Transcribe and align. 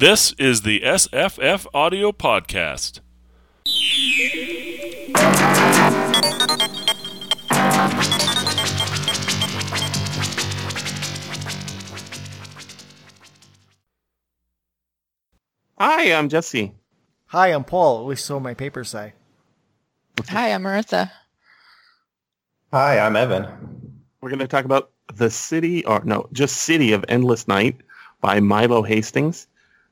This 0.00 0.32
is 0.38 0.62
the 0.62 0.80
SFF 0.80 1.66
Audio 1.74 2.10
Podcast. 2.10 3.00
Hi, 15.78 16.14
I'm 16.14 16.30
Jesse. 16.30 16.72
Hi, 17.26 17.48
I'm 17.48 17.64
Paul. 17.64 18.00
At 18.00 18.06
least 18.06 18.24
so 18.24 18.40
my 18.40 18.54
papers 18.54 18.88
say. 18.88 19.12
Hi, 20.30 20.54
I'm 20.54 20.62
Marissa. 20.62 21.10
Hi, 22.72 22.98
I'm 22.98 23.16
Evan. 23.16 23.46
We're 24.22 24.30
going 24.30 24.38
to 24.38 24.48
talk 24.48 24.64
about 24.64 24.92
The 25.12 25.28
City, 25.28 25.84
or 25.84 26.00
no, 26.06 26.26
just 26.32 26.56
City 26.56 26.92
of 26.92 27.04
Endless 27.06 27.46
Night 27.46 27.82
by 28.22 28.40
Milo 28.40 28.82
Hastings. 28.82 29.46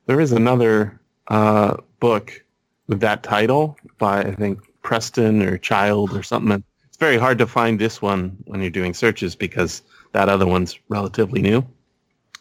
There 0.09 0.21
is 0.21 0.33
another 0.33 0.99
uh, 1.29 1.77
book 2.01 2.43
with 2.87 3.01
that 3.01 3.23
title 3.23 3.77
by, 3.99 4.23
I 4.23 4.35
think, 4.35 4.61
Preston 4.83 5.43
or 5.43 5.59
Child 5.59 6.17
or 6.17 6.23
something. 6.23 6.65
It's 6.87 6.97
very 6.97 7.19
hard 7.19 7.37
to 7.39 7.47
find 7.47 7.79
this 7.79 8.01
one 8.01 8.39
when 8.47 8.63
you're 8.63 8.71
doing 8.71 8.95
searches 8.95 9.37
because 9.37 9.83
that 10.13 10.31
other 10.31 10.47
one's 10.47 10.79
relatively 10.89 11.43
new. 11.43 11.63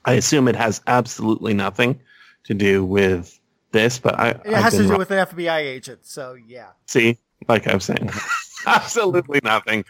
I 0.05 0.13
assume 0.13 0.47
it 0.47 0.55
has 0.55 0.81
absolutely 0.87 1.53
nothing 1.53 1.99
to 2.45 2.53
do 2.53 2.85
with 2.85 3.37
this, 3.73 3.99
but 3.99 4.17
I 4.17 4.29
It 4.29 4.41
I've 4.45 4.63
has 4.63 4.73
to 4.75 4.83
do 4.83 4.89
wrong. 4.91 4.99
with 4.99 5.11
an 5.11 5.27
FBI 5.27 5.57
agent, 5.59 6.05
so 6.05 6.37
yeah. 6.47 6.69
See, 6.85 7.17
like 7.49 7.67
I 7.67 7.73
was 7.73 7.83
saying, 7.83 8.09
absolutely 8.65 9.41
nothing. 9.43 9.83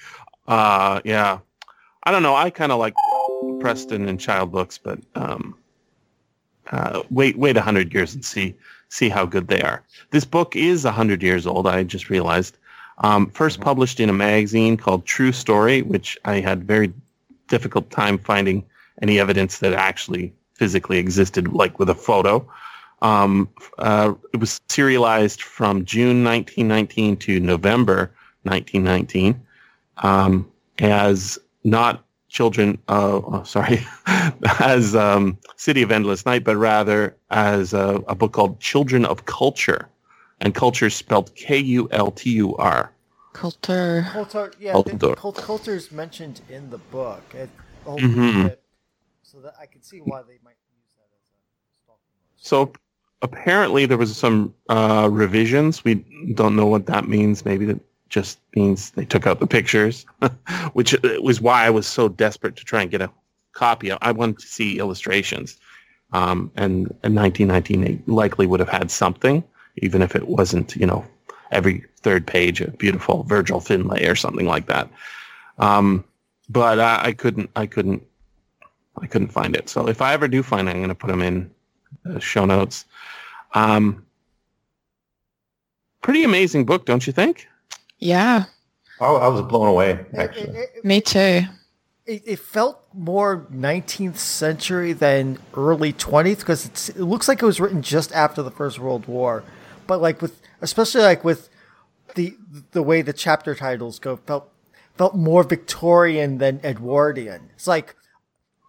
Uh, 0.48 1.00
yeah, 1.06 1.38
I 2.02 2.12
don't 2.12 2.24
know. 2.24 2.36
I 2.36 2.50
kind 2.50 2.72
of 2.72 2.80
like 2.80 2.96
Preston 3.60 4.10
and 4.10 4.20
Child 4.20 4.52
books, 4.52 4.80
but 4.80 4.98
um, 5.14 5.56
uh, 6.72 7.04
wait, 7.10 7.38
wait 7.38 7.58
a 7.58 7.62
hundred 7.62 7.94
years 7.94 8.14
and 8.14 8.24
see 8.24 8.56
see 8.90 9.10
how 9.10 9.26
good 9.26 9.48
they 9.48 9.62
are. 9.62 9.84
This 10.12 10.26
book 10.26 10.56
is 10.56 10.86
a 10.86 10.92
hundred 10.92 11.22
years 11.22 11.46
old. 11.46 11.68
I 11.68 11.84
just 11.84 12.10
realized. 12.10 12.58
Um, 13.00 13.30
first 13.30 13.62
published 13.62 14.00
in 14.00 14.10
a 14.10 14.14
magazine 14.14 14.76
called 14.76 15.06
True 15.06 15.32
Story, 15.32 15.84
which 15.84 16.18
I 16.26 16.40
had 16.40 16.64
very 16.64 16.92
difficult 17.48 17.92
time 17.92 18.18
finding 18.18 18.66
any 19.04 19.20
evidence 19.20 19.60
that 19.60 19.74
actually 19.74 20.34
physically 20.56 20.98
existed, 20.98 21.54
like 21.54 21.78
with 21.78 21.90
a 21.90 21.96
photo. 21.96 22.48
Um, 23.04 23.50
uh, 23.78 24.16
it 24.34 24.40
was 24.40 24.60
serialized 24.70 25.44
from 25.44 25.86
June 25.86 26.24
1919 26.24 27.18
to 27.18 27.40
November 27.40 28.12
1919 28.44 29.40
um, 29.98 30.50
as 30.80 31.38
not 31.64 32.04
children, 32.30 32.78
uh, 32.88 33.22
oh, 33.24 33.44
sorry, 33.44 33.86
as 34.60 34.96
um, 34.96 35.38
City 35.56 35.82
of 35.82 35.92
Endless 35.92 36.26
Night, 36.26 36.44
but 36.44 36.56
rather 36.58 37.16
as 37.30 37.74
a, 37.74 38.04
a 38.08 38.16
book 38.16 38.34
called 38.34 38.60
Children 38.60 39.06
of 39.06 39.26
Kultur. 39.26 39.86
And 40.40 40.54
culture 40.54 40.90
spelled 40.92 41.34
K-U-L-T-U-R. 41.36 42.92
Kultur. 43.34 44.04
Kultur, 44.12 44.54
yeah, 44.60 44.74
Kultur. 44.74 45.00
the, 45.00 45.16
Coul- 45.16 45.98
mentioned 45.98 46.42
in 46.50 46.70
the 46.70 46.78
book. 46.78 47.24
It, 47.34 47.50
the 47.84 47.90
whole 47.92 48.00
Mhm. 48.00 48.44
bit, 48.44 48.64
so 49.24 49.40
that 49.42 49.56
I 49.60 49.66
can 49.66 49.82
see 49.82 50.00
why 50.00 50.22
they 50.22 50.38
might 50.44 50.58
use 50.76 50.90
that 50.98 51.08
as 51.16 51.24
a 51.24 51.84
stalking. 51.84 52.02
So 52.36 52.74
apparently 53.22 53.86
there 53.86 53.98
was 53.98 54.16
some 54.16 54.54
uh, 54.70 55.08
revisions. 55.12 55.84
We 55.84 55.96
don't 56.36 56.56
know 56.56 56.68
what 56.68 56.86
that 56.88 57.08
means. 57.08 57.46
Maybe 57.46 57.66
that 57.66 57.80
just 58.10 58.40
means 58.56 58.92
they 58.92 59.06
took 59.06 59.28
out 59.28 59.40
the 59.40 59.48
pictures, 59.48 60.06
which 60.74 60.96
was 61.22 61.42
why 61.42 61.66
I 61.66 61.70
was 61.70 61.88
so 61.88 62.10
desperate 62.10 62.56
to 62.58 62.64
try 62.64 62.82
and 62.82 62.92
get 62.92 63.02
a 63.02 63.10
copy. 63.54 63.92
I 63.92 64.12
wanted 64.12 64.40
to 64.40 64.48
see 64.48 64.80
illustrations. 64.80 65.58
Um, 66.14 66.52
and 66.56 66.88
in 67.04 67.16
1919, 67.16 67.82
they 67.82 68.00
likely 68.06 68.48
would 68.48 68.60
have 68.60 68.70
had 68.70 68.92
something, 68.92 69.44
even 69.78 70.02
if 70.02 70.16
it 70.16 70.28
wasn't, 70.28 70.76
you 70.76 70.86
know, 70.86 71.06
every 71.52 71.84
third 72.02 72.26
page 72.26 72.62
a 72.62 72.72
beautiful 72.72 73.24
Virgil 73.24 73.60
Finlay 73.60 74.06
or 74.06 74.16
something 74.16 74.46
like 74.46 74.68
that. 74.68 74.90
Um, 75.58 76.04
but 76.50 76.80
I, 76.80 77.08
I 77.08 77.12
couldn't, 77.12 77.50
I 77.56 77.66
couldn't, 77.66 78.06
I 79.02 79.08
couldn't 79.08 79.30
find 79.30 79.56
it. 79.56 79.70
So 79.70 79.88
if 79.88 80.02
I 80.02 80.14
ever 80.14 80.28
do 80.28 80.42
find 80.44 80.68
it, 80.68 80.72
I'm 80.72 80.78
going 80.78 80.90
to 80.90 80.96
put 80.96 81.08
them 81.08 81.22
in 81.22 81.52
the 82.04 82.20
show 82.20 82.46
notes. 82.46 82.86
Um, 83.54 84.06
pretty 86.02 86.24
amazing 86.24 86.66
book, 86.66 86.86
don't 86.86 87.06
you 87.06 87.14
think? 87.14 87.48
Yeah, 88.00 88.46
I, 89.00 89.06
I 89.06 89.28
was 89.28 89.42
blown 89.44 89.68
away, 89.68 89.92
It, 89.92 90.08
actually. 90.16 90.58
it, 90.58 90.70
it, 90.76 90.86
me 90.86 91.02
too. 91.02 91.42
it, 92.06 92.24
it 92.26 92.40
felt 92.40 92.84
more 92.94 93.48
19th 93.52 94.18
century 94.18 94.94
than 94.94 95.40
early 95.56 95.94
20th 95.94 96.40
because 96.40 96.90
it 96.90 97.00
looks 97.00 97.28
like 97.28 97.42
it 97.42 97.46
was 97.46 97.60
written 97.60 97.82
just 97.82 98.12
after 98.14 98.42
the 98.44 98.52
First 98.52 98.80
World 98.80 99.08
War. 99.08 99.44
But 99.88 100.02
like 100.02 100.22
with, 100.22 100.40
especially 100.62 101.02
like 101.02 101.24
with 101.24 101.50
the 102.16 102.36
the 102.72 102.82
way 102.84 103.02
the 103.02 103.14
chapter 103.14 103.56
titles 103.56 104.00
go, 104.00 104.18
felt 104.18 104.52
felt 104.98 105.16
more 105.16 105.44
Victorian 105.44 106.40
than 106.40 106.60
Edwardian. 106.64 107.50
It's 107.56 107.68
like 107.68 107.96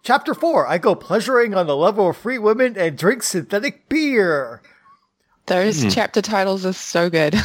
chapter 0.03 0.33
four, 0.33 0.67
I 0.67 0.77
go 0.77 0.95
pleasuring 0.95 1.53
on 1.55 1.67
the 1.67 1.75
level 1.75 2.09
of 2.09 2.17
free 2.17 2.37
women 2.37 2.77
and 2.77 2.97
drink 2.97 3.23
synthetic 3.23 3.89
beer. 3.89 4.61
Those 5.49 5.81
Hmm. 5.83 5.89
chapter 5.89 6.21
titles 6.21 6.65
are 6.65 6.73
so 6.73 7.09
good. 7.09 7.35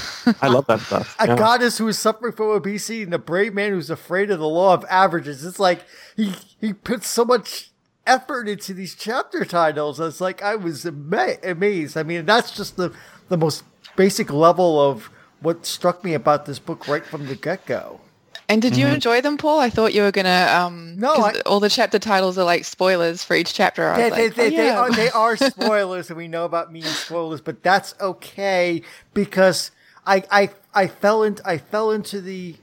I 0.41 0.49
love 0.49 0.67
that 0.67 0.81
stuff. 0.87 1.17
A 1.19 1.27
goddess 1.35 1.79
who 1.79 1.89
is 1.89 1.99
suffering 1.99 2.33
from 2.33 2.51
obesity 2.51 3.03
and 3.03 3.13
a 3.15 3.19
brave 3.19 3.55
man 3.55 3.73
who's 3.73 3.91
afraid 3.91 4.31
of 4.31 4.39
the 4.39 4.49
law 4.49 4.75
of 4.75 4.85
averages. 4.89 5.45
It's 5.45 5.59
like 5.59 5.81
he 6.17 6.35
he 6.61 6.73
puts 6.73 7.09
so 7.09 7.25
much 7.25 7.71
effort 8.07 8.47
into 8.49 8.75
these 8.75 8.95
chapter 8.95 9.45
titles. 9.45 9.99
It's 9.99 10.21
like 10.21 10.43
I 10.43 10.55
was 10.55 10.85
ama- 10.87 11.39
amazed. 11.43 11.97
I 11.97 12.03
mean, 12.03 12.27
that's 12.27 12.51
just 12.53 12.77
the 12.77 12.93
the 13.29 13.37
most 13.39 13.65
basic 13.97 14.31
level 14.33 14.81
of 14.81 15.11
what 15.41 15.65
struck 15.67 16.05
me 16.05 16.15
about 16.15 16.47
this 16.47 16.59
book 16.59 16.87
right 16.87 17.05
from 17.05 17.27
the 17.27 17.35
get 17.35 17.65
go. 17.67 18.01
And 18.49 18.61
did 18.63 18.77
you 18.77 18.87
enjoy 18.87 19.21
them, 19.21 19.37
Paul? 19.37 19.59
I 19.61 19.71
thought 19.71 19.95
you 19.95 20.03
were 20.03 20.11
gonna. 20.13 20.49
Um, 20.55 20.97
No, 20.99 21.15
'cause 21.15 21.37
I- 21.37 21.41
all 21.49 21.61
the 21.61 21.69
chapter 21.71 21.99
titles 21.99 22.37
are 22.39 22.45
like 22.45 22.65
spoilers 22.65 23.23
for 23.25 23.35
each 23.35 23.55
chapter. 23.55 23.89
I 23.89 23.97
They, 23.97 24.05
was 24.11 24.17
they, 24.17 24.25
like, 24.27 24.37
they, 24.37 24.47
oh, 24.47 24.51
they 24.57 24.71
are 24.71 24.91
they 24.93 25.11
are 25.11 25.37
spoilers, 25.51 26.09
and 26.11 26.17
we 26.17 26.29
know 26.29 26.45
about 26.45 26.73
me 26.73 26.81
and 26.81 26.89
spoilers, 26.91 27.41
but 27.41 27.63
that's 27.63 27.95
okay 28.01 28.83
because 29.15 29.71
I 30.07 30.23
I 30.31 30.51
I 30.75 30.87
fell 30.89 31.23
into 31.23 31.47
I 31.49 31.59
fell 31.59 31.91
into 31.91 32.21
the 32.21 32.57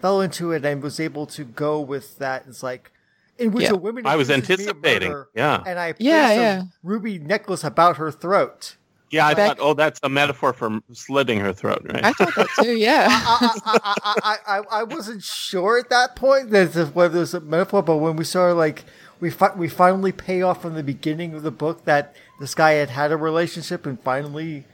fell 0.00 0.20
into 0.20 0.52
it 0.52 0.64
and 0.64 0.82
was 0.82 0.98
able 1.00 1.26
to 1.26 1.44
go 1.44 1.80
with 1.80 2.18
that. 2.18 2.44
It's 2.48 2.62
like 2.62 2.90
in 3.38 3.52
which 3.52 3.64
Yeah. 3.64 3.72
a 3.72 3.76
woman 3.76 4.06
I 4.06 4.16
was 4.16 4.28
accuses 4.28 4.58
me 4.58 4.64
anticipating, 4.66 5.10
murder, 5.12 5.28
yeah. 5.34 5.62
and 5.66 5.78
I 5.78 5.94
Yeah, 5.98 6.26
placed 6.26 6.38
a 6.38 6.42
yeah. 6.42 6.62
ruby 6.82 7.18
necklace 7.18 7.64
about 7.64 7.96
her 7.96 8.10
throat. 8.10 8.76
Yeah, 9.12 9.26
I 9.26 9.34
Back- 9.34 9.58
thought, 9.58 9.64
oh, 9.64 9.74
that's 9.74 10.00
a 10.02 10.08
metaphor 10.08 10.54
for 10.54 10.80
slitting 10.92 11.38
her 11.40 11.52
throat, 11.52 11.82
right? 11.84 12.02
I 12.02 12.12
thought 12.12 12.34
that 12.34 12.48
too. 12.64 12.76
Yeah. 12.76 13.08
I, 13.10 13.58
I, 13.64 13.78
I, 13.84 14.16
I, 14.24 14.58
I, 14.58 14.62
I 14.80 14.82
wasn't 14.84 15.22
sure 15.22 15.78
at 15.78 15.90
that 15.90 16.16
point 16.16 16.48
that 16.50 16.72
the- 16.72 16.86
whether 16.86 17.18
it 17.18 17.20
was 17.20 17.34
a 17.34 17.40
metaphor, 17.40 17.82
but 17.82 17.98
when 17.98 18.16
we 18.16 18.24
saw 18.24 18.50
like 18.52 18.84
we 19.20 19.30
fi- 19.30 19.54
we 19.54 19.68
finally 19.68 20.12
pay 20.12 20.40
off 20.40 20.62
from 20.62 20.74
the 20.74 20.82
beginning 20.82 21.34
of 21.34 21.42
the 21.42 21.50
book 21.50 21.84
that 21.84 22.16
this 22.40 22.54
guy 22.54 22.72
had 22.72 22.88
had 22.88 23.12
a 23.12 23.16
relationship, 23.18 23.84
and 23.84 24.00
finally, 24.00 24.64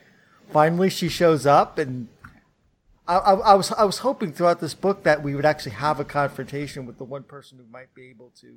finally 0.53 0.89
she 0.89 1.09
shows 1.09 1.45
up, 1.45 1.77
and 1.77 2.07
I, 3.09 3.17
I, 3.17 3.33
I 3.35 3.55
was 3.55 3.73
I 3.73 3.85
was 3.85 3.99
hoping 3.99 4.33
throughout 4.33 4.61
this 4.61 4.73
book 4.73 5.03
that 5.03 5.23
we 5.23 5.35
would 5.35 5.45
actually 5.45 5.73
have 5.73 5.99
a 5.99 6.05
confrontation 6.05 6.87
with 6.87 6.97
the 6.99 7.05
one 7.05 7.25
person 7.25 7.59
who 7.59 7.65
might 7.73 7.93
be 7.93 8.09
able 8.09 8.31
to 8.41 8.55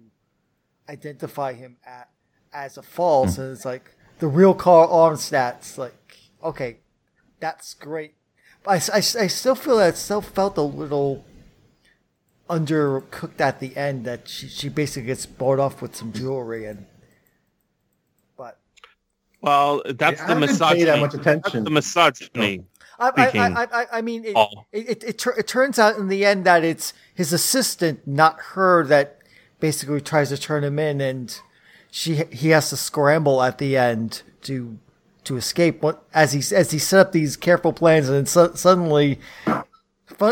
identify 0.87 1.53
him 1.53 1.77
at, 1.85 2.09
as 2.53 2.77
a 2.77 2.83
false, 2.83 3.37
hmm. 3.37 3.41
and 3.41 3.51
it's 3.53 3.65
like 3.65 3.95
the 4.21 4.27
real 4.27 4.53
Karl 4.53 4.87
Armstadt's 4.87 5.77
like 5.77 5.95
okay, 6.43 6.77
that's 7.39 7.73
great. 7.73 8.13
But 8.63 8.89
I, 8.89 8.93
I, 8.93 8.97
I 8.97 9.27
still 9.27 9.55
feel 9.55 9.77
that 9.77 9.95
it 9.95 9.97
still 9.97 10.21
felt 10.21 10.57
a 10.57 10.61
little 10.61 11.25
undercooked 12.49 13.41
at 13.41 13.59
the 13.59 13.75
end 13.75 14.05
that 14.05 14.27
she, 14.27 14.47
she 14.47 14.69
basically 14.69 15.07
gets 15.07 15.25
bought 15.25 15.59
off 15.59 15.81
with 15.81 15.95
some 15.95 16.13
jewelry 16.13 16.65
and 16.65 16.85
but 18.37 18.59
well, 19.41 19.81
that's 19.85 20.21
I 20.21 20.27
the 20.33 20.39
misogyny. 20.39 20.83
that 20.83 20.99
much 20.99 21.13
That's 21.13 21.21
attention. 21.27 21.63
the 21.63 21.71
misogyny. 21.71 22.65
I, 22.99 23.09
I, 23.17 23.29
I, 23.33 23.63
I, 23.63 23.85
I 23.93 24.01
mean 24.01 24.23
it, 24.25 24.35
it, 24.71 24.87
it, 24.89 25.03
it, 25.03 25.27
it 25.39 25.47
turns 25.47 25.79
out 25.79 25.95
in 25.97 26.09
the 26.09 26.23
end 26.25 26.45
that 26.45 26.63
it's 26.63 26.93
his 27.15 27.33
assistant 27.33 28.05
not 28.05 28.39
her 28.53 28.85
that 28.85 29.17
basically 29.59 30.01
tries 30.01 30.29
to 30.29 30.37
turn 30.37 30.63
him 30.63 30.77
in 30.77 31.01
and 31.01 31.41
she 31.91 32.23
he 32.31 32.49
has 32.49 32.69
to 32.71 32.77
scramble 32.77 33.43
at 33.43 33.59
the 33.59 33.77
end 33.77 34.23
to 34.43 34.79
to 35.25 35.37
escape 35.37 35.83
what 35.83 36.03
as 36.13 36.31
he 36.33 36.55
as 36.55 36.71
he 36.71 36.79
set 36.79 36.99
up 36.99 37.11
these 37.11 37.37
careful 37.37 37.71
plans 37.73 38.07
and 38.09 38.17
then 38.17 38.25
su- 38.25 38.55
suddenly 38.55 39.19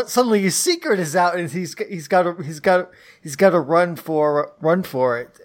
suddenly 0.06 0.40
his 0.40 0.56
secret 0.56 0.98
is 0.98 1.14
out 1.14 1.36
and 1.36 1.50
he's 1.50 1.76
he's 1.88 2.08
got 2.08 2.22
to 2.22 2.42
he's 2.42 2.58
got 2.60 2.90
he's 3.22 3.36
got 3.36 3.50
to 3.50 3.60
run 3.60 3.94
for 3.94 4.52
run 4.60 4.82
for 4.82 5.18
it 5.18 5.38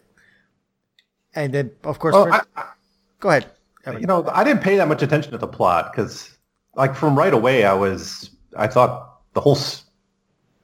and 1.36 1.54
then 1.54 1.72
of 1.84 2.00
course 2.00 2.16
oh, 2.16 2.24
Prince- 2.26 2.46
I, 2.56 2.62
I- 2.62 2.70
go 3.20 3.30
ahead 3.30 3.52
Evan. 3.86 4.02
you 4.02 4.08
know, 4.08 4.28
I 4.32 4.44
didn't 4.44 4.64
pay 4.64 4.78
that 4.78 4.88
much 4.88 5.04
attention 5.04 5.32
to 5.34 5.38
the 5.38 5.48
plot 5.48 5.92
because, 5.92 6.36
like, 6.76 6.96
from 6.96 7.16
right 7.16 7.32
away, 7.36 7.66
I 7.66 7.74
was, 7.76 8.32
I 8.58 8.66
thought 8.66 9.20
the 9.34 9.42
whole, 9.42 9.60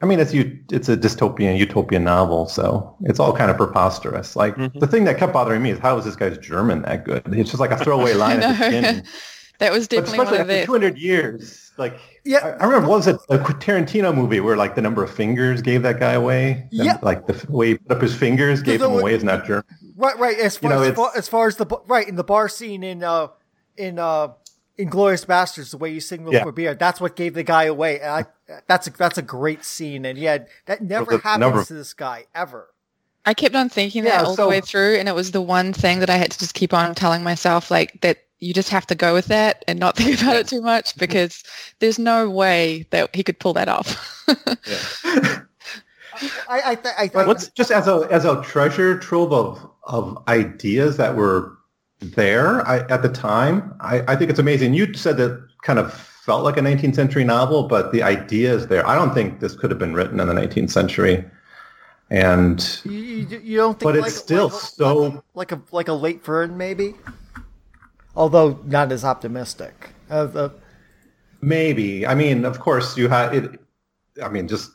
I 0.02 0.06
mean, 0.06 0.20
it's. 0.20 0.34
It's 0.34 0.90
a 0.90 0.98
dystopian, 0.98 1.58
utopian 1.58 2.04
novel, 2.04 2.48
so 2.48 2.96
it's 3.04 3.20
all 3.20 3.34
kind 3.36 3.52
of 3.52 3.58
preposterous. 3.58 4.36
Like 4.36 4.56
Mhm. 4.56 4.80
the 4.80 4.88
thing 4.88 5.04
that 5.06 5.18
kept 5.18 5.34
bothering 5.34 5.62
me 5.62 5.72
is 5.72 5.80
how 5.80 5.98
is 5.98 6.06
this 6.06 6.16
guy's 6.16 6.38
German 6.38 6.82
that 6.84 7.04
good? 7.06 7.22
It's 7.34 7.50
just 7.52 7.60
like 7.60 7.72
a 7.72 7.78
throwaway 7.78 8.14
line 8.24 8.42
at 8.42 8.58
the 8.58 8.66
beginning. 8.66 9.04
that 9.60 9.72
was 9.72 9.88
But 9.88 9.98
definitely 10.08 10.20
especially 10.20 10.38
one 10.40 10.42
of 10.42 10.50
after 10.50 10.60
the 10.62 10.66
200 10.66 10.98
years, 10.98 11.72
like 11.78 12.00
Yeah. 12.26 12.40
I, 12.40 12.50
I 12.64 12.66
remember 12.66 12.88
what 12.90 12.98
was 12.98 13.08
it 13.08 13.18
a 13.30 13.38
Tarantino 13.38 14.16
movie 14.16 14.40
where 14.40 14.58
like 14.58 14.74
the 14.76 14.82
number 14.82 15.04
of 15.04 15.12
fingers 15.12 15.62
gave 15.62 15.84
that 15.84 16.00
guy 16.00 16.14
away? 16.14 16.68
And, 16.72 16.86
Yeah. 16.86 16.98
like 17.02 17.28
the 17.28 17.46
way 17.52 17.68
he 17.70 17.78
put 17.78 17.98
up 17.98 18.02
his 18.02 18.16
fingers 18.16 18.62
gave 18.64 18.80
the 18.80 18.90
him 18.90 18.98
away 19.00 19.14
as 19.14 19.24
not 19.24 19.46
German. 19.46 19.66
Right, 19.96 20.18
right. 20.18 20.40
As 20.40 20.58
far, 20.58 20.72
know, 20.72 20.82
as, 20.82 20.96
far 20.96 21.12
as 21.16 21.28
far 21.28 21.48
as 21.48 21.58
the 21.58 21.66
bu- 21.66 21.82
right 21.88 22.08
in 22.08 22.16
the 22.16 22.24
bar 22.24 22.50
scene 22.50 22.82
in 22.84 23.04
uh 23.04 23.28
in 23.78 24.00
uh 24.00 24.30
Inglourious 24.80 25.26
Basterds, 25.28 25.70
the 25.72 25.78
way 25.78 25.92
you 25.92 26.00
signal 26.00 26.34
Yeah. 26.34 26.44
for 26.44 26.52
beer, 26.52 26.74
that's 26.74 27.00
what 27.00 27.16
gave 27.16 27.36
the 27.36 27.44
guy 27.44 27.66
away. 27.66 28.00
And 28.00 28.10
I 28.10 28.26
that's 28.68 28.88
a 28.88 28.92
that's 28.92 29.18
a 29.18 29.22
great 29.22 29.64
scene, 29.66 30.06
and 30.06 30.18
yeah, 30.18 30.40
that 30.66 30.82
never 30.82 31.18
happens 31.18 31.40
number- 31.40 31.64
to 31.66 31.74
this 31.74 31.94
guy 31.94 32.26
ever. 32.36 32.68
I 33.26 33.36
kept 33.36 33.54
on 33.56 33.70
thinking 33.70 34.04
Yeah, 34.04 34.18
that 34.18 34.26
all 34.26 34.36
so- 34.36 34.44
the 34.44 34.50
way 34.50 34.62
through, 34.62 34.96
and 34.96 35.08
it 35.08 35.14
was 35.16 35.32
the 35.32 35.42
one 35.42 35.74
thing 35.74 36.00
that 36.00 36.10
I 36.10 36.16
had 36.18 36.32
to 36.32 36.40
just 36.40 36.54
keep 36.56 36.74
on 36.74 36.96
telling 36.96 37.22
myself, 37.24 37.70
like 37.70 38.02
that 38.02 38.18
you 38.40 38.52
just 38.54 38.70
have 38.70 38.88
to 38.88 38.96
go 38.96 39.14
with 39.14 39.26
that 39.28 39.64
and 39.68 39.80
not 39.80 39.96
think 39.98 40.20
about 40.22 40.36
it 40.38 40.48
too 40.48 40.62
much 40.62 40.98
because 40.98 41.44
there's 41.80 42.00
no 42.00 42.28
way 42.30 42.88
that 42.90 43.16
he 43.16 43.22
could 43.24 43.38
pull 43.40 43.54
that 43.54 43.70
off. 43.70 44.26
I 46.50 46.62
I 46.72 46.76
th- 46.76 46.96
I 46.98 47.08
But 47.14 47.40
think 47.40 47.54
just 47.56 47.72
as 47.72 47.88
a 47.88 48.08
as 48.12 48.26
a 48.26 48.42
treasure 48.44 48.98
trove 48.98 49.32
of 49.34 49.68
of 49.84 50.18
ideas 50.28 50.98
that 50.98 51.16
were 51.16 51.58
there 52.00 52.68
I, 52.68 52.80
at 52.90 53.02
the 53.04 53.10
time, 53.10 53.76
I, 53.80 54.02
I 54.08 54.16
think 54.16 54.30
it's 54.30 54.40
amazing. 54.40 54.74
You 54.74 54.94
said 54.94 55.18
that 55.18 55.48
kind 55.64 55.80
of 55.80 56.11
felt 56.26 56.44
like 56.44 56.58
a 56.58 56.62
19th 56.62 56.96
century 56.96 57.24
novel, 57.24 57.64
but 57.64 57.92
the 57.92 58.04
idea 58.04 58.54
is 58.54 58.68
there. 58.68 58.88
I 58.88 58.96
don't 58.96 59.14
think 59.14 59.40
this 59.40 59.56
could 59.56 59.72
have 59.72 59.80
been 59.80 59.96
written 59.96 60.20
in 60.20 60.28
the 60.28 60.34
19th 60.34 60.70
century. 60.70 61.26
And 62.12 62.80
you, 62.84 62.92
you, 62.92 63.40
you 63.40 63.58
don't 63.58 63.80
think, 63.80 63.92
But 63.92 63.96
it's 63.96 64.16
still 64.16 64.50
like, 64.50 64.54
so- 64.62 65.24
like 65.34 65.52
a 65.52 65.62
like 65.72 65.88
a 65.88 65.94
late 65.94 66.24
Verne 66.24 66.58
maybe, 66.58 66.96
although 68.16 68.60
not 68.66 68.92
as 68.92 69.04
optimistic. 69.06 69.90
Uh, 70.10 70.26
the, 70.26 70.52
maybe, 71.42 72.06
I 72.06 72.14
mean, 72.14 72.44
of 72.46 72.60
course, 72.60 72.98
you 72.98 73.08
had 73.08 73.34
it. 73.34 73.60
I 74.22 74.28
mean, 74.28 74.48
just 74.50 74.72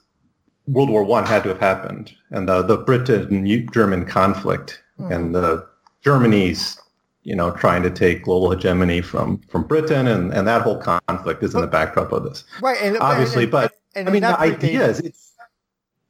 World 0.67 0.89
War 0.89 1.05
One 1.05 1.27
had 1.27 1.43
to 1.43 1.51
have 1.51 1.61
happened, 1.61 2.13
and 2.31 2.49
the 2.49 2.63
the 2.63 2.79
Britain-German 2.79 4.07
conflict, 4.07 4.83
and 4.99 5.35
the 5.35 5.67
Germany's, 6.03 6.81
you 7.27 7.35
know, 7.35 7.51
trying 7.51 7.83
to 7.83 7.91
take 7.91 8.23
global 8.23 8.53
hegemony 8.53 9.01
from 9.01 9.39
from 9.49 9.65
Britain, 9.65 10.07
and 10.07 10.33
and 10.33 10.47
that 10.47 10.63
whole 10.63 10.79
conflict 10.79 11.43
is 11.43 11.55
in 11.57 11.61
the 11.61 11.67
backdrop 11.67 12.13
of 12.13 12.23
this, 12.23 12.45
right, 12.63 12.79
and 12.81 12.97
obviously. 12.99 13.43
and- 13.43 13.53
but 13.53 13.73
and 13.97 14.09
I 14.09 14.13
mean, 14.13 14.23
the 14.23 14.39
idea 14.39 14.87
is 14.87 15.01
it's 15.01 15.33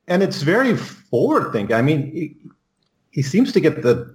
and 0.09 0.23
it's 0.23 0.43
very 0.43 0.77
forward 0.77 1.53
thinking. 1.53 1.75
I 1.75 1.81
mean, 1.83 2.13
he, 2.13 2.37
he 3.13 3.23
seems 3.23 3.51
to 3.53 3.61
get 3.61 3.81
the 3.83 4.15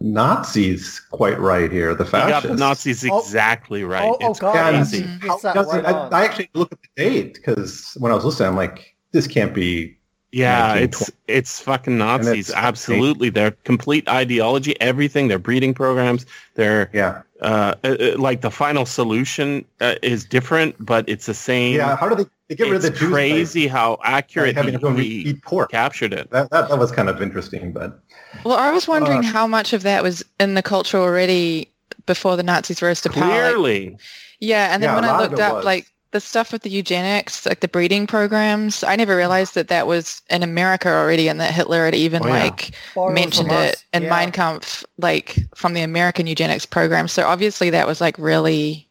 Nazis 0.00 1.00
quite 1.10 1.38
right 1.40 1.72
here. 1.72 1.94
The 1.94 2.04
You 2.04 2.10
got 2.10 2.42
the 2.42 2.54
Nazis 2.56 3.04
Oh. 3.10 3.18
exactly 3.20 3.82
right. 3.84 4.02
Oh, 4.04 4.16
oh 4.20 4.30
it's 4.30 4.38
God, 4.38 4.52
crazy. 4.52 5.02
he 5.02 5.26
How 5.28 5.38
gets 5.38 5.72
it- 5.72 5.84
right 5.84 5.86
I. 5.86 6.08
I 6.08 6.24
actually 6.24 6.50
looked 6.54 6.74
at 6.74 6.78
the 6.82 7.02
date 7.04 7.34
because 7.34 7.96
when 7.98 8.12
I 8.12 8.14
was 8.14 8.24
listening, 8.24 8.50
I'm 8.50 8.56
like, 8.56 8.94
this 9.12 9.26
can't 9.26 9.54
be. 9.54 9.97
Yeah, 10.30 10.74
it's 10.74 11.10
it's 11.26 11.58
fucking 11.60 11.96
Nazis. 11.96 12.50
it's- 12.50 12.52
Absolutely, 12.64 13.30
their 13.30 13.52
complete 13.64 14.06
ideology, 14.08 14.78
everything, 14.80 15.28
their 15.28 15.38
breeding 15.38 15.72
programs, 15.72 16.26
their 16.54 16.90
Yeah, 16.92 17.22
uh, 17.40 17.74
uh, 17.82 17.96
uh, 17.98 18.18
like 18.18 18.42
the 18.42 18.50
final 18.50 18.84
solution 18.84 19.64
uh, 19.80 19.94
is 20.02 20.24
different, 20.26 20.74
but 20.84 21.08
it's 21.08 21.24
the 21.26 21.32
same. 21.34 21.76
yeah. 21.76 21.96
How 21.96 22.10
do 22.10 22.14
they, 22.14 22.26
they 22.48 22.54
get 22.56 22.64
rid 22.64 22.76
of 22.76 22.82
the 22.82 22.90
Jews? 22.90 23.08
by- 23.08 23.14
crazy 23.14 23.66
how 23.68 23.96
by 23.96 24.10
accurate 24.10 24.54
having 24.54 24.72
he, 24.72 24.76
everyone 24.76 24.96
he 25.00 25.08
eat 25.30 25.42
pork. 25.42 25.70
captured 25.70 26.12
it. 26.12 26.30
That, 26.30 26.50
that 26.50 26.68
that 26.68 26.78
was 26.78 26.92
kind 26.92 27.08
of 27.08 27.22
interesting, 27.22 27.72
but 27.72 27.98
well, 28.44 28.58
I 28.58 28.70
was 28.70 28.86
wondering 28.86 29.20
Uh, 29.24 29.32
how 29.32 29.46
much 29.46 29.72
of 29.72 29.82
that 29.84 30.02
was 30.02 30.22
in 30.38 30.54
the 30.54 30.62
culture 30.62 30.98
already 30.98 31.70
before 32.04 32.36
the 32.36 32.42
Nazis 32.42 32.82
rose 32.82 33.00
to 33.00 33.08
power. 33.10 33.22
Like, 33.24 33.54
Clearly, 33.54 33.96
Yeah, 34.40 34.74
and 34.74 34.82
then 34.82 34.90
Yeah, 34.90 34.94
when 34.94 35.04
I 35.04 35.18
looked 35.18 35.40
up 35.40 35.54
was. 35.54 35.64
like 35.64 35.86
the 36.10 36.20
stuff 36.20 36.52
with 36.52 36.62
the 36.62 36.70
eugenics, 36.70 37.44
like 37.44 37.60
the 37.60 37.68
breeding 37.68 38.06
programs, 38.06 38.82
I 38.82 38.96
never 38.96 39.14
realized 39.16 39.54
that 39.54 39.68
that 39.68 39.86
was 39.86 40.22
in 40.30 40.42
America 40.42 40.88
already, 40.88 41.28
and 41.28 41.38
that 41.40 41.52
Hitler 41.52 41.84
had 41.84 41.94
even 41.94 42.22
Oh, 42.24 42.28
yeah. 42.28 42.44
like 42.44 42.70
Borrowed 42.94 43.14
mentioned 43.14 43.52
it 43.52 43.74
us. 43.74 43.84
in 43.92 44.04
Yeah. 44.04 44.10
Mein 44.10 44.32
Kampf, 44.32 44.84
like 44.96 45.36
from 45.54 45.74
the 45.74 45.82
American 45.82 46.26
eugenics 46.26 46.64
program. 46.66 47.08
So 47.08 47.26
obviously 47.26 47.70
that 47.70 47.86
was 47.86 48.00
like 48.00 48.16
really 48.18 48.88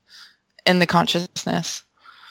in 0.65 0.79
the 0.79 0.85
consciousness. 0.85 1.83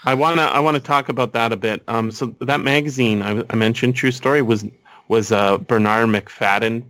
I 0.05 0.15
wanna 0.15 0.43
I 0.43 0.61
wanna 0.61 0.79
talk 0.79 1.09
about 1.09 1.33
that 1.33 1.53
a 1.53 1.57
bit. 1.57 1.83
Um, 1.89 2.13
so 2.13 2.27
that 2.41 2.61
magazine 2.61 3.23
I, 3.23 3.43
I 3.51 3.57
mentioned, 3.57 3.97
True 3.97 4.13
Story, 4.13 4.41
was 4.41 4.65
was 5.09 5.33
uh, 5.33 5.59
Bernarr 5.59 6.07
Macfadden 6.07 6.85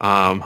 um, 0.00 0.42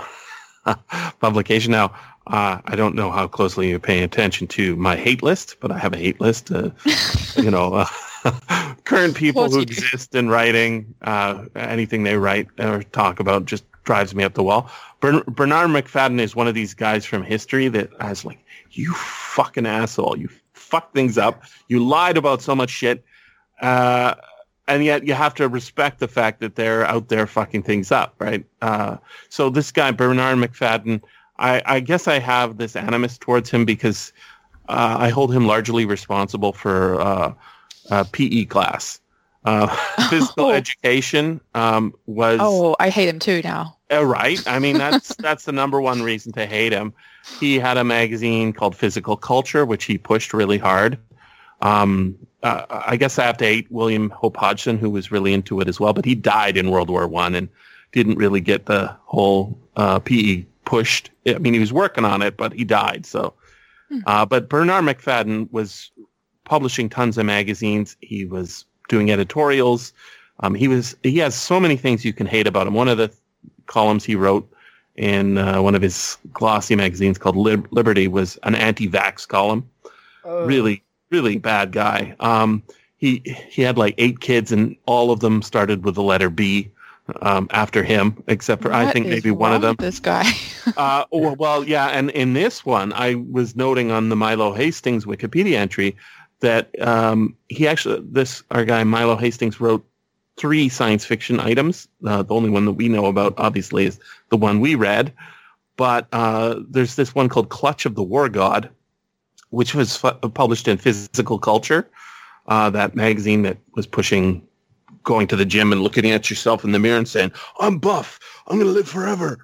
publication. 1.21 1.71
Now 1.73 1.93
uh, 2.27 2.61
I 2.65 2.77
don't 2.77 2.95
know 2.95 3.11
how 3.11 3.27
closely 3.27 3.71
you're 3.71 3.79
paying 3.79 4.03
attention 4.03 4.47
to 4.49 4.77
my 4.77 4.97
hate 4.97 5.23
list, 5.23 5.57
but 5.61 5.73
I 5.73 5.79
have 5.79 5.93
a 5.93 5.97
hate 5.97 6.21
list. 6.21 6.51
Uh, 6.53 6.71
you 7.37 7.51
know, 7.51 7.75
uh, 8.25 8.75
current 8.85 9.17
people 9.17 9.51
who 9.51 9.61
exist 9.61 10.15
in 10.15 10.29
writing, 10.29 10.95
uh, 11.03 11.47
anything 11.57 12.05
they 12.05 12.17
write 12.17 12.49
or 12.59 12.83
talk 12.83 13.21
about 13.21 13.47
just 13.47 13.65
drives 13.85 14.15
me 14.15 14.25
up 14.25 14.35
the 14.35 14.43
wall. 14.43 14.71
Bern- 15.01 15.23
Bernarr 15.23 15.67
Macfadden 15.67 16.21
is 16.21 16.37
one 16.37 16.47
of 16.47 16.55
these 16.55 16.75
guys 16.75 17.05
from 17.05 17.23
history 17.23 17.69
that 17.69 17.91
I 18.01 18.11
was 18.11 18.25
like, 18.25 18.39
you 18.73 18.93
fucking 18.95 19.67
asshole, 19.67 20.19
you 20.19 20.29
fuck 20.53 20.95
things 20.95 21.19
up, 21.19 21.43
you 21.69 21.85
lied 21.85 22.17
about 22.17 22.43
so 22.43 22.55
much 22.55 22.71
shit, 22.71 23.05
uh, 23.63 24.15
and 24.69 24.85
yet 24.85 25.07
you 25.07 25.15
have 25.15 25.35
to 25.35 25.49
respect 25.49 25.99
the 25.99 26.07
fact 26.07 26.41
that 26.41 26.55
they're 26.55 26.85
out 26.85 27.09
there 27.09 27.27
fucking 27.27 27.63
things 27.65 27.91
up, 27.91 28.15
right? 28.19 28.45
Uh, 28.63 28.99
so 29.29 29.51
this 29.51 29.73
guy 29.73 29.91
Bernarr 29.91 30.41
Macfadden, 30.41 31.03
I, 31.41 31.63
I 31.67 31.81
guess 31.81 32.07
I 32.07 32.19
have 32.21 32.59
this 32.59 32.77
animus 32.77 33.19
towards 33.19 33.51
him 33.51 33.65
because 33.65 34.13
uh, 34.69 34.97
I 35.01 35.09
hold 35.09 35.35
him 35.35 35.47
largely 35.47 35.85
responsible 35.87 36.53
for 36.53 37.01
uh, 37.01 37.33
uh, 37.91 38.05
PE 38.13 38.45
class. 38.45 39.01
Uh, 39.45 39.67
physical 40.11 40.47
Oh. 40.47 40.51
education 40.53 41.41
um, 41.55 41.95
was 42.07 42.39
Oh, 42.43 42.77
I 42.79 42.91
hate 42.91 43.09
him 43.09 43.19
too 43.19 43.41
now. 43.43 43.77
uh, 43.91 44.05
right. 44.05 44.39
I 44.47 44.59
mean, 44.59 44.77
that's 44.79 45.17
that's 45.19 45.45
the 45.47 45.53
number 45.53 45.81
one 45.81 46.03
reason 46.03 46.31
to 46.35 46.45
hate 46.47 46.73
him. 46.73 46.93
He 47.41 47.59
had 47.59 47.77
a 47.79 47.85
magazine 47.85 48.53
called 48.53 48.77
Physical 48.77 49.17
Culture, 49.17 49.65
which 49.65 49.85
he 49.85 49.97
pushed 49.99 50.33
really 50.35 50.59
hard. 50.59 50.99
Um, 51.63 52.17
uh, 52.43 52.65
I 52.71 52.97
guess 52.97 53.19
I 53.19 53.25
have 53.25 53.37
to 53.39 53.45
hate 53.45 53.67
William 53.71 54.11
Hope 54.11 54.37
Hodgson, 54.37 54.79
who 54.79 54.89
was 54.91 55.11
really 55.11 55.33
into 55.35 55.61
it 55.61 55.69
as 55.69 55.79
well, 55.81 55.93
but 55.93 56.05
he 56.05 56.15
died 56.15 56.57
in 56.57 56.71
World 56.71 56.89
War 56.91 57.07
One 57.09 57.35
and 57.35 57.49
didn't 57.93 58.17
really 58.17 58.41
get 58.41 58.67
the 58.67 58.95
whole 59.05 59.59
uh, 59.77 59.99
PE 60.01 60.45
pushed. 60.71 61.11
I 61.27 61.39
mean, 61.39 61.53
he 61.53 61.59
was 61.59 61.73
working 61.73 62.05
on 62.05 62.23
it, 62.23 62.37
but 62.37 62.53
he 62.53 62.65
died. 62.65 63.05
So, 63.05 63.35
uh, 64.07 64.25
but 64.25 64.49
Bernarr 64.49 64.83
Macfadden 64.83 65.51
was 65.51 65.91
publishing 66.45 66.89
tons 66.89 67.19
of 67.19 67.27
magazines. 67.27 67.97
He 68.01 68.25
was 68.25 68.65
doing 68.89 69.11
editorials. 69.11 69.93
Um, 70.41 70.55
he 70.55 70.69
was 70.69 70.95
he 71.03 71.19
has 71.19 71.35
so 71.35 71.59
many 71.59 71.77
things 71.77 72.05
you 72.05 72.13
can 72.13 72.27
hate 72.27 72.47
about 72.47 72.69
him. 72.69 72.75
One 72.75 72.87
of 72.89 72.99
the 72.99 73.11
columns 73.67 74.05
he 74.05 74.15
wrote 74.15 74.47
in 74.95 75.39
uh, 75.39 75.61
one 75.61 75.75
of 75.75 75.83
his 75.83 76.19
glossy 76.33 76.77
magazines 76.77 77.19
called 77.19 77.37
Lib- 77.37 77.67
Liberty 77.73 78.07
was 78.07 78.39
an 78.45 78.55
anti-vax 78.55 79.27
column. 79.27 79.69
Oh, 80.25 80.47
Really, 80.47 80.83
really 81.11 81.39
bad 81.39 81.73
guy. 81.73 82.15
Um, 82.21 82.63
he 82.97 83.23
he 83.51 83.63
had 83.63 83.77
like 83.77 83.95
eight 83.99 84.21
kids, 84.21 84.53
and 84.53 84.77
all 84.87 85.11
of 85.11 85.19
them 85.19 85.43
started 85.43 85.85
with 85.85 85.97
the 85.97 86.03
letter 86.03 86.31
B 86.31 86.71
um, 87.23 87.49
after 87.51 87.83
him, 87.83 88.23
except 88.29 88.63
for 88.63 88.73
I 88.73 88.91
think 88.93 89.07
maybe 89.07 89.31
one 89.31 89.53
of 89.53 89.63
them. 89.63 89.77
This 89.79 90.01
guy. 90.01 90.31
Uh, 90.77 91.05
well, 91.11 91.35
well, 91.37 91.65
yeah, 91.65 91.87
and 91.87 92.11
in 92.11 92.35
this 92.35 92.67
one, 92.67 92.93
I 92.93 93.15
was 93.15 93.57
noting 93.57 93.91
on 93.91 94.11
the 94.11 94.15
Milo 94.15 94.53
Hastings 94.53 95.07
Wikipedia 95.07 95.55
entry 95.55 95.97
that 96.41 96.71
um, 96.81 97.35
he 97.49 97.67
actually, 97.67 98.01
this 98.05 98.43
our 98.51 98.65
guy 98.65 98.85
Milo 98.85 99.17
Hastings 99.17 99.59
wrote 99.59 99.85
three 100.37 100.69
science 100.69 101.05
fiction 101.05 101.41
items. 101.41 101.89
Uh, 102.07 102.23
the 102.23 102.35
only 102.35 102.51
one 102.51 102.67
that 102.67 102.73
we 102.73 102.89
know 102.89 103.07
about, 103.07 103.35
obviously, 103.37 103.87
is 103.87 103.99
the 104.29 104.37
one 104.37 104.61
we 104.61 104.75
read. 104.75 105.13
But 105.77 106.09
uh, 106.13 106.61
there's 106.69 106.97
this 106.97 107.15
one 107.15 107.29
called 107.29 107.49
Clutch 107.49 107.87
of 107.87 107.95
the 107.95 108.03
War 108.03 108.29
God, 108.29 108.69
which 109.49 109.75
was 109.75 109.97
fu- 109.97 110.13
published 110.13 110.69
in 110.69 110.77
Physical 110.77 111.39
Culture, 111.39 111.89
uh, 112.49 112.71
that 112.71 112.95
magazine 112.95 113.43
that 113.43 113.59
was 113.75 113.87
pushing 113.87 114.47
going 115.05 115.27
to 115.29 115.37
the 115.37 115.45
gym 115.45 115.73
and 115.73 115.83
looking 115.83 116.11
at 116.11 116.31
yourself 116.31 116.65
in 116.65 116.73
the 116.73 116.79
mirror 116.79 116.99
and 116.99 117.09
saying, 117.09 117.33
"I'm 117.59 117.79
buff. 117.79 118.19
I'm 118.47 118.57
going 118.57 118.69
to 118.69 118.73
live 118.73 118.89
forever." 118.89 119.39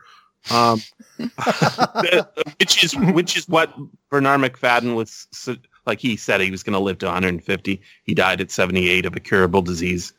Um, 0.51 0.81
which 2.61 2.85
is 2.85 2.97
which 2.97 3.37
is 3.37 3.49
what 3.49 3.75
Bernarr 4.11 4.39
Macfadden 4.39 4.95
was 4.95 5.27
like. 5.87 6.01
He 6.01 6.17
said 6.17 6.41
he 6.41 6.51
was 6.51 6.63
going 6.63 6.75
to 6.75 6.79
live 6.79 6.99
to 6.99 7.07
150. 7.07 7.81
He 8.05 8.15
died 8.15 8.41
at 8.41 8.51
78 8.51 9.07
of 9.07 9.17
a 9.17 9.21
curable 9.21 9.63
disease. 9.63 10.13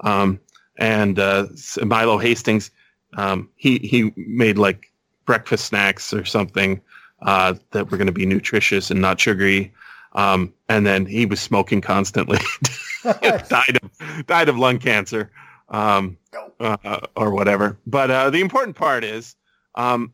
Um, 0.00 0.40
and 0.78 1.18
uh, 1.18 1.46
Milo 1.84 2.18
Hastings, 2.18 2.70
um, 3.16 3.48
he 3.56 3.78
he 3.78 4.12
made 4.16 4.58
like 4.58 4.92
breakfast 5.26 5.66
snacks 5.66 6.12
or 6.12 6.24
something 6.24 6.80
uh, 7.22 7.54
that 7.72 7.90
were 7.90 7.96
going 7.96 8.06
to 8.06 8.12
be 8.12 8.26
nutritious 8.26 8.90
and 8.90 9.00
not 9.00 9.20
sugary. 9.20 9.72
Um, 10.12 10.52
and 10.68 10.86
then 10.86 11.06
he 11.06 11.26
was 11.26 11.40
smoking 11.40 11.80
constantly. 11.80 12.38
died 13.04 13.78
of 13.82 14.26
died 14.26 14.48
of 14.48 14.58
lung 14.58 14.78
cancer, 14.78 15.30
um, 15.68 16.16
uh, 16.60 17.00
or 17.16 17.30
whatever. 17.30 17.78
But 17.86 18.10
uh, 18.10 18.30
the 18.30 18.40
important 18.40 18.76
part 18.76 19.04
is 19.04 19.36
um, 19.74 20.12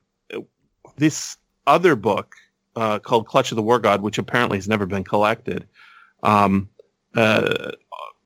this 0.97 1.37
other 1.67 1.97
book 1.97 2.35
uh, 2.77 2.99
called 2.99 3.27
Clutch 3.27 3.53
of 3.53 3.57
the 3.57 3.63
War 3.63 3.79
God, 3.79 4.03
which 4.03 4.19
apparently 4.19 4.59
has 4.59 4.69
never 4.69 4.87
been 4.87 5.05
collected. 5.05 5.67
Um, 6.23 6.69
uh, 7.15 7.73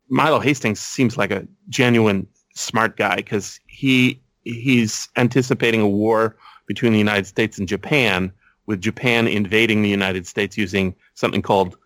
Milo 0.09 0.41
Hastings 0.41 0.81
seems 0.81 1.19
like 1.19 1.31
a 1.31 1.47
genuine 1.69 2.27
smart 2.55 2.97
guy 2.97 3.17
because 3.17 3.61
he 3.67 4.21
he's 4.45 5.09
anticipating 5.17 5.81
a 5.81 5.89
war 5.89 6.37
between 6.67 6.93
the 6.93 6.99
United 6.99 7.27
States 7.27 7.59
and 7.59 7.69
Japan, 7.69 8.33
with 8.69 8.81
Japan 8.83 9.27
invading 9.27 9.83
the 9.83 9.89
United 9.89 10.27
States 10.27 10.57
using 10.57 10.95
something 11.15 11.43
called 11.43 11.77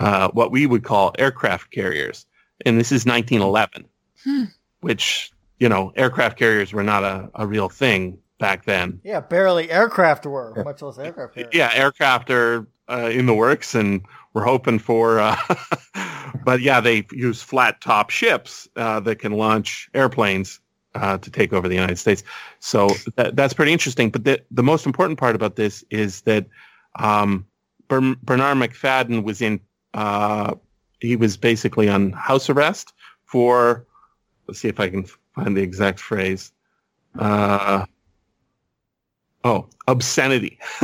uh, 0.00 0.28
what 0.30 0.50
we 0.50 0.66
would 0.66 0.82
call 0.82 1.14
aircraft 1.18 1.70
carriers, 1.70 2.26
and 2.64 2.80
this 2.80 2.90
is 2.90 3.06
1911, 3.06 3.86
Hmm. 4.24 4.44
which 4.80 5.30
you 5.60 5.68
know 5.68 5.92
aircraft 5.94 6.38
carriers 6.38 6.72
were 6.72 6.82
not 6.82 7.04
a, 7.04 7.30
a 7.34 7.46
real 7.46 7.68
thing 7.68 8.18
back 8.38 8.64
then. 8.64 8.98
Yeah, 9.04 9.20
barely 9.20 9.70
aircraft 9.70 10.26
were, 10.26 10.62
much 10.64 10.82
less 10.82 10.98
aircraft 10.98 11.34
carriers. 11.34 11.54
Yeah, 11.54 11.70
aircraft 11.74 12.30
are 12.30 12.66
uh, 12.88 13.10
in 13.12 13.26
the 13.26 13.34
works, 13.34 13.74
and 13.74 14.00
we're 14.32 14.44
hoping 14.44 14.78
for. 14.78 15.20
Uh, 15.20 15.36
but 16.44 16.60
yeah, 16.62 16.80
they 16.80 17.06
use 17.12 17.42
flat 17.42 17.80
top 17.82 18.08
ships 18.08 18.66
uh, 18.76 19.00
that 19.00 19.18
can 19.18 19.32
launch 19.32 19.90
airplanes 19.92 20.60
uh, 20.96 21.18
to 21.18 21.30
take 21.30 21.52
over 21.52 21.68
the 21.68 21.74
United 21.74 21.98
States. 21.98 22.22
So 22.60 22.90
that, 23.16 23.36
that's 23.36 23.54
pretty 23.54 23.72
interesting. 23.72 24.10
But 24.10 24.24
the 24.24 24.42
the 24.50 24.62
most 24.62 24.86
important 24.86 25.18
part 25.18 25.34
about 25.36 25.56
this 25.56 25.84
is 25.90 26.22
that 26.22 26.46
um, 26.96 27.46
Ber- 27.88 28.16
Bernarr 28.24 28.54
Macfadden 28.54 29.22
was 29.22 29.40
in. 29.40 29.60
Uh, 29.94 30.54
he 31.00 31.16
was 31.16 31.36
basically 31.36 31.88
on 31.88 32.12
house 32.12 32.50
arrest 32.50 32.92
for. 33.24 33.86
Let's 34.46 34.60
see 34.60 34.68
if 34.68 34.78
I 34.78 34.88
can 34.88 35.04
find 35.34 35.56
the 35.56 35.62
exact 35.62 35.98
phrase. 35.98 36.52
Uh, 37.18 37.84
Oh, 39.46 39.68
obscenity. 39.86 40.58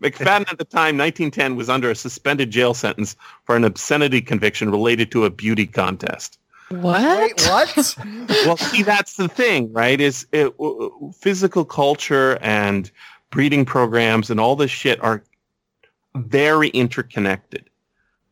Macfadden 0.00 0.48
at 0.52 0.58
the 0.58 0.64
time, 0.64 0.96
1910, 0.96 1.56
was 1.56 1.68
under 1.68 1.90
a 1.90 1.96
suspended 1.96 2.52
jail 2.52 2.74
sentence 2.74 3.16
for 3.42 3.56
an 3.56 3.64
obscenity 3.64 4.20
conviction 4.20 4.70
related 4.70 5.10
to 5.10 5.24
a 5.24 5.30
beauty 5.30 5.66
contest. 5.66 6.38
What? 6.68 7.18
Wait, 7.18 7.40
what? 7.48 7.96
Well, 8.44 8.56
see, 8.56 8.82
that's 8.82 9.16
the 9.16 9.28
thing, 9.28 9.72
right? 9.72 10.00
Is 10.00 10.26
it, 10.32 10.56
w- 10.58 11.12
physical 11.16 11.64
culture 11.64 12.38
and 12.40 12.90
breeding 13.30 13.64
programs 13.64 14.30
and 14.30 14.38
all 14.40 14.56
this 14.56 14.70
shit 14.70 15.02
are 15.02 15.22
very 16.14 16.68
interconnected. 16.68 17.68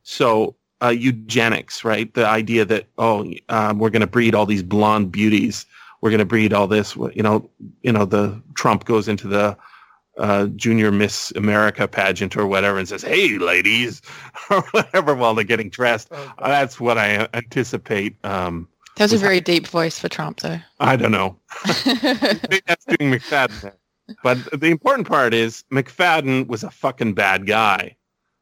So 0.02 0.56
uh, 0.82 0.88
eugenics, 0.88 1.84
right? 1.84 2.12
The 2.14 2.26
idea 2.26 2.64
that 2.64 2.86
oh, 2.98 3.32
um, 3.48 3.78
we're 3.78 3.90
going 3.90 4.00
to 4.00 4.06
breed 4.06 4.34
all 4.34 4.46
these 4.46 4.62
blonde 4.62 5.12
beauties 5.12 5.66
we're 6.04 6.10
going 6.10 6.18
to 6.18 6.26
breed 6.26 6.52
all 6.52 6.66
this. 6.66 6.94
You 6.96 7.22
know, 7.22 7.48
you 7.80 7.90
know, 7.90 8.04
the 8.04 8.38
Trump 8.52 8.84
goes 8.84 9.08
into 9.08 9.26
the 9.26 9.56
uh, 10.18 10.46
Junior 10.56 10.92
Miss 10.92 11.32
America 11.32 11.88
pageant 11.88 12.36
or 12.36 12.46
whatever 12.46 12.78
and 12.78 12.88
says, 12.88 13.02
"Hey, 13.02 13.38
ladies," 13.38 14.02
or 14.50 14.62
whatever 14.70 15.14
while 15.14 15.34
they're 15.34 15.44
getting 15.44 15.70
dressed. 15.70 16.08
Oh, 16.10 16.32
Uh, 16.38 16.48
That's 16.48 16.78
what 16.80 16.98
I 16.98 17.28
anticipate. 17.34 18.16
Um, 18.24 18.68
That 18.96 19.04
was 19.04 19.14
a 19.14 19.18
very 19.18 19.40
deep 19.40 19.66
voice 19.66 19.98
for 19.98 20.08
Trump, 20.08 20.40
though. 20.40 20.60
I 20.80 20.96
don't 20.96 21.12
know. 21.12 21.36
Maybe 21.86 22.60
that's 22.66 22.84
doing 22.84 23.10
Macfadden. 23.10 23.72
But 24.22 24.38
the 24.60 24.68
important 24.68 25.08
part 25.08 25.32
is 25.34 25.64
Macfadden 25.72 26.46
was 26.46 26.62
a 26.62 26.70
fucking 26.70 27.14
bad 27.14 27.46
guy. 27.46 27.96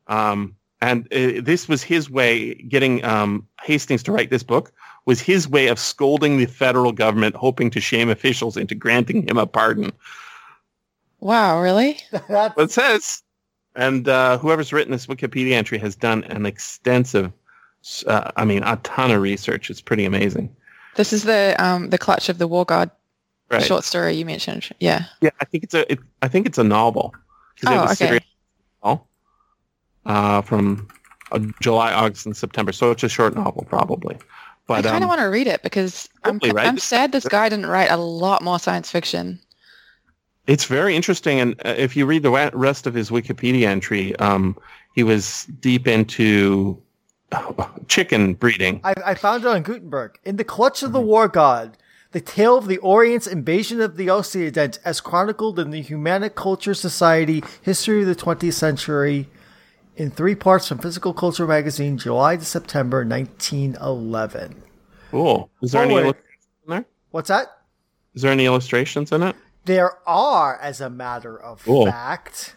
Um, 0.09 0.57
and 0.81 1.07
uh, 1.12 1.41
this 1.41 1.69
was 1.69 1.83
his 1.85 2.11
way, 2.11 2.55
getting 2.55 3.05
um, 3.05 3.47
Hastings 3.62 4.02
to 4.02 4.12
write 4.12 4.31
this 4.31 4.43
book, 4.43 4.73
was 5.07 5.21
his 5.21 5.49
way 5.49 5.69
of 5.69 5.79
scolding 5.79 6.37
the 6.38 6.47
federal 6.47 6.91
government, 6.91 7.37
hoping 7.37 7.71
to 7.71 7.81
shame 7.81 8.11
officials 8.11 8.57
into 8.57 8.75
granting 8.75 9.29
him 9.29 9.38
a 9.38 9.47
pardon. 9.47 9.93
Wow, 11.23 11.61
really? 11.61 11.99
That's, 12.29 12.55
But 12.55 12.59
it 12.64 12.71
says, 12.71 13.23
and 13.75 14.07
uh, 14.09 14.37
whoever's 14.38 14.73
written 14.73 14.93
this 14.93 15.07
Wikipedia 15.07 15.52
entry 15.52 15.79
has 15.79 15.97
done 15.97 16.25
an 16.25 16.45
extensive, 16.45 17.33
uh, 18.07 18.31
I 18.37 18.45
mean, 18.45 18.62
a 18.64 18.76
ton 18.83 19.11
of 19.11 19.23
research. 19.23 19.71
It's 19.71 19.81
pretty 19.81 20.05
amazing. 20.05 20.55
This 20.97 21.12
is 21.12 21.23
the 21.25 21.57
um 21.59 21.88
the 21.88 21.97
clutch 21.99 22.29
of 22.29 22.37
the 22.38 22.47
war 22.47 22.64
god 22.67 22.91
Right. 23.50 23.62
short 23.62 23.85
story 23.85 24.14
you 24.14 24.25
mentioned. 24.25 24.71
Yeah. 24.81 25.05
Yeah, 25.21 25.31
I 25.41 25.45
think 25.45 25.64
it's 25.64 25.75
a. 25.75 25.91
It, 25.93 25.99
I 26.23 26.29
think 26.29 26.47
it's 26.47 26.57
a 26.59 26.64
novel. 26.64 27.14
'Cause 27.61 27.71
it 27.71 27.75
Oh, 27.76 27.83
was 27.83 27.93
okay. 27.93 28.07
serious 28.07 28.25
novel, 28.83 29.09
Uh, 30.07 30.41
from 30.43 30.88
uh, 31.33 31.38
July, 31.61 31.93
August, 31.93 32.25
and 32.26 32.37
September. 32.37 32.73
So 32.73 32.91
it's 32.91 33.02
a 33.05 33.09
short 33.09 33.35
novel, 33.35 33.64
probably. 33.69 34.17
But 34.67 34.87
I 34.87 34.91
kind 34.91 34.97
of 34.97 35.02
um, 35.05 35.09
want 35.11 35.21
to 35.21 35.26
read 35.26 35.47
it 35.49 35.62
because 35.62 36.09
I'm, 36.25 36.38
right? 36.38 36.67
I'm 36.67 36.79
sad 36.79 37.12
this 37.12 37.26
guy 37.29 37.49
didn't 37.49 37.67
write 37.67 37.91
a 37.91 37.97
lot 37.97 38.43
more 38.43 38.59
science 38.59 38.91
fiction. 38.91 39.38
It's 40.47 40.65
very 40.65 40.97
interesting. 40.97 41.41
And 41.41 41.55
uh, 41.65 41.75
if 41.77 41.97
you 41.97 42.07
read 42.07 42.23
the 42.23 42.51
rest 42.55 42.87
of 42.87 42.95
his 42.95 43.11
Wikipedia 43.11 43.67
entry, 43.67 44.17
um, 44.17 44.57
he 44.95 45.03
was 45.03 45.45
deep 45.61 45.87
into 45.87 46.81
uh, 47.33 47.67
chicken 47.89 48.35
breeding. 48.35 48.81
I, 48.85 48.95
I 49.05 49.15
found 49.15 49.45
it 49.45 49.49
on 49.49 49.63
Gutenberg. 49.63 50.19
In 50.25 50.37
the 50.37 50.45
clutch 50.45 50.83
of 50.83 50.93
the 50.93 51.01
war 51.01 51.29
god, 51.29 51.77
the 52.13 52.21
tale 52.21 52.59
of 52.59 52.67
the 52.67 52.79
Orient's 52.79 53.27
invasion 53.27 53.81
of 53.81 53.97
the 53.97 54.11
Occident, 54.11 54.79
as 54.85 55.01
chronicled 55.01 55.59
in 55.59 55.71
the 55.71 55.83
Humanic 55.83 56.35
Culture 56.35 56.75
Society 56.75 57.43
History 57.63 58.03
of 58.03 58.07
the 58.07 58.15
20th 58.15 58.53
Century, 58.53 59.29
in 59.97 60.11
three 60.11 60.35
parts 60.35 60.69
from 60.69 60.79
Physical 60.79 61.15
Culture 61.15 61.47
magazine, 61.47 61.99
July 61.99 62.37
to 62.37 62.45
September 62.45 63.05
1911. 63.05 64.63
Cool. 65.11 65.51
Is 65.63 65.73
there 65.73 65.83
any 65.83 65.95
Forward. 65.95 66.05
illustrations 66.05 66.47
in 66.67 66.71
there? 66.71 66.85
What's 67.11 67.29
that? 67.29 67.47
Is 68.15 68.23
there 68.23 68.33
any 68.33 68.47
illustrations 68.47 69.13
in 69.13 69.23
it? 69.23 69.37
There 69.64 69.99
are, 70.09 70.59
as 70.61 70.81
a 70.81 70.90
matter 70.90 71.37
of 71.40 71.62
Cool. 71.64 71.87
fact. 71.87 72.57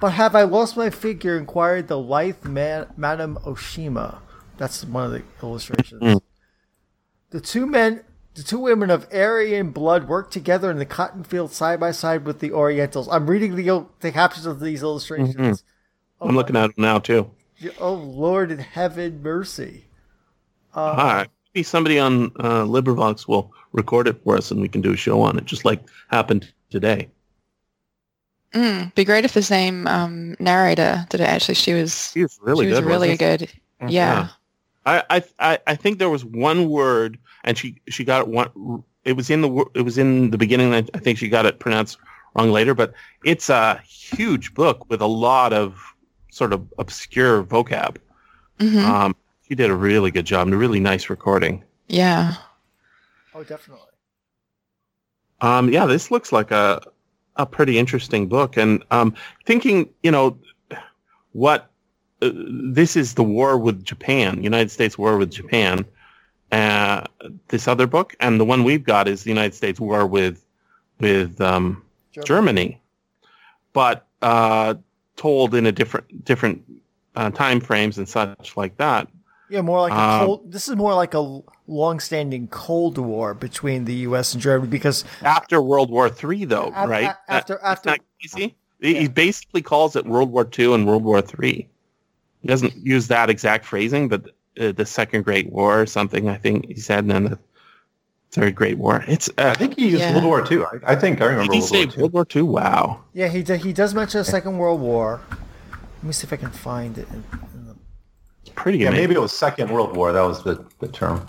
But 0.00 0.12
have 0.14 0.34
I 0.34 0.42
lost 0.42 0.76
my 0.76 0.90
figure? 0.90 1.36
inquired 1.38 1.86
the 1.88 1.98
lithe 1.98 2.44
man, 2.44 2.86
Madame 2.96 3.36
Oshima. 3.44 4.18
That's 4.58 4.84
one 4.84 5.04
of 5.06 5.12
the 5.12 5.22
illustrations. 5.42 6.02
Mm. 6.02 6.20
The 7.30 7.40
two 7.40 7.66
men, 7.66 8.02
the 8.34 8.42
two 8.42 8.58
women 8.58 8.90
of 8.90 9.06
Aryan 9.12 9.70
blood 9.70 10.08
work 10.08 10.30
together 10.30 10.70
in 10.70 10.78
the 10.78 10.84
cotton 10.86 11.22
field 11.24 11.52
side 11.52 11.78
by 11.78 11.92
side 11.92 12.24
with 12.24 12.40
the 12.40 12.50
Orientals. 12.52 13.08
I'm 13.08 13.28
reading 13.30 13.54
the, 13.54 13.86
the 14.00 14.10
captions 14.12 14.44
of 14.46 14.58
these 14.60 14.82
illustrations. 14.82 15.36
Mm-hmm. 15.36 16.28
I'm 16.28 16.34
looking 16.36 16.56
at 16.56 16.74
them 16.74 16.82
now 16.82 16.98
too. 16.98 17.30
Oh, 17.78 17.94
Lord 17.94 18.50
in 18.50 18.58
heaven, 18.58 19.22
mercy. 19.22 19.84
Uh, 20.74 20.94
Ah, 20.96 21.26
maybe 21.54 21.62
somebody 21.62 21.98
on 21.98 22.26
uh, 22.36 22.64
LibriVox 22.64 23.28
will 23.28 23.52
record 23.72 24.08
it 24.08 24.22
for 24.24 24.36
us, 24.36 24.50
and 24.50 24.60
we 24.60 24.68
can 24.68 24.80
do 24.80 24.92
a 24.92 24.96
show 24.96 25.20
on 25.22 25.38
it, 25.38 25.44
just 25.44 25.64
like 25.64 25.80
happened 26.08 26.52
today. 26.70 27.08
Mm, 28.54 28.94
be 28.94 29.04
great 29.04 29.24
if 29.24 29.32
the 29.32 29.42
same 29.42 29.86
um, 29.86 30.36
narrator 30.38 31.06
did 31.08 31.20
it. 31.20 31.28
Actually, 31.28 31.54
she 31.54 31.72
was 31.72 32.12
He 32.12 32.22
was 32.22 32.38
really 32.42 32.66
she 32.66 32.70
was 32.70 32.80
good. 32.80 32.84
really 32.84 33.08
wasn't 33.08 33.20
he? 33.20 33.26
good. 33.38 33.50
Yeah. 33.88 34.28
I, 34.84 35.02
I 35.10 35.22
I 35.38 35.58
I 35.68 35.74
think 35.76 35.98
there 35.98 36.10
was 36.10 36.24
one 36.24 36.68
word, 36.68 37.18
and 37.44 37.56
she 37.56 37.80
she 37.88 38.04
got 38.04 38.22
it 38.22 38.28
one. 38.28 38.84
It 39.04 39.14
was 39.14 39.30
in 39.30 39.40
the 39.40 39.64
it 39.74 39.82
was 39.82 39.96
in 39.98 40.30
the 40.30 40.38
beginning. 40.38 40.74
I 40.74 40.84
I 40.94 40.98
think 40.98 41.18
she 41.18 41.28
got 41.28 41.46
it 41.46 41.60
pronounced 41.60 41.98
wrong 42.34 42.50
later, 42.50 42.74
but 42.74 42.92
it's 43.24 43.48
a 43.48 43.80
huge 43.86 44.54
book 44.54 44.88
with 44.90 45.00
a 45.00 45.06
lot 45.06 45.52
of 45.52 45.80
sort 46.30 46.52
of 46.52 46.66
obscure 46.78 47.42
vocab. 47.44 47.96
hmm 48.60 48.78
Um, 48.78 49.14
she 49.52 49.56
did 49.56 49.68
a 49.68 49.76
really 49.76 50.10
good 50.10 50.24
job 50.24 50.46
and 50.46 50.54
a 50.54 50.56
really 50.56 50.80
nice 50.80 51.10
recording. 51.10 51.62
yeah. 51.86 52.36
oh, 53.34 53.44
definitely. 53.44 53.84
Um, 55.42 55.68
yeah, 55.70 55.84
this 55.84 56.10
looks 56.10 56.32
like 56.32 56.50
a 56.50 56.80
a 57.36 57.44
pretty 57.44 57.76
interesting 57.76 58.28
book, 58.28 58.56
and 58.56 58.82
um, 58.90 59.14
thinking, 59.44 59.90
you 60.02 60.10
know, 60.10 60.38
what 61.32 61.70
uh, 62.22 62.30
this 62.32 62.96
is 62.96 63.12
the 63.12 63.22
war 63.22 63.58
with 63.58 63.84
Japan, 63.84 64.42
United 64.42 64.70
States 64.70 64.96
war 64.96 65.18
with 65.18 65.30
Japan. 65.30 65.84
Uh, 66.50 67.04
this 67.48 67.68
other 67.68 67.86
book, 67.86 68.16
and 68.20 68.40
the 68.40 68.46
one 68.46 68.64
we've 68.64 68.84
got 68.84 69.06
is 69.06 69.24
the 69.24 69.30
United 69.30 69.52
States 69.52 69.78
war 69.78 70.06
with 70.06 70.46
with 70.98 71.38
um, 71.42 71.82
Germany, 72.24 72.80
but 73.74 74.06
uh, 74.22 74.76
told 75.16 75.54
in 75.54 75.66
a 75.66 75.72
different 75.72 76.24
different 76.24 76.64
uh, 77.16 77.28
time 77.28 77.60
frames 77.60 77.98
and 77.98 78.08
such 78.08 78.56
like 78.56 78.78
that. 78.78 79.08
Yeah, 79.52 79.60
more 79.60 79.82
like 79.82 79.92
a 79.92 80.00
Um, 80.00 80.26
cold. 80.26 80.50
This 80.52 80.66
is 80.66 80.76
more 80.76 80.94
like 80.94 81.12
a 81.12 81.40
long-standing 81.66 82.48
Cold 82.48 82.96
War 82.96 83.34
between 83.34 83.84
the 83.84 83.94
U.S. 84.08 84.32
and 84.32 84.42
Germany 84.42 84.70
because 84.70 85.04
After 85.22 85.60
World 85.60 85.90
War 85.90 86.08
Three, 86.08 86.46
though, 86.46 86.72
Af- 86.74 86.88
right? 86.88 87.04
a- 87.10 87.32
after- 87.32 87.54
That- 87.62 87.66
after- 87.66 87.96
crazy? 88.20 88.56
He- 88.80 88.94
He 89.00 89.08
basically 89.08 89.60
calls 89.60 89.94
it 89.94 90.06
World 90.06 90.32
War 90.32 90.44
Two 90.46 90.72
and 90.72 90.86
World 90.86 91.04
War 91.04 91.20
Three. 91.20 91.68
He 92.40 92.48
doesn't 92.48 92.74
use 92.78 93.08
that 93.08 93.28
exact 93.28 93.66
phrasing, 93.66 94.08
but 94.08 94.30
uh, 94.58 94.72
the 94.72 94.86
Second 94.86 95.24
Great 95.24 95.52
War 95.52 95.82
or 95.82 95.86
something. 95.86 96.28
I 96.30 96.36
think 96.38 96.66
he 96.68 96.80
said, 96.80 97.00
and 97.00 97.10
then 97.10 97.24
the 97.24 97.38
Third 98.30 98.54
Great 98.54 98.78
War. 98.78 99.04
It's. 99.06 99.28
Uh, 99.36 99.52
I 99.54 99.54
think 99.54 99.76
he 99.78 99.88
used 99.90 100.00
Yeah. 100.00 100.12
World 100.14 100.24
War 100.24 100.46
II. 100.50 100.64
I, 100.64 100.92
I 100.92 100.96
think 100.96 101.20
I 101.20 101.26
did 101.26 101.30
remember 101.32 101.52
he 101.52 101.58
World 101.60 101.68
say 101.70 101.84
War 101.84 101.94
II. 101.94 102.00
World 102.00 102.12
War 102.14 102.24
Two? 102.24 102.46
Wow. 102.46 103.00
yeah, 103.12 103.28
he 103.28 103.42
d- 103.42 103.58
he 103.58 103.74
does 103.74 103.92
mention 103.94 104.18
the 104.18 104.24
Second 104.24 104.56
World 104.56 104.80
War. 104.80 105.20
Let 105.98 106.04
me 106.04 106.12
see 106.12 106.26
if 106.26 106.32
I 106.32 106.36
can 106.36 106.50
find 106.50 106.96
it. 106.98 107.06
In, 107.10 107.22
in 107.54 107.66
the, 107.68 107.76
It's 108.40 108.41
pretty 108.54 108.78
Yeah, 108.78 108.88
amazing. 108.88 109.02
maybe 109.04 109.14
it 109.16 109.20
was 109.20 109.32
Second 109.32 109.70
World 109.70 109.96
War. 109.96 110.12
That 110.12 110.22
was 110.22 110.42
the, 110.42 110.64
the 110.80 110.88
term. 110.88 111.28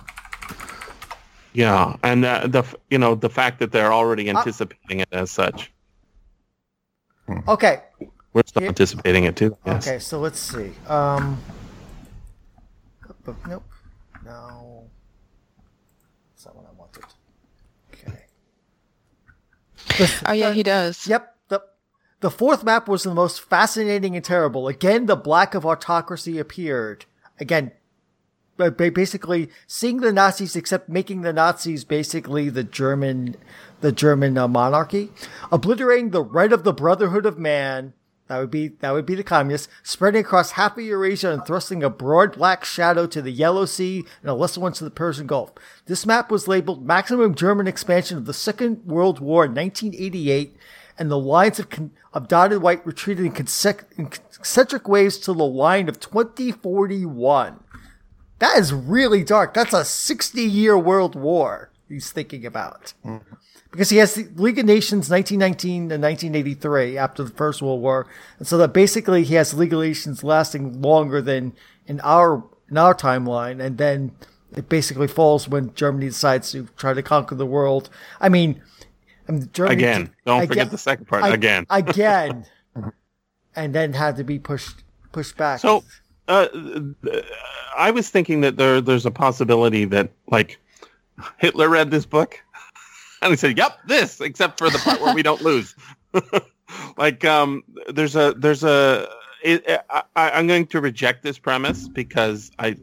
Yeah, 1.54 1.96
and 2.04 2.26
uh, 2.26 2.48
the 2.48 2.64
you 2.90 2.98
know 2.98 3.14
the 3.16 3.30
fact 3.30 3.60
that 3.60 3.72
they're 3.72 3.94
already 3.94 4.28
anticipating 4.30 5.02
it 5.02 5.10
as 5.12 5.30
such. 5.30 5.72
okay, 7.48 7.82
We're 8.34 8.42
still 8.46 8.62
Here- 8.62 8.70
anticipating 8.70 9.26
it 9.26 9.36
too. 9.36 9.56
Yes. 9.66 9.88
okay. 9.88 10.00
So 10.00 10.20
let's 10.20 10.40
see. 10.40 10.72
Um, 10.88 11.40
nope. 13.48 13.64
No. 14.26 14.90
That's 16.34 16.46
not 16.46 16.56
what 16.56 16.66
I 16.66 16.72
wanted. 16.76 17.04
Okay. 17.94 18.26
The- 19.98 20.24
Oh 20.28 20.34
yeah, 20.34 20.52
he 20.54 20.64
does. 20.64 21.06
Yep. 21.08 21.36
The, 21.50 21.62
the 22.22 22.32
fourth 22.32 22.64
map 22.64 22.88
was 22.88 23.04
the 23.04 23.14
most 23.14 23.42
fascinating 23.42 24.16
and 24.16 24.26
terrible. 24.26 24.68
Again, 24.68 25.06
the 25.06 25.16
black 25.16 25.54
of 25.54 25.66
autocracy 25.68 26.40
appeared. 26.40 27.06
Again, 27.40 27.72
ba- 28.58 28.72
ba- 28.72 28.92
basically 28.92 29.50
seeing 29.68 29.98
the 29.98 30.12
Nazis, 30.12 30.56
except 30.56 30.90
making 30.90 31.22
the 31.22 31.34
Nazis 31.34 31.84
basically 31.84 32.50
the 32.50 32.64
German, 32.64 33.36
the 33.82 33.92
German 33.92 34.38
uh, 34.38 34.48
monarchy, 34.48 35.12
obliterating 35.52 36.12
the 36.12 36.24
right 36.24 36.54
of 36.54 36.64
the 36.64 36.74
Brotherhood 36.74 37.26
of 37.26 37.38
Man. 37.38 37.94
That 38.28 38.40
would 38.40 38.52
be 38.52 38.70
that 38.80 38.92
would 38.92 39.06
be 39.06 39.16
the 39.16 39.24
communists 39.24 39.68
spreading 39.84 40.22
across 40.22 40.52
half 40.52 40.78
of 40.78 40.84
Eurasia 40.84 41.32
and 41.32 41.46
thrusting 41.46 41.84
a 41.84 41.90
broad 41.90 42.38
black 42.38 42.64
shadow 42.64 43.06
to 43.08 43.22
the 43.22 43.32
Yellow 43.32 43.66
Sea 43.66 44.06
and 44.22 44.30
a 44.30 44.34
lesser 44.34 44.62
one 44.62 44.72
to 44.74 44.84
the 44.86 44.90
Persian 44.90 45.28
Gulf. 45.28 45.52
This 45.88 46.06
map 46.06 46.32
was 46.32 46.48
labeled 46.48 46.86
"Maximum 46.86 47.36
German 47.36 47.68
Expansion 47.68 48.18
of 48.18 48.26
the 48.26 48.34
Second 48.34 48.86
World 48.86 49.20
War, 49.20 49.42
1988," 49.42 50.56
and 50.98 51.10
the 51.10 51.20
lines 51.20 51.60
of, 51.60 51.70
con- 51.70 51.92
of 52.14 52.28
dotted 52.28 52.62
white 52.62 52.86
retreated 52.86 53.26
in, 53.26 53.32
consec- 53.34 53.86
in 53.98 54.08
concentric 54.08 54.88
waves 54.88 55.18
to 55.20 55.34
the 55.34 55.46
line 55.46 55.90
of 55.90 56.00
2041. 56.00 57.60
That 58.40 58.58
is 58.58 58.74
really 58.74 59.24
dark. 59.24 59.54
That's 59.54 59.74
a 59.74 59.86
60 59.86 60.42
year 60.42 60.78
world 60.78 61.16
war 61.16 61.72
he's 61.88 62.12
thinking 62.12 62.46
about. 62.46 62.94
Mm-hmm. 63.06 63.36
Because 63.72 63.90
he 63.90 63.98
has 63.98 64.14
the 64.14 64.30
League 64.36 64.60
of 64.60 64.66
Nations 64.66 65.10
1919 65.10 65.92
and 65.92 66.04
1983 66.04 66.98
after 66.98 67.24
the 67.24 67.32
First 67.32 67.62
World 67.62 67.82
War. 67.82 68.06
And 68.38 68.48
so 68.48 68.58
that 68.60 68.72
basically 68.72 69.24
he 69.24 69.34
has 69.34 69.54
League 69.54 69.74
of 69.74 69.80
Nations 69.80 70.24
lasting 70.24 70.80
longer 70.82 71.22
than 71.24 71.54
in 71.88 72.00
our, 72.02 72.44
in 72.70 72.78
our 72.78 72.94
timeline. 72.94 73.60
And 73.64 73.80
then 73.80 74.12
it 74.56 74.70
basically 74.70 75.08
falls 75.08 75.48
when 75.48 75.74
Germany 75.74 76.08
decides 76.08 76.52
to 76.52 76.68
try 76.78 76.94
to 76.94 77.02
conquer 77.02 77.34
the 77.34 77.48
world. 77.48 77.90
I 78.22 78.30
mean, 78.30 78.62
I 79.28 79.32
mean 79.32 79.50
Germany. 79.54 79.76
Again, 79.76 80.10
don't 80.26 80.38
Again- 80.40 80.48
forget 80.48 80.72
the 80.72 80.78
second 80.78 81.06
part. 81.06 81.32
Again. 81.34 81.66
Again. 81.70 82.46
and 83.56 83.74
then 83.76 83.94
had 83.94 84.16
to 84.18 84.24
be 84.24 84.40
pushed, 84.40 84.84
pushed 85.12 85.38
back. 85.38 85.60
So, 85.60 85.84
uh, 86.28 86.48
I 87.78 87.92
was 87.92 88.10
thinking 88.10 88.42
that 88.42 88.58
there 88.58 88.82
there's 88.82 89.06
a 89.06 89.12
possibility 89.12 89.86
that 89.86 90.10
like 90.28 90.60
Hitler 91.38 91.70
read 91.70 91.92
this 91.92 92.06
book 92.06 92.40
and 93.22 93.32
he 93.32 93.38
said, 93.38 93.58
"Yep, 93.58 93.80
this," 93.88 94.22
except 94.22 94.58
for 94.58 94.70
the 94.70 94.80
part 94.80 95.02
where 95.02 95.14
we 95.14 95.24
don't 95.24 95.42
lose. 95.50 95.76
like, 96.98 97.24
um, 97.26 97.64
there's 97.90 98.16
a 98.16 98.34
there's 98.38 98.64
a 98.64 99.08
it, 99.44 99.66
I, 99.90 100.04
I- 100.16 100.32
I'm 100.32 100.48
going 100.48 100.68
to 100.68 100.82
reject 100.82 101.24
this 101.24 101.38
premise 101.38 101.88
because 101.88 102.52
I 102.60 102.78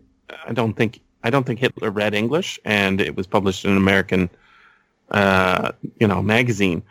I 0.47 0.53
don't 0.53 0.75
think 0.75 1.01
I 1.25 1.31
don't 1.31 1.45
think 1.47 1.59
Hitler 1.59 1.91
read 1.91 2.15
English 2.15 2.59
and 2.65 3.01
it 3.01 3.17
was 3.17 3.27
published 3.27 3.65
in 3.65 3.73
an 3.73 3.77
American 3.77 4.31
uh, 5.11 5.73
you 5.99 6.07
know 6.07 6.23
magazine, 6.23 6.83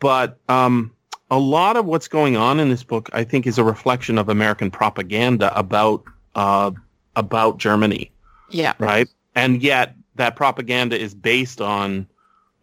but 0.00 0.38
um, 0.48 0.92
a 1.30 1.38
lot 1.38 1.76
of 1.76 1.84
what's 1.86 2.08
going 2.08 2.36
on 2.36 2.60
in 2.60 2.68
this 2.68 2.82
book, 2.84 3.08
I 3.12 3.24
think, 3.24 3.46
is 3.46 3.58
a 3.58 3.64
reflection 3.64 4.18
of 4.18 4.28
American 4.28 4.70
propaganda 4.70 5.56
about 5.58 6.02
uh, 6.34 6.70
about 7.16 7.58
Germany, 7.58 8.10
Yeah. 8.50 8.74
right? 8.78 9.08
And 9.34 9.62
yet, 9.62 9.94
that 10.16 10.36
propaganda 10.36 10.98
is 10.98 11.14
based 11.14 11.60
on 11.60 12.06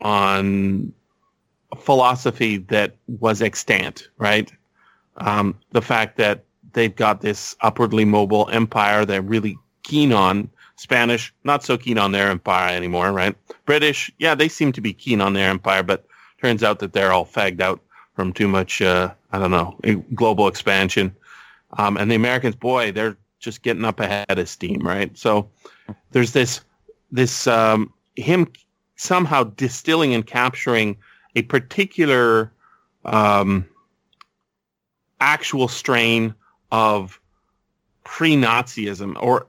on 0.01 0.93
philosophy 1.77 2.57
that 2.57 2.95
was 3.19 3.41
extant, 3.41 4.09
right? 4.17 4.51
Um, 5.17 5.57
the 5.71 5.81
fact 5.81 6.17
that 6.17 6.43
they've 6.73 6.95
got 6.95 7.21
this 7.21 7.55
upwardly 7.61 8.05
mobile 8.05 8.49
empire 8.51 9.05
they're 9.05 9.21
really 9.21 9.57
keen 9.83 10.11
on. 10.13 10.49
Spanish, 10.83 11.33
not 11.45 11.63
so 11.63 11.77
keen 11.77 11.97
on 11.97 12.11
their 12.11 12.29
empire 12.29 12.75
anymore, 12.75 13.13
right? 13.13 13.37
British, 13.65 14.11
yeah, 14.19 14.35
they 14.35 14.49
seem 14.49 14.73
to 14.73 14.81
be 14.81 14.91
keen 14.91 15.21
on 15.21 15.31
their 15.31 15.49
empire, 15.49 15.81
but 15.81 16.05
turns 16.41 16.61
out 16.61 16.79
that 16.79 16.91
they're 16.91 17.13
all 17.13 17.25
fagged 17.25 17.61
out 17.61 17.79
from 18.15 18.33
too 18.33 18.49
much, 18.49 18.81
uh, 18.81 19.09
I 19.31 19.39
don't 19.39 19.51
know, 19.51 19.79
global 20.13 20.49
expansion. 20.49 21.15
Um, 21.77 21.95
and 21.95 22.11
the 22.11 22.15
Americans, 22.15 22.57
boy, 22.57 22.91
they're 22.91 23.15
just 23.39 23.63
getting 23.63 23.85
up 23.85 24.01
ahead 24.01 24.37
of 24.37 24.49
steam, 24.49 24.81
right? 24.85 25.17
So 25.17 25.49
there's 26.11 26.33
this, 26.33 26.59
this, 27.13 27.47
um, 27.47 27.93
him 28.17 28.51
somehow 28.97 29.45
distilling 29.45 30.13
and 30.13 30.27
capturing 30.27 30.97
a 31.37 31.43
particular, 31.43 32.51
um, 33.05 33.65
actual 35.21 35.69
strain 35.69 36.35
of 36.73 37.21
pre-Nazism, 38.03 39.15
or 39.23 39.47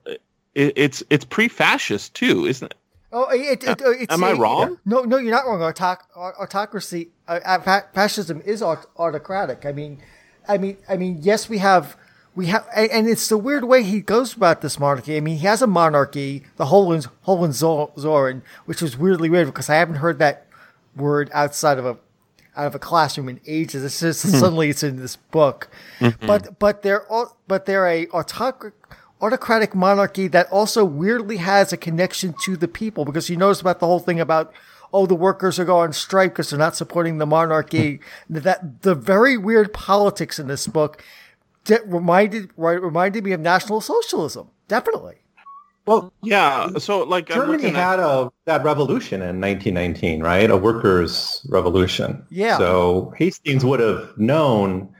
it, 0.55 0.73
it's 0.77 1.03
it's 1.11 1.25
pre-fascist 1.25 2.14
too, 2.14 2.47
isn't 2.47 2.67
it? 2.73 2.79
Oh, 3.17 3.29
it, 3.31 3.62
it, 3.62 3.81
it, 3.81 3.81
it's, 3.81 4.12
Am 4.12 4.25
I 4.25 4.33
wrong? 4.33 4.79
No, 4.85 5.03
no, 5.03 5.19
you're 5.19 5.31
not 5.31 5.47
wrong. 5.47 5.61
Autoc- 5.61 6.09
autocracy, 6.17 7.11
uh, 7.29 7.38
uh, 7.45 7.81
fascism 7.93 8.43
is 8.45 8.61
aut- 8.61 8.90
autocratic. 8.99 9.64
I 9.64 9.71
mean, 9.71 10.03
I 10.49 10.59
mean, 10.59 10.79
I 10.88 10.97
mean, 10.97 11.19
yes, 11.23 11.49
we 11.49 11.59
have, 11.59 11.97
we 12.35 12.47
have, 12.47 12.67
and, 12.75 12.90
and 12.90 13.09
it's 13.09 13.29
the 13.29 13.38
weird 13.38 13.64
way 13.64 13.85
he 13.85 14.01
goes 14.01 14.35
about 14.35 14.62
this 14.62 14.81
monarchy. 14.81 15.17
I 15.17 15.21
mean, 15.21 15.37
he 15.37 15.47
has 15.47 15.62
a 15.62 15.69
monarchy, 15.69 16.43
the 16.57 16.64
Hohen- 16.67 17.07
Hohenzollern, 17.25 18.43
which 18.64 18.83
was 18.83 18.97
weirdly 18.99 19.31
weird 19.31 19.47
because 19.47 19.71
I 19.71 19.77
haven't 19.77 19.97
heard 19.97 20.19
that 20.19 20.49
word 20.97 21.31
outside 21.33 21.79
of 21.79 21.87
a 21.87 21.99
out 22.57 22.67
of 22.69 22.75
a 22.75 22.79
classroom 22.79 23.29
in 23.29 23.40
ages. 23.47 23.85
It's 23.85 24.01
just 24.01 24.21
suddenly 24.21 24.71
it's 24.71 24.83
in 24.83 24.97
this 24.97 25.17
book, 25.17 25.69
but 26.21 26.59
but 26.59 26.83
they're 26.83 27.07
all, 27.11 27.37
but 27.49 27.67
they're 27.67 27.87
a 27.87 28.09
autocratic 28.09 28.75
autocratic 29.25 29.75
monarchy 29.75 30.29
that 30.29 30.51
also 30.51 30.85
weirdly 30.85 31.39
has 31.39 31.73
a 31.73 31.77
connection 31.77 32.35
to 32.45 32.57
the 32.57 32.69
people 32.69 33.05
because 33.05 33.31
you 33.31 33.37
notice 33.37 33.61
about 33.61 33.81
the 33.81 33.87
whole 33.87 33.99
thing 34.01 34.21
about 34.21 34.53
oh 34.93 35.07
the 35.07 35.15
workers 35.15 35.59
are 35.59 35.65
going 35.65 35.89
on 35.89 35.93
strike 35.93 36.33
because 36.33 36.51
they're 36.51 36.59
not 36.59 36.77
supporting 36.77 37.19
the 37.19 37.27
monarchy 37.27 38.01
hmm. 38.29 38.39
that 38.39 38.83
the 38.83 38.95
very 38.95 39.39
weird 39.39 39.73
politics 39.73 40.39
in 40.39 40.47
this 40.47 40.67
book 40.67 41.03
that 41.65 41.87
reminded 41.89 42.51
right, 42.57 42.81
reminded 42.81 43.25
me 43.25 43.33
of 43.33 43.41
national 43.41 43.81
socialism 43.81 44.49
definitely 44.69 45.17
Well, 45.87 46.13
yeah. 46.23 46.69
So 46.79 47.03
like 47.03 47.31
I'm 47.31 47.37
Germany 47.37 47.53
looking 47.53 47.77
at- 47.77 47.91
had 47.91 48.01
a 48.01 48.31
that 48.47 48.65
revolution 48.65 49.21
in 49.21 49.41
1919, 49.41 50.23
right? 50.23 50.51
A 50.51 50.57
workers' 50.57 51.47
revolution. 51.51 52.25
Yeah. 52.31 52.57
So 52.59 53.13
Hastings 53.17 53.65
would 53.65 53.81
have 53.81 54.17
known 54.17 54.94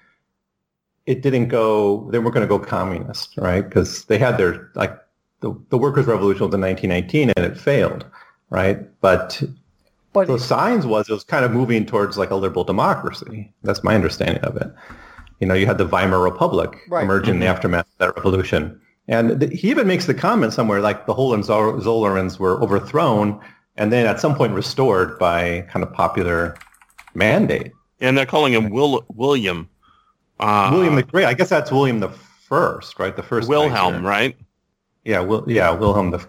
it 1.07 1.23
didn't 1.23 1.49
go. 1.49 2.09
They 2.11 2.19
weren't 2.19 2.35
going 2.35 2.47
to 2.47 2.49
go 2.49 2.59
communist, 2.59 3.37
right? 3.37 3.63
Because 3.63 4.05
they 4.07 4.19
had 4.19 4.39
their 4.39 4.71
like 4.75 4.97
the 5.41 5.55
the 5.71 5.79
workers' 5.79 6.07
revolution 6.07 6.47
was 6.47 6.55
in 6.55 6.61
1919 6.61 7.33
and 7.37 7.47
it 7.47 7.59
failed, 7.59 8.07
right? 8.51 8.79
But 9.01 9.43
but 10.13 10.29
the 10.29 10.39
signs 10.39 10.87
was 10.87 11.09
it 11.09 11.13
was 11.13 11.25
kind 11.25 11.45
of 11.45 11.51
moving 11.51 11.85
towards 11.85 12.17
like 12.17 12.31
a 12.31 12.37
liberal 12.37 12.65
democracy. 12.65 13.53
That's 13.63 13.85
my 13.85 13.95
understanding 13.95 14.43
of 14.45 14.57
it. 14.57 14.73
You 15.41 15.47
know, 15.49 15.55
you 15.55 15.67
had 15.67 15.79
the 15.79 15.87
Weimar 15.87 16.21
Republic 16.21 16.79
Right. 16.89 17.03
emerge 17.03 17.29
in 17.29 17.41
the 17.41 17.47
mm-hmm. 17.47 17.55
aftermath 17.55 17.87
of 17.87 17.99
that 17.99 18.17
revolution. 18.17 18.81
And 19.09 19.41
th- 19.41 19.61
he 19.61 19.69
even 19.71 19.87
makes 19.87 20.07
the 20.07 20.15
comment 20.15 20.53
somewhere 20.53 20.81
like 20.81 21.07
the 21.07 21.15
Hohenzollerns 21.15 22.39
were 22.39 22.63
overthrown 22.63 23.39
and 23.77 23.93
then 23.93 24.07
at 24.07 24.21
some 24.21 24.35
point 24.37 24.55
restored 24.55 25.19
by 25.19 25.67
kind 25.71 25.83
of 25.83 25.93
popular 25.93 26.57
mandate. 27.15 27.73
and 28.01 28.17
they're 28.17 28.27
calling 28.27 28.53
him 28.53 28.71
Will 28.71 29.05
William. 29.09 29.69
Uh, 30.41 30.71
William 30.73 30.97
the 30.97 31.03
Great, 31.03 31.27
I 31.27 31.35
guess 31.35 31.49
that's 31.49 31.71
William 31.71 32.01
the 32.01 32.09
First, 32.09 32.99
right? 32.99 33.17
The 33.17 33.23
first 33.23 33.49
Wilhelm, 33.49 33.95
Kaiser. 33.95 34.07
right? 34.07 34.37
Yeah, 35.05 35.21
Wil- 35.21 35.45
yeah, 35.49 35.71
Wilhelm 35.71 36.11
the 36.11 36.27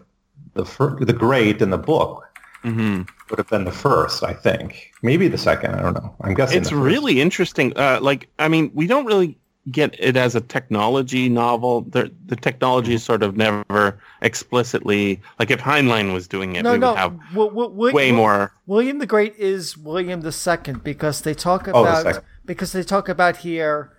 the 0.53 0.65
fir- 0.65 0.97
the 0.99 1.13
Great 1.13 1.61
in 1.61 1.69
the 1.69 1.77
book 1.77 2.23
hmm 2.63 3.01
would 3.29 3.37
have 3.39 3.49
been 3.49 3.65
the 3.65 3.71
first, 3.71 4.23
I 4.23 4.33
think. 4.33 4.91
Maybe 5.03 5.27
the 5.27 5.37
second. 5.37 5.75
I 5.75 5.81
don't 5.81 5.93
know. 5.93 6.15
I'm 6.21 6.33
guessing 6.33 6.57
It's 6.61 6.71
really 6.71 7.19
interesting. 7.21 7.73
Uh, 7.77 7.99
like, 8.01 8.29
I 8.39 8.47
mean, 8.47 8.71
we 8.73 8.87
don't 8.87 9.05
really 9.05 9.37
get 9.71 9.95
it 9.99 10.15
as 10.15 10.35
a 10.35 10.41
technology 10.41 11.27
novel. 11.27 11.81
The, 11.81 12.11
the 12.27 12.35
technology 12.35 12.93
is 12.93 13.03
sort 13.03 13.23
of 13.23 13.35
never 13.35 13.99
explicitly 14.21 15.19
like 15.39 15.49
if 15.51 15.59
Heinlein 15.59 16.13
was 16.13 16.27
doing 16.27 16.55
it, 16.55 16.63
no 16.63 16.73
we 16.73 16.77
no 16.77 16.91
would 16.91 16.97
have 16.97 17.11
Wi- 17.33 17.49
Wi- 17.49 17.67
Wi- 17.69 17.93
way 17.93 18.09
Wi- 18.11 18.15
more. 18.15 18.51
William 18.67 18.99
the 18.99 19.05
Great 19.07 19.35
is 19.37 19.77
William 19.77 20.21
the 20.21 20.31
Second 20.31 20.83
because 20.83 21.21
they 21.21 21.33
talk 21.33 21.67
Oh, 21.67 21.83
the 21.83 21.89
about 21.89 22.03
second. 22.03 22.23
because 22.45 22.71
they 22.73 22.83
talk 22.83 23.09
about 23.09 23.37
here 23.37 23.91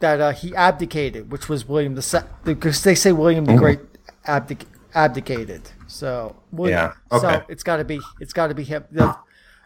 that 0.00 0.20
uh, 0.20 0.32
he 0.32 0.54
abdicated, 0.54 1.30
which 1.30 1.48
was 1.48 1.66
William 1.68 1.94
the 1.94 2.02
Second 2.02 2.30
because 2.44 2.82
they 2.82 2.94
say 2.94 3.12
William 3.12 3.44
the 3.46 3.54
Great 3.56 3.80
abdic- 4.26 4.66
abdicated. 4.94 5.70
So 5.86 6.36
William, 6.52 6.92
Yeah, 7.10 7.16
okay. 7.16 7.38
so 7.38 7.44
it's 7.48 7.62
got 7.62 7.76
to 7.78 7.84
be 7.84 8.00
it's 8.20 8.32
got 8.32 8.48
to 8.48 8.54
be 8.54 8.64
him. 8.64 8.84
The- 8.90 9.16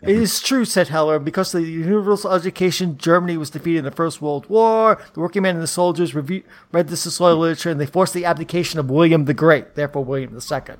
It 0.02 0.16
is 0.16 0.40
true, 0.40 0.64
said 0.64 0.88
Heller, 0.88 1.18
because 1.18 1.54
of 1.54 1.60
the 1.62 1.68
universal 1.70 2.32
education, 2.32 2.96
Germany 2.96 3.36
was 3.36 3.50
defeated 3.50 3.80
in 3.80 3.84
the 3.84 3.90
First 3.90 4.22
World 4.22 4.48
War. 4.48 4.96
The 5.12 5.20
working 5.20 5.42
men 5.42 5.56
and 5.56 5.62
the 5.62 5.66
soldiers 5.66 6.14
reviewed, 6.14 6.44
read 6.72 6.88
this 6.88 7.04
historical 7.04 7.40
literature, 7.42 7.68
and 7.68 7.78
they 7.78 7.84
forced 7.84 8.14
the 8.14 8.24
abdication 8.24 8.80
of 8.80 8.88
William 8.88 9.26
the 9.26 9.34
Great, 9.34 9.74
therefore 9.74 10.02
William 10.04 10.34
II. 10.34 10.74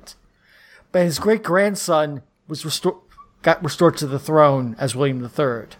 But 0.91 1.03
his 1.03 1.19
great 1.19 1.43
grandson 1.43 2.23
was 2.47 2.65
restored, 2.65 2.95
got 3.43 3.63
restored 3.63 3.95
to 3.97 4.07
the 4.07 4.17
throne 4.17 4.75
as 4.79 4.95
William 4.95 5.21
III. 5.23 5.77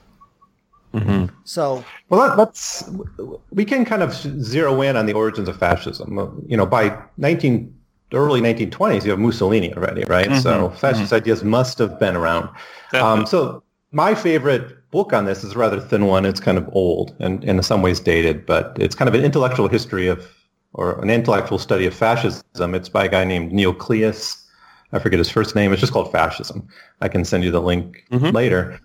Mm-hmm. 0.94 1.34
So, 1.46 1.84
well, 2.10 2.28
that, 2.28 2.38
that's 2.38 2.90
we 3.52 3.66
can 3.66 3.86
kind 3.86 4.04
of 4.04 4.14
zero 4.14 4.82
in 4.82 4.98
on 4.98 5.06
the 5.06 5.14
origins 5.14 5.48
of 5.48 5.58
fascism. 5.58 6.46
You 6.48 6.58
know, 6.58 6.66
by 6.66 6.98
19 7.18 7.74
early 8.14 8.42
1920s, 8.42 9.06
you 9.06 9.12
have 9.12 9.20
Mussolini 9.20 9.74
already, 9.74 10.04
right? 10.06 10.28
Mm-hmm. 10.28 10.40
So 10.40 10.70
fascist 10.72 11.06
mm-hmm. 11.06 11.16
ideas 11.16 11.44
must 11.44 11.78
have 11.78 12.00
been 12.00 12.16
around. 12.16 12.50
Um, 12.94 13.26
so 13.26 13.64
my 13.92 14.16
favorite 14.16 14.90
book 14.92 15.14
on 15.14 15.26
this 15.26 15.44
is 15.44 15.54
a 15.54 15.58
rather 15.58 15.80
thin 15.80 16.06
one. 16.06 16.26
It's 16.26 16.40
kind 16.40 16.58
of 16.58 16.70
old 16.74 17.16
and, 17.20 17.42
and 17.44 17.58
in 17.58 17.64
some 17.64 17.82
ways 17.82 18.00
dated, 18.00 18.46
but 18.46 18.76
it's 18.80 18.96
kind 18.96 19.08
of 19.08 19.16
an 19.16 19.24
intellectual 19.24 19.68
history 19.68 20.08
of, 20.08 20.28
or 20.74 21.02
an 21.02 21.10
intellectual 21.10 21.58
study 21.58 21.86
of 21.86 21.94
fascism. 21.94 22.76
It's 22.76 22.90
by 22.90 23.06
a 23.06 23.10
guy 23.10 23.24
named 23.24 23.52
Neocleous. 23.52 24.44
I 24.94 25.00
forget 25.00 25.20
his 25.20 25.30
first 25.30 25.56
name. 25.56 25.72
It's 25.72 25.80
just 25.80 25.94
called 25.94 26.12
Fascism. 26.12 26.68
I 27.00 27.08
can 27.08 27.24
send 27.24 27.46
you 27.46 27.52
the 27.52 27.62
link 27.62 28.06
mm-hmm. 28.12 28.36
later 28.36 28.80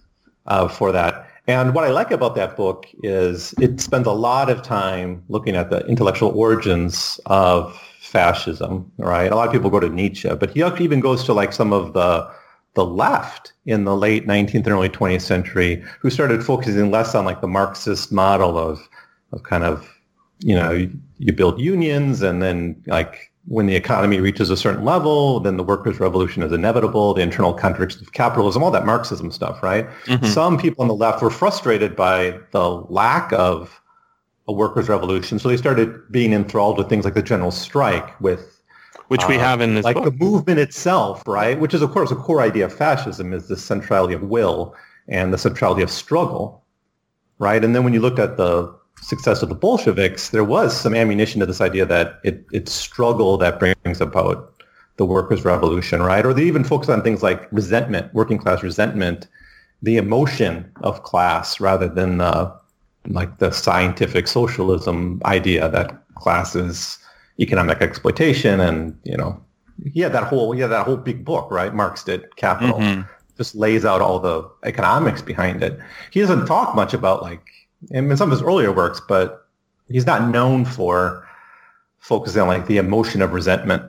uh, 0.46 0.68
for 0.68 0.92
that. 0.92 1.28
And 1.48 1.74
what 1.74 1.84
I 1.84 1.90
like 1.90 2.10
about 2.10 2.34
that 2.34 2.56
book 2.56 2.86
is 3.02 3.54
it 3.60 3.80
spends 3.80 4.06
a 4.06 4.12
lot 4.12 4.50
of 4.50 4.62
time 4.62 5.22
looking 5.28 5.54
at 5.54 5.70
the 5.70 5.86
intellectual 5.86 6.36
origins 6.36 7.20
of 7.26 7.80
fascism, 8.00 8.90
right? 8.98 9.30
A 9.30 9.36
lot 9.36 9.46
of 9.46 9.52
people 9.52 9.70
go 9.70 9.78
to 9.78 9.88
Nietzsche, 9.88 10.28
but 10.34 10.50
he 10.50 10.62
actually 10.62 10.84
even 10.84 11.00
goes 11.00 11.22
to 11.24 11.32
like 11.32 11.52
some 11.52 11.72
of 11.72 11.92
the 11.92 12.28
the 12.74 12.84
left 12.84 13.54
in 13.64 13.84
the 13.84 13.96
late 13.96 14.26
19th 14.26 14.54
and 14.54 14.68
early 14.68 14.90
20th 14.90 15.22
century 15.22 15.82
who 15.98 16.10
started 16.10 16.44
focusing 16.44 16.90
less 16.90 17.14
on 17.14 17.24
like 17.24 17.40
the 17.40 17.48
Marxist 17.48 18.12
model 18.12 18.58
of 18.58 18.86
of 19.32 19.42
kind 19.44 19.64
of 19.64 19.88
you 20.40 20.54
know 20.54 20.72
you, 20.72 20.90
you 21.18 21.32
build 21.32 21.58
unions 21.58 22.22
and 22.22 22.42
then 22.42 22.80
like 22.86 23.32
when 23.46 23.66
the 23.66 23.76
economy 23.76 24.20
reaches 24.20 24.50
a 24.50 24.56
certain 24.56 24.84
level, 24.84 25.40
then 25.40 25.56
the 25.56 25.62
workers' 25.62 26.00
revolution 26.00 26.42
is 26.42 26.52
inevitable, 26.52 27.14
the 27.14 27.22
internal 27.22 27.54
contradictions 27.54 28.02
of 28.02 28.12
capitalism, 28.12 28.62
all 28.62 28.72
that 28.72 28.84
Marxism 28.84 29.30
stuff, 29.30 29.62
right? 29.62 29.88
Mm-hmm. 30.06 30.26
Some 30.26 30.58
people 30.58 30.82
on 30.82 30.88
the 30.88 30.94
left 30.94 31.22
were 31.22 31.30
frustrated 31.30 31.94
by 31.94 32.38
the 32.50 32.68
lack 32.68 33.32
of 33.32 33.80
a 34.48 34.52
workers' 34.52 34.88
revolution, 34.88 35.38
so 35.38 35.48
they 35.48 35.56
started 35.56 36.10
being 36.10 36.32
enthralled 36.32 36.78
with 36.78 36.88
things 36.88 37.04
like 37.04 37.14
the 37.14 37.22
general 37.22 37.52
strike, 37.52 38.20
with 38.20 38.60
which 39.08 39.26
we 39.28 39.36
uh, 39.36 39.40
have 39.40 39.60
in 39.60 39.76
this 39.76 39.84
like 39.84 39.94
book. 39.94 40.04
the 40.04 40.10
movement 40.12 40.58
itself, 40.58 41.22
right? 41.26 41.58
Which 41.60 41.74
is, 41.74 41.82
of 41.82 41.92
course, 41.92 42.10
a 42.10 42.16
core 42.16 42.40
idea 42.40 42.64
of 42.64 42.74
fascism 42.74 43.32
is 43.32 43.46
the 43.46 43.56
centrality 43.56 44.14
of 44.14 44.22
will 44.22 44.74
and 45.08 45.32
the 45.32 45.38
centrality 45.38 45.82
of 45.82 45.90
struggle, 45.90 46.64
right? 47.38 47.64
And 47.64 47.76
then 47.76 47.84
when 47.84 47.92
you 47.92 48.00
looked 48.00 48.18
at 48.18 48.36
the 48.36 48.76
success 49.00 49.42
of 49.42 49.48
the 49.48 49.54
Bolsheviks, 49.54 50.30
there 50.30 50.44
was 50.44 50.78
some 50.78 50.94
ammunition 50.94 51.40
to 51.40 51.46
this 51.46 51.60
idea 51.60 51.86
that 51.86 52.18
it, 52.24 52.44
it's 52.52 52.72
struggle 52.72 53.36
that 53.38 53.58
brings 53.58 54.00
about 54.00 54.52
the 54.96 55.04
workers' 55.04 55.44
revolution, 55.44 56.02
right? 56.02 56.24
Or 56.24 56.32
they 56.32 56.44
even 56.44 56.64
focus 56.64 56.88
on 56.88 57.02
things 57.02 57.22
like 57.22 57.46
resentment, 57.52 58.12
working 58.14 58.38
class 58.38 58.62
resentment, 58.62 59.28
the 59.82 59.96
emotion 59.96 60.70
of 60.82 61.02
class 61.02 61.60
rather 61.60 61.88
than 61.88 62.18
the, 62.18 62.52
like 63.06 63.38
the 63.38 63.52
scientific 63.52 64.26
socialism 64.26 65.20
idea 65.24 65.68
that 65.68 66.02
class 66.14 66.56
is 66.56 66.98
economic 67.38 67.82
exploitation 67.82 68.58
and, 68.58 68.98
you 69.04 69.16
know, 69.16 69.40
yeah, 69.92 70.08
that 70.08 70.24
whole, 70.24 70.52
he 70.52 70.62
had 70.62 70.70
that 70.70 70.86
whole 70.86 70.96
big 70.96 71.24
book, 71.24 71.50
right? 71.50 71.74
Marx 71.74 72.02
did 72.02 72.34
Capital. 72.36 72.78
Mm-hmm. 72.78 73.02
Just 73.36 73.54
lays 73.54 73.84
out 73.84 74.00
all 74.00 74.18
the 74.18 74.48
economics 74.64 75.20
behind 75.20 75.62
it. 75.62 75.78
He 76.10 76.20
doesn't 76.20 76.46
talk 76.46 76.74
much 76.74 76.94
about 76.94 77.22
like 77.22 77.42
in 77.90 78.16
some 78.16 78.30
of 78.30 78.38
his 78.38 78.46
earlier 78.46 78.72
works, 78.72 79.00
but 79.06 79.46
he's 79.88 80.06
not 80.06 80.30
known 80.30 80.64
for 80.64 81.26
focusing 81.98 82.42
on 82.42 82.48
like 82.48 82.66
the 82.66 82.78
emotion 82.78 83.22
of 83.22 83.32
resentment. 83.32 83.82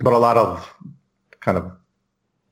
But 0.00 0.12
a 0.12 0.18
lot 0.18 0.36
of 0.36 0.74
kind 1.40 1.58
of 1.58 1.70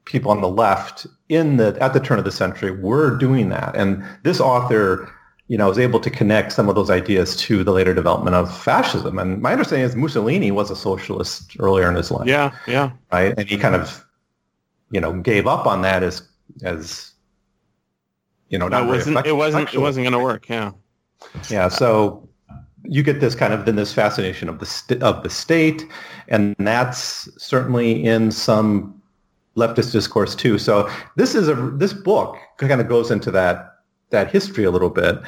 people 0.05 0.31
on 0.31 0.41
the 0.41 0.49
left 0.49 1.07
in 1.29 1.57
the 1.57 1.77
at 1.81 1.93
the 1.93 2.01
turn 2.01 2.19
of 2.19 2.25
the 2.25 2.33
century 2.33 2.71
were 2.71 3.17
doing 3.17 3.49
that. 3.49 3.75
And 3.75 4.05
this 4.23 4.41
author, 4.41 5.11
you 5.49 5.59
know, 5.59 5.69
was 5.69 5.79
able 5.79 6.01
to 6.01 6.11
connect 6.11 6.53
some 6.53 6.69
of 6.69 6.75
those 6.75 6.91
ideas 6.91 7.37
to 7.37 7.65
the 7.65 7.73
later 7.73 7.95
development 7.95 8.37
of 8.37 8.57
fascism. 8.57 9.19
And 9.19 9.41
my 9.41 9.53
understanding 9.53 9.87
is 9.87 9.97
Mussolini 9.97 10.51
was 10.51 10.71
a 10.71 10.77
socialist 10.77 11.57
earlier 11.59 11.89
in 11.89 11.97
his 11.97 12.11
life. 12.11 12.27
Yeah, 12.27 12.53
yeah. 12.67 12.93
Right. 13.11 13.35
And 13.37 13.49
he 13.49 13.57
kind 13.57 13.75
of, 13.75 14.05
you 14.91 15.01
know, 15.01 15.13
gave 15.21 15.47
up 15.47 15.67
on 15.67 15.83
that 15.83 16.03
as 16.03 16.23
as 16.63 17.12
you 18.53 18.59
know, 18.59 18.69
not 18.69 18.85
it 18.85 18.87
wasn't. 18.87 19.27
It 19.27 19.33
wasn't. 19.33 19.75
It 19.75 19.79
wasn't 19.79 20.05
going 20.05 20.13
to 20.13 20.19
work. 20.19 20.49
Yeah. 20.49 20.71
Yeah. 21.49 21.69
So 21.69 22.29
you 22.85 23.03
get 23.03 23.21
this 23.21 23.35
kind 23.35 23.53
of 23.53 23.65
then 23.65 23.77
this 23.77 23.93
fascination 23.93 24.49
of 24.49 24.59
the 24.61 24.67
st- 24.67 25.03
of 25.03 25.23
the 25.23 25.31
state, 25.31 25.87
and 26.29 26.55
that's 26.59 27.29
certainly 27.43 28.05
in 28.05 28.31
some 28.31 29.03
leftist 29.57 29.93
discourse 29.93 30.35
too. 30.35 30.59
So 30.59 30.89
this 31.17 31.35
is 31.35 31.49
a 31.49 31.55
this 31.55 31.93
book 31.93 32.37
kind 32.59 32.81
of 32.81 32.89
goes 32.89 33.11
into 33.11 33.31
that 33.31 33.79
that 34.11 34.31
history 34.31 34.65
a 34.65 34.71
little 34.71 34.91
bit 34.91 35.19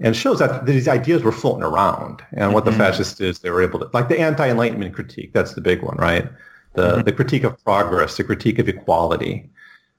and 0.00 0.14
shows 0.14 0.38
that 0.38 0.64
these 0.64 0.86
ideas 0.86 1.24
were 1.24 1.32
floating 1.32 1.64
around 1.64 2.22
and 2.30 2.40
mm-hmm. 2.40 2.52
what 2.52 2.64
the 2.64 2.70
mm-hmm. 2.70 2.78
fascists 2.78 3.20
is 3.20 3.40
they 3.40 3.50
were 3.50 3.62
able 3.62 3.80
to 3.80 3.90
like 3.92 4.08
the 4.08 4.18
anti-enlightenment 4.18 4.94
critique 4.94 5.32
that's 5.32 5.54
the 5.54 5.60
big 5.60 5.82
one 5.82 5.96
right 5.96 6.30
the 6.74 6.92
mm-hmm. 6.92 7.02
the 7.02 7.12
critique 7.12 7.42
of 7.42 7.62
progress 7.64 8.16
the 8.16 8.22
critique 8.22 8.60
of 8.60 8.68
equality 8.68 9.50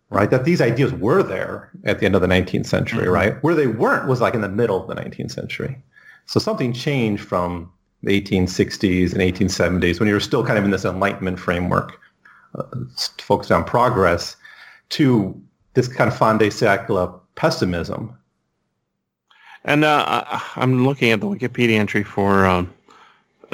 right? 0.10 0.30
That 0.30 0.46
these 0.46 0.62
ideas 0.62 0.92
were 0.94 1.24
there 1.24 1.70
at 1.84 2.00
the 2.00 2.06
end 2.06 2.16
of 2.16 2.22
the 2.22 2.28
19th 2.28 2.66
century, 2.66 3.04
mm-hmm. 3.04 3.14
right? 3.14 3.44
Where 3.44 3.56
they 3.56 3.68
weren't 3.68 4.08
was 4.08 4.22
like 4.22 4.34
in 4.34 4.42
the 4.42 4.50
middle 4.50 4.82
of 4.82 4.88
the 4.88 5.02
19th 5.02 5.32
century. 5.32 5.78
So 6.26 6.40
something 6.40 6.74
changed 6.74 7.24
from 7.24 7.72
the 8.04 8.20
1860s 8.22 9.14
and 9.14 9.22
1870s 9.22 10.00
when 10.00 10.08
you 10.08 10.14
were 10.14 10.20
still 10.20 10.46
kind 10.46 10.58
of 10.58 10.66
in 10.66 10.72
this 10.72 10.86
Enlightenment 10.86 11.40
framework, 11.40 12.00
uh, 12.56 12.64
focused 13.20 13.52
on 13.52 13.64
progress, 13.64 14.36
to 14.90 15.40
this 15.74 15.88
kind 15.88 16.10
of 16.10 16.18
fin 16.18 16.38
de 16.38 16.48
siècle 16.48 17.20
pessimism. 17.36 18.16
And 19.66 19.84
uh, 19.84 20.24
I'm 20.56 20.86
looking 20.86 21.12
at 21.12 21.20
the 21.20 21.28
Wikipedia 21.28 21.78
entry 21.78 22.04
for 22.04 22.46
um, 22.46 22.74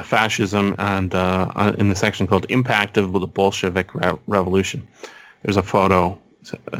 fascism 0.03 0.75
and 0.77 1.15
uh, 1.15 1.51
uh 1.55 1.73
in 1.77 1.89
the 1.89 1.95
section 1.95 2.27
called 2.27 2.45
Impact 2.49 2.97
of 2.97 3.11
the 3.13 3.27
Bolshevik 3.27 3.93
Re- 3.95 4.17
Revolution. 4.27 4.87
There's 5.43 5.57
a 5.57 5.63
photo 5.63 6.19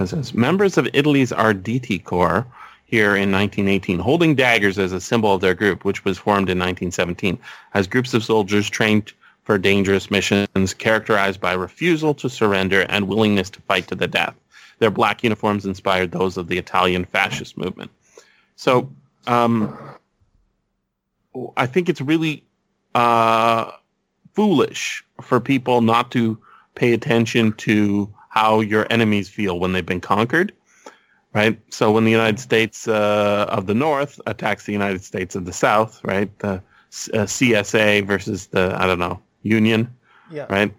says 0.06 0.34
members 0.34 0.78
of 0.78 0.88
Italy's 0.94 1.32
Arditi 1.32 2.04
Corps 2.04 2.46
here 2.86 3.16
in 3.16 3.32
1918, 3.32 4.00
holding 4.00 4.36
daggers 4.36 4.78
as 4.78 4.94
a 4.94 5.02
symbol 5.02 5.34
of 5.34 5.42
their 5.42 5.56
group, 5.56 5.84
which 5.84 6.06
was 6.06 6.18
formed 6.18 6.50
in 6.50 6.60
1917, 6.60 7.38
as 7.74 7.88
groups 7.88 8.14
of 8.14 8.24
soldiers 8.24 8.70
trained 8.70 9.12
for 9.44 9.58
dangerous 9.58 10.10
missions 10.10 10.74
characterized 10.74 11.40
by 11.40 11.54
refusal 11.54 12.14
to 12.16 12.30
surrender 12.30 12.82
and 12.90 13.08
willingness 13.08 13.50
to 13.50 13.62
fight 13.62 13.88
to 13.88 13.96
the 13.96 14.08
death. 14.08 14.36
Their 14.80 14.92
black 14.92 15.24
uniforms 15.24 15.66
inspired 15.66 16.12
those 16.12 16.38
of 16.38 16.48
the 16.48 16.58
Italian 16.58 17.06
fascist 17.06 17.58
movement. 17.58 17.92
So 18.56 18.90
um, 19.28 19.78
I 21.58 21.66
think 21.66 21.90
it's 21.90 22.02
really 22.02 22.44
uh, 22.94 23.72
foolish 24.34 25.04
for 25.22 25.40
people 25.40 25.82
not 25.82 26.12
to 26.12 26.38
pay 26.76 26.94
attention 26.94 27.54
to 27.54 28.14
how 28.36 28.60
your 28.60 28.86
enemies 28.90 29.30
feel 29.30 29.60
when 29.60 29.72
they've 29.72 29.86
been 29.86 30.02
conquered, 30.02 30.54
right? 31.34 31.58
So 31.74 31.92
when 31.92 32.04
the 32.04 32.12
United 32.12 32.40
States 32.40 32.88
uh, 32.88 33.46
of 33.50 33.66
the 33.66 33.74
North 33.74 34.20
attacks 34.28 34.66
the 34.66 34.74
United 34.74 35.04
States 35.04 35.36
of 35.36 35.46
the 35.46 35.54
South, 35.54 36.04
right? 36.04 36.30
The 36.40 36.62
uh, 37.14 37.26
CSA 37.26 38.06
versus 38.06 38.48
the 38.48 38.76
I 38.78 38.86
don't 38.86 39.00
know 39.00 39.22
Union, 39.42 39.90
yeah. 40.30 40.48
right? 40.50 40.74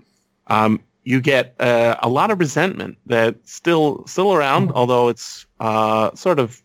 Um, 0.48 0.80
you 1.04 1.20
get 1.20 1.54
uh, 1.60 1.96
a 2.02 2.08
lot 2.08 2.30
of 2.30 2.38
resentment 2.40 2.98
that's 3.06 3.52
still 3.52 4.06
still 4.06 4.34
around, 4.34 4.68
mm-hmm. 4.68 4.76
although 4.76 5.08
it's 5.08 5.46
uh, 5.60 6.14
sort 6.14 6.38
of 6.38 6.62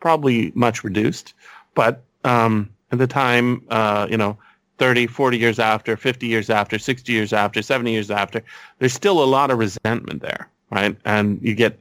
probably 0.00 0.52
much 0.56 0.82
reduced. 0.82 1.34
But 1.74 2.02
um, 2.24 2.70
at 2.90 2.98
the 2.98 3.06
time, 3.06 3.62
uh, 3.70 4.08
you 4.10 4.16
know, 4.16 4.36
30, 4.82 5.06
40 5.06 5.38
years 5.38 5.60
after, 5.60 5.96
50 5.96 6.26
years 6.26 6.50
after, 6.50 6.76
60 6.76 7.12
years 7.12 7.32
after, 7.32 7.62
70 7.62 7.92
years 7.92 8.10
after, 8.10 8.42
there's 8.80 8.92
still 8.92 9.22
a 9.22 9.24
lot 9.24 9.52
of 9.52 9.58
resentment 9.58 10.22
there, 10.22 10.48
right? 10.72 10.96
And 11.04 11.38
you 11.40 11.54
get 11.54 11.80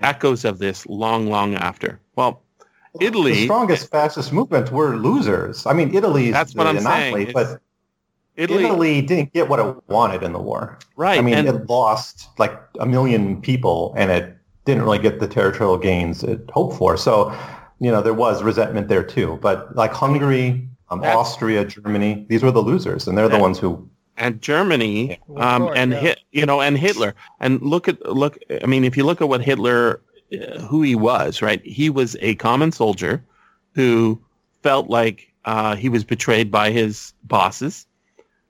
echoes 0.00 0.44
of 0.44 0.58
this 0.58 0.84
long, 0.86 1.28
long 1.28 1.54
after. 1.54 2.00
Well, 2.16 2.42
Italy... 3.00 3.32
The 3.32 3.44
strongest 3.44 3.92
fascist 3.92 4.32
movement 4.32 4.72
were 4.72 4.96
losers. 4.96 5.66
I 5.66 5.72
mean, 5.72 5.94
Italy 5.94 6.32
That's 6.32 6.52
what 6.56 6.66
I'm 6.66 6.80
saying. 6.80 7.30
But 7.32 7.60
Italy, 8.34 8.64
Italy 8.64 9.02
didn't 9.02 9.32
get 9.32 9.48
what 9.48 9.60
it 9.60 9.76
wanted 9.86 10.24
in 10.24 10.32
the 10.32 10.40
war. 10.40 10.80
Right. 10.96 11.20
I 11.20 11.22
mean, 11.22 11.34
and, 11.34 11.46
it 11.46 11.68
lost 11.68 12.28
like 12.40 12.60
a 12.80 12.86
million 12.86 13.40
people 13.40 13.94
and 13.96 14.10
it 14.10 14.36
didn't 14.64 14.82
really 14.82 14.98
get 14.98 15.20
the 15.20 15.28
territorial 15.28 15.78
gains 15.78 16.24
it 16.24 16.50
hoped 16.52 16.76
for. 16.76 16.96
So, 16.96 17.32
you 17.78 17.92
know, 17.92 18.02
there 18.02 18.14
was 18.14 18.42
resentment 18.42 18.88
there 18.88 19.04
too. 19.04 19.38
But 19.40 19.76
like 19.76 19.92
Hungary, 19.92 20.66
um, 20.92 21.04
Austria, 21.04 21.64
Germany, 21.64 22.26
these 22.28 22.42
were 22.42 22.50
the 22.50 22.62
losers, 22.62 23.08
and 23.08 23.16
they're 23.16 23.28
the 23.28 23.38
ones 23.38 23.58
who. 23.58 23.88
And 24.18 24.42
Germany, 24.42 25.18
um, 25.36 25.62
course, 25.62 25.78
and 25.78 25.92
yeah. 25.92 26.00
hit, 26.00 26.20
you 26.32 26.44
know, 26.44 26.60
and 26.60 26.76
Hitler, 26.76 27.14
and 27.40 27.60
look 27.62 27.88
at 27.88 28.04
look. 28.06 28.38
I 28.62 28.66
mean, 28.66 28.84
if 28.84 28.96
you 28.96 29.04
look 29.04 29.20
at 29.20 29.28
what 29.28 29.42
Hitler 29.42 30.02
uh, 30.32 30.60
who 30.60 30.82
he 30.82 30.94
was. 30.94 31.42
Right, 31.42 31.64
he 31.64 31.90
was 31.90 32.16
a 32.20 32.34
common 32.36 32.72
soldier 32.72 33.22
who 33.74 34.20
felt 34.62 34.88
like 34.88 35.32
uh, 35.44 35.76
he 35.76 35.88
was 35.88 36.04
betrayed 36.04 36.50
by 36.50 36.70
his 36.70 37.12
bosses. 37.24 37.86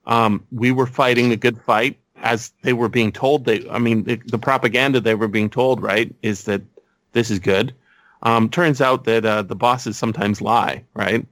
Um, 0.05 0.45
we 0.51 0.71
were 0.71 0.85
fighting 0.85 1.31
a 1.31 1.37
good 1.37 1.59
fight 1.61 1.97
as 2.17 2.53
they 2.61 2.73
were 2.73 2.89
being 2.89 3.11
told. 3.11 3.45
They, 3.45 3.67
I 3.69 3.79
mean, 3.79 4.03
the, 4.03 4.15
the 4.27 4.37
propaganda 4.37 5.01
they 5.01 5.15
were 5.15 5.27
being 5.27 5.49
told, 5.49 5.81
right, 5.81 6.13
is 6.21 6.45
that 6.45 6.61
this 7.11 7.29
is 7.29 7.39
good. 7.39 7.73
Um, 8.21 8.49
turns 8.49 8.79
out 8.79 9.03
that 9.03 9.25
uh, 9.25 9.41
the 9.41 9.55
bosses 9.55 9.97
sometimes 9.97 10.41
lie, 10.41 10.83
right? 10.93 11.25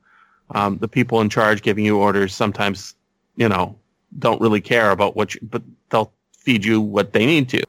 Um, 0.54 0.78
the 0.80 0.88
people 0.88 1.22
in 1.22 1.30
charge 1.30 1.62
giving 1.62 1.86
you 1.86 1.98
orders 1.98 2.34
sometimes, 2.36 2.96
you 3.36 3.48
know, 3.48 3.76
don't 4.20 4.42
really 4.42 4.62
care 4.62 4.92
about 4.92 5.16
what 5.16 5.34
you, 5.36 5.42
but 5.44 5.62
they'll 5.90 6.12
feed 6.34 6.66
you 6.66 6.82
what 6.82 7.14
they 7.14 7.26
need 7.26 7.50
to. 7.50 7.64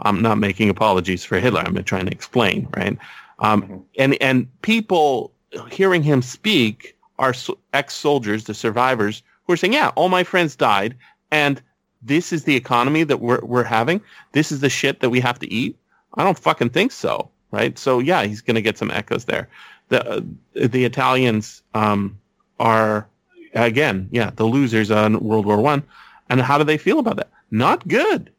I'm 0.00 0.22
not 0.22 0.38
making 0.38 0.70
apologies 0.70 1.24
for 1.24 1.38
Hitler. 1.38 1.60
I'm 1.60 1.82
trying 1.84 2.06
to 2.06 2.12
explain, 2.12 2.68
right? 2.76 2.96
Um, 3.38 3.62
Mhm. 3.62 3.82
And 3.98 4.14
and 4.22 4.62
people 4.62 5.32
hearing 5.70 6.02
him 6.02 6.22
speak 6.22 6.96
are 7.18 7.34
ex-soldiers, 7.72 8.44
the 8.44 8.54
survivors, 8.54 9.22
who 9.46 9.52
are 9.52 9.56
saying, 9.56 9.72
"Yeah, 9.74 9.90
all 9.94 10.08
my 10.08 10.24
friends 10.24 10.56
died, 10.56 10.96
and 11.30 11.60
this 12.02 12.32
is 12.32 12.44
the 12.44 12.56
economy 12.56 13.04
that 13.04 13.20
we're 13.20 13.40
we're 13.44 13.64
having. 13.64 14.00
This 14.32 14.50
is 14.52 14.60
the 14.60 14.70
shit 14.70 15.00
that 15.00 15.10
we 15.10 15.20
have 15.20 15.38
to 15.40 15.52
eat." 15.52 15.76
I 16.16 16.24
don't 16.24 16.38
fucking 16.38 16.70
think 16.70 16.92
so, 16.92 17.28
right? 17.50 17.78
So 17.78 17.98
yeah, 17.98 18.24
he's 18.24 18.40
going 18.40 18.54
to 18.56 18.62
get 18.62 18.78
some 18.78 18.90
echoes 18.90 19.24
there. 19.24 19.48
The 19.88 20.08
uh, 20.08 20.20
the 20.54 20.84
Italians 20.84 21.62
um, 21.74 22.18
are 22.58 23.06
again, 23.54 24.08
yeah, 24.10 24.30
the 24.34 24.44
losers 24.44 24.90
on 24.90 25.20
World 25.20 25.46
War 25.46 25.60
One, 25.60 25.82
and 26.28 26.40
how 26.40 26.58
do 26.58 26.64
they 26.64 26.78
feel 26.78 26.98
about 26.98 27.16
that? 27.16 27.30
Not 27.50 27.86
good. 27.86 28.30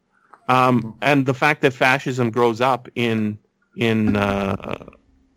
Um, 0.48 0.96
and 1.02 1.26
the 1.26 1.34
fact 1.34 1.62
that 1.62 1.72
fascism 1.72 2.30
grows 2.30 2.60
up 2.60 2.88
in 2.94 3.38
in 3.76 4.16
uh, 4.16 4.86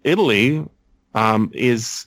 Italy 0.04 0.66
um, 1.14 1.52
is 1.54 2.06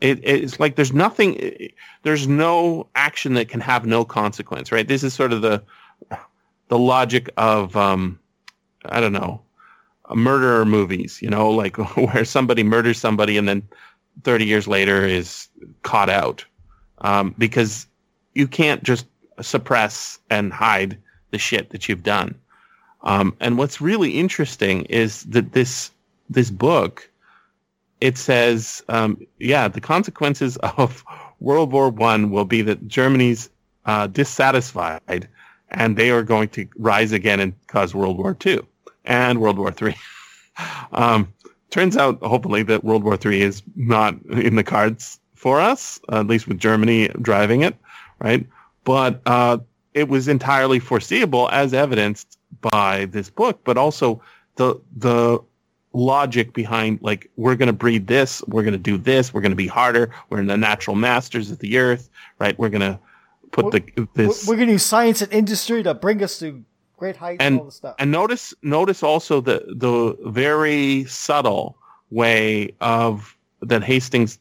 it, 0.00 0.20
it's 0.22 0.60
like 0.60 0.76
there's 0.76 0.92
nothing 0.92 1.70
there's 2.02 2.28
no 2.28 2.88
action 2.94 3.34
that 3.34 3.48
can 3.48 3.60
have 3.60 3.84
no 3.84 4.04
consequence 4.04 4.70
right 4.70 4.86
this 4.86 5.02
is 5.02 5.12
sort 5.12 5.32
of 5.32 5.42
the 5.42 5.62
the 6.68 6.78
logic 6.78 7.30
of 7.36 7.76
um, 7.76 8.18
i 8.86 9.00
don't 9.00 9.12
know 9.12 9.40
murder 10.14 10.64
movies 10.64 11.20
you 11.20 11.28
know 11.28 11.50
like 11.50 11.76
where 11.96 12.24
somebody 12.24 12.62
murders 12.62 12.98
somebody 12.98 13.36
and 13.36 13.48
then 13.48 13.62
30 14.24 14.44
years 14.44 14.66
later 14.66 15.04
is 15.04 15.48
caught 15.82 16.08
out. 16.08 16.44
Um, 16.98 17.34
because 17.38 17.86
you 18.34 18.48
can't 18.48 18.82
just 18.82 19.06
suppress 19.40 20.18
and 20.30 20.52
hide 20.52 20.98
the 21.30 21.38
shit 21.38 21.70
that 21.70 21.88
you've 21.88 22.02
done. 22.02 22.34
Um, 23.02 23.36
and 23.40 23.56
what's 23.58 23.80
really 23.80 24.18
interesting 24.18 24.84
is 24.86 25.22
that 25.24 25.52
this 25.52 25.90
this 26.30 26.50
book 26.50 27.08
it 28.00 28.16
says, 28.16 28.82
um, 28.88 29.20
yeah, 29.38 29.66
the 29.66 29.80
consequences 29.80 30.56
of 30.76 31.04
World 31.40 31.72
War 31.72 31.90
One 31.90 32.30
will 32.30 32.44
be 32.44 32.62
that 32.62 32.86
Germany's 32.86 33.50
uh, 33.86 34.06
dissatisfied, 34.08 35.28
and 35.70 35.96
they 35.96 36.10
are 36.10 36.22
going 36.22 36.48
to 36.50 36.66
rise 36.76 37.12
again 37.12 37.40
and 37.40 37.54
cause 37.68 37.94
World 37.94 38.18
War 38.18 38.34
Two 38.34 38.66
and 39.08 39.40
World 39.40 39.58
War 39.58 39.72
Three. 39.72 39.96
um, 40.92 41.32
turns 41.70 41.96
out, 41.96 42.22
hopefully, 42.22 42.62
that 42.64 42.84
World 42.84 43.02
War 43.02 43.16
Three 43.16 43.42
is 43.42 43.62
not 43.74 44.14
in 44.26 44.54
the 44.54 44.64
cards 44.64 45.18
for 45.34 45.60
us, 45.60 45.98
at 46.10 46.26
least 46.26 46.46
with 46.46 46.58
Germany 46.58 47.08
driving 47.20 47.62
it, 47.62 47.76
right? 48.20 48.46
But 48.84 49.20
uh, 49.26 49.58
it 49.94 50.08
was 50.08 50.28
entirely 50.28 50.78
foreseeable, 50.78 51.48
as 51.50 51.74
evidenced 51.74 52.38
by 52.60 53.06
this 53.06 53.30
book, 53.30 53.60
but 53.64 53.76
also 53.76 54.22
the 54.54 54.80
the 54.96 55.40
logic 55.94 56.52
behind 56.52 56.98
like 57.02 57.30
we're 57.36 57.56
going 57.56 57.66
to 57.66 57.72
breed 57.72 58.06
this 58.06 58.42
we're 58.46 58.62
going 58.62 58.72
to 58.72 58.78
do 58.78 58.98
this 58.98 59.32
we're 59.32 59.40
going 59.40 59.50
to 59.50 59.56
be 59.56 59.66
harder 59.66 60.12
we're 60.28 60.44
the 60.44 60.56
natural 60.56 60.94
masters 60.94 61.50
of 61.50 61.58
the 61.60 61.78
earth 61.78 62.10
right 62.38 62.58
we're 62.58 62.68
going 62.68 62.82
to 62.82 62.98
put 63.52 63.72
the 63.72 63.82
We're, 63.96 64.06
this 64.14 64.46
we're 64.46 64.56
going 64.56 64.66
to 64.66 64.74
use 64.74 64.82
science 64.82 65.22
and 65.22 65.32
industry 65.32 65.82
to 65.82 65.94
bring 65.94 66.22
us 66.22 66.38
to 66.40 66.62
great 66.98 67.16
heights 67.16 67.38
and, 67.40 67.58
all 67.60 67.64
this 67.66 67.76
stuff. 67.76 67.94
and 67.98 68.10
notice 68.10 68.52
notice 68.62 69.02
also 69.02 69.40
the 69.40 69.64
the 69.68 70.16
very 70.30 71.04
subtle 71.06 71.76
way 72.10 72.74
of 72.80 73.36
that 73.62 73.82
Hastings 73.82 74.38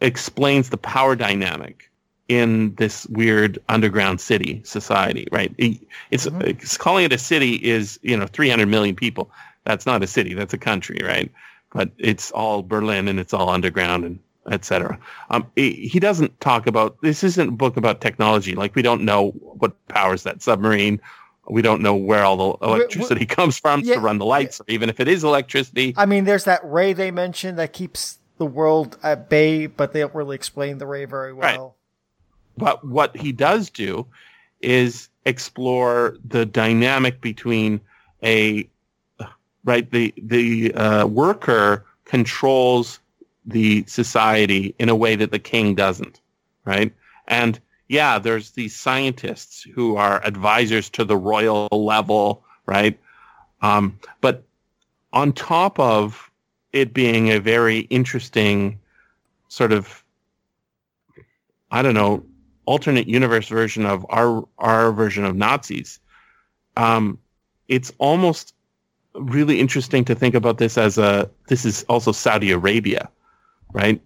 explains 0.00 0.70
the 0.70 0.76
power 0.76 1.14
dynamic 1.16 1.90
in 2.28 2.74
this 2.76 3.06
weird 3.06 3.58
underground 3.68 4.20
city 4.20 4.60
society 4.64 5.26
right? 5.32 5.54
It's, 5.58 6.26
Mhm. 6.26 6.42
it's 6.42 6.76
calling 6.76 7.04
it 7.04 7.12
a 7.12 7.18
city 7.18 7.54
is 7.56 7.98
you 8.02 8.16
know 8.16 8.26
300 8.26 8.66
million 8.66 8.94
people. 8.96 9.30
That's 9.64 9.86
not 9.86 10.02
a 10.02 10.06
city 10.06 10.34
that's 10.34 10.52
a 10.54 10.58
country 10.58 11.00
right? 11.04 11.30
But 11.72 11.90
it's 11.98 12.30
all 12.32 12.62
berlin 12.62 13.08
and 13.08 13.18
it's 13.20 13.32
all 13.32 13.48
underground 13.48 14.04
and 14.04 14.18
etc 14.50 14.98
um, 15.30 15.46
he, 15.54 15.88
he 15.88 16.00
doesn't 16.00 16.38
talk 16.40 16.66
about 16.66 16.96
this 17.00 17.22
isn't 17.22 17.48
a 17.48 17.52
book 17.52 17.76
about 17.76 18.00
technology. 18.00 18.54
Like 18.56 18.74
we 18.74 18.82
don't 18.82 19.02
know 19.04 19.30
what 19.60 19.72
powers 19.88 20.24
that 20.24 20.42
submarine 20.42 21.00
we 21.48 21.62
don't 21.62 21.82
know 21.82 21.94
where 21.94 22.24
all 22.24 22.58
the 22.58 22.66
electricity 22.66 23.26
comes 23.26 23.58
from 23.58 23.80
yeah, 23.80 23.94
to 23.94 24.00
run 24.00 24.18
the 24.18 24.24
lights 24.24 24.60
or 24.60 24.64
even 24.68 24.88
if 24.88 25.00
it 25.00 25.08
is 25.08 25.24
electricity 25.24 25.94
I 25.96 26.06
mean, 26.06 26.24
there's 26.24 26.44
that 26.44 26.60
ray 26.64 26.92
they 26.92 27.10
mentioned 27.10 27.58
that 27.58 27.72
keeps 27.72 28.18
the 28.38 28.46
world 28.46 28.98
at 29.02 29.28
bay, 29.28 29.66
but 29.66 29.92
they 29.92 30.00
don't 30.00 30.14
really 30.14 30.34
explain 30.34 30.78
the 30.78 30.86
ray 30.86 31.04
very 31.04 31.32
Right. 31.32 31.58
well. 31.58 31.76
But 32.56 32.84
what 32.86 33.16
he 33.16 33.32
does 33.32 33.70
do 33.70 34.06
is 34.60 35.08
explore 35.24 36.16
the 36.24 36.44
dynamic 36.44 37.20
between 37.20 37.80
a 38.22 38.68
right 39.64 39.90
the 39.90 40.12
the 40.16 40.74
uh, 40.74 41.06
worker 41.06 41.86
controls 42.04 42.98
the 43.46 43.84
society 43.86 44.74
in 44.78 44.88
a 44.88 44.94
way 44.94 45.16
that 45.16 45.30
the 45.30 45.38
king 45.38 45.74
doesn't, 45.74 46.20
right? 46.64 46.92
And 47.26 47.58
yeah, 47.92 48.18
there's 48.18 48.52
these 48.52 48.74
scientists 48.74 49.62
who 49.62 49.96
are 49.96 50.24
advisors 50.24 50.88
to 50.88 51.04
the 51.04 51.16
royal 51.16 51.68
level, 51.70 52.42
right? 52.64 52.98
Um, 53.60 54.00
but 54.22 54.44
on 55.12 55.34
top 55.34 55.78
of 55.78 56.30
it 56.72 56.94
being 56.94 57.30
a 57.30 57.38
very 57.38 57.80
interesting 57.90 58.80
sort 59.48 59.72
of 59.72 60.02
I 61.70 61.82
don't 61.82 61.92
know 61.92 62.24
alternate 62.64 63.08
universe 63.08 63.48
version 63.48 63.84
of 63.84 64.06
our 64.08 64.48
our 64.56 64.90
version 64.92 65.26
of 65.26 65.36
Nazis. 65.36 66.00
Um, 66.78 67.18
it's 67.68 67.92
almost 67.98 68.54
really 69.14 69.60
interesting 69.60 70.02
to 70.06 70.14
think 70.14 70.34
about 70.34 70.56
this 70.56 70.78
as 70.78 70.96
a 70.96 71.30
this 71.48 71.66
is 71.66 71.84
also 71.90 72.12
Saudi 72.12 72.52
Arabia, 72.52 73.10
right? 73.74 74.00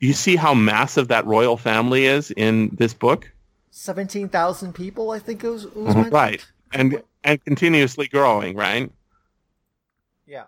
You 0.00 0.12
see 0.12 0.36
how 0.36 0.54
massive 0.54 1.08
that 1.08 1.26
royal 1.26 1.56
family 1.56 2.06
is 2.06 2.30
in 2.32 2.70
this 2.78 2.94
book, 2.94 3.30
Seventeen 3.70 4.28
thousand 4.28 4.72
people, 4.74 5.10
I 5.12 5.18
think 5.18 5.44
it 5.44 5.48
was. 5.48 5.64
It 5.64 5.76
was 5.76 5.94
Mhm. 5.94 6.12
right? 6.12 6.44
And 6.72 7.00
and 7.24 7.44
continuously 7.44 8.08
growing, 8.08 8.56
right? 8.56 8.90
Yeah. 10.26 10.44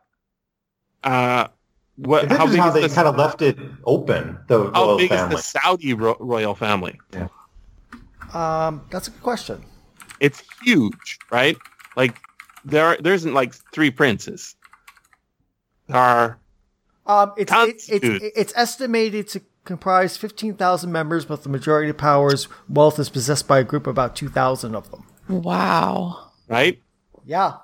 Uh, 1.05 1.49
what? 1.97 2.29
This 2.29 2.39
How 2.39 2.45
is 2.47 2.51
big 2.53 2.61
how 2.61 2.69
is 2.69 2.75
they 2.75 2.89
the, 2.89 2.95
kind 2.95 3.07
of 3.09 3.17
left 3.17 3.41
it 3.43 3.59
open, 3.85 4.39
the 4.49 4.71
how 4.75 4.85
royal 4.85 4.99
big 4.99 5.11
family. 5.11 5.37
is 5.37 5.43
the 5.53 5.61
Saudi 5.61 5.95
ro- 5.95 6.17
royal 6.19 6.55
family? 6.55 6.99
Yeah. 7.13 7.29
Um, 8.33 8.83
that's 8.91 9.09
a 9.09 9.11
good 9.11 9.23
question. 9.23 9.63
it's 10.21 10.43
huge, 10.63 11.19
right? 11.31 11.57
Like 11.97 12.17
there 12.65 12.85
are, 12.87 12.97
there 13.01 13.15
isn't 13.15 13.33
like 13.35 13.55
three 13.73 13.91
princes. 13.91 14.55
There 15.87 15.97
are 15.97 16.39
Um, 17.11 17.33
it's 17.37 17.51
Tons, 17.51 17.88
it, 17.88 18.03
dude. 18.03 18.23
it's 18.23 18.38
it's 18.38 18.53
estimated 18.57 19.27
to 19.29 19.40
comprise 19.64 20.16
fifteen 20.16 20.55
thousand 20.55 20.92
members, 20.92 21.25
but 21.25 21.42
the 21.42 21.49
majority 21.49 21.90
of 21.90 21.99
powers 21.99 22.46
wealth 22.68 22.99
is 22.99 23.11
possessed 23.11 23.49
by 23.49 23.59
a 23.59 23.64
group 23.64 23.87
of 23.87 23.90
about 23.92 24.14
two 24.16 24.29
thousand 24.29 24.75
of 24.75 24.90
them. 24.90 25.05
Wow. 25.29 26.31
right, 26.49 26.81
Yeah. 27.25 27.55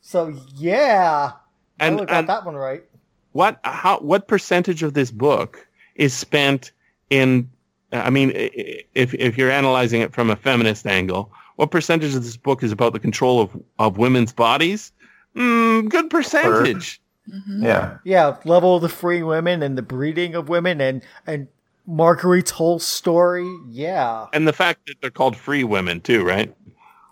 So 0.00 0.34
yeah, 0.56 1.32
I 1.80 1.86
and 1.86 1.96
really 1.96 2.06
got 2.06 2.26
that 2.26 2.44
one 2.44 2.54
right. 2.56 2.84
what 3.32 3.58
how 3.64 3.98
what 3.98 4.28
percentage 4.28 4.82
of 4.82 4.94
this 4.94 5.10
book 5.10 5.66
is 5.94 6.12
spent 6.14 6.72
in? 7.10 7.50
I 7.92 8.10
mean, 8.10 8.30
i- 8.30 8.50
i- 8.56 8.82
if 8.94 9.14
if 9.14 9.38
you're 9.38 9.50
analyzing 9.50 10.00
it 10.02 10.12
from 10.12 10.30
a 10.30 10.36
feminist 10.36 10.86
angle, 10.86 11.32
what 11.56 11.70
percentage 11.70 12.14
of 12.14 12.22
this 12.24 12.36
book 12.36 12.62
is 12.62 12.70
about 12.72 12.92
the 12.92 13.00
control 13.00 13.40
of 13.40 13.50
of 13.78 13.96
women's 13.98 14.32
bodies? 14.32 14.92
Mm, 15.36 15.88
good 15.88 16.10
percentage. 16.10 17.00
Mhm. 17.30 17.62
yeah. 17.62 17.98
Yeah, 18.04 18.36
level 18.44 18.76
of 18.76 18.82
the 18.82 18.88
free 18.88 19.22
women 19.22 19.62
and 19.62 19.78
the 19.78 19.82
breeding 19.82 20.34
of 20.34 20.48
women 20.48 20.80
and 20.80 21.02
and 21.26 21.48
Marguerite's 21.86 22.50
whole 22.52 22.78
story. 22.78 23.46
Yeah, 23.68 24.26
And 24.32 24.48
the 24.48 24.52
fact 24.52 24.86
that 24.86 24.96
they're 25.02 25.10
called 25.10 25.36
free 25.36 25.64
women 25.64 26.00
too, 26.00 26.24
right? 26.24 26.54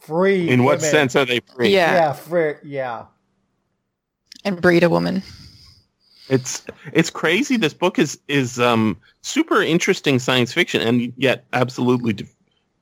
free. 0.00 0.48
In 0.48 0.64
what 0.64 0.78
women. 0.78 0.90
sense 0.90 1.14
are 1.14 1.24
they 1.24 1.40
free? 1.54 1.68
Yeah. 1.72 1.92
Yeah, 1.94 2.12
free. 2.12 2.54
Yeah. 2.64 3.04
And 4.44 4.60
breed 4.60 4.82
a 4.82 4.90
woman. 4.90 5.22
It's 6.28 6.64
it's 6.92 7.10
crazy. 7.10 7.56
This 7.56 7.74
book 7.74 7.98
is 7.98 8.18
is 8.28 8.58
um, 8.58 8.96
super 9.22 9.62
interesting 9.62 10.18
science 10.18 10.52
fiction, 10.52 10.80
and 10.80 11.12
yet 11.16 11.44
absolutely 11.52 12.12
de- 12.14 12.26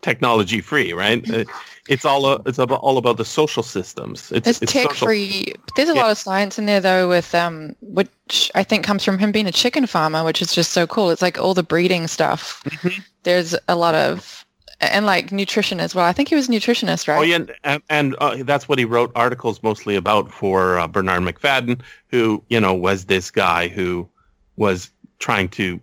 technology 0.02 0.60
free, 0.60 0.92
right? 0.92 1.28
Uh, 1.30 1.44
it's 1.88 2.04
all 2.04 2.24
uh, 2.26 2.38
it's 2.46 2.58
about, 2.58 2.80
all 2.80 2.98
about 2.98 3.16
the 3.16 3.24
social 3.24 3.62
systems. 3.62 4.30
It's, 4.32 4.46
It's 4.48 4.62
it's 4.62 4.72
tech 4.72 4.88
social- 4.90 5.06
free. 5.08 5.54
There's 5.76 5.88
a 5.88 5.94
Yeah. 5.94 6.02
lot 6.02 6.10
of 6.10 6.18
science 6.18 6.58
in 6.58 6.66
there 6.66 6.80
though, 6.80 7.08
with 7.08 7.34
um, 7.34 7.74
which 7.80 8.50
I 8.54 8.62
think 8.62 8.84
comes 8.84 9.04
from 9.04 9.18
him 9.18 9.32
being 9.32 9.46
a 9.46 9.52
chicken 9.52 9.86
farmer, 9.86 10.24
which 10.24 10.40
is 10.40 10.54
just 10.54 10.72
so 10.72 10.86
cool. 10.86 11.10
It's 11.10 11.22
like 11.22 11.38
all 11.38 11.54
the 11.54 11.62
breeding 11.62 12.06
stuff. 12.06 12.62
Mhm. 12.64 13.02
There's 13.24 13.54
a 13.68 13.76
lot 13.76 13.94
of 13.94 14.44
and 14.82 15.04
like 15.04 15.30
nutrition 15.30 15.78
as 15.78 15.94
well. 15.94 16.06
I 16.06 16.12
think 16.14 16.30
he 16.30 16.34
was 16.34 16.48
a 16.48 16.52
nutritionist, 16.52 17.06
right? 17.06 17.18
Oh 17.18 17.22
yeah, 17.22 17.40
and, 17.64 17.82
and 17.90 18.16
uh, 18.18 18.42
that's 18.44 18.66
what 18.68 18.78
he 18.78 18.86
wrote 18.86 19.12
articles 19.14 19.62
mostly 19.62 19.94
about 19.94 20.32
for 20.32 20.78
uh, 20.78 20.88
Bernarr 20.88 21.20
Macfadden, 21.20 21.80
who 22.08 22.42
you 22.48 22.58
know 22.60 22.72
was 22.72 23.04
this 23.04 23.30
guy 23.30 23.68
who 23.68 24.08
was 24.56 24.90
trying 25.18 25.48
to 25.50 25.78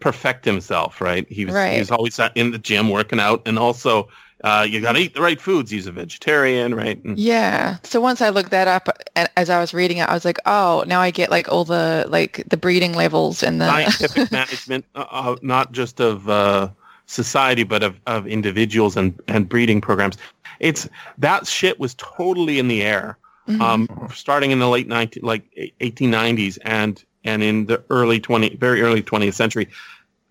perfect 0.00 0.44
himself. 0.44 1.00
Right? 1.00 1.26
He 1.28 1.44
was 1.44 1.54
he 1.54 1.78
was 1.78 1.90
always 1.90 2.18
in 2.34 2.50
the 2.52 2.58
gym 2.58 2.90
working 2.90 3.20
out, 3.20 3.42
and 3.46 3.58
also 3.58 4.08
uh, 4.44 4.66
you 4.68 4.80
got 4.80 4.92
to 4.92 4.98
eat 5.00 5.14
the 5.14 5.20
right 5.22 5.40
foods. 5.40 5.70
He's 5.70 5.86
a 5.86 5.92
vegetarian, 5.92 6.74
right? 6.74 7.02
And, 7.04 7.18
Yeah. 7.18 7.78
So 7.82 8.00
once 8.00 8.20
I 8.20 8.28
looked 8.28 8.50
that 8.50 8.68
up, 8.68 8.88
and 9.16 9.28
as 9.36 9.48
I 9.50 9.58
was 9.60 9.72
reading 9.72 9.96
it, 9.96 10.08
I 10.08 10.12
was 10.14 10.24
like, 10.24 10.38
oh, 10.46 10.84
now 10.86 11.00
I 11.00 11.10
get 11.10 11.30
like 11.30 11.48
all 11.48 11.64
the 11.64 12.04
like 12.08 12.44
the 12.48 12.56
breeding 12.56 12.92
levels 12.92 13.42
and 13.42 13.60
the 13.60 13.66
scientific 13.66 14.30
management, 14.40 14.84
uh, 14.94 15.06
uh, 15.10 15.36
not 15.42 15.72
just 15.72 16.00
of 16.00 16.28
uh, 16.28 16.68
society, 17.06 17.64
but 17.64 17.82
of, 17.82 17.98
of 18.06 18.26
individuals 18.26 18.96
and, 18.96 19.18
and 19.26 19.48
breeding 19.48 19.80
programs. 19.80 20.16
It's 20.60 20.88
that 21.18 21.46
shit 21.46 21.80
was 21.80 21.94
totally 21.94 22.58
in 22.58 22.68
the 22.68 22.82
air, 22.82 23.16
Mhm. 23.48 23.60
um, 23.60 24.08
starting 24.14 24.50
in 24.50 24.58
the 24.58 24.68
late 24.68 24.88
19, 24.88 25.22
like 25.22 25.44
1890s 25.80 26.58
and 26.62 27.02
and 27.26 27.42
in 27.42 27.66
the 27.66 27.82
early 27.90 28.20
20, 28.20 28.56
very 28.56 28.82
early 28.82 29.02
20th 29.02 29.34
century. 29.34 29.68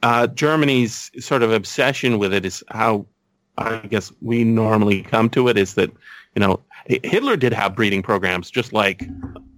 Uh, 0.03 0.27
Germany's 0.27 1.11
sort 1.19 1.43
of 1.43 1.51
obsession 1.51 2.17
with 2.17 2.33
it 2.33 2.45
is 2.45 2.63
how 2.69 3.05
I 3.57 3.77
guess 3.87 4.11
we 4.21 4.43
normally 4.43 5.01
come 5.01 5.29
to 5.31 5.47
it 5.47 5.57
is 5.57 5.75
that 5.75 5.91
you 6.35 6.39
know 6.39 6.59
Hitler 6.85 7.37
did 7.37 7.53
have 7.53 7.75
breeding 7.75 8.03
programs, 8.03 8.51
just 8.51 8.73
like 8.73 9.07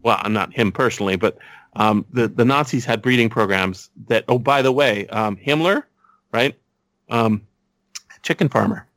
well, 0.04 0.20
I'm 0.22 0.34
not 0.34 0.54
him 0.54 0.72
personally, 0.72 1.16
but 1.16 1.38
um, 1.76 2.06
the 2.12 2.28
the 2.28 2.46
Nazis 2.46 2.86
had 2.86 3.02
breeding 3.02 3.30
programs 3.30 3.90
that. 4.08 4.24
Oh, 4.28 4.40
by 4.40 4.62
the 4.62 4.72
way, 4.72 5.08
um, 5.08 5.36
Himmler, 5.38 5.84
right? 6.32 6.56
Um, 7.10 7.42
chicken 8.22 8.50
farmer. 8.50 8.88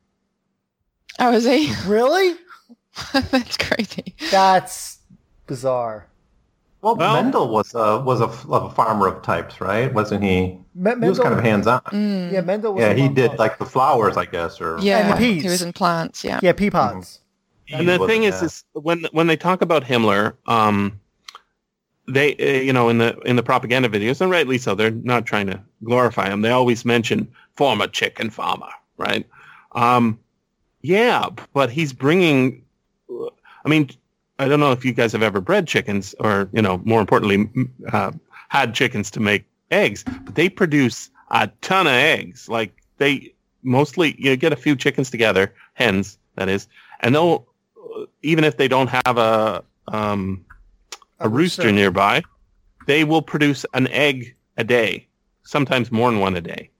oh, 1.18 1.32
is 1.32 1.44
he? 1.44 1.72
Really? 1.86 2.36
That's 3.12 3.56
crazy. 3.56 4.14
That's 4.30 4.98
bizarre. 5.46 6.09
Well, 6.82 6.96
Well- 6.96 7.14
Mendel 7.22 7.48
was 7.48 7.74
a 7.74 8.00
was 8.00 8.20
a, 8.20 8.24
f- 8.26 8.46
a 8.50 8.70
farmer 8.70 9.06
of 9.06 9.22
types, 9.22 9.60
right? 9.60 9.92
Wasn't 9.92 10.22
he? 10.22 10.58
Me- 10.74 10.92
He 11.00 11.08
was 11.08 11.18
kind 11.18 11.34
of 11.34 11.44
hands 11.44 11.66
on. 11.66 11.80
Mm. 11.82 12.32
yeah, 12.32 12.40
Mendel 12.40 12.72
was 12.74 12.80
Yeah, 12.82 12.94
he 12.94 13.08
did 13.08 13.30
also. 13.32 13.42
like 13.42 13.58
the 13.58 13.66
flowers, 13.66 14.16
I 14.16 14.24
guess, 14.24 14.60
or 14.60 14.78
Yeah, 14.80 14.98
And 15.00 15.12
the 15.12 15.16
peas. 15.16 15.42
he 15.42 15.48
was 15.48 15.62
in 15.62 15.72
plants. 15.72 16.24
Yeah. 16.24 16.40
yeah 16.42 16.52
pea 16.52 16.70
pods. 16.70 17.20
And 17.72 17.86
the 17.88 17.98
was- 17.98 18.08
thing 18.08 18.22
is, 18.24 18.34
yeah. 18.40 18.44
is 18.46 18.64
when 18.72 19.04
when 19.12 19.26
they 19.26 19.36
talk 19.36 19.60
about 19.62 19.84
Himmler, 19.84 20.34
um, 20.46 20.98
they 22.08 22.34
uh, 22.36 22.62
you 22.62 22.72
know 22.72 22.88
in 22.88 22.98
the 22.98 23.16
in 23.20 23.36
the 23.36 23.42
propaganda 23.42 23.88
videos, 23.88 24.20
and 24.20 24.30
rightly 24.30 24.58
so, 24.58 24.74
they're 24.74 24.90
not 24.90 25.26
trying 25.26 25.46
to 25.48 25.60
glorify 25.84 26.28
him. 26.30 26.40
They 26.42 26.50
always 26.50 26.84
mention 26.84 27.28
former 27.56 27.86
chicken 27.86 28.30
farmer, 28.30 28.70
right? 28.96 29.26
Um, 29.72 30.18
yeah, 30.82 31.28
but 31.52 31.70
he's 31.70 31.92
bringing. 31.92 32.62
I 33.64 33.68
mean, 33.68 33.90
I 34.40 34.48
don't 34.48 34.58
know 34.58 34.72
if 34.72 34.86
you 34.86 34.92
guys 34.94 35.12
have 35.12 35.22
ever 35.22 35.42
bred 35.42 35.68
chickens, 35.68 36.14
or 36.18 36.48
you 36.52 36.62
know, 36.62 36.80
more 36.84 37.00
importantly, 37.00 37.50
uh, 37.92 38.12
had 38.48 38.74
chickens 38.74 39.10
to 39.12 39.20
make 39.20 39.44
eggs, 39.70 40.02
but 40.24 40.34
they 40.34 40.48
produce 40.48 41.10
a 41.30 41.48
ton 41.60 41.86
of 41.86 41.92
eggs. 41.92 42.48
Like 42.48 42.82
they 42.96 43.34
mostly, 43.62 44.16
you 44.18 44.34
get 44.36 44.54
a 44.54 44.56
few 44.56 44.76
chickens 44.76 45.10
together, 45.10 45.52
hens, 45.74 46.18
that 46.36 46.48
is, 46.48 46.68
and 47.00 47.14
they'll 47.14 47.46
even 48.22 48.44
if 48.44 48.56
they 48.56 48.66
don't 48.66 48.88
have 48.88 49.18
a 49.18 49.62
um, 49.88 50.42
a 51.18 51.28
rooster 51.28 51.70
nearby, 51.70 52.22
they 52.86 53.04
will 53.04 53.22
produce 53.22 53.66
an 53.74 53.88
egg 53.88 54.34
a 54.56 54.64
day, 54.64 55.06
sometimes 55.42 55.92
more 55.92 56.10
than 56.10 56.18
one 56.18 56.34
a 56.34 56.40
day. 56.40 56.70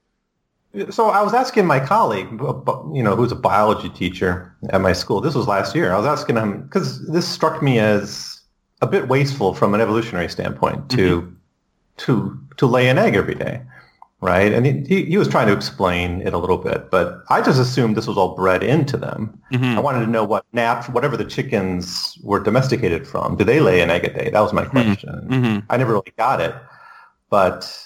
So 0.90 1.08
I 1.08 1.22
was 1.22 1.34
asking 1.34 1.66
my 1.66 1.80
colleague, 1.80 2.28
you 2.30 3.02
know, 3.02 3.16
who's 3.16 3.32
a 3.32 3.36
biology 3.36 3.88
teacher 3.88 4.54
at 4.70 4.80
my 4.80 4.92
school. 4.92 5.20
This 5.20 5.34
was 5.34 5.48
last 5.48 5.74
year. 5.74 5.92
I 5.92 5.96
was 5.96 6.06
asking 6.06 6.36
him 6.36 6.62
because 6.62 7.04
this 7.08 7.26
struck 7.26 7.60
me 7.60 7.80
as 7.80 8.40
a 8.80 8.86
bit 8.86 9.08
wasteful 9.08 9.52
from 9.52 9.74
an 9.74 9.80
evolutionary 9.80 10.28
standpoint 10.28 10.88
to 10.90 11.22
mm-hmm. 11.22 11.34
to 11.98 12.38
to 12.56 12.66
lay 12.66 12.88
an 12.88 12.98
egg 12.98 13.16
every 13.16 13.34
day, 13.34 13.60
right? 14.20 14.52
And 14.52 14.86
he, 14.86 15.04
he 15.04 15.18
was 15.18 15.26
trying 15.26 15.48
to 15.48 15.52
explain 15.52 16.22
it 16.22 16.32
a 16.32 16.38
little 16.38 16.58
bit, 16.58 16.88
but 16.88 17.24
I 17.30 17.40
just 17.42 17.58
assumed 17.58 17.96
this 17.96 18.06
was 18.06 18.16
all 18.16 18.36
bred 18.36 18.62
into 18.62 18.96
them. 18.96 19.36
Mm-hmm. 19.52 19.76
I 19.76 19.80
wanted 19.80 20.04
to 20.04 20.06
know 20.06 20.22
what 20.22 20.46
nap, 20.52 20.88
whatever 20.90 21.16
the 21.16 21.24
chickens 21.24 22.16
were 22.22 22.38
domesticated 22.38 23.08
from. 23.08 23.36
Do 23.36 23.42
they 23.42 23.58
lay 23.58 23.80
an 23.80 23.90
egg 23.90 24.04
a 24.04 24.12
day? 24.12 24.30
That 24.30 24.40
was 24.40 24.52
my 24.52 24.64
mm-hmm. 24.64 24.92
question. 24.92 25.28
Mhm. 25.28 25.64
I 25.68 25.76
never 25.76 25.92
really 25.92 26.12
got 26.16 26.40
it, 26.40 26.54
but 27.28 27.76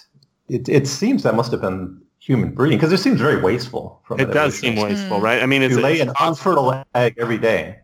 it 0.49 0.69
it 0.69 0.87
seems 0.87 1.23
that 1.23 1.35
must 1.35 1.51
have 1.51 1.63
been 1.63 2.04
human 2.25 2.51
breeding 2.55 2.79
because 2.79 2.93
it 2.93 2.99
seems 2.99 3.21
very 3.21 3.41
wasteful. 3.41 4.01
From 4.05 4.19
It 4.19 4.33
does 4.33 4.59
seem 4.59 4.77
wasteful, 4.77 5.21
right? 5.21 5.43
I 5.43 5.47
mean, 5.47 5.63
it's, 5.63 5.77
you 5.77 5.83
lay 5.83 5.93
it's 6.01 6.03
an 6.03 6.17
unfertile 6.19 6.85
egg 6.95 7.15
every 7.19 7.37
day. 7.37 7.81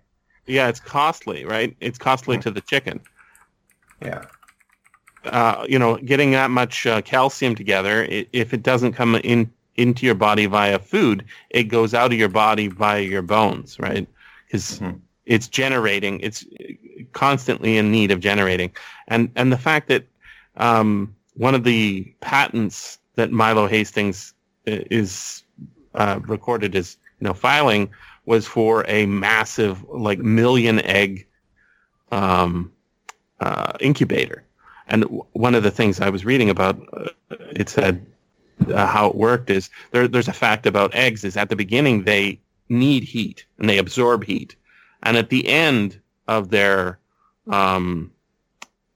yeah, 0.46 0.68
it's 0.68 0.80
costly, 0.80 1.44
right? 1.44 1.76
It's 1.80 1.98
costly 1.98 2.38
to 2.38 2.50
the 2.50 2.62
chicken. 2.62 3.00
Yeah. 4.02 4.24
uh, 5.26 5.66
you 5.68 5.78
know, 5.78 5.96
getting 5.98 6.30
that 6.30 6.50
much 6.50 6.86
uh, 6.86 7.02
calcium 7.02 7.54
together, 7.54 8.06
i 8.10 8.26
if 8.32 8.54
it 8.54 8.62
doesn't 8.62 8.94
come 8.94 9.16
in 9.16 9.50
into 9.76 10.06
your 10.06 10.14
body 10.14 10.46
via 10.46 10.78
food, 10.78 11.24
it 11.50 11.64
goes 11.64 11.92
out 11.94 12.12
of 12.12 12.18
your 12.18 12.28
body 12.28 12.68
via 12.68 13.02
your 13.02 13.22
bones, 13.22 13.78
right? 13.78 14.08
Because 14.46 14.80
Mhm. 14.80 15.00
it's 15.26 15.48
generating, 15.48 16.18
it's 16.20 16.46
constantly 17.12 17.76
in 17.76 17.92
need 17.92 18.10
of 18.10 18.20
generating, 18.20 18.70
and 19.08 19.30
and 19.36 19.52
the 19.52 19.58
fact 19.58 19.88
that 19.88 20.04
um, 20.56 21.14
one 21.34 21.54
of 21.54 21.64
the 21.64 22.04
patents 22.20 22.98
that 23.16 23.30
Milo 23.30 23.66
Hastings 23.66 24.34
is 24.66 25.42
uh, 25.94 26.20
recorded 26.26 26.74
as 26.76 26.96
you 27.20 27.26
know 27.26 27.34
filing 27.34 27.90
was 28.26 28.46
for 28.46 28.84
a 28.88 29.06
massive 29.06 29.82
like 29.88 30.18
million 30.18 30.80
egg 30.80 31.26
um, 32.12 32.72
uh, 33.40 33.72
incubator. 33.80 34.44
And 34.86 35.04
one 35.32 35.54
of 35.54 35.62
the 35.62 35.70
things 35.70 36.00
I 36.00 36.10
was 36.10 36.24
reading 36.24 36.50
about, 36.50 36.80
uh, 36.92 37.06
it 37.52 37.68
said 37.68 38.04
uh, 38.68 38.86
how 38.86 39.08
it 39.08 39.14
worked 39.14 39.50
is 39.50 39.70
there, 39.92 40.08
there's 40.08 40.28
a 40.28 40.32
fact 40.32 40.66
about 40.66 40.94
eggs 40.94 41.24
is 41.24 41.36
at 41.36 41.48
the 41.48 41.56
beginning 41.56 42.04
they 42.04 42.40
need 42.68 43.04
heat 43.04 43.44
and 43.58 43.68
they 43.68 43.78
absorb 43.78 44.24
heat, 44.24 44.56
and 45.02 45.16
at 45.16 45.30
the 45.30 45.48
end 45.48 46.00
of 46.28 46.50
their 46.50 46.98
um, 47.48 48.12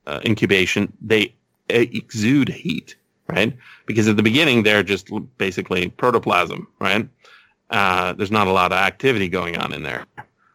uh, 0.07 0.21
incubation 0.25 0.93
they 1.01 1.35
uh, 1.71 1.87
exude 1.93 2.49
heat, 2.49 2.97
right? 3.29 3.57
Because 3.87 4.09
at 4.09 4.17
the 4.17 4.23
beginning 4.23 4.63
they're 4.63 4.83
just 4.83 5.11
basically 5.39 5.89
protoplasm, 5.89 6.67
right? 6.81 7.09
Uh, 7.71 8.13
there's 8.13 8.31
not 8.31 8.47
a 8.47 8.53
lot 8.53 8.73
of 8.73 8.79
activity 8.79 9.29
going 9.29 9.57
on 9.57 9.73
in 9.73 9.83
there 9.83 10.07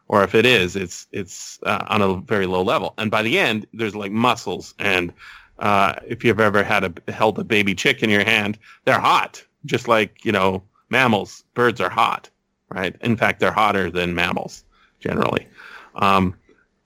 or 0.09 0.23
if 0.23 0.35
it 0.35 0.45
is, 0.45 0.75
it's 0.75 1.07
it's 1.11 1.59
uh, 1.63 1.85
on 1.87 2.01
a 2.01 2.15
very 2.15 2.47
low 2.47 2.63
level. 2.63 2.93
And 2.97 3.09
by 3.09 3.21
the 3.21 3.39
end, 3.39 3.65
there's 3.73 3.95
like 3.95 4.11
muscles. 4.11 4.73
And 4.79 5.13
uh, 5.59 5.93
if 6.05 6.23
you've 6.23 6.39
ever 6.39 6.63
had 6.63 6.83
a 6.83 7.11
held 7.11 7.39
a 7.39 7.43
baby 7.43 7.75
chick 7.75 8.03
in 8.03 8.09
your 8.09 8.25
hand, 8.25 8.57
they're 8.85 8.99
hot, 8.99 9.41
just 9.65 9.87
like 9.87 10.25
you 10.25 10.31
know 10.31 10.63
mammals. 10.89 11.43
Birds 11.53 11.79
are 11.79 11.91
hot, 11.91 12.27
right? 12.69 12.95
In 13.01 13.15
fact, 13.15 13.39
they're 13.39 13.51
hotter 13.51 13.89
than 13.91 14.15
mammals 14.15 14.63
generally. 14.99 15.47
Um, 15.95 16.35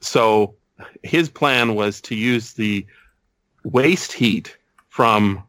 so 0.01 0.53
his 1.01 1.29
plan 1.29 1.75
was 1.75 2.01
to 2.01 2.15
use 2.15 2.53
the 2.53 2.85
waste 3.63 4.11
heat 4.11 4.57
from 4.89 5.41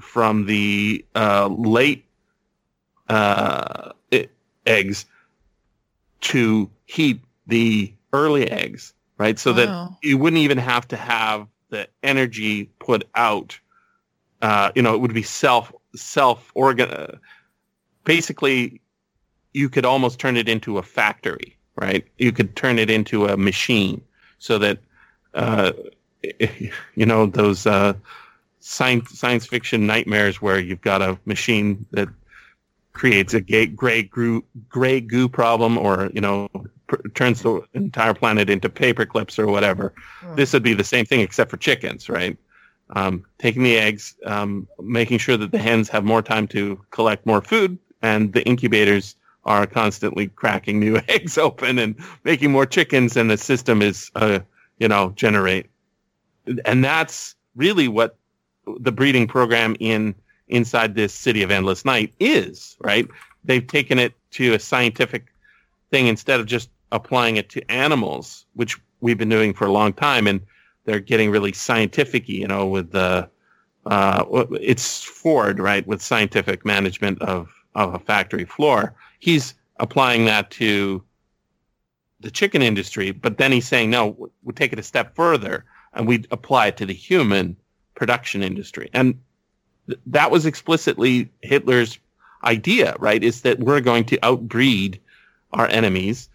from 0.00 0.46
the 0.46 1.04
uh, 1.14 1.48
late 1.48 2.04
uh, 3.08 3.92
eggs 4.66 5.06
to 6.20 6.70
heat 6.86 7.20
the 7.46 7.92
early 8.12 8.50
eggs, 8.50 8.94
right? 9.18 9.38
So 9.38 9.52
that 9.52 9.68
you 10.02 10.18
wouldn't 10.18 10.42
even 10.42 10.58
have 10.58 10.88
to 10.88 10.96
have 10.96 11.46
the 11.70 11.88
energy 12.02 12.64
put 12.78 13.08
out. 13.14 13.58
Uh, 14.42 14.70
you 14.74 14.82
know, 14.82 14.94
it 14.94 15.00
would 15.00 15.14
be 15.14 15.22
self 15.22 15.72
self 15.94 16.50
organ. 16.54 16.90
Uh, 16.90 17.16
basically, 18.04 18.80
you 19.52 19.68
could 19.68 19.84
almost 19.84 20.18
turn 20.18 20.36
it 20.36 20.48
into 20.48 20.78
a 20.78 20.82
factory, 20.82 21.56
right? 21.76 22.04
You 22.18 22.32
could 22.32 22.56
turn 22.56 22.78
it 22.78 22.90
into 22.90 23.26
a 23.26 23.36
machine, 23.36 24.02
so 24.38 24.58
that 24.58 24.78
uh, 25.34 25.72
you 26.94 27.06
know 27.06 27.26
those 27.26 27.66
uh, 27.66 27.94
science 28.66 29.16
science 29.16 29.46
fiction 29.46 29.86
nightmares 29.86 30.42
where 30.42 30.58
you've 30.58 30.80
got 30.80 31.00
a 31.00 31.16
machine 31.24 31.86
that 31.92 32.08
creates 32.94 33.32
a 33.32 33.40
gay, 33.40 33.66
gray 33.66 34.02
goo 34.02 34.44
gray 34.68 35.00
goo 35.00 35.28
problem, 35.28 35.78
or 35.78 36.10
you 36.12 36.20
know 36.20 36.48
pr- 36.88 37.08
turns 37.14 37.42
the 37.42 37.62
entire 37.74 38.12
planet 38.12 38.50
into 38.50 38.68
paper 38.68 39.06
clips 39.06 39.38
or 39.38 39.46
whatever. 39.46 39.94
This 40.34 40.52
would 40.52 40.64
be 40.64 40.74
the 40.74 40.84
same 40.84 41.06
thing 41.06 41.20
except 41.20 41.50
for 41.50 41.56
chickens, 41.58 42.08
right? 42.08 42.36
Um, 42.90 43.24
taking 43.38 43.62
the 43.62 43.78
eggs, 43.78 44.16
um, 44.26 44.66
making 44.80 45.18
sure 45.18 45.36
that 45.36 45.52
the 45.52 45.58
hens 45.58 45.88
have 45.88 46.04
more 46.04 46.22
time 46.22 46.48
to 46.48 46.80
collect 46.90 47.24
more 47.24 47.42
food, 47.42 47.78
and 48.02 48.32
the 48.32 48.44
incubators 48.46 49.14
are 49.44 49.66
constantly 49.66 50.26
cracking 50.26 50.80
new 50.80 50.96
eggs 51.08 51.38
open 51.38 51.78
and 51.78 51.94
making 52.24 52.50
more 52.50 52.66
chickens, 52.66 53.16
and 53.16 53.30
the 53.30 53.36
system 53.36 53.80
is, 53.80 54.10
uh, 54.16 54.40
you 54.80 54.88
know, 54.88 55.12
generate. 55.14 55.66
And 56.64 56.82
that's 56.84 57.36
really 57.54 57.86
what 57.86 58.16
the 58.80 58.92
breeding 58.92 59.26
program 59.26 59.76
in 59.80 60.14
inside 60.48 60.94
this 60.94 61.12
city 61.12 61.42
of 61.42 61.50
endless 61.50 61.84
night 61.84 62.12
is, 62.20 62.76
right? 62.80 63.08
They've 63.44 63.66
taken 63.66 63.98
it 63.98 64.14
to 64.32 64.54
a 64.54 64.58
scientific 64.58 65.26
thing 65.90 66.06
instead 66.06 66.40
of 66.40 66.46
just 66.46 66.70
applying 66.92 67.36
it 67.36 67.48
to 67.50 67.70
animals, 67.70 68.46
which 68.54 68.78
we've 69.00 69.18
been 69.18 69.28
doing 69.28 69.52
for 69.52 69.66
a 69.66 69.72
long 69.72 69.92
time, 69.92 70.26
and 70.26 70.40
they're 70.84 71.00
getting 71.00 71.30
really 71.30 71.52
scientific, 71.52 72.28
you 72.28 72.46
know, 72.46 72.66
with 72.66 72.92
the 72.92 73.28
uh, 73.86 74.24
it's 74.60 75.04
Ford, 75.04 75.60
right, 75.60 75.86
with 75.86 76.02
scientific 76.02 76.64
management 76.64 77.20
of 77.22 77.52
of 77.74 77.94
a 77.94 77.98
factory 77.98 78.44
floor. 78.44 78.94
He's 79.20 79.54
applying 79.78 80.24
that 80.24 80.50
to 80.52 81.02
the 82.20 82.30
chicken 82.30 82.62
industry, 82.62 83.10
but 83.10 83.38
then 83.38 83.52
he's 83.52 83.68
saying, 83.68 83.90
no, 83.90 84.30
we'll 84.42 84.54
take 84.54 84.72
it 84.72 84.78
a 84.78 84.82
step 84.82 85.14
further 85.14 85.64
and 85.92 86.06
we 86.06 86.24
apply 86.30 86.68
it 86.68 86.76
to 86.78 86.86
the 86.86 86.94
human 86.94 87.56
production 87.96 88.42
industry. 88.42 88.88
And 88.92 89.18
th- 89.88 89.98
that 90.06 90.30
was 90.30 90.46
explicitly 90.46 91.28
Hitler's 91.42 91.98
idea, 92.44 92.94
right? 93.00 93.24
Is 93.24 93.42
that 93.42 93.58
we're 93.58 93.80
going 93.80 94.04
to 94.04 94.18
outbreed 94.22 95.00
our 95.52 95.66
enemies, 95.68 96.28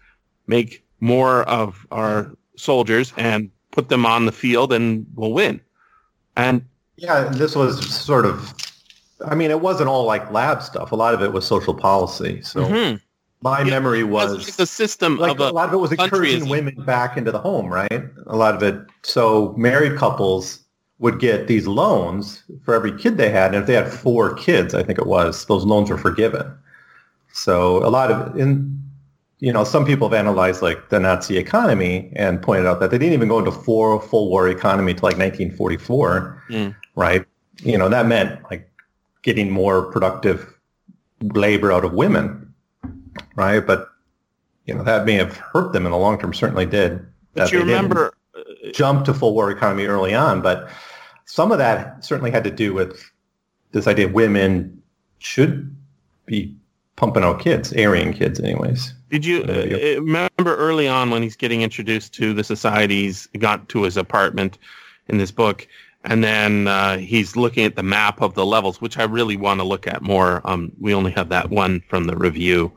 make 0.46 0.84
more 1.00 1.42
of 1.44 1.86
our 1.90 2.30
soldiers 2.56 3.12
and 3.16 3.50
put 3.70 3.88
them 3.88 4.04
on 4.04 4.26
the 4.26 4.32
field 4.32 4.72
and 4.72 5.06
we'll 5.14 5.32
win. 5.32 5.60
And 6.36 6.64
yeah, 6.96 7.24
this 7.24 7.56
was 7.56 7.94
sort 7.94 8.26
of, 8.26 8.54
I 9.26 9.34
mean, 9.34 9.50
it 9.50 9.60
wasn't 9.60 9.88
all 9.88 10.04
like 10.04 10.30
lab 10.30 10.62
stuff. 10.62 10.92
A 10.92 10.96
lot 10.96 11.14
of 11.14 11.22
it 11.22 11.32
was 11.32 11.46
social 11.46 11.74
policy. 11.74 12.42
So 12.42 12.64
mm-hmm. 12.64 12.96
my 13.40 13.64
memory 13.64 14.04
was 14.04 14.56
the 14.56 14.66
system 14.66 15.16
like 15.16 15.38
a, 15.38 15.44
a, 15.44 15.50
lot 15.50 15.68
of 15.68 15.74
it 15.74 15.78
was 15.78 15.92
encouraging 15.92 16.48
women 16.48 16.74
back 16.84 17.16
into 17.16 17.32
the 17.32 17.40
home, 17.40 17.72
right? 17.72 18.04
A 18.26 18.36
lot 18.36 18.54
of 18.54 18.62
it. 18.62 18.80
So 19.02 19.54
married 19.56 19.96
couples 19.96 20.61
would 21.02 21.18
get 21.18 21.48
these 21.48 21.66
loans 21.66 22.44
for 22.64 22.74
every 22.74 22.96
kid 22.96 23.16
they 23.16 23.28
had. 23.28 23.54
And 23.54 23.56
if 23.56 23.66
they 23.66 23.74
had 23.74 23.92
four 23.92 24.34
kids, 24.34 24.72
I 24.72 24.84
think 24.84 24.98
it 24.98 25.06
was, 25.06 25.44
those 25.46 25.64
loans 25.64 25.90
were 25.90 25.98
forgiven. 25.98 26.50
So 27.32 27.84
a 27.84 27.90
lot 27.90 28.10
of 28.10 28.38
in 28.38 28.78
you 29.40 29.52
know, 29.52 29.64
some 29.64 29.84
people 29.84 30.08
have 30.08 30.16
analyzed 30.16 30.62
like 30.62 30.90
the 30.90 31.00
Nazi 31.00 31.36
economy 31.36 32.12
and 32.14 32.40
pointed 32.40 32.64
out 32.64 32.78
that 32.78 32.92
they 32.92 32.98
didn't 32.98 33.14
even 33.14 33.26
go 33.26 33.40
into 33.40 33.50
full 33.50 33.98
full 33.98 34.30
war 34.30 34.48
economy 34.48 34.94
till 34.94 35.08
like 35.08 35.18
1944, 35.18 36.44
mm. 36.48 36.76
right? 36.94 37.26
You 37.64 37.76
know, 37.76 37.88
that 37.88 38.06
meant 38.06 38.40
like 38.52 38.70
getting 39.22 39.50
more 39.50 39.90
productive 39.90 40.56
labor 41.20 41.72
out 41.72 41.84
of 41.84 41.92
women, 41.92 42.54
right? 43.34 43.66
But 43.66 43.88
you 44.66 44.74
know, 44.74 44.84
that 44.84 45.06
may 45.06 45.14
have 45.14 45.36
hurt 45.36 45.72
them 45.72 45.86
in 45.86 45.90
the 45.90 45.98
long 45.98 46.20
term. 46.20 46.32
Certainly 46.32 46.66
did. 46.66 47.04
But 47.34 47.50
you 47.50 47.58
remember 47.58 48.14
uh, 48.36 48.70
jump 48.72 49.04
to 49.06 49.12
full 49.12 49.34
war 49.34 49.50
economy 49.50 49.86
early 49.86 50.14
on, 50.14 50.40
but 50.40 50.70
some 51.32 51.50
of 51.50 51.56
that 51.56 52.04
certainly 52.04 52.30
had 52.30 52.44
to 52.44 52.50
do 52.50 52.74
with 52.74 53.10
this 53.70 53.86
idea 53.86 54.04
of 54.04 54.12
women 54.12 54.82
should 55.18 55.74
be 56.26 56.54
pumping 56.96 57.24
out 57.24 57.40
kids, 57.40 57.72
Aryan 57.72 58.12
kids, 58.12 58.38
anyways. 58.38 58.92
Did 59.08 59.24
you 59.24 59.42
uh, 59.44 59.98
remember 60.02 60.54
early 60.56 60.86
on 60.86 61.08
when 61.08 61.22
he's 61.22 61.34
getting 61.34 61.62
introduced 61.62 62.12
to 62.16 62.34
the 62.34 62.44
societies, 62.44 63.28
got 63.38 63.66
to 63.70 63.84
his 63.84 63.96
apartment 63.96 64.58
in 65.08 65.16
this 65.16 65.30
book, 65.30 65.66
and 66.04 66.22
then 66.22 66.68
uh, 66.68 66.98
he's 66.98 67.34
looking 67.34 67.64
at 67.64 67.76
the 67.76 67.82
map 67.82 68.20
of 68.20 68.34
the 68.34 68.44
levels, 68.44 68.82
which 68.82 68.98
I 68.98 69.04
really 69.04 69.38
want 69.38 69.58
to 69.60 69.64
look 69.64 69.86
at 69.86 70.02
more. 70.02 70.42
Um, 70.44 70.70
we 70.80 70.92
only 70.92 71.12
have 71.12 71.30
that 71.30 71.48
one 71.48 71.82
from 71.88 72.04
the 72.04 72.16
review 72.16 72.70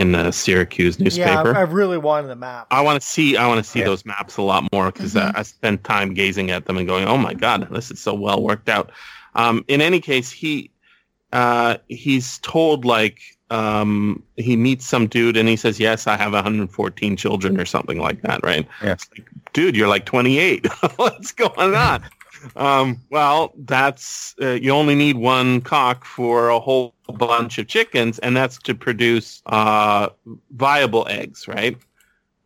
in 0.00 0.12
the 0.12 0.30
Syracuse 0.30 0.98
newspaper. 0.98 1.52
Yeah, 1.52 1.58
I 1.58 1.60
really 1.60 1.98
wanted 1.98 2.28
the 2.28 2.36
map. 2.36 2.66
I 2.70 2.80
want 2.80 3.00
to 3.00 3.06
see. 3.06 3.36
I 3.36 3.46
want 3.46 3.62
to 3.62 3.70
see 3.70 3.80
yeah. 3.80 3.84
those 3.84 4.06
maps 4.06 4.38
a 4.38 4.42
lot 4.42 4.64
more 4.72 4.90
because 4.90 5.12
mm-hmm. 5.12 5.36
I, 5.36 5.40
I 5.40 5.42
spend 5.42 5.84
time 5.84 6.14
gazing 6.14 6.50
at 6.50 6.64
them 6.64 6.78
and 6.78 6.86
going, 6.86 7.04
"Oh 7.04 7.18
my 7.18 7.34
god, 7.34 7.68
this 7.70 7.90
is 7.90 8.00
so 8.00 8.14
well 8.14 8.42
worked 8.42 8.70
out." 8.70 8.90
Um, 9.34 9.62
in 9.68 9.82
any 9.82 10.00
case, 10.00 10.30
he 10.30 10.70
uh, 11.34 11.76
he's 11.88 12.38
told 12.38 12.86
like 12.86 13.20
um, 13.50 14.22
he 14.36 14.56
meets 14.56 14.86
some 14.86 15.06
dude 15.06 15.36
and 15.36 15.50
he 15.50 15.56
says, 15.56 15.78
"Yes, 15.78 16.06
I 16.06 16.16
have 16.16 16.32
114 16.32 17.16
children 17.16 17.60
or 17.60 17.66
something 17.66 17.98
like 17.98 18.22
that." 18.22 18.42
Right? 18.42 18.66
Yes. 18.82 19.06
Like, 19.14 19.28
dude, 19.52 19.76
you're 19.76 19.88
like 19.88 20.06
28. 20.06 20.66
What's 20.96 21.32
going 21.32 21.74
on? 21.74 22.02
Um, 22.56 23.00
well, 23.10 23.52
that's 23.56 24.34
uh, 24.40 24.50
you 24.50 24.70
only 24.70 24.94
need 24.94 25.16
one 25.16 25.60
cock 25.60 26.04
for 26.04 26.48
a 26.48 26.60
whole 26.60 26.94
bunch 27.08 27.58
of 27.58 27.66
chickens, 27.66 28.18
and 28.20 28.36
that's 28.36 28.58
to 28.58 28.74
produce 28.74 29.42
uh, 29.46 30.08
viable 30.52 31.06
eggs, 31.08 31.48
right? 31.48 31.76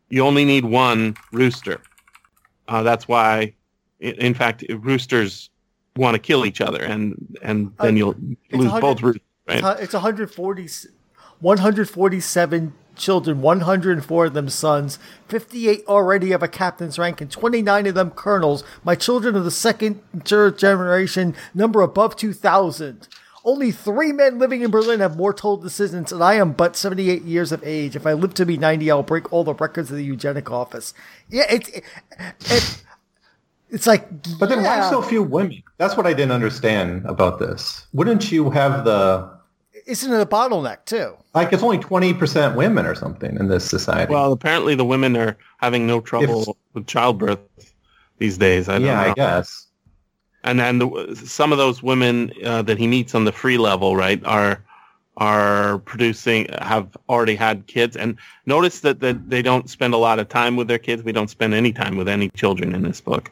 You 0.08 0.24
only 0.24 0.44
need 0.44 0.64
one 0.64 1.16
rooster. 1.32 1.80
Uh, 2.68 2.82
that's 2.82 3.06
why, 3.08 3.54
in 4.00 4.34
fact, 4.34 4.64
roosters 4.70 5.50
want 5.96 6.14
to 6.14 6.18
kill 6.18 6.46
each 6.46 6.60
other, 6.60 6.82
and 6.82 7.38
and 7.42 7.72
then 7.80 7.96
you'll 7.96 8.16
lose 8.52 8.72
both 8.80 9.02
roosters. 9.02 9.22
Right? 9.46 9.62
It's 9.80 9.92
140, 9.92 10.68
147 11.40 12.72
children, 12.96 13.42
104 13.42 14.26
of 14.26 14.34
them 14.34 14.48
sons, 14.48 14.98
58 15.28 15.84
already 15.86 16.30
have 16.30 16.42
a 16.42 16.48
captain's 16.48 16.98
rank, 16.98 17.20
and 17.20 17.30
29 17.30 17.86
of 17.86 17.94
them 17.94 18.10
colonels. 18.10 18.64
My 18.82 18.94
children 18.94 19.36
of 19.36 19.44
the 19.44 19.50
second 19.50 20.02
third 20.24 20.58
generation 20.58 21.34
number 21.54 21.80
above 21.80 22.16
2,000. 22.16 23.08
Only 23.44 23.72
three 23.72 24.10
men 24.10 24.38
living 24.38 24.62
in 24.62 24.70
Berlin 24.70 25.00
have 25.00 25.18
more 25.18 25.34
total 25.34 25.58
descendants, 25.58 26.12
and 26.12 26.22
I 26.22 26.34
am 26.34 26.52
but 26.52 26.76
78 26.76 27.22
years 27.22 27.52
of 27.52 27.62
age. 27.62 27.94
If 27.94 28.06
I 28.06 28.14
live 28.14 28.32
to 28.34 28.46
be 28.46 28.56
90, 28.56 28.90
I'll 28.90 29.02
break 29.02 29.30
all 29.30 29.44
the 29.44 29.54
records 29.54 29.90
of 29.90 29.98
the 29.98 30.04
eugenic 30.04 30.50
office. 30.50 30.94
Yeah, 31.28 31.44
it's 31.50 31.68
it, 31.68 31.84
it, 32.46 32.82
it's 33.68 33.86
like. 33.86 34.08
But 34.38 34.48
then 34.48 34.62
yeah. 34.62 34.80
why 34.80 34.90
so 34.90 35.02
few 35.02 35.22
women? 35.22 35.62
That's 35.76 35.94
what 35.94 36.06
I 36.06 36.14
didn't 36.14 36.32
understand 36.32 37.04
about 37.04 37.38
this. 37.38 37.86
Wouldn't 37.92 38.32
you 38.32 38.48
have 38.48 38.86
the 38.86 39.30
isn't 39.86 40.12
it 40.12 40.20
a 40.20 40.26
bottleneck 40.26 40.84
too? 40.84 41.16
Like 41.34 41.52
it's 41.52 41.62
only 41.62 41.78
twenty 41.78 42.14
percent 42.14 42.56
women 42.56 42.86
or 42.86 42.94
something 42.94 43.36
in 43.36 43.48
this 43.48 43.64
society. 43.64 44.12
Well, 44.12 44.32
apparently 44.32 44.74
the 44.74 44.84
women 44.84 45.16
are 45.16 45.36
having 45.58 45.86
no 45.86 46.00
trouble 46.00 46.42
if, 46.42 46.48
with 46.74 46.86
childbirth 46.86 47.40
these 48.18 48.38
days. 48.38 48.68
I 48.68 48.78
yeah, 48.78 48.94
know. 48.94 49.10
I 49.10 49.14
guess. 49.14 49.66
And 50.44 50.60
then 50.60 50.78
the, 50.78 51.22
some 51.24 51.52
of 51.52 51.58
those 51.58 51.82
women 51.82 52.30
uh, 52.44 52.60
that 52.62 52.76
he 52.76 52.86
meets 52.86 53.14
on 53.14 53.24
the 53.24 53.32
free 53.32 53.56
level, 53.56 53.96
right, 53.96 54.22
are 54.26 54.62
are 55.16 55.78
producing 55.80 56.48
have 56.60 56.96
already 57.08 57.36
had 57.36 57.66
kids 57.68 57.96
and 57.96 58.18
notice 58.46 58.80
that, 58.80 58.98
that 58.98 59.30
they 59.30 59.42
don't 59.42 59.70
spend 59.70 59.94
a 59.94 59.96
lot 59.96 60.18
of 60.18 60.28
time 60.28 60.56
with 60.56 60.66
their 60.66 60.78
kids 60.78 61.04
we 61.04 61.12
don't 61.12 61.30
spend 61.30 61.54
any 61.54 61.72
time 61.72 61.96
with 61.96 62.08
any 62.08 62.28
children 62.30 62.74
in 62.74 62.82
this 62.82 63.00
book 63.00 63.30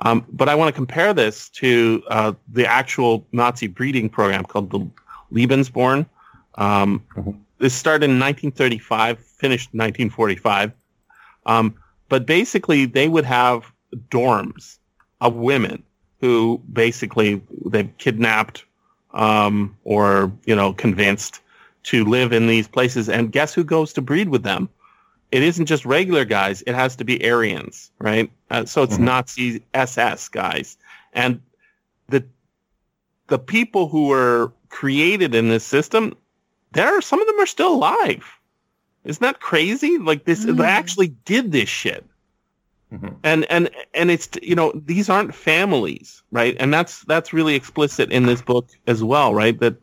um, 0.00 0.26
but 0.30 0.50
i 0.50 0.54
want 0.54 0.68
to 0.68 0.72
compare 0.72 1.14
this 1.14 1.48
to 1.48 2.02
uh, 2.08 2.34
the 2.52 2.66
actual 2.66 3.26
nazi 3.32 3.66
breeding 3.66 4.10
program 4.10 4.44
called 4.44 4.70
the 4.70 4.86
Lebensborn. 5.32 6.06
Um, 6.56 7.04
mm-hmm. 7.16 7.30
This 7.58 7.74
started 7.74 8.06
in 8.06 8.18
1935, 8.18 9.18
finished 9.18 9.68
1945. 9.72 10.72
Um, 11.46 11.74
but 12.08 12.26
basically, 12.26 12.86
they 12.86 13.08
would 13.08 13.24
have 13.24 13.72
dorms 14.10 14.78
of 15.20 15.34
women 15.34 15.82
who 16.20 16.60
basically 16.72 17.42
they've 17.66 17.96
kidnapped 17.98 18.64
um, 19.12 19.76
or 19.84 20.32
you 20.44 20.54
know 20.54 20.72
convinced 20.72 21.40
to 21.84 22.04
live 22.04 22.32
in 22.32 22.46
these 22.46 22.68
places. 22.68 23.08
And 23.08 23.32
guess 23.32 23.52
who 23.52 23.64
goes 23.64 23.92
to 23.94 24.02
breed 24.02 24.28
with 24.28 24.42
them? 24.42 24.68
It 25.30 25.42
isn't 25.42 25.66
just 25.66 25.84
regular 25.84 26.24
guys; 26.24 26.62
it 26.66 26.74
has 26.74 26.96
to 26.96 27.04
be 27.04 27.24
Aryans, 27.24 27.90
right? 27.98 28.30
Uh, 28.50 28.64
so 28.64 28.82
it's 28.82 28.94
mm-hmm. 28.94 29.04
Nazi 29.04 29.62
SS 29.74 30.28
guys, 30.28 30.76
and 31.12 31.40
the 32.08 32.24
the 33.28 33.38
people 33.38 33.88
who 33.88 34.08
were 34.08 34.52
created 34.72 35.34
in 35.36 35.48
this 35.48 35.64
system, 35.64 36.16
there 36.72 36.88
are 36.96 37.00
some 37.00 37.20
of 37.20 37.26
them 37.28 37.38
are 37.38 37.46
still 37.46 37.72
alive. 37.72 38.24
Isn't 39.04 39.22
that 39.22 39.40
crazy? 39.40 39.98
Like 39.98 40.24
this, 40.24 40.44
mm. 40.44 40.56
they 40.56 40.64
actually 40.64 41.08
did 41.24 41.52
this 41.52 41.68
shit. 41.68 42.04
Mm-hmm. 42.92 43.14
And 43.22 43.44
and 43.46 43.70
and 43.94 44.10
it's 44.10 44.28
you 44.42 44.54
know 44.54 44.72
these 44.74 45.08
aren't 45.08 45.34
families, 45.34 46.22
right? 46.30 46.56
And 46.58 46.74
that's 46.74 47.04
that's 47.04 47.32
really 47.32 47.54
explicit 47.54 48.12
in 48.12 48.26
this 48.26 48.42
book 48.42 48.68
as 48.86 49.02
well, 49.02 49.34
right? 49.34 49.58
That 49.60 49.76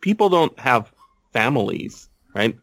people 0.00 0.28
don't 0.30 0.58
have 0.58 0.90
families, 1.32 2.08
right? 2.34 2.56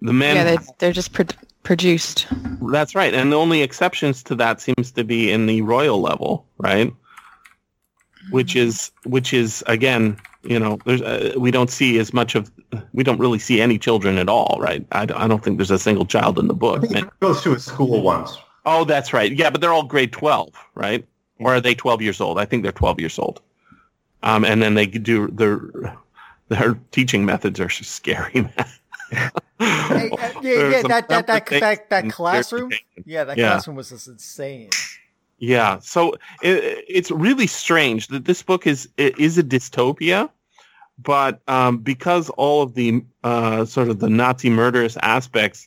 The 0.00 0.12
men, 0.12 0.36
yeah, 0.36 0.44
they're, 0.44 0.66
they're 0.78 0.92
just 0.92 1.12
pro- 1.12 1.26
produced. 1.64 2.28
That's 2.70 2.94
right, 2.94 3.12
and 3.12 3.32
the 3.32 3.36
only 3.36 3.62
exceptions 3.62 4.22
to 4.24 4.36
that 4.36 4.60
seems 4.60 4.92
to 4.92 5.02
be 5.02 5.30
in 5.32 5.46
the 5.46 5.62
royal 5.62 6.00
level, 6.00 6.46
right? 6.58 6.94
Which 8.30 8.54
mm-hmm. 8.54 8.68
is 8.68 8.92
which 9.04 9.34
is 9.34 9.64
again 9.66 10.18
you 10.42 10.58
know, 10.58 10.78
there's 10.84 11.02
uh, 11.02 11.34
we 11.36 11.50
don't 11.50 11.70
see 11.70 11.98
as 11.98 12.12
much 12.12 12.34
of 12.34 12.50
we 12.92 13.04
don't 13.04 13.18
really 13.18 13.38
see 13.38 13.60
any 13.60 13.78
children 13.78 14.18
at 14.18 14.28
all, 14.28 14.58
right? 14.60 14.86
I, 14.92 15.02
I 15.02 15.28
don't 15.28 15.44
think 15.44 15.58
there's 15.58 15.70
a 15.70 15.78
single 15.78 16.06
child 16.06 16.38
in 16.38 16.48
the 16.48 16.54
book. 16.54 16.84
He 16.84 17.04
goes 17.20 17.42
to 17.42 17.52
a 17.52 17.60
school 17.60 18.02
once. 18.02 18.36
Oh, 18.66 18.84
that's 18.84 19.12
right. 19.12 19.32
Yeah, 19.32 19.50
but 19.50 19.60
they're 19.60 19.72
all 19.72 19.84
grade 19.84 20.12
twelve, 20.12 20.54
right? 20.74 21.06
Or 21.38 21.54
are 21.54 21.60
they 21.60 21.74
twelve 21.74 22.02
years 22.02 22.20
old? 22.20 22.38
I 22.38 22.44
think 22.44 22.62
they're 22.62 22.72
twelve 22.72 23.00
years 23.00 23.18
old. 23.18 23.40
Um, 24.22 24.44
and 24.44 24.62
then 24.62 24.74
they 24.74 24.86
do 24.86 25.28
their 25.28 25.60
their 26.48 26.78
teaching 26.90 27.24
methods 27.24 27.60
are 27.60 27.70
scary, 27.70 28.42
man. 28.42 29.30
Hey, 29.58 30.10
uh, 30.10 30.40
yeah, 30.42 30.68
yeah, 30.70 30.82
that 30.82 31.08
that 31.08 31.26
that 31.26 31.46
that, 31.46 31.90
that 31.90 32.10
classroom. 32.10 32.70
Yeah, 33.04 33.24
that 33.24 33.36
Yeah. 33.38 33.52
classroom 33.52 33.76
was 33.76 33.90
just 33.90 34.08
insane. 34.08 34.70
Yeah, 35.40 35.78
so 35.78 36.12
it, 36.42 36.84
it's 36.86 37.10
really 37.10 37.46
strange 37.46 38.08
that 38.08 38.26
this 38.26 38.42
book 38.42 38.66
is 38.66 38.88
is 38.98 39.38
a 39.38 39.42
dystopia, 39.42 40.28
but 40.98 41.40
um, 41.48 41.78
because 41.78 42.28
all 42.30 42.60
of 42.62 42.74
the 42.74 43.02
uh, 43.24 43.64
sort 43.64 43.88
of 43.88 44.00
the 44.00 44.10
Nazi 44.10 44.50
murderous 44.50 44.98
aspects 44.98 45.66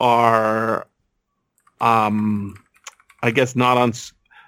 are, 0.00 0.88
um, 1.80 2.56
I 3.22 3.30
guess, 3.30 3.54
not 3.54 3.78
on. 3.78 3.92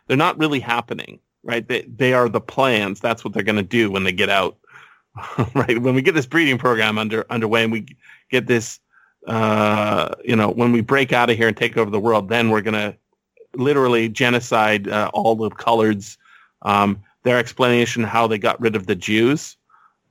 They're 0.08 0.16
not 0.16 0.36
really 0.38 0.58
happening, 0.58 1.20
right? 1.44 1.66
They 1.66 1.82
they 1.82 2.12
are 2.12 2.28
the 2.28 2.40
plans. 2.40 2.98
That's 2.98 3.24
what 3.24 3.32
they're 3.32 3.44
going 3.44 3.54
to 3.54 3.62
do 3.62 3.92
when 3.92 4.02
they 4.02 4.12
get 4.12 4.28
out, 4.28 4.56
right? 5.54 5.80
When 5.80 5.94
we 5.94 6.02
get 6.02 6.16
this 6.16 6.26
breeding 6.26 6.58
program 6.58 6.98
under 6.98 7.24
underway, 7.30 7.62
and 7.62 7.70
we 7.70 7.96
get 8.28 8.48
this, 8.48 8.80
uh, 9.28 10.16
you 10.24 10.34
know, 10.34 10.50
when 10.50 10.72
we 10.72 10.80
break 10.80 11.12
out 11.12 11.30
of 11.30 11.36
here 11.36 11.46
and 11.46 11.56
take 11.56 11.76
over 11.76 11.92
the 11.92 12.00
world, 12.00 12.28
then 12.28 12.50
we're 12.50 12.60
going 12.60 12.74
to 12.74 12.96
literally 13.57 14.09
genocide 14.09 14.88
uh, 14.88 15.11
all 15.14 15.34
the 15.36 15.50
coloreds. 15.50 16.16
Um, 16.62 17.00
their 17.22 17.38
explanation 17.38 18.05
how 18.05 18.26
they 18.26 18.38
got 18.38 18.61
rid 18.61 18.76
of 18.76 18.86
the 18.86 18.94
Jews 18.94 19.57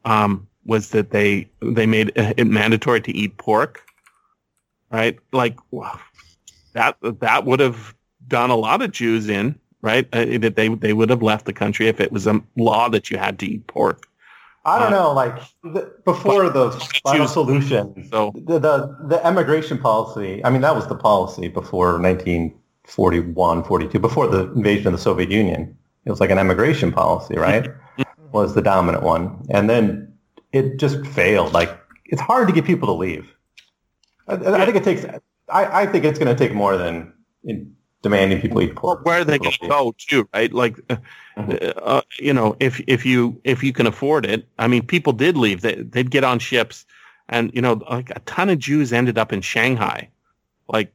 um, 0.06 0.48
was 0.66 0.90
that 0.90 1.12
they 1.12 1.48
they 1.62 1.86
made 1.86 2.12
it 2.16 2.48
mandatory 2.48 3.02
to 3.02 3.12
eat 3.12 3.38
pork. 3.38 3.82
Right, 4.92 5.18
like 5.32 5.58
that 6.74 6.98
that 7.02 7.46
would 7.46 7.60
have 7.60 7.96
done 8.28 8.50
a 8.50 8.56
lot 8.56 8.82
of 8.82 8.92
Jews 8.92 9.30
in. 9.30 9.60
Right, 9.82 10.08
uh, 10.14 10.38
that 10.40 10.56
they 10.56 10.70
they 10.70 10.94
would 10.94 11.10
have 11.10 11.22
left 11.22 11.46
the 11.46 11.52
country 11.52 11.88
if 11.88 12.00
it 12.00 12.12
was 12.12 12.26
a 12.26 12.42
law 12.56 12.88
that 12.88 13.12
you 13.12 13.18
had 13.18 13.38
to 13.40 13.46
eat 13.46 13.68
pork. 13.68 14.08
I 14.66 14.80
don't 14.80 14.94
Uh, 14.94 14.98
know, 14.98 15.12
like 15.12 15.36
the, 15.62 15.92
before 16.06 16.50
the 16.50 16.72
final 17.04 17.28
solution, 17.28 18.08
So 18.10 18.32
the, 18.34 18.60
the 18.60 18.96
the 19.10 19.26
emigration 19.28 19.78
policy. 19.78 20.42
I 20.46 20.50
mean, 20.52 20.62
that 20.62 20.74
was 20.74 20.88
the 20.88 20.96
policy 20.96 21.50
before 21.50 22.00
1941, 22.86 23.64
42, 23.64 24.00
before 24.00 24.28
the 24.28 24.52
invasion 24.54 24.88
of 24.88 24.94
the 24.94 25.00
Soviet 25.00 25.32
Union. 25.32 25.78
It 26.06 26.10
was 26.10 26.20
like 26.20 26.32
an 26.32 26.38
emigration 26.38 26.92
policy, 26.92 27.36
right? 27.38 27.72
was 28.34 28.56
the 28.56 28.62
dominant 28.62 29.04
one, 29.04 29.46
and 29.50 29.70
then 29.70 30.14
it 30.52 30.78
just 30.78 31.06
failed. 31.08 31.54
Like 31.54 31.78
it's 32.06 32.22
hard 32.22 32.48
to 32.48 32.54
get 32.54 32.66
people 32.66 32.88
to 32.88 32.94
leave. 32.94 33.34
I, 34.28 34.34
I 34.36 34.66
think 34.66 34.76
it 34.76 34.84
takes. 34.84 35.06
I, 35.50 35.84
I 35.84 35.86
think 35.86 36.04
it's 36.04 36.20
going 36.20 36.36
to 36.36 36.48
take 36.48 36.54
more 36.54 36.78
than 36.78 37.14
in 37.44 37.76
demanding 38.02 38.42
people 38.42 38.62
eat 38.62 38.82
well, 38.82 39.00
where 39.04 39.22
are 39.22 39.24
they 39.24 39.38
going 39.40 39.54
to 39.54 39.68
go 39.68 39.96
too? 39.98 40.28
Right, 40.34 40.52
like. 40.52 40.80
Uh, 40.90 40.98
Mhm. 41.36 41.74
uh, 41.82 42.02
you 42.20 42.32
know, 42.32 42.56
if 42.60 42.80
if 42.86 43.08
you 43.08 43.42
if 43.44 43.64
you 43.64 43.74
can 43.74 43.88
afford 43.88 44.24
it, 44.24 44.48
I 44.60 44.68
mean, 44.68 44.86
people 44.86 45.14
did 45.14 45.36
leave. 45.36 45.62
They 45.62 45.76
they'd 45.76 46.12
get 46.12 46.24
on 46.24 46.38
ships, 46.38 46.86
and 47.28 47.52
you 47.56 47.62
know, 47.62 47.82
like 47.90 48.12
a 48.12 48.20
ton 48.28 48.50
of 48.52 48.60
Jews 48.60 48.94
ended 48.94 49.18
up 49.18 49.34
in 49.34 49.42
Shanghai. 49.42 50.10
Like, 50.68 50.94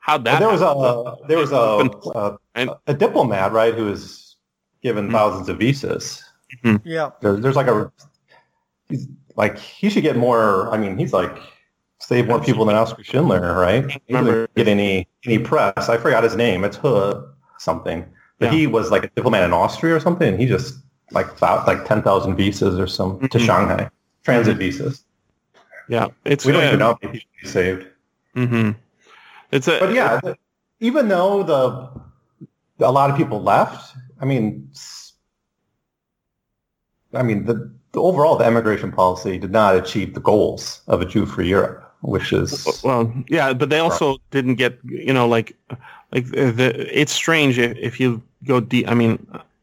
how'd 0.00 0.24
that? 0.24 0.40
Well, 0.40 0.48
there 0.50 0.58
was 0.58 0.62
a 0.62 1.26
there 1.28 1.38
was 1.38 1.52
a 1.52 2.18
a, 2.18 2.36
And- 2.54 2.70
a 2.86 2.94
diplomat 2.94 3.52
right 3.52 3.74
who 3.74 3.86
was 3.86 4.36
given 4.82 5.08
Mhm. 5.08 5.12
thousands 5.12 5.48
of 5.48 5.58
visas. 5.58 6.22
Yeah, 6.84 7.10
There, 7.20 7.36
there's 7.36 7.54
like 7.56 7.68
a 7.68 7.92
he's 8.88 9.06
like 9.36 9.58
he 9.58 9.88
should 9.88 10.02
get 10.02 10.16
more. 10.16 10.68
I 10.72 10.78
mean, 10.78 10.98
he's 10.98 11.12
like 11.12 11.36
saved 11.98 12.28
more 12.28 12.40
people 12.40 12.64
than 12.64 12.74
Oscar 12.76 13.04
Schindler, 13.04 13.56
right? 13.56 13.88
He 13.90 14.00
Remember- 14.08 14.32
doesn't 14.48 14.54
get 14.56 14.68
any 14.68 15.06
any 15.24 15.38
press. 15.38 15.88
I 15.88 15.96
forgot 15.96 16.24
his 16.24 16.34
name. 16.36 16.64
It's 16.64 16.76
Huh 16.76 17.22
something. 17.58 18.04
But 18.38 18.46
Yeah. 18.46 18.52
he 18.58 18.66
was 18.66 18.90
like 18.90 19.04
a 19.04 19.10
diplomat 19.10 19.44
in 19.44 19.52
Austria 19.52 19.94
or 19.94 20.00
something, 20.00 20.26
and 20.28 20.40
he 20.40 20.46
just 20.46 20.74
like 21.12 21.36
thought 21.36 21.66
like 21.66 21.84
ten 21.84 22.02
thousand 22.02 22.36
visas 22.36 22.78
or 22.78 22.86
some 22.86 23.20
to 23.28 23.38
Mhm. 23.38 23.46
Shanghai 23.46 23.90
transit 24.24 24.56
visas. 24.56 25.04
yeah, 25.88 26.06
it's 26.24 26.44
We 26.44 26.52
don't 26.52 26.62
uh, 26.64 26.66
even 26.68 26.78
know 26.78 26.86
how 26.92 26.98
many 27.02 27.18
people 27.18 27.30
he 27.42 27.46
saved. 27.48 27.86
mhm. 28.36 28.74
It's 29.52 29.68
a 29.68 29.78
But 29.80 29.92
yeah, 29.94 30.20
the, 30.20 30.36
even 30.80 31.08
though 31.08 31.42
the 31.42 32.86
a 32.86 32.90
lot 32.92 33.10
of 33.10 33.16
people 33.16 33.42
left, 33.42 33.94
I 34.20 34.24
mean, 34.24 34.68
s- 34.72 35.12
I 37.14 37.22
mean 37.22 37.44
the, 37.46 37.70
the 37.92 38.00
overall 38.00 38.36
the 38.36 38.46
immigration 38.46 38.92
policy 38.92 39.38
did 39.38 39.50
not 39.50 39.76
achieve 39.76 40.14
the 40.14 40.20
goals 40.20 40.80
of 40.86 41.00
a 41.00 41.04
Jew-free 41.04 41.48
Europe, 41.48 41.92
which 42.02 42.32
is 42.32 42.80
Well, 42.84 43.12
yeah, 43.28 43.52
but 43.52 43.70
they 43.70 43.80
also 43.80 44.18
didn't 44.30 44.54
get 44.56 44.78
you 44.84 45.12
know 45.12 45.26
like 45.26 45.56
like 46.12 46.26
the, 46.26 46.50
the 46.52 46.98
it's 47.00 47.12
strange 47.12 47.58
if, 47.58 47.76
if 47.76 48.00
you 48.00 48.22
go 48.44 48.60
deep. 48.60 48.88
I 48.88 48.94
mean, 48.94 49.18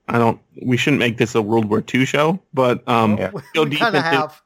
I 0.10 0.18
don't. 0.18 0.40
We 0.62 0.78
shouldn't 0.78 1.00
make 1.00 1.18
this 1.18 1.36
a 1.36 1.42
World 1.42 1.66
War 1.66 1.84
II 1.94 2.06
show, 2.06 2.40
but 2.54 2.88
um, 2.88 3.18
Yeah. 3.18 3.32
go 3.54 3.66
deep 3.66 3.80
kind 3.80 3.96
into- 3.96 4.08
have. 4.08 4.42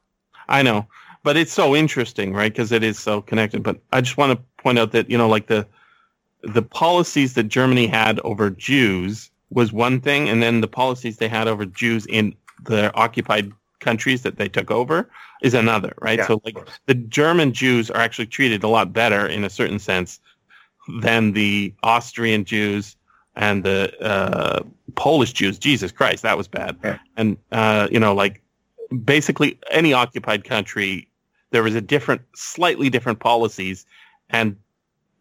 I 0.48 0.62
know, 0.62 0.86
but 1.22 1.36
it's 1.36 1.52
so 1.52 1.74
interesting, 1.76 2.32
right? 2.32 2.52
Because 2.52 2.72
it 2.72 2.82
is 2.82 2.98
so 2.98 3.22
connected. 3.22 3.62
But 3.62 3.78
I 3.92 4.00
just 4.00 4.16
want 4.16 4.32
to 4.38 4.44
point 4.62 4.78
out 4.78 4.92
that 4.92 5.10
you 5.10 5.18
know, 5.18 5.28
like 5.28 5.46
the 5.46 5.66
the 6.42 6.62
policies 6.62 7.34
that 7.34 7.44
Germany 7.44 7.86
had 7.86 8.20
over 8.20 8.50
Jews 8.50 9.30
was 9.50 9.72
one 9.72 10.00
thing, 10.00 10.28
and 10.28 10.42
then 10.42 10.60
the 10.60 10.68
policies 10.68 11.18
they 11.18 11.28
had 11.28 11.48
over 11.48 11.64
Jews 11.66 12.06
in 12.06 12.34
the 12.64 12.94
occupied 12.94 13.52
countries 13.80 14.22
that 14.22 14.36
they 14.36 14.48
took 14.48 14.70
over 14.70 15.10
is 15.42 15.54
another, 15.54 15.92
right? 16.00 16.18
Yeah, 16.18 16.26
so 16.26 16.40
like 16.44 16.56
the 16.86 16.94
German 16.94 17.52
Jews 17.52 17.90
are 17.90 18.00
actually 18.00 18.26
treated 18.26 18.62
a 18.62 18.68
lot 18.68 18.92
better 18.92 19.26
in 19.26 19.44
a 19.44 19.50
certain 19.50 19.78
sense 19.78 20.20
than 21.00 21.32
the 21.32 21.74
Austrian 21.82 22.44
Jews 22.44 22.96
and 23.34 23.64
the 23.64 23.92
uh, 24.00 24.62
Polish 24.94 25.32
Jews. 25.32 25.58
Jesus 25.58 25.92
Christ, 25.92 26.22
that 26.22 26.36
was 26.36 26.48
bad. 26.48 26.76
Yeah. 26.82 26.98
And 27.16 27.36
uh, 27.50 27.88
you 27.90 28.00
know, 28.00 28.14
like 28.14 28.42
basically 29.04 29.58
any 29.70 29.92
occupied 29.92 30.44
country, 30.44 31.08
there 31.50 31.62
was 31.62 31.74
a 31.74 31.80
different, 31.80 32.22
slightly 32.34 32.88
different 32.90 33.20
policies, 33.20 33.86
and 34.32 34.56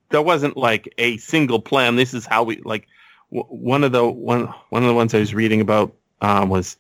there 0.10 0.22
wasn't 0.22 0.58
like 0.58 0.94
a 0.98 1.18
single 1.18 1.60
plan. 1.62 1.96
This 1.96 2.14
is 2.14 2.26
how 2.26 2.44
we 2.44 2.58
like. 2.62 2.88
W- 3.34 3.48
one 3.48 3.84
of 3.84 3.92
the 3.92 4.06
one 4.08 4.48
one 4.70 4.84
of 4.84 4.88
the 4.88 4.94
ones 4.96 5.14
I 5.14 5.20
was 5.20 5.34
reading 5.34 5.62
about 5.62 5.94
um, 6.22 6.50
was 6.50 6.78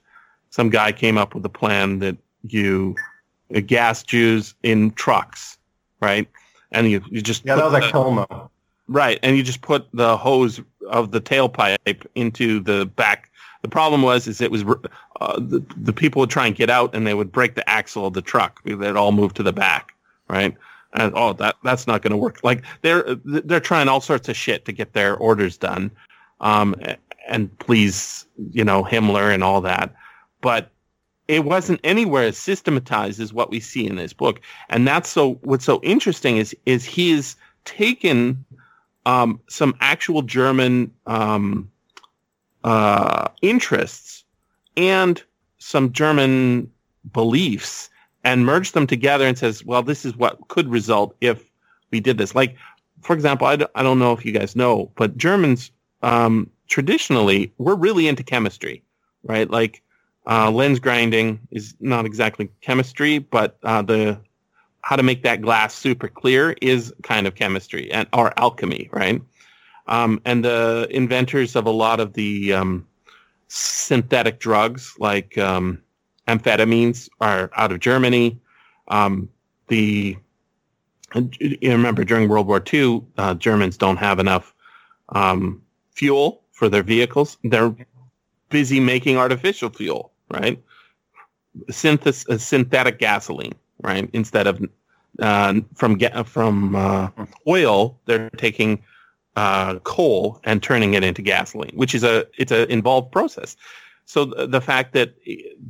some 0.49 0.69
guy 0.69 0.91
came 0.91 1.17
up 1.17 1.33
with 1.33 1.45
a 1.45 1.49
plan 1.49 1.99
that 1.99 2.17
you 2.47 2.95
uh, 3.55 3.61
gas 3.61 4.03
Jews 4.03 4.53
in 4.63 4.91
trucks, 4.91 5.57
right? 6.01 6.27
And 6.73 6.89
you, 6.89 7.01
you 7.09 7.21
just 7.21 7.45
yeah, 7.45 7.55
that 7.55 7.63
was 7.63 7.73
like 7.73 7.83
the- 7.83 7.91
Como. 7.91 8.49
Right, 8.87 9.19
and 9.23 9.37
you 9.37 9.43
just 9.43 9.61
put 9.61 9.87
the 9.93 10.17
hose 10.17 10.59
of 10.89 11.11
the 11.11 11.21
tailpipe 11.21 12.05
into 12.15 12.59
the 12.59 12.85
back. 12.85 13.29
The 13.61 13.69
problem 13.69 14.01
was 14.01 14.27
is 14.27 14.41
it 14.41 14.51
was 14.51 14.65
uh, 15.21 15.39
the 15.39 15.63
the 15.77 15.93
people 15.93 16.19
would 16.19 16.29
try 16.29 16.47
and 16.47 16.55
get 16.55 16.69
out, 16.69 16.93
and 16.93 17.07
they 17.07 17.13
would 17.13 17.31
break 17.31 17.55
the 17.55 17.69
axle 17.69 18.07
of 18.07 18.13
the 18.13 18.21
truck. 18.21 18.61
They'd 18.65 18.97
all 18.97 19.13
move 19.13 19.33
to 19.35 19.43
the 19.43 19.53
back, 19.53 19.93
right? 20.27 20.57
And 20.93 21.13
oh, 21.15 21.33
that 21.33 21.55
that's 21.63 21.87
not 21.87 22.01
going 22.01 22.11
to 22.11 22.17
work. 22.17 22.43
Like 22.43 22.63
they're 22.81 23.15
they're 23.23 23.59
trying 23.59 23.87
all 23.87 24.01
sorts 24.01 24.27
of 24.27 24.35
shit 24.35 24.65
to 24.65 24.71
get 24.71 24.93
their 24.93 25.15
orders 25.15 25.57
done, 25.57 25.89
um, 26.41 26.75
and 27.27 27.57
please, 27.59 28.25
you 28.51 28.63
know, 28.63 28.83
Himmler 28.83 29.33
and 29.33 29.43
all 29.43 29.61
that, 29.61 29.95
but 30.41 30.69
it 31.27 31.45
wasn't 31.45 31.79
anywhere 31.85 32.23
as 32.23 32.37
systematized 32.37 33.21
as 33.21 33.31
what 33.31 33.49
we 33.49 33.61
see 33.61 33.87
in 33.87 33.95
this 33.95 34.11
book. 34.11 34.41
And 34.69 34.85
that's 34.85 35.07
so 35.07 35.35
what's 35.43 35.63
so 35.63 35.79
interesting 35.81 36.35
is 36.35 36.53
is 36.65 36.83
he's 36.83 37.37
taken 37.63 38.43
um, 39.05 39.39
some 39.47 39.75
actual 39.79 40.23
German 40.23 40.91
um, 41.07 41.71
uh, 42.65 43.29
interests 43.41 44.25
and 44.75 45.23
some 45.57 45.91
German 45.93 46.69
beliefs 47.13 47.89
and 48.23 48.45
merged 48.45 48.73
them 48.73 48.87
together 48.87 49.25
and 49.25 49.37
says, 49.37 49.65
well, 49.65 49.83
this 49.83 50.05
is 50.05 50.15
what 50.15 50.47
could 50.47 50.69
result 50.69 51.15
if 51.21 51.49
we 51.91 51.99
did 51.99 52.17
this. 52.17 52.35
Like, 52.35 52.55
for 53.01 53.13
example, 53.13 53.47
I, 53.47 53.55
d- 53.55 53.65
I 53.75 53.83
don't 53.83 53.99
know 53.99 54.13
if 54.13 54.25
you 54.25 54.31
guys 54.31 54.55
know, 54.55 54.91
but 54.95 55.17
Germans 55.17 55.71
um, 56.03 56.49
traditionally 56.67 57.51
were 57.57 57.75
really 57.75 58.07
into 58.07 58.23
chemistry, 58.23 58.83
right? 59.23 59.49
Like 59.49 59.81
uh, 60.29 60.51
lens 60.51 60.79
grinding 60.79 61.39
is 61.51 61.75
not 61.79 62.05
exactly 62.05 62.49
chemistry, 62.61 63.19
but 63.19 63.57
uh, 63.63 63.81
the 63.81 64.19
how 64.83 64.95
to 64.95 65.03
make 65.03 65.23
that 65.23 65.41
glass 65.41 65.75
super 65.75 66.07
clear 66.07 66.55
is 66.61 66.93
kind 67.03 67.27
of 67.27 67.35
chemistry 67.35 67.91
and 67.91 68.07
or 68.13 68.37
alchemy, 68.39 68.89
right? 68.91 69.21
Um, 69.87 70.21
and 70.25 70.43
the 70.45 70.87
inventors 70.89 71.55
of 71.55 71.65
a 71.65 71.71
lot 71.71 71.99
of 71.99 72.13
the 72.13 72.53
um, 72.53 72.87
synthetic 73.47 74.39
drugs 74.39 74.95
like 74.97 75.37
um, 75.37 75.81
amphetamines 76.27 77.09
are 77.19 77.51
out 77.55 77.71
of 77.71 77.79
Germany. 77.79 78.39
Um, 78.87 79.29
the 79.67 80.17
remember 81.61 82.03
during 82.03 82.29
World 82.29 82.47
War 82.47 82.63
II, 82.73 83.03
uh, 83.17 83.33
Germans 83.35 83.77
don't 83.77 83.97
have 83.97 84.19
enough 84.19 84.53
um, 85.09 85.61
fuel 85.91 86.41
for 86.51 86.69
their 86.69 86.83
vehicles. 86.83 87.37
They're 87.43 87.75
busy 88.49 88.79
making 88.79 89.17
artificial 89.17 89.69
fuel, 89.69 90.11
right? 90.29 90.61
Synthes- 91.69 92.29
uh, 92.29 92.37
synthetic 92.37 92.99
gasoline, 92.99 93.53
right? 93.81 94.09
Instead 94.13 94.47
of 94.47 94.65
uh, 95.19 95.59
from 95.75 95.97
ga- 95.97 96.23
from 96.23 96.75
uh, 96.75 97.09
oil, 97.47 97.99
they're 98.05 98.29
taking 98.31 98.81
uh, 99.35 99.79
coal 99.79 100.39
and 100.43 100.61
turning 100.63 100.93
it 100.93 101.03
into 101.03 101.21
gasoline, 101.21 101.71
which 101.75 101.93
is 101.93 102.03
a 102.03 102.25
it's 102.37 102.51
an 102.51 102.69
involved 102.69 103.11
process. 103.11 103.57
So 104.05 104.25
the, 104.25 104.47
the 104.47 104.61
fact 104.61 104.93
that 104.93 105.13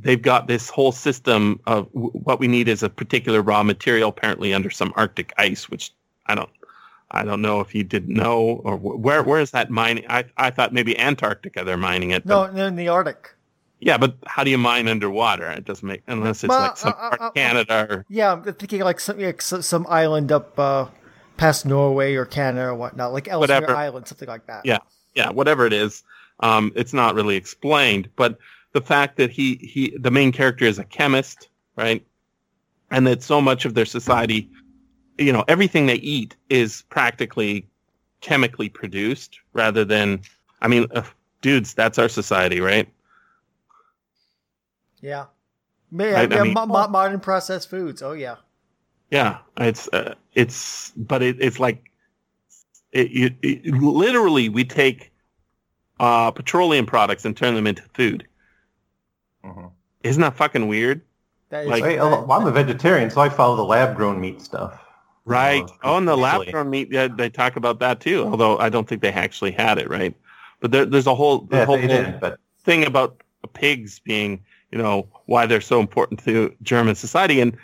they've 0.00 0.20
got 0.22 0.46
this 0.48 0.68
whole 0.68 0.92
system 0.92 1.60
of 1.66 1.86
w- 1.92 2.10
what 2.12 2.40
we 2.40 2.48
need 2.48 2.68
is 2.68 2.82
a 2.82 2.88
particular 2.90 3.40
raw 3.42 3.62
material, 3.62 4.08
apparently 4.08 4.52
under 4.52 4.70
some 4.70 4.92
Arctic 4.96 5.32
ice, 5.38 5.70
which 5.70 5.92
I 6.26 6.34
don't, 6.34 6.50
I 7.10 7.24
don't 7.24 7.42
know 7.42 7.60
if 7.60 7.74
you 7.74 7.84
didn't 7.84 8.14
know 8.14 8.60
or 8.64 8.76
wh- 8.76 8.98
where 8.98 9.22
where 9.22 9.40
is 9.40 9.50
that 9.52 9.70
mining? 9.70 10.04
I 10.08 10.24
I 10.36 10.50
thought 10.50 10.72
maybe 10.72 10.98
Antarctica 10.98 11.62
they're 11.64 11.76
mining 11.76 12.10
it. 12.10 12.24
No, 12.26 12.42
but- 12.44 12.54
no, 12.54 12.66
in 12.66 12.76
the 12.76 12.88
Arctic. 12.88 13.34
yeah, 13.80 13.98
but 13.98 14.16
how 14.26 14.42
do 14.44 14.50
you 14.50 14.58
mine 14.58 14.88
underwater? 14.88 15.50
It 15.50 15.64
doesn't 15.64 15.86
make 15.86 16.02
unless 16.06 16.42
it's 16.42 16.48
Well, 16.50 16.60
like 16.62 16.76
some 16.76 16.94
uh, 16.94 16.96
uh, 16.96 17.08
part 17.10 17.20
uh, 17.20 17.30
Canada 17.32 17.86
or 17.90 18.06
Yeah, 18.08 18.32
I'm 18.32 18.42
thinking 18.54 18.80
like 18.82 18.98
some 19.00 19.18
like 19.18 19.42
some, 19.42 19.62
some 19.62 19.86
island 19.88 20.32
up 20.32 20.58
uh, 20.58 20.86
past 21.36 21.66
Norway 21.66 22.14
or 22.14 22.24
Canada 22.24 22.66
or 22.68 22.74
whatnot, 22.74 23.12
like 23.12 23.28
Ellesmere 23.28 23.60
Whatever. 23.60 23.76
Island, 23.76 24.08
something 24.08 24.28
like 24.28 24.46
that. 24.46 24.64
Yeah. 24.64 24.78
yeah, 25.14 25.30
whatever 25.30 25.66
it 25.66 25.72
is. 25.72 26.02
Um, 26.40 26.72
it's 26.74 26.92
not 26.92 27.14
really 27.14 27.36
explained, 27.36 28.08
but 28.16 28.38
the 28.72 28.80
fact 28.80 29.16
that 29.18 29.30
he, 29.30 29.56
he, 29.56 29.96
the 29.98 30.10
main 30.10 30.32
character 30.32 30.64
is 30.64 30.78
a 30.78 30.84
chemist, 30.84 31.48
right? 31.76 32.04
And 32.90 33.06
that 33.06 33.22
so 33.22 33.40
much 33.40 33.64
of 33.64 33.74
their 33.74 33.84
society, 33.84 34.50
you 35.18 35.32
know, 35.32 35.44
everything 35.48 35.86
they 35.86 35.96
eat 35.96 36.34
is 36.50 36.82
practically 36.88 37.66
chemically 38.20 38.68
produced 38.68 39.38
rather 39.52 39.84
than, 39.84 40.20
I 40.62 40.68
mean, 40.68 40.86
uh, 40.94 41.02
dudes, 41.42 41.74
that's 41.74 41.98
our 41.98 42.08
society, 42.08 42.60
right? 42.60 42.88
Yeah. 45.00 45.26
Ma- 45.90 46.04
Yeah, 46.04 46.12
Right, 46.14 46.32
I 46.32 46.42
mean- 46.42 46.54
mo- 46.54 46.66
mo- 46.66 46.88
modern 46.88 47.20
processed 47.20 47.68
foods. 47.70 48.02
Oh 48.02 48.12
yeah. 48.12 48.36
Yeah, 49.10 49.38
it's, 49.58 49.88
uh, 49.92 50.14
it's, 50.34 50.90
but 50.96 51.22
it, 51.22 51.36
it's 51.38 51.60
like, 51.60 51.90
it, 52.92 53.08
it, 53.12 53.34
it, 53.42 53.66
literally 53.74 54.48
we 54.48 54.64
take, 54.64 55.11
uh, 56.02 56.30
petroleum 56.32 56.84
products 56.84 57.24
and 57.24 57.36
turn 57.36 57.54
them 57.54 57.66
into 57.66 57.82
food. 57.94 58.26
Mhm. 59.44 59.70
Isn't 60.02 60.20
that 60.20 60.36
fucking 60.36 60.66
weird? 60.66 61.00
That 61.50 61.64
is 61.64 61.70
Like- 61.70 61.84
Hey, 61.84 61.96
well, 61.96 62.30
I'm 62.30 62.46
a 62.46 62.50
vegetarian, 62.50 63.08
so 63.08 63.20
I 63.20 63.28
follow 63.28 63.54
the 63.56 63.64
lab-grown 63.64 64.20
meat 64.20 64.42
stuff. 64.42 64.78
Right. 65.24 65.62
Uh, 65.62 65.68
Oh, 65.84 65.96
and 65.98 66.08
the 66.08 66.16
lab-grown 66.16 66.68
meat, 66.68 66.88
yeah, 66.90 67.06
they 67.06 67.30
talk 67.30 67.54
about 67.56 67.78
that 67.80 68.00
too. 68.00 68.24
Although 68.24 68.58
I 68.58 68.68
don't 68.68 68.88
think 68.88 69.00
they 69.00 69.12
actually 69.12 69.52
had 69.52 69.78
it, 69.78 69.88
right? 69.88 70.12
But 70.60 70.72
there, 70.72 70.84
there's 70.84 71.06
a 71.06 71.14
whole, 71.14 71.40
the 71.42 71.58
Yeah, 71.58 71.64
whole 71.66 71.76
they 71.76 71.86
did, 71.86 72.18
but 72.20 72.38
thing 72.64 72.84
about 72.84 73.22
pigs 73.52 74.00
being, 74.00 74.40
you 74.72 74.78
know, 74.78 75.06
why 75.26 75.46
they're 75.46 75.60
so 75.60 75.78
important 75.78 76.22
to 76.24 76.52
German 76.62 76.96
society, 76.96 77.40
and 77.40 77.56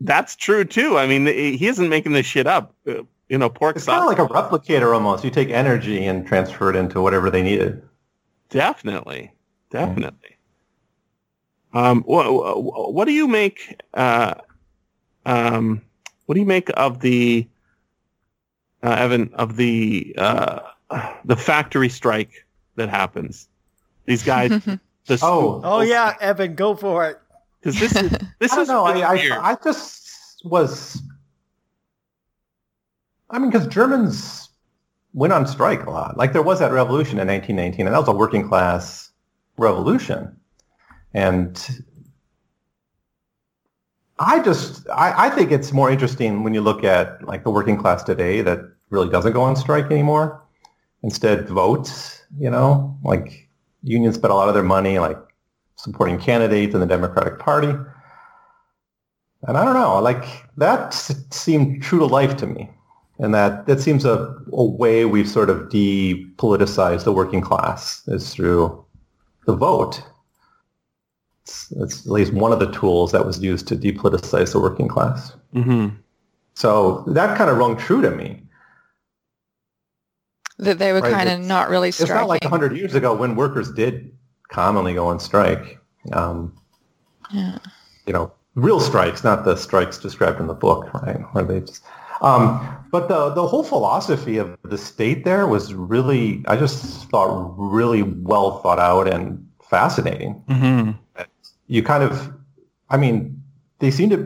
that's 0.00 0.34
true 0.34 0.64
too. 0.64 0.96
I 0.96 1.06
mean, 1.06 1.26
he 1.26 1.66
isn't 1.66 1.88
making 1.90 2.12
this 2.12 2.26
shit 2.26 2.46
up. 2.46 2.74
You 3.32 3.38
know, 3.38 3.48
pork 3.48 3.76
it's 3.76 3.86
kind 3.86 4.02
of 4.02 4.06
like 4.06 4.18
a 4.18 4.26
replicator 4.30 4.92
almost. 4.92 5.24
You 5.24 5.30
take 5.30 5.48
energy 5.48 6.04
and 6.04 6.26
transfer 6.26 6.68
it 6.68 6.76
into 6.76 7.00
whatever 7.00 7.30
they 7.30 7.42
needed. 7.42 7.82
definitely, 8.50 9.32
definitely. 9.70 10.36
Um, 11.72 12.02
what, 12.02 12.26
what 12.92 13.06
do 13.06 13.12
you 13.12 13.26
make? 13.26 13.80
Uh, 13.94 14.34
um, 15.24 15.80
what 16.26 16.34
do 16.34 16.40
you 16.42 16.46
make 16.46 16.68
of 16.76 17.00
the 17.00 17.48
uh, 18.82 18.96
Evan 18.98 19.32
of 19.32 19.56
the 19.56 20.14
uh, 20.18 20.60
the 21.24 21.34
factory 21.36 21.88
strike 21.88 22.44
that 22.76 22.90
happens? 22.90 23.48
These 24.04 24.24
guys. 24.24 24.50
the 25.06 25.18
Oh, 25.22 25.62
Oh 25.64 25.80
yeah, 25.80 26.18
Evan, 26.20 26.54
go 26.54 26.74
for 26.76 27.08
it. 27.08 27.18
because 27.62 27.80
this 27.80 27.96
is 27.96 28.10
this 28.40 28.52
I 28.52 28.56
don't 28.56 28.62
is 28.64 28.68
know. 28.68 28.86
really 28.86 29.04
I. 29.04 29.14
I, 29.38 29.52
I 29.52 29.56
just 29.64 30.44
was. 30.44 31.00
I 33.32 33.38
mean, 33.38 33.50
because 33.50 33.66
Germans 33.66 34.50
went 35.14 35.32
on 35.32 35.46
strike 35.46 35.86
a 35.86 35.90
lot. 35.90 36.16
Like 36.16 36.32
there 36.32 36.42
was 36.42 36.58
that 36.58 36.70
revolution 36.70 37.18
in 37.18 37.26
1919, 37.26 37.86
and 37.86 37.94
that 37.94 37.98
was 37.98 38.08
a 38.08 38.12
working 38.12 38.46
class 38.46 39.10
revolution. 39.56 40.36
And 41.14 41.84
I 44.18 44.40
just, 44.40 44.88
I, 44.90 45.26
I 45.26 45.30
think 45.30 45.50
it's 45.50 45.72
more 45.72 45.90
interesting 45.90 46.44
when 46.44 46.54
you 46.54 46.60
look 46.60 46.84
at 46.84 47.26
like 47.26 47.42
the 47.44 47.50
working 47.50 47.76
class 47.78 48.02
today 48.02 48.42
that 48.42 48.60
really 48.90 49.08
doesn't 49.08 49.32
go 49.32 49.42
on 49.42 49.56
strike 49.56 49.90
anymore. 49.90 50.42
Instead, 51.02 51.48
votes. 51.48 52.22
You 52.38 52.50
know, 52.50 52.96
like 53.02 53.48
unions 53.82 54.14
spend 54.14 54.30
a 54.32 54.34
lot 54.34 54.48
of 54.48 54.54
their 54.54 54.62
money 54.62 54.98
like 54.98 55.18
supporting 55.76 56.18
candidates 56.18 56.74
in 56.74 56.80
the 56.80 56.86
Democratic 56.86 57.38
Party. 57.38 57.74
And 59.42 59.58
I 59.58 59.64
don't 59.64 59.74
know, 59.74 60.00
like 60.00 60.24
that 60.56 60.94
seemed 60.94 61.82
true 61.82 61.98
to 61.98 62.06
life 62.06 62.36
to 62.36 62.46
me. 62.46 62.70
And 63.22 63.32
that, 63.34 63.66
that 63.66 63.80
seems 63.80 64.04
a, 64.04 64.34
a 64.52 64.64
way 64.64 65.04
we've 65.04 65.28
sort 65.28 65.48
of 65.48 65.68
depoliticized 65.68 67.04
the 67.04 67.12
working 67.12 67.40
class 67.40 68.02
is 68.08 68.34
through 68.34 68.84
the 69.46 69.54
vote. 69.54 70.02
It's, 71.44 71.72
it's 71.76 72.04
at 72.04 72.12
least 72.12 72.32
one 72.32 72.52
of 72.52 72.58
the 72.58 72.70
tools 72.72 73.12
that 73.12 73.24
was 73.24 73.40
used 73.40 73.68
to 73.68 73.76
depoliticize 73.76 74.52
the 74.52 74.60
working 74.60 74.88
class. 74.88 75.36
hmm 75.52 75.88
So 76.54 77.04
that 77.08 77.38
kind 77.38 77.48
of 77.48 77.58
rung 77.58 77.76
true 77.76 78.02
to 78.02 78.10
me. 78.10 78.42
that 80.58 80.78
they 80.78 80.92
were 80.92 81.00
Right, 81.00 81.12
kind 81.12 81.28
of 81.28 81.40
not 81.40 81.70
really 81.70 81.88
It's 81.90 82.08
not 82.08 82.28
like 82.28 82.42
100 82.42 82.76
years 82.76 82.94
ago 82.94 83.14
when 83.14 83.36
workers 83.36 83.70
did 83.72 84.12
commonly 84.48 84.94
go 84.94 85.06
on 85.06 85.20
strike. 85.20 85.78
Um, 86.12 86.54
Yeah. 87.30 87.58
you 88.06 88.12
know, 88.12 88.32
real 88.56 88.80
strikes, 88.80 89.22
not 89.22 89.44
the 89.44 89.56
strikes 89.56 89.98
described 89.98 90.40
in 90.40 90.48
the 90.48 90.54
book, 90.54 90.92
right? 90.92 91.20
Where 91.32 91.44
they 91.44 91.60
just, 91.60 91.84
um, 92.20 92.81
but 92.92 93.08
the 93.08 93.30
the 93.30 93.46
whole 93.46 93.64
philosophy 93.64 94.36
of 94.36 94.56
the 94.62 94.78
state 94.78 95.24
there 95.24 95.46
was 95.48 95.74
really, 95.74 96.44
I 96.46 96.56
just 96.56 97.08
thought 97.10 97.54
really 97.58 98.02
well 98.02 98.60
thought 98.60 98.78
out 98.78 99.08
and 99.08 99.44
fascinating. 99.68 100.44
hmm 100.46 100.90
You 101.66 101.82
kind 101.82 102.04
of, 102.04 102.32
I 102.90 102.98
mean, 102.98 103.42
they 103.78 103.90
seem 103.90 104.10
to, 104.10 104.18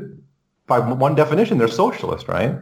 by 0.66 0.80
one 0.80 1.14
definition, 1.14 1.58
they're 1.58 1.68
socialist, 1.68 2.26
right? 2.28 2.58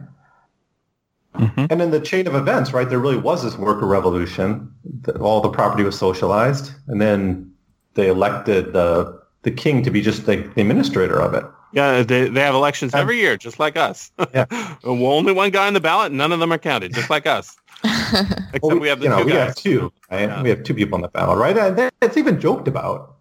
hmm 1.33 1.65
And 1.71 1.81
in 1.81 1.89
the 1.89 1.99
chain 1.99 2.27
of 2.27 2.35
events, 2.35 2.71
right, 2.71 2.87
there 2.87 2.99
really 2.99 3.17
was 3.17 3.43
this 3.43 3.57
worker 3.57 3.87
revolution. 3.87 4.71
All 5.19 5.41
the 5.41 5.49
property 5.49 5.83
was 5.83 5.97
socialized, 5.97 6.71
and 6.87 7.01
then 7.01 7.51
they 7.95 8.07
elected 8.07 8.73
the 8.73 9.19
the 9.41 9.51
king 9.51 9.83
to 9.83 9.91
be 9.91 10.01
just 10.01 10.25
the, 10.25 10.37
the 10.55 10.61
administrator 10.61 11.19
of 11.19 11.33
it. 11.33 11.45
Yeah, 11.71 12.03
they 12.03 12.29
they 12.29 12.41
have 12.41 12.55
elections 12.55 12.93
every 12.93 13.17
year, 13.17 13.35
just 13.37 13.59
like 13.59 13.75
us. 13.77 14.11
Yeah. 14.33 14.45
well, 14.83 15.05
only 15.07 15.33
one 15.33 15.49
guy 15.51 15.67
on 15.67 15.73
the 15.73 15.79
ballot, 15.81 16.11
none 16.11 16.31
of 16.31 16.39
them 16.39 16.51
are 16.53 16.57
counted, 16.57 16.93
just 16.93 17.09
like 17.09 17.25
us. 17.27 17.55
Except 17.83 18.63
Well, 18.63 18.79
we 18.79 18.87
have 18.87 18.99
the 18.99 19.05
you 19.05 19.09
know, 19.09 19.19
two 19.19 19.25
we 19.25 19.31
guys. 19.33 19.47
have 19.47 19.55
two, 19.55 19.91
right? 20.09 20.21
Yeah. 20.29 20.41
We 20.41 20.49
have 20.49 20.63
two 20.63 20.73
people 20.73 20.95
on 20.95 21.01
the 21.01 21.09
ballot, 21.09 21.37
right? 21.37 21.57
And 21.57 21.77
then 21.77 21.89
it's 22.01 22.15
even 22.17 22.39
joked 22.39 22.67
about 22.67 23.15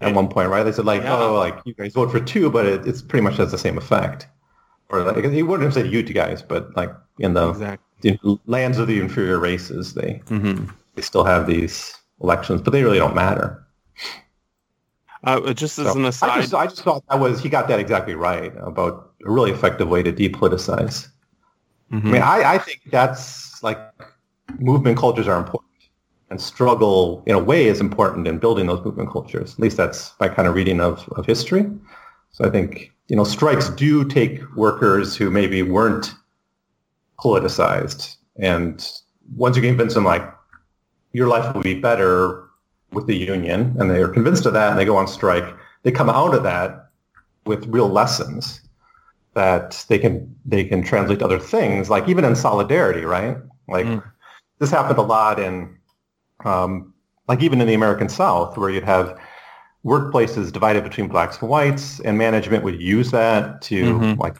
at 0.00 0.08
Yeah. 0.10 0.14
one 0.16 0.28
point, 0.28 0.50
right? 0.50 0.62
They 0.62 0.72
said 0.72 0.84
like, 0.84 1.02
Yeah. 1.02 1.16
oh, 1.16 1.34
like 1.34 1.58
you 1.64 1.74
guys 1.74 1.94
vote 1.94 2.10
for 2.10 2.20
two, 2.20 2.50
but 2.50 2.66
it, 2.66 2.86
it's 2.86 3.00
pretty 3.00 3.22
much 3.24 3.36
has 3.36 3.50
the 3.50 3.58
same 3.58 3.78
effect. 3.78 4.26
Or 4.90 5.02
like, 5.02 5.24
he 5.24 5.42
wouldn't 5.42 5.64
have 5.64 5.72
said 5.74 5.90
you 5.92 6.02
two 6.02 6.12
guys, 6.12 6.42
but 6.42 6.76
like 6.76 6.90
in 7.18 7.32
the, 7.34 7.50
Exactly. 7.50 8.18
the 8.22 8.36
lands 8.46 8.78
of 8.78 8.88
the 8.88 9.00
inferior 9.00 9.38
races, 9.38 9.94
they 9.94 10.20
hmm 10.28 10.64
they 10.96 11.02
still 11.02 11.24
have 11.24 11.46
these 11.46 11.94
elections, 12.20 12.60
but 12.60 12.72
they 12.72 12.82
really 12.82 12.98
don't 12.98 13.14
matter. 13.14 13.64
Uh, 15.24 15.52
just 15.52 15.78
as 15.78 15.86
So, 15.86 15.98
an 15.98 16.04
I 16.04 16.08
aside, 16.08 16.40
just 16.40 16.54
I 16.54 16.66
just 16.66 16.82
thought 16.82 17.04
that 17.10 17.20
was 17.20 17.40
he 17.40 17.48
got 17.48 17.68
that 17.68 17.78
exactly 17.78 18.14
right 18.14 18.52
about 18.60 19.12
a 19.24 19.30
really 19.30 19.50
effective 19.50 19.88
way 19.88 20.02
to 20.02 20.12
depoliticize. 20.12 21.08
Mhm. 21.92 22.06
I 22.06 22.10
mean, 22.10 22.22
I, 22.22 22.54
I 22.54 22.58
think 22.58 22.80
that's 22.90 23.62
like 23.62 23.78
movement 24.58 24.96
cultures 24.96 25.28
are 25.28 25.38
important 25.38 25.70
and 26.30 26.40
struggle 26.40 27.22
in 27.26 27.34
a 27.34 27.38
way 27.38 27.66
is 27.66 27.80
important 27.80 28.26
in 28.28 28.38
building 28.38 28.66
those 28.66 28.82
movement 28.84 29.10
cultures. 29.10 29.54
At 29.54 29.58
least 29.58 29.76
that's 29.76 30.12
my 30.20 30.28
kind 30.28 30.46
of 30.48 30.54
reading 30.54 30.80
of, 30.80 31.06
of 31.16 31.26
history. 31.26 31.66
So 32.30 32.44
I 32.44 32.50
think, 32.50 32.92
you 33.08 33.16
know, 33.16 33.24
strikes 33.24 33.68
do 33.70 34.04
take 34.04 34.40
workers 34.54 35.16
who 35.16 35.30
maybe 35.30 35.62
weren't 35.62 36.14
politicized. 37.18 38.16
And 38.36 38.88
once 39.36 39.56
you 39.56 39.62
convince 39.62 39.94
them 39.94 40.04
like 40.04 40.22
your 41.12 41.26
life 41.26 41.52
will 41.54 41.62
be 41.62 41.74
better 41.74 42.49
with 42.92 43.06
the 43.06 43.16
union 43.16 43.76
and 43.78 43.90
they 43.90 44.02
are 44.02 44.08
convinced 44.08 44.46
of 44.46 44.52
that 44.52 44.70
and 44.70 44.78
they 44.78 44.84
go 44.84 44.96
on 44.96 45.06
strike, 45.06 45.44
they 45.82 45.92
come 45.92 46.10
out 46.10 46.34
of 46.34 46.42
that 46.42 46.88
with 47.46 47.66
real 47.66 47.88
lessons 47.88 48.60
that 49.34 49.84
they 49.88 49.98
can 49.98 50.34
they 50.44 50.64
can 50.64 50.82
translate 50.82 51.20
to 51.20 51.24
other 51.24 51.38
things, 51.38 51.88
like 51.88 52.08
even 52.08 52.24
in 52.24 52.34
solidarity, 52.34 53.04
right? 53.04 53.36
Like 53.68 53.86
Mm. 53.86 54.02
this 54.58 54.70
happened 54.70 54.98
a 54.98 55.02
lot 55.02 55.38
in, 55.38 55.76
um, 56.44 56.92
like 57.28 57.42
even 57.42 57.60
in 57.60 57.68
the 57.68 57.74
American 57.74 58.08
South, 58.08 58.56
where 58.58 58.70
you'd 58.70 58.84
have 58.84 59.16
workplaces 59.84 60.52
divided 60.52 60.82
between 60.84 61.06
blacks 61.08 61.40
and 61.40 61.48
whites, 61.48 62.00
and 62.00 62.18
management 62.18 62.64
would 62.64 62.80
use 62.80 63.12
that 63.12 63.62
to 63.62 63.98
Mhm. 64.00 64.18
like 64.18 64.36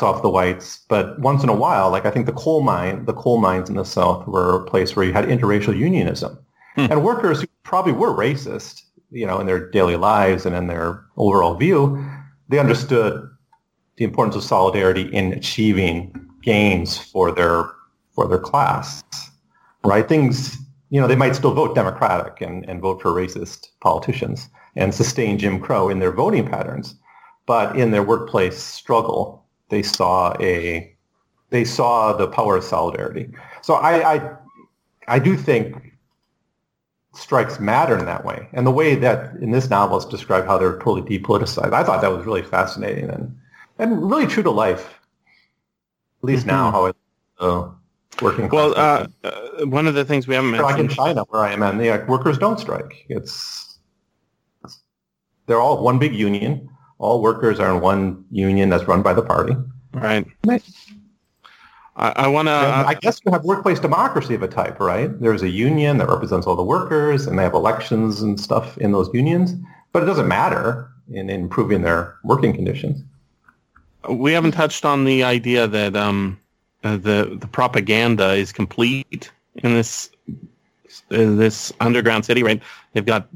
off 0.00 0.22
the 0.22 0.30
whites. 0.30 0.84
But 0.88 1.18
once 1.18 1.42
in 1.42 1.48
a 1.48 1.54
while, 1.54 1.90
like 1.90 2.06
I 2.06 2.10
think 2.12 2.26
the 2.26 2.32
coal 2.32 2.60
mine, 2.62 3.04
the 3.06 3.12
coal 3.12 3.38
mines 3.38 3.68
in 3.68 3.74
the 3.74 3.84
South 3.84 4.24
were 4.28 4.54
a 4.54 4.64
place 4.64 4.94
where 4.94 5.04
you 5.04 5.12
had 5.12 5.24
interracial 5.24 5.76
unionism, 5.76 6.38
Hmm. 6.76 6.86
and 6.88 7.02
workers 7.02 7.40
who 7.40 7.47
probably 7.68 7.92
were 7.92 8.14
racist, 8.14 8.82
you 9.10 9.26
know, 9.26 9.38
in 9.38 9.46
their 9.46 9.70
daily 9.70 9.96
lives 9.96 10.46
and 10.46 10.56
in 10.56 10.68
their 10.68 11.04
overall 11.18 11.54
view, 11.54 12.02
they 12.48 12.58
understood 12.58 13.28
the 13.98 14.04
importance 14.04 14.34
of 14.34 14.42
solidarity 14.42 15.02
in 15.14 15.34
achieving 15.34 16.12
gains 16.42 16.96
for 16.96 17.30
their 17.30 17.70
for 18.14 18.26
their 18.26 18.38
class, 18.38 19.04
right? 19.84 20.08
Things 20.08 20.56
you 20.90 20.98
know, 20.98 21.06
they 21.06 21.16
might 21.16 21.36
still 21.36 21.52
vote 21.52 21.74
Democratic 21.74 22.40
and, 22.40 22.66
and 22.66 22.80
vote 22.80 23.02
for 23.02 23.10
racist 23.10 23.68
politicians 23.82 24.48
and 24.74 24.94
sustain 24.94 25.38
Jim 25.38 25.60
Crow 25.60 25.90
in 25.90 25.98
their 25.98 26.12
voting 26.12 26.48
patterns. 26.48 26.94
But 27.44 27.76
in 27.76 27.90
their 27.90 28.02
workplace 28.02 28.56
struggle, 28.56 29.44
they 29.68 29.82
saw 29.82 30.34
a 30.40 30.94
they 31.50 31.64
saw 31.64 32.14
the 32.14 32.28
power 32.28 32.56
of 32.56 32.64
solidarity. 32.64 33.28
So 33.60 33.74
I, 33.74 34.14
I 34.14 34.36
I 35.08 35.18
do 35.18 35.36
think 35.36 35.87
strikes 37.14 37.58
matter 37.58 37.98
in 37.98 38.04
that 38.06 38.24
way. 38.24 38.48
And 38.52 38.66
the 38.66 38.70
way 38.70 38.94
that 38.94 39.34
in 39.36 39.50
this 39.50 39.70
novel 39.70 39.96
it's 39.96 40.06
described 40.06 40.46
how 40.46 40.58
they're 40.58 40.78
totally 40.78 41.02
depoliticized, 41.02 41.72
I 41.72 41.82
thought 41.82 42.00
that 42.00 42.12
was 42.12 42.24
really 42.26 42.42
fascinating 42.42 43.10
and, 43.10 43.36
and 43.78 44.10
really 44.10 44.26
true 44.26 44.42
to 44.42 44.50
life. 44.50 44.94
At 46.22 46.24
least 46.24 46.46
mm-hmm. 46.46 46.56
now, 46.56 46.70
how 46.70 46.86
it 46.86 46.96
uh, 47.38 47.68
working. 48.20 48.48
Well, 48.48 48.74
uh, 48.76 49.06
uh, 49.24 49.66
one 49.66 49.86
of 49.86 49.94
the 49.94 50.04
things 50.04 50.26
we 50.26 50.34
haven't 50.34 50.50
mentioned, 50.50 50.70
like 50.70 50.80
in 50.80 50.88
China, 50.88 51.22
where 51.28 51.42
I 51.42 51.52
am, 51.52 51.62
and 51.62 51.80
the 51.80 51.90
uh, 51.90 52.06
workers 52.06 52.38
don't 52.38 52.58
strike. 52.58 53.06
It's 53.08 53.78
they're 55.46 55.60
all 55.60 55.82
one 55.82 55.98
big 55.98 56.14
union. 56.14 56.68
All 56.98 57.22
workers 57.22 57.60
are 57.60 57.74
in 57.74 57.80
one 57.80 58.24
union 58.30 58.68
that's 58.68 58.84
run 58.88 59.02
by 59.02 59.14
the 59.14 59.22
party. 59.22 59.54
Right. 59.92 60.26
I, 61.98 62.12
I 62.16 62.28
want 62.28 62.46
to. 62.46 62.52
I 62.52 62.94
guess 62.94 63.20
you 63.24 63.32
have 63.32 63.44
workplace 63.44 63.80
democracy 63.80 64.34
of 64.34 64.42
a 64.42 64.48
type, 64.48 64.78
right? 64.78 65.18
There's 65.20 65.42
a 65.42 65.48
union 65.48 65.98
that 65.98 66.08
represents 66.08 66.46
all 66.46 66.54
the 66.54 66.62
workers, 66.62 67.26
and 67.26 67.38
they 67.38 67.42
have 67.42 67.54
elections 67.54 68.22
and 68.22 68.40
stuff 68.40 68.78
in 68.78 68.92
those 68.92 69.10
unions. 69.12 69.54
But 69.92 70.04
it 70.04 70.06
doesn't 70.06 70.28
matter 70.28 70.88
in, 71.12 71.28
in 71.28 71.40
improving 71.40 71.82
their 71.82 72.16
working 72.22 72.54
conditions. 72.54 73.02
We 74.08 74.32
haven't 74.32 74.52
touched 74.52 74.84
on 74.84 75.04
the 75.04 75.24
idea 75.24 75.66
that 75.66 75.96
um, 75.96 76.38
uh, 76.84 76.96
the 76.98 77.36
the 77.40 77.48
propaganda 77.48 78.34
is 78.34 78.52
complete 78.52 79.32
in 79.56 79.74
this 79.74 80.10
uh, 80.28 80.36
this 81.10 81.72
underground 81.80 82.24
city. 82.24 82.44
Right? 82.44 82.62
They've 82.92 83.04
got 83.04 83.28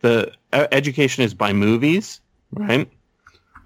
the 0.00 0.32
uh, 0.54 0.66
education 0.72 1.24
is 1.24 1.34
by 1.34 1.52
movies, 1.52 2.20
right? 2.54 2.90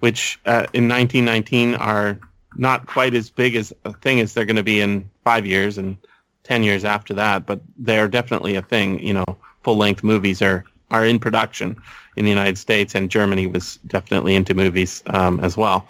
Which 0.01 0.37
uh, 0.45 0.67
in 0.73 0.89
1919 0.89 1.75
are 1.75 2.19
not 2.55 2.87
quite 2.87 3.13
as 3.13 3.29
big 3.29 3.55
as 3.55 3.73
a 3.85 3.93
thing 3.93 4.19
as 4.19 4.33
they're 4.33 4.45
going 4.45 4.55
to 4.55 4.63
be 4.63 4.81
in 4.81 5.09
five 5.23 5.45
years 5.45 5.77
and 5.77 5.97
ten 6.43 6.63
years 6.63 6.85
after 6.85 7.13
that, 7.13 7.45
but 7.45 7.61
they're 7.77 8.07
definitely 8.07 8.55
a 8.55 8.61
thing. 8.61 8.99
You 8.99 9.13
know, 9.13 9.25
full 9.63 9.77
length 9.77 10.03
movies 10.03 10.41
are 10.41 10.63
are 10.91 11.05
in 11.05 11.19
production 11.19 11.75
in 12.15 12.25
the 12.25 12.29
United 12.29 12.57
States, 12.57 12.95
and 12.95 13.09
Germany 13.09 13.47
was 13.47 13.77
definitely 13.87 14.35
into 14.35 14.53
movies 14.53 15.03
um, 15.07 15.39
as 15.39 15.57
well. 15.57 15.87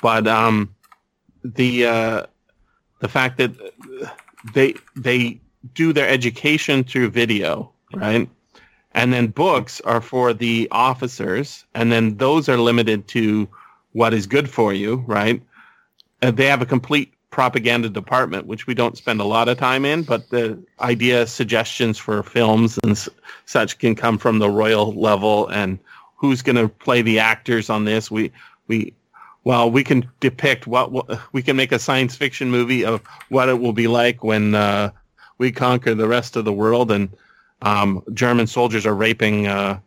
But 0.00 0.26
um, 0.26 0.74
the 1.44 1.86
uh, 1.86 2.22
the 3.00 3.08
fact 3.08 3.38
that 3.38 3.52
they 4.54 4.74
they 4.96 5.40
do 5.74 5.92
their 5.92 6.08
education 6.08 6.84
through 6.84 7.10
video, 7.10 7.70
right? 7.94 8.28
And 8.92 9.12
then 9.12 9.28
books 9.28 9.80
are 9.82 10.00
for 10.00 10.32
the 10.32 10.68
officers, 10.70 11.64
and 11.74 11.92
then 11.92 12.16
those 12.16 12.48
are 12.48 12.56
limited 12.56 13.06
to 13.08 13.48
what 13.92 14.14
is 14.14 14.26
good 14.26 14.48
for 14.48 14.72
you, 14.72 15.04
right? 15.06 15.42
Uh, 16.22 16.30
they 16.30 16.46
have 16.46 16.62
a 16.62 16.66
complete 16.66 17.12
propaganda 17.30 17.88
department, 17.88 18.46
which 18.46 18.66
we 18.66 18.74
don't 18.74 18.96
spend 18.96 19.20
a 19.20 19.24
lot 19.24 19.48
of 19.48 19.58
time 19.58 19.84
in, 19.84 20.02
but 20.02 20.28
the 20.30 20.58
idea 20.80 21.26
suggestions 21.26 21.98
for 21.98 22.22
films 22.22 22.78
and 22.82 22.92
s- 22.92 23.08
such 23.46 23.78
can 23.78 23.94
come 23.94 24.18
from 24.18 24.38
the 24.38 24.50
royal 24.50 24.92
level 24.94 25.46
and 25.48 25.78
who's 26.16 26.42
going 26.42 26.56
to 26.56 26.68
play 26.68 27.02
the 27.02 27.18
actors 27.18 27.70
on 27.70 27.84
this. 27.84 28.10
We, 28.10 28.32
we, 28.66 28.92
well, 29.44 29.70
we 29.70 29.84
can 29.84 30.10
depict 30.20 30.66
what, 30.66 30.90
we 31.32 31.42
can 31.42 31.54
make 31.54 31.70
a 31.70 31.78
science 31.78 32.16
fiction 32.16 32.50
movie 32.50 32.84
of 32.84 33.02
what 33.28 33.48
it 33.48 33.60
will 33.60 33.72
be 33.72 33.86
like 33.86 34.24
when 34.24 34.54
uh, 34.54 34.90
we 35.36 35.52
conquer 35.52 35.94
the 35.94 36.08
rest 36.08 36.34
of 36.34 36.44
the 36.44 36.52
world 36.52 36.90
and 36.90 37.08
um, 37.62 38.02
German 38.14 38.46
soldiers 38.46 38.86
are 38.86 38.94
raping 38.94 39.46
uh, 39.46 39.78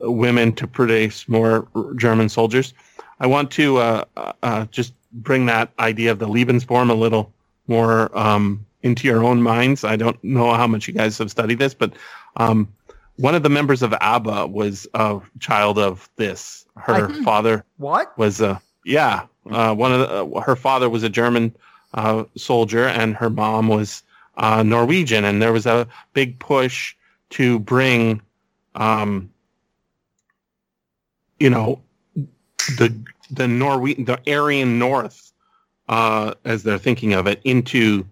women 0.00 0.52
to 0.52 0.66
produce 0.66 1.28
more 1.28 1.66
German 1.96 2.28
soldiers. 2.28 2.74
I 3.20 3.26
want 3.26 3.50
to 3.52 3.78
uh, 3.78 4.04
uh 4.42 4.66
just 4.66 4.92
bring 5.12 5.46
that 5.46 5.72
idea 5.78 6.10
of 6.10 6.18
the 6.18 6.28
Lebensborn 6.28 6.90
a 6.90 6.94
little 6.94 7.32
more 7.66 8.16
um, 8.16 8.64
into 8.82 9.06
your 9.06 9.24
own 9.24 9.42
minds. 9.42 9.84
I 9.84 9.96
don't 9.96 10.22
know 10.24 10.52
how 10.54 10.66
much 10.66 10.88
you 10.88 10.94
guys 10.94 11.18
have 11.18 11.30
studied 11.30 11.58
this, 11.58 11.74
but 11.74 11.92
um, 12.36 12.68
one 13.16 13.34
of 13.34 13.42
the 13.42 13.50
members 13.50 13.82
of 13.82 13.94
ABBA 14.00 14.46
was 14.48 14.86
a 14.94 15.20
child 15.38 15.78
of 15.78 16.08
this. 16.16 16.66
Her 16.76 17.10
father 17.22 17.64
what 17.76 18.16
was 18.16 18.40
a 18.40 18.60
yeah. 18.84 19.26
Uh, 19.50 19.74
one 19.74 19.92
of 19.92 20.00
the, 20.00 20.24
uh, 20.24 20.40
her 20.40 20.56
father 20.56 20.88
was 20.88 21.02
a 21.02 21.08
German 21.08 21.54
uh, 21.94 22.24
soldier, 22.36 22.86
and 22.86 23.14
her 23.16 23.30
mom 23.30 23.68
was 23.68 24.02
uh, 24.36 24.62
Norwegian, 24.62 25.24
and 25.24 25.42
there 25.42 25.52
was 25.52 25.66
a 25.66 25.86
big 26.14 26.38
push 26.38 26.94
to 27.30 27.58
bring, 27.58 28.20
um, 28.74 29.30
you 31.38 31.50
know, 31.50 31.80
the 32.16 32.94
the 33.32 33.44
Norwe- 33.44 34.04
the 34.06 34.20
Aryan 34.30 34.78
North, 34.78 35.32
uh, 35.88 36.34
as 36.44 36.62
they're 36.62 36.78
thinking 36.78 37.14
of 37.14 37.26
it, 37.26 37.40
into 37.44 38.06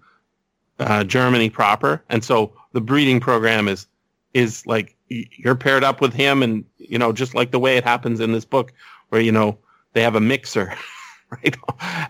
uh, 0.78 1.04
Germany 1.04 1.50
proper. 1.50 2.02
And 2.08 2.24
so 2.24 2.52
the 2.72 2.80
breeding 2.80 3.20
program 3.20 3.68
is 3.68 3.86
is 4.32 4.66
like 4.66 4.96
you're 5.08 5.56
paired 5.56 5.84
up 5.84 6.00
with 6.00 6.14
him, 6.14 6.42
and 6.42 6.64
you 6.78 6.98
know, 6.98 7.12
just 7.12 7.34
like 7.34 7.50
the 7.50 7.58
way 7.58 7.76
it 7.76 7.84
happens 7.84 8.20
in 8.20 8.32
this 8.32 8.44
book, 8.44 8.72
where 9.10 9.20
you 9.20 9.32
know 9.32 9.58
they 9.92 10.02
have 10.02 10.14
a 10.14 10.20
mixer, 10.20 10.72
right? 11.30 11.56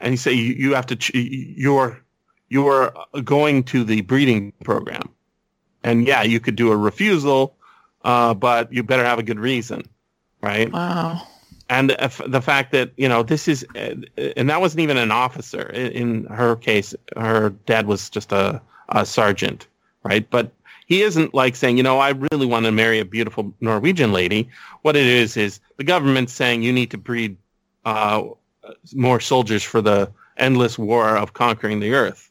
And 0.00 0.12
you 0.12 0.16
say 0.16 0.32
you, 0.32 0.54
you 0.54 0.74
have 0.74 0.86
to 0.86 0.96
ch- 0.96 1.14
you're 1.14 2.00
you're 2.48 2.92
going 3.24 3.64
to 3.64 3.84
the 3.84 4.02
breeding 4.02 4.52
program, 4.64 5.08
and 5.82 6.06
yeah, 6.06 6.22
you 6.22 6.38
could 6.38 6.56
do 6.56 6.70
a 6.70 6.76
refusal, 6.76 7.56
uh, 8.04 8.34
but 8.34 8.72
you 8.72 8.82
better 8.82 9.04
have 9.04 9.18
a 9.18 9.24
good 9.24 9.40
reason, 9.40 9.82
right? 10.42 10.70
Wow 10.70 11.26
and 11.70 11.90
the 12.26 12.42
fact 12.42 12.72
that 12.72 12.90
you 12.96 13.08
know 13.08 13.22
this 13.22 13.48
is 13.48 13.64
and 13.76 14.50
that 14.50 14.60
wasn't 14.60 14.80
even 14.80 14.98
an 14.98 15.12
officer 15.12 15.70
in 15.70 16.24
her 16.24 16.56
case 16.56 16.94
her 17.16 17.50
dad 17.64 17.86
was 17.86 18.10
just 18.10 18.32
a, 18.32 18.60
a 18.90 19.06
sergeant 19.06 19.68
right 20.02 20.28
but 20.30 20.52
he 20.86 21.02
isn't 21.02 21.32
like 21.32 21.56
saying 21.56 21.76
you 21.76 21.82
know 21.82 21.98
i 21.98 22.10
really 22.30 22.44
want 22.44 22.66
to 22.66 22.72
marry 22.72 22.98
a 22.98 23.04
beautiful 23.04 23.54
norwegian 23.60 24.12
lady 24.12 24.48
what 24.82 24.96
it 24.96 25.06
is 25.06 25.36
is 25.36 25.60
the 25.76 25.84
government 25.84 26.28
saying 26.28 26.62
you 26.62 26.72
need 26.72 26.90
to 26.90 26.98
breed 26.98 27.36
uh, 27.86 28.22
more 28.92 29.20
soldiers 29.20 29.62
for 29.62 29.80
the 29.80 30.10
endless 30.36 30.76
war 30.76 31.16
of 31.16 31.32
conquering 31.32 31.80
the 31.80 31.94
earth 31.94 32.30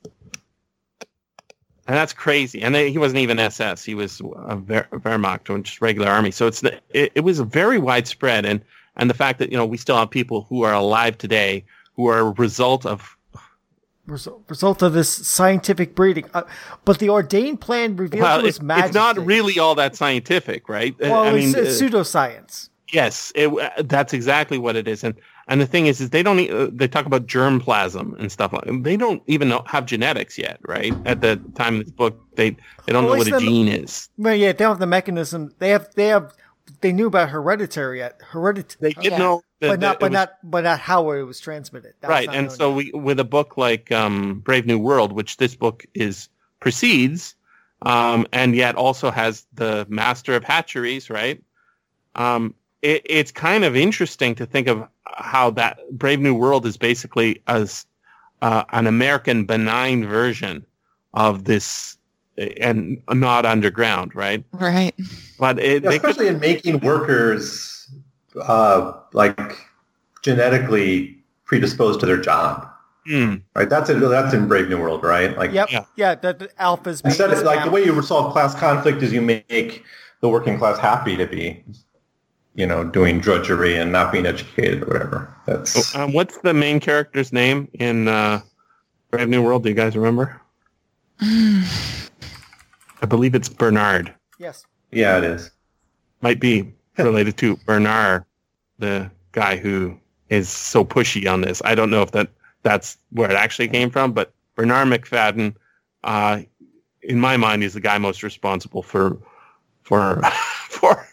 and 1.87 1.97
that's 1.97 2.13
crazy. 2.13 2.61
And 2.61 2.75
he 2.75 2.99
wasn't 2.99 3.17
even 3.17 3.39
SS; 3.39 3.83
he 3.83 3.95
was 3.95 4.19
a 4.19 4.57
Wehrmacht 4.57 5.49
or 5.49 5.57
just 5.57 5.81
regular 5.81 6.07
army. 6.07 6.29
So 6.29 6.45
it's 6.45 6.61
it, 6.61 7.11
it 7.15 7.21
was 7.21 7.39
very 7.39 7.79
widespread. 7.79 8.45
And 8.45 8.61
and 8.99 9.09
the 9.09 9.15
fact 9.15 9.39
that 9.39 9.51
you 9.51 9.57
know 9.57 9.65
we 9.65 9.77
still 9.77 9.97
have 9.97 10.09
people 10.09 10.45
who 10.49 10.63
are 10.63 10.73
alive 10.73 11.17
today 11.17 11.65
who 11.95 12.07
are 12.07 12.19
a 12.19 12.31
result 12.31 12.85
of 12.85 13.17
result, 14.05 14.43
result 14.47 14.81
of 14.81 14.93
this 14.93 15.09
scientific 15.09 15.95
breeding. 15.95 16.25
Uh, 16.33 16.43
but 16.85 16.99
the 16.99 17.09
ordained 17.09 17.61
plan 17.61 17.95
revealed 17.95 18.21
well, 18.21 18.39
to 18.39 18.45
his 18.45 18.61
majesty. 18.61 18.87
It's 18.87 18.95
not 18.95 19.17
really 19.25 19.57
all 19.57 19.75
that 19.75 19.95
scientific, 19.95 20.69
right? 20.69 20.95
Well, 20.99 21.23
I 21.23 21.33
mean, 21.33 21.49
it's, 21.49 21.81
uh, 21.81 21.85
pseudoscience. 21.85 22.69
Yes, 22.91 23.31
it, 23.35 23.47
uh, 23.47 23.83
that's 23.83 24.13
exactly 24.13 24.57
what 24.57 24.75
it 24.75 24.87
is. 24.87 25.03
And 25.03 25.15
and 25.47 25.59
the 25.59 25.65
thing 25.65 25.87
is, 25.87 25.99
is 25.99 26.11
they 26.11 26.23
don't. 26.23 26.39
Uh, 26.49 26.69
they 26.71 26.87
talk 26.87 27.05
about 27.05 27.25
germplasm 27.25 28.17
and 28.19 28.31
stuff 28.31 28.53
like. 28.53 28.83
They 28.83 28.97
don't 28.97 29.23
even 29.27 29.49
know, 29.49 29.63
have 29.65 29.85
genetics 29.85 30.37
yet, 30.37 30.59
right? 30.67 30.93
At 31.05 31.21
the 31.21 31.37
time 31.55 31.79
of 31.79 31.85
this 31.85 31.91
book, 31.91 32.19
they 32.35 32.51
they 32.85 32.93
don't 32.93 33.05
well, 33.05 33.13
know 33.13 33.19
what 33.19 33.27
a 33.27 33.39
gene 33.39 33.67
is. 33.67 34.09
Well, 34.17 34.35
yeah, 34.35 34.51
they 34.51 34.59
don't 34.59 34.71
have 34.71 34.79
the 34.79 34.87
mechanism. 34.87 35.53
They 35.59 35.69
have 35.69 35.93
they 35.95 36.07
have 36.07 36.33
they 36.81 36.91
knew 36.91 37.07
about 37.07 37.29
hereditary 37.29 37.99
yet. 37.99 38.21
Hereditary. 38.21 38.93
They 38.93 39.01
did 39.01 39.17
know, 39.17 39.41
that, 39.59 39.67
but 39.67 39.79
not, 39.79 39.99
but 39.99 40.11
was, 40.11 40.13
not, 40.13 40.29
but 40.43 40.63
not 40.63 40.79
how 40.79 41.11
it 41.11 41.23
was 41.23 41.39
transmitted. 41.39 41.93
That 42.01 42.09
right, 42.09 42.27
was 42.27 42.35
and 42.35 42.51
so 42.51 42.73
we, 42.73 42.91
with 42.91 43.19
a 43.19 43.23
book 43.23 43.57
like 43.57 43.91
um, 43.91 44.39
Brave 44.39 44.65
New 44.65 44.79
World, 44.79 45.11
which 45.11 45.37
this 45.37 45.55
book 45.55 45.85
is 45.93 46.29
precedes, 46.59 47.35
um, 47.81 48.27
and 48.31 48.55
yet 48.55 48.75
also 48.75 49.11
has 49.11 49.45
the 49.53 49.85
Master 49.89 50.35
of 50.35 50.43
Hatcheries, 50.43 51.09
right? 51.09 51.41
Um, 52.15 52.53
it, 52.81 53.01
it's 53.05 53.31
kind 53.31 53.63
of 53.63 53.75
interesting 53.75 54.35
to 54.35 54.45
think 54.45 54.67
of 54.67 54.87
how 55.05 55.51
that 55.51 55.79
Brave 55.91 56.19
New 56.19 56.35
World 56.35 56.65
is 56.65 56.77
basically 56.77 57.41
as 57.47 57.85
uh, 58.41 58.63
an 58.71 58.87
American 58.87 59.45
benign 59.45 60.05
version 60.05 60.65
of 61.13 61.43
this 61.45 61.97
and 62.39 63.01
not 63.11 63.45
underground, 63.45 64.15
right? 64.15 64.43
Right. 64.53 64.95
But 65.39 65.59
it, 65.59 65.83
yeah, 65.83 65.91
especially 65.91 66.25
could, 66.25 66.35
in 66.35 66.39
making 66.39 66.79
workers 66.79 67.89
uh, 68.41 68.93
like 69.13 69.57
genetically 70.21 71.17
predisposed 71.45 71.99
to 72.01 72.05
their 72.05 72.19
job. 72.19 72.67
Mm. 73.09 73.41
Right. 73.55 73.69
That's 73.69 73.89
in 73.89 73.99
that's 73.99 74.33
in 74.33 74.47
Brave 74.47 74.69
New 74.69 74.79
World, 74.79 75.03
right? 75.03 75.35
Like, 75.37 75.51
yep. 75.51 75.71
yeah, 75.71 75.85
yeah. 75.95 76.15
The, 76.15 76.33
the 76.33 76.47
alphas. 76.59 77.03
Instead, 77.03 77.31
of, 77.31 77.43
like 77.43 77.63
the 77.63 77.71
way 77.71 77.83
you 77.83 77.93
resolve 77.93 78.31
class 78.33 78.55
conflict 78.55 79.01
is 79.01 79.11
you 79.11 79.21
make 79.21 79.83
the 80.21 80.29
working 80.29 80.57
class 80.57 80.77
happy 80.77 81.15
to 81.17 81.25
be, 81.25 81.63
you 82.55 82.67
know, 82.67 82.83
doing 82.83 83.19
drudgery 83.19 83.75
and 83.77 83.91
not 83.91 84.11
being 84.11 84.25
educated 84.25 84.83
or 84.83 84.87
whatever. 84.87 85.33
That's 85.47 85.95
um, 85.95 86.13
what's 86.13 86.37
the 86.39 86.53
main 86.53 86.79
character's 86.79 87.33
name 87.33 87.67
in 87.73 88.07
uh, 88.07 88.41
Brave 89.09 89.29
New 89.29 89.41
World? 89.41 89.63
Do 89.63 89.69
you 89.69 89.75
guys 89.75 89.95
remember? 89.95 90.39
I 93.01 93.05
believe 93.05 93.35
it's 93.35 93.49
Bernard. 93.49 94.13
Yes. 94.37 94.65
Yeah, 94.91 95.17
it 95.17 95.23
is. 95.23 95.51
Might 96.21 96.39
be 96.39 96.73
related 96.97 97.37
to 97.37 97.57
Bernard, 97.65 98.25
the 98.79 99.09
guy 99.31 99.57
who 99.57 99.97
is 100.29 100.49
so 100.49 100.83
pushy 100.85 101.31
on 101.31 101.41
this. 101.41 101.61
I 101.65 101.75
don't 101.75 101.89
know 101.89 102.01
if 102.01 102.11
that 102.11 102.29
that's 102.63 102.97
where 103.11 103.29
it 103.29 103.35
actually 103.35 103.67
came 103.69 103.89
from, 103.89 104.11
but 104.11 104.33
Bernarr 104.57 104.85
Macfadden, 104.85 105.55
uh, 106.03 106.41
in 107.01 107.19
my 107.19 107.37
mind, 107.37 107.63
is 107.63 107.73
the 107.73 107.79
guy 107.79 107.97
most 107.97 108.21
responsible 108.23 108.83
for 108.83 109.17
for 109.83 110.21
for 110.69 111.07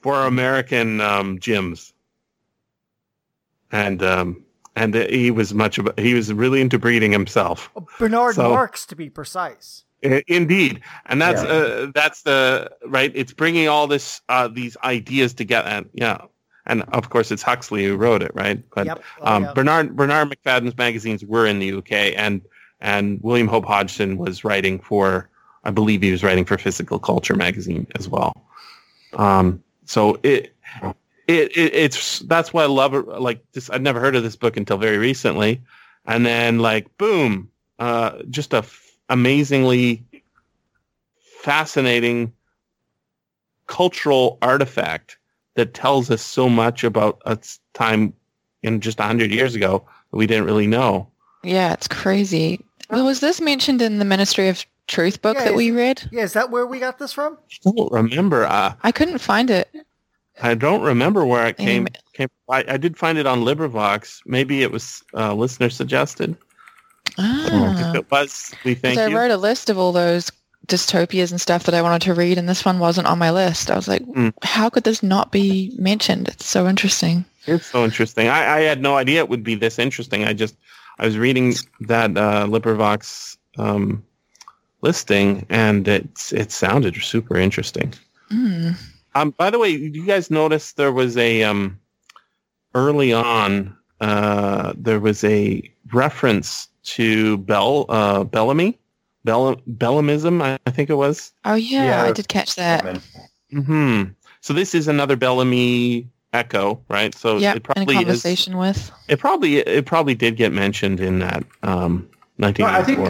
for 0.00 0.24
American 0.26 1.00
um, 1.00 1.38
gyms, 1.38 1.92
and 3.70 4.02
um, 4.02 4.42
and 4.76 4.94
he 4.94 5.30
was 5.30 5.52
much 5.52 5.78
of 5.78 5.86
a, 5.88 6.00
he 6.00 6.14
was 6.14 6.32
really 6.32 6.60
into 6.60 6.78
breeding 6.78 7.12
himself. 7.12 7.70
Bernard 7.98 8.36
So- 8.36 8.50
Marx, 8.50 8.86
to 8.86 8.96
be 8.96 9.10
precise. 9.10 9.84
I- 10.04 10.22
Indeed, 10.28 10.80
and 11.06 11.20
that's 11.20 11.42
Yeah. 11.42 11.48
uh, 11.48 11.86
that's 11.94 12.22
the 12.22 12.70
right. 12.86 13.10
It's 13.14 13.32
bringing 13.32 13.68
all 13.68 13.86
this 13.86 14.20
uh, 14.28 14.48
these 14.48 14.76
ideas 14.84 15.34
together. 15.34 15.68
And, 15.68 15.88
yeah, 15.92 16.18
and 16.66 16.82
of 16.92 17.10
course 17.10 17.30
it's 17.32 17.42
Huxley 17.42 17.84
who 17.84 17.96
wrote 17.96 18.22
it, 18.22 18.30
right? 18.34 18.62
But 18.74 18.86
Yep. 18.86 19.02
Oh, 19.22 19.34
um. 19.34 19.54
Bernard 19.54 19.96
Bernarr 19.96 20.26
Macfadden's 20.32 20.76
magazines 20.78 21.24
were 21.24 21.46
in 21.46 21.58
the 21.58 21.72
UK, 21.72 22.14
and 22.16 22.42
and 22.80 23.18
William 23.22 23.48
Hope 23.48 23.64
Hodgson 23.64 24.18
was 24.18 24.44
writing 24.44 24.78
for, 24.78 25.28
I 25.64 25.70
believe 25.72 26.00
he 26.00 26.12
was 26.12 26.22
writing 26.22 26.44
for 26.44 26.56
Physical 26.56 27.00
Culture 27.00 27.34
magazine 27.34 27.88
as 27.98 28.08
well. 28.08 28.32
Um, 29.14 29.62
so 29.84 30.20
it, 30.22 30.54
it 31.26 31.56
it 31.56 31.74
it's 31.74 32.20
that's 32.20 32.52
why 32.52 32.62
I 32.62 32.66
love 32.66 32.94
it. 32.94 33.06
Like 33.08 33.42
this, 33.52 33.68
I'd 33.70 33.82
never 33.82 33.98
heard 33.98 34.14
of 34.14 34.22
this 34.22 34.36
book 34.36 34.56
until 34.56 34.76
very 34.76 34.98
recently, 34.98 35.60
and 36.06 36.24
then 36.24 36.60
like 36.60 36.96
boom, 36.98 37.50
uh, 37.80 38.18
just 38.30 38.52
a 38.54 38.62
amazingly 39.08 40.04
fascinating 41.42 42.32
cultural 43.66 44.38
artifact 44.42 45.18
that 45.54 45.74
tells 45.74 46.10
us 46.10 46.22
so 46.22 46.48
much 46.48 46.84
about 46.84 47.20
a 47.26 47.38
time 47.74 48.12
in 48.62 48.80
just 48.80 48.98
100 48.98 49.30
years 49.30 49.54
ago 49.54 49.84
that 50.10 50.16
we 50.16 50.26
didn't 50.26 50.44
really 50.44 50.66
know. 50.66 51.08
Yeah, 51.44 51.72
it's 51.72 51.88
crazy. 51.88 52.64
Well, 52.90 53.04
was 53.04 53.20
this 53.20 53.40
mentioned 53.40 53.82
in 53.82 53.98
the 53.98 54.04
Ministry 54.04 54.48
of 54.48 54.64
Truth 54.86 55.20
book 55.20 55.36
Yeah, 55.36 55.44
that 55.44 55.54
we 55.54 55.70
read? 55.70 56.08
Yeah, 56.10 56.22
is 56.22 56.32
that 56.32 56.50
where 56.50 56.66
we 56.66 56.80
got 56.80 56.98
this 56.98 57.12
from? 57.12 57.36
I 57.66 57.70
don't 57.70 57.92
remember. 57.92 58.46
Uh, 58.46 58.74
I 58.82 58.90
couldn't 58.90 59.18
find 59.18 59.50
it. 59.50 59.68
I 60.42 60.54
don't 60.54 60.82
remember 60.82 61.26
where 61.26 61.46
it 61.46 61.56
came. 61.56 61.88
Came 62.14 62.28
I, 62.48 62.64
I 62.68 62.76
did 62.76 62.96
find 62.96 63.18
it 63.18 63.26
on 63.26 63.40
LibriVox. 63.40 64.22
Maybe 64.24 64.62
it 64.62 64.70
was 64.70 65.02
uh, 65.14 65.34
listener 65.34 65.68
suggested. 65.68 66.36
Ah. 67.18 67.90
If 67.90 67.94
it 67.96 68.10
was, 68.10 68.52
we 68.64 68.74
thank 68.74 68.96
'Cause 68.96 69.06
I 69.06 69.08
you. 69.10 69.16
wrote 69.16 69.30
a 69.30 69.36
list 69.36 69.68
of 69.70 69.78
all 69.78 69.92
those 69.92 70.30
dystopias 70.66 71.30
and 71.30 71.40
stuff 71.40 71.64
that 71.64 71.74
I 71.74 71.82
wanted 71.82 72.02
to 72.02 72.14
read, 72.14 72.38
and 72.38 72.48
this 72.48 72.64
one 72.64 72.78
wasn't 72.78 73.06
on 73.06 73.18
my 73.18 73.30
list. 73.30 73.70
I 73.70 73.76
was 73.76 73.88
like, 73.88 74.02
Mm. 74.02 74.32
how 74.42 74.68
could 74.70 74.84
this 74.84 75.02
not 75.02 75.32
be 75.32 75.72
mentioned? 75.78 76.28
It's 76.28 76.46
so 76.46 76.68
interesting. 76.68 77.24
It's 77.46 77.66
so 77.66 77.84
interesting. 77.84 78.28
I, 78.28 78.58
I 78.58 78.60
had 78.60 78.82
no 78.82 78.96
idea 78.96 79.20
it 79.20 79.28
would 79.30 79.42
be 79.42 79.54
this 79.54 79.78
interesting. 79.78 80.24
I 80.24 80.32
just 80.34 80.54
I 80.98 81.06
was 81.06 81.16
reading 81.16 81.54
that 81.88 82.16
uh, 82.16 82.46
LibriVox 82.46 83.36
um, 83.56 84.02
listing, 84.82 85.46
and 85.48 85.88
it 85.88 86.30
it 86.32 86.52
sounded 86.52 86.94
super 86.96 87.36
interesting. 87.38 87.94
Mm. 88.30 88.76
Um, 89.14 89.30
by 89.38 89.48
the 89.50 89.58
way, 89.58 89.76
did 89.78 89.96
you 89.96 90.04
guys 90.04 90.30
notice 90.30 90.72
there 90.72 90.92
was 90.92 91.16
a 91.16 91.42
um, 91.44 91.78
early 92.74 93.12
on 93.12 93.74
uh, 94.00 94.74
there 94.76 95.00
was 95.00 95.24
a 95.24 95.62
reference 95.92 96.68
to 96.96 97.38
Bell 97.38 97.86
uh, 97.88 98.24
Bellamy, 98.24 98.78
Bell 99.24 99.56
Bellamism, 99.68 100.42
I, 100.42 100.58
I 100.66 100.70
think 100.70 100.90
it 100.90 100.94
was. 100.94 101.32
Oh 101.44 101.54
yeah, 101.54 101.84
Yeah. 101.84 102.02
I 102.04 102.12
did 102.12 102.28
catch 102.28 102.54
that. 102.56 103.00
hmm 103.50 104.04
So 104.40 104.52
this 104.54 104.74
is 104.74 104.88
another 104.88 105.16
Bellamy 105.16 106.08
echo, 106.32 106.80
right? 106.88 107.14
So 107.14 107.38
Yeah, 107.38 107.52
it 107.52 107.56
in 107.56 107.58
a 107.58 107.60
probably 107.60 107.96
is. 107.96 108.02
conversation 108.04 108.56
with. 108.58 108.90
It 109.08 109.18
probably 109.18 109.56
it 109.58 109.86
probably 109.86 110.14
did 110.14 110.36
get 110.36 110.52
mentioned 110.52 111.00
in 111.00 111.18
that 111.20 111.44
um, 111.62 112.08
No, 112.38 112.48
I 112.48 112.82
think, 112.82 113.00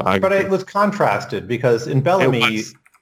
I, 0.00 0.18
but 0.18 0.32
it 0.32 0.48
was 0.48 0.64
contrasted 0.64 1.48
because 1.48 1.86
in 1.86 2.00
Bellamy, 2.00 2.60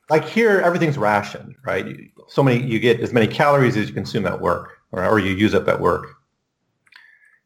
like 0.09 0.25
here, 0.25 0.61
everything's 0.61 0.99
rationed, 0.99 1.55
right? 1.65 1.87
You- 1.87 2.09
So 2.29 2.43
many, 2.45 2.63
you 2.65 2.79
get 2.79 3.01
as 3.01 3.13
many 3.13 3.27
calories 3.27 3.77
as 3.77 3.89
you 3.89 3.95
consume 3.95 4.25
at 4.27 4.41
work, 4.41 4.71
or, 4.93 5.05
or 5.05 5.19
you 5.19 5.35
use 5.35 5.53
up 5.55 5.67
at 5.69 5.81
work. 5.81 6.07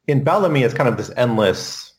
In 0.07 0.23
Bellamy, 0.23 0.63
it's 0.63 0.75
kind 0.75 0.89
of 0.91 0.99
this 0.99 1.11
endless 1.17 1.94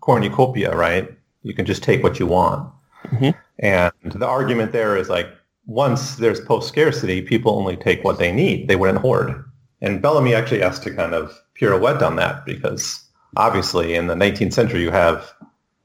cornucopia, 0.00 0.74
right? 0.74 1.10
You 1.42 1.54
can 1.54 1.66
just 1.66 1.82
take 1.82 2.02
what 2.02 2.18
you 2.18 2.26
want. 2.26 2.70
Mhm. 3.06 3.34
And 3.58 3.92
the 4.04 4.26
argument 4.26 4.72
there 4.72 4.96
is 4.96 5.08
like, 5.08 5.28
once 5.66 6.16
there's 6.16 6.40
post-scarcity, 6.40 7.22
people 7.22 7.56
only 7.56 7.76
take 7.76 8.02
what 8.04 8.18
they 8.18 8.32
need. 8.32 8.68
They 8.68 8.76
wouldn't 8.76 8.98
hoard. 8.98 9.44
And 9.80 10.02
Bellamy 10.02 10.34
actually 10.34 10.60
has 10.60 10.78
to 10.80 10.94
kind 10.94 11.14
of 11.14 11.32
pirouette 11.54 12.02
on 12.02 12.16
that 12.16 12.44
because 12.44 13.02
obviously 13.36 13.94
in 13.94 14.06
the 14.06 14.14
19th 14.14 14.52
century 14.52 14.82
you 14.82 14.90
have 14.90 15.32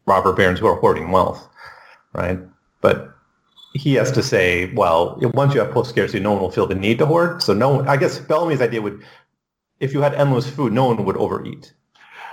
robber 0.06 0.34
barons 0.34 0.60
who 0.60 0.68
are 0.68 0.80
hoarding 0.80 1.12
wealth, 1.12 1.48
right? 2.14 2.40
But 2.82 3.14
he 3.74 3.94
has 3.96 4.12
to 4.14 4.24
say, 4.24 4.74
well, 4.74 5.20
once 5.34 5.54
you 5.54 5.60
have 5.60 5.72
post-scarcity, 5.72 6.20
no 6.20 6.32
one 6.32 6.42
will 6.42 6.52
feel 6.52 6.66
the 6.66 6.76
need 6.76 6.98
to 7.00 7.06
hoard. 7.06 7.44
So 7.44 7.54
no, 7.54 7.86
I 7.88 7.98
guess 7.98 8.18
Bellamy's 8.20 8.62
idea 8.62 8.82
would, 8.82 9.04
if 9.80 9.94
you 9.94 10.02
had 10.02 10.16
endless 10.16 10.50
food, 10.50 10.74
no 10.74 10.86
one 10.86 11.06
would 11.06 11.18
overeat. 11.18 11.74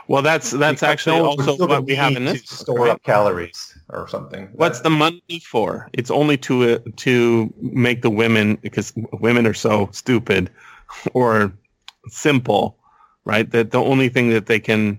Well, 0.08 0.22
that's 0.22 0.50
that's 0.50 0.82
Because 0.82 0.82
actually 0.82 1.18
no 1.18 1.26
also 1.26 1.56
what 1.66 1.84
we 1.84 1.94
have 1.94 2.10
need 2.10 2.18
in 2.18 2.24
this. 2.26 2.42
to 2.44 2.54
store 2.56 2.88
up 2.88 3.02
calories 3.02 3.76
or 3.90 4.08
something. 4.08 4.48
What's 4.52 4.80
the 4.80 4.90
money 4.90 5.40
for? 5.42 5.88
It's 5.92 6.10
only 6.10 6.36
to 6.38 6.74
uh, 6.74 6.78
to 6.96 7.52
make 7.60 8.02
the 8.02 8.10
women 8.10 8.56
because 8.62 8.92
women 9.20 9.46
are 9.46 9.54
so 9.54 9.88
stupid 9.92 10.50
or 11.14 11.52
simple, 12.08 12.76
right? 13.24 13.50
That 13.50 13.70
the 13.70 13.80
only 13.80 14.08
thing 14.08 14.30
that 14.30 14.46
they 14.46 14.60
can 14.60 14.98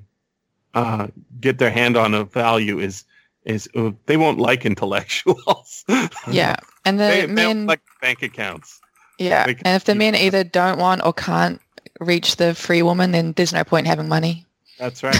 uh, 0.74 1.08
get 1.39 1.60
their 1.60 1.72
hand 1.72 1.97
on 1.97 2.14
of 2.14 2.32
value 2.34 2.80
is 2.80 3.03
is 3.45 3.70
uh, 3.76 3.91
they 4.08 4.18
won't 4.18 4.39
like 4.39 4.66
intellectuals. 4.66 5.86
Yeah, 6.32 6.56
and 6.86 6.99
the 6.99 7.03
they, 7.06 7.22
they 7.22 7.28
men. 7.28 7.56
don't 7.58 7.66
like 7.68 7.82
bank 8.01 8.24
accounts. 8.24 8.82
yeah, 9.20 9.45
and 9.64 9.76
if 9.76 9.86
the 9.86 9.95
men 9.95 10.16
either 10.16 10.43
don't 10.43 10.80
want 10.80 11.06
or 11.06 11.14
can't 11.14 11.62
reach 11.99 12.36
the 12.38 12.56
free 12.56 12.82
woman, 12.82 13.12
then 13.12 13.34
there's 13.34 13.53
no 13.53 13.64
point 13.64 13.88
having 13.88 14.08
money. 14.10 14.45
That's 14.78 15.04
right. 15.04 15.20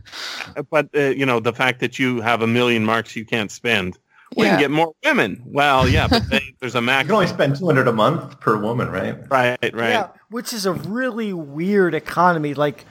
but 0.70 0.88
uh, 0.94 1.00
you 1.00 1.26
know 1.26 1.40
the 1.40 1.52
fact 1.52 1.80
that 1.80 1.98
you 1.98 2.20
have 2.20 2.42
a 2.42 2.46
million 2.46 2.84
marks 2.84 3.16
you 3.16 3.24
can't 3.24 3.50
spend. 3.50 3.98
We 4.36 4.44
Yeah. 4.44 4.50
can 4.52 4.60
get 4.60 4.70
more 4.70 4.92
women. 5.04 5.42
Well, 5.44 5.88
yeah, 5.88 6.06
but 6.06 6.28
they, 6.30 6.40
there's 6.60 6.76
a 6.76 6.80
max. 6.80 7.04
You 7.04 7.08
can 7.08 7.14
only 7.16 7.26
spend 7.26 7.56
200 7.56 7.88
a 7.88 7.92
month 7.92 8.38
per 8.40 8.56
woman, 8.56 8.88
right? 8.88 9.16
Right, 9.28 9.58
right. 9.60 9.90
Yeah, 9.90 10.08
which 10.28 10.52
is 10.52 10.66
a 10.66 10.72
really 10.72 11.32
weird 11.32 11.94
economy. 11.94 12.54
Like, 12.54 12.84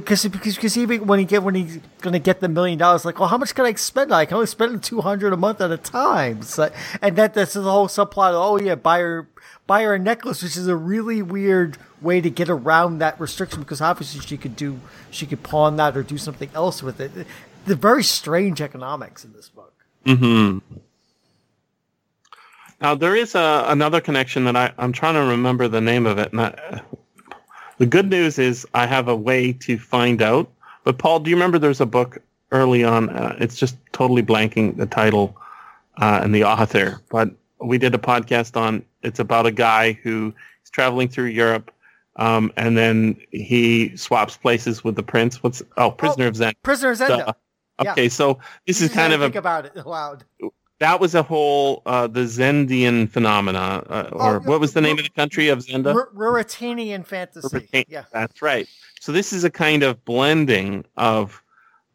because 0.00 0.26
because 0.26 0.54
because 0.54 0.78
even 0.78 1.06
when 1.06 1.18
he 1.18 1.24
get 1.24 1.42
when 1.42 1.54
he's 1.54 1.78
gonna 2.00 2.18
get 2.18 2.40
the 2.40 2.48
million 2.48 2.78
dollars, 2.78 3.04
like, 3.04 3.18
well, 3.18 3.28
how 3.28 3.36
much 3.38 3.54
can 3.54 3.66
I 3.66 3.74
spend? 3.74 4.12
I 4.12 4.24
can 4.24 4.34
only 4.34 4.46
spend 4.46 4.82
two 4.82 5.00
hundred 5.00 5.32
a 5.32 5.36
month 5.36 5.60
at 5.60 5.70
a 5.70 5.76
time. 5.76 6.42
So, 6.42 6.70
and 7.00 7.16
that 7.16 7.34
that's 7.34 7.54
the 7.54 7.62
whole 7.62 7.88
subplot. 7.88 8.32
Oh 8.32 8.58
yeah, 8.58 8.74
buy 8.74 9.00
her 9.00 9.28
buy 9.66 9.82
her 9.82 9.94
a 9.94 9.98
necklace, 9.98 10.42
which 10.42 10.56
is 10.56 10.66
a 10.66 10.76
really 10.76 11.22
weird 11.22 11.76
way 12.00 12.20
to 12.20 12.30
get 12.30 12.48
around 12.48 12.98
that 12.98 13.20
restriction 13.20 13.60
because 13.60 13.80
obviously 13.80 14.20
she 14.20 14.36
could 14.36 14.56
do 14.56 14.80
she 15.10 15.26
could 15.26 15.42
pawn 15.42 15.76
that 15.76 15.96
or 15.96 16.02
do 16.02 16.18
something 16.18 16.50
else 16.54 16.82
with 16.82 17.00
it. 17.00 17.26
The 17.66 17.76
very 17.76 18.02
strange 18.02 18.60
economics 18.60 19.24
in 19.24 19.32
this 19.34 19.48
book. 19.48 19.74
hmm 20.04 20.58
Now 22.80 22.94
there 22.94 23.14
is 23.14 23.34
a, 23.34 23.64
another 23.68 24.00
connection 24.00 24.44
that 24.44 24.56
I, 24.56 24.72
I'm 24.78 24.92
trying 24.92 25.14
to 25.14 25.20
remember 25.20 25.68
the 25.68 25.80
name 25.80 26.06
of 26.06 26.18
it. 26.18 26.32
And 26.32 26.40
I, 26.40 26.82
the 27.78 27.86
good 27.86 28.10
news 28.10 28.38
is 28.38 28.66
I 28.74 28.86
have 28.86 29.08
a 29.08 29.16
way 29.16 29.52
to 29.54 29.78
find 29.78 30.22
out. 30.22 30.50
But 30.84 30.98
Paul, 30.98 31.20
do 31.20 31.30
you 31.30 31.36
remember 31.36 31.58
there's 31.58 31.80
a 31.80 31.86
book 31.86 32.18
early 32.50 32.84
on? 32.84 33.08
Uh, 33.10 33.36
it's 33.38 33.56
just 33.56 33.76
totally 33.92 34.22
blanking 34.22 34.76
the 34.76 34.86
title 34.86 35.36
uh, 35.98 36.20
and 36.22 36.34
the 36.34 36.44
author. 36.44 37.00
But 37.10 37.30
we 37.60 37.78
did 37.78 37.94
a 37.94 37.98
podcast 37.98 38.56
on. 38.56 38.84
It's 39.02 39.18
about 39.18 39.46
a 39.46 39.52
guy 39.52 39.92
who 39.92 40.34
is 40.64 40.70
traveling 40.70 41.08
through 41.08 41.26
Europe, 41.26 41.70
um, 42.16 42.52
and 42.56 42.76
then 42.76 43.16
he 43.30 43.96
swaps 43.96 44.36
places 44.36 44.84
with 44.84 44.96
the 44.96 45.02
prince. 45.02 45.42
What's 45.42 45.62
oh, 45.76 45.90
Prisoner 45.90 46.26
of 46.26 46.34
Zenda. 46.34 46.54
Prisoner 46.62 46.90
of 46.92 46.98
Zenda. 46.98 47.34
Okay, 47.80 48.08
so 48.08 48.38
this 48.66 48.80
is 48.80 48.92
kind 48.92 49.12
of 49.12 49.22
a 49.22 49.24
think 49.24 49.36
about 49.36 49.66
it 49.66 49.76
aloud. 49.76 50.24
That 50.82 50.98
was 50.98 51.14
a 51.14 51.22
whole 51.22 51.82
uh, 51.86 52.08
the 52.08 52.22
Zendian 52.22 53.08
phenomena, 53.08 53.84
uh, 53.88 54.10
or 54.12 54.36
Oh, 54.36 54.40
what 54.40 54.60
was 54.60 54.72
the 54.72 54.80
name 54.80 54.98
of 54.98 55.04
the 55.04 55.10
country 55.10 55.48
of 55.48 55.60
Zenda? 55.60 55.94
R- 55.94 56.10
Ruritanian 56.12 57.06
fantasy. 57.06 57.48
Ruritania. 57.48 57.84
Yeah. 57.88 58.04
That's 58.12 58.42
right. 58.42 58.68
So 59.00 59.12
this 59.12 59.32
is 59.32 59.44
a 59.44 59.50
kind 59.50 59.82
of 59.82 60.04
blending 60.04 60.84
of 60.96 61.42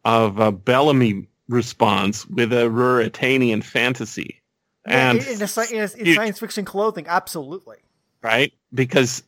of 0.04 0.38
a 0.38 0.50
Bellamy 0.50 1.28
response 1.48 2.26
with 2.26 2.52
a 2.52 2.66
Ruritanian 2.66 3.62
fantasy, 3.62 4.40
and 4.86 5.18
in, 5.18 5.24
in, 5.24 5.42
a, 5.42 5.62
in, 5.70 5.78
a, 5.80 6.08
in 6.08 6.14
science 6.14 6.38
fiction 6.38 6.64
clothing, 6.64 7.06
absolutely. 7.08 7.76
right 8.22 8.52
because, 8.72 9.22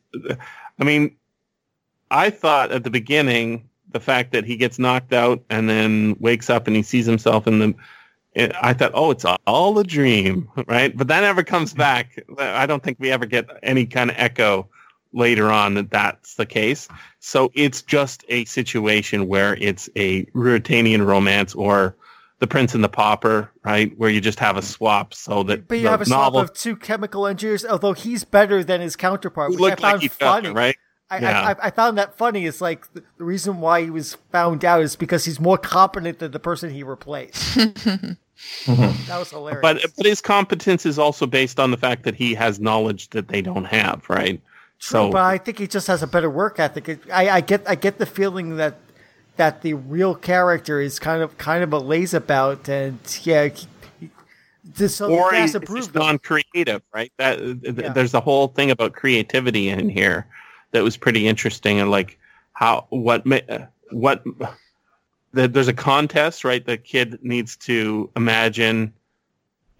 I 0.78 0.84
mean, 0.84 1.16
I 2.10 2.30
thought 2.30 2.72
at 2.72 2.84
the 2.84 2.90
beginning 2.90 3.68
the 3.92 4.00
fact 4.00 4.32
that 4.32 4.44
he 4.44 4.56
gets 4.56 4.78
knocked 4.78 5.12
out 5.12 5.42
and 5.50 5.68
then 5.68 6.16
wakes 6.20 6.48
up 6.48 6.66
and 6.66 6.76
he 6.76 6.82
sees 6.82 7.06
himself 7.06 7.46
in 7.46 7.58
the 7.58 7.74
it, 8.40 8.52
I 8.60 8.72
thought, 8.72 8.92
oh, 8.94 9.10
it's 9.10 9.24
all 9.46 9.78
a 9.78 9.84
dream, 9.84 10.48
right? 10.66 10.96
But 10.96 11.08
that 11.08 11.20
never 11.20 11.42
comes 11.42 11.74
back. 11.74 12.22
I 12.38 12.66
don't 12.66 12.82
think 12.82 12.98
we 12.98 13.10
ever 13.10 13.26
get 13.26 13.46
any 13.62 13.86
kind 13.86 14.10
of 14.10 14.16
echo 14.18 14.68
later 15.12 15.50
on 15.50 15.74
that 15.74 15.90
that's 15.90 16.36
the 16.36 16.46
case. 16.46 16.88
So 17.18 17.50
it's 17.54 17.82
just 17.82 18.24
a 18.28 18.44
situation 18.46 19.28
where 19.28 19.56
it's 19.56 19.90
a 19.96 20.24
Ruritanian 20.26 21.06
romance 21.06 21.54
or 21.54 21.96
the 22.38 22.46
Prince 22.46 22.74
and 22.74 22.82
the 22.82 22.88
Pauper, 22.88 23.50
right? 23.64 23.92
Where 23.98 24.08
you 24.08 24.20
just 24.20 24.38
have 24.38 24.56
a 24.56 24.62
swap 24.62 25.12
so 25.12 25.42
that 25.42 25.68
But 25.68 25.76
you 25.76 25.84
the 25.84 25.90
have 25.90 26.00
a 26.00 26.08
novel 26.08 26.40
swap 26.40 26.50
of 26.50 26.56
two 26.56 26.76
chemical 26.76 27.26
engineers, 27.26 27.66
although 27.66 27.92
he's 27.92 28.24
better 28.24 28.64
than 28.64 28.80
his 28.80 28.96
counterpart, 28.96 29.52
who 29.52 29.60
which 29.60 29.60
I 29.60 29.74
look 29.74 29.80
like 29.82 30.00
found 30.00 30.12
funny. 30.12 30.48
other, 30.48 30.54
right? 30.54 30.76
I, 31.10 31.18
Yeah. 31.18 31.40
I, 31.40 31.50
I, 31.50 31.56
I 31.66 31.70
found 31.70 31.98
that 31.98 32.16
funny. 32.16 32.46
It's 32.46 32.60
like 32.60 32.90
the, 32.94 33.02
the 33.18 33.24
reason 33.24 33.60
why 33.60 33.82
he 33.82 33.90
was 33.90 34.14
found 34.30 34.64
out 34.64 34.82
is 34.82 34.96
because 34.96 35.24
he's 35.24 35.40
more 35.40 35.58
competent 35.58 36.20
than 36.20 36.30
the 36.30 36.38
person 36.38 36.70
he 36.70 36.82
replaced. 36.82 37.58
Mm-hmm. 38.64 39.06
That 39.08 39.18
was 39.18 39.30
hilarious. 39.30 39.62
But 39.62 39.84
but 39.96 40.06
his 40.06 40.20
competence 40.20 40.86
is 40.86 40.98
also 40.98 41.26
based 41.26 41.58
on 41.58 41.70
the 41.70 41.76
fact 41.76 42.04
that 42.04 42.14
he 42.14 42.34
has 42.34 42.60
knowledge 42.60 43.10
that 43.10 43.28
they 43.28 43.42
don't 43.42 43.64
have, 43.64 44.08
right? 44.08 44.40
True, 44.78 45.10
but 45.10 45.22
I 45.22 45.36
think 45.36 45.58
he 45.58 45.66
just 45.66 45.86
has 45.88 46.02
a 46.02 46.06
better 46.06 46.30
work 46.30 46.58
ethic. 46.58 47.00
I, 47.12 47.28
I 47.28 47.40
get 47.42 47.68
I 47.68 47.74
get 47.74 47.98
the 47.98 48.06
feeling 48.06 48.56
that 48.56 48.76
that 49.36 49.62
the 49.62 49.74
real 49.74 50.14
character 50.14 50.80
is 50.80 50.98
kind 50.98 51.22
of 51.22 51.36
kind 51.38 51.62
of 51.62 51.72
a 51.72 51.80
lazabout, 51.80 52.68
and 52.68 52.98
yeah, 53.22 53.48
he, 53.48 53.66
he, 54.00 54.10
this 54.64 54.96
so 54.96 55.10
or 55.12 55.32
he 55.32 55.38
has 55.38 55.52
he's, 55.52 55.52
to 55.52 55.58
he's 55.60 55.68
prove 55.68 55.80
just 55.80 55.94
non-creative, 55.94 56.82
right? 56.94 57.12
That 57.18 57.38
th- 57.38 57.76
Yeah. 57.76 57.92
there's 57.92 58.14
a 58.14 58.20
whole 58.20 58.48
thing 58.48 58.70
about 58.70 58.94
creativity 58.94 59.68
in 59.68 59.88
here 59.90 60.26
that 60.72 60.82
was 60.82 60.96
pretty 60.96 61.28
interesting, 61.28 61.78
and 61.78 61.90
like 61.90 62.18
how 62.54 62.86
what 62.88 63.26
ma- 63.26 63.40
what 63.90 64.24
the, 65.32 65.48
there's 65.48 65.68
a 65.68 65.72
contest, 65.72 66.44
right? 66.44 66.64
The 66.64 66.76
kid 66.76 67.18
needs 67.22 67.56
to 67.58 68.10
imagine. 68.16 68.92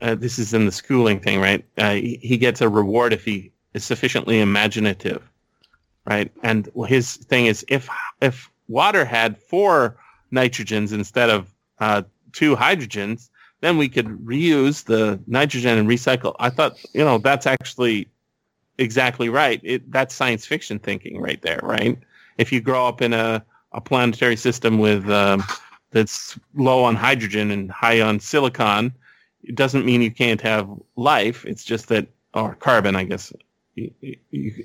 Uh, 0.00 0.14
this 0.14 0.38
is 0.38 0.54
in 0.54 0.66
the 0.66 0.72
schooling 0.72 1.20
thing, 1.20 1.40
right? 1.40 1.64
Uh, 1.76 1.94
he, 1.94 2.18
he 2.22 2.36
gets 2.38 2.60
a 2.60 2.68
reward 2.68 3.12
if 3.12 3.24
he 3.24 3.52
is 3.74 3.84
sufficiently 3.84 4.40
imaginative, 4.40 5.22
right? 6.06 6.32
And 6.42 6.68
his 6.86 7.16
thing 7.16 7.46
is 7.46 7.64
if 7.68 7.88
if 8.20 8.50
water 8.68 9.04
had 9.04 9.36
four 9.36 9.96
nitrogens 10.32 10.92
instead 10.92 11.28
of 11.28 11.52
uh, 11.80 12.02
two 12.32 12.56
hydrogens, 12.56 13.28
then 13.60 13.76
we 13.76 13.88
could 13.88 14.06
reuse 14.24 14.84
the 14.84 15.20
nitrogen 15.26 15.76
and 15.76 15.88
recycle. 15.88 16.34
I 16.38 16.50
thought, 16.50 16.78
you 16.94 17.04
know, 17.04 17.18
that's 17.18 17.46
actually 17.46 18.08
exactly 18.78 19.28
right. 19.28 19.60
It, 19.62 19.90
that's 19.90 20.14
science 20.14 20.46
fiction 20.46 20.78
thinking 20.78 21.20
right 21.20 21.42
there, 21.42 21.60
right? 21.62 21.98
If 22.38 22.52
you 22.52 22.60
grow 22.60 22.88
up 22.88 23.02
in 23.02 23.12
a, 23.12 23.44
a 23.72 23.80
planetary 23.80 24.36
system 24.36 24.78
with 24.78 25.08
um, 25.10 25.42
that's 25.90 26.38
low 26.54 26.84
on 26.84 26.96
hydrogen 26.96 27.50
and 27.50 27.70
high 27.70 28.00
on 28.00 28.20
silicon, 28.20 28.92
it 29.42 29.54
doesn't 29.54 29.84
mean 29.84 30.02
you 30.02 30.10
can't 30.10 30.40
have 30.40 30.68
life. 30.96 31.44
It's 31.46 31.64
just 31.64 31.88
that, 31.88 32.08
or 32.34 32.54
carbon, 32.56 32.96
I 32.96 33.04
guess. 33.04 33.32
You, 33.74 33.90
you, 34.00 34.16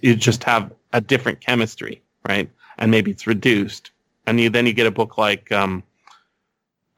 you 0.01 0.15
just 0.15 0.43
have 0.43 0.71
a 0.93 1.01
different 1.01 1.41
chemistry, 1.41 2.01
right? 2.27 2.49
And 2.77 2.91
maybe 2.91 3.11
it's 3.11 3.27
reduced. 3.27 3.91
And 4.27 4.39
you, 4.39 4.49
then 4.49 4.65
you 4.65 4.73
get 4.73 4.87
a 4.87 4.91
book 4.91 5.17
like 5.17 5.51
um, 5.51 5.83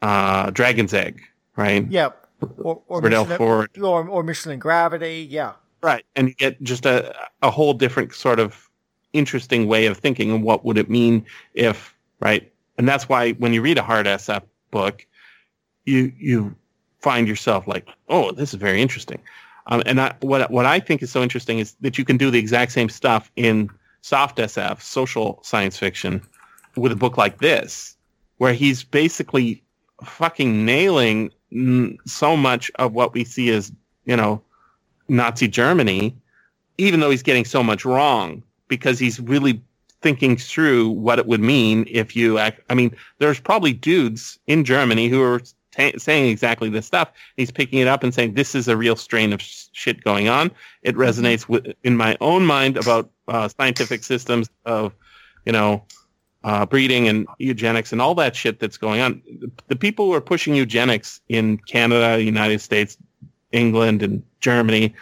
uh, 0.02 0.50
Dragon's 0.52 0.94
Egg, 0.94 1.22
right? 1.56 1.86
yeah, 1.90 2.10
or 2.58 2.82
or 2.88 3.02
Mission, 3.02 3.38
Ford. 3.38 3.78
or, 3.78 4.08
or 4.08 4.24
Mission 4.24 4.52
in 4.52 4.60
Gravity. 4.60 5.28
Yeah, 5.30 5.54
Right. 5.82 6.06
And 6.16 6.30
you 6.30 6.34
get 6.34 6.62
just 6.64 6.86
a, 6.86 7.16
a 7.42 7.52
whole 7.52 7.74
different 7.74 8.14
sort 8.14 8.40
of 8.40 8.70
interesting 9.14 9.68
way 9.68 9.86
of 9.86 9.98
thinking 9.98 10.32
and 10.32 10.44
what 10.44 10.66
would 10.66 10.78
it 10.78 10.90
mean 10.90 11.26
if, 11.54 11.96
right? 12.20 12.52
And 12.78 12.88
that's 12.88 13.10
why 13.10 13.32
when 13.34 13.54
you 13.54 13.62
read 13.62 13.78
a 13.78 13.84
hard 13.84 14.06
SF 14.06 14.44
book, 14.72 15.06
you, 15.86 16.12
you 16.18 16.56
find 17.00 17.28
yourself 17.28 17.68
like, 17.68 17.88
oh, 18.10 18.32
this 18.32 18.54
is 18.54 18.60
very 18.60 18.82
interesting. 18.82 19.20
Um, 19.68 19.84
and 19.86 20.00
I, 20.00 20.16
what, 20.22 20.50
what 20.52 20.66
I 20.66 20.80
think 20.80 21.02
is 21.02 21.12
so 21.12 21.22
interesting 21.22 21.60
is 21.60 21.76
that 21.82 21.98
you 21.98 22.06
can 22.06 22.18
do 22.18 22.32
the 22.32 22.40
exact 22.40 22.72
same 22.72 22.90
stuff 22.90 23.32
in 23.36 23.70
soft 24.02 24.38
SF, 24.38 24.82
social 24.82 25.40
science 25.44 25.78
fiction, 25.78 26.22
with 26.76 26.92
a 26.92 26.96
book 26.96 27.18
like 27.18 27.40
this, 27.40 27.98
where 28.38 28.54
he's 28.54 28.84
basically 28.84 29.64
fucking 30.04 30.66
nailing 30.66 31.32
so 32.06 32.38
much 32.38 32.72
of 32.76 32.94
what 32.94 33.14
we 33.14 33.24
see 33.24 33.50
as, 33.50 33.72
you 34.06 34.16
know, 34.16 34.42
Nazi 35.10 35.48
Germany, 35.48 36.16
even 36.78 37.00
though 37.00 37.10
he's 37.10 37.24
getting 37.24 37.46
so 37.46 37.64
much 37.64 37.86
wrong, 37.86 38.44
because 38.68 39.00
he's 39.00 39.20
really 39.20 39.62
thinking 40.08 40.38
through 40.38 40.88
what 40.88 41.20
it 41.20 41.26
would 41.26 41.42
mean 41.42 41.86
if 41.90 42.16
you 42.16 42.38
act. 42.38 42.62
I 42.70 42.76
mean, 42.76 42.96
there's 43.20 43.42
probably 43.42 43.74
dudes 43.74 44.40
in 44.48 44.64
Germany 44.64 45.10
who 45.10 45.22
are 45.22 45.42
ta 45.76 45.92
saying 45.98 46.30
exactly 46.30 46.70
this 46.70 46.86
stuff. 46.86 47.12
He's 47.36 47.52
picking 47.52 47.80
it 47.80 47.90
up 47.90 48.04
and 48.04 48.14
saying, 48.14 48.36
this 48.36 48.56
is 48.56 48.70
a 48.70 48.78
real 48.78 48.96
strain 48.96 49.34
of 49.34 49.42
sh- 49.42 49.66
shit 49.74 50.02
going 50.06 50.30
on. 50.30 50.50
It 50.82 50.96
resonates 50.96 51.50
with, 51.50 51.74
in 51.84 51.98
my 51.98 52.16
own 52.22 52.46
mind 52.46 52.78
about 52.78 53.10
uh, 53.28 53.50
scientific 53.50 54.06
systems 54.06 54.50
of, 54.64 54.94
you 55.46 55.52
know, 55.52 55.84
uh, 56.46 56.66
breeding 56.66 57.10
and 57.10 57.28
eugenics 57.38 57.92
and 57.92 58.02
all 58.02 58.16
that 58.16 58.34
shit 58.34 58.62
that's 58.62 58.78
going 58.78 59.02
on. 59.02 59.22
The 59.68 59.76
people 59.76 60.06
who 60.06 60.14
are 60.14 60.22
pushing 60.22 60.56
eugenics 60.56 61.20
in 61.28 61.58
Canada, 61.58 62.24
United 62.24 62.62
States, 62.62 62.98
England, 63.52 64.02
and 64.04 64.24
Germany, 64.40 64.96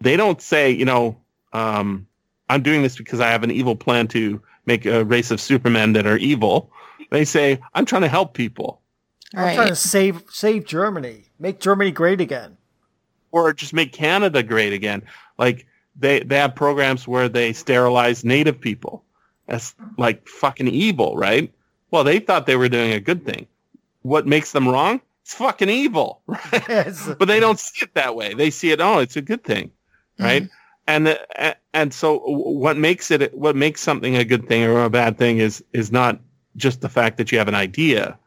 they 0.00 0.16
don't 0.16 0.40
say, 0.40 0.70
you 0.70 0.84
know, 0.84 1.16
um, 1.52 2.06
I'm 2.48 2.62
doing 2.62 2.82
this 2.82 2.96
because 2.96 3.20
I 3.20 3.28
have 3.28 3.42
an 3.42 3.50
evil 3.50 3.76
plan 3.76 4.06
to 4.08 4.40
make 4.66 4.86
a 4.86 5.04
race 5.04 5.30
of 5.30 5.40
supermen 5.40 5.92
that 5.94 6.06
are 6.06 6.18
evil. 6.18 6.70
They 7.10 7.24
say, 7.24 7.60
I'm 7.74 7.84
trying 7.86 8.02
to 8.02 8.08
help 8.08 8.34
people. 8.34 8.80
I'm 9.34 9.54
trying 9.54 9.68
to 9.68 9.76
save 9.76 10.22
save 10.30 10.64
Germany, 10.64 11.24
make 11.38 11.58
Germany 11.60 11.90
great 11.90 12.20
again. 12.20 12.56
or 13.32 13.52
just 13.52 13.72
make 13.72 13.92
Canada 13.92 14.42
great 14.42 14.72
again. 14.72 15.02
Like 15.38 15.66
they 15.96 16.20
they 16.20 16.36
have 16.36 16.54
programs 16.54 17.08
where 17.08 17.28
they 17.28 17.52
sterilize 17.52 18.24
native 18.24 18.60
people. 18.60 19.02
That's 19.48 19.74
like 19.98 20.26
fucking 20.28 20.68
evil, 20.68 21.16
right? 21.16 21.52
Well, 21.90 22.04
they 22.04 22.18
thought 22.20 22.46
they 22.46 22.56
were 22.56 22.68
doing 22.68 22.92
a 22.92 23.00
good 23.00 23.24
thing. 23.26 23.46
What 24.02 24.26
makes 24.26 24.52
them 24.52 24.68
wrong? 24.68 25.00
It's 25.22 25.34
fucking 25.34 25.68
evil, 25.70 26.20
right? 26.26 26.68
Yes. 26.68 27.10
but 27.18 27.26
they 27.26 27.40
don't 27.40 27.58
see 27.58 27.84
it 27.84 27.94
that 27.94 28.14
way. 28.14 28.34
They 28.34 28.50
see 28.50 28.70
it, 28.70 28.80
oh, 28.80 28.98
it's 28.98 29.16
a 29.16 29.22
good 29.22 29.42
thing, 29.44 29.70
right? 30.18 30.42
Mm-hmm. 30.42 30.54
And 30.86 31.08
uh, 31.08 31.54
and 31.72 31.94
so 31.94 32.18
what 32.26 32.76
makes 32.76 33.10
it 33.10 33.32
what 33.34 33.56
makes 33.56 33.80
something 33.80 34.16
a 34.16 34.24
good 34.24 34.46
thing 34.48 34.64
or 34.64 34.84
a 34.84 34.90
bad 34.90 35.16
thing 35.16 35.38
is 35.38 35.64
is 35.72 35.90
not 35.90 36.20
just 36.56 36.82
the 36.82 36.88
fact 36.88 37.16
that 37.18 37.32
you 37.32 37.38
have 37.38 37.48
an 37.48 37.54
idea, 37.54 38.18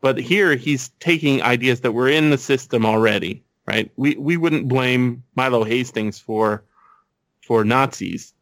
but 0.00 0.18
here 0.18 0.56
he's 0.56 0.88
taking 1.00 1.42
ideas 1.42 1.80
that 1.82 1.92
were 1.92 2.08
in 2.08 2.30
the 2.30 2.38
system 2.38 2.86
already, 2.86 3.42
right? 3.66 3.90
We 3.96 4.16
we 4.16 4.36
wouldn't 4.36 4.68
blame 4.68 5.22
Milo 5.34 5.64
Hastings 5.64 6.18
for 6.18 6.64
for 7.42 7.64
Nazis. 7.64 8.32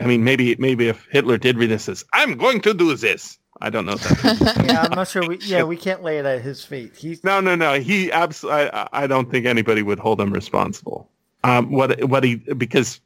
I 0.00 0.06
mean, 0.06 0.24
maybe 0.24 0.56
maybe 0.58 0.88
if 0.88 1.06
Hitler 1.10 1.38
did 1.38 1.56
read 1.56 1.70
this 1.70 1.88
as 1.88 2.04
I'm 2.12 2.36
going 2.36 2.60
to 2.62 2.74
do 2.74 2.94
this. 2.96 3.38
I 3.60 3.70
don't 3.70 3.86
know. 3.86 3.94
If 3.94 4.22
that's 4.22 4.40
yeah, 4.64 4.82
I'm 4.82 4.94
not 4.94 5.08
sure. 5.08 5.26
We, 5.26 5.38
yeah, 5.38 5.64
we 5.64 5.76
can't 5.76 6.02
lay 6.02 6.18
it 6.18 6.26
at 6.26 6.42
his 6.42 6.64
feet. 6.64 6.96
He's 6.96 7.24
no, 7.24 7.40
no, 7.40 7.56
no. 7.56 7.80
He 7.80 8.12
absolutely. 8.12 8.70
I, 8.70 8.88
I 8.92 9.06
don't 9.06 9.30
think 9.30 9.46
anybody 9.46 9.82
would 9.82 9.98
hold 9.98 10.20
him 10.20 10.32
responsible. 10.32 11.10
Um, 11.48 11.70
what 11.70 12.02
what 12.04 12.24
he 12.24 12.36
because 12.36 13.00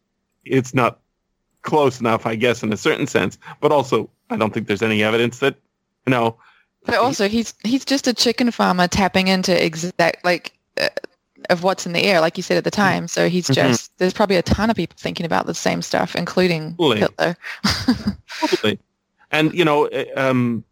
it's 0.44 0.74
not 0.74 0.98
close 1.62 2.00
enough, 2.00 2.26
I 2.26 2.34
guess, 2.34 2.62
in 2.62 2.72
a 2.72 2.76
certain 2.76 3.06
sense. 3.06 3.38
But 3.60 3.70
also, 3.72 4.10
I 4.30 4.36
don't 4.36 4.52
think 4.52 4.66
there's 4.66 4.82
any 4.82 5.02
evidence 5.02 5.38
that 5.38 5.56
you 6.06 6.10
know. 6.10 6.36
But 6.84 6.96
also, 6.96 7.28
he's 7.28 7.54
he's 7.62 7.84
just 7.84 8.08
a 8.08 8.14
chicken 8.14 8.50
farmer 8.50 8.88
tapping 8.88 9.28
into 9.28 9.64
exact 9.64 10.24
like 10.24 10.52
uh, 10.80 10.88
of 11.50 11.62
what's 11.62 11.86
in 11.86 11.92
the 11.92 12.02
air, 12.02 12.20
like 12.20 12.36
you 12.36 12.42
said 12.42 12.56
at 12.56 12.64
the 12.64 12.70
time. 12.70 13.06
So 13.06 13.28
he's 13.28 13.48
Mhm. 13.48 13.54
just 13.54 13.96
there's 13.98 14.12
probably 14.12 14.36
a 14.36 14.42
ton 14.42 14.70
of 14.70 14.76
people 14.76 14.96
thinking 14.98 15.26
about 15.26 15.46
the 15.46 15.54
same 15.54 15.82
stuff, 15.82 16.16
including. 16.16 16.74
Hitler. 16.78 17.36
Totally. 18.40 18.78
And 19.30 19.54
you 19.54 19.64
know, 19.64 19.86
uh, 19.86 20.04
um, 20.16 20.64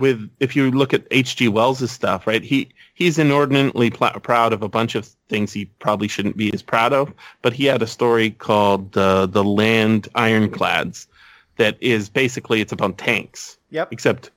with 0.00 0.30
if 0.40 0.54
you 0.56 0.70
look 0.70 0.94
at 0.94 1.06
H.G. 1.10 1.48
Wells' 1.48 1.90
stuff, 1.90 2.26
right? 2.26 2.42
He 2.42 2.68
he's 2.94 3.18
inordinately 3.18 3.90
pl- 3.90 4.20
proud 4.22 4.52
of 4.52 4.62
a 4.62 4.68
bunch 4.68 4.94
of 4.94 5.06
things 5.28 5.52
he 5.52 5.66
probably 5.78 6.08
shouldn't 6.08 6.36
be 6.36 6.52
as 6.52 6.62
proud 6.62 6.92
of. 6.92 7.12
But 7.42 7.52
he 7.52 7.64
had 7.64 7.82
a 7.82 7.86
story 7.86 8.30
called 8.30 8.96
uh, 8.96 9.26
"The 9.26 9.44
Land 9.44 10.08
Ironclads," 10.14 11.06
that 11.56 11.76
is 11.80 12.08
basically 12.08 12.60
it's 12.60 12.72
about 12.72 12.98
tanks. 12.98 13.58
yep. 13.70 13.92
Except 13.92 14.30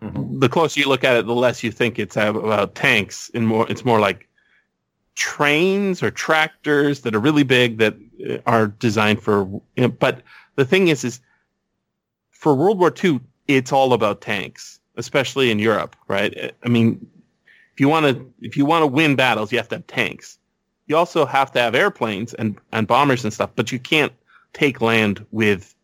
the 0.00 0.48
closer 0.48 0.80
you 0.80 0.88
look 0.88 1.04
at 1.04 1.16
it, 1.16 1.26
the 1.26 1.34
less 1.34 1.62
you 1.62 1.70
think 1.70 1.98
it's 1.98 2.16
about 2.16 2.74
tanks, 2.74 3.30
and 3.34 3.46
more 3.46 3.70
it's 3.70 3.84
more 3.84 4.00
like 4.00 4.28
trains 5.14 6.02
or 6.02 6.10
tractors 6.10 7.02
that 7.02 7.14
are 7.14 7.20
really 7.20 7.42
big 7.42 7.78
that 7.78 7.94
uh, 8.28 8.38
are 8.46 8.68
designed 8.68 9.22
for. 9.22 9.44
You 9.76 9.82
know, 9.82 9.88
but 9.88 10.22
the 10.56 10.64
thing 10.64 10.88
is, 10.88 11.04
is 11.04 11.20
for 12.30 12.54
World 12.54 12.78
War 12.78 12.92
II, 13.02 13.20
it's 13.48 13.72
all 13.72 13.92
about 13.92 14.22
tanks, 14.22 14.79
especially 14.96 15.50
in 15.50 15.58
Europe, 15.58 15.96
right? 16.08 16.54
I 16.62 16.68
mean, 16.68 17.06
if 17.72 17.80
you 17.80 17.88
want 17.88 18.06
to 18.06 18.32
if 18.40 18.56
you 18.56 18.64
want 18.64 18.82
to 18.82 18.86
win 18.86 19.16
battles, 19.16 19.52
you 19.52 19.58
have 19.58 19.68
to 19.68 19.76
have 19.76 19.86
tanks. 19.86 20.38
You 20.86 20.96
also 20.96 21.24
have 21.24 21.52
to 21.52 21.60
have 21.60 21.74
airplanes 21.74 22.34
and, 22.34 22.58
and 22.72 22.86
bombers 22.86 23.22
and 23.22 23.32
stuff, 23.32 23.50
but 23.54 23.70
you 23.70 23.78
can't 23.78 24.12
take 24.52 24.80
land 24.80 25.24
with 25.30 25.74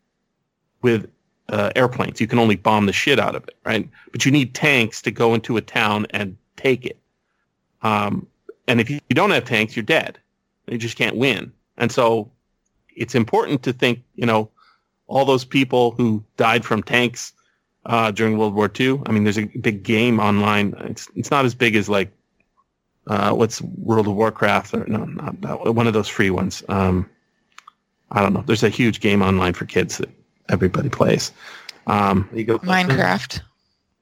with 0.82 1.08
uh, 1.48 1.70
airplanes. 1.76 2.20
You 2.20 2.26
can 2.26 2.38
only 2.38 2.56
bomb 2.56 2.86
the 2.86 2.92
shit 2.92 3.18
out 3.18 3.36
of 3.36 3.44
it, 3.48 3.56
right? 3.64 3.88
But 4.12 4.24
you 4.24 4.32
need 4.32 4.54
tanks 4.54 5.00
to 5.02 5.10
go 5.10 5.34
into 5.34 5.56
a 5.56 5.60
town 5.60 6.06
and 6.10 6.36
take 6.56 6.84
it. 6.84 6.98
Um, 7.82 8.26
and 8.66 8.80
if 8.80 8.90
you 8.90 9.00
don't 9.10 9.30
have 9.30 9.44
tanks, 9.44 9.76
you're 9.76 9.84
dead. 9.84 10.18
You 10.66 10.78
just 10.78 10.96
can't 10.96 11.16
win. 11.16 11.52
And 11.76 11.92
so 11.92 12.30
it's 12.96 13.14
important 13.14 13.62
to 13.62 13.72
think, 13.72 14.02
you 14.16 14.26
know, 14.26 14.50
all 15.06 15.24
those 15.24 15.44
people 15.44 15.92
who 15.92 16.24
died 16.36 16.64
from 16.64 16.82
tanks 16.82 17.32
uh, 17.86 18.10
during 18.10 18.36
World 18.36 18.54
War 18.54 18.70
II. 18.78 19.00
I 19.06 19.12
mean, 19.12 19.24
there's 19.24 19.38
a 19.38 19.44
big 19.44 19.82
game 19.82 20.20
online. 20.20 20.74
It's 20.80 21.08
it's 21.14 21.30
not 21.30 21.44
as 21.44 21.54
big 21.54 21.76
as 21.76 21.88
like 21.88 22.10
uh, 23.06 23.32
what's 23.32 23.62
World 23.62 24.08
of 24.08 24.14
Warcraft 24.14 24.74
or 24.74 24.84
no, 24.86 25.04
not 25.04 25.40
that, 25.42 25.74
one 25.74 25.86
of 25.86 25.92
those 25.92 26.08
free 26.08 26.30
ones. 26.30 26.62
Um, 26.68 27.08
I 28.10 28.22
don't 28.22 28.32
know. 28.32 28.42
There's 28.46 28.62
a 28.62 28.68
huge 28.68 29.00
game 29.00 29.22
online 29.22 29.54
for 29.54 29.64
kids 29.64 29.98
that 29.98 30.10
everybody 30.48 30.88
plays. 30.88 31.32
Um, 31.86 32.28
Minecraft. 32.32 33.40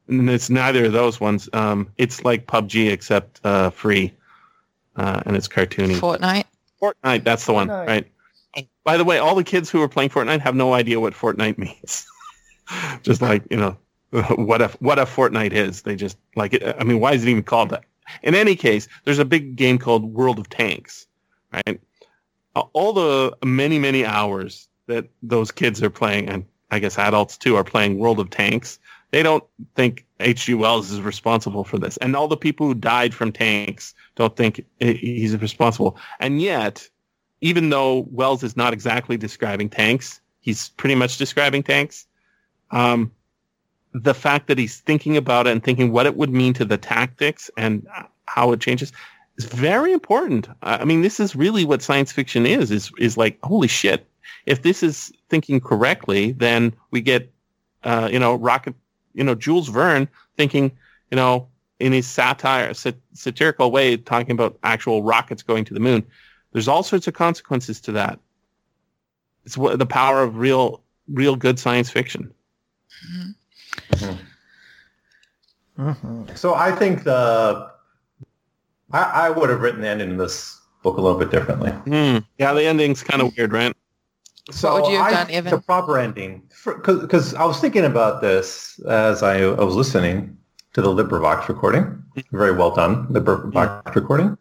and 0.09 0.31
it's 0.31 0.49
neither 0.49 0.87
of 0.87 0.93
those 0.93 1.21
ones. 1.21 1.49
Um, 1.53 1.91
it's 1.99 2.25
like 2.25 2.47
PUBG 2.47 2.91
except 2.91 3.41
uh, 3.45 3.71
free, 3.71 4.13
uh, 4.97 5.23
and 5.27 5.37
it's 5.37 5.49
cartoony. 5.49 5.97
Fortnite. 5.97 6.45
Fortnite, 6.83 7.25
that's 7.25 7.45
the 7.45 7.53
one, 7.53 7.69
Fortnite. 7.69 7.87
right? 7.87 8.11
By 8.85 8.97
the 8.97 9.05
way, 9.05 9.19
all 9.19 9.35
the 9.35 9.45
kids 9.45 9.69
who 9.69 9.83
are 9.83 9.89
playing 9.89 10.11
Fortnite 10.11 10.41
have 10.41 10.55
no 10.55 10.75
idea 10.75 11.01
what 11.01 11.15
Fortnite 11.15 11.59
means. 11.59 12.07
just 13.03 13.23
like 13.23 13.43
you 13.51 13.57
know, 13.57 13.77
what 14.37 14.63
if 14.63 14.81
what 14.81 14.99
a 14.99 15.05
Fortnite 15.05 15.53
is. 15.53 15.83
They 15.83 15.97
just 15.97 16.17
like 16.37 16.55
it. 16.55 16.77
I 16.79 16.85
mean, 16.85 17.01
why 17.01 17.13
is 17.13 17.25
it 17.25 17.29
even 17.29 17.43
called 17.43 17.71
that? 17.71 17.85
In 18.23 18.35
any 18.35 18.55
case, 18.55 18.87
there's 19.05 19.19
a 19.19 19.25
big 19.25 19.57
game 19.57 19.79
called 19.79 20.05
World 20.05 20.39
of 20.39 20.49
Tanks, 20.49 21.07
right? 21.53 21.81
All 22.55 22.93
the 22.93 23.37
many 23.45 23.79
many 23.79 24.05
hours 24.05 24.69
that 24.87 25.09
those 25.23 25.51
kids 25.51 25.83
are 25.83 25.91
playing, 25.91 26.29
and 26.29 26.45
I 26.71 26.79
guess 26.79 26.99
adults 26.99 27.37
too 27.37 27.57
are 27.57 27.65
playing 27.65 27.99
World 27.99 28.21
of 28.21 28.31
Tanks. 28.31 28.79
They 29.11 29.23
don't 29.23 29.45
think 29.77 30.05
H.G. 30.19 30.55
Wells 30.55 30.91
is 30.91 31.01
responsible 31.01 31.63
for 31.63 31.79
this, 31.79 31.97
and 31.99 32.17
all 32.17 32.29
the 32.29 32.37
people 32.37 32.67
who 32.67 32.75
died 32.75 33.15
from 33.15 33.31
tanks 33.31 33.95
don't 34.17 34.37
think 34.37 34.65
he's 34.81 35.37
responsible. 35.37 35.97
And 36.19 36.43
yet, 36.43 36.89
even 37.41 37.71
though 37.71 38.09
Wells 38.11 38.43
is 38.43 38.57
not 38.57 38.73
exactly 38.73 39.17
describing 39.17 39.69
tanks, 39.69 40.21
he's 40.41 40.71
pretty 40.71 40.95
much 40.95 41.17
describing 41.17 41.63
tanks. 41.63 42.07
Um, 42.75 43.13
the 43.95 44.15
fact 44.15 44.49
that 44.49 44.59
he's 44.59 44.81
thinking 44.81 45.17
about 45.17 45.47
it 45.47 45.51
and 45.51 45.63
thinking 45.63 45.93
what 45.93 46.07
it 46.07 46.17
would 46.17 46.31
mean 46.31 46.53
to 46.55 46.65
the 46.65 46.77
tactics 46.77 47.51
and 47.57 47.87
how 48.27 48.51
it 48.53 48.61
changes 48.61 48.93
is 49.37 49.45
very 49.45 49.93
important. 49.93 50.49
I 50.63 50.85
mean, 50.85 51.03
this 51.03 51.21
is 51.21 51.37
really 51.37 51.65
what 51.65 51.81
science 51.81 52.11
fiction 52.11 52.45
is, 52.45 52.71
is, 52.73 52.91
is 52.99 53.17
like, 53.17 53.39
holy 53.45 53.69
shit. 53.69 54.07
If 54.47 54.63
this 54.63 54.83
is 54.83 55.13
thinking 55.29 55.61
correctly, 55.61 56.33
then 56.33 56.75
we 56.91 57.01
get, 57.01 57.33
uh, 57.85 58.09
you 58.13 58.19
know, 58.19 58.35
rocket, 58.35 58.75
you 59.15 59.23
know, 59.23 59.37
Jules 59.37 59.69
Verne 59.69 60.09
thinking, 60.37 60.73
you 61.11 61.17
know, 61.17 61.47
in 61.79 61.93
his 61.93 62.09
satire, 62.09 62.75
sat- 62.75 62.97
satirical 63.13 63.71
way, 63.71 63.97
talking 63.97 64.33
about 64.33 64.59
actual 64.65 65.05
rockets 65.05 65.43
going 65.43 65.65
to 65.67 65.75
the 65.75 65.81
moon. 65.81 66.05
There's 66.53 66.69
all 66.69 66.83
sorts 66.83 67.07
of 67.07 67.15
consequences 67.15 67.81
to 67.83 67.93
that. 67.93 68.19
It's 69.45 69.57
what 69.57 69.79
the 69.79 69.87
power 69.87 70.23
of 70.23 70.37
real, 70.37 70.83
real 71.09 71.37
good 71.37 71.61
science 71.61 71.91
fiction. 71.91 72.34
Mhm. 75.79 76.37
So 76.37 76.55
I 76.55 76.71
think 76.73 77.05
the 77.05 77.71
I, 78.93 79.03
I 79.03 79.31
would 79.31 79.51
have 79.51 79.61
written 79.61 79.81
the 79.81 79.89
ending 79.89 80.11
in 80.11 80.17
this 80.17 80.61
book 80.83 80.99
a 80.99 81.01
little 81.01 81.19
bit 81.19 81.31
differently. 81.31 81.71
Hmm. 81.71 82.19
Yeah, 82.39 82.53
the 82.53 82.65
ending's 82.65 83.03
kind 83.03 83.21
of 83.23 83.37
weird, 83.37 83.53
right? 83.53 83.75
So 84.51 84.75
would 84.75 84.91
you 84.91 84.99
have 84.99 85.07
I 85.07 85.11
done, 85.11 85.31
Evan? 85.31 85.51
The 85.51 85.61
proper 85.61 85.99
ending, 85.99 86.43
because 86.65 87.35
I 87.35 87.45
was 87.45 87.59
thinking 87.61 87.85
about 87.85 88.21
this 88.21 88.79
as 88.89 89.23
I, 89.23 89.39
I 89.39 89.65
was 89.65 89.75
listening 89.75 90.37
to 90.75 90.83
the 90.83 90.91
LibriVox 90.91 91.49
recording. 91.49 92.03
Very 92.31 92.53
well 92.53 92.71
done, 92.71 93.07
LibriVox 93.09 93.95
recording. 93.95 94.37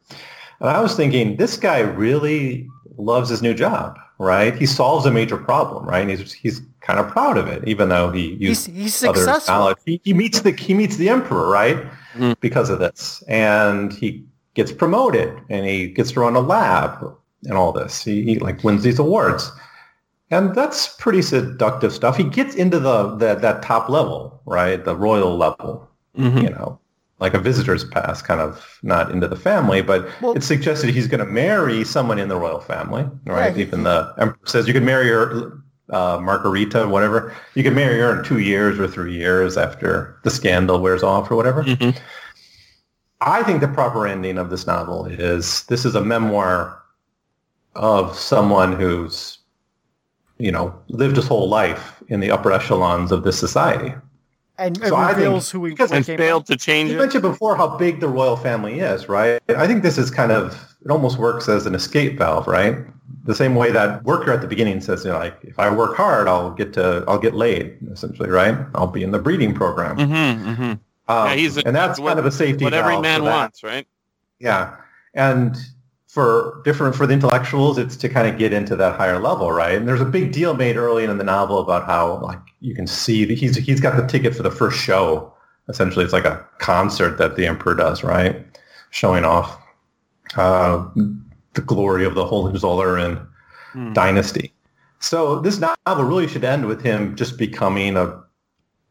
And 0.60 0.70
I 0.70 0.82
was 0.82 0.96
thinking, 0.96 1.38
this 1.38 1.58
guy 1.58 1.80
really 1.80 2.68
loves 2.98 3.30
his 3.30 3.42
new 3.42 3.54
job, 3.54 3.98
right? 4.24 4.56
He 4.56 4.66
solves 4.66 5.06
a 5.06 5.12
major 5.12 5.38
problem, 5.38 5.86
right? 5.86 6.02
And 6.02 6.10
he's 6.10 6.32
he's 6.32 6.62
kind 6.82 7.00
of 7.00 7.08
proud 7.10 7.38
of 7.38 7.48
it, 7.48 7.68
even 7.68 7.90
though 7.90 8.12
he 8.12 8.36
He's, 8.36 8.68
used 8.68 8.68
he's 8.68 9.04
other 9.04 9.20
successful. 9.20 9.54
knowledge. 9.56 9.78
He, 9.86 10.02
he 10.04 10.14
meets 10.14 10.42
the 10.42 10.52
he 10.52 10.74
meets 10.74 10.98
the 10.98 11.10
emperor, 11.10 11.50
right? 11.50 11.78
Mhm. 12.16 12.36
Because 12.40 12.70
of 12.70 12.80
this, 12.80 13.24
and 13.28 13.92
he 13.94 14.24
gets 14.54 14.72
promoted, 14.72 15.34
and 15.50 15.66
he 15.66 15.88
gets 15.88 16.12
to 16.12 16.20
run 16.20 16.36
a 16.36 16.40
lab, 16.42 17.04
and 17.46 17.54
all 17.54 17.72
this. 17.72 18.04
He, 18.04 18.24
he 18.24 18.40
like 18.40 18.64
wins 18.64 18.84
these 18.84 19.00
awards, 19.00 19.52
and 20.32 20.54
that's 20.56 20.96
pretty 20.98 21.22
seductive 21.24 21.92
stuff. 21.94 22.16
He 22.18 22.24
gets 22.24 22.54
into 22.56 22.80
the, 22.80 23.16
the 23.16 23.36
that 23.36 23.62
top 23.64 23.90
level, 23.90 24.42
right? 24.46 24.84
The 24.84 24.96
royal 24.96 25.36
level, 25.38 25.88
Mhm. 26.18 26.44
you 26.44 26.50
know, 26.52 26.80
like 27.24 27.34
a 27.34 27.40
visitor's 27.40 27.86
pass, 27.86 28.22
kind 28.22 28.42
of 28.42 28.78
not 28.84 29.10
into 29.10 29.30
the 29.30 29.36
family, 29.38 29.82
but 29.82 30.06
Well- 30.22 30.34
it's 30.34 30.46
suggested 30.46 30.90
he's 30.90 31.08
going 31.08 31.26
to 31.26 31.32
marry 31.32 31.86
someone 31.86 32.20
in 32.20 32.28
the 32.28 32.36
royal 32.36 32.60
family, 32.60 33.10
right? 33.26 33.46
Yeah, 33.46 33.52
he- 33.52 33.62
Even 33.62 33.84
the 33.84 34.14
emperor 34.18 34.38
says 34.46 34.68
you 34.68 34.74
can 34.74 34.84
marry 34.84 35.08
her, 35.08 35.54
uh, 35.90 36.20
Margarita, 36.22 36.86
whatever. 36.86 37.32
You 37.56 37.64
can 37.64 37.76
marry 37.76 37.98
her 38.02 38.14
in 38.20 38.26
two 38.26 38.40
years 38.40 38.78
or 38.78 38.90
three 38.90 39.14
years 39.16 39.58
after 39.58 40.18
the 40.24 40.30
scandal 40.30 40.82
wears 40.82 41.02
off 41.02 41.32
or 41.32 41.38
whatever. 41.38 41.64
Mhm. 41.64 41.96
I 43.22 43.42
think 43.44 43.62
the 43.62 43.70
proper 43.70 44.06
ending 44.06 44.38
of 44.38 44.50
this 44.50 44.68
novel 44.68 45.06
is 45.06 45.64
this 45.70 45.86
is 45.86 45.96
a 45.96 46.02
memoir 46.02 46.78
of 47.74 48.20
someone 48.20 48.74
who's, 48.74 49.38
you 50.40 50.52
know, 50.52 50.76
lived 50.90 51.16
his 51.16 51.26
whole 51.28 51.48
life 51.48 52.04
in 52.10 52.20
the 52.20 52.32
upper 52.32 52.52
echelons 52.52 53.14
of 53.14 53.24
this 53.24 53.40
society. 53.40 53.96
And 54.58 54.78
it 54.78 54.88
So 54.88 54.96
I 54.96 55.08
think- 55.08 55.18
reveals 55.18 55.50
who 55.52 55.66
he 55.66 55.72
because 55.72 55.92
And 55.92 56.06
became. 56.06 56.18
failed 56.18 56.46
to 56.48 56.56
change 56.58 56.90
You 56.92 56.98
it. 56.98 57.00
mentioned 57.00 57.22
before 57.24 57.56
how 57.56 57.68
big 57.78 58.00
the 58.00 58.08
royal 58.08 58.36
family 58.38 58.80
is, 58.80 59.10
right? 59.10 59.42
I 59.50 59.68
think 59.68 59.84
this 59.84 59.98
is 59.98 60.12
kind 60.12 60.32
of, 60.32 60.54
it 60.86 60.92
almost 60.92 61.18
works 61.18 61.50
as 61.50 61.66
an 61.66 61.76
escape 61.76 62.18
valve, 62.18 62.48
right? 62.48 62.78
The 63.26 63.34
same 63.36 63.56
way 63.56 63.72
that 63.72 64.04
worker 64.04 64.32
at 64.32 64.42
the 64.42 64.48
beginning 64.48 64.82
says, 64.82 65.06
you 65.06 65.12
know, 65.12 65.18
like, 65.18 65.38
if 65.44 65.58
I 65.58 65.74
work 65.74 65.96
hard, 65.96 66.28
I'll 66.28 66.52
get 66.52 66.74
to, 66.74 67.04
I'll 67.08 67.18
get 67.20 67.34
laid, 67.34 67.78
essentially, 67.92 68.30
right? 68.30 68.58
I'll 68.76 68.88
be 68.88 69.02
in 69.04 69.12
the 69.12 69.20
breeding 69.20 69.54
program. 69.54 69.98
Mm-hmm, 69.98 70.50
mm-hmm. 70.50 70.62
Um, 70.64 70.80
Yeah, 71.28 71.34
he's 71.34 71.58
a- 71.58 71.66
and 71.66 71.76
that's 71.76 72.00
what- 72.00 72.10
kind 72.10 72.20
of 72.20 72.26
a 72.26 72.32
safety 72.32 72.64
What 72.66 72.74
every 72.74 72.94
valve 72.94 73.04
man 73.04 73.24
wants, 73.24 73.64
right? 73.64 73.88
Yeah. 74.40 74.72
And 75.14 75.58
for 76.14 76.62
different 76.64 76.96
for 76.96 77.08
the 77.08 77.14
intellectuals, 77.14 77.80
it's 77.80 77.96
to 77.98 78.08
kind 78.08 78.28
of 78.28 78.38
get 78.38 78.54
into 78.54 78.76
that 78.76 78.96
higher 78.98 79.18
level, 79.20 79.52
right? 79.52 79.76
And 79.76 79.88
there's 79.88 80.00
a 80.00 80.06
big 80.06 80.32
deal 80.32 80.54
made 80.54 80.78
early 80.78 81.06
in 81.06 81.18
the 81.18 81.24
novel 81.24 81.58
about 81.58 81.88
how 81.88 82.20
like 82.20 82.38
you 82.60 82.76
can 82.76 82.86
see 82.86 83.26
that 83.26 83.36
he's 83.36 83.56
he's 83.56 83.82
got 83.82 83.98
the 83.98 84.06
ticket 84.06 84.36
for 84.36 84.44
the 84.44 84.52
first 84.52 84.80
show. 84.80 85.34
Essentially, 85.70 86.06
it's 86.06 86.14
like 86.14 86.26
a 86.26 86.46
concert 86.60 87.18
that 87.18 87.36
the 87.36 87.48
emperor 87.48 87.74
does, 87.74 88.04
right? 88.04 88.46
Showing 88.92 89.26
off 89.26 89.58
uh, 90.36 90.88
the 91.54 91.62
glory 91.62 92.06
of 92.06 92.14
the 92.14 92.26
Hohenzollern 92.26 93.28
Hmm. 93.72 93.92
dynasty. 93.94 94.54
So 95.00 95.40
this 95.40 95.58
novel 95.60 96.04
really 96.06 96.28
should 96.28 96.44
end 96.44 96.68
with 96.68 96.84
him 96.84 97.16
just 97.16 97.40
becoming 97.40 97.98
a, 97.98 98.22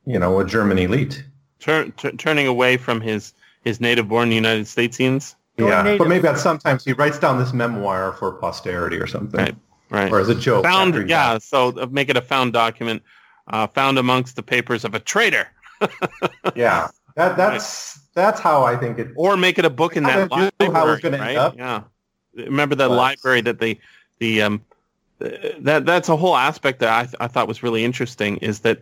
you 0.07 0.19
know, 0.19 0.41
a 0.41 0.45
German 0.45 0.77
elite. 0.77 1.25
Tur- 1.61 1.91
tur- 1.97 2.11
turning 2.13 2.49
away 2.49 2.77
from 2.79 3.01
his 3.01 3.33
his 3.63 3.81
native-born 3.81 4.33
United 4.33 4.67
Statesians. 4.67 5.37
Going 5.59 5.71
yeah, 5.71 5.83
native. 5.83 5.99
but 5.99 6.09
maybe 6.09 6.27
at 6.29 6.39
sometimes 6.39 6.85
he 6.85 6.93
writes 6.95 7.19
down 7.19 7.39
this 7.39 7.53
memoir 7.53 8.13
for 8.13 8.33
posterity 8.33 8.97
or 8.97 9.07
something, 9.07 9.39
Right. 9.39 9.55
Right. 9.91 10.11
or 10.11 10.19
as 10.21 10.29
a 10.31 10.35
joke. 10.35 10.65
found 10.65 10.95
yeah 11.09 11.35
dies. 11.35 11.45
so 11.45 11.69
uh, 11.79 11.87
make 11.91 12.09
it 12.09 12.17
a 12.17 12.23
found 12.23 12.53
document 12.55 13.03
uh, 13.49 13.67
found 13.67 13.99
amongst 13.99 14.37
the 14.37 14.43
papers 14.43 14.85
of 14.85 14.95
a 14.95 15.01
traitor 15.01 15.49
yeah. 16.55 16.89
That 17.17 17.37
that's 17.37 18.01
that's 18.15 18.41
how 18.41 18.63
I 18.65 18.77
think 18.77 18.99
it. 18.99 19.09
or 19.17 19.37
make 19.37 19.59
it 19.59 19.65
a 19.67 19.71
book 19.71 19.97
in 19.97 20.05
that 20.05 20.31
Kinda 20.31 20.37
knew 20.37 20.67
library 20.69 20.73
how 20.75 20.87
it 20.89 20.91
was 20.93 21.01
gonna 21.01 21.19
end 21.19 21.37
up. 21.39 21.57
yeah 21.59 21.83
remember 22.35 22.75
that 22.77 22.89
But- 22.89 22.97
library 22.97 23.43
that 23.43 23.59
they 23.59 23.79
the 24.19 24.41
um 24.43 24.63
uh, 25.21 25.29
that 25.61 25.85
that's 25.85 26.09
a 26.09 26.17
whole 26.17 26.37
aspect 26.37 26.79
that 26.81 26.89
I, 26.89 27.03
th- 27.05 27.17
I 27.21 27.27
thought 27.29 27.47
was 27.47 27.63
really 27.63 27.85
interesting 27.85 28.39
is 28.39 28.61
that 28.61 28.81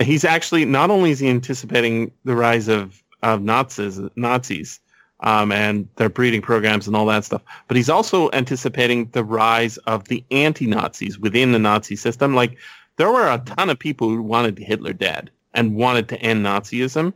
he's 0.00 0.24
actually 0.24 0.64
not 0.64 0.90
only 0.90 1.10
is 1.10 1.18
he 1.18 1.28
anticipating 1.28 2.12
the 2.24 2.36
rise 2.36 2.68
of 2.68 3.02
of 3.24 3.42
Nazis 3.42 3.98
Nazis 4.14 4.78
um, 5.20 5.52
and 5.52 5.88
their 5.96 6.08
breeding 6.08 6.42
programs 6.42 6.86
and 6.86 6.96
all 6.96 7.06
that 7.06 7.24
stuff, 7.24 7.42
but 7.66 7.76
he's 7.76 7.90
also 7.90 8.30
anticipating 8.32 9.06
the 9.10 9.24
rise 9.24 9.76
of 9.78 10.08
the 10.08 10.24
anti-Nazis 10.30 11.18
within 11.18 11.52
the 11.52 11.58
Nazi 11.58 11.96
system. 11.96 12.34
Like 12.34 12.56
there 12.96 13.10
were 13.10 13.28
a 13.28 13.38
ton 13.38 13.70
of 13.70 13.78
people 13.78 14.08
who 14.08 14.22
wanted 14.22 14.58
Hitler 14.58 14.92
dead 14.92 15.30
and 15.54 15.74
wanted 15.76 16.08
to 16.10 16.18
end 16.20 16.44
Nazism, 16.44 17.12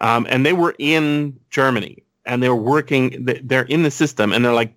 um, 0.00 0.26
and 0.28 0.44
they 0.44 0.52
were 0.52 0.74
in 0.78 1.38
Germany 1.50 2.02
and 2.26 2.42
they 2.42 2.48
were 2.48 2.56
working. 2.56 3.24
they- 3.24 3.40
They're 3.42 3.62
in 3.62 3.82
the 3.82 3.90
system, 3.90 4.32
and 4.32 4.44
they're 4.44 4.52
like, 4.52 4.74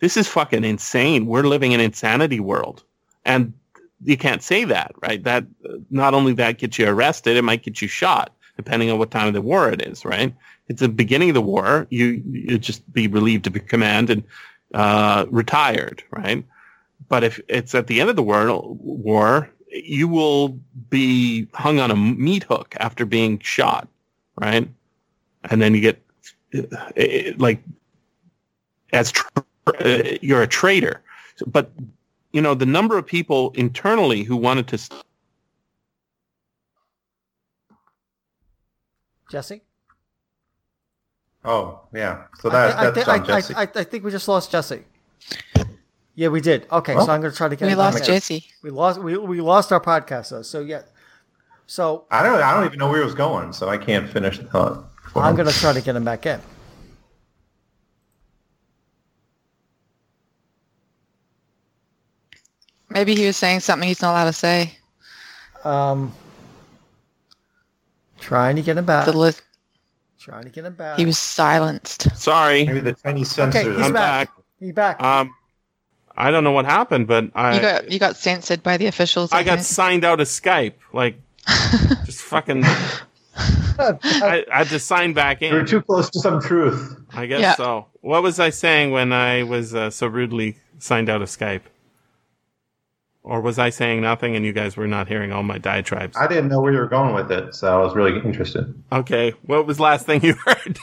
"This 0.00 0.16
is 0.16 0.28
fucking 0.28 0.64
insane. 0.64 1.26
We're 1.26 1.42
living 1.42 1.72
in 1.72 1.80
insanity 1.80 2.40
world." 2.40 2.84
And 3.24 3.52
you 4.04 4.16
can't 4.16 4.42
say 4.42 4.64
that, 4.64 4.92
right? 5.02 5.22
That 5.24 5.44
uh, 5.68 5.74
not 5.90 6.14
only 6.14 6.32
that 6.34 6.58
gets 6.58 6.78
you 6.78 6.88
arrested, 6.88 7.36
it 7.36 7.42
might 7.42 7.62
get 7.64 7.82
you 7.82 7.88
shot, 7.88 8.32
depending 8.56 8.90
on 8.90 8.98
what 8.98 9.10
time 9.10 9.28
of 9.28 9.34
the 9.34 9.40
war 9.42 9.68
it 9.70 9.82
is, 9.82 10.04
right? 10.04 10.34
It's 10.68 10.80
the 10.80 10.88
beginning 10.88 11.30
of 11.30 11.34
the 11.34 11.42
war. 11.42 11.86
You 11.90 12.22
you 12.26 12.58
just 12.58 12.90
be 12.92 13.08
relieved 13.08 13.46
of 13.46 13.54
your 13.54 13.64
command 13.64 14.10
and 14.10 14.22
uh, 14.74 15.26
retired, 15.30 16.02
right? 16.10 16.44
But 17.08 17.24
if 17.24 17.40
it's 17.48 17.74
at 17.74 17.86
the 17.86 18.00
end 18.00 18.10
of 18.10 18.16
the 18.16 18.22
war, 18.22 18.46
war, 18.74 19.50
you 19.68 20.08
will 20.08 20.60
be 20.90 21.46
hung 21.54 21.80
on 21.80 21.90
a 21.90 21.96
meat 21.96 22.44
hook 22.44 22.74
after 22.78 23.04
being 23.04 23.38
shot, 23.40 23.88
right? 24.40 24.68
And 25.44 25.60
then 25.60 25.74
you 25.74 25.80
get 25.80 26.02
uh, 26.54 27.32
like 27.36 27.62
as 28.92 29.12
tr- 29.12 29.28
uh, 29.66 30.02
you're 30.20 30.42
a 30.42 30.46
traitor. 30.46 31.02
But 31.46 31.70
you 32.32 32.40
know 32.40 32.54
the 32.54 32.66
number 32.66 32.96
of 32.98 33.06
people 33.06 33.52
internally 33.54 34.22
who 34.22 34.36
wanted 34.36 34.68
to. 34.68 34.78
Jesse. 39.32 39.62
Oh, 41.44 41.80
yeah. 41.92 42.24
So 42.38 42.50
that, 42.50 42.76
I, 42.76 42.80
I, 42.80 42.90
that's 42.90 43.06
thi- 43.06 43.10
I, 43.10 43.16
on 43.18 43.26
Jesse. 43.26 43.54
I, 43.54 43.62
I, 43.62 43.68
I 43.74 43.84
think 43.84 44.04
we 44.04 44.10
just 44.10 44.28
lost 44.28 44.52
Jesse. 44.52 44.84
Yeah, 46.14 46.28
we 46.28 46.42
did. 46.42 46.66
Okay, 46.70 46.94
Well, 46.94 47.06
so 47.06 47.12
I'm 47.12 47.22
going 47.22 47.32
to 47.32 47.36
try 47.36 47.48
to 47.48 47.56
get. 47.56 47.64
We 47.66 47.72
it 47.72 47.78
lost 47.78 47.98
back 47.98 48.08
in. 48.08 48.14
Jesse. 48.14 48.44
We 48.62 48.68
lost. 48.68 49.00
We, 49.00 49.16
we 49.16 49.40
lost 49.40 49.72
our 49.72 49.80
podcast 49.80 50.28
though. 50.28 50.42
So 50.42 50.60
yeah. 50.60 50.82
So 51.66 52.04
I 52.10 52.22
don't. 52.22 52.42
I 52.42 52.52
don't 52.52 52.66
even 52.66 52.78
know 52.78 52.90
where 52.90 53.00
it 53.00 53.06
was 53.06 53.14
going, 53.14 53.54
so 53.54 53.70
I 53.70 53.78
can't 53.78 54.08
finish 54.08 54.38
the 54.38 54.44
thought. 54.44 54.84
for 55.10 55.22
I'm 55.22 55.34
going 55.34 55.48
to 55.48 55.54
try 55.54 55.72
to 55.72 55.80
get 55.80 55.96
him 55.96 56.04
back 56.04 56.26
in. 56.26 56.38
Maybe 62.90 63.14
he 63.14 63.26
was 63.26 63.38
saying 63.38 63.60
something 63.60 63.88
he's 63.88 64.02
not 64.02 64.10
allowed 64.12 64.26
to 64.26 64.34
say. 64.34 64.76
Um, 65.64 66.12
trying 68.22 68.56
to 68.56 68.62
get 68.62 68.76
him 68.78 68.84
back. 68.86 69.04
The 69.06 69.12
li- 69.16 69.32
trying 70.18 70.44
to 70.44 70.50
get 70.50 70.64
him 70.64 70.74
back. 70.74 70.98
he 70.98 71.04
was 71.04 71.18
silenced. 71.18 72.08
Sorry, 72.16 72.64
Maybe 72.64 72.80
the 72.80 72.94
Chinese 72.94 73.38
okay. 73.38 73.64
He's 73.64 73.76
I'm 73.86 73.92
back. 73.92 74.28
back. 74.28 74.44
He's 74.60 74.72
back. 74.72 75.02
Um, 75.02 75.34
I 76.16 76.30
don't 76.30 76.44
know 76.44 76.52
what 76.52 76.64
happened, 76.64 77.06
but 77.08 77.30
I 77.34 77.54
You 77.56 77.60
got 77.60 77.90
you 77.92 77.98
got 77.98 78.16
censored 78.16 78.62
by 78.62 78.76
the 78.76 78.86
officials. 78.86 79.32
I 79.32 79.42
got 79.42 79.56
think. 79.56 79.66
signed 79.66 80.04
out 80.04 80.20
of 80.20 80.28
Skype. 80.28 80.74
Like, 80.92 81.16
just 82.06 82.20
fucking. 82.22 82.62
I, 83.34 84.44
I 84.52 84.58
had 84.58 84.66
to 84.68 84.78
sign 84.78 85.14
back 85.14 85.42
in. 85.42 85.52
You're 85.52 85.64
too 85.64 85.80
close 85.82 86.10
to 86.10 86.20
some 86.20 86.40
truth. 86.40 86.96
I 87.14 87.26
guess 87.26 87.40
Yeah. 87.40 87.54
so. 87.56 87.86
What 88.02 88.22
was 88.22 88.38
I 88.38 88.50
saying 88.50 88.90
when 88.92 89.12
I 89.12 89.42
was 89.42 89.74
uh, 89.74 89.90
so 89.90 90.06
rudely 90.06 90.58
signed 90.78 91.08
out 91.08 91.22
of 91.22 91.28
Skype? 91.28 91.62
Or 93.24 93.40
was 93.40 93.58
I 93.58 93.70
saying 93.70 94.00
nothing 94.00 94.34
and 94.34 94.44
you 94.44 94.52
guys 94.52 94.76
were 94.76 94.88
not 94.88 95.06
hearing 95.06 95.30
all 95.32 95.44
my 95.44 95.58
diatribes? 95.58 96.16
I 96.16 96.26
didn't 96.26 96.48
know 96.48 96.60
where 96.60 96.72
you 96.72 96.78
were 96.78 96.88
going 96.88 97.14
with 97.14 97.30
it, 97.30 97.54
so 97.54 97.72
I 97.72 97.82
was 97.82 97.94
really 97.94 98.18
interested. 98.24 98.74
Okay, 98.90 99.30
what 99.42 99.64
was 99.66 99.76
the 99.76 99.84
last 99.84 100.06
thing 100.06 100.22
you 100.24 100.34
heard? 100.44 100.78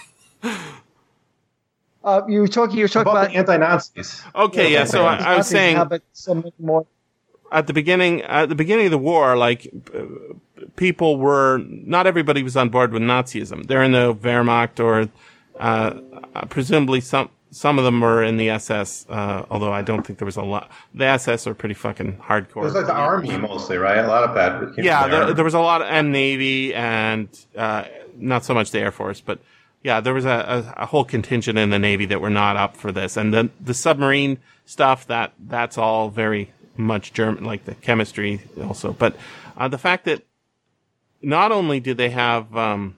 uh, 2.03 2.21
you 2.27 2.39
were 2.39 2.47
talking. 2.47 2.77
You 2.77 2.85
were 2.85 2.87
talking 2.89 3.11
About 3.11 3.23
about. 3.25 3.31
the 3.33 3.37
anti-Nazis. 3.37 4.23
Okay, 4.33 4.71
yeah. 4.71 4.85
So 4.85 5.05
I, 5.05 5.15
I 5.17 5.37
was 5.37 5.47
saying 5.47 5.75
How 5.75 5.81
about 5.83 6.01
some 6.13 6.45
more? 6.59 6.85
at 7.51 7.67
the 7.67 7.73
beginning, 7.73 8.21
at 8.21 8.47
the 8.49 8.55
beginning 8.55 8.85
of 8.85 8.91
the 8.91 8.97
war, 8.97 9.35
like 9.35 9.69
uh, 9.93 10.03
people 10.75 11.17
were 11.17 11.57
not 11.67 12.07
everybody 12.07 12.41
was 12.43 12.55
on 12.55 12.69
board 12.69 12.93
with 12.93 13.01
Nazism. 13.01 13.67
They're 13.67 13.83
in 13.83 13.91
the 13.91 14.13
Wehrmacht, 14.15 14.79
or 14.79 15.09
uh, 15.59 15.99
uh, 16.35 16.45
presumably 16.45 17.01
some 17.01 17.29
some 17.51 17.79
of 17.79 17.85
them 17.85 17.99
were 18.01 18.23
in 18.23 18.37
the 18.37 18.49
SS. 18.49 19.05
Uh, 19.09 19.45
although 19.49 19.71
I 19.71 19.81
don't 19.81 20.05
think 20.05 20.19
there 20.19 20.25
was 20.25 20.37
a 20.37 20.43
lot. 20.43 20.69
The 20.93 21.05
SS 21.05 21.47
are 21.47 21.53
pretty 21.53 21.75
fucking 21.75 22.17
hardcore. 22.17 22.57
It 22.57 22.65
was 22.65 22.73
like 22.75 22.85
the 22.85 22.93
army 22.93 23.35
mostly, 23.37 23.77
right? 23.77 23.97
A 23.97 24.07
lot 24.07 24.23
of 24.23 24.35
that. 24.35 24.75
from 24.75 24.83
yeah, 24.83 25.07
the 25.07 25.25
there, 25.25 25.33
there 25.35 25.45
was 25.45 25.53
a 25.53 25.59
lot, 25.59 25.81
of 25.81 25.87
and 25.87 26.11
Navy, 26.11 26.73
and 26.73 27.27
uh, 27.55 27.85
not 28.15 28.45
so 28.45 28.53
much 28.53 28.71
the 28.71 28.79
Air 28.79 28.91
Force, 28.91 29.21
but 29.21 29.39
yeah, 29.83 29.99
there 30.01 30.13
was 30.13 30.25
a, 30.25 30.73
a, 30.77 30.83
a 30.83 30.85
whole 30.85 31.05
contingent 31.05 31.57
in 31.57 31.69
the 31.69 31.79
Navy 31.79 32.05
that 32.07 32.21
were 32.21 32.29
not 32.29 32.57
up 32.57 32.75
for 32.75 32.91
this, 32.91 33.17
and 33.17 33.33
then 33.33 33.51
the 33.59 33.73
submarine 33.73 34.37
stuff 34.65 35.07
that 35.07 35.33
that's 35.39 35.77
all 35.77 36.09
very 36.09 36.51
much 36.77 37.13
German, 37.13 37.43
like 37.43 37.65
the 37.65 37.75
chemistry 37.75 38.41
also. 38.61 38.93
But 38.93 39.15
uh, 39.57 39.67
the 39.67 39.77
fact 39.77 40.05
that 40.05 40.23
not 41.21 41.51
only 41.51 41.79
did 41.79 41.97
they 41.97 42.09
have 42.09 42.55
um, 42.55 42.95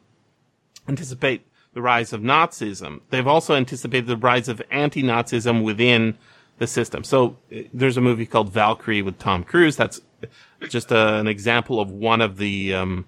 anticipate 0.88 1.46
the 1.74 1.82
rise 1.82 2.14
of 2.14 2.22
Nazism, 2.22 3.02
they've 3.10 3.28
also 3.28 3.56
anticipated 3.56 4.08
the 4.08 4.18
rise 4.18 4.48
of 4.50 4.62
anti-Nazism 4.72 5.64
within 5.64 6.18
the 6.58 6.68
system. 6.68 7.04
So 7.04 7.38
uh, 7.52 7.62
there's 7.74 7.98
a 7.98 8.02
movie 8.02 8.26
called 8.26 8.52
Valkyrie 8.52 9.02
with 9.02 9.18
Tom 9.18 9.44
Cruise. 9.44 9.78
That's 9.78 10.02
just 10.70 10.92
a, 10.92 11.16
an 11.16 11.28
example 11.28 11.80
of 11.80 11.90
one 11.90 12.22
of 12.22 12.38
the 12.38 12.74
um, 12.74 13.06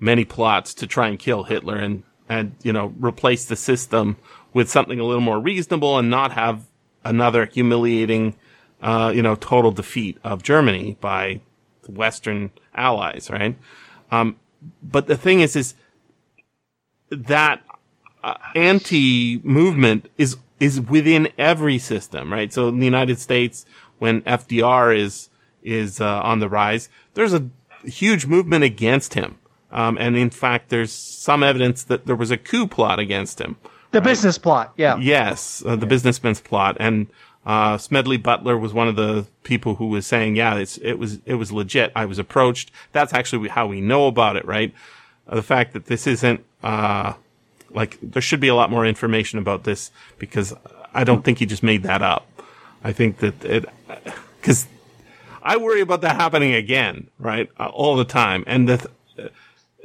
many 0.00 0.24
plots 0.24 0.74
to 0.74 0.86
try 0.86 1.08
and 1.08 1.18
kill 1.18 1.44
Hitler 1.44 1.76
and 1.76 2.02
and 2.28 2.54
you 2.62 2.72
know 2.72 2.94
replace 2.98 3.44
the 3.46 3.56
system 3.56 4.16
with 4.52 4.70
something 4.70 5.00
a 5.00 5.04
little 5.04 5.20
more 5.20 5.40
reasonable 5.40 5.98
and 5.98 6.10
not 6.10 6.32
have 6.32 6.66
another 7.04 7.46
humiliating 7.46 8.36
uh, 8.82 9.12
you 9.14 9.22
know 9.22 9.34
total 9.34 9.70
defeat 9.72 10.18
of 10.24 10.42
Germany 10.42 10.96
by 11.00 11.40
the 11.82 11.92
Western 11.92 12.50
allies, 12.74 13.28
right? 13.30 13.56
Um, 14.10 14.36
but 14.82 15.06
the 15.06 15.16
thing 15.16 15.40
is, 15.40 15.56
is 15.56 15.74
that 17.10 17.62
uh, 18.22 18.34
anti 18.54 19.40
movement 19.42 20.10
is 20.18 20.36
is 20.60 20.80
within 20.80 21.28
every 21.38 21.78
system, 21.78 22.32
right? 22.32 22.52
So 22.52 22.68
in 22.68 22.78
the 22.78 22.84
United 22.84 23.18
States, 23.18 23.64
when 23.98 24.22
FDR 24.22 24.96
is 24.96 25.30
is 25.62 26.00
uh, 26.00 26.20
on 26.22 26.40
the 26.40 26.48
rise, 26.48 26.88
there's 27.14 27.34
a 27.34 27.48
huge 27.84 28.26
movement 28.26 28.64
against 28.64 29.14
him, 29.14 29.38
um, 29.70 29.96
and 29.98 30.16
in 30.16 30.30
fact, 30.30 30.68
there's 30.68 30.92
some 30.92 31.42
evidence 31.42 31.84
that 31.84 32.06
there 32.06 32.16
was 32.16 32.30
a 32.30 32.36
coup 32.36 32.66
plot 32.66 32.98
against 32.98 33.40
him. 33.40 33.56
The 33.90 34.00
business 34.00 34.36
plot. 34.36 34.74
Yeah. 34.76 34.98
Yes, 34.98 35.62
uh, 35.64 35.76
the 35.76 35.86
businessman's 35.86 36.40
plot, 36.40 36.76
and 36.78 37.06
uh, 37.46 37.78
Smedley 37.78 38.18
Butler 38.18 38.58
was 38.58 38.74
one 38.74 38.88
of 38.88 38.96
the 38.96 39.26
people 39.42 39.76
who 39.76 39.86
was 39.86 40.06
saying, 40.06 40.36
"Yeah, 40.36 40.56
it's 40.56 40.76
it 40.78 40.94
was 40.98 41.20
it 41.24 41.34
was 41.34 41.50
legit. 41.50 41.92
I 41.96 42.04
was 42.04 42.18
approached." 42.18 42.70
That's 42.92 43.14
actually 43.14 43.48
how 43.48 43.66
we 43.66 43.80
know 43.80 44.06
about 44.06 44.36
it, 44.36 44.44
right? 44.44 44.74
Uh, 45.26 45.36
the 45.36 45.42
fact 45.42 45.72
that 45.72 45.86
this 45.86 46.06
isn't 46.06 46.44
uh, 46.62 47.14
like 47.70 47.98
there 48.02 48.22
should 48.22 48.40
be 48.40 48.48
a 48.48 48.54
lot 48.54 48.70
more 48.70 48.86
information 48.86 49.38
about 49.38 49.64
this 49.64 49.90
because 50.18 50.54
I 50.94 51.04
don't 51.04 51.24
think 51.24 51.38
he 51.38 51.46
just 51.46 51.62
made 51.62 51.82
that 51.82 52.02
up. 52.02 52.26
I 52.82 52.92
think 52.92 53.18
that 53.18 53.44
it 53.44 53.64
because 54.40 54.66
I 55.42 55.56
worry 55.56 55.80
about 55.80 56.00
that 56.02 56.16
happening 56.16 56.54
again, 56.54 57.08
right, 57.18 57.48
uh, 57.58 57.66
all 57.66 57.96
the 57.96 58.04
time, 58.04 58.44
and 58.46 58.68
the. 58.68 58.90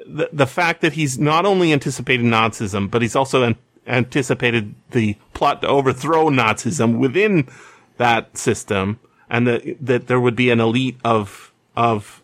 The, 0.05 0.27
the 0.33 0.47
fact 0.47 0.81
that 0.81 0.91
he's 0.91 1.17
not 1.17 1.45
only 1.45 1.71
anticipated 1.71 2.25
Nazism, 2.25 2.91
but 2.91 3.01
he's 3.01 3.15
also 3.15 3.43
an, 3.43 3.55
anticipated 3.87 4.75
the 4.91 5.15
plot 5.33 5.61
to 5.61 5.67
overthrow 5.69 6.29
Nazism 6.29 6.99
within 6.99 7.47
that 7.95 8.37
system, 8.37 8.99
and 9.29 9.47
that 9.47 9.77
that 9.79 10.07
there 10.07 10.19
would 10.19 10.35
be 10.35 10.49
an 10.49 10.59
elite 10.59 10.97
of 11.05 11.53
of 11.75 12.21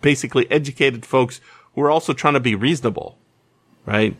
basically 0.00 0.50
educated 0.50 1.04
folks 1.04 1.40
who 1.74 1.82
are 1.82 1.90
also 1.90 2.12
trying 2.12 2.34
to 2.34 2.40
be 2.40 2.54
reasonable, 2.54 3.18
right? 3.86 4.16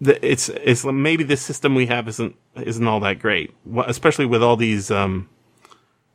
The, 0.00 0.26
it's 0.26 0.48
it's 0.48 0.84
maybe 0.84 1.24
the 1.24 1.36
system 1.36 1.74
we 1.74 1.86
have 1.86 2.08
isn't 2.08 2.36
isn't 2.56 2.86
all 2.86 3.00
that 3.00 3.20
great, 3.20 3.54
especially 3.86 4.26
with 4.26 4.42
all 4.42 4.56
these 4.56 4.90
um 4.90 5.28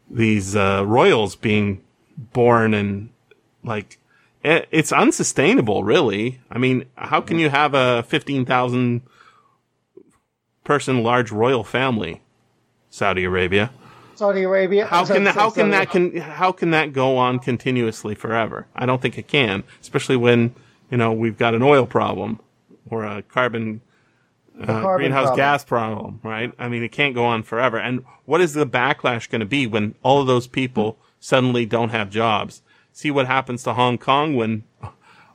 these 0.09 0.55
uh, 0.55 0.83
royals 0.85 1.35
being 1.35 1.81
born 2.17 2.73
and 2.73 3.09
like 3.63 3.99
it, 4.43 4.67
it's 4.71 4.91
unsustainable, 4.91 5.83
really. 5.83 6.41
I 6.49 6.57
mean, 6.57 6.85
how 6.95 7.21
can 7.21 7.39
you 7.39 7.49
have 7.49 7.73
a 7.73 8.03
fifteen 8.03 8.45
thousand 8.45 9.01
person 10.63 11.03
large 11.03 11.31
royal 11.31 11.63
family, 11.63 12.21
Saudi 12.89 13.23
Arabia? 13.23 13.71
Saudi 14.15 14.43
Arabia. 14.43 14.85
How 14.85 15.05
can 15.05 15.25
Saudi- 15.25 15.39
how 15.39 15.49
can 15.49 15.69
that 15.71 15.89
can 15.89 16.17
how 16.17 16.51
can 16.51 16.71
that 16.71 16.91
go 16.93 17.17
on 17.17 17.39
continuously 17.39 18.15
forever? 18.15 18.67
I 18.75 18.85
don't 18.85 19.01
think 19.01 19.17
it 19.17 19.27
can, 19.27 19.63
especially 19.81 20.17
when 20.17 20.53
you 20.91 20.97
know 20.97 21.13
we've 21.13 21.37
got 21.37 21.53
an 21.55 21.63
oil 21.63 21.85
problem 21.85 22.39
or 22.89 23.05
a 23.05 23.21
carbon, 23.21 23.81
uh, 24.61 24.65
carbon 24.65 24.95
greenhouse 24.97 25.25
problem. 25.27 25.35
gas 25.37 25.63
problem, 25.63 26.19
right? 26.23 26.53
I 26.59 26.67
mean, 26.69 26.83
it 26.83 26.91
can't 26.91 27.15
go 27.15 27.25
on 27.25 27.43
forever. 27.43 27.77
And 27.77 28.03
what 28.25 28.41
is 28.41 28.53
the 28.53 28.65
backlash 28.65 29.29
going 29.29 29.39
to 29.41 29.45
be 29.45 29.67
when 29.67 29.95
all 30.03 30.21
of 30.21 30.27
those 30.27 30.47
people 30.47 30.97
suddenly 31.19 31.65
don't 31.65 31.89
have 31.89 32.09
jobs? 32.09 32.61
See 32.93 33.11
what 33.11 33.27
happens 33.27 33.63
to 33.63 33.73
Hong 33.73 33.97
Kong 33.97 34.35
when 34.35 34.63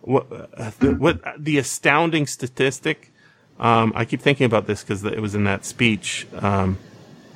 what 0.00 0.26
uh, 0.32 0.70
the, 0.80 0.94
what 0.94 1.20
the 1.38 1.58
astounding 1.58 2.26
statistic. 2.26 3.10
Um, 3.58 3.92
I 3.94 4.04
keep 4.04 4.20
thinking 4.20 4.44
about 4.44 4.66
this 4.66 4.82
because 4.82 5.04
it 5.04 5.20
was 5.20 5.34
in 5.34 5.44
that 5.44 5.64
speech 5.64 6.26
um, 6.34 6.76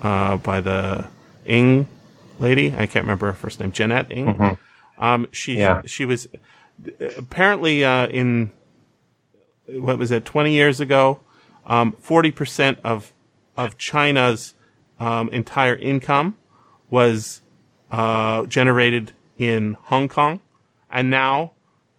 uh, 0.03 0.37
by 0.37 0.61
the 0.61 1.07
Ng 1.47 1.87
lady. 2.41 2.75
I 2.77 2.87
can't 2.87 3.05
remember 3.05 3.27
her 3.27 3.33
first 3.33 3.61
name. 3.61 3.73
Jeanette 3.73 4.11
Ng. 4.11 4.59
Um, 4.99 5.29
she 5.33 5.59
Yeah. 5.59 5.83
she 5.87 6.05
was 6.05 6.29
apparently 7.17 7.85
uh, 7.85 8.09
in 8.09 8.51
what 9.69 9.99
was 9.99 10.11
it? 10.11 10.25
Twenty 10.25 10.53
years 10.53 10.81
ago, 10.81 11.21
um, 11.67 11.93
forty 11.93 12.31
percent 12.31 12.79
of 12.85 13.13
of 13.57 13.77
China's 13.79 14.55
um, 15.01 15.29
entire 15.31 15.75
income 15.77 16.37
was 16.91 17.41
uh, 17.91 18.47
generated 18.47 19.13
in 19.39 19.75
Hong 19.85 20.09
Kong, 20.09 20.41
and 20.91 21.11
now 21.11 21.53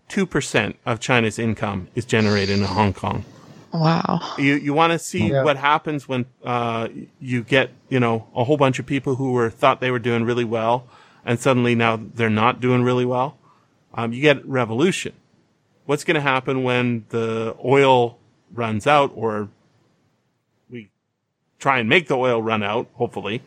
two 0.07 0.25
percent 0.25 0.77
of 0.85 0.99
China's 0.99 1.37
income 1.39 1.87
is 1.95 2.05
generated 2.05 2.57
in 2.59 2.65
Hong 2.65 2.93
Kong. 2.93 3.25
Wow. 3.71 4.19
You 4.39 4.55
you 4.55 4.73
want 4.73 4.93
to 4.93 4.99
see 4.99 5.29
Yeah. 5.29 5.43
what 5.43 5.57
happens 5.57 6.07
when 6.09 6.25
uh, 6.43 6.87
you 7.19 7.43
get 7.43 7.69
you 7.89 7.99
know 7.99 8.27
a 8.35 8.43
whole 8.43 8.57
bunch 8.57 8.79
of 8.79 8.85
people 8.85 9.15
who 9.15 9.31
were 9.33 9.49
thought 9.49 9.79
they 9.79 9.91
were 9.91 9.99
doing 9.99 10.23
really 10.23 10.43
well, 10.45 10.87
and 11.23 11.39
suddenly 11.39 11.75
now 11.75 11.99
they're 12.15 12.29
not 12.31 12.59
doing 12.59 12.81
really 12.83 13.05
well. 13.05 13.37
Um, 13.93 14.11
you 14.13 14.21
get 14.21 14.43
revolution. 14.47 15.13
What's 15.89 16.03
going 16.03 16.13
to 16.13 16.21
happen 16.21 16.61
when 16.61 17.05
the 17.09 17.55
oil 17.65 18.19
runs 18.53 18.85
out, 18.85 19.11
or 19.15 19.49
we 20.69 20.91
try 21.57 21.79
and 21.79 21.89
make 21.89 22.07
the 22.07 22.15
oil 22.15 22.43
run 22.43 22.61
out, 22.61 22.89
hopefully, 22.93 23.41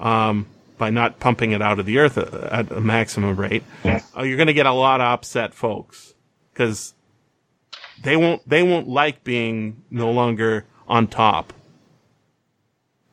um, 0.00 0.46
by 0.76 0.90
not 0.90 1.20
pumping 1.20 1.52
it 1.52 1.62
out 1.62 1.78
of 1.78 1.86
the 1.86 1.98
earth 1.98 2.18
at 2.18 2.72
a 2.72 2.80
maximum 2.80 3.36
rate, 3.36 3.62
uh, 3.84 4.00
you're 4.24 4.36
going 4.36 4.48
to 4.48 4.52
get 4.52 4.66
a 4.66 4.72
lot 4.72 5.00
of 5.00 5.06
upset 5.06 5.54
folks 5.54 6.14
because 6.52 6.94
they 8.02 8.16
won't 8.16 8.42
they 8.48 8.64
won't 8.64 8.88
like 8.88 9.22
being 9.22 9.80
no 9.88 10.10
longer 10.10 10.64
on 10.88 11.06
top 11.06 11.52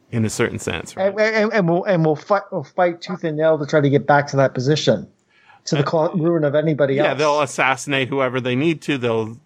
in 0.10 0.26
a 0.26 0.30
certain 0.32 0.58
sense. 0.58 0.98
Right? 0.98 1.12
And, 1.12 1.20
and, 1.20 1.54
and 1.54 1.70
we'll 1.70 1.84
and 1.84 2.04
we'll 2.04 2.16
fight 2.16 2.42
we'll 2.52 2.64
fight 2.64 3.00
tooth 3.00 3.24
and 3.24 3.38
nail 3.38 3.60
to 3.60 3.68
try 3.68 3.80
to 3.80 3.92
get 3.92 4.08
back 4.08 4.26
to 4.30 4.38
that 4.38 4.56
position, 4.56 5.08
to 5.66 5.76
the 5.76 6.12
ruin 6.16 6.44
of 6.44 6.56
anybody 6.56 6.96
yeah, 6.96 7.02
else. 7.02 7.08
Yeah, 7.10 7.14
they'll 7.16 7.42
assassinate 7.42 8.08
whoever 8.08 8.40
they 8.40 8.56
need 8.56 8.82
to. 8.84 8.98
They'll 8.98 9.38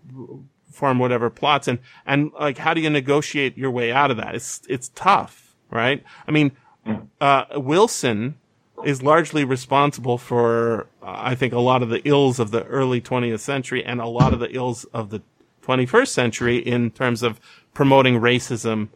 form 0.79 0.97
whatever 0.97 1.29
plots 1.29 1.67
and 1.67 1.79
and 2.05 2.31
like 2.39 2.57
how 2.57 2.73
do 2.73 2.79
you 2.79 2.89
negotiate 2.89 3.57
your 3.57 3.69
way 3.69 3.91
out 3.91 4.11
of 4.11 4.17
that? 4.17 4.35
It's 4.35 4.61
it's 4.69 4.89
tough, 4.95 5.55
right? 5.69 6.03
I 6.27 6.31
mean, 6.31 6.51
uh, 7.19 7.45
Wilson 7.55 8.35
is 8.85 9.03
largely 9.03 9.43
responsible 9.43 10.17
for 10.17 10.87
uh, 11.03 11.15
I 11.17 11.35
think 11.35 11.53
a 11.53 11.59
lot 11.59 11.83
of 11.83 11.89
the 11.89 12.01
ills 12.07 12.39
of 12.39 12.51
the 12.51 12.63
early 12.65 13.01
20th 13.01 13.39
century 13.39 13.83
and 13.83 13.99
a 13.99 14.07
lot 14.07 14.33
of 14.33 14.39
the 14.39 14.55
ills 14.55 14.85
of 14.85 15.09
the 15.09 15.21
21st 15.63 16.07
century 16.07 16.57
in 16.57 16.91
terms 16.91 17.21
of 17.21 17.39
promoting 17.73 18.19
racism, 18.19 18.87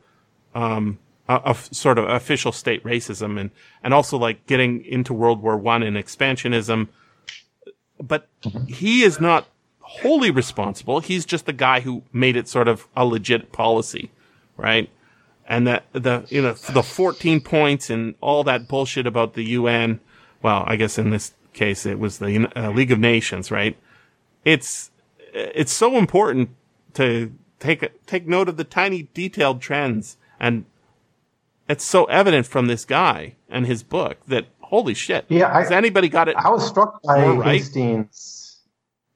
um, 0.55 0.97
a, 1.27 1.35
a 1.35 1.49
f- 1.49 1.71
sort 1.73 1.97
of 1.97 2.09
official 2.09 2.51
state 2.51 2.83
racism 2.83 3.39
and 3.39 3.51
and 3.83 3.93
also 3.93 4.17
like 4.17 4.45
getting 4.47 4.83
into 4.85 5.13
World 5.13 5.41
War 5.41 5.57
One 5.57 5.83
and 5.83 5.97
expansionism. 5.97 6.87
But 7.99 8.27
he 8.67 9.03
is 9.03 9.19
not 9.19 9.47
wholly 9.79 10.31
responsible. 10.31 10.99
He's 10.99 11.25
just 11.25 11.45
the 11.45 11.53
guy 11.53 11.81
who 11.81 12.03
made 12.11 12.35
it 12.35 12.47
sort 12.47 12.67
of 12.67 12.87
a 12.95 13.05
legit 13.05 13.51
policy, 13.51 14.11
right? 14.57 14.89
And 15.47 15.67
that 15.67 15.85
the 15.93 16.25
you 16.29 16.41
know 16.41 16.53
the 16.53 16.83
14 16.83 17.41
points 17.41 17.89
and 17.89 18.15
all 18.21 18.43
that 18.45 18.67
bullshit 18.67 19.05
about 19.05 19.33
the 19.33 19.43
UN. 19.43 19.99
Well, 20.41 20.63
I 20.65 20.75
guess 20.75 20.97
in 20.97 21.09
this 21.09 21.33
case 21.53 21.85
it 21.85 21.99
was 21.99 22.19
the 22.19 22.49
uh, 22.55 22.71
League 22.71 22.91
of 22.91 22.99
Nations, 22.99 23.51
right? 23.51 23.77
It's 24.45 24.89
it's 25.33 25.71
so 25.71 25.97
important 25.97 26.49
to 26.93 27.33
take 27.59 28.05
take 28.05 28.27
note 28.27 28.49
of 28.49 28.57
the 28.57 28.63
tiny 28.63 29.09
detailed 29.13 29.61
trends 29.61 30.17
and 30.39 30.65
it's 31.67 31.85
so 31.85 32.05
evident 32.05 32.45
from 32.45 32.67
this 32.67 32.85
guy 32.85 33.35
and 33.49 33.65
his 33.65 33.83
book 33.83 34.17
that 34.27 34.47
holy 34.73 34.95
shit. 34.95 35.25
Yeah, 35.29 35.49
I- 35.55 35.61
has 35.61 35.71
anybody 35.71 36.09
got 36.09 36.27
it? 36.29 36.35
I 36.35 36.49
was 36.49 36.65
struck 36.65 36.91
by 37.03 37.19
More 37.21 37.33
right? 37.43 37.57
Hastings 37.61 38.57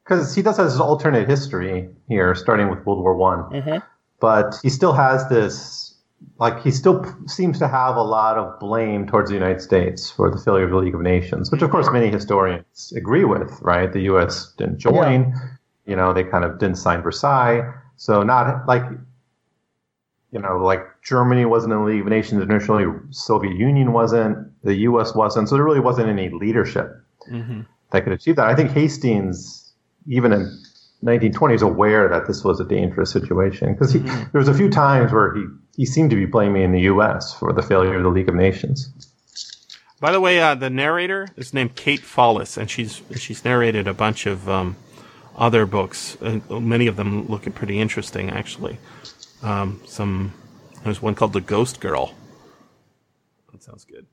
because 0.03 0.35
he 0.35 0.41
does 0.43 0.57
have 0.57 0.67
his 0.67 0.79
alternate 0.79 1.27
history 1.27 1.89
here, 2.07 2.35
starting 2.35 2.69
with 2.69 2.79
World 2.85 3.01
War 3.05 3.15
One. 3.15 3.39
Mhm. 3.59 3.81
But 4.19 4.55
he 4.63 4.69
still 4.69 4.93
has 4.93 5.27
this, 5.29 5.95
like, 6.39 6.61
he 6.65 6.71
still 6.71 6.99
p- 7.03 7.09
seems 7.27 7.57
to 7.59 7.67
have 7.67 7.95
a 7.97 8.03
lot 8.17 8.37
of 8.37 8.59
blame 8.59 9.05
towards 9.07 9.29
the 9.31 9.35
United 9.35 9.61
States 9.61 10.09
for 10.15 10.29
the 10.29 10.37
failure 10.37 10.65
of 10.65 10.71
the 10.71 10.77
League 10.77 10.95
of 10.95 11.01
Nations, 11.01 11.51
which, 11.51 11.61
of 11.63 11.69
course, 11.71 11.89
many 11.91 12.09
historians 12.09 12.93
agree 12.95 13.25
with. 13.25 13.51
Right? 13.61 13.91
The 13.91 14.01
U.S. 14.11 14.53
didn't 14.59 14.77
join. 14.77 14.93
Yeah. 15.31 15.35
You 15.89 15.95
know, 15.95 16.13
they 16.13 16.23
kind 16.33 16.45
of 16.45 16.51
didn't 16.59 16.77
sign 16.77 17.01
Versailles. 17.01 17.61
So 17.95 18.21
not 18.23 18.67
like, 18.67 18.85
you 20.31 20.39
know, 20.39 20.57
like 20.71 20.83
Germany 21.07 21.45
wasn't 21.45 21.71
in 21.71 21.79
the 21.79 21.85
League 21.85 22.01
of 22.01 22.07
Nations 22.07 22.43
initially, 22.43 22.85
Soviet 23.11 23.55
Union 23.55 23.93
wasn't, 23.93 24.37
the 24.63 24.75
U.S. 24.89 25.15
wasn't. 25.15 25.47
So 25.47 25.55
there 25.55 25.63
really 25.63 25.79
wasn't 25.79 26.09
any 26.09 26.29
leadership 26.29 27.01
Mhm. 27.31 27.65
that 27.91 28.03
could 28.03 28.11
achieve 28.11 28.35
that. 28.35 28.47
I 28.47 28.55
think 28.55 28.71
Hastings, 28.71 29.71
even 30.07 30.33
in 30.33 30.41
1920, 31.01 31.55
is 31.55 31.61
aware 31.61 32.09
that 32.09 32.27
this 32.27 32.43
was 32.43 32.59
a 32.59 32.65
dangerous 32.65 33.09
situation 33.09 33.73
because 33.73 33.93
there 33.93 34.27
was 34.33 34.49
a 34.49 34.53
few 34.53 34.69
times 34.69 35.13
where 35.13 35.33
he, 35.33 35.45
he 35.77 35.85
seemed 35.85 36.09
to 36.09 36.17
be 36.17 36.25
blaming 36.25 36.73
the 36.73 36.81
U.S. 36.81 37.33
for 37.33 37.53
the 37.53 37.63
failure 37.63 37.95
of 37.95 38.03
the 38.03 38.09
League 38.09 38.27
of 38.27 38.35
Nations. 38.35 38.91
By 40.01 40.11
the 40.11 40.19
way, 40.19 40.41
uh, 40.41 40.55
the 40.55 40.69
narrator 40.69 41.29
is 41.37 41.53
named 41.53 41.75
Kate 41.75 42.01
Follis, 42.01 42.57
and 42.57 42.69
she's 42.69 43.01
she's 43.15 43.43
narrated 43.45 43.87
a 43.87 43.93
bunch 43.93 44.25
of 44.27 44.47
um, 44.49 44.75
other 45.37 45.65
books. 45.65 46.17
Uh, 46.21 46.39
many 46.59 46.85
of 46.87 46.97
them 46.97 47.27
looking 47.27 47.51
pretty 47.53 47.79
interesting, 47.79 48.29
actually. 48.29 48.77
Um, 49.41 49.79
some 49.87 50.33
there's 50.87 51.01
one 51.01 51.15
called 51.15 51.33
The 51.33 51.41
Ghost 51.41 51.79
Girl. 51.79 52.13
That 53.51 53.63
sounds 53.63 53.85
good. 53.85 54.05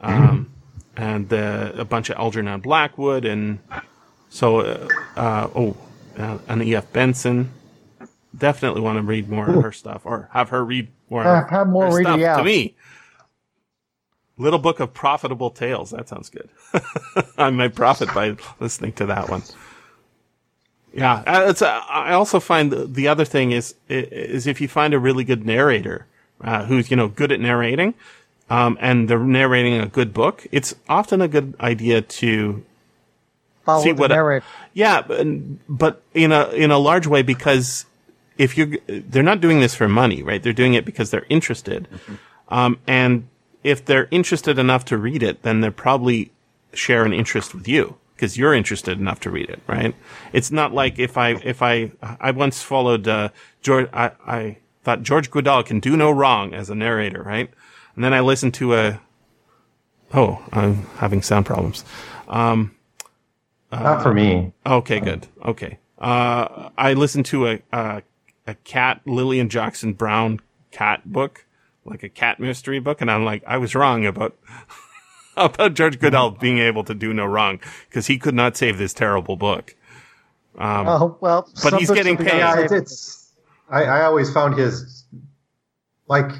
Um, 0.00 0.50
and 0.96 1.32
uh, 1.32 1.72
a 1.74 1.84
bunch 1.84 2.10
of 2.10 2.16
Algernon 2.18 2.60
Blackwood, 2.60 3.24
and 3.24 3.58
so 4.28 4.60
uh, 4.60 4.88
uh, 5.16 5.48
oh, 5.54 5.76
uh, 6.18 6.38
an 6.48 6.62
E.F. 6.62 6.92
Benson. 6.92 7.50
Definitely 8.36 8.80
want 8.80 8.98
to 8.98 9.02
read 9.02 9.28
more 9.28 9.48
of 9.48 9.62
her 9.62 9.72
stuff, 9.72 10.02
or 10.04 10.28
have 10.32 10.48
her 10.50 10.64
read 10.64 10.88
more. 11.08 11.22
Have- 11.22 11.50
have 11.50 11.68
more 11.68 11.86
her 11.86 11.96
reading 11.96 12.12
stuff 12.14 12.20
out. 12.20 12.38
to 12.38 12.44
me. 12.44 12.74
Little 14.36 14.58
Book 14.58 14.80
of 14.80 14.92
Profitable 14.92 15.50
Tales. 15.50 15.90
That 15.90 16.08
sounds 16.08 16.28
good. 16.28 16.48
I 17.38 17.50
might 17.50 17.76
profit 17.76 18.12
by 18.12 18.36
listening 18.58 18.92
to 18.94 19.06
that 19.06 19.28
one. 19.28 19.42
Yeah, 20.92 21.22
uh, 21.26 21.46
it's. 21.48 21.62
Uh, 21.62 21.80
I 21.88 22.12
also 22.12 22.40
find 22.40 22.72
the, 22.72 22.86
the 22.86 23.08
other 23.08 23.24
thing 23.24 23.52
is 23.52 23.74
is 23.88 24.46
if 24.46 24.60
you 24.60 24.68
find 24.68 24.94
a 24.94 24.98
really 24.98 25.24
good 25.24 25.44
narrator 25.46 26.06
uh, 26.40 26.64
who's 26.66 26.90
you 26.90 26.96
know 26.96 27.08
good 27.08 27.32
at 27.32 27.40
narrating, 27.40 27.94
um, 28.50 28.76
and 28.80 29.08
they're 29.08 29.18
narrating 29.18 29.74
a 29.80 29.86
good 29.86 30.12
book, 30.12 30.46
it's 30.52 30.74
often 30.88 31.20
a 31.20 31.28
good 31.28 31.54
idea 31.60 32.02
to 32.02 32.64
Follow 33.64 33.82
see 33.82 33.92
the 33.92 34.00
what- 34.00 34.10
narrative. 34.10 34.48
yeah, 34.74 35.00
but, 35.02 35.26
but 35.68 36.02
in 36.12 36.32
a 36.32 36.48
in 36.50 36.70
a 36.70 36.78
large 36.78 37.06
way 37.06 37.22
because 37.22 37.86
if 38.36 38.58
you 38.58 38.78
they're 38.86 39.22
not 39.22 39.40
doing 39.40 39.60
this 39.60 39.74
for 39.74 39.88
money, 39.88 40.22
right? 40.22 40.42
They're 40.42 40.52
doing 40.52 40.74
it 40.74 40.84
because 40.84 41.10
they're 41.10 41.26
interested, 41.28 41.88
um, 42.48 42.78
and 42.86 43.28
if 43.62 43.82
they're 43.84 44.08
interested 44.10 44.58
enough 44.58 44.84
to 44.86 44.98
read 44.98 45.22
it, 45.22 45.42
then 45.42 45.60
they're 45.62 45.70
probably 45.70 46.30
share 46.74 47.04
an 47.04 47.12
interest 47.14 47.54
with 47.54 47.66
you 47.68 47.96
because 48.14 48.36
you're 48.36 48.52
interested 48.52 48.98
enough 48.98 49.20
to 49.20 49.30
read 49.30 49.48
it, 49.48 49.60
right? 49.66 49.94
It's 50.32 50.50
not 50.50 50.74
like 50.74 50.98
if 50.98 51.16
I 51.16 51.30
if 51.42 51.62
I 51.62 51.92
I 52.02 52.32
once 52.32 52.62
followed 52.62 53.08
uh, 53.08 53.30
George 53.62 53.88
I, 53.94 54.10
I 54.26 54.56
thought 54.84 55.02
George 55.02 55.30
Guidall 55.30 55.66
can 55.66 55.80
do 55.80 55.96
no 55.96 56.10
wrong 56.10 56.54
as 56.54 56.70
a 56.70 56.74
narrator, 56.74 57.22
right? 57.22 57.50
And 57.96 58.04
then 58.04 58.14
I 58.14 58.20
listened 58.20 58.54
to 58.54 58.74
a 58.74 59.00
oh 60.12 60.42
I'm 60.52 60.86
having 60.98 61.22
sound 61.22 61.46
problems. 61.46 61.84
Not 63.82 64.02
for 64.02 64.14
me. 64.14 64.52
Okay, 64.66 65.00
good. 65.00 65.26
Okay. 65.44 65.78
Uh, 65.98 66.70
I 66.76 66.92
listened 66.94 67.26
to 67.26 67.48
a, 67.48 67.62
a, 67.72 68.02
a 68.46 68.54
cat, 68.56 69.00
Lilian 69.06 69.48
Jackson 69.48 69.94
Braun 69.94 70.40
cat 70.70 71.10
book, 71.10 71.46
like 71.84 72.02
a 72.02 72.08
cat 72.08 72.38
mystery 72.40 72.78
book. 72.78 73.00
And 73.00 73.10
I'm 73.10 73.24
like, 73.24 73.42
I 73.46 73.58
was 73.58 73.74
wrong 73.74 74.06
about, 74.06 74.36
about 75.36 75.74
George 75.74 75.98
Guidall 75.98 76.38
being 76.38 76.58
able 76.58 76.84
to 76.84 76.94
do 76.94 77.12
no 77.12 77.24
wrong 77.24 77.60
because 77.88 78.06
he 78.06 78.18
could 78.18 78.34
not 78.34 78.56
save 78.56 78.78
this 78.78 78.92
terrible 78.92 79.36
book. 79.36 79.74
Oh 80.56 81.16
well, 81.20 81.48
but 81.64 81.74
he's 81.80 81.90
getting 81.90 82.16
paid. 82.16 82.42
It's, 82.58 82.72
it's 82.72 83.23
I, 83.74 83.84
I 83.84 84.04
always 84.04 84.32
found 84.32 84.56
his 84.58 85.04
like 86.08 86.30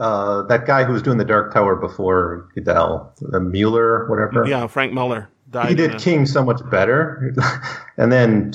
uh, 0.00 0.42
that 0.44 0.66
guy 0.66 0.84
who 0.84 0.92
was 0.92 1.02
doing 1.02 1.18
the 1.18 1.24
Dark 1.24 1.52
Tower 1.52 1.76
before 1.76 2.48
Guidall, 2.56 3.10
the 3.20 3.40
Muller, 3.40 4.08
whatever. 4.08 4.46
Yeah, 4.46 4.66
Frank 4.66 4.92
Muller. 4.92 5.28
died. 5.50 5.68
he 5.70 5.74
did 5.74 5.98
King 5.98 6.26
so 6.26 6.44
much 6.44 6.60
better, 6.70 7.34
and 7.96 8.10
then 8.12 8.52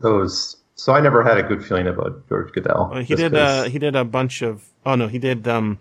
those. 0.00 0.56
So 0.74 0.94
I 0.94 1.00
never 1.00 1.22
had 1.22 1.36
a 1.36 1.42
good 1.42 1.62
feeling 1.64 1.86
about 1.86 2.26
George 2.28 2.50
Guidall. 2.52 2.96
Uh, 2.96 3.00
he 3.02 3.14
did. 3.14 3.34
Uh, 3.34 3.64
he 3.64 3.78
did 3.78 3.94
a 3.94 4.04
bunch 4.04 4.40
of. 4.42 4.64
Oh 4.86 4.94
no, 4.94 5.08
he 5.08 5.18
did. 5.18 5.46
Um, 5.46 5.78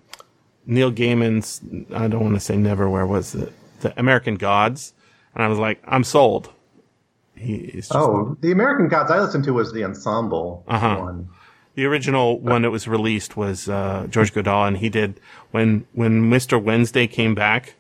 Neil 0.66 0.92
Gaiman's. 0.92 1.62
I 1.96 2.08
don't 2.10 2.22
want 2.24 2.36
to 2.36 2.40
say 2.42 2.56
Neverwhere. 2.56 3.08
Was 3.08 3.36
it 3.36 3.54
the 3.80 3.98
American 3.98 4.36
Gods? 4.36 4.94
And 5.34 5.44
I 5.44 5.48
was 5.48 5.58
like, 5.60 5.82
I'm 5.88 6.04
sold. 6.04 6.50
He 7.36 7.72
just 7.72 7.96
oh, 7.96 8.36
the 8.42 8.52
American 8.52 8.90
Gods 8.90 9.10
I 9.10 9.22
listened 9.22 9.46
to 9.46 9.54
was 9.54 9.72
the 9.72 9.86
ensemble 9.86 10.66
Uh-huh. 10.68 10.98
one. 10.98 11.30
The 11.76 11.86
original 11.86 12.40
one 12.40 12.64
that 12.64 12.72
was 12.72 12.88
released 12.88 13.38
was 13.38 13.70
uh, 13.70 14.08
George 14.10 14.34
Guidall, 14.34 14.68
and 14.68 14.78
he 14.78 14.90
did 14.90 15.20
when 15.52 15.86
when 15.94 16.30
Mister 16.30 16.58
Wednesday 16.60 17.08
came 17.08 17.36
back, 17.36 17.76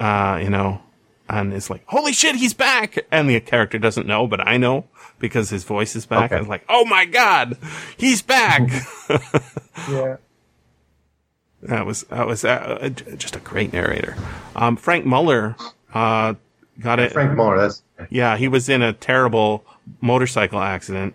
uh, 0.00 0.40
you 0.42 0.50
know, 0.50 0.82
and 1.28 1.52
it's 1.52 1.70
like, 1.70 1.82
holy 1.86 2.12
shit, 2.12 2.36
he's 2.36 2.54
back, 2.54 2.98
and 3.10 3.28
the 3.28 3.38
character 3.40 3.78
doesn't 3.78 4.06
know, 4.06 4.26
but 4.26 4.46
I 4.46 4.56
know 4.56 4.86
because 5.18 5.50
his 5.50 5.64
voice 5.64 5.94
is 5.94 6.06
back. 6.06 6.26
Okay. 6.32 6.36
I 6.36 6.38
was 6.38 6.48
like, 6.48 6.64
oh 6.68 6.84
my 6.84 7.04
god, 7.04 7.56
he's 7.96 8.22
back. 8.22 8.62
yeah. 9.88 10.16
that 11.62 11.86
was 11.86 12.04
that 12.04 12.26
was 12.26 12.44
uh, 12.44 12.90
just 13.16 13.36
a 13.36 13.40
great 13.40 13.72
narrator. 13.72 14.16
Um, 14.56 14.76
Frank 14.76 15.04
Muller 15.04 15.56
uh, 15.92 16.34
got 16.80 16.98
it. 17.00 17.12
Frank 17.12 17.36
Muller. 17.36 17.58
That's 17.58 17.82
Yeah, 18.10 18.36
he 18.36 18.48
was 18.48 18.68
in 18.68 18.82
a 18.82 18.92
terrible 18.92 19.64
motorcycle 20.00 20.60
accident, 20.60 21.14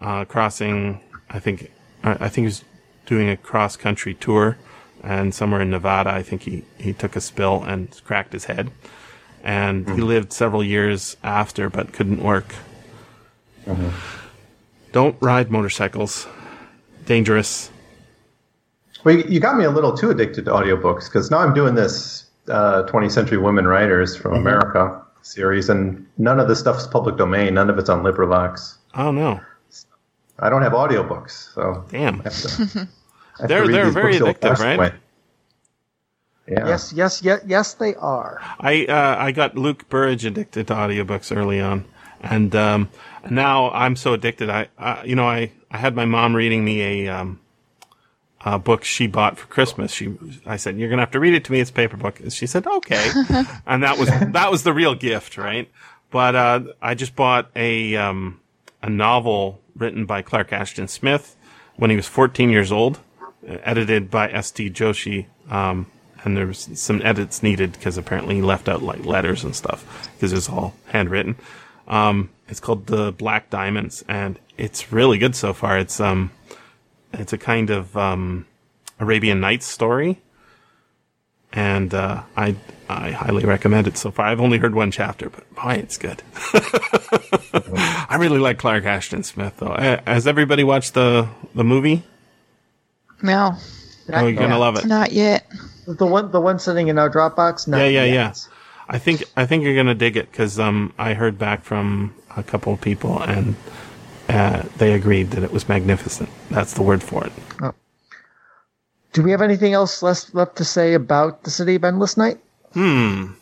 uh, 0.00 0.24
crossing. 0.24 1.00
I 1.32 1.38
think 1.38 1.70
I 2.04 2.28
think 2.28 2.44
he 2.44 2.44
was 2.44 2.64
doing 3.06 3.28
a 3.28 3.36
cross 3.36 3.76
country 3.76 4.14
tour, 4.14 4.58
and 5.02 5.34
somewhere 5.34 5.60
in 5.60 5.70
Nevada, 5.70 6.10
I 6.10 6.22
think 6.22 6.42
he 6.42 6.64
he 6.78 6.92
took 6.92 7.16
a 7.16 7.20
spill 7.20 7.62
and 7.62 7.88
cracked 8.04 8.32
his 8.32 8.44
head, 8.44 8.70
and 9.42 9.88
he 9.88 9.94
hmm. 9.94 10.02
lived 10.02 10.32
several 10.32 10.62
years 10.62 11.16
after, 11.22 11.70
but 11.70 11.92
couldn't 11.92 12.22
work. 12.22 12.54
Uh-huh. 13.66 13.90
Don't 14.92 15.16
ride 15.20 15.50
motorcycles. 15.50 16.26
Dangerous. 17.06 17.70
Well, 19.04 19.16
you, 19.16 19.40
got 19.40 19.56
me 19.56 19.64
a 19.64 19.70
little 19.70 19.96
too 19.96 20.10
addicted 20.10 20.44
to 20.44 20.52
audiobooks 20.52 21.06
because 21.06 21.30
now 21.30 21.38
I'm 21.38 21.54
doing 21.54 21.74
this 21.74 22.26
uh, 22.48 22.84
20th 22.84 23.10
Century 23.10 23.38
Women 23.38 23.66
Writers 23.66 24.16
from 24.16 24.32
mm-hmm. 24.32 24.46
America 24.46 25.02
series, 25.22 25.68
and 25.68 26.06
none 26.18 26.38
of 26.38 26.48
this 26.48 26.60
stuff's 26.60 26.86
public 26.86 27.16
domain. 27.16 27.54
None 27.54 27.70
of 27.70 27.78
it's 27.78 27.88
on 27.88 28.02
LibriVox. 28.02 28.76
Oh 28.94 29.10
no, 29.10 29.40
I 30.42 30.50
don't 30.50 30.62
have 30.62 30.72
audiobooks, 30.72 31.54
so 31.54 31.84
damn. 31.88 32.20
To, 32.20 32.24
I 32.28 32.28
have 32.28 32.72
to 32.72 32.88
They're- 33.46 33.68
they're 33.68 33.90
very 33.90 34.14
addictive, 34.18 34.58
right? 34.58 34.78
way. 34.78 34.92
Yeah. 36.48 36.66
Yes, 36.66 36.92
yes, 36.92 37.22
yes, 37.22 37.40
yes, 37.46 37.74
they 37.74 37.94
are. 37.94 38.42
I 38.58 38.84
uh, 38.86 39.16
I 39.18 39.30
got 39.30 39.56
Luke 39.56 39.88
Burrage 39.88 40.24
addicted 40.24 40.66
to 40.66 40.74
audiobooks 40.74 41.34
early 41.34 41.60
on, 41.60 41.84
and 42.20 42.54
um, 42.56 42.90
now 43.30 43.70
I'm 43.70 43.94
so 43.94 44.12
addicted. 44.14 44.50
I, 44.50 44.66
I 44.76 45.04
you 45.04 45.14
know 45.14 45.26
I, 45.26 45.52
I 45.70 45.78
had 45.78 45.94
my 45.94 46.04
mom 46.04 46.34
reading 46.34 46.64
me 46.64 46.82
a 47.06 47.14
um, 47.14 47.38
a 48.44 48.58
book 48.58 48.82
she 48.82 49.06
bought 49.06 49.38
for 49.38 49.46
Christmas. 49.46 49.92
She 49.92 50.16
I 50.44 50.56
said 50.56 50.76
you're 50.76 50.90
gonna 50.90 51.02
have 51.02 51.12
to 51.12 51.20
read 51.20 51.34
it 51.34 51.44
to 51.44 51.52
me. 51.52 51.60
It's 51.60 51.70
a 51.70 51.74
paper 51.74 51.96
book. 51.96 52.18
And 52.18 52.32
she 52.32 52.48
said 52.48 52.66
okay, 52.66 53.10
and 53.66 53.84
that 53.84 53.96
was 53.96 54.08
that 54.10 54.50
was 54.50 54.64
the 54.64 54.72
real 54.72 54.96
gift, 54.96 55.38
right? 55.38 55.70
But 56.10 56.34
uh, 56.34 56.60
I 56.82 56.94
just 56.96 57.14
bought 57.14 57.52
a 57.54 57.94
um, 57.94 58.40
a 58.82 58.90
novel 58.90 59.60
written 59.76 60.06
by 60.06 60.22
Clark 60.22 60.52
Ashton 60.52 60.88
Smith 60.88 61.36
when 61.76 61.90
he 61.90 61.96
was 61.96 62.06
14 62.06 62.50
years 62.50 62.70
old, 62.72 63.00
uh, 63.20 63.56
edited 63.62 64.10
by 64.10 64.30
S.T. 64.30 64.70
Joshi. 64.70 65.26
Um, 65.50 65.86
and 66.24 66.36
there 66.36 66.46
was 66.46 66.68
some 66.74 67.02
edits 67.02 67.42
needed 67.42 67.72
because 67.72 67.98
apparently 67.98 68.36
he 68.36 68.42
left 68.42 68.68
out 68.68 68.82
like 68.82 69.04
letters 69.04 69.44
and 69.44 69.56
stuff 69.56 70.08
because 70.14 70.32
it's 70.32 70.48
all 70.48 70.74
handwritten. 70.86 71.36
Um, 71.88 72.30
it's 72.48 72.60
called 72.60 72.86
The 72.86 73.12
Black 73.12 73.50
Diamonds, 73.50 74.04
and 74.08 74.38
it's 74.56 74.92
really 74.92 75.18
good 75.18 75.34
so 75.34 75.52
far. 75.52 75.78
It's 75.78 76.00
um, 76.00 76.30
it's 77.12 77.32
a 77.32 77.38
kind 77.38 77.70
of 77.70 77.96
um, 77.96 78.46
Arabian 79.00 79.40
Nights 79.40 79.66
story, 79.66 80.20
and 81.52 81.92
uh, 81.92 82.22
I 82.36 82.56
I 82.88 83.10
highly 83.10 83.44
recommend 83.44 83.86
it 83.88 83.96
so 83.96 84.10
far. 84.10 84.26
I've 84.26 84.40
only 84.40 84.58
heard 84.58 84.74
one 84.74 84.90
chapter, 84.90 85.28
but 85.28 85.52
boy, 85.54 85.72
it's 85.72 85.98
good. 85.98 86.22
I 87.54 88.16
really 88.18 88.38
like 88.38 88.58
Clark 88.58 88.84
Ashton 88.84 89.22
Smith, 89.22 89.54
though. 89.58 89.74
Has 90.06 90.26
everybody 90.26 90.64
watched 90.64 90.94
the 90.94 91.28
the 91.54 91.64
movie? 91.64 92.02
No, 93.22 93.52
Oh, 94.12 94.26
you're 94.26 94.32
gonna 94.32 94.58
love 94.58 94.76
it. 94.76 94.84
not 94.86 95.12
yet. 95.12 95.46
The 95.86 96.06
one, 96.06 96.30
the 96.32 96.40
one 96.40 96.58
sitting 96.58 96.88
in 96.88 96.98
our 96.98 97.10
Dropbox. 97.10 97.68
Not 97.68 97.78
Yeah, 97.78 97.86
yeah, 97.86 98.04
yet. 98.04 98.12
yeah. 98.14 98.34
I 98.88 98.98
think 98.98 99.24
I 99.36 99.46
think 99.46 99.62
you're 99.64 99.76
gonna 99.76 99.94
dig 99.94 100.16
it 100.16 100.30
because 100.30 100.58
um, 100.58 100.92
I 100.98 101.14
heard 101.14 101.38
back 101.38 101.62
from 101.64 102.14
a 102.36 102.42
couple 102.42 102.72
of 102.72 102.80
people 102.80 103.20
and 103.22 103.54
uh, 104.28 104.62
they 104.78 104.92
agreed 104.94 105.30
that 105.32 105.42
it 105.44 105.52
was 105.52 105.68
magnificent. 105.68 106.28
That's 106.50 106.74
the 106.74 106.82
word 106.82 107.02
for 107.02 107.24
it. 107.26 107.32
Do 109.12 109.22
we 109.22 109.30
have 109.30 109.42
anything 109.42 109.74
else 109.74 110.02
less 110.02 110.32
left 110.34 110.56
to 110.56 110.64
say 110.64 110.94
about 110.94 111.42
the 111.44 111.50
city 111.50 111.74
of 111.74 111.84
Endless 111.84 112.16
Night? 112.16 112.38
Hmm. 112.72 113.32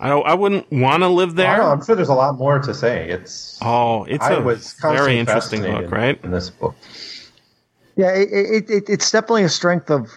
I 0.00 0.10
I 0.10 0.34
wouldn't 0.34 0.70
want 0.72 1.02
to 1.02 1.08
live 1.08 1.34
there. 1.36 1.56
don't 1.56 1.70
I'm 1.78 1.84
sure 1.84 1.94
there's 1.94 2.08
a 2.08 2.14
lot 2.14 2.36
more 2.36 2.58
to 2.58 2.74
say. 2.74 3.08
It's 3.08 3.58
Oh, 3.62 4.04
it's 4.04 4.24
I 4.24 4.34
a 4.34 4.40
was 4.42 4.74
very 4.82 5.18
interesting 5.18 5.62
book, 5.62 5.90
right? 5.90 6.18
In 6.24 6.30
this 6.30 6.50
book, 6.50 6.74
Yeah, 7.96 8.10
it, 8.10 8.28
it, 8.32 8.70
it, 8.70 8.84
it's 8.88 9.10
definitely 9.10 9.44
a 9.44 9.48
strength 9.48 9.90
of 9.90 10.10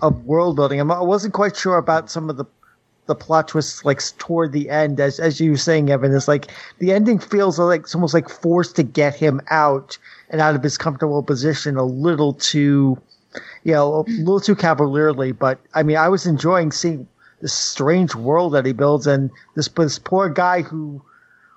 of 0.00 0.24
world 0.24 0.56
building. 0.56 0.78
I'm- 0.78 1.06
wasn't 1.06 1.34
quite 1.34 1.56
sure 1.56 1.76
about 1.76 2.10
some 2.10 2.30
of 2.30 2.36
the 2.36 2.44
the 3.06 3.14
plot 3.14 3.48
twists, 3.48 3.86
like 3.86 4.02
toward 4.18 4.52
the 4.52 4.68
end, 4.68 5.00
as 5.00 5.18
as 5.18 5.40
you 5.40 5.52
were 5.52 5.56
saying, 5.56 5.90
Evan. 5.90 6.14
It's 6.14 6.28
like 6.28 6.48
the 6.78 6.92
ending 6.92 7.18
feels 7.18 7.58
like 7.58 7.80
it's 7.82 7.94
almost 7.94 8.12
like 8.14 8.28
forced 8.28 8.76
to 8.76 8.82
get 8.82 9.14
him 9.14 9.40
out 9.50 9.98
and 10.30 10.40
out 10.42 10.54
of 10.54 10.62
his 10.62 10.76
comfortable 10.76 11.22
position 11.22 11.76
a 11.76 11.84
little 11.84 12.34
too, 12.34 12.98
you 13.64 13.72
know, 13.72 13.94
a 13.94 14.10
little 14.20 14.40
too 14.40 14.54
cavalierly. 14.54 15.32
But 15.32 15.58
I 15.74 15.82
mean, 15.82 15.96
I 15.96 16.08
was 16.08 16.26
enjoying 16.26 16.70
seeing 16.70 17.08
this 17.40 17.52
strange 17.52 18.14
world 18.14 18.52
that 18.54 18.66
he 18.66 18.72
builds, 18.72 19.06
and 19.06 19.30
this 19.54 19.68
this 19.68 19.98
poor 19.98 20.28
guy 20.28 20.62
who 20.62 21.02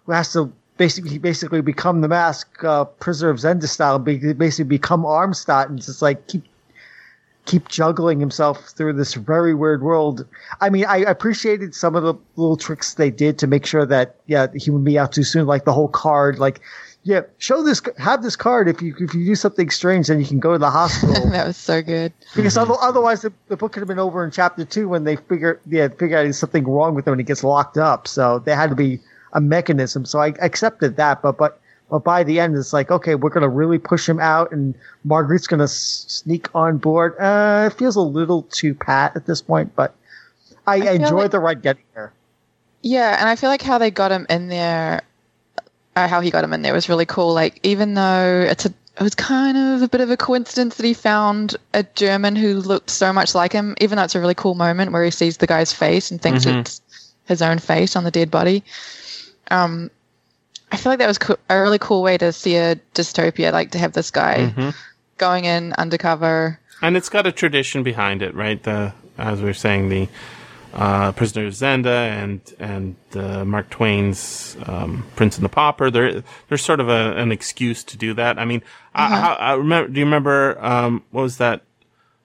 who 0.05 0.11
has 0.11 0.33
to 0.33 0.51
basically 0.77 1.17
basically 1.17 1.61
become 1.61 2.01
the 2.01 2.07
mask 2.07 2.63
uh, 2.63 2.85
prisoner 2.85 3.29
of 3.29 3.37
Zenda 3.37 3.67
style, 3.67 3.99
basically 3.99 4.65
become 4.65 5.05
Armstadt 5.05 5.69
and 5.69 5.81
just 5.81 6.01
like 6.01 6.27
keep 6.27 6.43
keep 7.45 7.67
juggling 7.67 8.19
himself 8.19 8.69
through 8.69 8.93
this 8.93 9.15
very 9.15 9.55
weird 9.55 9.81
world. 9.81 10.25
I 10.61 10.69
mean, 10.69 10.85
I 10.85 10.97
appreciated 10.97 11.73
some 11.73 11.95
of 11.95 12.03
the 12.03 12.13
little 12.35 12.57
tricks 12.57 12.93
they 12.93 13.09
did 13.09 13.39
to 13.39 13.47
make 13.47 13.65
sure 13.65 13.85
that 13.85 14.15
yeah 14.27 14.47
he 14.55 14.69
wouldn't 14.69 14.85
be 14.85 14.99
out 14.99 15.11
too 15.11 15.23
soon, 15.23 15.47
like 15.47 15.65
the 15.65 15.73
whole 15.73 15.89
card, 15.89 16.39
like. 16.39 16.61
Yeah, 17.03 17.21
show 17.39 17.63
this. 17.63 17.81
Have 17.97 18.21
this 18.21 18.35
card. 18.35 18.67
If 18.69 18.81
you 18.81 18.93
if 18.99 19.15
you 19.15 19.25
do 19.25 19.33
something 19.35 19.71
strange, 19.71 20.07
then 20.07 20.19
you 20.19 20.25
can 20.27 20.39
go 20.39 20.51
to 20.53 20.59
the 20.59 20.69
hospital. 20.79 21.29
that 21.31 21.47
was 21.47 21.57
so 21.57 21.81
good. 21.81 22.13
Because 22.35 22.57
other, 22.57 22.75
otherwise, 22.79 23.23
the, 23.23 23.33
the 23.47 23.57
book 23.57 23.71
could 23.71 23.79
have 23.81 23.87
been 23.87 23.97
over 23.99 24.23
in 24.23 24.29
chapter 24.29 24.63
two 24.65 24.87
when 24.87 25.03
they 25.03 25.15
figure 25.15 25.59
yeah 25.67 25.87
figure 25.87 26.17
out 26.17 26.23
there's 26.23 26.37
something 26.37 26.63
wrong 26.67 26.93
with 26.93 27.07
him 27.07 27.13
and 27.13 27.19
he 27.19 27.23
gets 27.25 27.43
locked 27.43 27.77
up. 27.77 28.07
So 28.07 28.37
there 28.39 28.55
had 28.55 28.69
to 28.69 28.75
be 28.75 28.99
a 29.33 29.41
mechanism. 29.41 30.05
So 30.05 30.19
I 30.19 30.27
accepted 30.41 30.95
that, 30.97 31.23
but 31.23 31.37
but 31.39 31.59
but 31.89 32.03
by 32.03 32.23
the 32.23 32.39
end, 32.39 32.55
it's 32.55 32.71
like 32.71 32.91
okay, 32.91 33.15
we're 33.15 33.31
gonna 33.31 33.49
really 33.49 33.79
push 33.79 34.07
him 34.07 34.19
out, 34.19 34.51
and 34.51 34.75
Marguerite's 35.03 35.47
gonna 35.47 35.63
s- 35.63 36.05
sneak 36.07 36.49
on 36.53 36.77
board. 36.77 37.15
Uh, 37.19 37.69
it 37.71 37.77
feels 37.79 37.95
a 37.95 38.01
little 38.01 38.43
too 38.43 38.75
pat 38.75 39.15
at 39.15 39.25
this 39.25 39.41
point, 39.41 39.75
but 39.75 39.95
I, 40.67 40.79
feel 40.81 40.89
enjoyed 40.93 41.13
like- 41.13 41.31
the 41.31 41.39
ride 41.39 41.61
getting 41.63 41.83
there. 41.95 42.13
Yeah, 42.83 43.17
and 43.19 43.27
I 43.27 43.35
feel 43.35 43.49
like 43.49 43.61
how 43.63 43.77
they 43.79 43.91
got 43.91 44.11
him 44.11 44.25
in 44.29 44.47
there, 44.49 45.01
how 45.95 46.21
he 46.21 46.31
got 46.31 46.43
him 46.43 46.53
in 46.53 46.61
there 46.61 46.73
was 46.73 46.89
really 46.89 47.05
cool. 47.05 47.33
Like 47.33 47.59
even 47.63 47.93
though 47.93 48.45
it's 48.49 48.65
a, 48.65 48.69
it 48.99 49.03
was 49.03 49.15
kind 49.15 49.57
of 49.57 49.81
a 49.81 49.87
bit 49.87 50.01
of 50.01 50.09
a 50.11 50.17
coincidence 50.17 50.75
that 50.75 50.85
he 50.85 50.93
found 50.93 51.55
a 51.73 51.83
German 51.83 52.35
who 52.35 52.55
looked 52.55 52.89
so 52.89 53.11
much 53.13 53.33
like 53.35 53.51
him. 53.53 53.75
Even 53.81 53.97
though 53.97 54.03
it's 54.03 54.15
a 54.15 54.19
really 54.19 54.35
cool 54.35 54.55
moment 54.55 54.91
where 54.91 55.03
he 55.03 55.11
sees 55.11 55.37
the 55.37 55.47
guy's 55.47 55.73
face 55.73 56.11
and 56.11 56.21
thinks 56.21 56.45
Mhm. 56.45 56.59
it's 56.61 56.81
his 57.25 57.41
own 57.41 57.59
face 57.59 57.95
on 57.95 58.03
the 58.03 58.11
dead 58.11 58.29
body. 58.31 58.63
Um, 59.49 59.89
I 60.71 60.77
feel 60.77 60.91
like 60.91 60.99
that 60.99 61.07
was 61.07 61.17
co- 61.17 61.37
a 61.49 61.61
really 61.61 61.79
cool 61.79 62.01
way 62.01 62.17
to 62.17 62.31
see 62.31 62.55
a 62.55 62.75
dystopia, 62.95 63.51
like 63.51 63.71
to 63.71 63.77
have 63.79 63.91
this 63.93 64.11
guy 64.11 64.53
Mhm. 64.55 64.73
going 65.17 65.45
in 65.45 65.73
undercover. 65.73 66.59
And 66.81 66.95
it's 66.97 67.09
got 67.09 67.27
a 67.27 67.31
tradition 67.31 67.83
behind 67.83 68.21
it, 68.21 68.33
right? 68.33 68.61
The 68.63 68.93
as 69.17 69.41
we 69.41 69.49
are 69.49 69.53
saying, 69.53 69.89
the 69.89 70.07
uh, 70.73 71.11
Prisoner 71.11 71.47
of 71.47 71.53
Zenda 71.53 72.07
and 72.07 72.41
and 72.59 72.95
uh, 73.15 73.43
Mark 73.45 73.69
Twain's 73.69 74.57
um, 74.65 75.05
Prince 75.15 75.37
and 75.37 75.45
the 75.45 75.49
Pauper. 75.49 75.91
There, 75.91 76.23
there's 76.47 76.63
sort 76.63 76.79
of 76.79 76.89
a, 76.89 77.15
an 77.17 77.31
excuse 77.31 77.83
to 77.85 77.97
do 77.97 78.13
that. 78.13 78.39
I 78.39 78.45
mean, 78.45 78.61
I, 78.93 79.19
I, 79.19 79.33
I 79.33 79.53
remember. 79.53 79.91
Do 79.91 79.99
you 79.99 80.05
remember 80.05 80.63
um, 80.63 81.03
what 81.11 81.23
was 81.23 81.37
that 81.37 81.63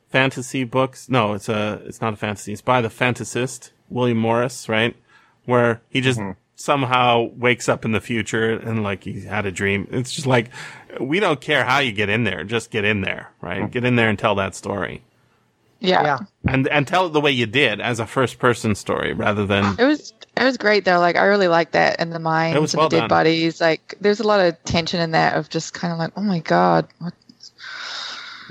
fantasy 0.09 0.65
books? 0.65 1.09
No, 1.09 1.35
it's 1.35 1.49
a 1.49 1.83
it's 1.87 2.01
not 2.01 2.15
a 2.15 2.17
fantasy. 2.17 2.53
It's 2.53 2.63
by 2.63 2.81
the 2.81 2.89
fantasist 2.89 3.71
William 3.89 4.19
Morris, 4.19 4.69
right? 4.69 4.97
Where 5.45 5.83
he 5.89 6.01
just 6.01 6.21
somehow 6.57 7.31
wakes 7.37 7.69
up 7.69 7.85
in 7.85 7.93
the 7.93 8.01
future 8.01 8.51
and 8.51 8.83
like 8.83 9.05
he 9.05 9.21
had 9.21 9.47
a 9.47 9.53
dream. 9.53 9.87
It's 9.91 10.13
just 10.13 10.27
like 10.27 10.51
we 11.01 11.21
don't 11.21 11.41
care 11.41 11.65
how 11.65 11.79
you 11.79 11.93
get 11.93 12.09
in 12.09 12.25
there, 12.25 12.45
just 12.45 12.71
get 12.71 12.85
in 12.85 13.03
there, 13.03 13.33
right? 13.41 13.71
Get 13.71 13.85
in 13.85 13.97
there 13.97 14.09
and 14.09 14.19
tell 14.19 14.35
that 14.37 14.55
story. 14.55 15.03
Yeah. 15.81 16.03
Yeah, 16.03 16.19
And 16.49 16.69
and 16.69 16.87
tell 16.87 17.07
it 17.07 17.13
the 17.13 17.21
way 17.21 17.31
you 17.31 17.47
did 17.47 17.81
as 17.81 18.01
a 18.01 18.07
first 18.07 18.39
person 18.39 18.75
story 18.75 19.13
rather 19.13 19.47
than 19.47 19.79
It 19.79 19.85
was 19.85 20.13
it 20.37 20.45
was 20.45 20.57
great 20.57 20.85
though. 20.85 20.99
Like 20.99 21.17
I 21.17 21.25
really 21.25 21.49
liked 21.49 21.73
that 21.73 22.01
in 22.01 22.11
the 22.11 22.19
mines 22.19 22.57
It 22.57 22.59
and 22.59 22.73
well 22.75 22.89
the 22.89 22.97
dead 22.97 23.01
done. 23.01 23.09
bodies. 23.09 23.61
Like 23.61 23.95
there's 24.01 24.21
a 24.21 24.27
lot 24.27 24.41
of 24.41 24.63
tension 24.65 25.01
in 25.01 25.11
that 25.13 25.37
of 25.37 25.49
just 25.49 25.75
kind 25.75 25.93
of 25.93 25.99
like, 25.99 26.13
oh 26.17 26.23
my 26.23 26.41
god, 26.41 26.89
what? 26.99 27.15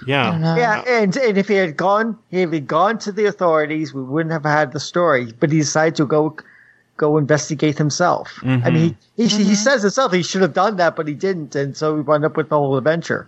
Yeah. 0.05 0.55
yeah, 0.55 0.83
and 0.87 1.15
and 1.17 1.37
if 1.37 1.47
he 1.47 1.55
had 1.55 1.77
gone, 1.77 2.17
if 2.29 2.49
he 2.51 2.57
had 2.57 2.67
gone 2.67 2.99
to 2.99 3.11
the 3.11 3.25
authorities, 3.25 3.93
we 3.93 4.03
wouldn't 4.03 4.33
have 4.33 4.43
had 4.43 4.71
the 4.71 4.79
story. 4.79 5.31
But 5.39 5.51
he 5.51 5.59
decided 5.59 5.95
to 5.95 6.05
go 6.05 6.35
go 6.97 7.17
investigate 7.17 7.77
himself. 7.77 8.39
I 8.41 8.45
mm-hmm. 8.45 8.73
mean, 8.73 8.97
he 9.15 9.23
he, 9.23 9.29
he 9.29 9.43
mm-hmm. 9.43 9.53
says 9.53 9.81
himself 9.81 10.11
he 10.11 10.21
should 10.21 10.41
have 10.41 10.53
done 10.53 10.77
that, 10.77 10.95
but 10.95 11.07
he 11.07 11.13
didn't, 11.13 11.55
and 11.55 11.75
so 11.75 11.95
we 11.95 12.01
wound 12.01 12.25
up 12.25 12.37
with 12.37 12.49
the 12.49 12.57
whole 12.57 12.77
adventure. 12.77 13.27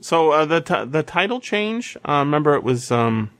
So 0.00 0.30
uh, 0.30 0.44
the 0.46 0.60
t- 0.60 0.84
the 0.84 1.02
title 1.02 1.40
change. 1.40 1.96
Uh, 2.08 2.20
remember, 2.20 2.54
it 2.54 2.62
was 2.62 2.90
um, 2.90 3.30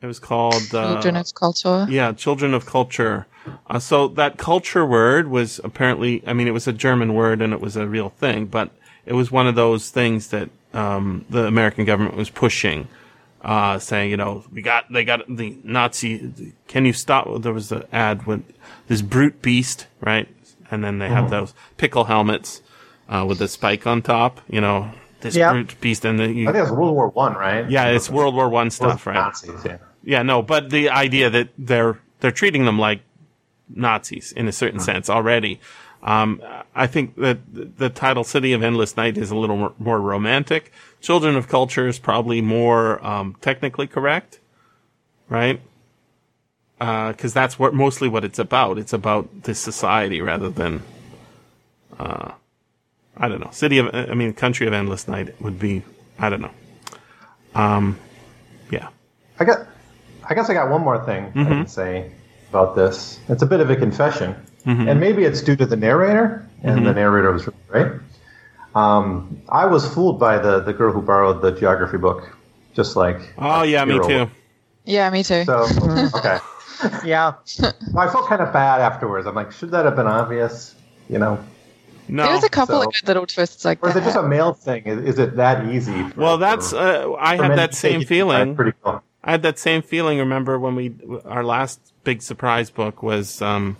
it 0.00 0.06
was 0.06 0.18
called 0.18 0.74
uh, 0.74 0.94
Children 0.94 1.16
of 1.16 1.26
Kultur. 1.26 1.90
Yeah, 1.90 2.12
children 2.12 2.54
of 2.54 2.66
Kultur. 2.66 3.26
Uh, 3.66 3.78
so 3.78 4.08
that 4.08 4.38
culture 4.38 4.84
word 4.84 5.28
was 5.28 5.60
apparently, 5.64 6.22
I 6.26 6.32
mean, 6.32 6.46
it 6.46 6.52
was 6.52 6.68
a 6.68 6.72
German 6.72 7.14
word 7.14 7.42
and 7.42 7.52
it 7.52 7.60
was 7.60 7.76
a 7.76 7.86
real 7.86 8.10
thing, 8.10 8.46
but 8.46 8.70
it 9.04 9.14
was 9.14 9.30
one 9.30 9.46
of 9.46 9.54
those 9.54 9.90
things 9.90 10.28
that 10.28 10.48
um, 10.72 11.24
the 11.28 11.46
American 11.46 11.84
government 11.84 12.16
was 12.16 12.30
pushing, 12.30 12.88
uh, 13.42 13.78
saying, 13.78 14.10
you 14.10 14.16
know, 14.16 14.44
we 14.52 14.62
got, 14.62 14.90
they 14.92 15.04
got 15.04 15.22
the 15.28 15.58
Nazi. 15.64 16.52
Can 16.68 16.84
you 16.84 16.92
stop? 16.92 17.42
There 17.42 17.52
was 17.52 17.72
an 17.72 17.84
ad 17.92 18.26
with 18.26 18.44
this 18.86 19.02
brute 19.02 19.42
beast, 19.42 19.86
right? 20.00 20.28
And 20.70 20.82
then 20.82 20.98
they 20.98 21.08
have 21.08 21.28
those 21.30 21.52
pickle 21.76 22.04
helmets 22.04 22.62
uh, 23.08 23.26
with 23.28 23.38
the 23.38 23.48
spike 23.48 23.86
on 23.86 24.02
top. 24.02 24.40
You 24.48 24.60
know, 24.60 24.92
this 25.22 25.34
Yeah. 25.36 25.52
brute 25.52 25.80
beast, 25.80 26.04
and 26.04 26.18
the, 26.18 26.28
you, 26.28 26.48
I 26.48 26.52
think 26.52 26.58
it 26.58 26.70
was 26.70 26.72
World 26.72 26.94
War 26.94 27.08
One, 27.08 27.34
right? 27.34 27.68
yeah, 27.70 27.86
it's 27.86 28.10
World 28.10 28.34
War 28.34 28.48
One 28.48 28.70
stuff, 28.70 29.06
right? 29.06 29.14
Nazis, 29.14 29.64
yeah. 29.64 29.78
Yeah, 30.04 30.22
no, 30.22 30.42
but 30.42 30.70
the 30.70 30.90
idea 30.90 31.30
that 31.30 31.48
they're 31.56 31.98
they're 32.20 32.30
treating 32.32 32.64
them 32.64 32.78
like 32.78 33.00
Nazis 33.68 34.32
in 34.32 34.46
a 34.48 34.52
certain 34.52 34.80
sense 34.80 35.08
already. 35.08 35.60
Um, 36.02 36.42
I 36.74 36.88
think 36.88 37.14
that 37.16 37.38
the 37.78 37.88
title 37.88 38.24
"City 38.24 38.52
of 38.52 38.62
Endless 38.62 38.96
Night" 38.96 39.16
is 39.16 39.30
a 39.30 39.36
little 39.36 39.56
more, 39.56 39.72
more 39.78 40.00
romantic. 40.00 40.72
"Children 41.00 41.36
of 41.36 41.48
Kultur" 41.48 41.86
is 41.88 41.98
probably 42.00 42.40
more 42.40 43.04
um, 43.06 43.36
technically 43.40 43.86
correct, 43.86 44.40
right? 45.28 45.60
Because 46.78 47.32
that's 47.32 47.56
what 47.60 47.72
mostly 47.74 48.08
what 48.08 48.24
it's 48.24 48.40
about. 48.40 48.76
It's 48.78 48.92
about 48.92 49.44
this 49.44 49.60
society 49.60 50.20
rather 50.20 50.48
than, 50.50 50.82
uh, 51.96 52.32
I 53.16 53.28
don't 53.28 53.40
know, 53.40 53.50
"City 53.50 53.78
of," 53.78 53.94
I 53.94 54.14
mean, 54.14 54.32
"Country 54.32 54.66
of 54.66 54.72
Endless 54.72 55.06
Night" 55.08 55.40
would 55.40 55.58
be, 55.58 55.82
I 56.18 56.28
don't 56.28 56.40
know. 56.40 56.50
Um, 57.54 57.98
yeah. 58.70 58.88
I 59.38 59.44
got. 59.44 59.66
I 60.28 60.34
guess 60.34 60.48
I 60.48 60.54
got 60.54 60.70
one 60.70 60.82
more 60.82 61.04
thing 61.04 61.32
I 61.34 61.44
can 61.44 61.66
say 61.66 62.12
about 62.48 62.76
this. 62.76 63.18
It's 63.28 63.42
a 63.42 63.46
bit 63.46 63.60
of 63.60 63.70
a 63.70 63.76
confession, 63.76 64.36
and 64.64 65.00
maybe 65.00 65.24
it's 65.24 65.42
due 65.42 65.56
to 65.56 65.66
the 65.66 65.76
narrator, 65.76 66.48
and 66.62 66.86
the 66.86 66.94
narrator 66.94 67.32
was 67.32 67.46
really 67.46 67.58
great. 67.68 68.00
Um, 68.74 69.42
I 69.48 69.66
was 69.66 69.86
fooled 69.92 70.18
by 70.18 70.38
the 70.38 70.60
the 70.60 70.72
girl 70.72 70.92
who 70.92 71.02
borrowed 71.02 71.42
the 71.42 71.52
geography 71.52 71.98
book, 71.98 72.36
just 72.72 72.96
like. 72.96 73.34
Oh 73.36 73.62
yeah, 73.62 73.84
me 73.84 73.94
Hero. 73.94 74.08
too. 74.08 74.30
Yeah, 74.84 75.10
me 75.10 75.22
too. 75.22 75.44
So 75.44 75.66
okay, 76.14 76.38
Yeah. 77.04 77.34
I 77.96 78.08
felt 78.08 78.28
kind 78.28 78.40
of 78.40 78.52
bad 78.52 78.80
afterwards. 78.80 79.26
I'm 79.26 79.34
like, 79.34 79.52
should 79.52 79.70
that 79.72 79.84
have 79.84 79.96
been 79.96 80.06
obvious? 80.06 80.74
You 81.08 81.18
know, 81.18 81.44
No. 82.08 82.24
there 82.24 82.34
was 82.34 82.44
a 82.44 82.48
couple 82.48 82.80
so- 82.80 82.88
of 82.88 82.94
good 82.94 83.08
little 83.08 83.26
twists 83.26 83.64
like 83.64 83.82
or 83.82 83.90
is 83.90 83.96
it 83.96 84.04
just 84.04 84.16
a 84.16 84.22
male 84.22 84.52
thing? 84.52 84.84
Is, 84.86 85.14
is 85.14 85.18
it 85.18 85.36
that 85.36 85.66
easy? 85.68 86.08
For, 86.10 86.20
well, 86.20 86.38
that's 86.38 86.72
uh, 86.72 87.12
I 87.18 87.36
had 87.36 87.56
that 87.58 87.74
same 87.74 88.00
take 88.00 88.02
it? 88.02 88.08
feeling. 88.08 88.56
Pretty 88.56 88.76
cool. 88.82 89.02
I 89.24 89.30
had 89.30 89.42
that 89.42 89.58
same 89.58 89.82
feeling. 89.82 90.18
Remember 90.18 90.58
when 90.58 90.74
we 90.74 90.94
our 91.24 91.44
last 91.44 91.80
big 92.04 92.22
surprise 92.22 92.70
book 92.70 93.02
was 93.02 93.40
um, 93.40 93.76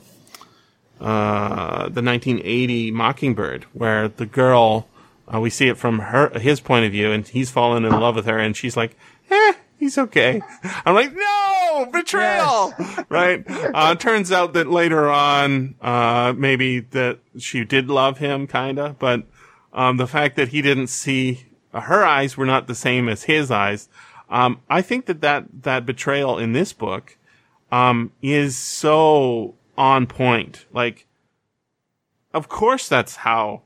uh, 1.01 1.89
the 1.89 2.03
1980 2.03 2.93
Mockingbird, 2.93 3.65
where 3.73 4.09
the 4.09 4.27
girl 4.27 4.86
uh, 5.32 5.40
we 5.40 5.51
see 5.51 5.69
it 5.69 5.77
from 5.77 5.99
her 5.99 6.28
his 6.39 6.61
point 6.61 6.86
of 6.86 6.93
view, 6.93 7.11
and 7.11 7.27
he's 7.27 7.51
fallen 7.51 7.85
in 7.85 7.93
love 7.93 8.15
with 8.15 8.27
her, 8.27 8.39
and 8.39 8.57
she's 8.57 8.77
like, 8.77 8.97
"Eh, 9.31 9.55
he's 9.78 9.99
okay." 9.99 10.40
I'm 10.85 10.94
like, 10.94 11.12
"No, 11.12 11.52
betrayal!" 11.90 12.74
right? 13.09 13.44
Uh, 13.49 13.94
turns 13.94 14.31
out 14.32 14.53
that 14.55 14.69
later 14.69 15.09
on, 15.11 15.74
uh, 15.81 16.32
maybe 16.36 16.81
that 16.81 17.19
she 17.39 17.65
did 17.65 17.89
love 17.89 18.19
him, 18.19 18.47
kinda, 18.47 18.97
but 18.99 19.24
um, 19.73 19.97
the 19.97 20.07
fact 20.07 20.36
that 20.36 20.49
he 20.49 20.62
didn't 20.62 20.89
see 20.89 21.47
her 21.73 22.05
eyes 22.05 22.36
were 22.36 22.47
not 22.47 22.66
the 22.66 22.74
same 22.74 23.09
as 23.09 23.24
his 23.24 23.51
eyes. 23.51 23.89
Um, 24.28 24.61
I 24.69 24.82
think 24.82 25.07
that 25.07 25.20
that, 25.20 25.62
that 25.62 25.86
betrayal 25.86 26.39
in 26.39 26.53
this 26.53 26.73
book, 26.73 27.16
um, 27.70 28.12
is 28.20 28.57
so 28.57 29.55
on 29.77 30.07
point. 30.07 30.66
Like, 30.73 31.07
of 32.35 32.49
course 32.49 32.89
that's 32.89 33.16
how 33.16 33.62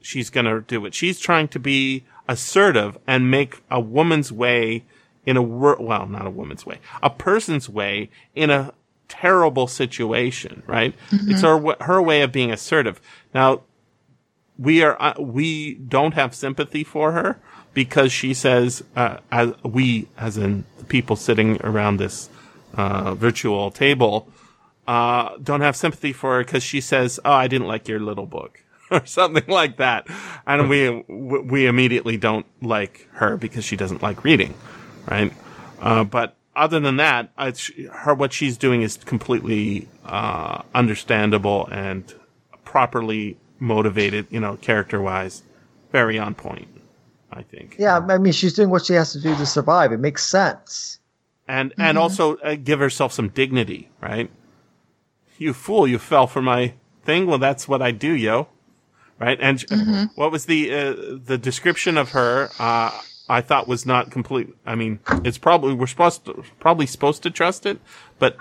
she's 0.00 0.30
gonna 0.30 0.60
do 0.62 0.84
it. 0.86 0.94
She's 0.94 1.20
trying 1.20 1.48
to 1.48 1.58
be 1.58 2.04
assertive 2.26 2.98
and 3.06 3.30
make 3.30 3.62
a 3.70 3.80
woman's 3.80 4.32
way 4.32 4.84
in 5.26 5.36
a 5.36 5.42
wor- 5.42 5.76
well, 5.80 6.06
not 6.06 6.26
a 6.26 6.30
woman's 6.30 6.66
way, 6.66 6.78
a 7.02 7.10
person's 7.10 7.68
way 7.68 8.10
in 8.34 8.50
a 8.50 8.72
terrible 9.08 9.66
situation, 9.66 10.62
right? 10.66 10.94
It's 11.30 11.42
her, 11.42 11.76
her 11.80 12.02
way 12.02 12.22
of 12.22 12.32
being 12.32 12.50
assertive. 12.50 13.00
Now, 13.34 13.62
we 14.58 14.82
are 14.82 15.00
uh, 15.00 15.14
we 15.20 15.74
don't 15.74 16.14
have 16.14 16.34
sympathy 16.34 16.84
for 16.84 17.12
her 17.12 17.38
because 17.72 18.12
she 18.12 18.34
says 18.34 18.84
uh, 18.96 19.18
as 19.30 19.52
we 19.64 20.08
as 20.16 20.36
in 20.36 20.64
the 20.78 20.84
people 20.84 21.16
sitting 21.16 21.60
around 21.62 21.96
this 21.96 22.28
uh, 22.74 23.14
virtual 23.14 23.70
table 23.70 24.28
uh, 24.86 25.36
don't 25.42 25.60
have 25.60 25.76
sympathy 25.76 26.12
for 26.12 26.36
her 26.36 26.44
because 26.44 26.62
she 26.62 26.80
says 26.80 27.18
oh 27.24 27.32
I 27.32 27.48
didn't 27.48 27.66
like 27.66 27.88
your 27.88 28.00
little 28.00 28.26
book 28.26 28.62
or 28.90 29.04
something 29.06 29.46
like 29.48 29.78
that 29.78 30.06
and 30.46 30.68
we 30.68 31.02
we 31.08 31.66
immediately 31.66 32.16
don't 32.16 32.46
like 32.62 33.08
her 33.14 33.36
because 33.36 33.64
she 33.64 33.76
doesn't 33.76 34.02
like 34.02 34.22
reading 34.22 34.54
right 35.08 35.32
uh, 35.80 36.04
but 36.04 36.36
other 36.56 36.78
than 36.80 36.96
that 36.96 37.30
it's, 37.38 37.70
her 37.92 38.14
what 38.14 38.32
she's 38.32 38.56
doing 38.56 38.82
is 38.82 38.96
completely 38.96 39.88
uh, 40.04 40.62
understandable 40.74 41.66
and 41.66 42.14
properly 42.64 43.36
motivated, 43.58 44.26
you 44.30 44.40
know, 44.40 44.56
character 44.56 45.00
wise, 45.00 45.42
very 45.92 46.18
on 46.18 46.34
point, 46.34 46.68
I 47.32 47.42
think. 47.42 47.76
Yeah. 47.78 47.98
I 47.98 48.18
mean, 48.18 48.32
she's 48.32 48.52
doing 48.52 48.70
what 48.70 48.84
she 48.84 48.94
has 48.94 49.12
to 49.12 49.20
do 49.20 49.34
to 49.36 49.46
survive. 49.46 49.92
It 49.92 50.00
makes 50.00 50.24
sense. 50.24 50.98
And 51.46 51.74
and 51.76 51.98
also 51.98 52.36
uh, 52.36 52.54
give 52.54 52.78
herself 52.78 53.12
some 53.12 53.28
dignity, 53.28 53.90
right? 54.00 54.30
You 55.36 55.52
fool, 55.52 55.86
you 55.86 55.98
fell 55.98 56.26
for 56.26 56.40
my 56.40 56.72
thing. 57.02 57.26
Well, 57.26 57.38
that's 57.38 57.68
what 57.68 57.82
I 57.82 57.90
do, 57.90 58.12
yo. 58.14 58.48
Right? 59.18 59.38
And 59.40 59.60
sh- 59.60 59.66
what 60.14 60.32
was 60.32 60.46
the 60.46 60.72
uh, 60.72 60.94
the 61.22 61.36
description 61.36 61.98
of 61.98 62.12
her 62.12 62.48
uh 62.58 62.98
I 63.28 63.40
thought 63.40 63.66
was 63.68 63.86
not 63.86 64.10
complete. 64.10 64.54
I 64.66 64.74
mean, 64.74 64.98
it's 65.24 65.38
probably 65.38 65.72
we're 65.74 65.86
supposed 65.86 66.26
to, 66.26 66.44
probably 66.60 66.86
supposed 66.86 67.22
to 67.22 67.30
trust 67.30 67.64
it, 67.66 67.78
but 68.18 68.36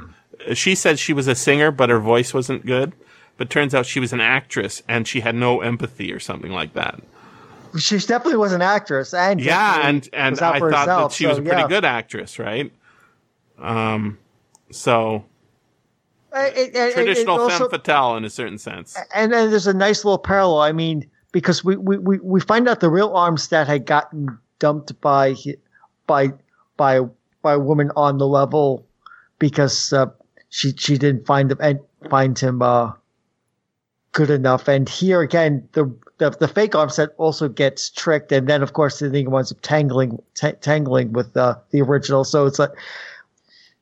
she 0.54 0.76
said 0.76 1.00
she 1.00 1.14
was 1.14 1.28
a 1.28 1.36
singer, 1.36 1.72
but 1.72 1.90
her 1.90 2.00
voice 2.00 2.34
wasn't 2.34 2.66
good. 2.66 2.94
But 3.38 3.50
turns 3.50 3.74
out 3.74 3.86
she 3.86 4.00
was 4.00 4.14
an 4.14 4.22
actress 4.22 4.84
and 4.88 5.08
she 5.08 5.22
had 5.22 5.36
no 5.36 5.62
empathy 5.62 6.12
or 6.14 6.20
something 6.20 6.52
like 6.52 6.74
that. 6.74 7.02
She 7.80 7.98
definitely 7.98 8.36
was 8.38 8.54
an 8.54 8.62
actress, 8.62 9.14
and 9.16 9.42
Yeah, 9.42 9.88
and 9.88 10.08
and 10.14 10.36
I 10.40 10.60
thought 10.60 10.62
herself, 10.62 11.12
that 11.12 11.16
she 11.16 11.26
was 11.26 11.40
a 11.40 11.42
pretty 11.42 11.62
yeah. 11.62 11.68
good 11.68 11.84
actress, 11.86 12.38
right? 12.38 12.72
Um, 13.60 14.20
so 14.70 15.26
It- 16.36 16.58
it- 16.58 16.76
it- 16.76 16.76
it 16.76 16.94
traditional 16.94 17.40
also- 17.40 17.58
femme 17.58 17.70
fatale 17.70 18.18
in 18.18 18.26
a 18.26 18.30
certain 18.30 18.58
sense. 18.60 18.96
and 19.16 19.32
then 19.34 19.50
there's 19.50 19.66
a 19.68 19.74
nice 19.74 20.04
little 20.06 20.18
parallel. 20.20 20.62
I 20.62 20.72
mean, 20.72 21.10
because 21.32 21.64
we, 21.64 21.76
we, 21.76 21.98
we, 21.98 22.20
we 22.20 22.40
find 22.42 22.68
out 22.70 22.80
the 22.80 22.90
real 22.90 23.16
Armstadt 23.16 23.68
had 23.68 23.86
gotten 23.88 24.38
dumped 24.60 25.00
by 25.02 25.36
by 26.08 26.30
by 26.78 27.02
by 27.42 27.54
a 27.54 27.60
woman 27.60 27.92
on 27.96 28.18
the 28.18 28.28
level 28.28 28.86
because 29.40 29.94
uh, 29.94 30.08
she 30.50 30.72
she 30.78 30.98
didn't 30.98 31.26
find 31.26 31.52
him 31.52 31.58
and 31.62 31.80
find 32.10 32.38
him 32.38 32.62
uh, 32.62 32.92
good 34.12 34.30
enough. 34.30 34.68
And 34.68 34.88
here 34.88 35.22
again, 35.22 35.68
the 35.74 35.94
the, 36.20 36.30
the 36.30 36.48
fake 36.48 36.76
Armstadt 36.76 37.10
also 37.18 37.50
gets 37.50 37.90
tricked, 37.90 38.32
and 38.32 38.48
then 38.48 38.62
of 38.64 38.74
course 38.74 39.00
the 39.00 39.10
thing 39.10 39.30
winds 39.32 39.52
up 39.52 39.60
tangling 39.62 40.22
ta- 40.36 40.54
tangling 40.62 41.12
with 41.14 41.36
uh, 41.36 41.56
the 41.72 41.82
original. 41.82 42.24
So 42.24 42.46
it's 42.46 42.60
like 42.60 42.72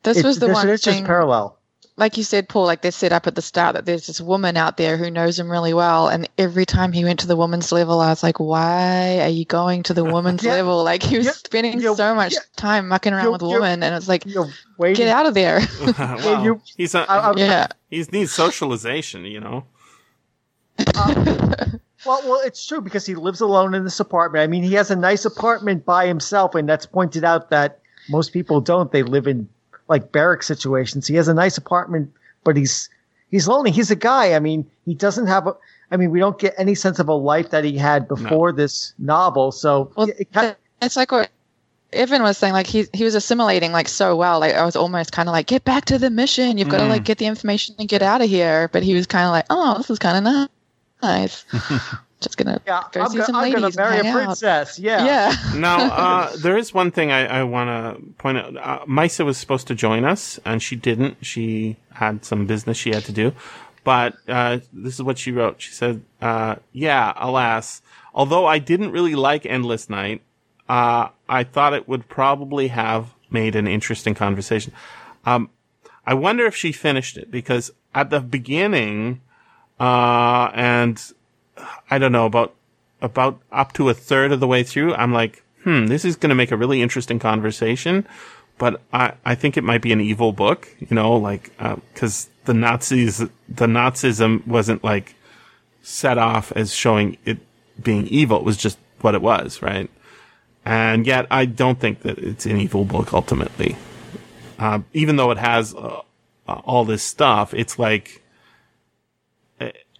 This 0.03 0.17
it- 0.17 0.25
was 0.25 0.39
the 0.39 0.47
one 0.49 0.77
thing, 0.77 1.05
parallel. 1.05 1.57
Like 2.01 2.17
you 2.17 2.23
said, 2.23 2.49
Paul, 2.49 2.65
like 2.65 2.81
they 2.81 2.89
set 2.91 3.13
up 3.13 3.27
at 3.27 3.35
the 3.35 3.43
start 3.43 3.75
that 3.75 3.85
there's 3.85 4.07
this 4.07 4.19
woman 4.19 4.57
out 4.57 4.75
there 4.75 4.97
who 4.97 5.11
knows 5.11 5.37
him 5.39 5.49
really 5.49 5.73
well. 5.73 6.07
And 6.09 6.27
every 6.37 6.65
time 6.65 6.91
he 6.91 7.05
went 7.05 7.19
to 7.21 7.27
the 7.27 7.35
woman's 7.37 7.71
level, 7.71 8.01
I 8.01 8.09
was 8.09 8.23
like, 8.23 8.39
why 8.39 9.19
are 9.21 9.29
you 9.29 9.45
going 9.45 9.83
to 9.83 9.93
the 9.93 10.03
woman's 10.15 10.43
Yeah. 10.43 10.53
level? 10.53 10.83
Like 10.83 11.03
he 11.03 11.17
was 11.17 11.27
Yeah. 11.27 11.31
spending 11.33 11.79
Yeah. 11.79 11.93
so 11.93 12.15
much 12.15 12.33
Yeah. 12.33 12.39
time 12.55 12.87
mucking 12.87 13.13
around 13.13 13.25
You- 13.25 13.31
with 13.33 13.41
a 13.43 13.45
you- 13.45 13.51
woman. 13.53 13.83
And 13.83 13.93
it's 13.95 14.07
like, 14.09 14.25
You're 14.25 14.49
waiting. 14.79 15.05
get 15.05 15.15
out 15.15 15.27
of 15.27 15.35
there. 15.35 15.61
well, 15.97 16.43
you- 16.43 16.61
he's 16.75 16.95
a, 16.95 17.09
I- 17.09 17.29
I- 17.29 17.33
yeah. 17.37 17.67
he 17.89 18.03
needs 18.11 18.31
socialization, 18.33 19.23
you 19.25 19.39
know. 19.39 19.65
Uh, 20.95 21.45
well, 22.05 22.21
well, 22.25 22.41
it's 22.43 22.65
true 22.65 22.81
because 22.81 23.05
he 23.05 23.13
lives 23.13 23.41
alone 23.41 23.75
in 23.75 23.83
this 23.83 23.99
apartment. 23.99 24.41
I 24.43 24.47
mean, 24.47 24.63
he 24.63 24.73
has 24.73 24.89
a 24.89 24.95
nice 24.95 25.23
apartment 25.25 25.85
by 25.85 26.07
himself, 26.07 26.55
and 26.55 26.67
that's 26.67 26.87
pointed 26.87 27.23
out 27.23 27.51
that 27.51 27.79
most 28.09 28.33
people 28.33 28.59
don't. 28.59 28.91
They 28.91 29.03
live 29.03 29.27
in 29.27 29.47
like 29.91 30.11
barrack 30.11 30.41
situations. 30.41 31.05
He 31.05 31.15
has 31.15 31.27
a 31.27 31.33
nice 31.35 31.57
apartment, 31.57 32.11
but 32.43 32.57
he's 32.57 32.89
he's 33.29 33.47
lonely. 33.47 33.69
He's 33.69 33.91
a 33.91 33.95
guy. 33.95 34.33
I 34.33 34.39
mean, 34.39 34.65
he 34.85 34.95
doesn't 34.95 35.27
have 35.27 35.45
a. 35.45 35.55
I 35.91 35.97
mean, 35.97 36.09
we 36.09 36.19
don't 36.19 36.39
get 36.39 36.55
any 36.57 36.73
sense 36.73 36.97
of 36.99 37.07
a 37.09 37.13
life 37.13 37.49
that 37.51 37.63
he 37.63 37.77
had 37.77 38.07
before 38.07 38.51
this 38.53 38.93
novel. 38.97 39.51
So 39.51 39.91
Well, 39.95 40.07
it 40.17 40.31
kind 40.31 40.55
It's 40.81 40.95
like 40.95 41.11
what 41.11 41.29
Evan 41.93 42.23
was 42.23 42.37
saying, 42.37 42.53
like 42.53 42.67
he 42.67 42.87
he 42.93 43.03
was 43.03 43.13
assimilating 43.13 43.73
like 43.73 43.89
so 43.89 44.15
well. 44.15 44.39
Like 44.39 44.55
I 44.55 44.63
was 44.63 44.77
almost 44.77 45.11
kind 45.11 45.27
of 45.27 45.33
like, 45.33 45.47
get 45.47 45.65
back 45.65 45.85
to 45.85 45.99
the 45.99 46.09
mission. 46.09 46.57
You've 46.57 46.69
got 46.69 46.77
to 46.77 46.85
Mm. 46.85 46.89
like 46.89 47.03
get 47.03 47.17
the 47.17 47.25
information 47.25 47.75
and 47.77 47.89
get 47.89 48.01
out 48.01 48.21
of 48.21 48.29
here. 48.29 48.69
But 48.71 48.83
he 48.83 48.93
was 48.95 49.05
kind 49.05 49.25
of 49.25 49.31
like, 49.31 49.45
oh, 49.49 49.77
this 49.77 49.89
is 49.89 49.99
kind 49.99 50.25
of 50.25 50.49
nice. 51.03 51.45
Just 52.21 52.37
gonna 52.37 52.61
yeah, 52.67 52.83
go 52.91 53.01
I'm, 53.01 53.09
see 53.09 53.15
gonna, 53.17 53.25
some 53.25 53.35
I'm 53.35 53.51
gonna 53.51 53.63
ladies 53.63 53.77
marry 53.77 53.99
a 53.99 54.03
hang 54.03 54.13
out. 54.13 54.23
princess. 54.25 54.79
Yeah. 54.79 55.05
Yeah. 55.05 55.35
Now, 55.55 55.77
uh, 55.91 56.35
there 56.37 56.55
is 56.55 56.73
one 56.73 56.91
thing 56.91 57.11
I, 57.11 57.39
I 57.39 57.43
want 57.43 57.69
to 57.69 58.13
point 58.19 58.37
out. 58.37 58.57
Uh, 58.57 58.85
Misa 58.85 59.25
was 59.25 59.37
supposed 59.37 59.67
to 59.67 59.75
join 59.75 60.05
us, 60.05 60.39
and 60.45 60.61
she 60.61 60.75
didn't. 60.75 61.25
She 61.25 61.77
had 61.93 62.23
some 62.23 62.45
business 62.45 62.77
she 62.77 62.91
had 62.91 63.03
to 63.05 63.11
do. 63.11 63.33
But 63.83 64.15
uh, 64.27 64.59
this 64.71 64.93
is 64.93 65.01
what 65.01 65.17
she 65.17 65.31
wrote. 65.31 65.59
She 65.61 65.71
said, 65.71 66.03
uh, 66.21 66.57
"Yeah, 66.71 67.13
alas, 67.15 67.81
although 68.13 68.45
I 68.45 68.59
didn't 68.59 68.91
really 68.91 69.15
like 69.15 69.45
Endless 69.47 69.89
Night, 69.89 70.21
uh, 70.69 71.09
I 71.27 71.43
thought 71.43 71.73
it 71.73 71.87
would 71.87 72.07
probably 72.07 72.67
have 72.67 73.15
made 73.31 73.55
an 73.55 73.67
interesting 73.67 74.13
conversation. 74.13 74.73
Um, 75.25 75.49
I 76.05 76.13
wonder 76.13 76.45
if 76.45 76.55
she 76.55 76.71
finished 76.71 77.17
it 77.17 77.31
because 77.31 77.71
at 77.95 78.09
the 78.11 78.19
beginning, 78.19 79.21
uh, 79.79 80.51
and 80.53 81.01
I 81.89 81.97
don't 81.97 82.11
know 82.11 82.25
about 82.25 82.53
about 83.01 83.39
up 83.51 83.73
to 83.73 83.89
a 83.89 83.93
third 83.93 84.31
of 84.31 84.39
the 84.39 84.47
way 84.47 84.63
through, 84.63 84.93
I'm 84.93 85.13
like, 85.13 85.43
hmm, 85.63 85.87
this 85.87 86.05
is 86.05 86.15
going 86.15 86.29
to 86.29 86.35
make 86.35 86.51
a 86.51 86.57
really 86.57 86.81
interesting 86.81 87.19
conversation. 87.19 88.07
But 88.57 88.81
I, 88.93 89.13
I 89.25 89.33
think 89.33 89.57
it 89.57 89.63
might 89.63 89.81
be 89.81 89.91
an 89.91 90.01
evil 90.01 90.33
book, 90.33 90.69
you 90.79 90.95
know, 90.95 91.13
like, 91.15 91.51
uh 91.59 91.75
'cause 91.75 91.85
cause 91.95 92.29
the 92.45 92.53
Nazis, 92.53 93.17
the 93.17 93.65
Nazism 93.67 94.45
wasn't 94.45 94.83
like 94.83 95.15
set 95.81 96.17
off 96.17 96.51
as 96.51 96.73
showing 96.73 97.17
it 97.25 97.39
being 97.81 98.07
evil. 98.07 98.37
It 98.37 98.43
was 98.43 98.57
just 98.57 98.77
what 99.01 99.15
it 99.15 99.21
was, 99.21 99.61
right? 99.61 99.89
And 100.63 101.07
yet, 101.07 101.25
I 101.31 101.45
don't 101.45 101.79
think 101.79 102.01
that 102.01 102.19
it's 102.19 102.45
an 102.45 102.59
evil 102.59 102.85
book 102.85 103.13
ultimately. 103.13 103.77
Uh, 104.59 104.81
even 104.93 105.15
though 105.15 105.31
it 105.31 105.39
has 105.39 105.73
uh, 105.73 106.01
uh, 106.47 106.61
all 106.65 106.85
this 106.85 107.01
stuff, 107.01 107.53
it's 107.53 107.79
like 107.79 108.21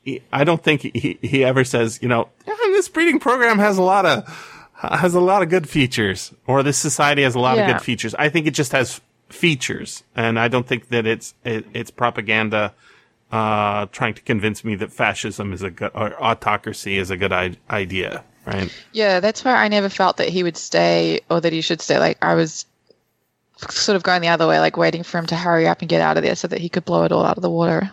uh, 0.07 0.11
I 0.31 0.43
don't 0.43 0.63
think 0.63 0.81
he, 0.81 1.19
he 1.21 1.43
ever 1.43 1.63
says, 1.63 1.99
you 2.01 2.07
know, 2.07 2.29
"Yeah, 2.47 2.55
this 2.57 2.89
breeding 2.89 3.19
program 3.19 3.59
has 3.59 3.77
a 3.77 3.83
lot 3.83 4.05
of 4.05 4.27
has 4.73 5.13
a 5.13 5.19
lot 5.19 5.41
of 5.43 5.49
good 5.49 5.69
features, 5.69 6.33
or 6.47 6.63
this 6.63 6.77
society 6.77 7.23
has 7.23 7.35
a 7.35 7.39
lot 7.39 7.57
of 7.59 7.67
good 7.67 7.81
features. 7.81 8.15
I 8.15 8.29
think 8.29 8.47
it 8.47 8.51
just 8.51 8.71
has 8.71 8.99
features, 9.29 10.03
and 10.15 10.39
I 10.39 10.47
don't 10.47 10.67
think 10.67 10.89
that 10.89 11.05
it's 11.05 11.33
it, 11.43 11.65
it's 11.73 11.91
propaganda 11.91 12.73
uh, 13.31 13.85
trying 13.91 14.13
to 14.15 14.21
convince 14.21 14.63
me 14.63 14.75
that 14.75 14.91
fascism 14.91 15.53
is 15.53 15.61
a 15.61 15.71
good 15.71 15.91
or 15.93 16.21
autocracy 16.21 16.97
is 16.97 17.11
a 17.11 17.17
good 17.17 17.31
I- 17.31 17.57
idea, 17.69 18.23
right? 18.45 18.73
Yeah, 18.91 19.19
that's 19.19 19.45
why 19.45 19.53
I 19.53 19.67
never 19.67 19.89
felt 19.89 20.17
that 20.17 20.29
he 20.29 20.43
would 20.43 20.57
stay 20.57 21.21
or 21.29 21.39
that 21.41 21.53
he 21.53 21.61
should 21.61 21.81
stay. 21.81 21.99
Like 21.99 22.17
I 22.21 22.35
was 22.35 22.65
sort 23.69 23.95
of 23.95 24.03
going 24.03 24.21
the 24.21 24.27
other 24.29 24.47
way, 24.47 24.59
like 24.59 24.77
waiting 24.77 25.03
for 25.03 25.17
him 25.17 25.27
to 25.27 25.35
hurry 25.35 25.67
up 25.67 25.81
and 25.81 25.89
get 25.89 26.01
out 26.01 26.17
of 26.17 26.23
there 26.23 26.35
so 26.35 26.47
that 26.47 26.59
he 26.59 26.69
could 26.69 26.85
blow 26.85 27.03
it 27.03 27.11
all 27.11 27.25
out 27.25 27.37
of 27.37 27.43
the 27.43 27.49
water. 27.49 27.91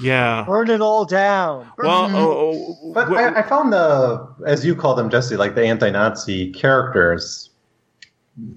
Yeah. 0.00 0.44
Burn 0.46 0.70
it 0.70 0.80
all 0.80 1.04
down. 1.04 1.70
Burn 1.76 1.86
Well, 1.86 2.06
Mm-hmm. 2.08 2.16
oh, 2.16 2.76
oh, 2.82 2.92
But 2.92 3.08
wh- 3.08 3.16
I, 3.18 3.40
I 3.40 3.42
found 3.42 3.72
the, 3.72 4.26
as 4.46 4.64
you 4.64 4.74
call 4.74 4.94
them, 4.94 5.10
Jesse, 5.10 5.36
like 5.36 5.54
the 5.54 5.64
anti-Nazi 5.64 6.52
characters, 6.52 7.50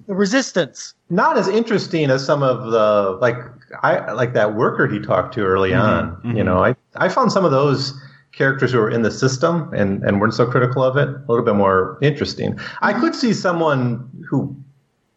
the 0.06 0.14
resistance. 0.14 0.94
not 1.10 1.38
as 1.38 1.46
interesting 1.48 2.10
as 2.10 2.24
some 2.24 2.42
of 2.42 2.70
the 2.72 3.16
like 3.20 3.36
I 3.82 4.10
like 4.12 4.32
that 4.34 4.54
worker 4.56 4.86
he 4.88 4.98
talked 4.98 5.34
to 5.34 5.42
early 5.44 5.72
on. 5.74 6.20
You 6.36 6.42
know, 6.42 6.64
I 6.64 6.74
I 6.96 7.08
found 7.08 7.30
some 7.30 7.44
of 7.44 7.52
those 7.52 7.92
characters 8.32 8.72
who 8.72 8.78
were 8.78 8.90
in 8.90 9.02
the 9.02 9.10
system 9.10 9.72
and 9.74 10.02
and 10.02 10.20
weren't 10.20 10.34
so 10.34 10.46
critical 10.46 10.82
of 10.82 10.96
it 10.96 11.08
a 11.08 11.24
little 11.28 11.44
bit 11.44 11.54
more 11.54 11.96
interesting. 12.02 12.58
I 12.82 12.92
could 12.92 13.14
see 13.14 13.32
someone 13.32 14.08
who 14.28 14.56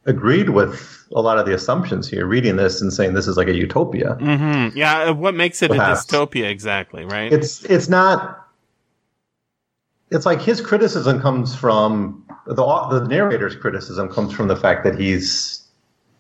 agreed 0.06 0.50
with 0.50 1.06
a 1.16 1.22
lot 1.22 1.38
of 1.38 1.46
the 1.46 1.54
assumptions 1.54 2.08
here, 2.08 2.26
reading 2.26 2.56
this 2.56 2.82
and 2.82 2.92
saying 2.92 3.14
this 3.14 3.28
is 3.28 3.38
like 3.38 3.48
a 3.48 3.54
utopia. 3.56 4.18
Mhm. 4.20 4.76
Yeah, 4.76 5.10
uh, 5.10 5.14
what 5.14 5.36
makes 5.36 5.62
it 5.62 5.70
Perhaps. 5.70 6.04
a 6.04 6.08
dystopia 6.08 6.50
exactly, 6.50 7.06
right? 7.06 7.32
it's 7.32 7.64
it's 7.66 7.88
not 7.90 8.38
it's 10.10 10.26
like 10.26 10.42
his 10.42 10.60
criticism 10.62 11.22
comes 11.22 11.56
from 11.56 12.24
the 12.48 12.56
the 12.56 13.06
narrator's 13.08 13.56
criticism 13.56 14.10
comes 14.10 14.34
from 14.34 14.48
the 14.48 14.56
fact 14.56 14.84
that 14.84 15.00
he's 15.00 15.64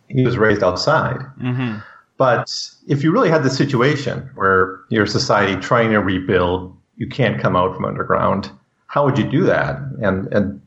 he 0.07 0.23
was 0.23 0.37
raised 0.37 0.63
outside 0.63 1.17
hmm 1.39 1.77
but 2.17 2.53
if 2.87 3.03
you 3.03 3.11
really 3.11 3.29
had 3.29 3.41
the 3.41 3.49
situation 3.49 4.29
where 4.35 4.81
your 4.89 5.07
society 5.07 5.59
trying 5.59 5.89
to 5.89 5.97
rebuild 5.99 6.75
you 6.97 7.07
can't 7.07 7.41
come 7.41 7.55
out 7.55 7.73
from 7.75 7.83
underground 7.83 8.51
how 8.87 9.03
would 9.03 9.17
you 9.17 9.23
do 9.29 9.43
that 9.43 9.77
and 10.01 10.27
and 10.31 10.61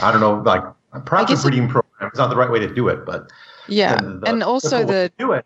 i 0.00 0.10
don't 0.10 0.20
know 0.20 0.40
like 0.46 0.62
perhaps 1.04 1.30
a 1.30 1.34
guess 1.34 1.44
it- 1.44 1.50
is 2.12 2.18
not 2.18 2.28
the 2.30 2.36
right 2.36 2.50
way 2.50 2.58
to 2.58 2.72
do 2.72 2.88
it 2.88 3.04
but 3.04 3.30
Yeah, 3.68 3.96
the- 4.00 4.22
and 4.26 4.42
also 4.42 4.78
way 4.78 4.84
the 4.84 5.08
to 5.08 5.12
do 5.18 5.32
it. 5.32 5.44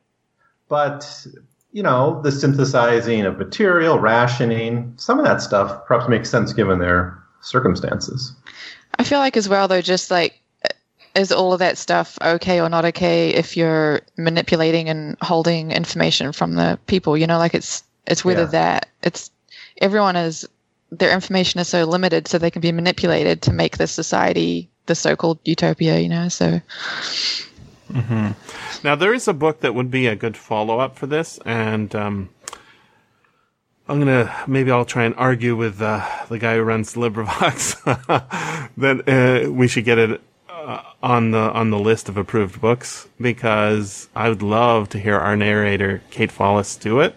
But 0.69 1.27
you 1.73 1.83
know, 1.83 2.21
the 2.23 2.33
synthesizing 2.33 3.23
of 3.27 3.37
material, 3.39 3.99
rationing, 3.99 4.95
some 4.97 5.19
of 5.19 5.27
that 5.27 5.43
stuff 5.43 5.85
perhaps 5.87 6.09
makes 6.09 6.31
sense 6.31 6.53
given 6.55 6.79
their 6.79 7.17
circumstances. 7.43 8.33
I 8.99 9.05
feel 9.05 9.19
like 9.19 9.37
as 9.37 9.49
well 9.49 9.69
though, 9.69 9.83
just 9.83 10.11
like 10.11 10.41
is 11.15 11.33
all 11.33 11.53
of 11.53 11.59
that 11.61 11.79
stuff 11.79 12.19
okay 12.23 12.61
or 12.61 12.69
not 12.69 12.85
okay 12.85 13.31
if 13.31 13.57
you're 13.57 14.01
manipulating 14.19 14.89
and 14.89 15.17
holding 15.23 15.71
information 15.71 16.33
from 16.33 16.55
the 16.55 16.79
people? 16.87 17.17
You 17.17 17.27
know, 17.27 17.39
like 17.39 17.55
it's 17.55 17.83
it's 18.07 18.25
whether 18.25 18.43
Yeah. 18.43 18.47
that 18.49 18.89
it's 19.03 19.31
everyone 19.81 20.17
is 20.17 20.49
their 20.93 21.13
information 21.13 21.61
is 21.61 21.69
so 21.69 21.85
limited, 21.85 22.29
so 22.29 22.39
they 22.39 22.51
can 22.51 22.61
be 22.63 22.73
manipulated 22.73 23.43
to 23.43 23.53
make 23.53 23.77
this 23.77 23.91
society 23.93 24.71
the 24.87 24.95
so-called 24.95 25.39
utopia. 25.45 25.99
You 25.99 26.09
know, 26.09 26.29
so 26.29 26.61
Now 28.83 28.95
there 28.97 29.15
is 29.15 29.29
a 29.29 29.33
book 29.33 29.61
that 29.61 29.75
would 29.75 29.91
be 29.91 30.07
a 30.07 30.17
good 30.17 30.37
follow 30.37 30.81
up 30.81 30.99
for 30.99 31.07
this, 31.07 31.39
and 31.45 31.95
um, 31.95 32.29
I'm 33.89 33.99
gonna 33.99 34.35
maybe 34.47 34.71
I'll 34.71 34.85
try 34.85 35.05
and 35.05 35.15
argue 35.17 35.55
with 35.57 35.81
uh, 35.81 36.07
the 36.29 36.39
guy 36.39 36.57
who 36.57 36.63
runs 36.63 36.95
LibriVox 36.95 37.85
that 38.77 39.09
uh, 39.47 39.51
we 39.53 39.69
should 39.69 39.85
get 39.85 39.99
it 39.99 40.21
uh, 40.49 40.83
on 41.03 41.31
the 41.31 41.39
on 41.39 41.71
the 41.71 41.79
list 41.79 42.09
of 42.09 42.17
approved 42.17 42.61
books 42.61 43.09
because 43.21 44.09
I 44.17 44.29
would 44.29 44.43
love 44.43 44.89
to 44.91 44.99
hear 44.99 45.17
our 45.17 45.37
narrator 45.37 46.03
Kate 46.11 46.31
Follis 46.31 46.79
do 46.79 47.01
it. 47.01 47.15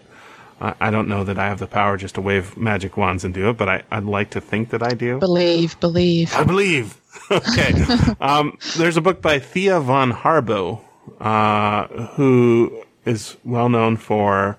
I 0.60 0.74
I 0.80 0.90
don't 0.90 1.08
know 1.08 1.24
that 1.24 1.38
I 1.38 1.46
have 1.46 1.58
the 1.58 1.66
power 1.66 1.96
just 1.96 2.16
to 2.16 2.20
wave 2.20 2.56
magic 2.56 2.96
wands 2.96 3.24
and 3.24 3.32
do 3.32 3.48
it, 3.50 3.56
but 3.56 3.68
I, 3.68 3.82
I'd 3.90 4.04
like 4.04 4.30
to 4.30 4.40
think 4.40 4.70
that 4.70 4.82
I 4.82 4.94
do. 4.94 5.18
believe, 5.18 5.78
believe. 5.80 6.34
I 6.34 6.44
believe. 6.44 7.00
okay. 7.30 7.72
um, 8.20 8.58
there's 8.76 8.96
a 8.96 9.00
book 9.00 9.20
by 9.22 9.38
Thea 9.38 9.80
von 9.80 10.12
Harbou, 10.12 10.80
uh, 11.20 11.86
who 12.14 12.84
is 13.04 13.36
well 13.44 13.68
known 13.68 13.96
for 13.96 14.56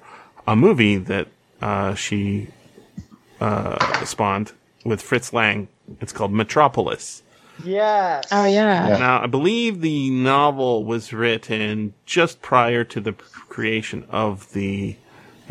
a 0.47 0.55
movie 0.55 0.97
that 0.97 1.27
uh, 1.61 1.93
she 1.95 2.47
uh, 3.39 4.03
spawned 4.05 4.51
with 4.83 5.01
Fritz 5.01 5.33
Lang. 5.33 5.67
It's 5.99 6.11
called 6.13 6.31
Metropolis. 6.31 7.23
Yes. 7.63 8.27
Oh 8.31 8.45
yeah. 8.45 8.97
Now, 8.97 9.21
I 9.21 9.27
believe 9.27 9.81
the 9.81 10.09
novel 10.09 10.83
was 10.83 11.13
written 11.13 11.93
just 12.05 12.41
prior 12.41 12.83
to 12.85 12.99
the 12.99 13.13
creation 13.13 14.05
of 14.09 14.51
the. 14.53 14.95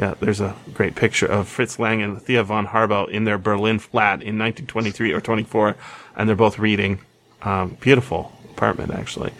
Yeah, 0.00 0.14
there's 0.18 0.40
a 0.40 0.56
great 0.72 0.94
picture 0.94 1.26
of 1.26 1.46
Fritz 1.46 1.78
Lang 1.78 2.00
and 2.00 2.20
Thea 2.22 2.42
von 2.42 2.66
Harbou 2.68 3.10
in 3.10 3.24
their 3.24 3.36
Berlin 3.36 3.78
flat 3.78 4.22
in 4.22 4.38
1923 4.38 5.12
or 5.12 5.20
24, 5.20 5.76
and 6.16 6.26
they're 6.26 6.34
both 6.34 6.58
reading. 6.58 7.00
Um, 7.42 7.76
beautiful 7.80 8.32
apartment, 8.50 8.92
actually. 8.92 9.32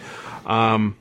Um, 0.45 0.97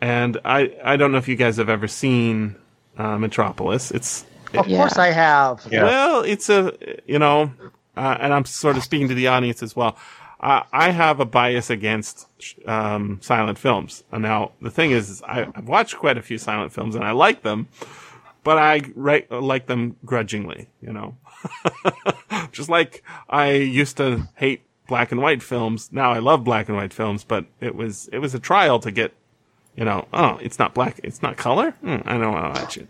and 0.00 0.38
I, 0.44 0.76
I 0.84 0.96
don't 0.96 1.12
know 1.12 1.18
if 1.18 1.28
you 1.28 1.36
guys 1.36 1.56
have 1.58 1.68
ever 1.68 1.86
seen 1.86 2.56
uh, 2.98 3.16
Metropolis. 3.16 3.92
It's 3.92 4.24
Of 4.54 4.66
Yeah. 4.66 4.78
course 4.78 4.98
I 4.98 5.12
have. 5.12 5.64
Yeah. 5.70 5.84
well, 5.84 6.22
it's 6.22 6.48
a 6.48 6.72
you 7.06 7.20
know, 7.20 7.52
uh, 7.96 8.16
and 8.20 8.34
I'm 8.34 8.44
sort 8.44 8.76
of 8.76 8.82
speaking 8.82 9.06
to 9.08 9.14
the 9.14 9.28
audience 9.28 9.62
as 9.62 9.76
well. 9.76 9.96
Uh, 10.40 10.62
I 10.72 10.90
have 10.90 11.20
a 11.20 11.24
bias 11.24 11.70
against 11.70 12.26
um, 12.66 13.18
silent 13.22 13.56
films. 13.58 14.02
Now 14.12 14.50
the 14.60 14.70
thing 14.70 14.90
is, 14.90 15.10
is 15.10 15.22
I, 15.22 15.46
I've 15.54 15.68
watched 15.68 15.96
quite 15.96 16.18
a 16.18 16.22
few 16.22 16.38
silent 16.38 16.72
films 16.72 16.94
and 16.96 17.04
I 17.04 17.12
like 17.12 17.42
them, 17.42 17.68
but 18.44 18.58
I 18.58 18.82
like 19.30 19.66
them 19.66 19.96
grudgingly. 20.04 20.68
You 20.80 20.92
know, 20.92 21.16
just 22.52 22.68
like 22.68 23.02
I 23.28 23.52
used 23.52 23.96
to 23.96 24.28
hate 24.36 24.62
black 24.86 25.10
and 25.10 25.20
white 25.20 25.42
films. 25.42 25.90
Now 25.92 26.12
I 26.12 26.18
love 26.20 26.44
black 26.44 26.68
and 26.68 26.76
white 26.76 26.92
films, 26.92 27.24
but 27.24 27.46
it 27.60 27.74
was 27.74 28.08
it 28.12 28.18
was 28.18 28.34
a 28.34 28.38
trial 28.38 28.78
to 28.80 28.90
get 28.90 29.12
you 29.76 29.84
know, 29.84 30.06
oh, 30.12 30.38
it's 30.40 30.58
not 30.58 30.74
black, 30.74 31.00
it's 31.02 31.20
not 31.22 31.36
color. 31.36 31.72
Hmm, 31.80 31.96
I 32.04 32.16
don't 32.16 32.32
want 32.32 32.54
to 32.54 32.60
watch 32.60 32.76
it, 32.76 32.88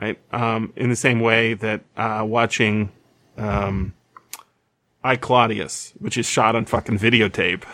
right? 0.00 0.18
Um, 0.32 0.72
in 0.76 0.88
the 0.88 0.96
same 0.96 1.20
way 1.20 1.54
that 1.54 1.82
uh, 1.96 2.24
watching 2.26 2.90
um, 3.36 3.92
I 5.04 5.16
Claudius, 5.16 5.92
which 5.98 6.16
is 6.16 6.26
shot 6.26 6.56
on 6.56 6.64
fucking 6.64 6.98
videotape. 6.98 7.64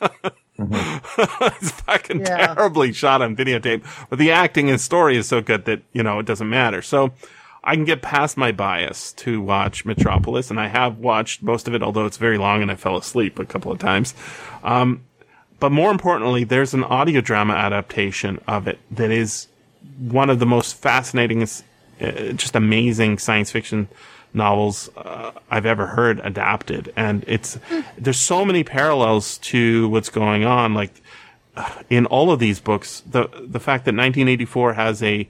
it's 1.18 1.70
fucking 1.72 2.20
Yeah. 2.20 2.54
terribly 2.54 2.92
shot 2.92 3.22
on 3.22 3.36
videotape, 3.36 3.82
but 4.08 4.18
the 4.18 4.30
acting 4.30 4.70
and 4.70 4.80
story 4.80 5.16
is 5.16 5.26
so 5.28 5.40
good 5.40 5.64
that 5.64 5.82
you 5.92 6.02
know 6.02 6.18
it 6.18 6.26
doesn't 6.26 6.48
matter. 6.48 6.82
So 6.82 7.12
I 7.62 7.74
can 7.74 7.84
get 7.84 8.00
past 8.02 8.36
my 8.36 8.52
bias 8.52 9.12
to 9.14 9.40
watch 9.40 9.84
Metropolis, 9.84 10.50
and 10.50 10.58
I 10.58 10.68
have 10.68 10.98
watched 10.98 11.42
most 11.42 11.68
of 11.68 11.74
it, 11.74 11.82
although 11.82 12.06
it's 12.06 12.16
very 12.16 12.38
long 12.38 12.62
and 12.62 12.70
I 12.70 12.74
fell 12.76 12.96
asleep 12.96 13.38
a 13.38 13.44
couple 13.44 13.70
of 13.72 13.78
times. 13.78 14.14
Um, 14.64 15.02
but 15.58 15.70
more 15.70 15.90
importantly, 15.90 16.44
there's 16.44 16.72
an 16.72 16.84
audio 16.84 17.20
drama 17.20 17.52
adaptation 17.54 18.40
of 18.46 18.66
it 18.66 18.78
that 18.90 19.10
is 19.10 19.46
one 19.98 20.30
of 20.30 20.38
the 20.38 20.46
most 20.46 20.74
fascinating, 20.76 21.42
uh, 21.42 22.32
just 22.32 22.56
amazing 22.56 23.18
science 23.18 23.50
fiction 23.50 23.88
novels 24.32 24.90
uh, 24.96 25.32
I've 25.50 25.66
ever 25.66 25.86
heard 25.86 26.20
adapted. 26.20 26.92
And 26.96 27.24
it's, 27.26 27.58
there's 27.98 28.20
so 28.20 28.44
many 28.44 28.64
parallels 28.64 29.38
to 29.38 29.88
what's 29.88 30.08
going 30.08 30.44
on. 30.44 30.74
Like 30.74 31.00
in 31.88 32.06
all 32.06 32.30
of 32.30 32.38
these 32.38 32.60
books, 32.60 33.02
the, 33.06 33.28
the 33.40 33.60
fact 33.60 33.84
that 33.84 33.94
1984 33.94 34.74
has 34.74 35.02
a 35.02 35.28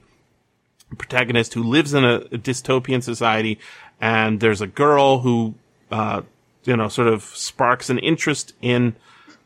protagonist 0.98 1.54
who 1.54 1.62
lives 1.62 1.94
in 1.94 2.04
a, 2.04 2.16
a 2.16 2.38
dystopian 2.38 3.02
society 3.02 3.58
and 4.00 4.40
there's 4.40 4.60
a 4.60 4.66
girl 4.66 5.20
who, 5.20 5.54
uh, 5.90 6.22
you 6.64 6.76
know, 6.76 6.88
sort 6.88 7.08
of 7.08 7.22
sparks 7.22 7.90
an 7.90 7.98
interest 7.98 8.54
in, 8.62 8.96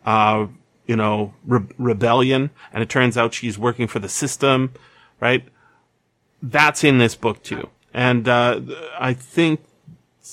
uh, 0.06 0.46
you 0.86 0.96
know, 0.96 1.34
re- 1.46 1.66
rebellion, 1.78 2.50
and 2.72 2.82
it 2.82 2.88
turns 2.88 3.16
out 3.16 3.34
she's 3.34 3.58
working 3.58 3.88
for 3.88 3.98
the 3.98 4.08
system, 4.08 4.72
right? 5.20 5.44
That's 6.42 6.84
in 6.84 6.98
this 6.98 7.14
book 7.14 7.42
too. 7.42 7.68
And, 7.94 8.28
uh, 8.28 8.60
I 8.98 9.14
think 9.14 9.60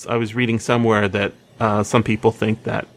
I 0.09 0.17
was 0.17 0.33
reading 0.35 0.59
somewhere 0.59 1.07
that, 1.07 1.33
uh, 1.59 1.83
some 1.83 2.01
people 2.03 2.31
think 2.31 2.63
that, 2.63 2.87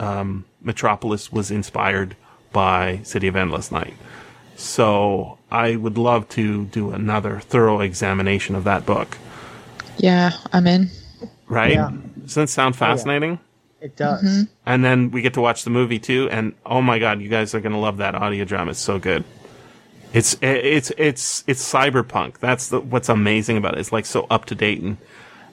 um, 0.00 0.44
Metropolis 0.62 1.30
was 1.30 1.50
inspired 1.50 2.16
by 2.52 3.00
City 3.02 3.28
of 3.28 3.36
Endless 3.36 3.70
Night. 3.70 3.94
So 4.56 5.38
I 5.50 5.76
would 5.76 5.98
love 5.98 6.28
to 6.30 6.64
do 6.66 6.90
another 6.92 7.40
thorough 7.40 7.80
examination 7.80 8.54
of 8.54 8.64
that 8.64 8.86
book. 8.86 9.18
Yeah, 9.98 10.32
I'm 10.52 10.66
in. 10.66 10.90
right? 11.48 11.74
Yeah. 11.74 11.90
Doesn't 12.22 12.44
it 12.44 12.50
sound 12.50 12.74
fascinating? 12.76 13.38
It 13.82 13.96
does. 13.96 14.46
And 14.64 14.82
then 14.82 15.10
we 15.10 15.20
get 15.20 15.34
to 15.34 15.42
watch 15.42 15.62
the 15.64 15.70
movie 15.70 15.98
too, 15.98 16.26
and 16.30 16.54
oh 16.64 16.80
my 16.80 16.98
god, 16.98 17.20
you 17.20 17.28
guys 17.28 17.54
are 17.54 17.60
gonna 17.60 17.78
love 17.78 17.98
that 17.98 18.14
audio 18.14 18.44
drama. 18.46 18.70
It's 18.70 18.80
so 18.80 18.98
good. 18.98 19.24
It's 20.14 20.36
it's 20.40 20.90
it's 20.96 21.42
it's 21.48 21.72
cyberpunk. 21.72 22.38
That's 22.38 22.68
the, 22.68 22.80
what's 22.80 23.08
amazing 23.08 23.56
about 23.56 23.74
it. 23.74 23.80
It's 23.80 23.90
like 23.92 24.06
so 24.06 24.26
up 24.30 24.44
to 24.46 24.54
date 24.54 24.80
and 24.80 24.96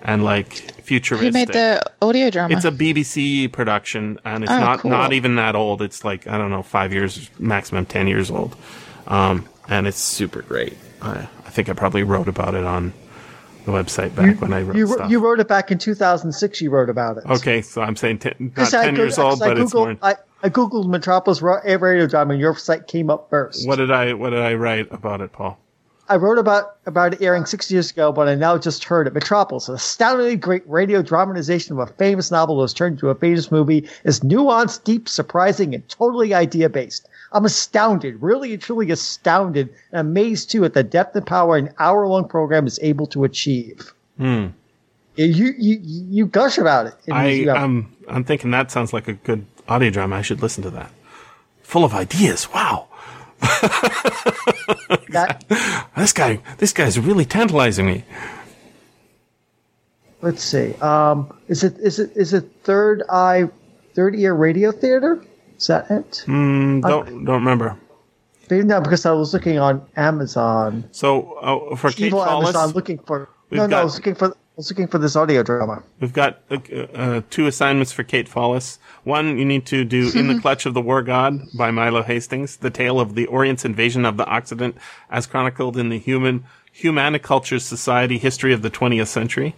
and 0.03 0.23
like 0.23 0.53
futuristic. 0.83 1.27
Who 1.27 1.33
made 1.33 1.47
the 1.49 1.81
audio 2.01 2.29
drama? 2.29 2.55
It's 2.55 2.63
a 2.65 2.71
BBC 2.71 3.51
production, 3.51 4.19
and 4.23 4.43
it's 4.43 4.51
Oh, 4.51 4.59
not 4.59 4.79
cool. 4.79 4.91
not 4.91 5.13
even 5.13 5.35
that 5.37 5.55
old. 5.55 5.81
It's 5.81 6.05
like 6.05 6.27
I 6.27 6.37
don't 6.37 6.51
know, 6.51 6.61
five 6.63 6.93
years, 6.93 7.29
maximum 7.39 7.85
ten 7.87 8.07
years 8.07 8.29
old, 8.29 8.55
um, 9.07 9.47
and 9.67 9.87
it's 9.87 9.97
super 9.99 10.43
great. 10.43 10.77
I, 11.01 11.27
I 11.45 11.49
think 11.49 11.67
I 11.67 11.73
probably 11.73 12.03
wrote 12.03 12.27
about 12.27 12.53
it 12.53 12.63
on 12.63 12.93
the 13.65 13.71
website 13.71 14.15
back 14.15 14.41
when 14.41 14.53
I 14.53 14.61
wrote 14.61 14.75
You, 14.75 14.87
stuff. 14.87 15.09
you 15.09 15.19
wrote 15.19 15.39
it 15.39 15.47
back 15.47 15.71
in 15.71 15.77
2006. 15.79 16.61
You 16.61 16.69
wrote 16.69 16.89
about 16.89 17.17
it. 17.17 17.25
okay, 17.27 17.61
so 17.63 17.81
I'm 17.81 17.95
saying 17.95 18.19
ten, 18.19 18.33
not 18.39 18.55
'Cause 18.55 18.73
I 18.75 18.85
ten 18.85 18.93
go- 18.95 19.01
years 19.03 19.17
old, 19.17 19.33
'cause 19.39 19.41
I 19.41 19.47
but 19.49 19.57
it's 19.59 19.73
more. 19.73 19.87
Googled, 19.87 19.97
I, 20.03 20.15
I 20.43 20.49
googled 20.49 20.87
Metropolis 20.87 21.41
radio 21.41 22.07
drama, 22.07 22.33
and 22.33 22.41
your 22.41 22.55
site 22.55 22.87
came 22.87 23.09
up 23.09 23.29
first. 23.29 23.67
What 23.67 23.77
did 23.77 23.91
I 23.91 24.13
What 24.13 24.31
did 24.31 24.39
I 24.39 24.53
write 24.55 24.87
about 24.91 25.21
it, 25.21 25.31
Paul? 25.31 25.57
I 26.09 26.17
wrote 26.17 26.39
about 26.39 26.75
about 26.85 27.13
it 27.13 27.21
airing 27.21 27.45
six 27.45 27.71
years 27.71 27.91
ago, 27.91 28.11
but 28.11 28.27
I 28.27 28.35
now 28.35 28.57
just 28.57 28.83
heard 28.83 29.07
it. 29.07 29.13
Metropolis, 29.13 29.69
an 29.69 29.75
astoundingly 29.75 30.35
great 30.35 30.63
radio 30.67 31.01
dramatization 31.01 31.71
of 31.71 31.79
a 31.79 31.93
famous 31.93 32.31
novel 32.31 32.57
that 32.57 32.63
was 32.63 32.73
turned 32.73 32.95
into 32.95 33.09
a 33.09 33.15
famous 33.15 33.51
movie, 33.51 33.87
is 34.03 34.19
nuanced, 34.19 34.83
deep, 34.83 35.07
surprising, 35.07 35.73
and 35.73 35.87
totally 35.87 36.33
idea 36.33 36.69
based. 36.69 37.07
I'm 37.31 37.45
astounded, 37.45 38.21
really 38.21 38.51
and 38.51 38.61
truly 38.61 38.91
astounded, 38.91 39.69
and 39.93 40.01
amazed 40.01 40.51
too 40.51 40.65
at 40.65 40.73
the 40.73 40.83
depth 40.83 41.15
and 41.15 41.25
power 41.25 41.55
an 41.55 41.69
hour 41.79 42.05
long 42.07 42.27
program 42.27 42.67
is 42.67 42.77
able 42.81 43.07
to 43.07 43.23
achieve. 43.23 43.93
Hmm. 44.17 44.47
You 45.15 45.53
you 45.57 45.79
you 45.81 46.25
gush 46.25 46.57
about 46.57 46.87
it. 46.87 46.95
I 47.11 47.27
you 47.29 47.51
I'm 47.51 47.95
I'm 48.07 48.23
thinking 48.23 48.51
that 48.51 48.71
sounds 48.71 48.91
like 48.91 49.07
a 49.07 49.13
good 49.13 49.45
audio 49.67 49.89
drama. 49.89 50.17
I 50.17 50.21
should 50.21 50.41
listen 50.41 50.63
to 50.63 50.69
that. 50.71 50.91
Full 51.63 51.83
of 51.83 51.93
ideas. 51.93 52.51
Wow. 52.53 52.87
that 55.09 55.43
This 55.97 56.13
guy, 56.13 56.39
this 56.57 56.73
guy's 56.73 56.99
really 56.99 57.25
tantalizing 57.25 57.85
me. 57.85 58.03
let's 60.21 60.43
see. 60.43 60.73
Um, 60.75 61.35
is 61.47 61.63
it 61.63 61.77
is 61.79 61.99
it 61.99 62.15
is 62.15 62.33
it 62.33 62.49
Third 62.63 63.03
Eye 63.09 63.49
Third 63.93 64.15
Ear 64.15 64.33
Radio 64.35 64.71
Theater? 64.71 65.23
Is 65.57 65.67
that 65.67 65.89
it? 65.89 66.23
Mm, 66.27 66.81
don't 66.81 67.25
don't 67.25 67.35
remember. 67.35 67.77
Maybe 68.49 68.65
not 68.65 68.83
because 68.83 69.05
I 69.05 69.11
was 69.11 69.33
looking 69.33 69.59
on 69.59 69.85
Amazon. 69.95 70.89
So 70.91 71.33
uh, 71.39 71.75
for 71.75 71.89
Kate 71.91 72.07
Evil 72.07 72.19
Follis, 72.19 72.49
Amazon 72.49 72.69
looking 72.71 72.99
for 72.99 73.29
no 73.49 73.65
no. 73.65 73.79
I 73.79 73.83
was 73.83 73.95
looking 73.95 74.15
for 74.15 74.35
I 74.51 74.53
was 74.57 74.69
looking 74.69 74.87
for 74.87 74.97
this 74.97 75.15
audio 75.15 75.43
drama. 75.43 75.81
we've 76.01 76.11
got 76.13 76.41
uh, 76.51 76.57
uh, 76.93 77.21
two 77.29 77.47
assignments 77.47 77.91
for 77.93 78.03
Kate 78.03 78.29
Follis. 78.29 78.77
One, 79.05 79.37
you 79.39 79.45
need 79.45 79.65
to 79.67 79.85
do 79.85 80.11
"In 80.13 80.27
the 80.27 80.39
Clutch 80.41 80.65
of 80.65 80.73
the 80.73 80.81
War 80.81 81.01
God" 81.01 81.39
by 81.57 81.71
Milo 81.71 82.03
Hastings, 82.03 82.57
the 82.57 82.69
tale 82.69 82.99
of 82.99 83.15
the 83.15 83.27
Orient's 83.27 83.63
invasion 83.65 84.05
of 84.05 84.17
the 84.17 84.25
Occident, 84.25 84.75
as 85.09 85.25
chronicled 85.25 85.77
in 85.77 85.87
the 85.89 85.97
Human 85.97 86.43
Humaniculture 86.81 87.61
Society 87.61 88.17
history 88.17 88.51
of 88.53 88.61
the 88.61 88.69
20th 88.69 89.07
century. 89.07 89.55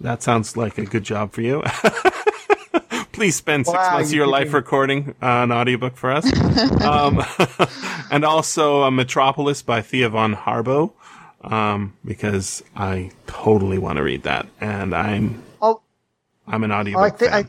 That 0.00 0.22
sounds 0.22 0.56
like 0.56 0.78
a 0.78 0.86
good 0.86 1.04
job 1.04 1.32
for 1.32 1.42
you. 1.42 1.62
Please 3.12 3.36
spend 3.36 3.66
six 3.66 3.76
Wow, 3.76 3.92
months 3.92 4.08
of 4.10 4.14
your 4.16 4.26
life 4.26 4.44
giving- 4.46 4.54
recording 4.54 5.14
uh, 5.22 5.44
an 5.44 5.52
audiobook 5.52 5.96
for 5.96 6.10
us. 6.10 6.26
um, 6.82 7.22
and 8.10 8.24
also 8.24 8.82
uh, 8.82 8.90
Metropolis 8.90 9.62
by 9.62 9.82
Thea 9.82 10.08
von 10.08 10.34
Harbou, 10.34 10.92
um, 11.52 11.94
because 12.04 12.62
I 12.76 13.10
totally 13.26 13.78
want 13.78 13.96
to 13.98 14.02
read 14.02 14.22
that. 14.24 14.46
And 14.60 14.94
I'm 14.94 15.42
Oh, 15.62 15.80
I'm 16.46 16.64
an 16.64 16.72
audiobook 16.72 17.02
I 17.02 17.10
think 17.16 17.32
I. 17.32 17.44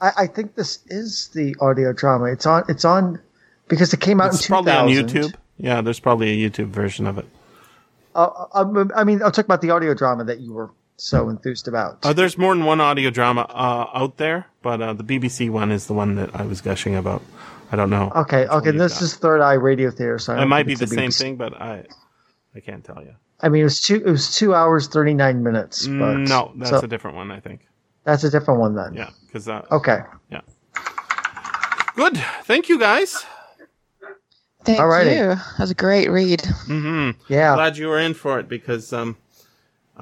I 0.00 0.26
think 0.26 0.54
this 0.54 0.80
is 0.88 1.28
the 1.34 1.56
audio 1.60 1.92
drama. 1.94 2.26
It's 2.26 2.44
on 2.46 2.64
it's 2.68 2.84
on 2.84 3.20
because 3.68 3.94
it 3.94 4.00
came 4.00 4.20
out 4.20 4.34
It's 4.34 4.42
in 4.44 4.48
probably 4.48 4.72
2000. 4.72 4.98
on 4.98 5.08
YouTube. 5.30 5.34
Yeah, 5.56 5.80
there's 5.80 6.00
probably 6.00 6.44
a 6.44 6.50
YouTube 6.50 6.66
version 6.66 7.06
of 7.06 7.16
it. 7.16 7.26
Uh, 8.14 8.46
I, 8.54 9.00
I 9.00 9.04
mean, 9.04 9.22
I'll 9.22 9.30
talk 9.30 9.44
about 9.46 9.60
the 9.62 9.70
audio 9.70 9.94
drama 9.94 10.24
that 10.24 10.40
you 10.40 10.52
were 10.52 10.70
so 10.96 11.28
enthused 11.28 11.68
about. 11.68 12.04
Uh, 12.04 12.12
there's 12.12 12.36
more 12.36 12.54
than 12.54 12.64
one 12.64 12.80
audio 12.80 13.08
drama 13.10 13.42
uh, 13.48 13.88
out 13.98 14.16
there, 14.18 14.46
but 14.62 14.82
uh, 14.82 14.92
the 14.92 15.04
BBC 15.04 15.48
one 15.50 15.70
is 15.72 15.86
the 15.86 15.94
one 15.94 16.16
that 16.16 16.34
I 16.34 16.42
was 16.42 16.60
gushing 16.60 16.94
about. 16.96 17.22
I 17.72 17.76
don't 17.76 17.90
know. 17.90 18.12
okay, 18.14 18.46
okay. 18.46 18.70
This 18.72 19.00
is 19.00 19.14
Third 19.16 19.40
Eye 19.40 19.54
Radio 19.54 19.90
Theater. 19.90 20.18
So 20.18 20.36
It 20.36 20.44
might 20.46 20.66
be 20.66 20.72
it's 20.72 20.80
the 20.80 20.86
same 20.86 21.10
BBC. 21.10 21.18
thing, 21.18 21.36
but 21.36 21.54
I 21.60 21.86
I 22.54 22.60
can't 22.60 22.84
tell 22.84 23.02
you. 23.02 23.14
I 23.44 23.48
mean, 23.50 23.60
it 23.60 23.64
was 23.64 23.82
two. 23.82 23.96
It 23.96 24.10
was 24.10 24.34
two 24.34 24.54
hours 24.54 24.88
thirty 24.88 25.12
nine 25.12 25.42
minutes. 25.42 25.86
But, 25.86 26.16
no, 26.16 26.52
that's 26.56 26.70
so 26.70 26.78
a 26.78 26.88
different 26.88 27.16
one. 27.16 27.30
I 27.30 27.40
think. 27.40 27.60
that's 28.02 28.24
a 28.24 28.30
different 28.30 28.58
one 28.58 28.74
then. 28.74 28.94
Yeah, 28.94 29.10
because 29.26 29.48
uh, 29.48 29.66
Okay. 29.70 30.00
yeah. 30.30 30.40
Good. 31.94 32.16
Thank 32.44 32.68
you, 32.70 32.78
guys. 32.78 33.24
Thank 34.64 34.80
Alrighty. 34.80 35.16
you. 35.16 35.26
That 35.34 35.58
was 35.58 35.70
a 35.70 35.74
great 35.74 36.10
read. 36.10 36.40
Mm-hmm. 36.40 37.20
Yeah. 37.30 37.54
Glad 37.54 37.76
you 37.76 37.86
were 37.88 37.98
in 37.98 38.14
for 38.14 38.40
it 38.40 38.48
because 38.48 38.92
um, 38.94 39.16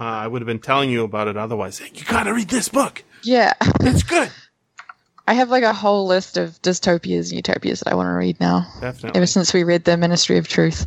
uh, 0.00 0.04
I 0.04 0.28
would 0.28 0.40
have 0.40 0.46
been 0.46 0.60
telling 0.60 0.88
you 0.88 1.02
about 1.02 1.26
it 1.26 1.36
otherwise. 1.36 1.80
Hey, 1.80 1.90
you 1.92 2.04
gotta 2.04 2.32
read 2.32 2.48
this 2.48 2.68
book. 2.68 3.02
Yeah. 3.24 3.54
It's 3.80 4.04
good. 4.04 4.30
I 5.26 5.34
have 5.34 5.50
like 5.50 5.64
a 5.64 5.72
whole 5.72 6.06
list 6.06 6.36
of 6.36 6.62
dystopias 6.62 7.30
and 7.30 7.32
utopias 7.32 7.80
that 7.80 7.92
I 7.92 7.94
want 7.94 8.06
to 8.06 8.12
read 8.12 8.38
now. 8.40 8.66
Definitely. 8.80 9.16
Ever 9.18 9.26
since 9.26 9.52
we 9.52 9.64
read 9.64 9.84
The 9.84 9.96
Ministry 9.96 10.38
of 10.38 10.46
Truth. 10.48 10.86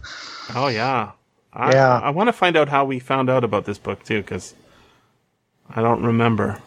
Oh 0.56 0.68
yeah. 0.68 1.12
I, 1.56 1.72
Yeah. 1.74 2.00
I 2.00 2.10
want 2.10 2.28
to 2.28 2.34
find 2.34 2.56
out 2.58 2.70
how 2.70 2.86
we 2.86 3.00
found 3.00 3.30
out 3.30 3.44
about 3.44 3.66
this 3.66 3.78
book 3.78 4.04
too, 4.04 4.22
because 4.22 4.54
I 5.70 5.82
don't 5.82 6.04
remember. 6.04 6.60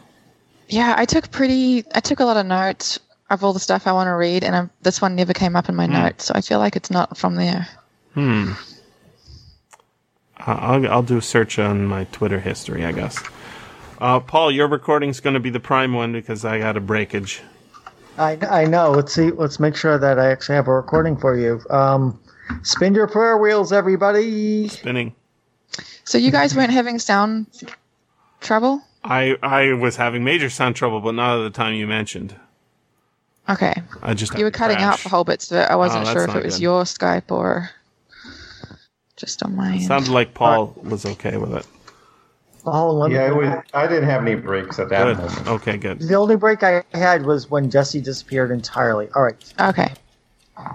Yeah, 0.67 0.93
I 0.97 1.05
took 1.05 1.31
pretty. 1.31 1.83
I 1.95 1.99
took 1.99 2.19
a 2.19 2.25
lot 2.25 2.37
of 2.37 2.45
notes 2.45 2.99
of 3.29 3.43
all 3.43 3.53
the 3.53 3.59
stuff 3.59 3.87
I 3.87 3.91
want 3.91 4.07
to 4.07 4.15
read, 4.15 4.43
and 4.43 4.55
i 4.55 4.69
this 4.81 5.01
one 5.01 5.15
never 5.15 5.33
came 5.33 5.55
up 5.55 5.69
in 5.69 5.75
my 5.75 5.85
notes, 5.85 6.25
so 6.25 6.33
I 6.35 6.41
feel 6.41 6.59
like 6.59 6.75
it's 6.75 6.91
not 6.91 7.17
from 7.17 7.35
there. 7.35 7.67
Hmm. 8.13 8.51
Uh, 10.39 10.57
I'll 10.59 10.91
I'll 10.91 11.03
do 11.03 11.17
a 11.17 11.21
search 11.21 11.59
on 11.59 11.85
my 11.85 12.05
Twitter 12.05 12.39
history, 12.39 12.85
I 12.85 12.91
guess. 12.91 13.21
Uh, 13.99 14.19
Paul, 14.19 14.51
your 14.51 14.67
recording's 14.67 15.19
going 15.19 15.33
to 15.33 15.39
be 15.39 15.49
the 15.49 15.59
prime 15.59 15.93
one 15.93 16.13
because 16.13 16.45
I 16.45 16.59
got 16.59 16.77
a 16.77 16.81
breakage. 16.81 17.41
I 18.17 18.37
I 18.49 18.65
know. 18.65 18.91
Let's 18.91 19.13
see. 19.13 19.31
Let's 19.31 19.59
make 19.59 19.75
sure 19.75 19.97
that 19.97 20.19
I 20.19 20.31
actually 20.31 20.55
have 20.55 20.67
a 20.67 20.73
recording 20.73 21.17
for 21.17 21.37
you. 21.37 21.61
Um, 21.69 22.19
spin 22.63 22.93
your 22.93 23.07
prayer 23.07 23.37
wheels, 23.37 23.71
everybody. 23.71 24.67
Spinning. 24.67 25.15
So 26.03 26.17
you 26.17 26.31
guys 26.31 26.55
weren't 26.55 26.71
having 26.71 26.99
sound 26.99 27.47
trouble? 28.41 28.81
I 29.03 29.37
I 29.41 29.73
was 29.73 29.95
having 29.95 30.23
major 30.23 30.49
sound 30.49 30.75
trouble, 30.75 30.99
but 30.99 31.13
not 31.13 31.39
at 31.39 31.43
the 31.43 31.49
time 31.49 31.73
you 31.75 31.87
mentioned. 31.87 32.35
Okay, 33.47 33.73
I 34.03 34.13
just 34.13 34.37
you 34.37 34.43
were 34.43 34.51
cutting 34.51 34.77
out 34.77 34.99
for 34.99 35.09
whole 35.09 35.23
bits 35.23 35.51
of 35.51 35.57
it. 35.57 35.69
I 35.69 35.75
wasn't 35.75 36.07
Oh, 36.07 36.13
sure 36.13 36.25
if 36.25 36.35
it 36.35 36.43
was 36.45 36.55
good. 36.55 36.61
your 36.63 36.83
Skype 36.83 37.31
or 37.31 37.69
just 39.15 39.41
on 39.43 39.55
my 39.55 39.73
end. 39.73 39.81
Sounded 39.83 40.11
like 40.11 40.33
Paul 40.33 40.75
was 40.83 41.05
okay 41.05 41.37
with 41.37 41.53
it. 41.53 41.65
Let 42.65 43.11
Yeah, 43.11 43.27
it 43.27 43.35
was, 43.35 43.63
I 43.73 43.87
didn't 43.87 44.07
have 44.07 44.21
any 44.21 44.35
breaks 44.35 44.77
at 44.79 44.89
that 44.89 45.03
Good. 45.03 45.17
moment. 45.17 45.47
Okay, 45.47 45.77
good. 45.77 45.99
The 45.99 46.13
only 46.15 46.35
break 46.35 46.61
I 46.61 46.83
had 46.93 47.25
was 47.25 47.49
when 47.49 47.71
Jesse 47.71 48.01
disappeared 48.01 48.51
entirely. 48.51 49.09
All 49.15 49.23
right, 49.23 49.53
Okay. 49.59 49.91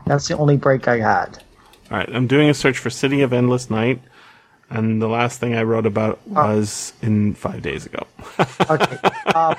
that's 0.06 0.26
the 0.26 0.36
only 0.36 0.56
break 0.56 0.88
I 0.88 0.98
had. 0.98 1.42
All 1.90 1.98
right, 1.98 2.08
I'm 2.12 2.26
doing 2.26 2.48
a 2.48 2.54
search 2.54 2.78
for 2.78 2.90
City 2.90 3.20
of 3.22 3.32
Endless 3.32 3.68
Night, 3.70 4.00
and 4.70 5.00
the 5.02 5.08
last 5.08 5.38
thing 5.38 5.54
I 5.54 5.62
wrote 5.62 5.86
about 5.86 6.26
was 6.26 6.92
in 7.02 7.34
five 7.34 7.62
days 7.62 7.86
ago. 7.86 8.06
Okay, 8.70 8.96
um, 9.34 9.54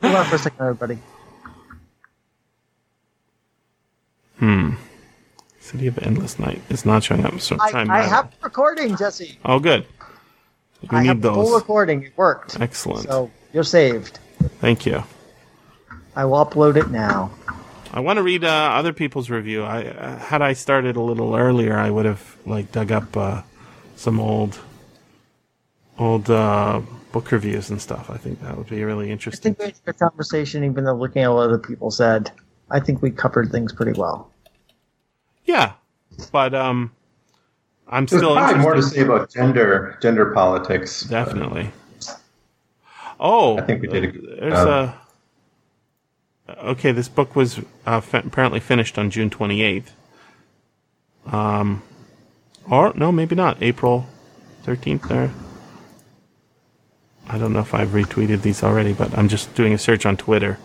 hold 0.00 0.14
on 0.16 0.24
for 0.26 0.36
a 0.36 0.38
second, 0.38 0.60
everybody. 0.60 0.98
Hmm. 4.38 4.70
City 5.60 5.86
of 5.86 5.98
Endless 5.98 6.38
Night 6.38 6.62
is 6.70 6.86
not 6.86 7.04
showing 7.04 7.24
up. 7.26 7.38
So 7.40 7.56
I, 7.60 7.70
time 7.70 7.90
I 7.90 8.02
have 8.02 8.32
recording, 8.42 8.96
Jesse. 8.96 9.38
Oh, 9.44 9.58
good. 9.58 9.86
We 10.90 10.96
I 10.96 11.02
need 11.02 11.08
have 11.08 11.20
the 11.20 11.32
full 11.32 11.44
those. 11.50 11.60
recording. 11.60 12.04
It 12.04 12.12
worked. 12.16 12.58
Excellent. 12.60 13.08
So 13.08 13.30
you're 13.52 13.64
saved. 13.64 14.18
Thank 14.60 14.86
you. 14.86 15.02
I 16.16 16.24
will 16.24 16.44
upload 16.44 16.76
it 16.76 16.88
now. 16.90 17.30
I 17.98 18.00
want 18.00 18.18
to 18.18 18.22
read 18.22 18.44
uh, 18.44 18.46
other 18.46 18.92
people's 18.92 19.28
review. 19.28 19.64
I 19.64 19.86
uh, 19.86 20.18
had 20.20 20.40
I 20.40 20.52
started 20.52 20.94
a 20.94 21.00
little 21.00 21.34
earlier, 21.34 21.76
I 21.76 21.90
would 21.90 22.06
have 22.06 22.36
like 22.46 22.70
dug 22.70 22.92
up 22.92 23.16
uh, 23.16 23.42
some 23.96 24.20
old, 24.20 24.56
old 25.98 26.30
uh, 26.30 26.80
book 27.10 27.32
reviews 27.32 27.70
and 27.70 27.82
stuff. 27.82 28.08
I 28.08 28.16
think 28.16 28.40
that 28.42 28.56
would 28.56 28.68
be 28.68 28.84
really 28.84 29.10
interesting. 29.10 29.50
I 29.50 29.54
think 29.54 29.58
we 29.58 29.80
had 29.84 29.96
a 29.96 29.98
conversation, 29.98 30.62
even 30.62 30.84
though 30.84 30.94
looking 30.94 31.22
at 31.22 31.32
what 31.32 31.40
other 31.40 31.58
people 31.58 31.90
said. 31.90 32.30
I 32.70 32.78
think 32.78 33.02
we 33.02 33.10
covered 33.10 33.50
things 33.50 33.72
pretty 33.72 33.98
well. 33.98 34.30
Yeah, 35.44 35.72
but 36.30 36.54
um, 36.54 36.92
I'm 37.88 38.06
There's 38.06 38.20
still 38.20 38.36
probably 38.36 38.62
more 38.62 38.74
to 38.74 38.82
say 38.84 39.00
about 39.00 39.32
gender 39.32 39.98
gender 40.00 40.26
politics. 40.26 41.00
Definitely. 41.00 41.72
Oh, 43.18 43.58
I 43.58 43.62
think 43.62 43.82
we 43.82 43.88
did 43.88 44.04
a 44.04 44.06
good 44.06 44.38
There's 44.40 44.52
job. 44.52 44.68
a. 44.68 45.07
Okay, 46.48 46.92
this 46.92 47.08
book 47.08 47.36
was 47.36 47.58
uh, 47.86 48.00
apparently 48.12 48.60
finished 48.60 48.98
on 48.98 49.10
June 49.10 49.28
28th. 49.30 49.90
Um, 51.26 51.82
or 52.70 52.92
no, 52.94 53.12
maybe 53.12 53.34
not. 53.34 53.62
April 53.62 54.06
13th. 54.64 55.08
There. 55.08 55.30
I 57.28 57.36
don't 57.36 57.52
know 57.52 57.60
if 57.60 57.74
I've 57.74 57.88
retweeted 57.90 58.40
these 58.42 58.62
already, 58.62 58.94
but 58.94 59.16
I'm 59.16 59.28
just 59.28 59.54
doing 59.54 59.74
a 59.74 59.78
search 59.78 60.06
on 60.06 60.16
Twitter. 60.16 60.58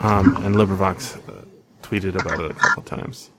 Um, 0.00 0.36
and 0.44 0.54
LibriVox 0.54 1.26
uh, 1.28 1.44
tweeted 1.82 2.20
about 2.20 2.40
it 2.40 2.50
a 2.50 2.54
couple 2.54 2.82
times. 2.82 3.30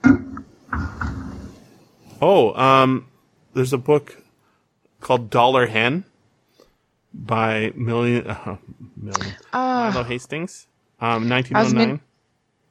Oh, 2.22 2.54
um, 2.56 3.08
there's 3.54 3.74
a 3.74 3.78
book 3.78 4.24
called 5.02 5.30
Dollar 5.30 5.68
Hen 5.68 6.06
by 7.14 7.72
Million, 7.76 8.26
uh, 8.28 8.58
Million 8.98 9.36
Ah. 9.54 9.92
Milo 9.94 10.04
Hastings, 10.04 10.66
um, 11.06 11.30
1909. 11.30 11.88
meant- 11.90 12.02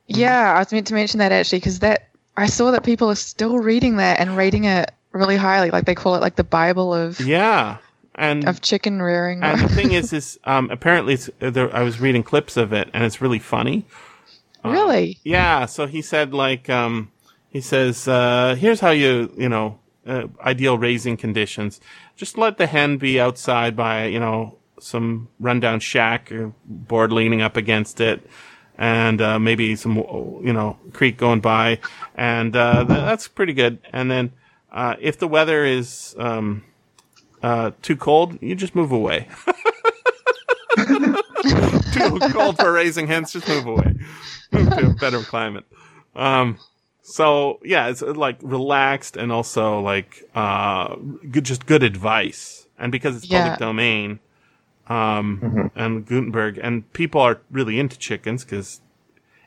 Yeah, 0.07 0.53
I 0.55 0.59
was 0.59 0.73
meant 0.73 0.87
to 0.89 0.95
mention 0.95 1.19
that 1.19 1.33
actually 1.33 1.59
because 1.61 1.79
that 1.81 2.09
I 2.37 2.47
saw 2.47 2.71
that 2.73 2.85
people 2.85 3.11
are 3.11 3.15
still 3.17 3.59
reading 3.59 3.97
that 3.97 4.21
and 4.21 4.37
rating 4.37 4.65
it 4.65 4.91
really 5.13 5.37
highly. 5.37 5.71
Like 5.71 5.85
they 5.85 5.95
call 5.95 6.15
it 6.17 6.21
like 6.21 6.37
the 6.37 6.45
Bible 6.45 6.93
of 6.93 7.21
yeah, 7.21 7.79
and 8.17 8.47
of 8.49 8.61
chicken 8.61 9.01
rearing. 9.01 9.43
and 9.43 9.61
the 9.61 9.69
thing 9.69 9.93
is, 9.93 10.13
is 10.21 10.39
um, 10.45 10.71
apparently 10.71 11.15
it's, 11.15 11.31
uh, 11.41 11.51
there, 11.51 11.75
I 11.75 11.83
was 11.83 12.01
reading 12.01 12.23
clips 12.23 12.57
of 12.57 12.73
it, 12.73 12.91
and 12.93 13.05
it's 13.05 13.21
really 13.21 13.39
funny. 13.39 13.87
really? 14.65 15.19
Yeah, 15.25 15.67
so 15.67 15.87
he 15.87 16.03
said 16.03 16.33
like 16.35 16.69
um 16.71 17.11
he 17.51 17.61
says 17.61 18.09
uh 18.09 18.57
here's 18.59 18.81
how 18.81 18.91
you, 18.91 19.33
you 19.39 19.49
know, 19.49 19.79
uh, 20.07 20.27
ideal 20.41 20.77
raising 20.79 21.17
conditions. 21.17 21.81
Just 22.17 22.37
let 22.37 22.59
the 22.59 22.67
hen 22.67 22.99
be 22.99 23.21
outside 23.21 23.77
by, 23.77 24.07
you 24.07 24.21
know, 24.21 24.59
some 24.81 25.29
rundown 25.41 25.81
shack 25.81 26.31
or 26.33 26.53
board 26.65 27.13
leaning 27.13 27.43
up 27.43 27.57
against 27.57 28.01
it 28.01 28.29
and 28.77 29.21
uh 29.21 29.39
maybe 29.39 29.77
some 29.77 29.97
you 29.97 30.53
know, 30.53 30.77
creek 30.93 31.17
going 31.17 31.41
by 31.41 31.79
and 32.17 32.57
uh 32.57 32.79
th- 32.85 32.89
that's 32.89 33.29
pretty 33.29 33.53
good. 33.53 33.79
And 33.93 34.11
then 34.11 34.33
uh 34.73 34.97
if 35.01 35.19
the 35.19 35.29
weather 35.29 35.65
is 35.65 36.15
um 36.19 36.65
uh 37.43 37.71
too 37.83 37.97
cold, 37.97 38.39
you 38.43 38.55
just 38.55 38.75
move 38.75 38.93
away. 38.93 39.29
too 41.93 42.19
cold 42.33 42.59
for 42.59 42.73
raising 42.73 43.07
hens, 43.07 43.33
just 43.33 43.47
move 43.49 43.67
away. 43.67 43.95
Move 44.51 44.75
to 44.77 44.87
a 44.87 44.91
better 44.91 45.23
climate. 45.23 45.65
Um, 46.17 46.59
so 47.03 47.61
yeah, 47.65 47.89
it's 47.89 48.03
uh, 48.03 48.13
like 48.15 48.39
relaxed 48.43 49.17
and 49.17 49.31
also 49.31 49.81
like 49.81 50.25
uh, 50.35 50.97
good, 51.31 51.45
just 51.45 51.67
good 51.67 51.83
advice. 51.83 52.67
And 52.79 52.91
because 52.91 53.17
it's 53.17 53.27
Yeah. 53.27 53.43
public 53.43 53.59
domain, 53.59 54.19
um, 54.89 55.71
and 55.75 56.07
Gutenberg, 56.07 56.59
and 56.63 56.91
people 56.93 57.21
are 57.21 57.41
really 57.51 57.79
into 57.79 57.99
chickens 57.99 58.45
because 58.45 58.81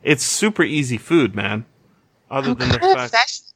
it's 0.04 0.24
super 0.24 0.64
easy 0.64 0.98
food, 0.98 1.36
man. 1.36 1.66
Other 2.30 2.52
Oh, 2.52 2.54
than 2.56 2.70
the 2.70 2.80
kind 2.80 3.10
fact, 3.12 3.14
fasc- 3.14 3.54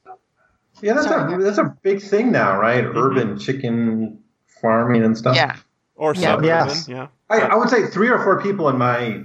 Yeah, 0.80 0.94
that's 0.94 1.06
a 1.06 1.38
that's 1.40 1.58
a 1.58 1.76
big 1.82 2.00
thing 2.02 2.32
now, 2.32 2.58
right? 2.58 2.84
Mm-hmm. 2.84 2.98
Urban 2.98 3.38
chicken 3.38 4.18
farming 4.60 5.04
and 5.04 5.16
stuff. 5.16 5.36
Yeah. 5.36 5.56
or 5.96 6.14
Yeah. 6.14 6.36
suburban, 6.36 6.44
Yes. 6.46 6.88
yeah. 6.88 7.08
I, 7.30 7.40
I 7.40 7.54
would 7.56 7.68
say 7.70 7.86
three 7.86 8.08
or 8.08 8.18
four 8.22 8.40
people 8.42 8.68
in 8.68 8.78
my 8.78 9.22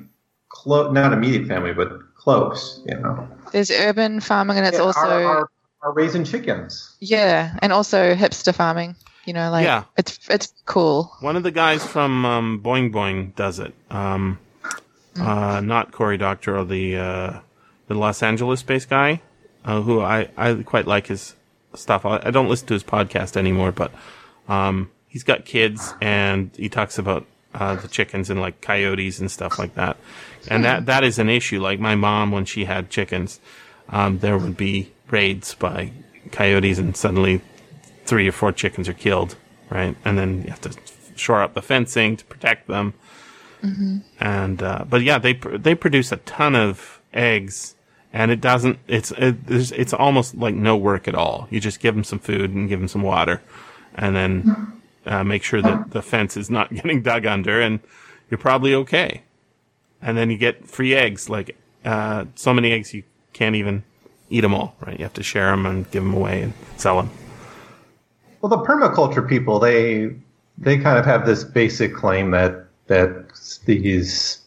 close, 0.49 0.93
not 0.93 1.13
immediate 1.13 1.47
family, 1.47 1.73
but 1.73 1.89
close, 2.15 2.81
you 2.85 2.97
know, 2.99 3.27
There's 3.51 3.71
urban 3.71 4.19
farming 4.19 4.57
and 4.57 4.65
it's 4.65 4.77
Yeah, 4.77 4.83
also 4.83 4.99
are, 4.99 5.23
are, 5.25 5.49
are 5.81 5.93
raising 5.93 6.23
chickens. 6.23 6.95
yeah, 6.99 7.57
and 7.61 7.71
also 7.73 8.15
hipster 8.15 8.53
farming. 8.53 8.95
You 9.25 9.33
know, 9.33 9.51
like 9.51 9.65
Yeah. 9.65 9.83
it's 9.97 10.19
it's 10.29 10.53
cool. 10.65 11.11
One 11.19 11.35
of 11.35 11.43
the 11.43 11.51
guys 11.51 11.85
from 11.85 12.25
um, 12.25 12.61
Boing 12.63 12.91
Boing 12.93 13.35
does 13.35 13.59
it. 13.59 13.73
Um, 13.91 14.39
uh, 15.19 15.59
not 15.61 15.91
Cory 15.91 16.17
Doctorow, 16.17 16.63
the 16.63 16.97
uh, 16.97 17.39
the 17.87 17.95
Los 17.95 18.23
Angeles-based 18.23 18.89
guy, 18.89 19.21
uh, 19.65 19.81
who 19.81 19.99
I, 20.01 20.29
I 20.37 20.53
quite 20.63 20.87
like 20.87 21.07
his 21.07 21.35
stuff. 21.73 22.05
I, 22.05 22.21
I 22.23 22.31
don't 22.31 22.47
listen 22.47 22.67
to 22.67 22.73
his 22.73 22.83
podcast 22.83 23.35
anymore, 23.35 23.71
but 23.71 23.91
um, 24.47 24.89
he's 25.07 25.23
got 25.23 25.43
kids 25.45 25.93
and 26.01 26.49
he 26.55 26.69
talks 26.69 26.97
about 26.97 27.25
uh, 27.53 27.75
the 27.75 27.87
chickens 27.87 28.29
and 28.29 28.39
like 28.39 28.61
coyotes 28.61 29.19
and 29.19 29.29
stuff 29.31 29.57
like 29.59 29.75
that. 29.75 29.97
And 30.49 30.63
that 30.63 30.85
that 30.85 31.03
is 31.03 31.19
an 31.19 31.29
issue. 31.29 31.59
Like 31.59 31.79
my 31.81 31.95
mom, 31.95 32.31
when 32.31 32.45
she 32.45 32.63
had 32.65 32.89
chickens, 32.89 33.39
um, 33.89 34.19
there 34.19 34.37
would 34.37 34.55
be 34.55 34.91
raids 35.11 35.55
by 35.55 35.91
coyotes, 36.31 36.77
and 36.77 36.95
suddenly 36.95 37.41
three 38.05 38.27
or 38.27 38.31
four 38.31 38.51
chickens 38.51 38.87
are 38.89 38.93
killed, 38.93 39.35
right? 39.69 39.95
And 40.05 40.17
then 40.17 40.43
you 40.43 40.49
have 40.49 40.61
to 40.61 40.77
shore 41.15 41.41
up 41.41 41.53
the 41.53 41.61
fencing 41.61 42.17
to 42.17 42.25
protect 42.25 42.67
them. 42.67 42.93
And 44.19 44.61
uh, 44.61 44.85
but 44.89 45.01
yeah, 45.03 45.17
they 45.17 45.33
pr- 45.33 45.57
they 45.57 45.75
produce 45.75 46.11
a 46.11 46.17
ton 46.17 46.55
of 46.55 47.01
eggs, 47.13 47.75
and 48.13 48.31
it 48.31 48.39
doesn't. 48.39 48.79
It's 48.87 49.11
it, 49.11 49.47
there's, 49.47 49.71
it's 49.71 49.93
almost 49.93 50.35
like 50.35 50.55
no 50.55 50.77
work 50.77 51.07
at 51.07 51.15
all. 51.15 51.47
You 51.49 51.59
just 51.59 51.79
give 51.79 51.95
them 51.95 52.03
some 52.03 52.19
food 52.19 52.51
and 52.53 52.69
give 52.69 52.79
them 52.79 52.87
some 52.87 53.01
water, 53.01 53.41
and 53.95 54.15
then 54.15 54.79
uh, 55.05 55.23
make 55.23 55.43
sure 55.43 55.61
that 55.61 55.91
the 55.91 56.01
fence 56.01 56.37
is 56.37 56.49
not 56.49 56.73
getting 56.73 57.01
dug 57.01 57.25
under, 57.25 57.59
and 57.59 57.79
you're 58.29 58.37
probably 58.37 58.73
okay. 58.75 59.23
And 60.01 60.15
then 60.15 60.29
you 60.29 60.37
get 60.37 60.67
free 60.67 60.93
eggs, 60.93 61.27
like 61.27 61.57
uh, 61.83 62.25
so 62.35 62.53
many 62.53 62.71
eggs 62.71 62.93
you 62.93 63.03
can't 63.33 63.55
even 63.55 63.83
eat 64.29 64.41
them 64.41 64.53
all, 64.53 64.75
right? 64.85 64.97
You 64.97 65.05
have 65.05 65.13
to 65.13 65.23
share 65.23 65.51
them 65.51 65.65
and 65.65 65.89
give 65.91 66.03
them 66.03 66.13
away 66.13 66.41
and 66.41 66.53
sell 66.77 66.97
them. 66.97 67.09
Well, 68.41 68.49
the 68.49 68.57
permaculture 68.57 69.27
people, 69.27 69.59
they 69.59 70.11
they 70.57 70.77
kind 70.77 70.97
of 70.97 71.05
have 71.05 71.25
this 71.25 71.43
basic 71.43 71.93
claim 71.93 72.31
that 72.31 72.65
that 72.87 73.31
these 73.65 74.39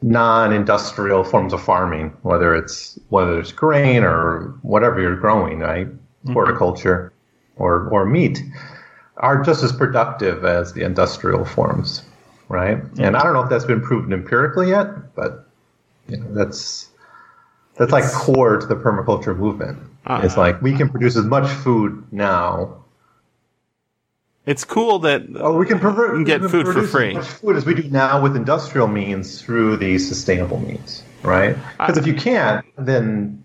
non-industrial 0.00 1.24
forms 1.24 1.52
of 1.52 1.62
farming, 1.62 2.16
whether 2.22 2.54
it's 2.54 2.98
whether 3.08 3.38
it's 3.38 3.52
grain 3.52 4.04
or 4.04 4.54
whatever 4.62 5.00
you're 5.00 5.16
growing, 5.16 5.60
right, 5.60 5.86
mm-hmm. 5.88 6.32
horticulture 6.32 7.12
or 7.56 7.88
or 7.88 8.06
meat, 8.06 8.42
are 9.18 9.42
just 9.42 9.62
as 9.62 9.72
productive 9.72 10.44
as 10.44 10.72
the 10.72 10.82
industrial 10.82 11.44
forms, 11.44 12.02
right? 12.48 12.78
Mm-hmm. 12.78 13.02
And 13.02 13.16
I 13.16 13.22
don't 13.22 13.32
know 13.32 13.42
if 13.42 13.50
that's 13.50 13.64
been 13.64 13.80
proven 13.80 14.12
empirically 14.12 14.70
yet, 14.70 15.14
but 15.14 15.46
you 16.08 16.18
know, 16.18 16.32
that's 16.32 16.87
that's 17.78 17.92
like 17.92 18.04
core 18.12 18.58
to 18.58 18.66
the 18.66 18.76
permaculture 18.76 19.36
movement. 19.36 19.78
Uh, 20.06 20.20
it's 20.24 20.36
like 20.36 20.60
we 20.62 20.74
can 20.76 20.88
produce 20.88 21.16
as 21.16 21.24
much 21.26 21.48
food 21.50 22.04
now 22.12 22.76
It's 24.46 24.64
cool 24.64 24.98
that 25.00 25.22
Oh, 25.36 25.58
we 25.58 25.66
can, 25.66 25.78
pervert, 25.78 26.10
You 26.10 26.16
can 26.16 26.24
get 26.24 26.40
we 26.40 26.48
food 26.48 26.66
for 26.66 26.82
free. 26.86 27.10
As 27.10 27.16
much 27.16 27.26
food 27.26 27.56
as 27.56 27.66
we 27.66 27.74
do 27.74 27.84
now 27.90 28.22
with 28.22 28.34
industrial 28.36 28.88
means 28.88 29.42
through 29.42 29.76
these 29.76 30.08
sustainable 30.08 30.58
means, 30.60 31.02
right? 31.22 31.56
Because 31.78 31.98
if 31.98 32.06
you 32.06 32.14
can't, 32.14 32.64
then 32.78 33.44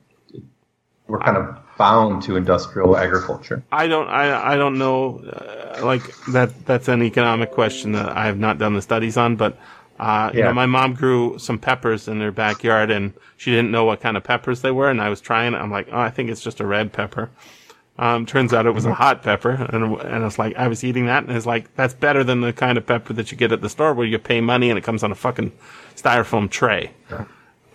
we're 1.08 1.20
kind 1.20 1.38
of 1.38 1.58
bound 1.78 2.24
to 2.24 2.38
industrial 2.38 2.96
agriculture. 2.98 3.64
I 3.72 3.88
don't 3.88 4.08
I 4.08 4.54
I 4.54 4.58
don't 4.58 4.78
know 4.78 5.20
uh, 5.20 5.86
like 5.86 6.04
that 6.28 6.66
that's 6.66 6.88
an 6.88 7.04
economic 7.04 7.52
question 7.52 7.92
that 7.94 8.16
I 8.16 8.26
have 8.26 8.40
not 8.40 8.58
done 8.58 8.74
the 8.74 8.82
studies 8.82 9.18
on 9.18 9.36
but 9.36 9.58
uh, 10.00 10.32
you 10.34 10.40
Yeah. 10.40 10.46
know, 10.48 10.54
my 10.54 10.66
mom 10.66 10.94
grew 10.94 11.38
some 11.38 11.60
peppers 11.60 12.08
in 12.08 12.20
her 12.22 12.32
backyard, 12.32 12.92
and 12.92 13.14
she 13.38 13.52
didn't 13.52 13.72
know 13.72 13.86
what 13.86 14.02
kind 14.02 14.18
of 14.18 14.24
peppers 14.24 14.62
they 14.62 14.72
were. 14.72 14.90
And 14.90 15.02
I 15.02 15.10
was 15.10 15.22
trying. 15.22 15.54
it. 15.54 15.58
I'm 15.58 15.72
like, 15.72 15.88
oh, 15.92 16.00
I 16.00 16.10
think 16.10 16.30
it's 16.30 16.42
just 16.42 16.60
a 16.60 16.66
red 16.66 16.92
pepper. 16.92 17.30
Um, 18.00 18.26
turns 18.26 18.54
out 18.54 18.66
it 18.66 18.72
was 18.72 18.86
a 18.86 18.94
hot 18.94 19.22
pepper, 19.22 19.52
and 19.52 20.02
and 20.02 20.24
it's 20.24 20.40
like 20.40 20.56
I 20.56 20.68
was 20.68 20.84
eating 20.84 21.06
that, 21.06 21.26
and 21.26 21.38
it's 21.38 21.46
like 21.46 21.74
that's 21.76 21.94
better 21.94 22.24
than 22.24 22.42
the 22.42 22.52
kind 22.52 22.80
of 22.80 22.88
pepper 22.88 23.14
that 23.14 23.32
you 23.32 23.38
get 23.38 23.52
at 23.52 23.62
the 23.62 23.70
store 23.70 23.94
where 23.94 24.08
you 24.08 24.18
pay 24.18 24.42
money 24.42 24.72
and 24.72 24.80
it 24.80 24.84
comes 24.84 25.04
on 25.04 25.12
a 25.12 25.16
fucking 25.16 25.52
styrofoam 25.96 26.50
tray. 26.50 26.90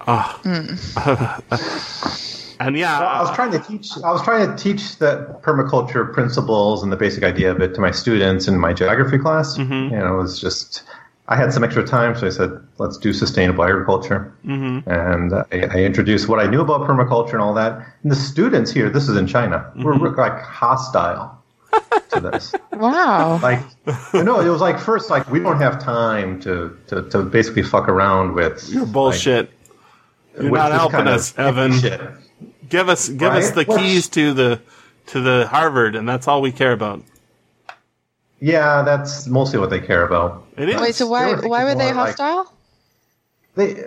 Oh. 0.09 0.41
and 2.61 2.77
yeah, 2.77 2.99
I 2.99 3.21
was 3.23 3.35
trying 3.35 3.53
to 3.53 3.61
teach. 3.61 3.91
I 4.05 4.11
was 4.11 4.23
trying 4.23 4.49
to 4.49 4.57
teach 4.63 4.99
the 4.99 5.39
permaculture 5.43 6.13
principles 6.13 6.83
and 6.83 6.91
the 6.91 6.97
basic 6.97 7.23
idea 7.23 7.51
of 7.53 7.61
it 7.61 7.75
to 7.75 7.81
my 7.81 7.93
students 7.93 8.49
in 8.49 8.59
my 8.59 8.73
geography 8.73 9.19
class. 9.19 9.57
Mm-hmm. 9.57 9.95
You 9.95 10.01
know, 10.01 10.15
it 10.15 10.19
was 10.23 10.41
just 10.41 10.83
I 11.31 11.37
had 11.37 11.53
some 11.53 11.63
extra 11.63 11.87
time, 11.87 12.17
so 12.17 12.27
I 12.27 12.31
said, 12.31 12.51
"Let's 12.79 12.97
do 12.97 13.13
sustainable 13.13 13.63
agriculture." 13.65 14.33
Mm-hmm. 14.47 14.89
And 14.91 15.35
I, 15.35 15.79
I 15.79 15.85
introduced 15.85 16.27
what 16.29 16.41
I 16.41 16.47
knew 16.47 16.61
about 16.63 16.89
permaculture 16.89 17.35
and 17.35 17.43
all 17.43 17.53
that. 17.55 17.73
And 18.03 18.11
the 18.11 18.17
students 18.17 18.71
here, 18.71 18.89
this 18.89 19.09
is 19.09 19.17
in 19.17 19.27
China, 19.27 19.71
were 19.77 19.95
Mm-hmm. 19.95 20.19
like 20.19 20.41
hostile 20.43 21.43
to 22.13 22.21
this. 22.21 22.55
Wow. 22.73 23.39
like 23.43 23.61
no 24.15 24.41
it 24.41 24.49
was 24.49 24.61
like 24.63 24.79
first 24.79 25.11
like 25.11 25.29
we 25.31 25.39
don't 25.41 25.61
have 25.61 25.79
time 25.83 26.41
to 26.41 26.77
to, 26.87 27.03
to 27.11 27.23
basically 27.23 27.63
fuck 27.63 27.89
around 27.89 28.35
with 28.35 28.67
you're 28.71 28.87
bullshit. 28.87 29.51
You're 30.41 30.51
not 30.53 30.73
helping 30.73 31.09
us, 31.09 31.37
Evan. 31.37 31.73
shit. 31.79 32.01
Give 32.69 32.89
us 32.89 33.09
give 33.09 33.33
us 33.33 33.51
the 33.51 33.65
What's- 33.65 33.83
keys 33.83 34.09
to 34.11 34.33
the 34.33 34.61
to 35.09 35.21
the 35.21 35.47
Harvard, 35.49 35.95
and 35.97 36.09
that's 36.09 36.27
all 36.29 36.41
we 36.41 36.53
care 36.53 36.73
about. 36.73 37.03
Yeah 38.41 38.83
that's 38.83 39.27
mostly 39.27 39.59
what 39.59 39.71
they 39.71 39.81
care 39.81 40.05
about 40.05 40.45
It 40.57 40.69
is. 40.69 40.81
Wait, 40.81 40.95
so 40.95 41.05
They 41.05 41.11
why 41.11 41.31
were 41.35 41.49
why 41.49 41.65
were 41.65 41.75
they 41.75 41.79
thinking 41.91 41.97
more 41.97 42.05
like- 42.07 42.17
hostile? 42.19 42.55
they 43.57 43.85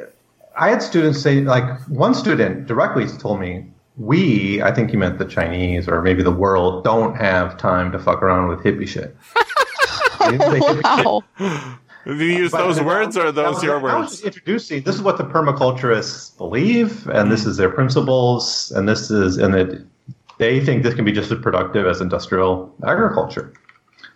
i 0.57 0.69
had 0.69 0.81
students 0.81 1.21
say 1.21 1.41
like 1.41 1.67
one 1.87 2.13
student 2.13 2.67
directly 2.67 3.07
told 3.07 3.39
me 3.39 3.65
we 3.97 4.61
i 4.61 4.71
think 4.73 4.89
he 4.89 4.97
meant 4.97 5.17
the 5.19 5.25
chinese 5.25 5.87
or 5.87 6.01
maybe 6.01 6.21
the 6.23 6.31
world 6.45 6.83
don't 6.83 7.15
have 7.15 7.57
time 7.57 7.91
to 7.91 7.99
fuck 7.99 8.21
around 8.21 8.47
with 8.49 8.59
hippie 8.59 8.87
shit 8.87 9.15
They- 10.19 10.37
they- 10.37 10.59
Wow. 10.83 11.23
Did 12.05 12.19
you 12.19 12.25
use 12.43 12.51
But 12.51 12.57
those 12.65 12.81
words 12.81 13.15
or 13.15 13.27
are 13.27 13.31
those 13.31 13.55
was- 13.55 13.63
your 13.63 13.77
I 13.77 13.81
was 13.83 13.93
words? 14.01 14.11
just 14.11 14.23
introducing. 14.25 14.81
This 14.83 14.95
is 14.95 15.01
what 15.03 15.17
the 15.19 15.23
permaculturists 15.23 16.35
believe, 16.35 17.07
and 17.09 17.31
this 17.31 17.45
is 17.45 17.57
their 17.57 17.69
principles, 17.69 18.71
and 18.75 18.89
this 18.89 19.11
is, 19.11 19.37
and 19.37 19.53
it, 19.53 19.81
they 20.39 20.59
think 20.65 20.81
this 20.81 20.95
can 20.95 21.05
be 21.05 21.11
just 21.11 21.31
as 21.31 21.39
productive 21.39 21.85
as 21.85 22.01
industrial 22.01 22.73
agriculture, 22.87 23.53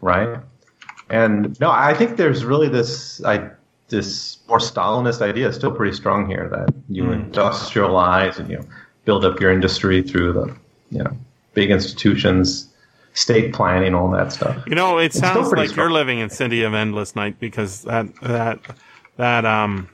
right? 0.06 0.40
And 1.10 1.60
no, 1.60 1.69
I 1.69 1.94
think 1.94 2.18
there's 2.18 2.45
really 2.45 2.69
this 2.69 3.23
I, 3.26 3.49
this 3.90 4.40
more 4.48 4.60
Stalinist 4.60 5.22
idea 5.22 5.49
is 5.49 5.56
still 5.56 5.72
pretty 5.72 5.95
strong 5.95 6.27
here 6.27 6.48
that 6.49 6.73
you 6.90 7.03
industrialize 7.03 8.38
and 8.38 8.49
you 8.49 8.65
build 9.03 9.26
up 9.26 9.40
your 9.40 9.52
industry 9.52 10.02
through 10.02 10.34
the 10.34 10.56
you 10.91 11.03
know 11.03 11.18
big 11.53 11.72
institutions, 11.72 12.68
state 13.14 13.53
planning, 13.53 13.94
all 13.94 14.10
that 14.11 14.32
stuff. 14.32 14.64
You 14.68 14.76
know, 14.76 14.98
it 14.98 15.14
sounds 15.14 15.52
like 15.52 15.69
strong. 15.69 15.86
you're 15.86 15.94
living 15.94 16.19
in 16.19 16.30
City 16.30 16.64
of 16.64 16.73
Endless 16.73 17.15
Night 17.15 17.40
because 17.40 17.82
that 17.84 18.14
that 18.22 18.60
that 19.18 19.45
um 19.45 19.90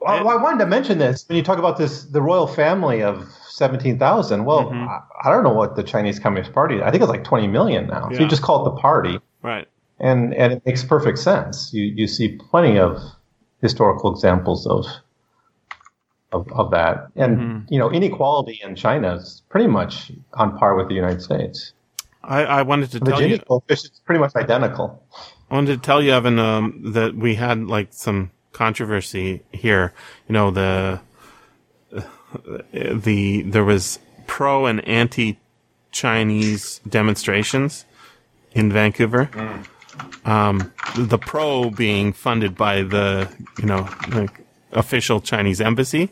Well, 0.00 0.28
I 0.28 0.36
wanted 0.36 0.58
to 0.60 0.66
mention 0.66 0.98
this 0.98 1.26
when 1.28 1.36
you 1.36 1.42
talk 1.42 1.58
about 1.58 1.78
this 1.78 2.04
the 2.04 2.22
royal 2.22 2.46
family 2.46 3.02
of 3.02 3.28
seventeen 3.62 3.96
thousand. 3.98 4.38
Well, 4.44 4.62
Mm-hmm. 4.70 4.88
I, 4.94 4.98
I 5.24 5.30
don't 5.32 5.44
know 5.48 5.56
what 5.62 5.70
the 5.76 5.82
Chinese 5.94 6.18
Communist 6.24 6.52
Party. 6.52 6.76
I 6.82 6.90
think 6.90 7.02
it's 7.04 7.10
like 7.16 7.24
twenty 7.24 7.46
million 7.58 7.82
now. 7.96 8.08
So 8.12 8.18
you 8.22 8.28
just 8.36 8.42
call 8.42 8.56
it 8.62 8.64
the 8.70 8.76
party. 8.88 9.14
right. 9.42 9.66
and 10.08 10.34
and 10.40 10.48
it 10.54 10.60
makes 10.66 10.82
perfect 10.94 11.18
sense. 11.18 11.72
You 11.76 11.84
you 12.00 12.06
see 12.16 12.28
plenty 12.50 12.78
of 12.88 12.92
historical 13.66 14.08
examples 14.14 14.66
of 14.66 14.86
of, 16.32 16.46
of 16.52 16.70
that, 16.70 17.08
and 17.16 17.32
Mm-hmm. 17.38 17.72
you 17.74 17.78
know 17.80 17.90
inequality 17.98 18.60
in 18.64 18.76
China 18.76 19.14
is 19.16 19.42
pretty 19.52 19.66
much 19.78 20.12
on 20.34 20.56
par 20.58 20.74
with 20.76 20.88
the 20.88 20.94
United 20.94 21.22
States. 21.22 21.72
I, 22.22 22.40
I 22.44 22.62
wanted 22.62 22.90
to 22.92 22.98
The 23.00 23.10
tell 23.10 23.22
you 23.22 23.38
Gini 23.38 23.46
coefficient 23.46 23.92
is 23.94 24.00
pretty 24.06 24.20
much 24.24 24.34
identical. 24.36 25.02
I 25.50 25.54
wanted 25.54 25.76
to 25.78 25.82
tell 25.88 26.00
you, 26.04 26.12
Evan, 26.12 26.38
um, 26.38 26.92
that 26.96 27.10
we 27.16 27.34
had 27.34 27.56
like 27.76 27.88
some 27.92 28.30
controversy 28.52 29.42
here. 29.52 29.92
You 30.28 30.34
know, 30.34 30.50
the 30.50 31.00
the 32.72 33.42
there 33.42 33.64
was 33.64 33.98
pro 34.26 34.66
and 34.66 34.86
anti 34.86 35.38
Chinese 35.90 36.80
demonstrations 36.88 37.84
in 38.52 38.72
Vancouver. 38.72 39.30
Um, 40.24 40.72
the 40.96 41.18
pro 41.18 41.70
being 41.70 42.12
funded 42.12 42.56
by 42.56 42.82
the 42.82 43.30
you 43.58 43.66
know 43.66 43.88
like 44.08 44.44
official 44.72 45.20
Chinese 45.20 45.60
embassy, 45.60 46.10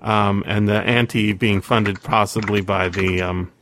um, 0.00 0.42
and 0.46 0.68
the 0.68 0.80
anti 0.80 1.32
being 1.32 1.60
funded 1.60 2.02
possibly 2.02 2.60
by 2.60 2.88
the 2.88 3.22
um, 3.22 3.52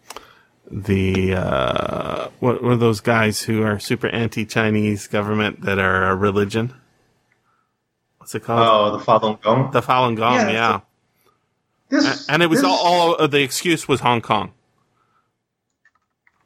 the 0.71 1.35
uh, 1.35 2.29
what 2.39 2.63
were 2.63 2.77
those 2.77 3.01
guys 3.01 3.43
who 3.43 3.63
are 3.63 3.79
super 3.79 4.09
anti-Chinese 4.09 5.09
government 5.09 5.63
that 5.63 5.79
are 5.79 6.05
a 6.05 6.15
religion? 6.15 6.75
What's 8.19 8.35
it 8.35 8.45
called? 8.45 8.93
Oh, 8.95 8.97
the 8.97 9.05
Falun 9.05 9.41
Gong. 9.41 9.71
the 9.73 9.83
Falun 9.83 10.17
Gong, 10.17 10.35
Yeah, 10.35 10.51
yeah. 10.51 10.81
This 11.91 12.29
And 12.29 12.43
it 12.43 12.47
was 12.49 12.61
this- 12.63 12.71
all, 12.71 13.15
all 13.17 13.29
the 13.29 13.43
excuse 13.43 13.87
was 13.87 14.01
Hong 14.01 14.21
Kong. 14.23 14.53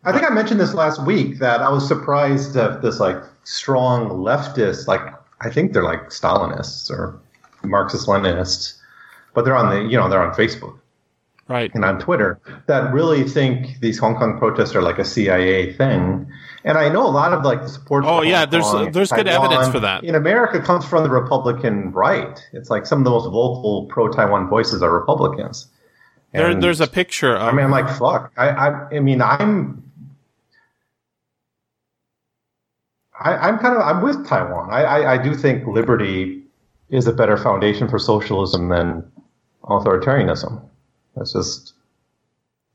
I 0.07 0.13
think 0.13 0.25
I 0.31 0.35
mentioned 0.35 0.61
this 0.61 0.75
last 0.75 1.03
week 1.05 1.39
that 1.39 1.63
I 1.63 1.71
was 1.71 1.87
surprised 1.89 2.53
that 2.55 2.83
this 2.83 3.01
like 3.01 3.17
strong 3.45 4.11
leftist, 4.11 4.87
like 4.87 5.01
I 5.41 5.49
think 5.51 5.73
they're 5.73 5.83
like 5.85 6.09
Stalinists 6.11 6.91
or 6.91 7.19
Marxist 7.63 8.07
Leninists, 8.07 8.75
but 9.33 9.45
they're 9.47 9.57
on 9.57 9.71
the 9.71 9.83
you 9.91 9.97
know 9.97 10.09
they're 10.09 10.23
on 10.23 10.35
Facebook. 10.35 10.79
Right. 11.47 11.71
and 11.75 11.85
on 11.85 11.99
Twitter 11.99 12.41
that 12.67 12.93
really 12.95 13.23
think 13.25 13.79
these 13.81 13.99
Hong 13.99 14.17
Kong 14.17 14.39
protests 14.39 14.75
are 14.75 14.81
like 14.81 14.99
a 14.99 15.05
CIA 15.05 15.75
thing. 15.75 16.27
And 16.65 16.79
I 16.79 16.89
know 16.89 17.07
a 17.07 17.13
lot 17.13 17.35
of 17.35 17.45
like 17.45 17.61
the 17.61 17.69
support. 17.69 18.05
Oh, 18.07 18.23
yeah, 18.23 18.41
Hong 18.41 18.51
there's- 18.51 18.71
Kong, 18.71 18.93
there's 18.93 19.13
good 19.13 19.29
evidence 19.29 19.69
for 19.69 19.81
that. 19.81 20.05
In 20.05 20.15
America, 20.15 20.59
comes 20.61 20.87
from 20.87 21.03
the 21.03 21.11
Republican 21.11 21.93
right. 21.93 22.43
It's 22.55 22.71
like 22.71 22.87
some 22.87 23.01
of 23.01 23.05
the 23.05 23.11
most 23.11 23.25
vocal 23.25 23.85
pro-Taiwan 23.91 24.49
voices 24.49 24.83
are 24.83 24.91
Republicans. 24.91 25.67
There, 26.33 26.55
there's 26.59 26.81
a 26.81 26.87
picture 26.87 27.37
of. 27.37 27.43
I 27.43 27.53
mean, 27.53 27.67
I'm 27.67 27.71
like, 27.71 27.89
fuck. 27.91 28.33
I, 28.37 28.49
I, 28.49 28.89
I 28.97 29.01
mean, 29.01 29.21
I'm. 29.23 29.83
I, 33.21 33.37
I'm 33.37 33.59
kind 33.59 33.77
of 33.77 33.83
I'm 33.83 34.03
with 34.03 34.27
Taiwan. 34.27 34.71
I, 34.71 34.83
I, 34.83 35.13
I 35.15 35.19
do 35.23 35.35
think 35.35 35.67
liberty 35.67 36.43
is 36.89 37.07
a 37.07 37.13
better 37.13 37.37
foundation 37.37 37.89
for 37.89 37.99
socialism 37.99 38.69
than 38.71 39.05
authoritarianism. 39.65 40.61
That's 41.17 41.33
just 41.33 41.75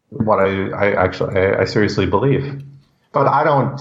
what 0.10 0.40
I, 0.40 0.70
I 0.70 0.91
actually 1.03 1.40
I, 1.40 1.61
I 1.61 1.66
seriously 1.66 2.06
believe. 2.06 2.64
But 3.11 3.28
I 3.28 3.44
don't. 3.44 3.80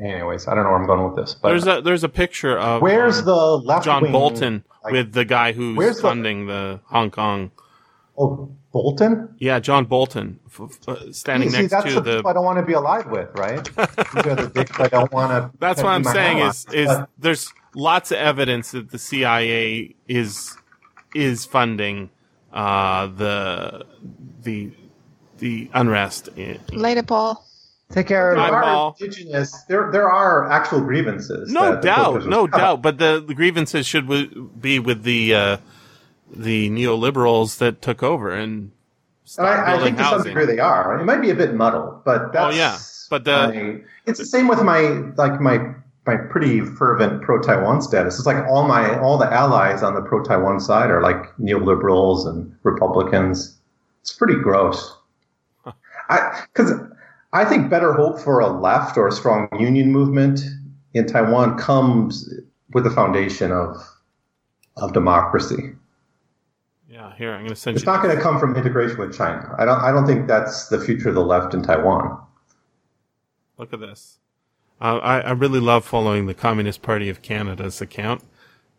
Anyways, 0.00 0.46
I 0.46 0.54
don't 0.54 0.62
know 0.64 0.70
where 0.70 0.78
I'm 0.80 0.86
going 0.86 1.04
with 1.04 1.16
this. 1.16 1.34
But 1.34 1.48
there's 1.48 1.66
a 1.66 1.80
there's 1.82 2.04
a 2.04 2.08
picture 2.08 2.56
of 2.56 2.82
where's 2.82 3.18
um, 3.18 3.24
the 3.24 3.34
left 3.58 3.84
John 3.84 4.12
Bolton 4.12 4.64
like- 4.84 4.92
with 4.92 5.12
the 5.12 5.24
guy 5.24 5.52
who's 5.52 5.76
Where's 5.76 5.96
the- 5.96 6.02
funding 6.02 6.46
the 6.46 6.80
Hong 6.86 7.10
Kong. 7.10 7.50
Oh, 8.20 8.50
Bolton. 8.72 9.34
Yeah, 9.38 9.60
John 9.60 9.84
Bolton 9.84 10.40
f- 10.46 10.60
f- 10.60 10.88
uh, 10.88 11.12
standing 11.12 11.50
See, 11.50 11.58
next 11.58 11.70
that's 11.70 11.94
to 11.94 12.00
the, 12.00 12.20
the. 12.22 12.28
I 12.28 12.32
don't 12.32 12.44
want 12.44 12.58
to 12.58 12.64
be 12.64 12.72
allied 12.72 13.08
with, 13.08 13.28
right? 13.38 13.64
These 13.64 13.76
are 14.26 14.34
the 14.34 14.50
dicks 14.54 14.78
I 14.80 14.88
don't 14.88 15.12
want 15.12 15.30
to. 15.30 15.56
That's 15.60 15.80
what 15.82 15.90
I'm 15.90 16.02
saying 16.04 16.38
is 16.38 16.66
is 16.72 16.88
But 16.88 17.08
there's 17.16 17.52
lots 17.74 18.10
of 18.10 18.18
evidence 18.18 18.72
that 18.72 18.90
the 18.90 18.98
CIA 18.98 19.94
is 20.08 20.56
is 21.14 21.44
funding 21.44 22.10
uh, 22.52 23.06
the 23.06 23.86
the 24.42 24.72
the 25.38 25.70
unrest. 25.74 26.28
In, 26.36 26.58
Later, 26.72 27.02
Paul. 27.02 27.44
Take 27.90 28.08
care. 28.08 28.34
there 28.34 28.44
are 28.54 28.62
Paul. 28.62 28.96
indigenous. 29.00 29.62
There, 29.62 29.90
there 29.90 30.10
are 30.10 30.50
actual 30.50 30.80
grievances. 30.82 31.50
no 31.50 31.80
doubt, 31.80 32.26
no 32.26 32.42
have. 32.46 32.50
doubt. 32.52 32.82
But 32.82 32.98
the, 32.98 33.24
the 33.26 33.34
grievances 33.34 33.86
should 33.86 34.04
w- 34.06 34.50
be 34.60 34.78
with 34.78 35.04
the 35.04 35.34
uh, 35.34 35.56
the 36.30 36.68
neoliberals 36.68 37.56
that 37.58 37.80
took 37.80 38.02
over 38.02 38.30
and 38.30 38.72
And 39.38 39.46
I, 39.46 39.62
I 39.62 39.76
building 39.76 39.94
think 39.96 39.98
to 39.98 40.04
some 40.04 40.22
degree 40.22 40.44
they 40.44 40.58
are. 40.58 41.00
It 41.00 41.04
might 41.04 41.22
be 41.22 41.30
a 41.30 41.34
bit 41.34 41.54
muddled, 41.54 42.04
but 42.04 42.32
that's. 42.34 42.54
Oh, 42.54 42.58
yeah. 42.58 42.76
But 43.08 43.24
the- 43.24 43.54
my- 43.54 43.80
it's 44.04 44.18
the 44.18 44.26
same 44.26 44.48
with 44.48 44.62
my 44.62 44.80
like 45.16 45.40
my 45.40 45.74
my 46.08 46.16
pretty 46.16 46.62
fervent 46.62 47.22
pro-Taiwan 47.22 47.82
status. 47.82 48.16
It's 48.16 48.26
like 48.26 48.44
all 48.48 48.66
my 48.66 48.98
all 48.98 49.18
the 49.18 49.30
allies 49.32 49.82
on 49.82 49.94
the 49.94 50.00
pro-Taiwan 50.00 50.58
side 50.58 50.90
are 50.90 51.02
like 51.02 51.36
neoliberals 51.36 52.26
and 52.26 52.52
Republicans. 52.62 53.58
It's 54.00 54.12
pretty 54.12 54.40
gross. 54.40 54.96
I 56.08 56.44
because 56.52 56.72
I 57.34 57.44
think 57.44 57.68
better 57.68 57.92
hope 57.92 58.18
for 58.18 58.40
a 58.40 58.48
left 58.48 58.96
or 58.96 59.06
a 59.06 59.12
strong 59.12 59.48
union 59.60 59.92
movement 59.92 60.40
in 60.94 61.06
Taiwan 61.06 61.58
comes 61.58 62.32
with 62.72 62.84
the 62.84 62.90
foundation 62.90 63.52
of 63.52 63.76
of 64.78 64.94
democracy. 64.94 65.74
Yeah, 66.88 67.14
here 67.16 67.32
I'm 67.32 67.40
going 67.40 67.50
to 67.50 67.56
send 67.56 67.76
It's 67.76 67.84
not 67.84 68.02
going 68.02 68.16
to 68.16 68.22
come 68.22 68.40
from 68.40 68.56
integration 68.56 68.98
with 68.98 69.14
China. 69.14 69.54
I 69.58 69.66
don't. 69.66 69.80
I 69.80 69.92
don't 69.92 70.06
think 70.06 70.26
that's 70.26 70.68
the 70.68 70.80
future 70.80 71.10
of 71.10 71.14
the 71.14 71.24
left 71.24 71.52
in 71.52 71.62
Taiwan. 71.62 72.18
Look 73.58 73.74
at 73.74 73.80
this. 73.80 74.17
Uh, 74.80 74.98
I, 74.98 75.20
I 75.20 75.30
really 75.32 75.60
love 75.60 75.84
following 75.84 76.26
the 76.26 76.34
Communist 76.34 76.82
Party 76.82 77.08
of 77.08 77.22
Canada's 77.22 77.80
account 77.80 78.22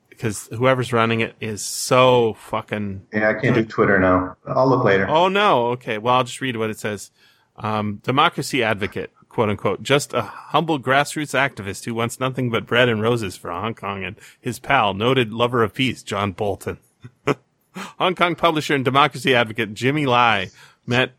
because 0.10 0.50
whoever's 0.52 0.92
running 0.92 1.22
it 1.22 1.36
is 1.40 1.64
so 1.64 2.34
fucking. 2.34 3.08
Yeah, 3.14 3.30
I 3.30 3.34
can't 3.34 3.56
do 3.56 3.66
Twitter 3.66 4.00
now. 4.00 4.36
I'll 4.46 4.68
look 4.68 4.84
later. 4.84 5.08
Oh 5.10 5.30
no. 5.30 5.68
Okay. 5.68 5.98
Well, 5.98 6.16
I'll 6.16 6.24
just 6.24 6.42
read 6.42 6.58
what 6.58 6.70
it 6.70 6.78
says. 6.78 7.12
Um, 7.56 8.02
democracy 8.04 8.64
advocate, 8.64 9.12
quote 9.28 9.50
unquote, 9.50 9.84
just 9.84 10.14
a 10.14 10.22
humble 10.22 10.80
grassroots 10.80 11.34
activist 11.34 11.86
who 11.86 11.94
wants 11.94 12.20
nothing 12.20 12.50
but 12.50 12.66
bread 12.66 12.90
and 12.90 13.02
roses 13.02 13.36
for 13.36 13.52
Hong 13.52 13.76
Kong 13.76 14.04
and 14.04 14.16
his 14.40 14.60
pal, 14.60 14.94
noted 14.94 15.34
lover 15.34 15.64
of 15.64 15.74
peace, 15.74 16.04
John 16.04 16.32
Bolton. 16.32 16.80
Hong 17.76 18.16
Kong 18.16 18.36
publisher 18.36 18.76
and 18.76 18.86
democracy 18.86 19.36
advocate 19.36 19.74
Jimmy 19.74 20.06
Lai 20.06 20.52
met 20.86 21.12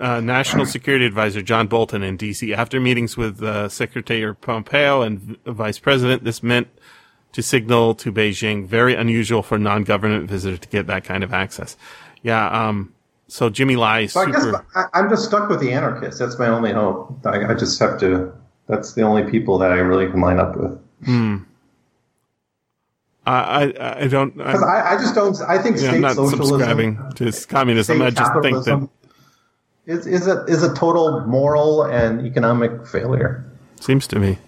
uh, 0.00 0.20
National 0.20 0.66
Security 0.66 1.06
Advisor 1.06 1.42
John 1.42 1.66
Bolton 1.66 2.02
in 2.02 2.16
D.C. 2.16 2.54
after 2.54 2.80
meetings 2.80 3.16
with 3.16 3.42
uh, 3.42 3.68
Secretary 3.68 4.34
Pompeo 4.34 5.02
and 5.02 5.36
Vice 5.44 5.78
President. 5.78 6.24
This 6.24 6.42
meant 6.42 6.68
to 7.32 7.42
signal 7.42 7.94
to 7.96 8.12
Beijing 8.12 8.66
very 8.66 8.94
unusual 8.94 9.42
for 9.42 9.58
non-government 9.58 10.28
visitor 10.28 10.56
to 10.56 10.68
get 10.68 10.86
that 10.86 11.04
kind 11.04 11.22
of 11.22 11.32
access. 11.32 11.76
Yeah. 12.22 12.48
Um. 12.48 12.92
So 13.28 13.50
Jimmy 13.50 13.76
Lai 13.76 14.00
is 14.00 14.12
So 14.12 14.20
I 14.20 14.30
guess. 14.30 14.46
I, 14.74 14.84
I'm 14.94 15.08
just 15.10 15.24
stuck 15.24 15.48
with 15.48 15.60
the 15.60 15.72
anarchists. 15.72 16.20
That's 16.20 16.38
my 16.38 16.48
only 16.48 16.72
hope. 16.72 17.18
I, 17.26 17.52
I 17.52 17.54
just 17.54 17.78
have 17.80 17.98
to. 18.00 18.32
That's 18.68 18.94
the 18.94 19.02
only 19.02 19.30
people 19.30 19.58
that 19.58 19.72
I 19.72 19.76
really 19.76 20.10
can 20.10 20.20
line 20.20 20.38
up 20.38 20.56
with. 20.56 20.80
I 23.26 23.64
I, 23.64 24.00
I 24.02 24.06
don't. 24.06 24.40
I, 24.40 24.94
I 24.94 24.96
just 24.96 25.14
don't. 25.14 25.36
I 25.42 25.58
think 25.58 25.80
yeah, 25.80 25.92
I'm 25.92 26.00
not 26.00 26.14
socialism, 26.14 26.60
subscribing 26.60 27.12
to 27.16 27.32
communism. 27.48 28.00
I 28.00 28.10
just 28.10 28.32
think 28.40 28.64
that 28.64 28.88
is 29.86 30.06
is 30.06 30.26
a 30.26 30.44
is 30.44 30.62
a 30.62 30.74
total 30.74 31.20
moral 31.26 31.84
and 31.84 32.26
economic 32.26 32.86
failure. 32.86 33.44
seems 33.80 34.06
to 34.08 34.18
me. 34.18 34.38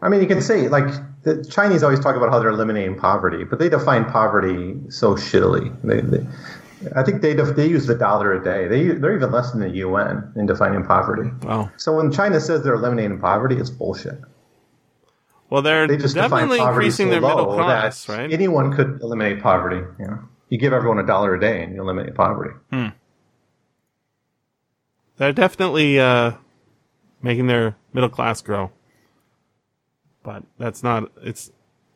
I 0.00 0.08
mean, 0.08 0.20
you 0.20 0.28
can 0.28 0.40
say 0.40 0.68
like 0.68 0.88
the 1.24 1.44
Chinese 1.44 1.82
always 1.82 2.00
talk 2.00 2.16
about 2.16 2.30
how 2.30 2.38
they're 2.38 2.50
eliminating 2.50 2.96
poverty, 2.98 3.44
but 3.44 3.58
they 3.58 3.68
define 3.68 4.04
poverty 4.04 4.76
so 4.90 5.14
shittily. 5.14 5.74
They, 5.82 6.00
they, 6.00 6.26
I 6.94 7.02
think 7.02 7.22
they 7.22 7.34
def, 7.34 7.56
they 7.56 7.66
use 7.66 7.86
the 7.86 7.96
dollar 7.96 8.32
a 8.32 8.42
day. 8.44 8.68
They 8.68 8.94
they're 8.94 9.16
even 9.16 9.32
less 9.32 9.50
than 9.50 9.60
the 9.60 9.70
UN 9.70 10.32
in 10.36 10.46
defining 10.46 10.84
poverty. 10.84 11.30
Wow. 11.42 11.70
So 11.76 11.96
when 11.96 12.12
China 12.12 12.40
says 12.40 12.62
they're 12.62 12.74
eliminating 12.74 13.18
poverty, 13.18 13.56
it's 13.56 13.70
bullshit. 13.70 14.20
Well, 15.50 15.62
they're 15.62 15.86
They 15.86 15.96
just 15.96 16.14
definitely 16.14 16.58
increasing 16.60 17.06
so 17.06 17.12
their 17.12 17.20
middle 17.22 17.54
class, 17.54 18.06
right? 18.08 18.30
anyone 18.30 18.72
could 18.74 19.00
eliminate 19.00 19.42
poverty. 19.42 19.82
You 19.98 20.06
know, 20.06 20.18
you 20.48 20.58
give 20.58 20.72
everyone 20.72 20.98
a 20.98 21.06
dollar 21.06 21.34
a 21.34 21.40
day 21.40 21.62
and 21.62 21.74
you 21.74 21.82
eliminate 21.82 22.14
poverty. 22.14 22.54
they're 25.16 25.32
definitely 25.32 26.00
uh, 26.00 26.32
making 27.22 27.46
their 27.46 27.76
middle 27.92 28.08
class 28.08 28.40
grow. 28.40 28.70
But 30.22 30.44
that's 30.58 30.82
not. 30.82 31.10
It's 31.22 31.50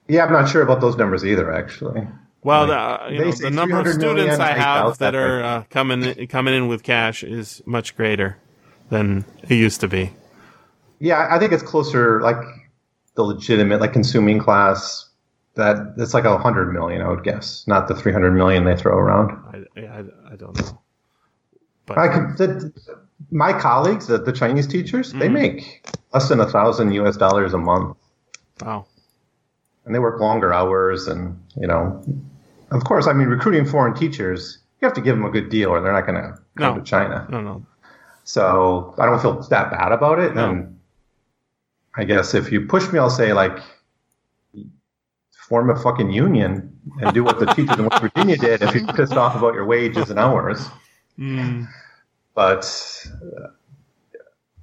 Yeah, 0.08 0.24
I'm 0.24 0.32
not 0.32 0.48
sure 0.48 0.62
about 0.62 0.80
those 0.80 0.96
numbers 0.96 1.24
either. 1.24 1.52
Actually, 1.52 2.06
well, 2.42 2.66
the, 2.66 3.12
you 3.12 3.24
know, 3.24 3.30
the 3.30 3.50
number 3.50 3.80
of 3.80 3.88
students 3.88 4.38
I 4.38 4.52
have 4.52 4.98
that 4.98 5.14
are 5.14 5.42
uh, 5.42 5.64
coming 5.70 6.26
coming 6.28 6.54
in 6.54 6.68
with 6.68 6.82
cash 6.82 7.22
is 7.22 7.62
much 7.66 7.96
greater 7.96 8.38
than 8.90 9.24
it 9.42 9.54
used 9.54 9.80
to 9.80 9.88
be. 9.88 10.12
yeah, 10.98 11.28
I 11.30 11.38
think 11.38 11.52
it's 11.52 11.62
closer 11.62 12.20
like 12.20 12.36
the 13.14 13.22
legitimate, 13.22 13.80
like 13.80 13.92
consuming 13.92 14.38
class. 14.38 15.08
That 15.54 15.94
it's 15.98 16.14
like 16.14 16.24
a 16.24 16.38
hundred 16.38 16.72
million, 16.72 17.02
I 17.02 17.08
would 17.08 17.24
guess, 17.24 17.64
not 17.66 17.86
the 17.88 17.94
three 17.94 18.12
hundred 18.12 18.32
million 18.32 18.64
they 18.64 18.76
throw 18.76 18.96
around. 18.96 19.32
I, 19.52 19.80
I, 19.80 20.04
I 20.32 20.36
don't 20.36 20.58
know. 20.58 20.80
But 21.84 21.98
I 21.98 22.08
could, 22.08 22.38
the, 22.38 22.72
my 23.30 23.52
colleagues, 23.58 24.06
the, 24.06 24.18
the 24.18 24.32
Chinese 24.32 24.66
teachers, 24.66 25.12
they 25.12 25.26
mm-hmm. 25.26 25.34
make 25.34 25.86
less 26.14 26.28
than 26.28 26.40
a 26.40 26.48
thousand 26.48 26.92
U.S. 26.92 27.16
dollars 27.16 27.52
a 27.52 27.58
month, 27.58 27.96
wow. 28.62 28.86
and 29.84 29.94
they 29.94 29.98
work 29.98 30.20
longer 30.20 30.54
hours. 30.54 31.06
And 31.06 31.38
you 31.56 31.66
know, 31.66 32.02
of 32.70 32.84
course, 32.84 33.06
I 33.06 33.12
mean, 33.12 33.28
recruiting 33.28 33.66
foreign 33.66 33.94
teachers, 33.94 34.58
you 34.80 34.86
have 34.86 34.94
to 34.94 35.02
give 35.02 35.16
them 35.16 35.24
a 35.24 35.30
good 35.30 35.50
deal, 35.50 35.70
or 35.70 35.82
they're 35.82 35.92
not 35.92 36.06
going 36.06 36.22
to 36.22 36.38
come 36.56 36.74
No. 36.74 36.78
to 36.78 36.84
China. 36.84 37.26
No, 37.30 37.40
no. 37.40 37.66
So 38.24 38.94
I 38.98 39.06
don't 39.06 39.20
feel 39.20 39.42
that 39.42 39.70
bad 39.70 39.92
about 39.92 40.18
it. 40.18 40.34
No. 40.34 40.50
And 40.50 40.78
I 41.94 42.04
guess 42.04 42.34
if 42.34 42.50
you 42.52 42.66
push 42.66 42.90
me, 42.92 42.98
I'll 42.98 43.10
say 43.10 43.32
like, 43.32 43.58
form 45.52 45.68
a 45.68 45.78
fucking 45.78 46.10
union 46.10 46.74
and 47.02 47.12
do 47.12 47.22
what 47.22 47.38
the 47.38 47.44
teachers 47.44 47.76
in 47.78 47.84
West 47.84 48.00
Virginia 48.00 48.38
did 48.38 48.62
if 48.62 48.74
you're 48.74 48.86
pissed 48.96 49.12
off 49.12 49.36
about 49.36 49.52
your 49.52 49.66
wages 49.66 50.08
and 50.08 50.18
hours. 50.18 50.66
Mm, 51.18 51.68
But 52.34 52.64
uh, 53.22 53.48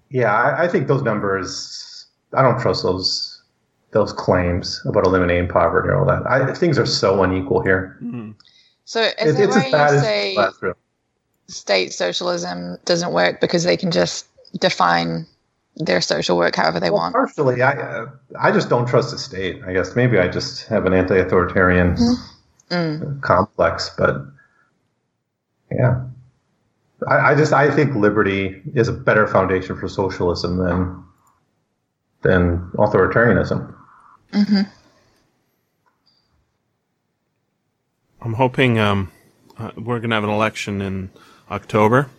yeah, 0.10 0.34
I, 0.34 0.64
I 0.64 0.68
think 0.68 0.88
those 0.88 1.04
numbers. 1.04 2.08
I 2.34 2.42
don't 2.42 2.60
trust 2.60 2.82
those 2.82 3.44
those 3.92 4.12
claims 4.14 4.82
about 4.88 5.06
eliminating 5.06 5.48
poverty 5.48 5.90
and 5.90 5.98
all 6.00 6.06
that. 6.08 6.26
I, 6.28 6.54
things 6.56 6.80
are 6.80 6.88
so 6.88 7.22
unequal 7.22 7.62
here. 7.62 8.00
mm. 8.02 8.34
So 8.86 9.02
is 9.02 9.14
It- 9.14 9.34
that 9.34 9.44
it's 9.44 9.56
why 9.56 9.66
as 9.66 9.72
bad 9.72 9.94
you 9.94 10.00
say 10.00 10.36
last 10.38 10.64
state 11.50 11.94
socialism 11.94 12.80
doesn't 12.86 13.14
work 13.14 13.40
because 13.42 13.64
they 13.64 13.78
can 13.78 13.92
just 13.92 14.26
define 14.60 15.28
their 15.80 16.02
social 16.02 16.38
work 16.38 16.56
however 16.56 16.80
they 16.80 16.92
Well, 16.92 17.00
want? 17.00 17.14
partially, 17.14 17.62
I 17.62 17.72
uh, 17.74 18.06
I 18.40 18.52
just 18.52 18.70
don't 18.70 18.88
trust 18.88 19.12
the 19.12 19.18
state. 19.18 19.62
I 19.66 19.74
guess 19.74 19.96
maybe 19.96 20.20
I 20.20 20.28
just 20.28 20.68
have 20.68 20.86
an 20.86 20.94
anti-authoritarian 20.94 21.96
Mm. 22.72 23.22
complex, 23.22 23.92
but 23.98 24.18
yeah, 25.72 26.04
I, 27.08 27.32
I 27.32 27.36
just 27.36 27.54
I 27.54 27.72
think 27.72 27.96
liberty 27.96 28.62
is 28.76 28.88
a 28.88 28.94
better 28.94 29.28
foundation 29.28 29.76
for 29.78 29.88
socialism 29.88 30.58
than 30.58 31.04
than 32.22 32.72
authoritarianism. 32.76 33.74
hmm 34.34 34.62
I'm 38.22 38.34
hoping 38.34 38.78
um, 38.80 39.12
uh, 39.58 39.72
we're 39.78 40.00
going 40.00 40.10
to 40.10 40.16
have 40.16 40.24
an 40.26 40.30
election 40.30 40.82
in 40.82 41.10
October. 41.50 42.10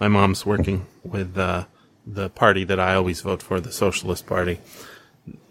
My 0.00 0.08
mom's 0.08 0.46
working 0.46 0.86
with 1.04 1.36
uh, 1.38 1.64
the 2.06 2.30
party 2.30 2.64
that 2.64 2.80
I 2.80 2.94
always 2.94 3.20
vote 3.20 3.42
for, 3.42 3.60
the 3.60 3.72
Socialist 3.72 4.26
Party, 4.26 4.60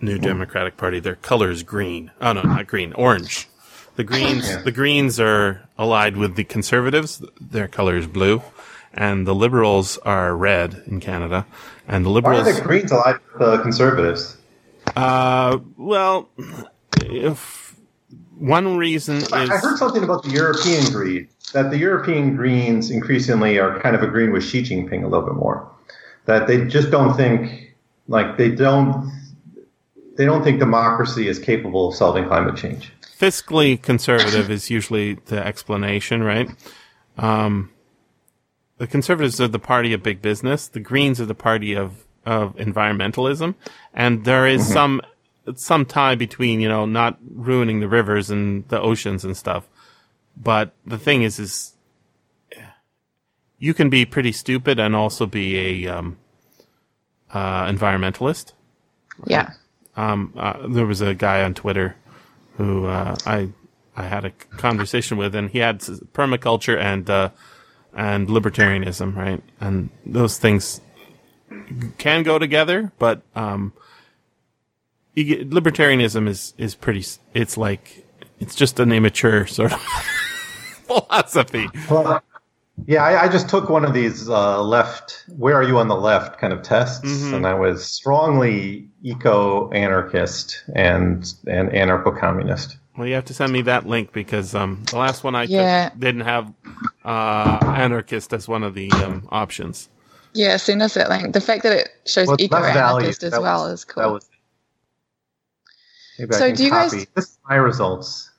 New 0.01 0.17
Democratic 0.17 0.77
Party. 0.77 0.99
Their 0.99 1.15
color 1.15 1.49
is 1.49 1.63
green. 1.63 2.11
Oh 2.21 2.33
no, 2.33 2.41
not 2.41 2.67
green, 2.67 2.93
orange. 2.93 3.47
The 3.97 4.03
Greens, 4.05 4.47
Yeah. 4.49 4.61
the 4.61 4.71
Greens 4.71 5.19
are 5.19 5.61
allied 5.77 6.15
with 6.17 6.35
the 6.35 6.43
Conservatives. 6.45 7.21
Their 7.39 7.67
color 7.67 7.97
is 7.97 8.07
blue, 8.07 8.41
and 8.93 9.27
the 9.27 9.35
Liberals 9.35 9.97
are 9.99 10.35
red 10.35 10.81
in 10.87 10.99
Canada. 11.01 11.45
And 11.87 12.05
the 12.05 12.09
Why 12.09 12.15
Liberals, 12.15 12.47
are 12.47 12.53
the 12.53 12.61
Greens 12.61 12.91
allied 12.91 13.17
with 13.33 13.39
the 13.39 13.57
conservatives? 13.61 14.37
uh, 14.95 15.57
well, 15.77 16.29
if 17.01 17.75
one 18.37 18.77
reason 18.77 19.17
is 19.17 19.31
I 19.33 19.43
I 19.43 19.57
heard 19.57 19.77
something 19.77 20.03
about 20.03 20.23
the 20.23 20.31
European 20.31 20.91
Green, 20.91 21.27
that 21.53 21.69
the 21.69 21.77
European 21.77 22.35
Greens 22.35 22.89
increasingly 22.91 23.59
are 23.59 23.79
kind 23.81 23.95
of 23.95 24.03
agreeing 24.03 24.31
with 24.31 24.43
Xi 24.43 24.63
Jinping 24.63 25.03
a 25.03 25.07
little 25.07 25.25
bit 25.25 25.35
more. 25.35 25.69
That 26.25 26.47
they 26.47 26.65
just 26.65 26.91
don't 26.91 27.15
think, 27.15 27.75
like, 28.07 28.37
they 28.37 28.49
don't, 28.51 29.11
they 30.17 30.25
don't 30.25 30.43
think 30.43 30.59
democracy 30.59 31.27
is 31.27 31.39
capable 31.39 31.89
of 31.89 31.95
solving 31.95 32.25
climate 32.25 32.55
change. 32.55 32.91
fiscally 33.21 33.79
conservative 33.81 34.49
is 34.49 34.69
usually 34.69 35.15
the 35.25 35.45
explanation, 35.45 36.23
right? 36.23 36.49
Um, 37.17 37.71
the 38.77 38.87
conservatives 38.87 39.39
are 39.39 39.47
the 39.47 39.59
party 39.59 39.93
of 39.93 40.01
big 40.01 40.21
business. 40.23 40.67
The 40.67 40.79
Greens 40.79 41.21
are 41.21 41.25
the 41.25 41.35
party 41.35 41.75
of, 41.75 42.03
of 42.25 42.55
environmentalism. 42.55 43.53
And 43.93 44.25
there 44.25 44.47
is 44.47 44.67
some, 44.67 45.01
some 45.55 45.85
tie 45.85 46.15
between, 46.15 46.61
you 46.61 46.67
know, 46.67 46.87
not 46.87 47.19
ruining 47.29 47.79
the 47.79 47.87
rivers 47.87 48.31
and 48.31 48.67
the 48.69 48.81
oceans 48.81 49.23
and 49.23 49.37
stuff. 49.37 49.69
But 50.35 50.73
the 50.85 50.97
thing 50.97 51.21
is, 51.21 51.37
is 51.37 51.73
you 53.61 53.73
can 53.73 53.89
be 53.89 54.05
pretty 54.05 54.31
stupid 54.33 54.79
and 54.79 54.95
also 54.95 55.25
be 55.25 55.85
a, 55.85 55.87
um, 55.97 56.17
uh, 57.31 57.65
environmentalist 57.67 58.53
Yeah. 59.27 59.51
um, 59.95 60.33
uh, 60.35 60.67
there 60.67 60.85
was 60.87 60.99
a 61.01 61.13
guy 61.13 61.43
on 61.43 61.53
Twitter 61.53 61.95
who 62.57 62.85
uh, 62.87 63.15
I 63.25 63.49
I 63.95 64.03
had 64.03 64.25
a 64.25 64.31
conversation 64.57 65.17
with, 65.17 65.35
and 65.35 65.49
he 65.49 65.59
had 65.59 65.79
permaculture 66.13 66.77
and 66.79 67.09
uh, 67.09 67.29
and 67.95 68.27
libertarianism, 68.27 69.15
right? 69.15 69.41
And 69.59 69.89
those 70.05 70.37
things 70.39 70.81
can 71.97 72.23
go 72.23 72.39
together, 72.39 72.91
but 72.99 73.21
um, 73.35 73.73
get, 75.15 75.49
libertarianism 75.49 76.27
is 76.27 76.53
is 76.57 76.73
pretty. 76.75 77.05
It's 77.33 77.57
like 77.57 78.05
it's 78.39 78.55
just 78.55 78.79
an 78.79 78.91
immature 78.91 79.45
sort 79.47 79.73
of 79.73 79.81
philosophy. 80.87 81.67
Well, 81.89 82.23
yeah, 82.87 83.03
I, 83.03 83.23
I 83.23 83.27
just 83.29 83.49
took 83.49 83.69
one 83.69 83.85
of 83.85 83.93
these 83.93 84.29
uh, 84.29 84.61
left, 84.61 85.25
where 85.37 85.55
are 85.55 85.63
you 85.63 85.77
on 85.77 85.87
the 85.87 85.95
left 85.95 86.39
kind 86.39 86.51
of 86.53 86.61
tests, 86.63 87.05
Mhm. 87.05 87.33
and 87.35 87.47
I 87.47 87.53
was 87.53 87.85
strongly 87.85 88.89
eco-anarchist 89.03 90.63
and 90.75 91.31
and 91.47 91.69
anarcho-communist. 91.69 92.77
Well, 92.97 93.07
you 93.07 93.13
have 93.15 93.25
to 93.25 93.33
send 93.33 93.51
me 93.53 93.61
that 93.63 93.85
link 93.87 94.11
because 94.13 94.53
um, 94.53 94.83
the 94.89 94.97
last 94.97 95.23
one 95.23 95.33
I 95.35 95.43
Yeah. 95.43 95.89
took 95.89 95.99
didn't 95.99 96.21
have 96.21 96.53
uh, 97.05 97.57
anarchist 97.63 98.33
as 98.33 98.47
one 98.47 98.63
of 98.63 98.73
the 98.73 98.91
um, 98.91 99.27
options. 99.31 99.89
Yeah, 100.33 100.57
send 100.57 100.81
us 100.81 100.93
that 100.95 101.09
link. 101.09 101.33
The 101.33 101.41
fact 101.41 101.63
that 101.63 101.73
it 101.73 101.89
shows 102.05 102.27
Well, 102.27 102.37
eco 102.39 102.57
anarchist 102.57 103.23
as 103.23 103.31
That 103.31 103.41
well 103.41 103.63
was- 103.63 103.79
is 103.81 103.85
cool. 103.85 104.03
That 104.03 104.11
was. 104.11 104.29
Maybe 106.19 106.33
I 106.35 106.37
So 106.37 106.47
can 106.47 106.55
do 106.55 106.63
you 106.65 106.69
guys- 106.69 106.91
copy. 106.91 107.07
This 107.15 107.25
is 107.25 107.37
my 107.49 107.55
results. 107.55 108.29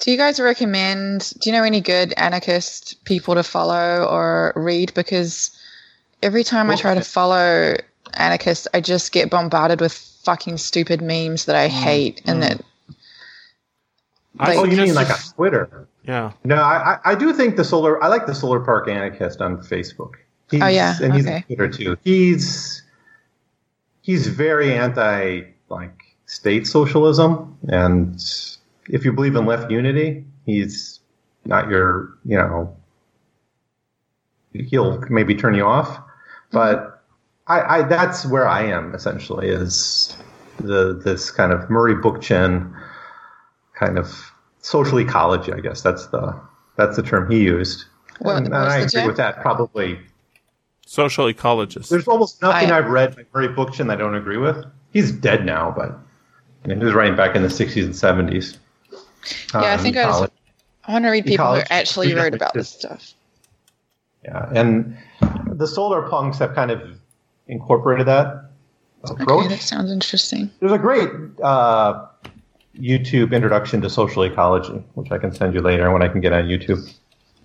Do 0.00 0.10
you 0.10 0.16
guys 0.16 0.40
recommend? 0.40 1.32
Do 1.38 1.50
you 1.50 1.56
know 1.56 1.62
any 1.62 1.80
good 1.80 2.14
anarchist 2.16 3.04
people 3.04 3.34
to 3.34 3.42
follow 3.42 4.04
or 4.06 4.52
read? 4.56 4.92
Because 4.94 5.50
every 6.22 6.42
time 6.42 6.70
I 6.70 6.76
try 6.76 6.94
to 6.94 7.00
uh, 7.00 7.04
follow 7.04 7.74
anarchists, 8.14 8.66
I 8.72 8.80
just 8.80 9.12
get 9.12 9.30
bombarded 9.30 9.80
with 9.80 9.92
fucking 10.24 10.56
stupid 10.56 11.02
memes 11.02 11.44
that 11.44 11.56
I 11.56 11.68
mm, 11.68 11.70
hate, 11.70 12.22
and 12.26 12.42
mm. 12.42 12.48
that 12.48 12.60
I 14.38 14.56
Oh, 14.56 14.64
you 14.64 14.70
suggest 14.70 14.86
mean 14.86 14.94
like 14.94 15.08
just- 15.08 15.28
on 15.32 15.36
Twitter? 15.36 15.86
Yeah. 16.04 16.32
No, 16.44 16.56
I, 16.56 16.94
I 17.04 17.12
I 17.12 17.14
do 17.14 17.34
think 17.34 17.56
the 17.56 17.64
solar. 17.64 18.02
I 18.02 18.08
like 18.08 18.26
the 18.26 18.34
Solar 18.34 18.60
Punk 18.60 18.88
Anarchist 18.88 19.42
on 19.42 19.58
Facebook. 19.58 20.14
Oh, 20.14 20.50
he's, 20.50 20.62
Oh, 20.62 20.66
yeah, 20.66 20.96
and 21.02 21.14
he's 21.14 21.26
okay. 21.26 21.36
on 21.36 21.42
Twitter 21.42 21.68
too. 21.68 21.96
He's 22.02 22.82
he's 24.00 24.26
very 24.26 24.72
anti 24.72 25.42
like 25.68 25.92
state 26.24 26.66
socialism, 26.66 27.58
and 27.68 28.18
if 28.92 29.04
you 29.04 29.12
believe 29.12 29.36
in 29.36 29.46
left 29.46 29.70
unity, 29.70 30.24
he's 30.46 31.00
not 31.44 31.68
your 31.68 32.16
you 32.24 32.36
know. 32.36 32.76
He'll 34.52 35.00
maybe 35.08 35.34
turn 35.34 35.54
you 35.54 35.64
off, 35.64 35.98
but 36.50 37.02
I, 37.46 37.60
I 37.78 37.82
that's 37.82 38.26
where 38.26 38.48
I 38.48 38.62
am 38.64 38.94
essentially 38.94 39.48
is 39.48 40.16
the 40.58 41.00
this 41.04 41.30
kind 41.30 41.52
of 41.52 41.70
Murray 41.70 41.94
Bookchin 41.94 42.74
kind 43.74 43.96
of 43.98 44.32
social 44.60 44.98
ecology, 44.98 45.52
I 45.52 45.60
guess 45.60 45.82
that's 45.82 46.08
the 46.08 46.38
that's 46.76 46.96
the 46.96 47.02
term 47.02 47.30
he 47.30 47.42
used. 47.42 47.84
What- 48.18 48.36
and, 48.38 48.46
and 48.46 48.54
I 48.56 48.78
agree 48.78 48.88
term? 48.90 49.06
with 49.06 49.16
that. 49.18 49.40
Probably 49.40 49.98
Social 50.84 51.26
ecologist. 51.32 51.88
there's 51.88 52.08
almost 52.08 52.42
nothing 52.42 52.72
I- 52.72 52.78
I've 52.78 52.88
read 52.90 53.14
by 53.14 53.24
Murray 53.32 53.48
Bookchin 53.54 53.86
that 53.86 53.92
I 53.92 53.96
don't 53.96 54.16
agree 54.16 54.36
with. 54.36 54.64
He's 54.92 55.12
dead 55.12 55.46
now, 55.46 55.72
but 55.76 55.96
I 56.64 56.68
mean, 56.68 56.78
he 56.78 56.84
was 56.84 56.94
writing 56.94 57.14
back 57.16 57.36
in 57.36 57.42
the 57.42 57.48
60s 57.48 57.84
and 57.84 57.94
70s. 57.94 58.58
Yeah, 59.54 59.60
I 59.60 59.74
Um, 59.74 59.80
think 59.80 59.96
I 59.96 60.06
was- 60.06 60.30
I 60.84 60.92
want 60.92 61.04
to 61.04 61.10
read 61.10 61.26
people 61.26 61.54
who 61.54 61.60
actually 61.70 62.14
wrote 62.14 62.34
about 62.34 62.54
this 62.54 62.68
stuff. 62.68 63.12
Yeah, 64.24 64.48
and 64.54 64.96
the 65.46 65.66
solar 65.66 66.08
punks 66.08 66.38
have 66.38 66.54
kind 66.54 66.70
of 66.70 66.82
incorporated 67.48 68.06
that 68.06 68.50
approach. 69.04 69.28
Okay, 69.46 69.48
that 69.48 69.60
sounds 69.60 69.90
interesting. 69.90 70.50
There's 70.60 70.72
a 70.72 70.78
great 70.78 71.10
uh, 71.42 72.06
YouTube 72.78 73.32
introduction 73.32 73.80
to 73.82 73.90
social 73.90 74.22
ecology, 74.24 74.82
which 74.94 75.10
I 75.12 75.18
can 75.18 75.32
send 75.34 75.54
you 75.54 75.60
later 75.60 75.90
when 75.92 76.02
I 76.02 76.08
can 76.08 76.20
get 76.20 76.32
on 76.32 76.44
YouTube. 76.44 76.92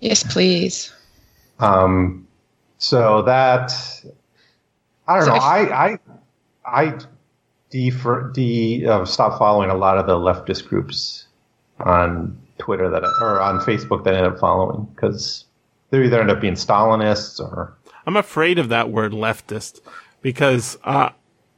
Yes, 0.00 0.22
please. 0.22 0.92
Um, 1.60 2.26
So 2.78 3.22
that 3.22 3.72
I 5.08 5.14
don't 5.16 5.24
So 5.24 5.30
know. 5.30 5.36
if- 5.36 5.42
I 5.42 5.58
I 5.86 5.98
I 6.66 6.98
defer, 7.70 8.30
de 8.32 8.86
uh, 8.86 9.04
stop 9.04 9.38
following 9.38 9.70
a 9.70 9.74
lot 9.74 9.96
of 9.98 10.06
the 10.06 10.14
leftist 10.14 10.68
groups 10.68 11.25
on 11.80 12.38
Twitter 12.58 12.88
that 12.90 13.04
or 13.20 13.40
on 13.40 13.60
Facebook 13.60 14.04
that 14.04 14.14
I 14.14 14.18
end 14.18 14.26
up 14.26 14.38
following 14.38 14.84
because 14.94 15.44
they 15.90 16.02
either 16.04 16.20
end 16.20 16.30
up 16.30 16.40
being 16.40 16.54
Stalinists 16.54 17.38
or 17.40 17.74
I'm 18.06 18.16
afraid 18.16 18.58
of 18.58 18.68
that 18.70 18.90
word 18.90 19.12
leftist 19.12 19.80
because, 20.22 20.78
uh, 20.84 21.10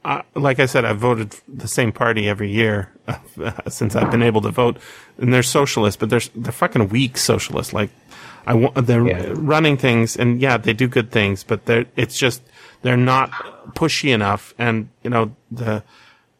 uh, 0.03 0.21
like 0.33 0.59
I 0.59 0.65
said, 0.65 0.83
I've 0.85 0.97
voted 0.97 1.35
the 1.47 1.67
same 1.67 1.91
party 1.91 2.27
every 2.27 2.49
year 2.51 2.91
since 3.67 3.95
I've 3.95 4.09
been 4.11 4.23
able 4.23 4.41
to 4.41 4.49
vote, 4.51 4.77
and 5.17 5.33
they're 5.33 5.43
socialists, 5.43 5.99
but 5.99 6.09
they're 6.09 6.21
they're 6.35 6.51
fucking 6.51 6.89
weak 6.89 7.17
socialists. 7.17 7.73
Like 7.73 7.89
I 8.47 8.53
want 8.55 8.87
they're 8.87 9.05
Yeah. 9.07 9.33
running 9.35 9.77
things, 9.77 10.15
and 10.15 10.39
yeah, 10.41 10.57
they 10.57 10.73
do 10.73 10.87
good 10.87 11.11
things, 11.11 11.43
but 11.43 11.65
they're 11.65 11.85
it's 11.95 12.17
just 12.17 12.41
they're 12.81 12.97
not 12.97 13.29
pushy 13.75 14.13
enough. 14.13 14.53
And 14.57 14.89
you 15.03 15.09
know 15.09 15.35
the 15.51 15.83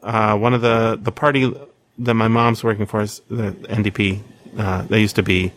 uh, 0.01 0.37
one 0.37 0.53
of 0.53 0.61
the 0.61 0.97
the 0.99 1.11
party 1.11 1.53
that 1.99 2.13
my 2.13 2.27
mom's 2.27 2.63
working 2.63 2.85
for 2.85 3.01
is 3.01 3.21
the 3.29 3.51
NDP. 3.51 4.21
Uh, 4.57 4.81
they 4.83 5.01
used 5.01 5.15
to 5.17 5.23
be 5.23 5.51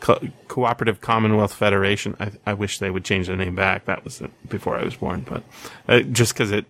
Co- 0.00 0.20
Cooperative 0.48 1.00
Commonwealth 1.00 1.54
Federation. 1.54 2.16
I, 2.18 2.32
I 2.44 2.54
wish 2.54 2.80
they 2.80 2.90
would 2.90 3.04
change 3.04 3.28
the 3.28 3.36
name 3.36 3.54
back. 3.54 3.84
That 3.84 4.02
was 4.04 4.20
before 4.48 4.76
I 4.76 4.84
was 4.84 4.96
born, 4.96 5.24
but 5.28 5.44
uh, 5.88 6.00
just 6.00 6.34
because 6.34 6.50
it 6.50 6.66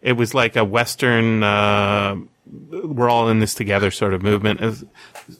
it 0.00 0.14
was 0.14 0.34
like 0.34 0.56
a 0.56 0.64
Western. 0.64 1.42
Uh, 1.42 2.16
we're 2.44 3.08
all 3.08 3.28
in 3.28 3.38
this 3.38 3.54
together 3.54 3.92
sort 3.92 4.14
of 4.14 4.22
movement. 4.22 4.60
Was 4.60 4.84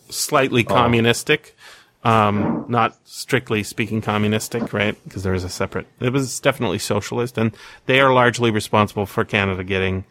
slightly 0.09 0.63
communistic, 0.63 1.57
um, 2.05 2.65
not 2.69 2.97
strictly 3.05 3.65
speaking 3.65 4.01
communistic, 4.01 4.73
right? 4.73 4.97
Because 5.03 5.25
there 5.25 5.35
is 5.35 5.43
a 5.43 5.49
separate. 5.49 5.89
It 5.99 6.13
was 6.13 6.39
definitely 6.39 6.79
socialist, 6.79 7.39
and 7.39 7.57
they 7.87 8.01
are 8.01 8.15
largely 8.15 8.53
responsible 8.53 9.05
for 9.05 9.25
Canada 9.25 9.65
getting 9.65 10.05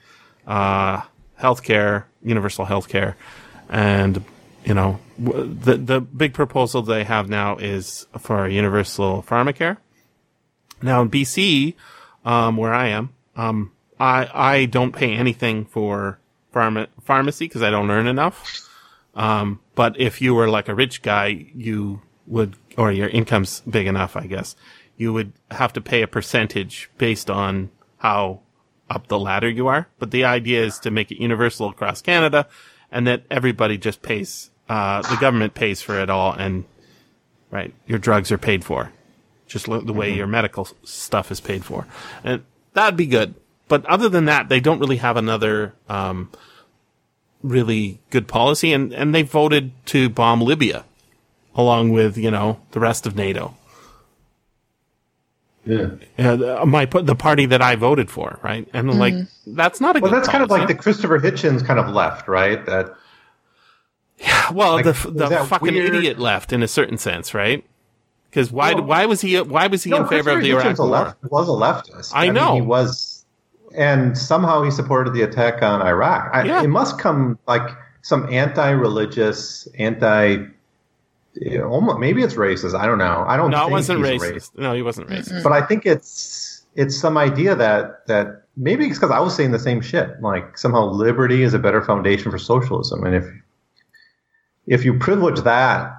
uh, 0.46 1.02
healthcare, 1.42 2.06
universal 2.24 2.66
healthcare, 2.66 3.16
and 3.70 4.24
you 4.64 4.74
know 4.74 5.00
the 5.18 5.78
the 5.78 6.02
big 6.02 6.34
proposal 6.34 6.82
they 6.82 7.04
have 7.04 7.30
now 7.30 7.58
is 7.58 8.06
for 8.20 8.48
universal 8.48 9.24
pharmacare. 9.28 9.78
Now 10.82 11.02
in 11.02 11.10
BC, 11.10 11.76
um, 12.26 12.58
where 12.58 12.74
I 12.74 12.88
am, 12.88 13.14
um, 13.36 13.72
I 14.00 14.30
I 14.34 14.66
don't 14.66 14.94
pay 14.94 15.14
anything 15.14 15.66
for 15.66 16.20
pharma- 16.54 16.88
pharmacy 17.04 17.46
because 17.46 17.62
I 17.64 17.70
don't 17.70 17.90
earn 17.90 18.08
enough. 18.08 18.68
Um, 19.16 19.60
but 19.76 20.00
if 20.00 20.22
you 20.22 20.34
were 20.34 20.50
like 20.50 20.70
a 20.70 20.76
rich 20.76 21.02
guy, 21.02 21.48
you 21.54 22.02
would, 22.28 22.56
or 22.78 22.92
your 22.92 23.10
income's 23.10 23.62
big 23.62 23.88
enough, 23.88 24.16
I 24.16 24.28
guess, 24.28 24.56
you 24.98 25.12
would 25.14 25.34
have 25.50 25.74
to 25.74 25.82
pay 25.82 26.02
a 26.02 26.08
percentage 26.08 26.90
based 26.98 27.30
on 27.30 27.72
how 27.98 28.42
up 28.92 29.08
the 29.08 29.18
ladder 29.18 29.50
you 29.50 29.68
are. 29.68 29.88
But 30.00 30.12
the 30.12 30.26
idea 30.26 30.64
is 30.64 30.80
to 30.80 30.92
make 30.92 31.12
it 31.12 31.22
universal 31.22 31.70
across 31.70 32.02
Canada 32.02 32.48
and 32.92 33.08
that 33.08 33.24
everybody 33.32 33.78
just 33.78 34.02
pays, 34.02 34.52
uh, 34.70 35.02
the 35.02 35.16
government 35.16 35.54
pays 35.54 35.82
for 35.82 36.00
it 36.00 36.10
all 36.10 36.34
and, 36.34 36.66
right, 37.50 37.74
your 37.88 38.00
drugs 38.00 38.32
are 38.32 38.38
paid 38.38 38.64
for. 38.64 38.92
Just 39.48 39.68
lo- 39.68 39.82
the 39.82 39.94
way 39.94 40.14
your 40.14 40.28
medical 40.28 40.68
stuff 40.84 41.32
is 41.32 41.40
paid 41.40 41.66
for. 41.66 41.88
And 42.24 42.44
that'd 42.74 42.98
be 42.98 43.08
good. 43.08 43.36
But 43.68 43.86
other 43.86 44.10
than 44.10 44.26
that, 44.26 44.50
they 44.50 44.60
don't 44.60 44.80
really 44.80 44.98
have 44.98 45.18
another, 45.18 45.74
um, 45.88 46.30
really 47.42 48.00
good 48.10 48.28
policy 48.28 48.72
and, 48.74 48.94
and 48.94 49.16
they 49.16 49.24
voted 49.24 49.72
to 49.88 50.10
bomb 50.10 50.42
Libya 50.42 50.86
along 51.56 51.92
with, 51.92 52.18
you 52.18 52.32
know, 52.32 52.60
the 52.72 52.80
rest 52.80 53.08
of 53.08 53.16
NATO. 53.16 53.56
Yeah. 55.66 55.90
Uh, 56.18 56.36
the- 56.36 56.66
my 56.66 56.86
the 56.86 57.16
party 57.16 57.46
that 57.46 57.62
I 57.62 57.76
voted 57.76 58.10
for, 58.10 58.40
right? 58.44 58.68
And 58.74 58.98
like 59.00 59.14
that's 59.48 59.80
not 59.82 59.96
a 59.96 60.00
Well, 60.00 60.12
good 60.12 60.18
that's 60.18 60.28
kind 60.30 60.44
of 60.44 60.50
like 60.50 60.68
the. 60.68 60.76
Christopher 60.76 61.20
Hitchens 61.20 61.66
kind 61.66 61.80
of 61.80 61.90
left, 61.90 62.28
right? 62.28 62.66
That 62.66 62.94
Yeah, 64.18 64.52
well 64.54 64.74
like, 64.74 64.86
the 64.86 64.94
the 64.94 65.46
fucking 65.48 65.74
weird? 65.74 65.96
idiot 65.96 66.20
left 66.20 66.52
in 66.54 66.64
a 66.64 66.68
certain 66.68 66.98
sense, 66.98 67.34
right? 67.34 67.64
Because 68.30 68.52
why 68.52 68.74
Well- 68.74 68.84
why 68.86 69.06
was 69.06 69.22
he 69.22 69.40
why 69.42 69.68
was 69.68 69.84
he 69.84 69.92
in 69.96 70.08
favor 70.08 70.32
of 70.32 70.42
the 70.42 70.52
Christopher 70.52 70.68
Iraq 70.68 70.76
Hitchens 70.76 70.80
a 70.80 70.88
War? 70.88 70.92
left, 70.92 71.18
was 71.30 71.48
a 71.48 71.52
leftist. 71.52 72.12
I 72.16 72.26
mean, 72.26 72.34
know. 72.36 72.54
he 72.56 72.62
was, 72.62 73.26
and 73.76 74.18
somehow 74.18 74.64
he 74.64 74.72
supported 74.72 75.14
the 75.14 75.22
attack 75.24 75.62
on 75.62 75.82
Iraq. 75.82 76.30
I, 76.34 76.44
Yeah. 76.44 76.64
It 76.64 76.70
must 76.70 76.98
come 77.00 77.38
like 77.48 77.70
some 78.04 78.28
anti-religious, 78.34 79.68
anti. 79.78 80.38
You 81.34 81.58
know, 81.58 81.70
almost, 81.70 82.00
maybe 82.00 82.22
it's 82.24 82.36
racist. 82.36 82.78
I 82.78 82.86
don't 82.86 82.98
know. 82.98 83.24
I 83.28 83.38
don't. 83.38 83.52
No, 83.52 83.58
it 83.58 83.62
think 83.62 83.72
wasn't 83.72 84.06
he's 84.06 84.22
racist. 84.22 84.58
No, 84.58 84.74
he 84.74 84.82
wasn't 84.82 85.10
racist. 85.10 85.44
But 85.44 85.52
I 85.52 85.62
think 85.62 85.86
it's 85.86 86.66
it's 86.76 87.00
some 87.00 87.18
idea 87.18 87.56
that 87.56 88.08
that 88.08 88.44
maybe 88.58 88.86
it's 88.86 88.98
because 88.98 89.12
I 89.12 89.20
was 89.20 89.36
saying 89.36 89.52
the 89.52 89.60
same 89.60 89.82
shit. 89.82 90.22
Like 90.22 90.58
somehow 90.58 90.86
liberty 90.86 91.44
is 91.44 91.54
a 91.54 91.60
better 91.60 91.82
foundation 91.82 92.32
for 92.32 92.38
socialism, 92.38 93.04
and 93.04 93.16
if 93.16 93.26
if 94.68 94.86
you 94.86 94.98
privilege 95.00 95.42
that, 95.42 95.92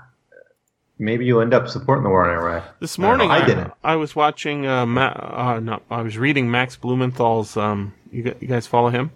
maybe 0.98 1.24
you 1.24 1.40
end 1.40 1.54
up 1.54 1.68
supporting 1.68 2.04
the 2.04 2.10
war 2.10 2.28
in 2.28 2.36
Iraq. 2.38 2.78
This 2.80 2.98
I 2.98 3.02
don't 3.02 3.08
morning, 3.08 3.30
I 3.30 3.46
didn't. 3.46 3.72
I 3.82 3.96
was 3.96 4.14
watching. 4.14 4.66
Uh, 4.66 4.86
Ma- 4.86 5.12
uh, 5.12 5.60
no, 5.60 5.82
I 5.90 6.02
was 6.02 6.18
reading 6.18 6.50
Max 6.50 6.76
Blumenthal's. 6.76 7.56
Um, 7.56 7.94
you, 8.10 8.34
you 8.40 8.48
guys 8.48 8.66
follow 8.66 8.90
him? 8.90 9.10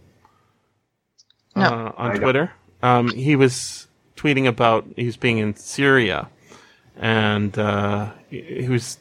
No. 1.55 1.65
Uh, 1.65 1.93
on 1.97 2.11
don't. 2.13 2.21
Twitter. 2.21 2.53
Um, 2.83 3.11
he 3.11 3.37
was 3.37 3.86
tweeting 4.27 4.47
about 4.47 4.87
he's 4.97 5.17
being 5.17 5.39
in 5.39 5.55
Syria, 5.55 6.29
and 6.97 7.57
uh, 7.59 8.13
he 8.29 8.69
was 8.69 8.99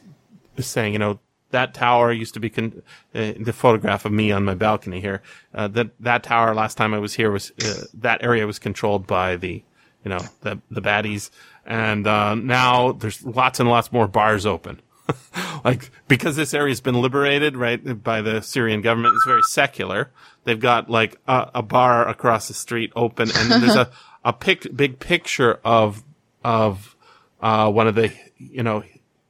saying, 0.58 0.92
you 0.92 0.98
know, 0.98 1.18
that 1.50 1.74
tower 1.74 2.12
used 2.12 2.34
to 2.34 2.40
be 2.40 2.50
con- 2.50 2.82
uh, 3.14 3.32
the 3.38 3.52
photograph 3.52 4.04
of 4.04 4.12
me 4.12 4.30
on 4.30 4.44
my 4.44 4.54
balcony 4.54 5.00
here. 5.00 5.22
Uh, 5.54 5.68
that 5.68 5.90
that 6.00 6.22
tower 6.22 6.54
last 6.54 6.76
time 6.76 6.94
I 6.94 6.98
was 6.98 7.14
here 7.14 7.30
was 7.30 7.52
uh, 7.64 7.86
that 7.94 8.22
area 8.22 8.46
was 8.46 8.58
controlled 8.58 9.06
by 9.06 9.36
the, 9.36 9.62
you 10.04 10.08
know, 10.08 10.20
the 10.42 10.60
the 10.70 10.82
baddies, 10.82 11.30
and 11.64 12.06
uh, 12.06 12.34
now 12.34 12.92
there's 12.92 13.24
lots 13.24 13.58
and 13.58 13.68
lots 13.68 13.90
more 13.90 14.06
bars 14.06 14.46
open. 14.46 14.80
like 15.64 15.92
because 16.08 16.34
this 16.34 16.52
area's 16.52 16.80
been 16.80 17.00
liberated 17.00 17.56
right 17.56 18.02
by 18.02 18.20
the 18.20 18.40
Syrian 18.40 18.80
government 18.80 19.14
it's 19.14 19.24
very 19.24 19.42
secular 19.42 20.10
they've 20.42 20.58
got 20.58 20.90
like 20.90 21.16
a, 21.28 21.48
a 21.54 21.62
bar 21.62 22.08
across 22.08 22.48
the 22.48 22.54
street 22.54 22.90
open 22.96 23.30
and 23.32 23.62
there's 23.62 23.76
a 23.76 23.88
a 24.26 24.32
pic, 24.32 24.66
big 24.76 24.98
picture 24.98 25.58
of 25.64 26.02
of 26.44 26.94
uh, 27.40 27.70
one 27.70 27.86
of 27.88 27.94
the 27.94 28.12
you 28.36 28.62
know 28.62 28.82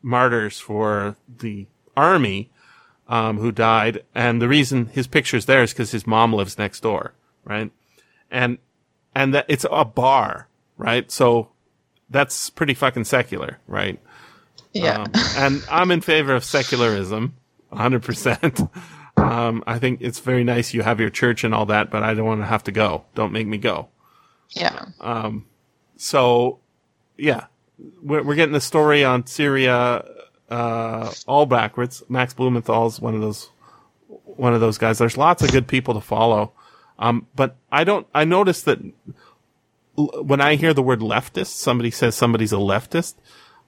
martyrs 0.02 0.58
for 0.58 1.16
the 1.38 1.66
army 1.96 2.50
um, 3.08 3.38
who 3.38 3.52
died 3.52 4.02
and 4.14 4.40
the 4.42 4.48
reason 4.48 4.86
his 4.86 5.06
picture's 5.06 5.46
there 5.46 5.62
is 5.62 5.72
because 5.72 5.92
his 5.92 6.06
mom 6.06 6.32
lives 6.32 6.58
next 6.58 6.80
door 6.80 7.12
right 7.44 7.70
and 8.30 8.58
and 9.14 9.32
that 9.34 9.44
it's 9.48 9.64
a 9.70 9.84
bar 9.84 10.48
right 10.76 11.10
so 11.10 11.48
that's 12.10 12.50
pretty 12.50 12.74
fucking 12.74 13.04
secular 13.04 13.58
right 13.66 13.98
Yeah. 14.72 15.02
um, 15.02 15.12
and 15.36 15.64
I'm 15.70 15.90
in 15.90 16.00
favor 16.02 16.34
of 16.34 16.44
secularism, 16.44 17.34
100%. 17.72 18.68
Um, 19.16 19.64
I 19.66 19.78
think 19.78 20.00
it's 20.02 20.20
very 20.20 20.44
nice 20.44 20.74
you 20.74 20.82
have 20.82 21.00
your 21.00 21.08
church 21.10 21.42
and 21.44 21.54
all 21.54 21.66
that, 21.66 21.90
but 21.90 22.02
I 22.02 22.12
don't 22.14 22.26
want 22.26 22.42
to 22.42 22.46
have 22.46 22.62
to 22.64 22.72
go. 22.72 23.04
Don't 23.14 23.32
make 23.32 23.46
me 23.46 23.56
go. 23.58 23.88
Yeah. 24.50 24.86
Um, 25.00 25.46
so, 25.96 26.58
yeah, 27.16 27.46
we're, 28.02 28.22
we're 28.22 28.34
getting 28.34 28.52
the 28.52 28.60
story 28.60 29.04
on 29.04 29.26
Syria, 29.26 30.04
uh, 30.50 31.12
all 31.26 31.46
backwards. 31.46 32.02
Max 32.08 32.34
Blumenthal's 32.34 33.00
one 33.00 33.14
of 33.14 33.20
those, 33.20 33.50
one 34.24 34.54
of 34.54 34.60
those 34.60 34.78
guys. 34.78 34.98
There's 34.98 35.16
lots 35.16 35.42
of 35.42 35.52
good 35.52 35.66
people 35.66 35.94
to 35.94 36.00
follow. 36.00 36.52
Um, 36.98 37.26
but 37.34 37.56
I 37.70 37.84
don't, 37.84 38.06
I 38.14 38.24
noticed 38.24 38.64
that 38.64 38.78
l- 39.98 40.24
when 40.24 40.40
I 40.40 40.56
hear 40.56 40.72
the 40.72 40.82
word 40.82 41.00
leftist, 41.00 41.48
somebody 41.48 41.90
says 41.90 42.14
somebody's 42.14 42.52
a 42.52 42.56
leftist. 42.56 43.14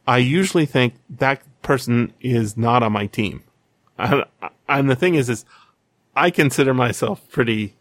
I 0.06 0.18
usually 0.18 0.64
think 0.66 0.94
that 1.10 1.42
person 1.62 2.14
is 2.20 2.56
not 2.56 2.82
on 2.82 2.92
my 2.92 3.06
team. 3.06 3.42
And 3.98 4.88
the 4.88 4.96
thing 4.96 5.16
is, 5.16 5.28
is 5.28 5.44
I 6.16 6.30
consider 6.30 6.72
myself 6.72 7.28
pretty, 7.30 7.74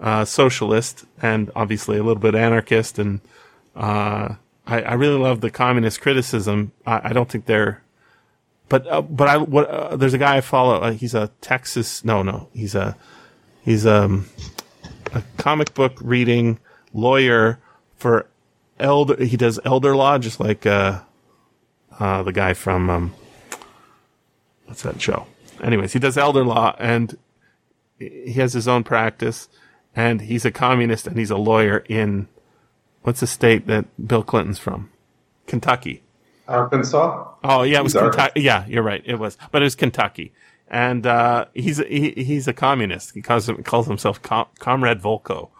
uh, 0.00 0.24
socialist 0.24 1.04
and 1.20 1.50
obviously 1.54 1.98
a 1.98 2.02
little 2.02 2.20
bit 2.20 2.34
anarchist. 2.34 2.98
And, 2.98 3.20
uh, 3.76 4.34
I, 4.66 4.82
I 4.82 4.94
really 4.94 5.18
love 5.18 5.40
the 5.40 5.50
communist 5.50 6.00
criticism. 6.00 6.72
I, 6.86 7.10
I 7.10 7.12
don't 7.12 7.28
think 7.28 7.46
they're, 7.46 7.82
but, 8.68 8.86
uh, 8.86 9.02
but 9.02 9.28
I, 9.28 9.36
what, 9.36 9.68
uh, 9.68 9.96
there's 9.96 10.14
a 10.14 10.18
guy 10.18 10.36
I 10.36 10.40
follow. 10.40 10.80
Uh, 10.80 10.92
he's 10.92 11.14
a 11.14 11.30
Texas, 11.40 12.04
no, 12.04 12.22
no, 12.22 12.48
he's 12.54 12.74
a, 12.74 12.96
he's, 13.62 13.86
um, 13.86 14.28
a 15.12 15.22
comic 15.36 15.74
book 15.74 15.98
reading 16.00 16.58
lawyer 16.94 17.58
for 17.96 18.26
elder, 18.78 19.22
he 19.24 19.36
does 19.36 19.58
elder 19.64 19.96
law, 19.96 20.18
just 20.18 20.40
like, 20.40 20.64
uh, 20.66 21.00
the 21.98 22.32
guy 22.32 22.54
from, 22.54 22.88
um, 22.88 23.14
what's 24.66 24.82
that 24.82 25.00
show? 25.00 25.26
Anyways, 25.62 25.92
he 25.92 25.98
does 25.98 26.16
elder 26.16 26.44
law 26.44 26.74
and 26.78 27.18
he 27.98 28.32
has 28.34 28.54
his 28.54 28.66
own 28.66 28.84
practice 28.84 29.48
and 29.94 30.22
he's 30.22 30.44
a 30.44 30.50
communist 30.50 31.06
and 31.06 31.18
he's 31.18 31.30
a 31.30 31.36
lawyer 31.36 31.84
in 31.88 32.28
what's 33.02 33.20
the 33.20 33.26
state 33.26 33.66
that 33.66 33.86
Bill 34.06 34.22
Clinton's 34.22 34.58
from? 34.58 34.90
Kentucky. 35.46 36.02
Arkansas. 36.48 37.28
Oh 37.44 37.62
yeah, 37.62 37.78
it 37.78 37.82
was 37.84 37.92
He's 37.92 38.02
Arkansas. 38.02 38.22
Kentucky. 38.28 38.40
Yeah, 38.42 38.66
you're 38.66 38.82
right. 38.82 39.02
It 39.04 39.16
was, 39.16 39.38
but 39.50 39.62
it 39.62 39.64
was 39.64 39.74
Kentucky, 39.76 40.32
and 40.68 41.06
uh, 41.06 41.46
he's 41.54 41.78
a, 41.78 41.84
he, 41.84 42.10
he's 42.10 42.48
a 42.48 42.52
communist. 42.52 43.14
He 43.14 43.22
calls 43.22 43.48
him, 43.48 43.62
calls 43.62 43.86
himself 43.86 44.20
Com- 44.22 44.48
Comrade 44.58 45.00
Volko, 45.00 45.50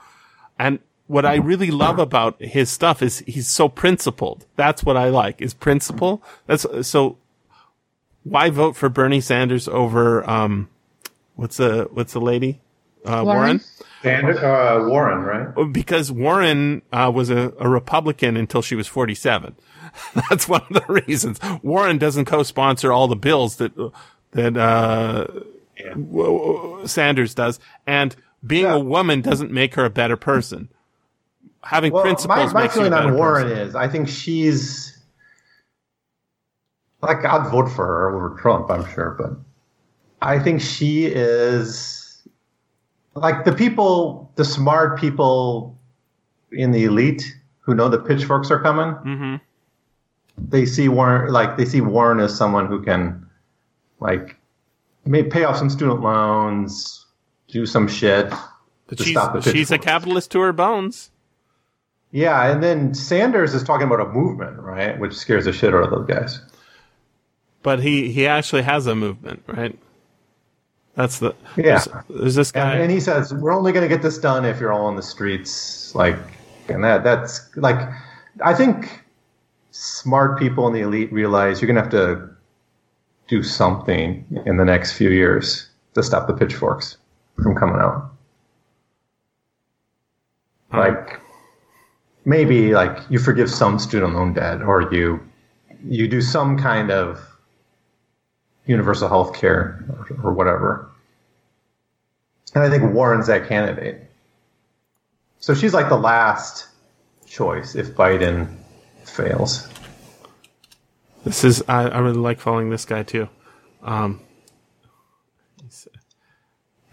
and 0.58 0.80
what 1.06 1.24
I 1.26 1.36
really 1.36 1.70
love 1.70 1.98
about 1.98 2.40
his 2.40 2.70
stuff 2.70 3.02
is 3.02 3.20
he's 3.20 3.48
so 3.48 3.68
principled. 3.68 4.46
That's 4.56 4.84
what 4.84 4.96
I 4.96 5.08
like 5.08 5.40
is 5.40 5.54
principle. 5.54 6.22
That's 6.46 6.66
so. 6.86 7.18
Why 8.22 8.50
vote 8.50 8.76
for 8.76 8.88
Bernie 8.88 9.20
Sanders 9.20 9.66
over 9.66 10.28
um, 10.28 10.68
what's 11.36 11.56
the 11.56 11.88
what's 11.92 12.12
the 12.12 12.20
lady, 12.20 12.60
uh, 13.04 13.22
Warren? 13.24 13.24
Warren? 13.24 13.60
And, 14.02 14.30
uh, 14.30 14.84
Warren, 14.86 15.22
right? 15.24 15.72
because 15.72 16.10
Warren 16.10 16.80
uh, 16.92 17.10
was 17.14 17.28
a, 17.30 17.52
a 17.58 17.68
Republican 17.68 18.36
until 18.36 18.62
she 18.62 18.74
was 18.74 18.86
47. 18.86 19.54
That's 20.30 20.48
one 20.48 20.62
of 20.70 20.74
the 20.86 21.02
reasons. 21.06 21.38
Warren 21.62 21.98
doesn't 21.98 22.24
co-sponsor 22.24 22.92
all 22.92 23.08
the 23.08 23.16
bills 23.16 23.56
that 23.56 23.72
that 24.32 24.56
uh, 24.56 25.26
w- 25.90 26.86
Sanders 26.86 27.34
does, 27.34 27.58
and 27.86 28.14
being 28.46 28.64
Yeah. 28.64 28.74
a 28.74 28.78
woman 28.78 29.20
doesn't 29.20 29.50
make 29.50 29.74
her 29.74 29.84
a 29.84 29.90
better 29.90 30.16
person. 30.16 30.68
Having 31.62 31.92
Well, 31.92 32.04
my, 32.04 32.08
principles 32.08 32.54
my 32.54 32.62
makes 32.62 32.76
you 32.76 32.82
a 32.82 32.84
feeling 32.84 32.98
on 33.06 33.14
Warren 33.16 33.48
person. 33.48 33.58
is 33.68 33.74
I 33.74 33.88
think 33.88 34.08
she's 34.08 34.96
like 37.02 37.24
I'd 37.24 37.50
vote 37.50 37.68
for 37.68 37.84
her 37.86 38.10
over 38.14 38.38
Trump, 38.40 38.70
I'm 38.70 38.88
sure, 38.94 39.14
but 39.18 39.30
I 40.22 40.38
think 40.38 40.60
she 40.60 41.06
is 41.06 41.99
like 43.14 43.44
the 43.44 43.52
people, 43.52 44.30
the 44.36 44.44
smart 44.44 44.98
people 44.98 45.78
in 46.52 46.72
the 46.72 46.84
elite 46.84 47.22
who 47.60 47.74
know 47.74 47.88
the 47.88 47.98
pitchforks 47.98 48.50
are 48.50 48.60
coming. 48.60 48.92
hmm 48.94 49.36
They 50.38 50.66
see 50.66 50.88
Warren 50.88 51.32
like 51.32 51.56
they 51.56 51.64
see 51.64 51.80
Warren 51.80 52.20
as 52.20 52.36
someone 52.36 52.66
who 52.66 52.82
can 52.82 53.26
like 54.00 54.36
may 55.04 55.22
pay 55.22 55.44
off 55.44 55.56
some 55.56 55.70
student 55.70 56.00
loans, 56.00 57.06
do 57.48 57.66
some 57.66 57.88
shit. 57.88 58.32
But 58.86 58.98
to 58.98 59.04
she's 59.04 59.12
stop 59.12 59.32
the 59.34 59.42
she's 59.42 59.70
a 59.70 59.78
capitalist 59.78 60.30
to 60.32 60.40
her 60.40 60.52
bones. 60.52 61.10
Yeah, 62.12 62.50
and 62.50 62.60
then 62.60 62.92
Sanders 62.94 63.54
is 63.54 63.62
talking 63.62 63.86
about 63.86 64.00
a 64.00 64.08
movement, 64.08 64.58
right? 64.58 64.98
Which 64.98 65.14
scares 65.14 65.44
the 65.44 65.52
shit 65.52 65.72
out 65.72 65.84
of 65.84 65.90
those 65.90 66.06
guys. 66.06 66.40
But 67.62 67.80
he 67.80 68.10
he 68.10 68.26
actually 68.26 68.62
has 68.62 68.86
a 68.86 68.96
movement, 68.96 69.42
right? 69.46 69.78
That's 70.94 71.18
the 71.18 71.34
Yeah. 71.56 71.82
There's 72.08 72.34
this 72.34 72.52
guy. 72.52 72.72
And, 72.72 72.82
and 72.82 72.90
he 72.90 73.00
says, 73.00 73.32
"We're 73.32 73.52
only 73.52 73.72
going 73.72 73.88
to 73.88 73.88
get 73.88 74.02
this 74.02 74.18
done 74.18 74.44
if 74.44 74.60
you're 74.60 74.72
all 74.72 74.86
on 74.86 74.96
the 74.96 75.02
streets." 75.02 75.94
Like, 75.94 76.18
and 76.68 76.82
that 76.84 77.04
that's 77.04 77.48
like, 77.56 77.88
I 78.44 78.54
think 78.54 79.04
smart 79.70 80.38
people 80.38 80.66
in 80.66 80.72
the 80.72 80.80
elite 80.80 81.12
realize 81.12 81.60
you're 81.60 81.72
going 81.72 81.76
to 81.76 81.82
have 81.82 81.90
to 81.90 82.28
do 83.28 83.42
something 83.42 84.24
in 84.44 84.56
the 84.56 84.64
next 84.64 84.92
few 84.92 85.10
years 85.10 85.68
to 85.94 86.02
stop 86.02 86.26
the 86.26 86.34
pitchforks 86.34 86.96
from 87.40 87.54
coming 87.54 87.76
out. 87.76 88.10
Hmm. 90.70 90.78
Like, 90.78 91.20
maybe 92.24 92.74
like 92.74 92.98
you 93.08 93.18
forgive 93.18 93.50
some 93.50 93.78
student 93.78 94.14
loan 94.14 94.34
debt, 94.34 94.62
or 94.62 94.92
you 94.92 95.20
you 95.84 96.08
do 96.08 96.20
some 96.20 96.58
kind 96.58 96.90
of 96.90 97.29
universal 98.70 99.08
health 99.08 99.34
care 99.34 99.84
or, 99.88 100.30
or 100.30 100.32
whatever. 100.32 100.88
And 102.54 102.62
I 102.62 102.70
think 102.70 102.94
Warren's 102.94 103.26
that 103.26 103.48
candidate. 103.48 104.02
So 105.40 105.54
she's 105.54 105.74
like 105.74 105.88
the 105.88 105.98
last 105.98 106.68
choice 107.26 107.74
if 107.74 107.88
Biden 107.94 108.48
fails. 109.04 109.68
This 111.24 111.44
is 111.44 111.62
I, 111.68 111.88
I 111.88 111.98
really 111.98 112.16
like 112.18 112.38
following 112.40 112.70
this 112.70 112.84
guy 112.84 113.02
too. 113.02 113.28
Um, 113.82 114.20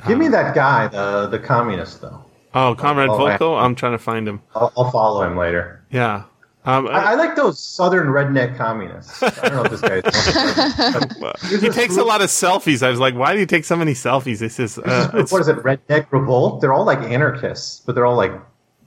Give 0.07 0.17
me 0.17 0.27
that 0.27 0.53
guy, 0.53 0.87
the 0.87 1.27
the 1.27 1.39
communist 1.39 2.01
though. 2.01 2.23
oh, 2.53 2.75
Comrade 2.75 3.09
Volko. 3.09 3.59
I'm 3.59 3.73
trying 3.73 3.93
to 3.93 3.97
find 3.97 4.27
him. 4.27 4.41
I'll, 4.53 4.71
I'll 4.77 4.91
follow 4.91 5.23
him 5.23 5.35
later. 5.35 5.83
Yeah. 5.89 6.23
Um, 6.67 6.87
I, 6.87 7.11
I 7.11 7.13
like 7.15 7.35
those 7.37 7.57
southern 7.59 8.07
redneck 8.07 8.57
communists. 8.57 9.23
I 9.23 9.29
don't 9.49 9.53
know 9.55 9.63
if 9.63 9.71
this 9.71 9.81
guy's. 9.81 11.61
he 11.61 11.69
takes 11.69 11.95
a 11.95 12.03
lot 12.03 12.21
of 12.21 12.27
selfies. 12.29 12.83
I 12.85 12.89
was 12.89 12.99
like, 12.99 13.15
why 13.15 13.33
do 13.33 13.39
you 13.39 13.45
take 13.45 13.63
so 13.63 13.77
many 13.77 13.93
selfies? 13.93 14.39
This 14.39 14.59
is 14.59 14.77
uh, 14.77 15.09
it's, 15.13 15.31
what 15.31 15.39
is 15.39 15.47
it? 15.47 15.55
Redneck 15.57 16.07
revolt. 16.11 16.59
They're 16.59 16.73
all 16.73 16.83
like 16.85 16.99
anarchists, 16.99 17.81
but 17.85 17.95
they're 17.95 18.05
all 18.05 18.17
like 18.17 18.33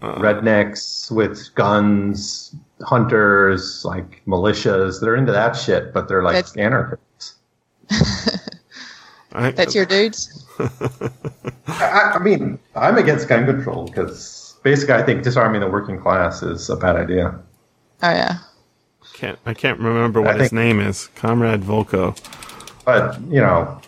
Uh. 0.03 0.15
rednecks 0.17 1.11
with 1.11 1.55
guns, 1.55 2.55
hunters, 2.83 3.83
like 3.85 4.23
militias. 4.27 5.01
They're 5.01 5.17
into 5.17 5.33
that 5.33 5.53
shit, 5.57 5.95
but 5.95 6.07
they're 6.07 6.23
like 6.23 6.35
That's- 6.35 6.57
anarchists. 6.59 7.37
I- 9.33 9.53
That's 9.53 9.75
your 9.75 9.87
dudes. 9.87 10.45
I, 11.67 12.13
I 12.15 12.19
mean, 12.19 12.59
I'm 12.77 12.99
against 12.99 13.27
gun 13.29 13.47
control 13.47 13.87
because 13.87 14.57
basically, 14.63 14.95
I 14.95 15.03
think 15.03 15.23
disarming 15.23 15.61
the 15.63 15.69
working 15.71 15.99
class 15.99 16.43
is 16.43 16.69
a 16.69 16.77
bad 16.77 16.97
idea. 16.97 17.39
Oh 18.03 18.11
yeah. 18.11 18.39
can't 19.15 19.39
I 19.47 19.55
can't 19.55 19.79
remember 19.81 20.21
what 20.21 20.37
I 20.37 20.39
his 20.39 20.43
think- 20.51 20.53
name 20.53 20.81
is. 20.81 21.09
Comrade 21.17 21.63
Volko. 21.63 22.17
But 22.85 23.21
you 23.23 23.41
know, 23.41 23.81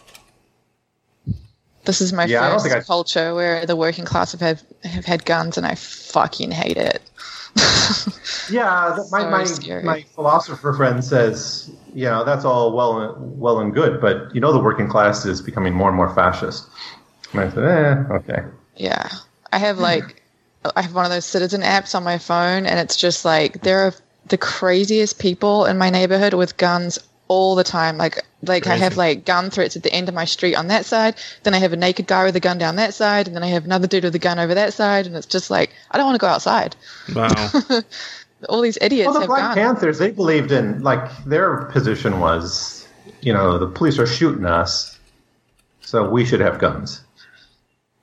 This 1.84 2.00
is 2.00 2.12
my 2.12 2.26
Yeah, 2.26 2.52
first 2.52 2.64
think 2.66 2.76
I- 2.76 2.80
culture 2.82 3.34
where 3.34 3.66
the 3.66 3.74
working 3.76 4.04
class 4.04 4.32
have 4.32 4.40
had, 4.40 4.62
have 4.84 5.04
had 5.04 5.24
guns, 5.24 5.56
and 5.58 5.66
I 5.66 5.74
fucking 5.74 6.50
hate 6.52 6.76
it. 6.76 7.02
yeah, 8.50 8.94
th- 8.96 9.10
my 9.10 9.44
So 9.44 9.70
my, 9.70 9.82
my 9.82 10.02
philosopher 10.14 10.72
friend 10.74 11.04
says, 11.04 11.70
you 11.92 12.04
know, 12.04 12.24
that's 12.24 12.44
all 12.44 12.72
well 12.72 13.00
and, 13.00 13.38
well 13.40 13.58
and 13.60 13.74
good, 13.74 14.00
but 14.00 14.34
you 14.34 14.40
know, 14.40 14.52
the 14.52 14.60
working 14.60 14.88
class 14.88 15.26
is 15.26 15.42
becoming 15.42 15.74
more 15.74 15.88
and 15.88 15.96
more 15.96 16.14
fascist. 16.14 16.68
And 17.32 17.40
I 17.40 17.50
said, 17.50 17.64
eh, 17.64 18.14
okay. 18.14 18.42
Yeah. 18.76 19.08
I 19.52 19.58
have 19.58 19.78
like 19.78 20.22
I 20.76 20.80
have 20.82 20.94
one 20.94 21.04
of 21.04 21.10
those 21.10 21.24
citizen 21.26 21.60
apps 21.62 21.94
on 21.94 22.04
my 22.04 22.16
phone 22.18 22.64
and 22.66 22.78
it's 22.78 22.96
just 22.96 23.24
like 23.24 23.62
there 23.62 23.80
are 23.86 23.94
the 24.26 24.38
craziest 24.38 25.18
people 25.18 25.66
in 25.66 25.78
my 25.78 25.90
neighborhood 25.90 26.34
with 26.34 26.56
guns 26.56 26.98
all 27.28 27.54
the 27.54 27.64
time. 27.64 27.96
Like 27.96 28.24
like 28.42 28.66
I 28.66 28.76
have 28.76 28.96
like 28.96 29.24
gun 29.24 29.50
threats 29.50 29.76
at 29.76 29.82
the 29.82 29.92
end 29.92 30.08
of 30.08 30.14
my 30.14 30.24
street 30.24 30.54
on 30.54 30.66
that 30.68 30.84
side, 30.84 31.14
then 31.44 31.54
I 31.54 31.58
have 31.58 31.72
a 31.72 31.76
naked 31.76 32.06
guy 32.06 32.24
with 32.24 32.36
a 32.36 32.40
gun 32.40 32.58
down 32.58 32.76
that 32.76 32.92
side, 32.94 33.26
and 33.26 33.34
then 33.36 33.42
I 33.42 33.46
have 33.48 33.64
another 33.64 33.86
dude 33.86 34.04
with 34.04 34.14
a 34.14 34.18
gun 34.18 34.38
over 34.38 34.54
that 34.54 34.74
side, 34.74 35.06
and 35.06 35.16
it's 35.16 35.26
just 35.26 35.50
like 35.50 35.70
I 35.90 35.96
don't 35.96 36.06
want 36.06 36.16
to 36.16 36.20
go 36.20 36.26
outside. 36.26 36.76
Wow. 37.14 37.50
All 38.48 38.60
these 38.60 38.76
idiots 38.80 39.06
Well, 39.06 39.14
the 39.14 39.20
have 39.20 39.28
Black 39.28 39.54
guns. 39.54 39.54
Panthers, 39.54 39.98
they 39.98 40.10
believed 40.10 40.50
in 40.50 40.82
like 40.82 41.24
their 41.24 41.66
position 41.66 42.18
was, 42.18 42.88
you 43.20 43.32
know, 43.32 43.56
the 43.56 43.68
police 43.68 43.98
are 44.00 44.06
shooting 44.06 44.44
us, 44.44 44.98
so 45.80 46.10
we 46.10 46.24
should 46.24 46.40
have 46.40 46.58
guns, 46.58 47.02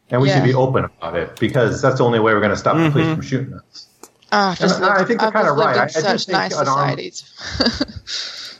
and 0.09 0.21
we 0.21 0.29
Yeah. 0.29 0.35
should 0.35 0.45
be 0.45 0.53
open 0.53 0.85
about 0.85 1.17
it 1.17 1.37
because 1.39 1.81
that's 1.81 1.97
the 1.97 2.05
only 2.05 2.19
way 2.19 2.33
we're 2.33 2.39
going 2.39 2.51
to 2.51 2.57
stop 2.57 2.77
the 2.77 2.89
police 2.89 3.05
mm-hmm. 3.05 3.15
from 3.15 3.21
shooting 3.21 3.53
us. 3.53 3.88
Ah, 4.31 4.51
I've 4.51 4.59
just 4.59 4.75
And 4.77 4.85
I 4.85 5.03
think 5.05 5.19
they're 5.19 5.27
I've 5.27 5.33
kinda 5.33 5.51
right. 5.53 5.75
in 5.75 5.81
I- 5.81 5.83
I 5.83 5.87
do 5.87 5.91
such 6.17 6.25
think 6.25 6.37
nice 6.37 6.55
societies. 6.55 7.23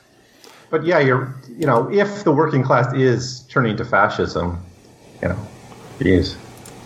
But 0.70 0.84
yeah, 0.86 1.00
you're, 1.00 1.34
you 1.58 1.66
know, 1.66 1.90
if 1.90 2.22
the 2.22 2.30
working 2.30 2.62
class 2.62 2.92
is 2.94 3.40
turning 3.48 3.76
to 3.78 3.84
fascism, 3.84 4.64
you 5.20 5.28
know, 5.28 5.38
geez. 6.00 6.36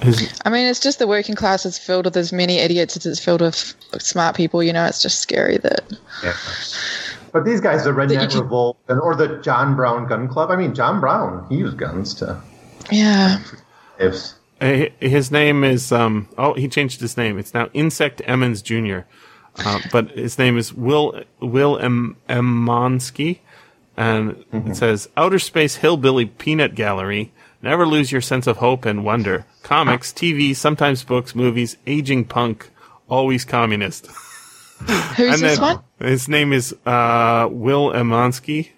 His, 0.00 0.40
I 0.46 0.48
mean, 0.50 0.66
it's 0.66 0.80
just 0.80 0.98
the 0.98 1.06
working 1.06 1.34
class 1.34 1.66
is 1.66 1.76
filled 1.78 2.06
with 2.06 2.16
as 2.16 2.32
many 2.32 2.58
idiots 2.60 2.96
as 2.96 3.04
it's 3.04 3.20
filled 3.22 3.42
with 3.42 3.74
smart 3.98 4.36
people. 4.36 4.62
You 4.62 4.72
know, 4.72 4.86
it's 4.86 5.02
just 5.02 5.20
scary 5.20 5.58
that. 5.58 5.84
Yeah. 6.22 6.32
But 7.32 7.44
these 7.44 7.60
guys, 7.60 7.84
the 7.84 7.90
you 7.90 7.96
Redneck 7.96 8.30
can- 8.30 8.40
Revolt, 8.40 8.78
and, 8.88 8.98
or 9.00 9.14
the 9.14 9.36
John 9.42 9.76
Brown 9.76 10.06
Gun 10.06 10.28
Club. 10.28 10.50
I 10.50 10.56
mean, 10.56 10.74
John 10.74 10.98
Brown, 11.00 11.46
he 11.50 11.56
used 11.56 11.76
guns 11.76 12.14
to. 12.14 12.40
Yeah. 12.90 13.38
If 13.98 14.14
eh, 14.64 14.88
his 15.00 15.30
name 15.30 15.64
is 15.64 15.92
um. 15.92 16.28
Oh, 16.38 16.54
he 16.54 16.68
changed 16.68 17.00
his 17.00 17.16
name. 17.16 17.38
It's 17.38 17.54
now 17.54 17.68
Insect 17.72 18.22
Emmons 18.24 18.62
Jr. 18.62 19.00
Uh, 19.56 19.80
but 19.92 20.10
his 20.10 20.38
name 20.38 20.58
is 20.58 20.74
Will 20.74 21.22
Will 21.40 21.78
M. 21.78 22.16
Emmonsky, 22.28 23.38
and 23.96 24.44
it 24.52 24.76
says 24.76 25.08
Outer 25.16 25.38
Space 25.38 25.76
Hillbilly 25.76 26.26
Peanut 26.26 26.74
Gallery. 26.74 27.32
Never 27.62 27.86
lose 27.86 28.12
your 28.12 28.20
sense 28.20 28.46
of 28.46 28.58
hope 28.58 28.84
and 28.84 29.04
wonder. 29.04 29.46
Comics, 29.62 30.12
TV, 30.12 30.54
sometimes 30.54 31.02
books, 31.02 31.34
movies, 31.34 31.78
aging 31.86 32.26
punk, 32.26 32.68
always 33.08 33.44
communist. 33.44 34.06
Who's 35.16 35.40
this 35.40 35.58
one? 35.58 35.80
His 35.98 36.28
name 36.28 36.52
is 36.52 36.74
uh, 36.84 37.48
Will 37.50 37.90
Emmonsky, 37.90 38.70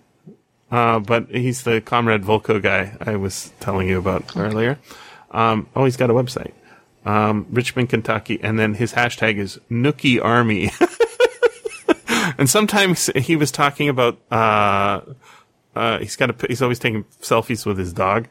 uh, 0.70 1.00
but 1.00 1.28
he's 1.30 1.64
the 1.64 1.80
Comrade 1.80 2.22
Volko 2.22 2.62
guy 2.62 2.96
I 3.00 3.16
was 3.16 3.52
telling 3.58 3.88
you 3.88 3.98
about 3.98 4.36
earlier. 4.36 4.78
Um, 5.36 5.68
oh, 5.76 5.84
he's 5.84 5.96
got 5.96 6.10
a 6.10 6.14
website, 6.14 6.52
um, 7.04 7.46
Richmond, 7.50 7.90
Kentucky, 7.90 8.40
and 8.42 8.58
then 8.58 8.74
his 8.74 8.94
hashtag 8.94 9.36
is 9.36 9.60
Nookie 9.70 10.22
Army. 10.22 10.70
and 12.38 12.48
sometimes 12.48 13.10
he 13.14 13.36
was 13.36 13.52
talking 13.52 13.88
about 13.88 14.18
uh, 14.30 15.00
uh, 15.74 15.98
he's 15.98 16.16
got 16.16 16.30
a 16.30 16.46
he's 16.48 16.62
always 16.62 16.78
taking 16.78 17.04
selfies 17.20 17.66
with 17.66 17.78
his 17.78 17.92
dog, 17.92 18.28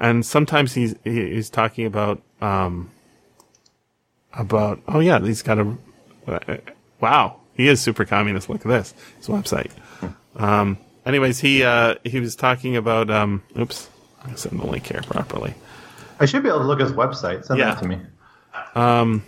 and 0.00 0.26
sometimes 0.26 0.74
he's 0.74 0.94
he's 1.04 1.48
talking 1.48 1.86
about 1.86 2.20
um, 2.40 2.90
about 4.32 4.82
oh 4.88 5.00
yeah 5.00 5.20
he's 5.20 5.42
got 5.42 5.58
a 5.58 5.76
uh, 6.26 6.56
wow 7.00 7.40
he 7.60 7.68
is 7.68 7.80
super 7.80 8.04
communist. 8.06 8.48
Look 8.48 8.64
at 8.64 8.68
this, 8.68 8.94
his 9.18 9.26
website. 9.28 9.70
Um, 10.34 10.78
anyways, 11.04 11.40
he 11.40 11.62
uh, 11.62 11.96
he 12.04 12.18
was 12.18 12.34
talking 12.34 12.74
about. 12.76 13.10
Um, 13.10 13.42
oops, 13.58 13.90
I 14.24 14.34
sent 14.34 14.58
the 14.58 14.66
link 14.66 14.86
here 14.86 15.02
properly. 15.02 15.54
I 16.20 16.26
should 16.26 16.42
be 16.42 16.48
able 16.48 16.60
to 16.60 16.66
look 16.66 16.80
at 16.80 16.86
his 16.86 16.96
website. 16.96 17.44
Send 17.44 17.58
Yeah. 17.58 17.74
that 17.74 17.82
to 17.82 17.88
me. 17.88 17.98
Um, 18.74 19.24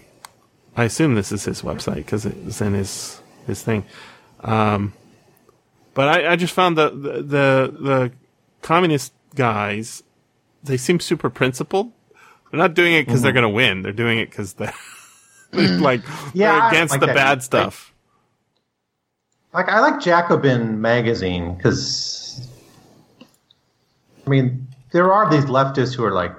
I 0.76 0.84
assume 0.84 1.14
this 1.14 1.32
is 1.32 1.44
his 1.44 1.62
website 1.62 1.96
because 1.96 2.26
it's 2.26 2.60
in 2.60 2.74
his 2.74 3.20
his 3.46 3.62
thing. 3.62 3.84
Um, 4.40 4.92
but 5.94 6.08
I, 6.08 6.32
I 6.32 6.36
just 6.36 6.54
found 6.54 6.76
the, 6.78 6.90
the 6.90 7.12
the 7.22 7.76
the 7.80 8.12
communist 8.60 9.12
guys 9.34 10.02
they 10.62 10.76
seem 10.76 11.00
super 11.00 11.30
principled. 11.30 11.92
They're 12.50 12.58
not 12.58 12.74
doing 12.74 12.92
it 12.94 13.06
because 13.06 13.22
they're 13.22 13.32
mm-hmm. 13.32 13.40
going 13.40 13.52
to 13.52 13.56
win. 13.56 13.82
They're 13.82 13.92
doing 13.92 14.18
it 14.18 14.30
because 14.30 14.52
they're, 14.54 14.74
they're 15.50 15.68
mm. 15.68 15.80
like 15.80 16.02
Yeah, 16.34 16.52
they're 16.52 16.68
against 16.68 16.92
like 16.92 17.00
the 17.00 17.06
that. 17.06 17.14
bad 17.16 17.38
Like- 17.38 17.42
stuff. 17.42 17.88
Like 19.54 19.68
I 19.68 19.80
like 19.80 20.00
Jacobin 20.00 20.80
magazine 20.80 21.54
because, 21.54 22.48
I 24.26 24.30
mean, 24.30 24.66
there 24.92 25.12
are 25.12 25.30
these 25.30 25.44
leftists 25.44 25.94
who 25.94 26.04
are 26.04 26.12
like, 26.12 26.32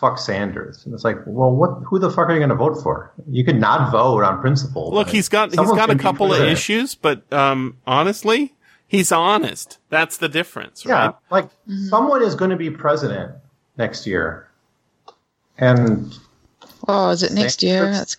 "Fuck 0.00 0.18
Sanders," 0.18 0.84
and 0.84 0.94
it's 0.94 1.04
like, 1.04 1.16
well, 1.26 1.50
what? 1.50 1.82
Who 1.86 1.98
the 1.98 2.10
fuck 2.10 2.28
are 2.28 2.32
you 2.32 2.38
going 2.38 2.48
to 2.50 2.54
vote 2.54 2.82
for? 2.82 3.12
You 3.28 3.44
could 3.44 3.58
not 3.60 3.90
vote 3.90 4.22
on 4.24 4.40
principle. 4.40 4.90
Look, 4.92 5.08
he's 5.08 5.28
got 5.28 5.50
he's 5.50 5.56
someone's 5.56 5.78
got 5.78 5.90
a 5.90 5.96
couple 5.96 6.32
of 6.32 6.42
issues, 6.42 6.94
but 6.94 7.30
um, 7.32 7.76
honestly, 7.86 8.54
he's 8.86 9.10
honest. 9.12 9.78
That's 9.90 10.18
the 10.18 10.28
difference, 10.28 10.84
Yeah, 10.84 11.06
right? 11.06 11.14
like 11.30 11.50
someone 11.88 12.22
is 12.22 12.34
going 12.34 12.50
to 12.50 12.56
be 12.56 12.70
president 12.70 13.32
next 13.76 14.06
year, 14.06 14.48
and 15.58 16.14
Oh, 16.86 17.10
is 17.10 17.22
it 17.22 17.32
next 17.32 17.62
year? 17.62 17.90
That's 17.90 18.16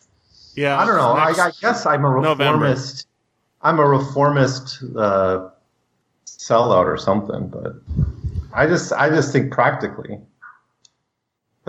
Yeah. 0.55 0.77
I 0.79 0.85
don't 0.85 0.97
know. 0.97 1.11
I, 1.13 1.29
I 1.47 1.51
guess 1.61 1.85
I'm 1.85 2.05
a 2.05 2.21
November. 2.21 2.65
reformist. 2.65 3.07
I'm 3.61 3.79
a 3.79 3.85
reformist 3.85 4.83
uh, 4.95 5.49
sellout 6.25 6.85
or 6.85 6.97
something, 6.97 7.47
but 7.49 7.75
I 8.53 8.67
just 8.67 8.93
I 8.93 9.09
just 9.09 9.31
think 9.33 9.51
practically, 9.51 10.19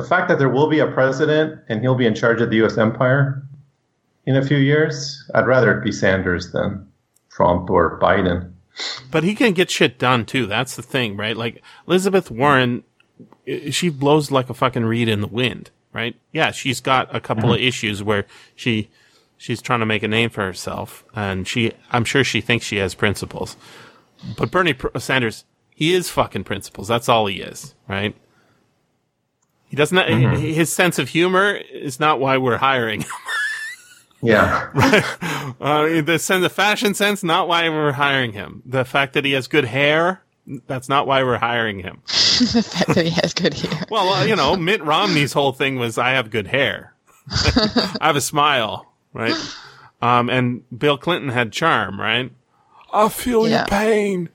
the 0.01 0.09
fact 0.09 0.29
that 0.29 0.39
there 0.39 0.49
will 0.49 0.69
be 0.69 0.79
a 0.79 0.87
president 0.87 1.61
and 1.69 1.81
he'll 1.81 1.95
be 1.95 2.07
in 2.07 2.15
charge 2.15 2.41
of 2.41 2.51
the 2.51 2.57
U.S. 2.57 2.79
empire 2.79 3.43
in 4.27 4.37
a 4.37 4.47
few 4.47 4.59
years, 4.59 5.29
I'd 5.35 5.47
rather 5.47 5.79
it 5.79 5.85
be 5.85 5.93
Sanders 5.93 6.53
than 6.53 6.87
Trump 7.31 7.71
or 7.71 7.99
Biden. 8.01 8.53
But 9.11 9.25
he 9.25 9.35
can 9.35 9.53
get 9.53 9.71
shit 9.71 9.99
done 9.99 10.25
too. 10.25 10.47
That's 10.47 10.77
the 10.77 10.83
thing, 10.83 11.17
right? 11.17 11.37
Like 11.37 11.63
Elizabeth 11.87 12.31
Warren, 12.31 12.85
she 13.71 13.89
blows 13.89 14.31
like 14.31 14.49
a 14.49 14.55
fucking 14.55 14.85
reed 14.85 15.09
in 15.09 15.21
the 15.21 15.27
wind, 15.27 15.71
right? 15.93 16.17
Yeah, 16.33 16.51
she's 16.51 16.81
got 16.81 17.15
a 17.15 17.21
couple 17.21 17.53
of 17.53 17.59
mm-hmm. 17.59 17.69
issues 17.69 18.03
where 18.03 18.27
she 18.55 18.89
she's 19.37 19.61
trying 19.61 19.81
to 19.81 19.87
make 19.87 20.03
a 20.03 20.09
name 20.09 20.31
for 20.31 20.45
herself, 20.45 21.05
and 21.15 21.47
she 21.47 21.73
I'm 21.91 22.05
sure 22.05 22.25
she 22.25 22.41
thinks 22.41 22.65
she 22.65 22.77
has 22.77 22.95
principles. 22.95 23.57
But 24.37 24.51
Bernie 24.51 24.77
Sanders, 24.99 25.45
he 25.75 25.93
is 25.95 26.11
fucking 26.11 26.45
principles. 26.45 26.89
That's 26.89 27.09
all 27.09 27.27
he 27.27 27.41
is, 27.41 27.75
right? 27.89 28.15
He 29.71 29.77
doesn't. 29.77 30.37
His 30.39 30.71
sense 30.71 30.99
of 30.99 31.09
humor 31.09 31.55
is 31.55 31.99
not 31.99 32.21
why 32.21 32.37
we're 32.37 32.59
hiring 32.59 33.01
him. 33.03 33.11
Yeah, 34.23 34.69
Uh, 35.63 36.03
the 36.03 36.19
sense 36.19 36.45
of 36.45 36.53
fashion 36.53 36.93
sense, 36.93 37.23
not 37.25 37.49
why 37.49 37.71
we're 37.71 37.93
hiring 37.93 38.33
him. 38.33 38.63
The 38.67 38.85
fact 38.85 39.15
that 39.15 39.25
he 39.25 39.33
has 39.33 39.47
good 39.47 39.65
hair, 39.65 40.21
that's 40.67 40.91
not 40.91 41.07
why 41.07 41.23
we're 41.23 41.39
hiring 41.39 41.79
him. 41.81 42.03
the 42.07 42.63
fact 42.63 42.95
that 42.97 43.07
he 43.07 43.13
has 43.13 43.33
good 43.33 43.55
hair. 43.55 43.87
Well, 43.91 44.11
uh, 44.11 44.25
you 44.27 44.37
know, 44.37 44.57
Mitt 44.57 44.85
Romney's 44.85 45.33
whole 45.33 45.53
thing 45.53 45.77
was, 45.79 45.97
I 45.97 46.11
have 46.11 46.31
good 46.31 46.49
hair. 46.49 46.93
I 47.31 47.99
have 48.09 48.17
a 48.17 48.21
smile, 48.21 48.93
right? 49.15 49.35
Um, 50.03 50.29
and 50.29 50.65
Bill 50.79 50.99
Clinton 50.99 51.31
had 51.31 51.51
charm, 51.51 51.99
right? 51.99 52.31
I 52.93 53.09
feel 53.09 53.49
Yeah. 53.49 53.61
your 53.61 53.67
pain. 53.69 54.29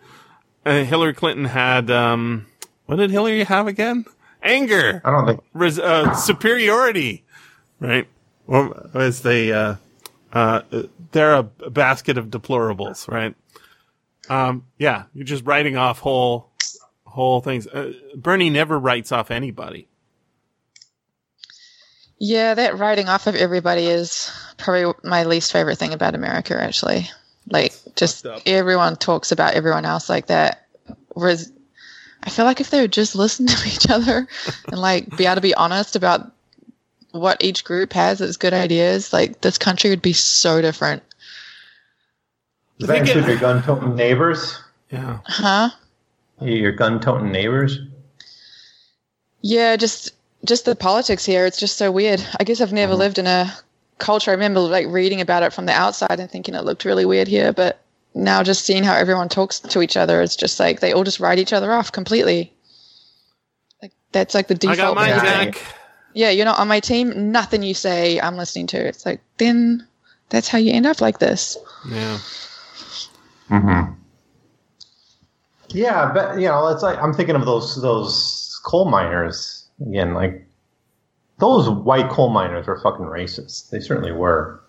And 0.65 0.87
Hillary 0.87 1.13
Clinton 1.13 1.45
had, 1.45 1.91
um, 1.91 2.47
what 2.87 2.95
did 2.95 3.11
Hillary 3.11 3.43
have 3.43 3.67
again? 3.67 4.05
Anger 4.45 5.01
I 5.03 5.11
don't 5.11 5.25
think. 5.27 5.43
res- 5.53 5.79
uh, 5.79 6.13
superiority, 6.13 7.23
right? 7.79 8.07
Or 8.47 8.89
as 8.93 9.21
they, 9.21 9.51
uh, 9.51 9.75
uh, 10.31 10.61
they're 11.11 11.33
a 11.35 11.43
basket 11.43 12.17
of 12.17 12.27
deplorables, 12.27 13.07
right? 13.07 13.35
Um, 14.29 14.65
yeah, 14.77 15.03
you're 15.13 15.25
just 15.25 15.45
writing 15.45 15.77
off 15.77 15.99
whole, 15.99 16.51
whole 17.05 17.41
things. 17.41 17.67
Uh, 17.67 17.93
Bernie 18.15 18.49
never 18.49 18.77
writes 18.79 19.11
off 19.11 19.31
anybody. 19.31 19.87
Yeah, 22.17 22.53
that 22.53 22.77
writing 22.77 23.09
off 23.09 23.27
of 23.27 23.35
everybody 23.35 23.87
is 23.87 24.31
probably 24.57 24.93
my 25.03 25.23
least 25.25 25.51
favorite 25.51 25.77
thing 25.77 25.93
about 25.93 26.15
America, 26.15 26.61
actually. 26.61 27.09
Like, 27.49 27.73
just 27.95 28.25
everyone 28.45 28.95
talks 28.95 29.31
about 29.31 29.53
everyone 29.53 29.85
else 29.85 30.09
like 30.09 30.27
that. 30.27 30.67
Whereas 31.09 31.51
I 32.25 32.29
feel 32.29 32.45
like 32.45 32.59
if 32.59 32.69
they 32.69 32.81
would 32.81 32.91
just 32.91 33.15
listen 33.15 33.45
to 33.47 33.67
each 33.67 33.89
other 33.89 34.27
and, 34.67 34.79
like, 34.79 35.15
be 35.17 35.25
able 35.25 35.35
to 35.35 35.41
be 35.41 35.53
honest 35.55 35.95
about 35.95 36.31
what 37.11 37.43
each 37.43 37.63
group 37.63 37.93
has 37.93 38.19
as 38.21 38.37
good 38.37 38.53
ideas, 38.53 39.13
like, 39.13 39.41
this 39.41 39.57
country 39.57 39.89
would 39.89 40.01
be 40.01 40.13
so 40.13 40.61
different. 40.61 41.03
Does 42.79 42.89
I 42.89 42.93
that 42.93 43.05
think 43.05 43.09
it- 43.09 43.17
include 43.17 43.31
your 43.31 43.39
gun-toting 43.39 43.95
neighbors? 43.95 44.59
Yeah. 44.91 45.19
Huh? 45.25 45.69
Your 46.41 46.71
gun-toting 46.71 47.31
neighbors? 47.31 47.79
Yeah, 49.41 49.75
just 49.75 50.11
just 50.43 50.65
the 50.65 50.75
politics 50.75 51.25
here. 51.25 51.45
It's 51.45 51.59
just 51.59 51.77
so 51.77 51.91
weird. 51.91 52.25
I 52.39 52.43
guess 52.43 52.61
I've 52.61 52.73
never 52.73 52.93
uh-huh. 52.93 52.99
lived 52.99 53.19
in 53.19 53.27
a 53.27 53.53
culture. 53.97 54.31
I 54.31 54.33
remember 54.33 54.59
like 54.59 54.87
reading 54.87 55.21
about 55.21 55.43
it 55.43 55.53
from 55.53 55.65
the 55.65 55.71
outside 55.71 56.19
and 56.19 56.29
thinking 56.29 56.55
it 56.55 56.63
looked 56.63 56.85
really 56.85 57.05
weird 57.05 57.27
here, 57.27 57.53
but 57.53 57.79
now 58.15 58.41
just 58.43 58.65
seeing 58.65 58.83
how 58.83 58.95
everyone 58.95 59.29
talks 59.29 59.59
to 59.59 59.81
each 59.81 59.97
other, 59.97 60.21
it's 60.21 60.35
just 60.35 60.59
like 60.59 60.79
they 60.79 60.93
all 60.93 61.03
just 61.03 61.19
write 61.19 61.37
each 61.37 61.53
other 61.53 61.71
off 61.73 61.91
completely. 61.91 62.53
Like 63.81 63.91
that's 64.11 64.33
like 64.33 64.47
the 64.47 64.55
default. 64.55 64.79
I 64.79 64.81
default. 64.81 64.95
got 64.97 65.01
mine, 65.01 65.25
Yeah. 65.25 65.43
Jack. 65.51 65.61
yeah, 66.13 66.29
you're 66.29 66.45
not 66.45 66.59
on 66.59 66.67
my 66.67 66.79
team. 66.79 67.31
Nothing 67.31 67.61
you 67.61 67.73
say, 67.73 68.19
I'm 68.19 68.37
listening 68.37 68.67
to. 68.67 68.77
It's 68.77 69.05
like 69.05 69.21
then 69.37 69.85
that's 70.29 70.47
how 70.47 70.57
you 70.57 70.73
end 70.73 70.85
up 70.85 71.01
like 71.01 71.19
this. 71.19 71.57
Yeah. 71.89 72.17
Mm-hmm. 73.49 73.93
Yeah, 75.69 76.11
but 76.13 76.39
you 76.39 76.47
know, 76.47 76.67
it's 76.69 76.83
like 76.83 76.97
I'm 76.99 77.13
thinking 77.13 77.35
of 77.35 77.45
those 77.45 77.81
those 77.81 78.59
coal 78.65 78.85
miners 78.89 79.67
again. 79.85 80.13
Like 80.13 80.47
those 81.39 81.69
white 81.69 82.09
coal 82.09 82.29
miners 82.29 82.65
were 82.67 82.79
fucking 82.81 83.05
racist. 83.05 83.69
They 83.71 83.79
certainly 83.79 84.11
were. 84.13 84.61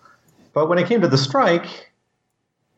But 0.53 0.67
when 0.67 0.77
it 0.79 0.87
came 0.87 1.01
to 1.01 1.07
the 1.07 1.17
strike 1.17 1.91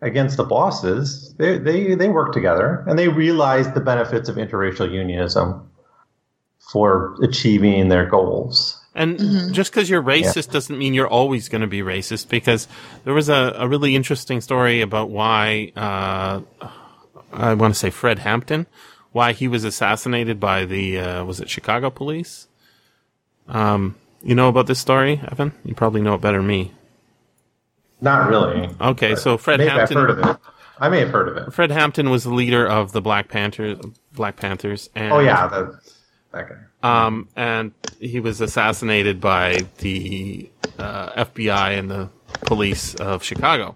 against 0.01 0.37
the 0.37 0.43
bosses, 0.43 1.33
they 1.37 1.57
they 1.57 1.95
they 1.95 2.09
worked 2.09 2.33
together 2.33 2.83
and 2.87 2.97
they 2.97 3.07
realized 3.07 3.73
the 3.73 3.81
benefits 3.81 4.29
of 4.29 4.35
interracial 4.37 4.91
unionism 4.91 5.69
for 6.71 7.15
achieving 7.23 7.89
their 7.89 8.05
goals. 8.05 8.75
And 8.95 9.53
just 9.53 9.71
because 9.71 9.89
you're 9.89 10.03
racist 10.03 10.51
doesn't 10.51 10.77
mean 10.77 10.93
you're 10.93 11.07
always 11.07 11.47
going 11.47 11.61
to 11.61 11.67
be 11.67 11.81
racist. 11.81 12.27
Because 12.27 12.67
there 13.05 13.13
was 13.13 13.29
a, 13.29 13.55
a 13.57 13.67
really 13.67 13.95
interesting 13.95 14.41
story 14.41 14.81
about 14.81 15.09
why 15.09 15.71
uh, 15.75 16.41
I 17.31 17.53
want 17.53 17.73
to 17.73 17.79
say 17.79 17.89
Fred 17.89 18.19
Hampton, 18.19 18.67
why 19.11 19.33
he 19.33 19.47
was 19.47 19.63
assassinated 19.63 20.39
by 20.39 20.65
the 20.65 20.99
uh, 20.99 21.25
was 21.25 21.39
it 21.39 21.49
Chicago 21.49 21.89
police? 21.89 22.47
Um, 23.47 23.95
you 24.21 24.35
know 24.35 24.49
about 24.49 24.67
this 24.67 24.79
story, 24.79 25.21
Evan? 25.31 25.53
You 25.63 25.75
probably 25.75 26.01
know 26.01 26.15
it 26.15 26.21
better 26.21 26.39
than 26.39 26.47
me. 26.47 26.71
Not 28.01 28.29
really. 28.29 28.69
Okay, 28.79 29.15
so 29.15 29.37
Fred 29.37 29.59
Maybe 29.59 29.69
I've 29.71 29.77
Hampton. 29.89 29.97
heard 29.97 30.09
of 30.11 30.19
it. 30.19 30.37
I 30.79 30.87
may 30.89 30.99
have 30.99 31.09
heard 31.09 31.27
of 31.27 31.37
it. 31.37 31.53
Fred 31.53 31.71
Hampton 31.71 32.09
was 32.09 32.23
the 32.23 32.33
leader 32.33 32.65
of 32.65 32.93
the 32.93 33.01
Black 33.01 33.27
Panthers. 33.27 33.77
Black 34.13 34.37
Panthers. 34.37 34.89
And, 34.95 35.11
Oh 35.11 35.19
yeah, 35.19 35.47
the, 35.47 35.79
that 36.31 36.47
guy. 36.49 36.55
Um, 36.81 37.27
and 37.35 37.73
he 37.99 38.21
was 38.21 38.39
assassinated 38.39 39.19
by 39.19 39.65
the 39.79 40.49
uh, 40.77 41.25
FBI 41.25 41.77
and 41.77 41.91
the 41.91 42.09
police 42.45 42.95
of 42.95 43.23
Chicago. 43.23 43.75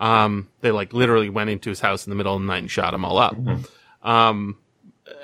Um, 0.00 0.48
they 0.62 0.70
like 0.70 0.94
literally 0.94 1.28
went 1.28 1.50
into 1.50 1.68
his 1.68 1.80
house 1.80 2.06
in 2.06 2.10
the 2.10 2.16
middle 2.16 2.34
of 2.34 2.40
the 2.40 2.46
night 2.46 2.58
and 2.62 2.70
shot 2.70 2.94
him 2.94 3.04
all 3.04 3.18
up. 3.18 3.36
Um, 4.02 4.56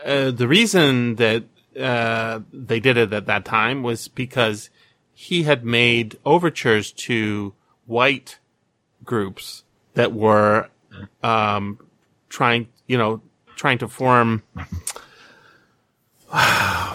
uh, 0.05 0.31
the 0.31 0.47
reason 0.47 1.15
that 1.17 1.45
uh, 1.81 2.41
they 2.53 2.79
did 2.81 2.97
it 2.99 3.13
at 3.13 3.27
that 3.27 3.45
time 3.47 3.83
was 3.83 4.09
because 4.09 4.69
he 5.15 5.45
had 5.45 5.65
made 5.65 6.19
overtures 6.27 6.93
to 6.93 7.55
white 7.89 8.39
groups 9.05 9.65
that 9.95 10.13
were 10.13 10.69
um, 11.23 11.79
trying, 12.29 12.69
you 12.87 12.97
know, 12.97 13.21
trying 13.57 13.79
to 13.79 13.89
form 13.89 14.43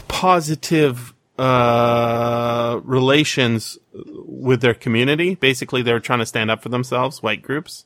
positive 0.07 1.14
uh, 1.38 2.80
relations 2.84 3.78
with 3.94 4.61
their 4.61 4.74
community. 4.74 5.36
Basically, 5.36 5.82
they 5.82 5.91
were 5.91 5.99
trying 5.99 6.20
to 6.20 6.26
stand 6.26 6.49
up 6.52 6.61
for 6.61 6.70
themselves, 6.70 7.22
white 7.22 7.41
groups. 7.41 7.86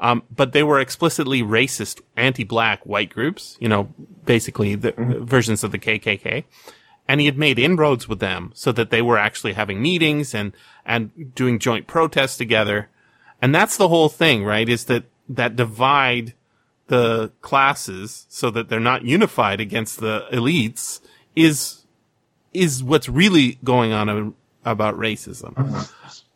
Um, 0.00 0.22
but 0.34 0.52
they 0.52 0.62
were 0.62 0.80
explicitly 0.80 1.42
racist, 1.42 2.00
anti-black 2.16 2.86
white 2.86 3.10
groups, 3.10 3.58
you 3.60 3.68
know, 3.68 3.94
basically 4.24 4.74
the 4.74 4.94
versions 4.96 5.62
of 5.62 5.72
the 5.72 5.78
KKK. 5.78 6.44
And 7.06 7.20
he 7.20 7.26
had 7.26 7.36
made 7.36 7.58
inroads 7.58 8.08
with 8.08 8.18
them 8.18 8.50
so 8.54 8.72
that 8.72 8.90
they 8.90 9.02
were 9.02 9.18
actually 9.18 9.52
having 9.52 9.82
meetings 9.82 10.34
and, 10.34 10.52
and 10.84 11.34
doing 11.34 11.58
joint 11.58 11.86
protests 11.86 12.36
together. 12.36 12.88
And 13.42 13.54
that's 13.54 13.76
the 13.76 13.88
whole 13.88 14.08
thing, 14.08 14.44
right? 14.44 14.68
Is 14.68 14.84
that, 14.84 15.04
that 15.28 15.56
divide 15.56 16.34
the 16.88 17.30
classes 17.40 18.26
so 18.28 18.50
that 18.50 18.68
they're 18.68 18.80
not 18.80 19.04
unified 19.04 19.60
against 19.60 20.00
the 20.00 20.26
elites 20.32 21.00
is, 21.36 21.86
is 22.52 22.82
what's 22.82 23.08
really 23.08 23.58
going 23.62 23.92
on 23.92 24.34
about 24.64 24.96
racism. 24.96 25.88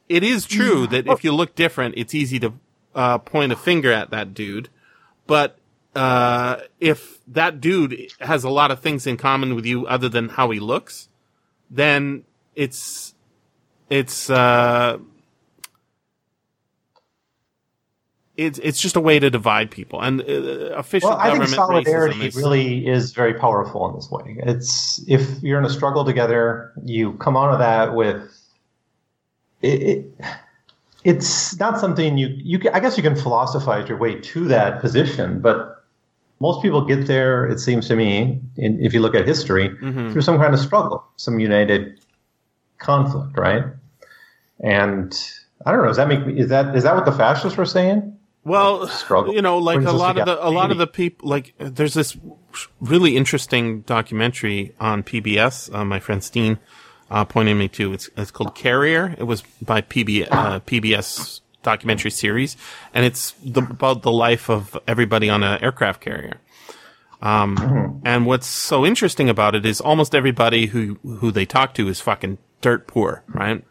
It 0.09 0.23
is 0.23 0.47
true 0.47 0.87
that 0.87 1.07
if 1.09 1.25
you 1.25 1.33
look 1.33 1.55
different, 1.55 1.95
it's 1.97 2.15
easy 2.15 2.39
to, 2.41 2.53
uh, 2.95 3.19
point 3.19 3.53
a 3.53 3.57
finger 3.57 3.93
at 3.93 4.11
that 4.11 4.33
dude. 4.33 4.69
But, 5.27 5.59
uh, 5.97 6.59
if 6.81 7.19
that 7.27 7.61
dude 7.61 8.13
has 8.21 8.45
a 8.45 8.51
lot 8.51 8.71
of 8.71 8.81
things 8.81 9.07
in 9.07 9.17
common 9.17 9.55
with 9.55 9.67
you 9.67 9.87
other 9.87 10.09
than 10.09 10.29
how 10.29 10.51
he 10.51 10.61
looks, 10.61 11.09
then 11.71 12.25
it's, 12.55 13.14
it's, 13.95 14.31
uh, 14.31 14.99
it's 18.37 18.59
it's 18.59 18.81
just 18.81 18.97
a 18.97 19.01
way 19.01 19.19
to 19.21 19.31
divide 19.31 19.71
people 19.71 20.03
and 20.03 20.21
uh, 20.21 20.25
official 20.75 21.11
Well, 21.11 21.19
I 21.19 21.31
think 21.31 21.47
solidarity 21.49 22.27
is, 22.27 22.37
really 22.37 22.87
is 22.87 23.13
very 23.13 23.35
powerful 23.35 23.89
in 23.89 23.95
this 23.95 24.11
way. 24.11 24.37
It's 24.41 25.03
if 25.07 25.41
you're 25.43 25.59
in 25.59 25.65
a 25.65 25.71
struggle 25.71 26.05
together, 26.05 26.73
you 26.85 27.13
come 27.15 27.37
out 27.37 27.53
of 27.53 27.59
that 27.61 27.95
with 27.95 28.23
it. 29.63 29.83
it 29.83 30.27
it's 31.05 31.59
not 31.61 31.79
something 31.79 32.19
you 32.19 32.29
you. 32.39 32.59
can- 32.59 32.75
I 32.75 32.81
guess 32.81 32.97
you 32.97 33.03
can 33.03 33.15
philosophize 33.15 33.89
your 33.89 33.99
way 33.99 34.19
to 34.19 34.49
that 34.49 34.81
position, 34.81 35.41
but 35.41 35.85
most 36.41 36.61
people 36.63 36.85
get 36.85 37.07
there. 37.07 37.47
It 37.47 37.61
seems 37.61 37.87
to 37.89 37.95
me, 37.95 38.41
in, 38.57 38.83
if 38.83 38.93
you 38.95 39.01
look 39.01 39.15
at 39.15 39.27
history, 39.27 39.69
Mhm. 39.69 40.11
through 40.13 40.23
some 40.23 40.39
kind 40.39 40.53
of 40.55 40.61
struggle, 40.61 41.05
some 41.17 41.39
united 41.39 42.01
conflict, 42.79 43.39
right? 43.39 43.65
And 44.61 45.13
I 45.65 45.73
don't 45.73 45.83
know. 45.83 45.89
Does 45.89 45.97
that 45.97 46.09
make 46.09 46.27
me? 46.27 46.39
Is 46.39 46.49
that 46.49 46.75
is 46.77 46.85
that 46.85 46.95
what 46.95 47.05
the 47.05 47.13
fascists 47.13 47.57
were 47.59 47.65
saying? 47.67 48.17
well 48.45 48.87
struggle 48.89 49.35
you 49.35 49.41
know 49.41 49.59
like 49.59 49.81
a 49.81 49.91
lot 49.91 50.19
of 50.19 50.27
the 50.27 50.47
a 50.47 50.51
lot 50.51 50.71
of 50.71 50.77
the 50.79 50.87
people 50.87 51.29
like 51.29 51.55
there's 51.59 51.95
this 51.95 52.17
really 52.81 53.17
interesting 53.17 53.81
documentary 53.83 54.75
on 54.79 55.03
PBS 55.03 55.75
uh, 55.75 55.85
my 55.85 55.99
friend 55.99 56.23
Steen 56.23 56.59
uh, 57.11 57.25
pointed 57.25 57.55
me 57.55 57.69
to 57.69 57.93
it's 57.93 58.11
it's 58.17 58.31
called 58.31 58.55
Carrier 58.55 59.15
it 59.19 59.25
was 59.25 59.43
by 59.63 59.81
PB, 59.81 60.29
uh, 60.31 60.61
PBS 60.61 61.41
documentary 61.63 62.11
series 62.11 62.57
and 62.93 63.07
it's 63.07 63.33
the, 63.43 63.63
about 63.63 64.03
the 64.03 64.13
life 64.13 64.51
of 64.51 64.77
everybody 64.87 65.31
on 65.31 65.43
an 65.43 65.63
aircraft 65.63 66.03
carrier 66.03 66.39
Um, 67.23 68.03
and 68.05 68.27
what's 68.27 68.47
so 68.47 68.85
interesting 68.85 69.31
about 69.31 69.55
it 69.55 69.65
is 69.65 69.81
almost 69.81 70.15
everybody 70.15 70.67
who 70.67 70.99
who 71.21 71.31
they 71.31 71.47
talk 71.47 71.73
to 71.75 71.89
is 71.89 72.01
fucking 72.01 72.37
dirt 72.61 72.87
poor, 72.87 73.23
right? 73.29 73.65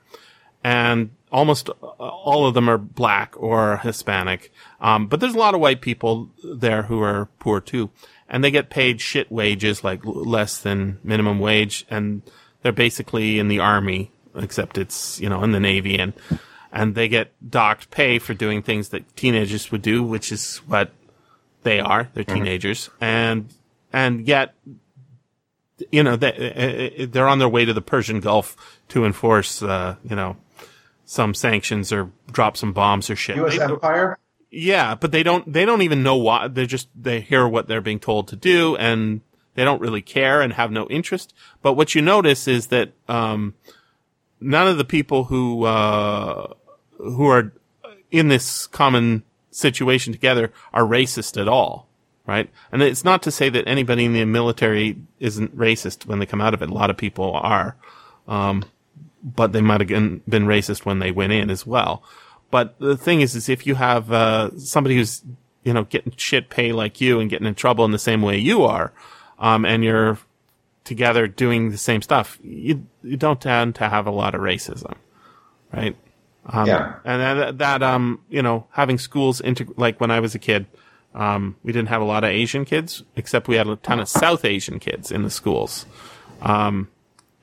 And 0.64 1.12
almost 1.32 1.70
all 1.70 2.46
of 2.46 2.54
them 2.54 2.70
are 2.70 2.78
black 2.78 3.34
or 3.36 3.78
Hispanic. 3.78 4.52
Um, 4.80 5.08
but 5.08 5.20
there's 5.20 5.34
a 5.34 5.40
lot 5.40 5.56
of 5.56 5.60
white 5.60 5.82
people 5.82 6.30
there 6.44 6.84
who 6.84 7.02
are 7.02 7.28
poor 7.40 7.60
too, 7.60 7.90
and 8.30 8.44
they 8.44 8.52
get 8.52 8.70
paid 8.70 9.02
shit 9.02 9.32
wages, 9.32 9.84
like 9.84 10.02
less 10.04 10.60
than 10.60 11.00
minimum 11.04 11.40
wage, 11.40 11.86
and 11.90 12.22
they're 12.62 12.72
basically 12.72 13.40
in 13.40 13.48
the 13.48 13.60
army, 13.60 14.12
except 14.36 14.78
it's 14.78 15.20
you 15.20 15.28
know 15.28 15.44
in 15.44 15.52
the 15.52 15.60
navy, 15.60 15.98
and 15.98 16.14
and 16.72 16.96
they 16.96 17.08
get 17.08 17.32
docked 17.48 17.92
pay 17.92 18.20
for 18.20 18.34
doing 18.34 18.62
things 18.62 18.90
that 18.90 19.16
teenagers 19.16 19.72
would 19.72 19.82
do, 19.82 20.04
which 20.04 20.32
is 20.32 20.58
what 20.68 20.92
they 21.64 21.80
are. 21.80 22.10
They're 22.14 22.24
teenagers, 22.24 22.90
and 23.02 23.54
and 23.92 24.28
yet, 24.28 24.54
you 25.92 26.04
know, 26.04 26.16
they 26.16 26.96
uh, 27.02 27.08
they're 27.10 27.28
on 27.28 27.40
their 27.40 27.50
way 27.50 27.66
to 27.66 27.74
the 27.74 27.82
Persian 27.82 28.20
Gulf 28.20 28.80
to 28.90 29.06
enforce, 29.06 29.62
uh, 29.62 29.96
you 30.04 30.16
know, 30.16 30.38
some 31.06 31.34
sanctions 31.34 31.92
or 31.92 32.12
drop 32.32 32.58
some 32.58 32.74
bombs 32.74 33.10
or 33.10 33.16
shit. 33.16 33.36
U.S. 33.38 33.58
They- 33.58 33.64
Empire. 33.64 34.18
yeah, 34.52 34.96
but 34.96 35.12
they 35.12 35.24
don't 35.24 35.52
they 35.52 35.66
don't 35.66 35.82
even 35.82 36.04
know 36.04 36.16
why. 36.16 36.48
They 36.48 36.66
just 36.66 36.88
they 36.96 37.22
hear 37.22 37.48
what 37.48 37.68
they're 37.68 37.82
being 37.82 38.00
told 38.00 38.28
to 38.30 38.36
do, 38.36 38.76
and 38.78 39.22
they 39.56 39.64
don't 39.64 39.82
really 39.82 40.02
care 40.02 40.42
and 40.42 40.54
have 40.54 40.72
no 40.72 40.88
interest. 40.88 41.34
But 41.62 41.74
what 41.74 41.94
you 41.96 42.02
notice 42.02 42.48
is 42.48 42.68
that 42.68 42.92
um, 43.08 43.54
none 44.40 44.68
of 44.68 44.78
the 44.78 44.86
people 44.86 45.26
who 45.26 45.66
uh, 45.66 46.54
who 46.98 47.28
are 47.28 47.52
in 48.12 48.28
this 48.28 48.68
common 48.68 49.24
situation 49.52 50.14
together 50.14 50.52
are 50.74 50.84
racist 50.84 51.40
at 51.40 51.48
all, 51.48 51.88
right? 52.26 52.50
And 52.72 52.82
it's 52.82 53.04
not 53.04 53.22
to 53.24 53.32
say 53.32 53.50
that 53.50 53.68
anybody 53.68 54.06
in 54.06 54.14
the 54.14 54.26
military 54.26 54.98
isn't 55.20 55.56
racist 55.58 56.06
when 56.06 56.20
they 56.20 56.26
come 56.26 56.42
out 56.42 56.54
of 56.54 56.62
it. 56.62 56.70
A 56.70 56.74
lot 56.74 56.90
of 56.90 56.98
people 56.98 57.34
are, 57.34 57.76
um, 58.28 58.66
but 59.24 59.54
they 59.54 59.62
might 59.62 59.82
have 59.82 59.90
been 59.90 60.46
racist 60.46 60.86
when 60.86 61.00
they 61.00 61.12
went 61.12 61.34
in 61.34 61.50
as 61.50 61.66
well. 61.66 62.04
But 62.52 62.78
the 62.80 62.98
thing 62.98 63.22
is, 63.22 63.36
is 63.36 63.50
if 63.50 63.66
you 63.66 63.76
have 63.76 64.12
uh, 64.12 64.58
somebody 64.60 64.96
who's 64.96 65.24
you 65.64 65.74
know 65.74 65.86
getting 65.86 66.14
shit 66.18 66.50
pay 66.50 66.72
like 66.72 67.02
you 67.02 67.20
and 67.20 67.30
getting 67.30 67.48
in 67.48 67.56
trouble 67.56 67.86
in 67.86 67.92
the 67.92 68.00
same 68.00 68.22
way 68.22 68.38
you 68.38 68.64
are, 68.64 68.94
um, 69.40 69.66
and 69.66 69.84
you're 69.84 70.20
together 70.84 71.28
doing 71.28 71.72
the 71.72 71.78
same 71.78 72.02
stuff, 72.02 72.38
you 72.44 72.86
you 73.02 73.18
don't 73.18 73.42
tend 73.42 73.76
to 73.76 73.90
have 73.90 74.06
a 74.06 74.12
lot 74.12 74.36
of 74.36 74.42
racism, 74.42 74.96
right? 75.72 75.96
Um, 76.46 76.68
Yeah. 76.68 76.96
And 77.06 77.22
that, 77.22 77.58
that 77.60 77.84
um, 77.84 78.22
you 78.30 78.42
know, 78.42 78.68
having 78.72 78.98
schools 78.98 79.42
integ- 79.42 79.78
like 79.78 80.00
when 80.02 80.12
I 80.12 80.20
was 80.20 80.36
a 80.36 80.40
kid, 80.40 80.66
um, 81.16 81.56
we 81.64 81.72
didn't 81.72 81.90
have 81.90 82.02
a 82.02 82.06
lot 82.06 82.24
of 82.24 82.30
Asian 82.30 82.66
kids, 82.66 83.04
except 83.16 83.48
we 83.48 83.56
had 83.56 83.68
a 83.68 83.78
ton 83.78 84.00
of 84.00 84.10
South 84.10 84.44
Asian 84.44 84.80
kids 84.80 85.12
in 85.12 85.24
the 85.24 85.30
schools. 85.30 85.86
Um, 86.42 86.90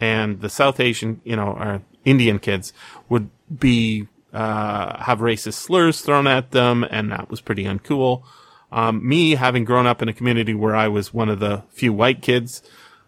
and 0.01 0.41
the 0.41 0.49
South 0.49 0.81
Asian, 0.81 1.21
you 1.25 1.37
know, 1.37 1.49
or 1.49 1.83
Indian 2.05 2.39
kids 2.39 2.73
would 3.09 3.29
be, 3.59 4.09
uh, 4.33 5.03
have 5.03 5.19
racist 5.19 5.55
slurs 5.55 6.01
thrown 6.01 6.27
at 6.27 6.53
them, 6.53 6.85
and 6.91 7.11
that 7.13 7.31
was 7.31 7.41
pretty 7.41 7.65
uncool. 7.65 8.23
Um, 8.73 9.07
me 9.07 9.35
having 9.35 9.65
grown 9.65 9.87
up 9.87 10.01
in 10.01 10.09
a 10.09 10.13
community 10.13 10.55
where 10.55 10.77
I 10.77 10.89
was 10.89 11.13
one 11.13 11.29
of 11.29 11.41
the 11.41 11.65
few 11.71 11.93
white 11.93 12.23
kids, 12.23 12.63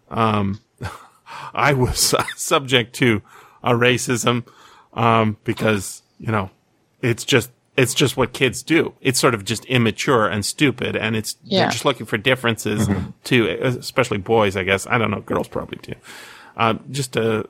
um, 0.09 0.59
I 1.53 1.73
was 1.73 2.13
subject 2.35 2.93
to 2.95 3.21
a 3.63 3.71
racism, 3.71 4.45
um, 4.93 5.37
because, 5.45 6.03
you 6.19 6.31
know, 6.31 6.49
it's 7.01 7.23
just, 7.23 7.49
it's 7.75 7.93
just 7.95 8.15
what 8.17 8.33
kids 8.33 8.61
do. 8.61 8.93
It's 9.01 9.19
sort 9.19 9.33
of 9.33 9.43
just 9.45 9.65
immature 9.65 10.27
and 10.27 10.45
stupid, 10.45 10.95
and 10.95 11.15
it's 11.15 11.37
Yeah. 11.43 11.61
they're 11.61 11.71
just 11.71 11.85
looking 11.85 12.05
for 12.05 12.17
differences 12.17 12.87
to, 13.23 13.47
especially 13.79 14.19
boys, 14.19 14.55
I 14.57 14.63
guess. 14.63 14.85
I 14.85 14.97
don't 14.99 15.09
know, 15.09 15.21
girls 15.21 15.47
probably 15.47 15.79
do. 15.81 15.93
Uh, 16.55 16.75
just 16.91 17.13
to, 17.13 17.47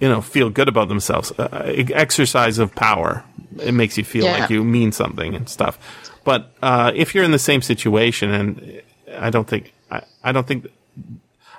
you 0.00 0.08
know, 0.08 0.20
feel 0.20 0.48
good 0.50 0.68
about 0.68 0.88
themselves. 0.88 1.32
Uh, 1.32 1.72
exercise 1.92 2.58
of 2.58 2.74
power. 2.74 3.24
It 3.60 3.72
makes 3.72 3.98
you 3.98 4.04
feel 4.04 4.24
Yeah. 4.24 4.38
like 4.40 4.50
you 4.50 4.62
mean 4.64 4.92
something 4.92 5.34
and 5.34 5.48
stuff. 5.48 5.78
But 6.24 6.52
uh, 6.62 6.92
if 6.94 7.14
you're 7.14 7.24
in 7.24 7.32
the 7.32 7.38
same 7.38 7.62
situation, 7.62 8.30
and 8.32 8.82
I 9.18 9.30
don't 9.30 9.46
think, 9.48 9.72
I, 9.90 10.02
I 10.22 10.32
don't 10.32 10.46
think, 10.46 10.66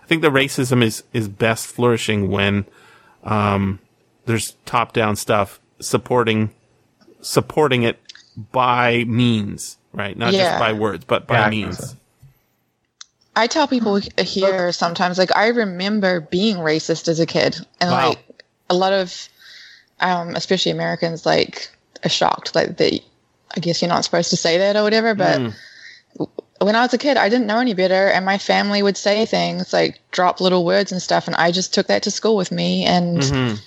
I 0.02 0.06
think 0.06 0.22
the 0.22 0.30
racism 0.30 0.81
is 0.84 1.03
is 1.14 1.27
best 1.27 1.68
flourishing 1.68 2.30
when 2.30 2.65
um, 3.23 3.80
there's 4.26 4.56
top 4.65 4.94
down 4.94 5.15
stuff 5.15 5.60
supporting 5.80 6.49
supporting 7.22 7.84
it 7.84 7.99
by 8.52 9.03
means, 9.06 9.77
right? 9.94 10.18
Not 10.18 10.34
Yeah. 10.34 10.49
just 10.49 10.60
by 10.60 10.73
words, 10.73 11.06
but 11.06 11.27
by 11.27 11.35
Yeah, 11.40 11.45
I 11.45 11.49
means. 11.49 11.95
Gotcha. 13.34 13.43
I 13.43 13.47
tell 13.47 13.68
people 13.68 13.95
here 14.18 14.72
sometimes, 14.72 15.18
like, 15.18 15.35
I 15.35 15.47
remember 15.47 16.22
being 16.22 16.57
racist 16.57 17.07
as 17.07 17.19
a 17.19 17.26
kid. 17.26 17.57
And, 17.81 17.91
Wow. 17.91 18.10
like, 18.10 18.43
a 18.69 18.76
lot 18.76 18.93
of, 18.93 19.30
um, 19.99 20.35
especially 20.35 20.72
Americans, 20.72 21.26
like, 21.26 21.69
are 22.05 22.10
shocked. 22.10 22.55
Like, 22.55 22.77
that 22.77 22.99
I 23.55 23.60
guess 23.60 23.81
you're 23.81 23.89
not 23.89 24.03
supposed 24.03 24.30
to 24.31 24.38
say 24.38 24.57
that 24.57 24.76
or 24.76 24.84
whatever. 24.84 25.14
But 25.14 25.39
Mm. 25.39 25.53
when 26.60 26.76
I 26.76 26.81
was 26.81 26.93
a 26.93 26.97
kid, 26.97 27.18
I 27.18 27.30
didn't 27.30 27.47
know 27.47 27.60
any 27.60 27.73
better. 27.73 28.07
And 28.07 28.26
my 28.26 28.38
family 28.38 28.81
would 28.81 28.97
say 28.97 29.26
things 29.26 29.73
like 29.73 29.99
drop 30.11 30.41
little 30.41 30.65
words 30.65 30.91
and 30.91 31.01
stuff. 31.01 31.27
And 31.27 31.35
I 31.35 31.51
just 31.51 31.73
took 31.73 31.88
that 31.88 32.03
to 32.03 32.11
school 32.11 32.35
with 32.35 32.51
me. 32.51 32.85
And 32.85 33.19
Mhm. 33.22 33.60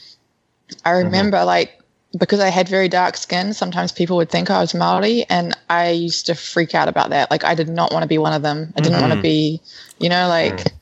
I 0.85 0.91
remember, 0.91 1.45
like, 1.45 1.81
because 2.17 2.41
I 2.41 2.49
had 2.49 2.69
very 2.69 2.89
dark 2.89 3.17
skin, 3.17 3.53
sometimes 3.53 3.93
people 3.93 4.17
would 4.17 4.31
think 4.31 4.51
I 4.51 4.61
was 4.61 4.75
Maori, 4.75 5.25
and 5.29 5.57
I 5.69 5.91
used 5.91 6.27
to 6.27 6.35
freak 6.35 6.75
out 6.75 6.89
about 6.89 7.11
that. 7.11 7.31
Like, 7.31 7.45
I 7.45 7.55
did 7.55 7.69
not 7.69 7.93
want 7.93 8.03
to 8.03 8.09
be 8.09 8.19
one 8.19 8.33
of 8.33 8.43
them. 8.43 8.73
I 8.77 8.81
didn't 8.81 9.01
want 9.01 9.13
to 9.13 9.21
be, 9.21 9.61
you 9.99 10.09
know, 10.09 10.29
like 10.29 10.73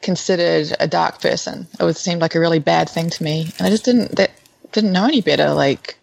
considered 0.00 0.76
a 0.80 0.86
dark 0.86 1.20
person. 1.20 1.66
It 1.78 1.82
would 1.84 1.96
seem 1.96 2.18
like 2.18 2.34
a 2.34 2.40
really 2.40 2.60
bad 2.60 2.88
thing 2.88 3.10
to 3.10 3.22
me, 3.22 3.52
and 3.58 3.66
I 3.66 3.70
just 3.70 3.84
didn't 3.84 4.16
that 4.16 4.30
didn't 4.72 4.92
know 4.92 5.04
any 5.04 5.20
better. 5.20 5.54
Like, 5.54 5.98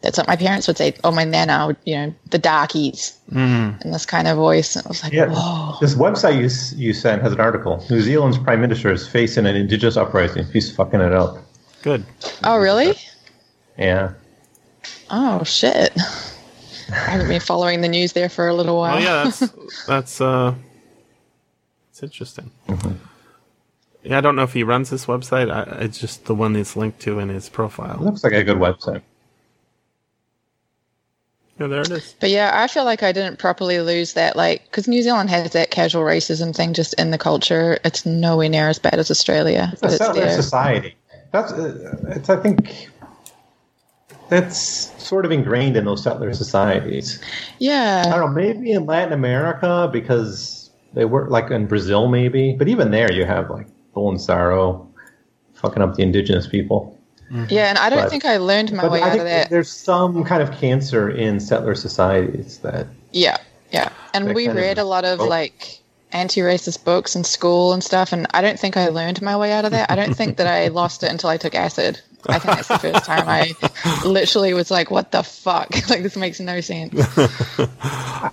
that's 0.00 0.18
what 0.18 0.28
my 0.28 0.36
parents 0.36 0.66
would 0.66 0.76
say. 0.76 0.94
Oh, 1.02 1.10
my 1.10 1.24
nana, 1.24 1.66
would, 1.68 1.76
you 1.84 1.96
know, 1.96 2.14
the 2.30 2.38
darkies, 2.38 3.14
Mhm. 3.32 3.82
in 3.84 3.90
this 3.90 4.04
kind 4.04 4.28
of 4.28 4.36
voice. 4.36 4.76
And 4.76 4.84
it 4.84 4.88
was 4.88 5.02
like, 5.02 5.14
Yeah. 5.14 5.26
whoa. 5.30 5.76
This 5.80 5.94
website 5.94 6.36
you 6.36 6.50
you 6.78 6.92
sent 6.92 7.22
has 7.22 7.32
an 7.32 7.40
article. 7.40 7.82
New 7.88 8.02
Zealand's 8.02 8.36
prime 8.38 8.60
minister 8.60 8.92
is 8.92 9.08
facing 9.08 9.46
an 9.46 9.56
indigenous 9.56 9.96
uprising. 9.96 10.46
He's 10.52 10.70
fucking 10.70 11.00
it 11.00 11.12
up. 11.12 11.38
Good. 11.82 12.04
Oh, 12.44 12.58
really? 12.58 12.94
Yeah. 13.78 14.12
Oh, 15.10 15.42
shit. 15.44 15.92
I 16.90 16.94
haven't 16.94 17.28
been 17.28 17.40
following 17.40 17.80
the 17.80 17.88
news 17.88 18.12
there 18.12 18.28
for 18.28 18.46
a 18.46 18.54
little 18.54 18.76
while. 18.76 18.96
Oh 18.96 19.00
yeah, 19.00 19.24
that's 19.24 19.40
that's 19.86 20.20
uh, 20.20 20.54
it's 21.90 22.02
interesting. 22.02 22.50
Yeah, 24.02 24.18
I 24.18 24.20
don't 24.20 24.36
know 24.36 24.42
if 24.42 24.52
he 24.52 24.62
runs 24.62 24.90
this 24.90 25.06
website. 25.06 25.50
I, 25.50 25.82
it's 25.84 25.98
just 25.98 26.26
the 26.26 26.34
one 26.34 26.52
that's 26.52 26.76
linked 26.76 27.00
to 27.00 27.18
in 27.20 27.30
his 27.30 27.48
profile. 27.48 27.98
Looks 28.00 28.22
like 28.22 28.34
a 28.34 28.44
good 28.44 28.58
website. 28.58 29.00
Yeah, 31.58 31.68
there 31.68 31.80
it 31.82 31.90
is. 31.90 32.14
But 32.20 32.30
yeah, 32.30 32.50
I 32.52 32.66
feel 32.66 32.84
like 32.84 33.02
I 33.02 33.12
didn't 33.12 33.38
properly 33.38 33.80
lose 33.80 34.14
that, 34.14 34.34
like, 34.36 34.64
because 34.64 34.88
New 34.88 35.02
Zealand 35.02 35.30
has 35.30 35.52
that 35.52 35.70
casual 35.70 36.02
racism 36.02 36.54
thing 36.54 36.74
just 36.74 36.94
in 36.94 37.12
the 37.12 37.18
culture. 37.18 37.78
It's 37.84 38.04
nowhere 38.04 38.48
near 38.48 38.68
as 38.68 38.78
bad 38.78 38.98
as 38.98 39.10
Australia, 39.10 39.70
It's 39.72 39.80
but 39.80 39.90
a 39.90 39.94
it's 39.94 40.04
settler 40.04 40.20
there. 40.22 40.42
society. 40.42 40.96
That's 41.32 41.52
uh, 41.52 41.96
it's. 42.08 42.28
I 42.28 42.36
think 42.36 42.88
that's 44.28 44.58
sort 45.02 45.24
of 45.24 45.32
ingrained 45.32 45.76
in 45.76 45.84
those 45.84 46.02
settler 46.02 46.32
societies. 46.32 47.20
Yeah. 47.58 48.04
I 48.06 48.10
don't 48.10 48.20
know. 48.20 48.28
Maybe 48.42 48.72
in 48.72 48.86
Latin 48.86 49.12
America 49.12 49.88
because 49.92 50.70
they 50.94 51.04
were 51.04 51.28
like 51.28 51.50
in 51.50 51.66
Brazil, 51.66 52.08
maybe. 52.08 52.54
But 52.54 52.68
even 52.68 52.90
there, 52.90 53.12
you 53.12 53.24
have 53.24 53.50
like 53.50 53.66
Bolsonaro 53.94 54.86
fucking 55.54 55.82
up 55.82 55.94
the 55.94 56.02
indigenous 56.02 56.46
people. 56.46 56.98
Mm-hmm. 57.30 57.46
yeah, 57.48 57.70
and 57.70 57.78
I 57.78 57.88
don't 57.88 58.02
But- 58.02 58.10
think 58.10 58.26
I 58.26 58.36
learned 58.36 58.70
my 58.72 58.86
way 58.86 59.00
I 59.00 59.06
out 59.06 59.10
think 59.12 59.22
of 59.22 59.28
that. 59.28 59.50
there's 59.50 59.70
some 59.70 60.24
kind 60.24 60.42
of 60.42 60.52
cancer 60.52 61.08
in 61.10 61.40
settler 61.40 61.74
societies 61.74 62.58
that 62.58 62.86
Yeah, 63.12 63.38
yeah. 63.72 63.88
And 64.12 64.34
we 64.34 64.46
kind 64.46 64.58
of- 64.58 64.62
read 64.62 64.78
a 64.78 64.84
lot 64.84 65.06
of 65.06 65.20
oh. 65.20 65.26
like 65.26 65.80
anti-racist 66.12 66.84
books 66.84 67.16
in 67.16 67.24
school 67.24 67.72
and 67.72 67.82
stuff, 67.82 68.12
and 68.12 68.26
I 68.34 68.42
don't 68.42 68.58
think 68.58 68.76
I 68.76 68.88
learned 68.88 69.22
my 69.22 69.36
way 69.36 69.52
out 69.52 69.64
of 69.64 69.70
that. 69.72 69.90
I 69.90 69.96
don't 69.96 70.14
think 70.14 70.36
that 70.36 70.46
I 70.46 70.68
lost 70.68 71.02
it 71.02 71.10
until 71.10 71.30
I 71.30 71.38
took 71.38 71.54
acid. 71.54 72.00
I 72.28 72.38
think 72.38 72.56
that's 72.56 72.68
the 72.68 72.78
first 72.78 73.04
time 73.04 73.24
I 73.28 73.52
literally 74.06 74.54
was 74.54 74.70
like, 74.70 74.90
"What 74.90 75.10
the 75.12 75.22
fuck? 75.22 75.70
like 75.90 76.02
this 76.02 76.16
makes 76.16 76.40
no 76.40 76.60
sense." 76.60 76.94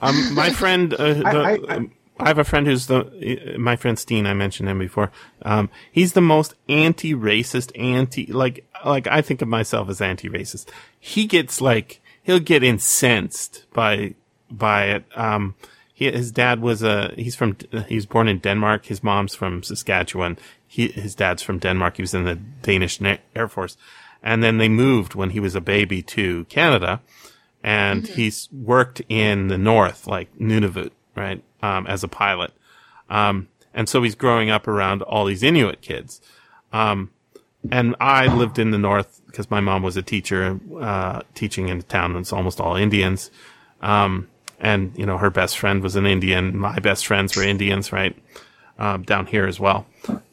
Um, 0.02 0.34
my 0.36 0.52
friend, 0.52 0.94
uh, 0.94 1.14
the, 1.14 1.26
I- 1.70 1.76
I- 1.76 1.90
I 2.20 2.28
have 2.28 2.38
a 2.38 2.44
friend 2.44 2.68
who's 2.68 2.86
the 2.86 3.54
uh, 3.56 3.58
my 3.58 3.76
friend 3.76 3.98
Steen. 3.98 4.28
I 4.28 4.34
mentioned 4.36 4.70
him 4.70 4.78
before. 4.78 5.12
Um, 5.42 5.70
he's 5.92 6.14
the 6.14 6.22
most 6.22 6.54
anti-racist, 6.70 7.72
anti 7.80 8.28
like 8.32 8.64
like 8.86 9.08
I 9.08 9.22
think 9.24 9.42
of 9.42 9.48
myself 9.48 9.90
as 9.90 10.02
anti-racist. 10.02 10.68
He 11.00 11.26
gets 11.26 11.62
like 11.62 12.00
he'll 12.22 12.40
get 12.40 12.64
incensed 12.64 13.66
by 13.74 14.14
by 14.52 14.84
it. 14.86 15.06
Um, 15.16 15.56
he, 15.94 16.12
his 16.12 16.32
dad 16.32 16.62
was 16.62 16.84
a 16.84 17.12
he's 17.16 17.36
from 17.36 17.58
he 17.88 17.96
was 17.96 18.06
born 18.06 18.28
in 18.28 18.38
Denmark. 18.38 18.86
His 18.86 19.04
mom's 19.04 19.34
from 19.34 19.64
Saskatchewan. 19.64 20.38
He 20.72 20.88
his 20.88 21.16
dad's 21.16 21.44
from 21.44 21.60
Denmark. 21.60 21.98
He 21.98 22.04
was 22.04 22.14
in 22.14 22.24
the 22.24 22.36
Danish 22.36 23.00
Air 23.36 23.48
Force, 23.48 23.76
and 24.24 24.42
then 24.42 24.58
they 24.58 24.70
moved 24.70 25.16
when 25.16 25.32
he 25.32 25.40
was 25.40 25.56
a 25.56 25.62
baby 25.62 26.02
to 26.04 26.46
Canada 26.46 27.02
and 27.64 28.08
he's 28.08 28.50
worked 28.52 29.02
in 29.08 29.48
the 29.48 29.58
north, 29.58 30.08
like 30.08 30.36
Nunavut, 30.38 30.92
right, 31.16 31.44
um, 31.62 31.86
as 31.88 32.04
a 32.04 32.08
pilot. 32.08 32.52
Um, 33.10 33.50
and 33.74 33.88
so 33.88 34.02
he's 34.02 34.16
growing 34.16 34.50
up 34.50 34.68
around 34.68 35.02
all 35.04 35.26
these 35.26 35.44
Inuit 35.44 35.82
kids. 35.82 36.22
Um, 36.74 37.12
and 37.72 37.96
I 38.00 38.28
lived 38.28 38.58
in 38.58 38.72
the 38.72 38.78
north 38.78 39.22
because 39.28 39.52
my 39.52 39.60
mom 39.60 39.84
was 39.84 39.96
a 39.96 40.02
teacher, 40.02 40.60
uh, 40.80 41.22
teaching 41.36 41.70
in 41.70 41.80
a 41.80 41.84
town 41.84 42.14
that's 42.14 42.34
almost 42.34 42.60
all 42.60 42.76
Indians. 42.76 43.30
Um, 43.82 44.28
and, 44.60 44.98
you 44.98 45.06
know, 45.06 45.18
her 45.18 45.30
best 45.30 45.58
friend 45.58 45.84
was 45.84 45.96
an 45.96 46.06
Indian. 46.06 46.58
My 46.58 46.80
best 46.80 47.06
friends 47.06 47.36
were 47.36 47.44
Indians, 47.44 47.92
right? 47.92 48.16
Um, 48.82 49.04
down 49.04 49.28
here 49.28 49.46
as 49.46 49.60
well. 49.60 49.86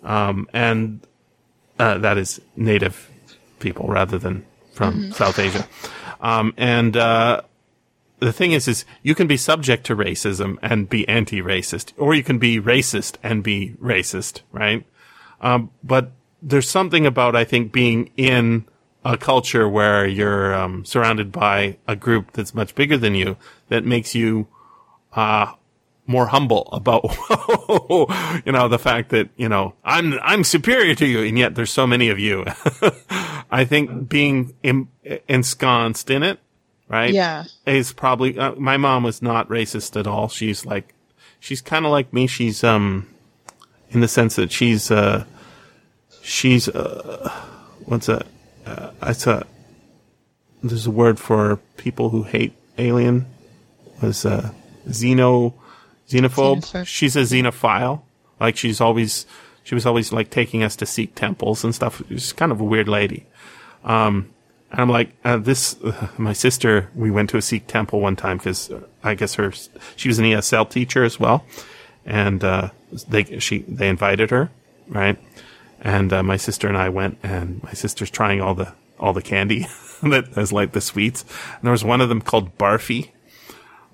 Um, 0.02 0.48
and, 0.54 1.06
uh, 1.78 1.98
that 1.98 2.16
is 2.16 2.40
native 2.56 3.10
people 3.58 3.88
rather 3.88 4.16
than 4.16 4.46
from 4.72 5.12
South 5.12 5.38
Asia. 5.38 5.68
Um, 6.22 6.54
and, 6.56 6.96
uh, 6.96 7.42
the 8.20 8.32
thing 8.32 8.52
is, 8.52 8.66
is 8.66 8.86
you 9.02 9.14
can 9.14 9.26
be 9.26 9.36
subject 9.36 9.84
to 9.86 9.94
racism 9.94 10.56
and 10.62 10.88
be 10.88 11.06
anti-racist, 11.06 11.92
or 11.98 12.14
you 12.14 12.24
can 12.24 12.38
be 12.38 12.58
racist 12.58 13.16
and 13.22 13.44
be 13.44 13.74
racist, 13.82 14.40
right? 14.50 14.86
Um, 15.42 15.70
but 15.84 16.12
there's 16.40 16.70
something 16.70 17.04
about, 17.04 17.36
I 17.36 17.44
think, 17.44 17.70
being 17.70 18.10
in 18.16 18.64
a 19.04 19.18
culture 19.18 19.68
where 19.68 20.06
you're 20.06 20.54
um, 20.54 20.86
surrounded 20.86 21.32
by 21.32 21.76
a 21.86 21.94
group 21.94 22.32
that's 22.32 22.54
much 22.54 22.74
bigger 22.74 22.96
than 22.96 23.14
you 23.14 23.36
that 23.68 23.84
makes 23.84 24.14
you 24.14 24.48
uh, 25.12 25.52
more 26.08 26.26
humble 26.26 26.68
about, 26.72 27.04
you 28.46 28.50
know, 28.50 28.66
the 28.66 28.78
fact 28.80 29.10
that, 29.10 29.28
you 29.36 29.48
know, 29.48 29.74
I'm, 29.84 30.18
I'm 30.22 30.42
superior 30.42 30.94
to 30.94 31.06
you. 31.06 31.22
And 31.22 31.38
yet 31.38 31.54
there's 31.54 31.70
so 31.70 31.86
many 31.86 32.08
of 32.08 32.18
you. 32.18 32.46
I 33.50 33.64
think 33.66 34.08
being 34.08 34.54
ensconced 35.28 36.10
in 36.10 36.22
it, 36.22 36.40
right? 36.88 37.12
Yeah. 37.12 37.44
Is 37.66 37.92
probably, 37.92 38.38
uh, 38.38 38.54
my 38.54 38.78
mom 38.78 39.02
was 39.02 39.20
not 39.20 39.48
racist 39.50 40.00
at 40.00 40.06
all. 40.06 40.28
She's 40.28 40.64
like, 40.64 40.94
she's 41.40 41.60
kind 41.60 41.84
of 41.84 41.92
like 41.92 42.10
me. 42.12 42.26
She's, 42.26 42.64
um, 42.64 43.06
in 43.90 44.00
the 44.00 44.08
sense 44.08 44.36
that 44.36 44.50
she's, 44.50 44.90
uh, 44.90 45.24
she's, 46.22 46.68
uh, 46.68 47.30
what's 47.84 48.08
a, 48.08 48.24
uh, 48.64 48.90
it's 49.02 49.26
a, 49.26 49.46
there's 50.62 50.86
a 50.86 50.90
word 50.90 51.20
for 51.20 51.56
people 51.76 52.08
who 52.08 52.22
hate 52.22 52.54
alien 52.78 53.26
was, 54.00 54.24
uh, 54.24 54.52
xeno, 54.88 55.52
xenophobe. 56.08 56.58
Xenophobe. 56.58 56.86
She's 56.86 57.16
a 57.16 57.20
xenophile. 57.20 58.02
Like 58.40 58.56
she's 58.56 58.80
always, 58.80 59.26
she 59.64 59.74
was 59.74 59.86
always 59.86 60.12
like 60.12 60.30
taking 60.30 60.62
us 60.62 60.76
to 60.76 60.86
Sikh 60.86 61.14
temples 61.14 61.64
and 61.64 61.74
stuff. 61.74 62.02
She's 62.08 62.32
kind 62.32 62.52
of 62.52 62.60
a 62.60 62.64
weird 62.64 62.88
lady. 62.88 63.26
Um, 63.84 64.30
and 64.70 64.80
I'm 64.80 64.90
like, 64.90 65.10
uh, 65.24 65.38
this, 65.38 65.80
uh, 65.82 66.08
my 66.18 66.32
sister, 66.32 66.90
we 66.94 67.10
went 67.10 67.30
to 67.30 67.36
a 67.36 67.42
Sikh 67.42 67.66
temple 67.66 68.00
one 68.00 68.16
time 68.16 68.38
because 68.38 68.70
I 69.02 69.14
guess 69.14 69.34
her, 69.34 69.52
she 69.96 70.08
was 70.08 70.18
an 70.18 70.24
ESL 70.24 70.68
teacher 70.70 71.04
as 71.04 71.18
well. 71.18 71.44
And, 72.04 72.42
uh, 72.42 72.70
they, 73.08 73.38
she, 73.38 73.58
they 73.68 73.88
invited 73.88 74.30
her, 74.30 74.50
right? 74.88 75.18
And, 75.80 76.12
uh, 76.12 76.22
my 76.22 76.36
sister 76.36 76.68
and 76.68 76.76
I 76.76 76.88
went 76.88 77.18
and 77.22 77.62
my 77.62 77.72
sister's 77.72 78.10
trying 78.10 78.40
all 78.40 78.54
the, 78.54 78.72
all 78.98 79.12
the 79.12 79.22
candy 79.22 79.66
that 80.02 80.28
has 80.34 80.52
like 80.52 80.72
the 80.72 80.80
sweets. 80.80 81.22
And 81.22 81.64
there 81.64 81.72
was 81.72 81.84
one 81.84 82.00
of 82.00 82.08
them 82.08 82.20
called 82.20 82.56
Barfi, 82.58 83.10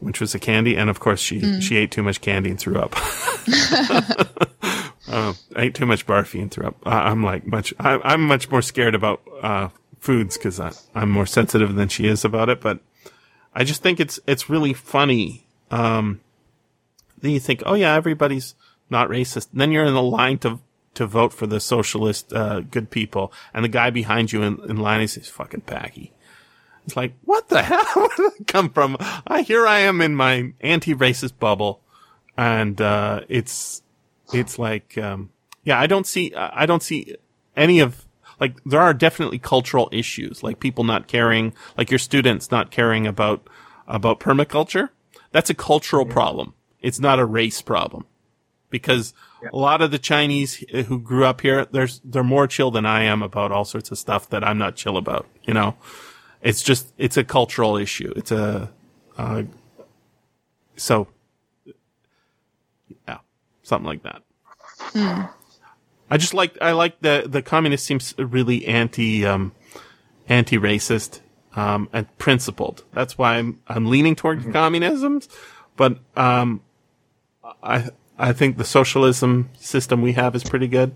which 0.05 0.20
was 0.20 0.34
a 0.34 0.39
candy. 0.39 0.76
And 0.76 0.91
of 0.91 1.00
course 1.00 1.20
she, 1.20 1.60
she 1.60 1.76
ate 1.76 1.91
too 1.91 2.02
much 2.02 2.20
candy 2.20 2.50
and 2.50 2.58
threw 2.58 2.78
up. 2.78 2.94
Uh, 5.07 5.34
I 5.55 5.62
ate 5.62 5.74
too 5.74 5.86
much 5.86 6.07
barfy 6.07 6.41
and 6.41 6.50
threw 6.50 6.66
up. 6.66 6.76
I, 6.84 7.10
I'm 7.10 7.23
like 7.23 7.47
much. 7.47 7.74
I, 7.78 8.00
I'm 8.02 8.23
much 8.26 8.50
more 8.50 8.62
scared 8.62 8.94
about 8.94 9.23
uh, 9.42 9.68
foods 10.00 10.36
because 10.36 10.60
I'm 10.94 11.10
more 11.10 11.26
sensitive 11.26 11.74
than 11.74 11.89
she 11.89 12.07
is 12.07 12.24
about 12.24 12.49
it. 12.49 12.60
But 12.60 12.81
I 13.55 13.65
just 13.65 13.83
think 13.83 14.00
it's 14.00 14.18
it's 14.26 14.50
really 14.50 14.73
funny. 14.73 15.47
Um, 15.70 16.20
then 17.20 17.33
you 17.33 17.41
think, 17.41 17.62
oh 17.66 17.74
yeah, 17.74 17.94
everybody's 17.94 18.55
not 18.91 19.08
racist. 19.08 19.49
then 19.52 19.73
you're 19.73 19.84
in 19.84 19.94
the 19.94 20.02
line 20.02 20.39
to 20.39 20.58
to 20.94 21.07
vote 21.07 21.33
for 21.33 21.47
the 21.47 21.60
socialist 21.60 22.33
uh, 22.33 22.60
good 22.60 22.91
people, 22.91 23.33
and 23.52 23.65
the 23.65 23.68
guy 23.68 23.91
behind 23.91 24.33
you 24.33 24.42
in, 24.42 24.58
in 24.68 24.76
line 24.76 25.00
is 25.00 25.16
fucking 25.28 25.62
Packy. 25.62 26.12
It's 26.84 26.96
like, 26.96 27.14
what 27.24 27.48
the 27.48 27.62
hell? 27.62 27.84
Where 27.94 28.08
did 28.16 28.32
that 28.38 28.46
come 28.46 28.70
from? 28.70 28.96
I 29.26 29.42
here 29.42 29.66
I 29.66 29.80
am 29.80 30.00
in 30.00 30.14
my 30.14 30.52
anti-racist 30.60 31.38
bubble, 31.38 31.80
and 32.36 32.80
uh, 32.80 33.20
it's 33.28 33.82
it's 34.32 34.58
like 34.58 34.96
um 34.96 35.30
yeah 35.64 35.78
i 35.78 35.86
don't 35.86 36.06
see 36.06 36.34
i 36.34 36.64
don't 36.64 36.82
see 36.82 37.14
any 37.56 37.78
of 37.78 38.06
like 38.40 38.56
there 38.64 38.80
are 38.80 38.94
definitely 38.94 39.38
cultural 39.38 39.88
issues 39.92 40.42
like 40.42 40.60
people 40.60 40.84
not 40.84 41.06
caring 41.06 41.54
like 41.76 41.90
your 41.90 41.98
students 41.98 42.50
not 42.50 42.70
caring 42.70 43.06
about 43.06 43.46
about 43.86 44.20
permaculture. 44.20 44.88
That's 45.30 45.50
a 45.50 45.54
cultural 45.54 46.06
problem. 46.06 46.54
It's 46.80 47.00
not 47.00 47.18
a 47.18 47.24
race 47.24 47.60
problem. 47.60 48.06
Because 48.70 49.14
a 49.52 49.56
lot 49.56 49.82
of 49.82 49.90
the 49.90 49.98
chinese 49.98 50.64
who 50.86 50.98
grew 50.98 51.24
up 51.24 51.42
here 51.42 51.66
there's 51.66 52.00
they're 52.02 52.24
more 52.24 52.46
chill 52.46 52.70
than 52.70 52.86
i 52.86 53.02
am 53.02 53.22
about 53.22 53.52
all 53.52 53.64
sorts 53.66 53.90
of 53.90 53.98
stuff 53.98 54.28
that 54.30 54.42
i'm 54.42 54.56
not 54.56 54.74
chill 54.74 54.96
about 54.96 55.26
you 55.42 55.52
know 55.52 55.76
it's 56.44 56.62
just 56.62 56.92
it's 56.98 57.16
a 57.16 57.24
cultural 57.24 57.76
issue 57.76 58.12
it's 58.14 58.31
a 58.31 58.70
uh, 59.18 59.42
so 60.76 61.08
yeah 63.08 63.18
something 63.62 63.86
like 63.86 64.02
that 64.05 64.23
I 66.10 66.16
just 66.16 66.34
like 66.34 66.56
I 66.60 66.73
like 66.73 67.00
the 67.00 67.24
the 67.26 67.42
communist 67.42 67.84
seems 67.84 68.14
really 68.18 68.66
anti 68.66 69.26
um 69.26 69.52
anti 70.28 70.58
racist 70.58 71.20
um 71.56 71.89
and 71.92 72.06
principled. 72.18 72.84
That's 72.92 73.18
why 73.18 73.36
I'm 73.36 73.60
I'm 73.66 73.86
leaning 73.86 74.14
toward 74.14 74.52
communism, 74.52 75.23
but 75.76 75.98
um 76.16 76.60
I 77.62 77.90
I 78.18 78.32
think 78.32 78.58
the 78.58 78.64
socialism 78.64 79.50
system 79.58 80.02
we 80.02 80.12
have 80.12 80.36
is 80.36 80.44
pretty 80.44 80.68
good. 80.68 80.94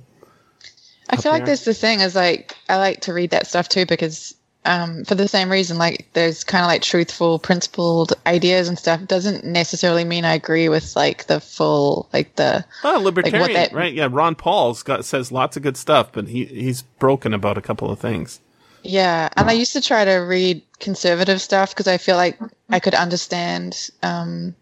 I 1.11 1.17
feel 1.17 1.33
like 1.33 1.41
here. 1.41 1.47
that's 1.47 1.65
the 1.65 1.75
thing 1.75 2.01
is 2.01 2.15
like 2.15 2.57
I 2.69 2.77
like 2.77 3.01
to 3.03 3.13
read 3.13 3.31
that 3.31 3.47
stuff 3.47 3.69
too 3.69 3.87
because 3.87 4.37
um, 4.69 5.05
for 5.05 5.15
the 5.15 5.27
same 5.27 5.51
reason, 5.51 5.79
like 5.79 6.07
there's 6.13 6.45
kind 6.45 6.63
of 6.63 6.69
like 6.69 6.83
truthful, 6.83 7.39
principled 7.39 8.13
ideas 8.27 8.69
and 8.69 8.79
stuff. 8.79 9.05
Doesn't 9.07 9.45
necessarily 9.45 10.05
mean 10.05 10.25
I 10.25 10.35
agree 10.35 10.69
with 10.69 10.95
like 10.95 11.27
the 11.27 11.41
full, 11.41 12.09
like 12.13 12.37
the 12.37 12.65
Oh, 12.85 13.01
libertarian, 13.03 13.55
that- 13.55 13.73
right? 13.73 13.93
Yeah, 13.95 14.09
Ron 14.11 14.35
Paul's 14.35 14.83
got 14.83 15.05
says 15.05 15.33
lots 15.33 15.57
of 15.57 15.63
good 15.63 15.77
stuff, 15.77 16.13
but 16.13 16.29
he 16.29 16.45
he's 16.45 16.83
broken 16.83 17.33
about 17.35 17.59
a 17.59 17.63
couple 17.63 17.91
of 17.91 17.99
things. 17.99 18.41
yeah. 18.85 19.29
And 19.37 19.49
I 19.51 19.55
used 19.55 19.73
to 19.73 19.81
try 19.81 20.05
to 20.05 20.17
read 20.19 20.63
conservative 20.79 21.41
stuff 21.41 21.71
because 21.71 21.89
I 21.89 21.97
feel 21.99 22.17
like 22.17 22.39
I 22.71 22.79
could 22.79 22.95
understand 22.95 23.91
um, 24.03 24.55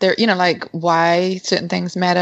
there, 0.00 0.14
you 0.18 0.26
know, 0.26 0.36
like 0.36 0.64
why 0.72 1.36
certain 1.42 1.68
things 1.68 1.96
matter 1.96 2.18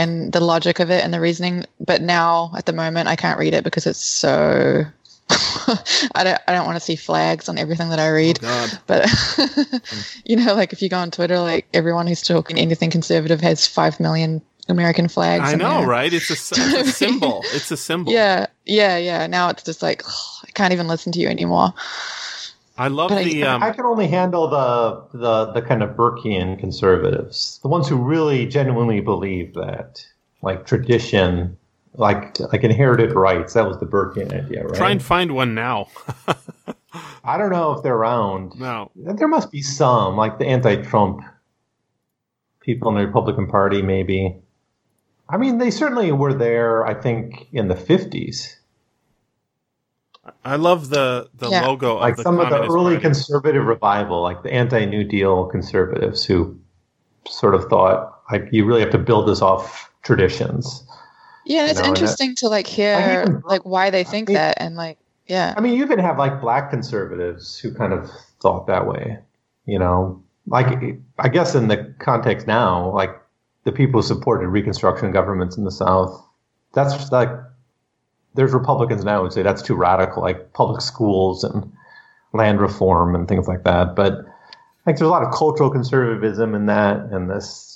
and 0.00 0.32
the 0.32 0.40
logic 0.40 0.78
of 0.80 0.90
it 0.90 1.02
and 1.04 1.12
the 1.14 1.20
reasoning. 1.20 1.64
But 1.80 2.02
now 2.02 2.52
at 2.56 2.66
the 2.66 2.72
moment, 2.72 3.08
I 3.08 3.16
can't 3.16 3.38
read 3.38 3.54
it 3.54 3.64
because 3.64 3.86
it's 3.86 4.04
so 4.04 4.84
I 6.14 6.24
don't 6.24 6.40
I 6.48 6.52
don't 6.52 6.66
want 6.66 6.76
to 6.76 6.80
see 6.84 6.96
flags 6.96 7.48
on 7.48 7.58
everything 7.58 7.90
that 7.90 7.98
I 8.00 8.08
read. 8.08 8.38
Oh, 8.42 8.46
God. 8.46 8.78
But 8.86 9.82
you 10.24 10.36
know, 10.36 10.54
like 10.54 10.72
if 10.72 10.82
you 10.82 10.88
go 10.88 10.98
on 10.98 11.10
Twitter, 11.10 11.38
like 11.38 11.66
everyone 11.72 12.06
who's 12.06 12.22
talking 12.22 12.58
anything 12.58 12.90
conservative 12.90 13.40
has 13.40 13.66
five 13.66 14.00
million 14.00 14.42
American 14.68 15.08
flags. 15.08 15.44
I 15.52 15.56
know, 15.56 15.78
there. 15.80 15.88
right? 15.88 16.12
It's 16.12 16.30
a, 16.30 16.34
s- 16.34 16.52
it's 16.56 16.88
a 16.90 16.92
symbol. 16.92 17.42
It's 17.52 17.70
a 17.70 17.76
symbol. 17.76 18.12
Yeah, 18.12 18.46
yeah, 18.66 18.96
yeah. 18.96 19.26
Now 19.26 19.48
it's 19.50 19.62
just 19.62 19.82
like 19.82 20.02
I 20.44 20.50
can't 20.52 20.72
even 20.72 20.88
listen 20.88 21.12
to 21.12 21.18
you 21.20 21.28
anymore. 21.28 21.72
I 22.78 22.88
love 22.88 23.10
But 23.10 23.18
I- 23.18 23.24
the. 23.24 23.44
Um, 23.44 23.62
I 23.62 23.72
can 23.72 23.84
only 23.84 24.08
handle 24.08 24.48
the, 24.48 25.18
the 25.18 25.52
the 25.52 25.62
kind 25.62 25.82
of 25.82 25.90
Burkean 25.90 26.58
conservatives, 26.58 27.60
the 27.62 27.68
ones 27.68 27.88
who 27.88 27.96
really 27.96 28.46
genuinely 28.46 29.00
believe 29.00 29.54
that, 29.54 30.04
like 30.42 30.66
tradition, 30.66 31.56
like 31.94 32.38
like 32.40 32.62
inherited 32.64 33.12
rights. 33.14 33.54
That 33.54 33.66
was 33.66 33.78
the 33.78 33.86
Burkean 33.86 34.32
idea, 34.32 34.64
right? 34.64 34.74
try 34.74 34.90
and 34.90 35.02
find 35.02 35.32
one 35.32 35.54
now. 35.54 35.88
I 37.24 37.36
don't 37.38 37.50
know 37.50 37.72
if 37.72 37.82
they're 37.82 37.94
around. 37.94 38.58
no. 38.58 38.90
There 38.96 39.28
must 39.28 39.50
be 39.52 39.62
some, 39.62 40.16
like 40.16 40.38
the 40.38 40.46
anti-Trump 40.46 41.20
people 42.60 42.88
in 42.90 42.96
the 42.96 43.06
Republican 43.06 43.46
Party, 43.46 43.82
maybe. 43.82 44.36
I 45.28 45.36
mean, 45.36 45.58
they 45.58 45.70
certainly 45.70 46.10
were 46.12 46.34
there. 46.34 46.84
I 46.86 46.94
think 46.94 47.46
in 47.52 47.68
the 47.68 47.76
fifties, 47.76 48.56
I 50.44 50.56
love 50.56 50.88
the 50.90 51.28
the 51.34 51.48
Yeah. 51.50 51.66
logo 51.66 51.96
like 51.98 52.16
the 52.16 52.22
some 52.22 52.40
of 52.40 52.50
the 52.50 52.62
early 52.62 52.94
Party. 52.94 53.00
conservative 53.02 53.64
revival, 53.64 54.22
like 54.22 54.42
the 54.42 54.52
anti-New 54.52 55.04
Deal 55.04 55.46
conservatives, 55.46 56.24
who 56.24 56.58
sort 57.28 57.54
of 57.54 57.64
thought 57.66 58.20
like 58.32 58.48
you 58.50 58.64
really 58.64 58.80
have 58.80 58.90
to 58.90 58.98
build 58.98 59.28
this 59.28 59.42
off 59.42 59.90
traditions. 60.02 60.84
Yeah, 61.44 61.66
it's 61.66 61.74
know, 61.74 61.86
and 61.86 61.96
that- 61.96 62.00
interesting 62.00 62.34
to 62.36 62.48
like 62.48 62.66
hear 62.66 63.42
like 63.44 63.64
why 63.64 63.90
they 63.90 64.04
think 64.04 64.28
I 64.28 64.32
mean- 64.32 64.34
that 64.34 64.56
and 64.60 64.76
like 64.76 64.98
yeah. 65.26 65.54
I 65.56 65.60
mean, 65.60 65.74
you 65.74 65.84
even 65.84 66.00
have 66.00 66.18
like 66.18 66.40
black 66.40 66.70
conservatives 66.70 67.56
who 67.56 67.72
kind 67.72 67.92
of 67.92 68.10
thought 68.42 68.66
that 68.66 68.88
way. 68.88 69.16
You 69.64 69.78
know, 69.78 70.20
like 70.48 70.98
I 71.20 71.28
guess 71.28 71.54
in 71.54 71.68
the 71.68 71.94
context 72.00 72.48
now, 72.48 72.90
like 72.92 73.10
the 73.62 73.70
people 73.70 74.00
who 74.00 74.06
supported 74.06 74.48
Reconstruction 74.48 75.12
governments 75.12 75.56
in 75.56 75.62
the 75.62 75.70
South, 75.70 76.20
that's 76.72 77.12
like 77.12 77.28
there's 78.34 78.52
Republicans 78.52 79.04
now 79.04 79.22
who 79.22 79.30
say 79.30 79.42
that's 79.42 79.62
too 79.62 79.76
radical, 79.76 80.20
like 80.20 80.52
public 80.52 80.80
schools 80.80 81.44
and 81.44 81.72
land 82.32 82.60
reform 82.60 83.14
and 83.14 83.28
things 83.28 83.46
like 83.46 83.62
that. 83.62 83.94
But 83.94 84.24
like 84.86 84.96
there's 84.96 85.02
a 85.02 85.08
lot 85.08 85.22
of 85.22 85.32
cultural 85.32 85.70
conservatism 85.70 86.56
in 86.56 86.66
that, 86.66 86.96
and 87.12 87.30
this 87.30 87.69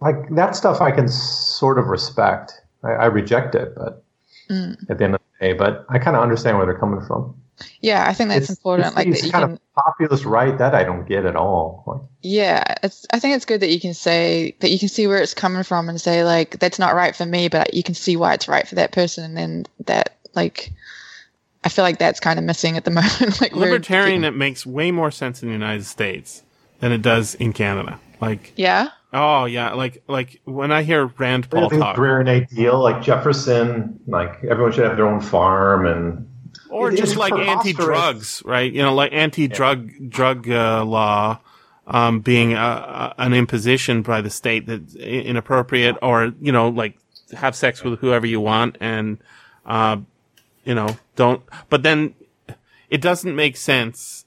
like 0.00 0.28
that 0.34 0.54
stuff 0.56 0.80
I 0.80 0.90
can 0.90 1.08
sort 1.08 1.78
of 1.78 1.86
respect. 1.86 2.52
I, 2.82 2.90
I 2.92 3.04
reject 3.06 3.54
it, 3.54 3.74
but 3.76 4.04
Mm. 4.50 4.88
at 4.88 4.96
the 4.96 5.04
end 5.04 5.14
of 5.14 5.20
the 5.40 5.46
day, 5.48 5.52
but 5.52 5.84
I 5.90 5.98
kind 5.98 6.16
of 6.16 6.22
understand 6.22 6.56
where 6.56 6.64
they're 6.64 6.78
coming 6.78 7.04
from. 7.06 7.34
Yeah, 7.80 8.06
I 8.08 8.14
think 8.14 8.30
that's 8.30 8.44
It's- 8.44 8.56
important. 8.56 8.86
it's 8.86 8.96
like 8.96 9.06
these 9.08 9.20
that 9.20 9.30
kind 9.32 9.44
can 9.44 9.52
of 9.52 9.60
populist 9.74 10.24
right 10.24 10.56
that 10.56 10.74
I 10.74 10.84
don't 10.84 11.06
get 11.06 11.26
at 11.26 11.36
all. 11.36 11.82
Like, 11.86 12.00
Yeah, 12.22 12.62
it's. 12.82 13.04
I 13.12 13.18
think 13.18 13.36
it's 13.36 13.44
good 13.44 13.60
that 13.60 13.68
you 13.68 13.78
can 13.78 13.92
say 13.92 14.56
that 14.60 14.70
you 14.70 14.78
can 14.78 14.88
see 14.88 15.06
where 15.06 15.18
it's 15.18 15.34
coming 15.34 15.64
from 15.64 15.90
and 15.90 16.00
say 16.00 16.24
like 16.24 16.58
that's 16.60 16.78
not 16.78 16.94
right 16.94 17.14
for 17.14 17.26
me, 17.26 17.48
but 17.48 17.74
you 17.74 17.82
can 17.82 17.94
see 17.94 18.16
why 18.16 18.32
it's 18.32 18.48
right 18.48 18.66
for 18.66 18.76
that 18.76 18.92
person, 18.92 19.24
and 19.24 19.36
then 19.36 19.66
that 19.84 20.16
like, 20.34 20.72
I 21.62 21.68
feel 21.68 21.84
like 21.84 21.98
that's 21.98 22.20
kind 22.20 22.38
of 22.38 22.44
missing 22.46 22.78
at 22.78 22.86
the 22.86 22.90
moment. 22.92 23.42
like 23.42 23.54
Libertarian, 23.54 24.24
it 24.24 24.34
makes 24.34 24.64
way 24.64 24.90
more 24.92 25.10
sense 25.10 25.42
in 25.42 25.48
the 25.48 25.52
United 25.52 25.84
States 25.84 26.42
than 26.80 26.90
it 26.92 27.02
does 27.02 27.34
in 27.34 27.52
Canada. 27.52 28.00
Like, 28.20 28.54
Yeah, 28.56 28.88
oh 29.12 29.44
yeah, 29.44 29.72
like 29.72 30.02
like 30.08 30.40
when 30.44 30.72
I 30.72 30.82
hear 30.82 31.06
Rand 31.06 31.50
Paul 31.50 31.68
the 31.68 31.78
talk, 31.78 31.96
Agrarian 31.96 32.28
ideal, 32.28 32.80
like 32.80 33.02
Jefferson, 33.02 34.00
like 34.06 34.44
everyone 34.44 34.72
should 34.72 34.84
have 34.84 34.96
their 34.96 35.06
own 35.06 35.20
farm, 35.20 35.86
and 35.86 36.28
or 36.70 36.90
just 36.90 37.16
like 37.16 37.32
anti-drugs, 37.32 38.42
right? 38.44 38.72
You 38.72 38.82
know, 38.82 38.94
like 38.94 39.12
anti-drug 39.12 40.10
drug 40.10 40.48
uh, 40.50 40.84
law 40.84 41.40
um, 41.86 42.20
being 42.20 42.54
uh, 42.54 43.14
an 43.18 43.32
imposition 43.34 44.02
by 44.02 44.20
the 44.20 44.30
state 44.30 44.66
that's 44.66 44.94
inappropriate, 44.94 45.96
or 46.02 46.32
you 46.40 46.52
know, 46.52 46.68
like 46.68 46.98
have 47.36 47.56
sex 47.56 47.82
with 47.82 48.00
whoever 48.00 48.26
you 48.26 48.40
want, 48.40 48.76
and 48.80 49.18
uh, 49.64 49.96
you 50.64 50.74
know, 50.74 50.96
don't. 51.16 51.42
But 51.68 51.82
then 51.82 52.14
it 52.90 53.00
doesn't 53.00 53.34
make 53.34 53.56
sense 53.56 54.26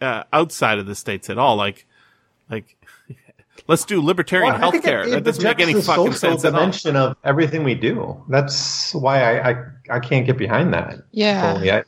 uh, 0.00 0.24
outside 0.32 0.78
of 0.78 0.86
the 0.86 0.94
states 0.94 1.30
at 1.30 1.38
all. 1.38 1.56
Like, 1.56 1.86
like. 2.50 2.74
Let's 3.68 3.84
do 3.84 4.00
libertarian 4.00 4.58
Well, 4.60 4.72
healthcare. 4.72 5.06
it- 5.06 5.10
That 5.10 5.24
doesn't 5.24 5.44
make 5.44 5.60
any 5.60 5.74
the 5.74 5.82
fucking 5.82 6.12
social 6.12 6.18
sense 6.18 6.44
at 6.44 6.54
all. 6.54 6.60
dimension 6.60 6.96
of 6.96 7.16
everything 7.22 7.64
we 7.64 7.74
do. 7.74 8.20
That's 8.28 8.94
why 8.94 9.20
I, 9.22 9.50
I, 9.50 9.56
I 9.90 10.00
can't 10.00 10.24
get 10.26 10.38
behind 10.38 10.72
that. 10.74 10.96
yeah, 11.12 11.52
fully. 11.54 11.70
I- 11.70 11.84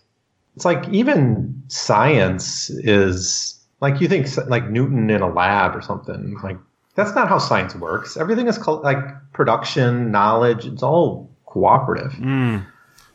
It's 0.57 0.65
like 0.67 0.87
even 0.91 1.63
science 1.69 2.69
is 2.71 3.59
like 3.81 4.01
you 4.01 4.09
think 4.09 4.27
like 4.49 4.69
Newton 4.71 5.09
in 5.11 5.23
a 5.23 5.29
lab 5.33 5.75
or 5.75 5.81
something. 5.81 6.37
Like 6.43 6.59
that's 6.97 7.15
not 7.15 7.29
how 7.29 7.39
science 7.39 7.75
works. 7.75 8.17
Everything 8.19 8.47
is 8.47 8.59
called 8.59 8.83
like 8.83 8.99
production, 9.33 10.11
knowledge. 10.11 10.67
It's 10.67 10.83
all 10.83 11.31
cooperative. 11.47 12.13
Mm. 12.13 12.67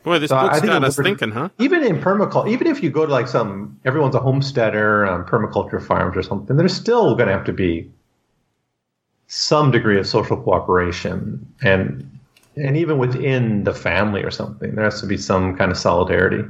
Boy, 0.02 0.18
this 0.18 0.30
So 0.30 0.36
I 0.36 0.42
book's 0.46 0.60
think 0.60 0.72
got 0.72 0.84
us 0.84 0.96
thinking, 0.96 1.30
huh? 1.30 1.48
Even 1.58 1.82
in 1.84 2.00
permaculture, 2.00 2.48
even 2.48 2.66
if 2.68 2.82
you 2.82 2.90
go 2.90 3.06
to 3.06 3.12
like 3.12 3.28
some 3.28 3.78
everyone's 3.84 4.14
a 4.14 4.20
homesteader 4.20 5.06
on 5.06 5.24
permaculture 5.24 5.80
farms 5.82 6.16
or 6.16 6.22
something, 6.22 6.56
there's 6.56 6.74
still 6.74 7.14
going 7.16 7.26
to 7.28 7.32
have 7.32 7.44
to 7.44 7.52
be 7.52 7.90
some 9.28 9.70
degree 9.70 9.98
of 9.98 10.06
social 10.06 10.36
cooperation 10.36 11.46
and 11.62 12.10
and 12.56 12.76
even 12.76 12.96
within 12.96 13.64
the 13.64 13.74
family 13.74 14.22
or 14.22 14.30
something, 14.30 14.74
there 14.74 14.84
has 14.84 15.00
to 15.02 15.06
be 15.06 15.18
some 15.18 15.56
kind 15.56 15.70
of 15.70 15.76
solidarity. 15.76 16.42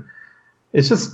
It's 0.73 0.89
just 0.89 1.13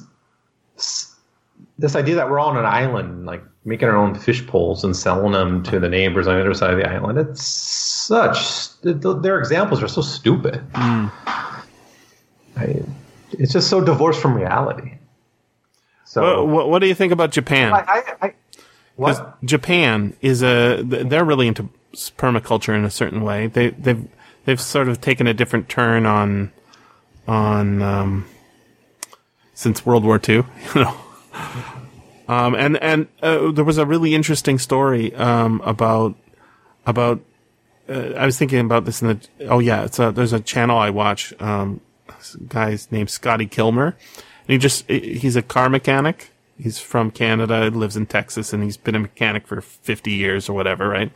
this 1.78 1.96
idea 1.96 2.14
that 2.14 2.28
we're 2.30 2.38
all 2.38 2.50
on 2.50 2.58
an 2.58 2.66
island, 2.66 3.24
like 3.24 3.42
making 3.64 3.88
our 3.88 3.96
own 3.96 4.14
fish 4.14 4.46
poles 4.46 4.84
and 4.84 4.94
selling 4.94 5.32
them 5.32 5.62
to 5.64 5.80
the 5.80 5.88
neighbors 5.88 6.26
on 6.26 6.34
the 6.34 6.40
other 6.40 6.52
side 6.52 6.72
of 6.72 6.78
the 6.78 6.88
island. 6.88 7.18
It's 7.18 7.42
such 7.42 8.80
th- 8.82 9.00
th- 9.00 9.16
their 9.22 9.38
examples 9.38 9.82
are 9.82 9.88
so 9.88 10.02
stupid. 10.02 10.62
Mm. 10.72 11.10
I, 12.56 12.82
it's 13.30 13.52
just 13.52 13.70
so 13.70 13.80
divorced 13.80 14.20
from 14.20 14.34
reality. 14.34 14.98
So 16.04 16.44
What, 16.44 16.54
what, 16.54 16.68
what 16.70 16.78
do 16.80 16.86
you 16.86 16.94
think 16.94 17.12
about 17.12 17.30
Japan? 17.30 17.72
I, 17.72 17.78
I, 17.78 18.02
I, 18.20 18.26
Because 18.26 18.41
what? 19.02 19.44
Japan 19.44 20.16
is 20.20 20.42
a 20.42 20.82
they're 20.82 21.24
really 21.24 21.48
into 21.48 21.68
permaculture 22.16 22.74
in 22.74 22.84
a 22.84 22.90
certain 22.90 23.22
way. 23.22 23.46
They 23.46 23.70
they've 23.70 24.06
they've 24.44 24.60
sort 24.60 24.88
of 24.88 25.00
taken 25.00 25.26
a 25.26 25.34
different 25.34 25.68
turn 25.68 26.06
on 26.06 26.52
on 27.26 27.82
um, 27.82 28.26
since 29.54 29.84
World 29.86 30.04
War 30.04 30.20
II. 30.26 30.44
You 30.74 30.82
know, 30.82 30.96
um, 32.28 32.54
and 32.54 32.76
and 32.82 33.08
uh, 33.22 33.50
there 33.52 33.64
was 33.64 33.78
a 33.78 33.86
really 33.86 34.14
interesting 34.14 34.58
story 34.58 35.14
um, 35.14 35.60
about 35.64 36.14
about. 36.86 37.20
Uh, 37.88 38.12
I 38.16 38.26
was 38.26 38.38
thinking 38.38 38.60
about 38.60 38.84
this 38.84 39.02
in 39.02 39.08
the. 39.08 39.20
Oh 39.48 39.58
yeah, 39.58 39.84
it's 39.84 39.98
a, 39.98 40.12
there's 40.12 40.32
a 40.32 40.40
channel 40.40 40.78
I 40.78 40.90
watch. 40.90 41.32
Um, 41.40 41.80
guy's 42.48 42.90
named 42.92 43.10
Scotty 43.10 43.46
Kilmer, 43.46 43.86
and 43.86 44.48
he 44.48 44.58
just 44.58 44.88
he's 44.88 45.36
a 45.36 45.42
car 45.42 45.68
mechanic. 45.68 46.31
He's 46.58 46.78
from 46.78 47.10
Canada, 47.10 47.70
lives 47.70 47.96
in 47.96 48.06
Texas, 48.06 48.52
and 48.52 48.62
he's 48.62 48.76
been 48.76 48.94
a 48.94 49.00
mechanic 49.00 49.46
for 49.46 49.60
50 49.60 50.10
years 50.10 50.48
or 50.48 50.52
whatever, 50.52 50.88
right? 50.88 51.12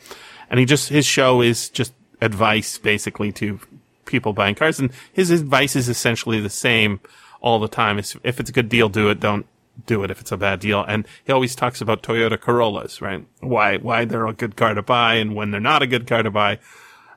And 0.51 0.59
he 0.59 0.67
just 0.67 0.89
his 0.89 1.07
show 1.07 1.41
is 1.41 1.69
just 1.69 1.93
advice 2.21 2.79
basically 2.79 3.33
to 3.33 3.61
people 4.05 4.33
buying 4.33 4.55
cars, 4.55 4.79
and 4.79 4.91
his 5.13 5.31
advice 5.31 5.77
is 5.77 5.89
essentially 5.89 6.41
the 6.41 6.51
same 6.51 7.01
all 7.41 7.59
the 7.59 7.69
time. 7.69 7.99
It's, 7.99 8.17
if 8.23 8.41
it's 8.41 8.51
a 8.51 8.53
good 8.53 8.69
deal, 8.69 8.89
do 8.89 9.09
it. 9.11 9.21
Don't 9.21 9.47
do 9.85 10.03
it 10.03 10.11
if 10.11 10.21
it's 10.21 10.33
a 10.33 10.37
bad 10.37 10.61
deal. 10.61 10.83
And 10.83 11.07
he 11.25 11.33
always 11.33 11.55
talks 11.55 11.81
about 11.81 12.03
Toyota 12.03 12.41
Corollas, 12.41 13.03
right? 13.03 13.27
Why 13.41 13.77
why 13.77 14.05
they're 14.05 14.27
a 14.27 14.33
good 14.33 14.57
car 14.57 14.75
to 14.75 14.83
buy 14.83 15.15
and 15.15 15.35
when 15.35 15.51
they're 15.51 15.61
not 15.61 15.83
a 15.83 15.87
good 15.87 16.07
car 16.07 16.23
to 16.23 16.31
buy. 16.31 16.59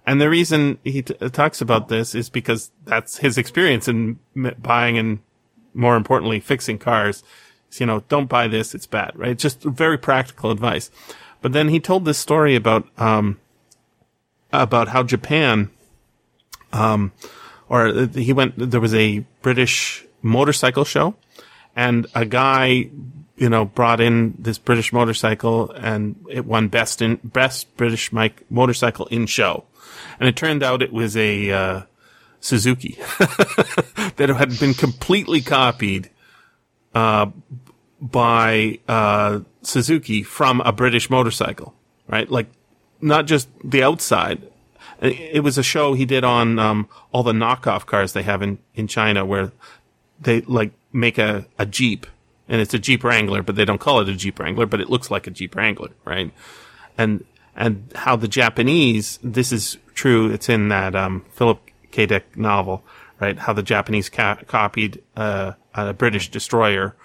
And 0.05 0.19
the 0.19 0.29
reason 0.29 0.79
he 0.83 1.03
t- 1.03 1.13
talks 1.29 1.61
about 1.61 1.87
this 1.87 2.15
is 2.15 2.29
because 2.29 2.71
that's 2.85 3.17
his 3.17 3.37
experience 3.37 3.87
in 3.87 4.19
m- 4.35 4.55
buying 4.61 4.97
and 4.97 5.19
more 5.73 5.95
importantly 5.95 6.39
fixing 6.39 6.79
cars. 6.79 7.23
You 7.77 7.85
know, 7.85 8.03
don't 8.09 8.27
buy 8.27 8.47
this; 8.47 8.73
it's 8.73 8.87
bad, 8.87 9.11
right? 9.15 9.37
Just 9.37 9.61
very 9.63 9.97
practical 9.97 10.51
advice. 10.51 10.89
But 11.41 11.53
then 11.53 11.69
he 11.69 11.79
told 11.79 12.05
this 12.05 12.17
story 12.17 12.55
about 12.55 12.87
um, 12.97 13.39
about 14.51 14.89
how 14.89 15.03
Japan, 15.03 15.69
um, 16.73 17.11
or 17.67 18.07
he 18.07 18.33
went. 18.33 18.55
There 18.57 18.81
was 18.81 18.93
a 18.93 19.25
British 19.41 20.05
motorcycle 20.21 20.83
show, 20.83 21.15
and 21.75 22.07
a 22.15 22.25
guy, 22.25 22.89
you 23.37 23.49
know, 23.49 23.65
brought 23.65 24.01
in 24.01 24.35
this 24.37 24.57
British 24.57 24.91
motorcycle, 24.91 25.71
and 25.71 26.15
it 26.29 26.45
won 26.45 26.67
best 26.67 27.01
in 27.01 27.17
best 27.23 27.75
British 27.77 28.11
mic, 28.11 28.49
motorcycle 28.49 29.05
in 29.07 29.25
show, 29.25 29.65
and 30.19 30.27
it 30.27 30.35
turned 30.35 30.63
out 30.63 30.81
it 30.81 30.91
was 30.91 31.15
a 31.15 31.51
uh, 31.51 31.81
Suzuki 32.41 32.97
that 34.17 34.29
had 34.35 34.59
been 34.59 34.73
completely 34.73 35.41
copied 35.41 36.09
uh, 36.93 37.27
by 38.01 38.79
uh, 38.87 39.41
Suzuki 39.61 40.23
from 40.23 40.61
a 40.61 40.71
British 40.71 41.09
motorcycle, 41.09 41.73
right? 42.07 42.29
Like 42.29 42.47
not 43.01 43.25
just 43.25 43.49
the 43.63 43.83
outside. 43.83 44.43
It 45.01 45.43
was 45.43 45.57
a 45.57 45.63
show 45.63 45.93
he 45.93 46.05
did 46.05 46.23
on 46.25 46.59
um, 46.59 46.89
all 47.13 47.23
the 47.23 47.31
knockoff 47.31 47.85
cars 47.85 48.13
they 48.13 48.23
have 48.23 48.41
in 48.41 48.59
in 48.75 48.87
China, 48.87 49.25
where 49.25 49.51
they 50.19 50.41
like 50.41 50.71
make 50.91 51.17
a 51.17 51.45
a 51.57 51.65
Jeep, 51.65 52.05
and 52.49 52.59
it's 52.59 52.73
a 52.73 52.79
Jeep 52.79 53.03
Wrangler, 53.03 53.41
but 53.41 53.55
they 53.55 53.63
don't 53.63 53.79
call 53.79 54.01
it 54.01 54.09
a 54.09 54.15
Jeep 54.15 54.39
Wrangler, 54.39 54.65
but 54.65 54.81
it 54.81 54.89
looks 54.89 55.09
like 55.09 55.25
a 55.25 55.31
Jeep 55.31 55.55
Wrangler, 55.55 55.91
right? 56.03 56.33
And 56.97 57.23
and 57.55 57.91
how 57.95 58.15
the 58.15 58.27
Japanese, 58.27 59.19
this 59.23 59.51
is 59.51 59.77
true. 59.93 60.31
It's 60.31 60.49
in 60.49 60.69
that 60.69 60.95
um, 60.95 61.25
Philip 61.31 61.61
K. 61.91 62.05
Dick 62.05 62.37
novel, 62.37 62.83
right? 63.19 63.37
How 63.37 63.53
the 63.53 63.63
Japanese 63.63 64.09
ca- 64.09 64.39
copied 64.47 65.01
uh, 65.15 65.53
a 65.87 65.93
British 65.93 66.29
destroyer, 66.29 66.95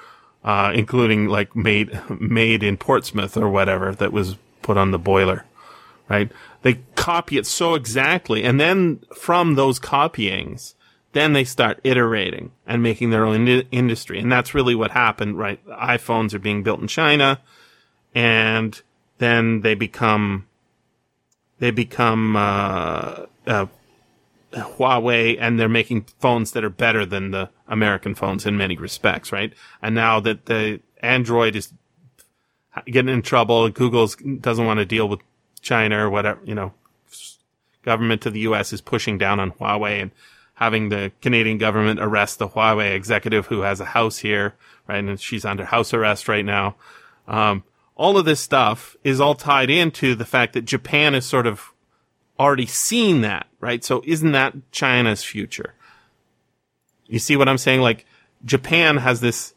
uh, 0.45 0.73
including 0.75 1.29
like 1.29 1.55
made 1.55 1.99
made 2.09 2.63
in 2.63 2.77
Portsmouth 2.77 3.37
or 3.37 3.49
whatever 3.49 3.95
that 3.95 4.13
was 4.13 4.37
put 4.63 4.77
on 4.77 4.91
the 4.91 4.99
boiler, 4.99 5.45
right? 6.09 6.31
They 6.63 6.81
copy 6.97 7.39
it 7.39 7.47
so 7.47 7.75
exactly, 7.75 8.45
and 8.45 8.59
then 8.59 9.01
from 9.15 9.55
those 9.55 9.79
copyings, 9.79 10.75
then 11.13 11.33
they 11.33 11.45
start 11.45 11.81
iterating 11.85 12.53
and 12.67 12.83
making 12.83 13.11
their 13.11 13.25
own 13.25 13.47
in- 13.47 13.69
industry, 13.71 14.19
and 14.19 14.31
that's 14.31 14.55
really 14.55 14.75
what 14.75 14.91
happened, 14.91 15.39
right? 15.39 15.65
iPhones 15.69 16.35
are 16.35 16.39
being 16.39 16.63
built 16.63 16.81
in 16.81 16.89
China, 16.89 17.41
and 18.15 18.81
then 19.19 19.61
they 19.61 19.75
become 19.75 20.47
they 21.59 21.71
become 21.71 22.37
uh, 22.37 23.27
uh, 23.47 23.67
Huawei, 24.55 25.37
and 25.39 25.59
they're 25.59 25.69
making 25.69 26.07
phones 26.19 26.53
that 26.53 26.65
are 26.65 26.71
better 26.71 27.05
than 27.05 27.31
the 27.31 27.51
American 27.69 28.15
phones 28.15 28.47
in 28.47 28.57
many 28.57 28.77
respects, 28.77 29.33
right? 29.33 29.53
And 29.83 29.95
now 29.95 30.21
that 30.21 30.47
the 30.47 30.81
Android 31.01 31.57
is 31.57 31.73
getting 32.87 33.13
in 33.13 33.23
trouble, 33.23 33.69
Google 33.71 34.09
doesn't 34.41 34.67
want 34.67 34.79
to 34.79 34.85
deal 34.85 35.09
with 35.09 35.21
China 35.61 36.07
or 36.07 36.11
whatever, 36.11 36.41
you 36.45 36.55
know, 36.55 36.73
government 37.83 38.27
of 38.27 38.33
the 38.33 38.41
U.S. 38.41 38.73
is 38.73 38.81
pushing 38.81 39.19
down 39.19 39.41
on 39.41 39.53
Huawei 39.53 40.01
and 40.01 40.11
having 40.55 40.89
the 40.89 41.13
Canadian 41.21 41.59
government 41.59 42.01
arrest 42.01 42.39
the 42.39 42.49
Huawei 42.49 42.95
executive 42.95 43.47
who 43.47 43.61
has 43.63 43.81
a 43.81 43.87
house 43.87 44.19
here, 44.19 44.55
right? 44.89 45.03
And 45.03 45.21
she's 45.21 45.45
under 45.45 45.65
house 45.65 45.93
arrest 45.93 46.29
right 46.29 46.45
now. 46.45 46.77
Um, 47.27 47.65
all 47.97 48.17
of 48.17 48.25
this 48.25 48.41
stuff 48.41 48.97
is 49.05 49.21
all 49.21 49.35
tied 49.35 49.71
into 49.71 50.15
the 50.15 50.25
fact 50.25 50.53
that 50.55 50.65
Japan 50.65 51.15
is 51.15 51.27
sort 51.27 51.47
of 51.47 51.73
already 52.39 52.67
seen 52.67 53.21
that, 53.21 53.47
right? 53.65 53.83
So 53.83 54.03
isn't 54.05 54.33
that 54.33 54.55
China's 54.73 55.25
future? 55.25 55.73
You 57.07 57.19
see 57.19 57.35
what 57.35 57.49
I'm 57.49 57.57
saying? 57.57 57.81
Like 57.81 58.05
Japan 58.45 58.99
has 58.99 59.23
this 59.23 59.55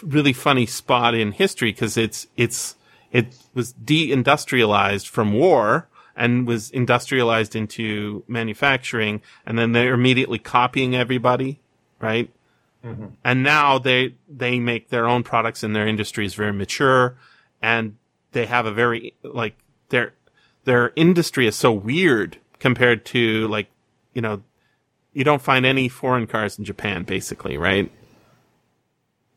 really 0.00 0.32
funny 0.32 0.64
spot 0.64 1.12
in 1.12 1.32
history 1.32 1.72
because 1.72 1.96
it's, 1.96 2.28
it's, 2.36 2.76
it 3.10 3.36
was 3.54 3.72
deindustrialized 3.72 5.08
from 5.08 5.32
war 5.32 5.88
and 6.14 6.46
was 6.46 6.70
industrialized 6.70 7.56
into 7.56 8.22
manufacturing. 8.28 9.22
And 9.44 9.58
then 9.58 9.72
they're 9.72 9.94
immediately 9.94 10.38
copying 10.38 10.94
everybody, 10.94 11.58
right? 11.98 12.30
Mm-hmm. 12.84 13.06
And 13.24 13.42
now 13.42 13.80
they, 13.80 14.14
they 14.28 14.60
make 14.60 14.90
their 14.90 15.08
own 15.08 15.24
products 15.24 15.64
and 15.64 15.74
their 15.74 15.88
industry 15.88 16.24
is 16.24 16.34
very 16.34 16.52
mature 16.52 17.16
and 17.60 17.96
they 18.30 18.46
have 18.46 18.66
a 18.66 18.72
very, 18.72 19.14
like, 19.24 19.56
their, 19.88 20.14
their 20.62 20.92
industry 20.94 21.48
is 21.48 21.56
so 21.56 21.72
weird 21.72 22.38
compared 22.58 23.04
to 23.06 23.48
like, 23.48 23.68
you 24.14 24.22
know, 24.22 24.42
you 25.12 25.24
don't 25.24 25.42
find 25.42 25.66
any 25.66 25.88
foreign 25.88 26.26
cars 26.26 26.58
in 26.58 26.64
Japan, 26.64 27.02
basically, 27.04 27.56
right? 27.56 27.90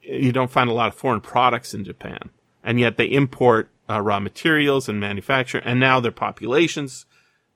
You 0.01 0.32
don't 0.32 0.51
find 0.51 0.69
a 0.69 0.74
lot 0.74 0.90
of 0.90 0.95
foreign 0.95 1.22
products 1.22 1.74
in 1.74 1.83
Japan, 1.85 2.30
and 2.64 2.80
yet 2.80 2.98
they 2.98 3.06
import 3.06 3.69
uh, 3.90 4.01
raw 4.01 4.19
materials 4.19 4.90
and 4.90 5.00
manufacture, 5.00 5.59
and 5.59 5.80
now 5.80 6.00
their 6.00 6.11
population's 6.11 7.06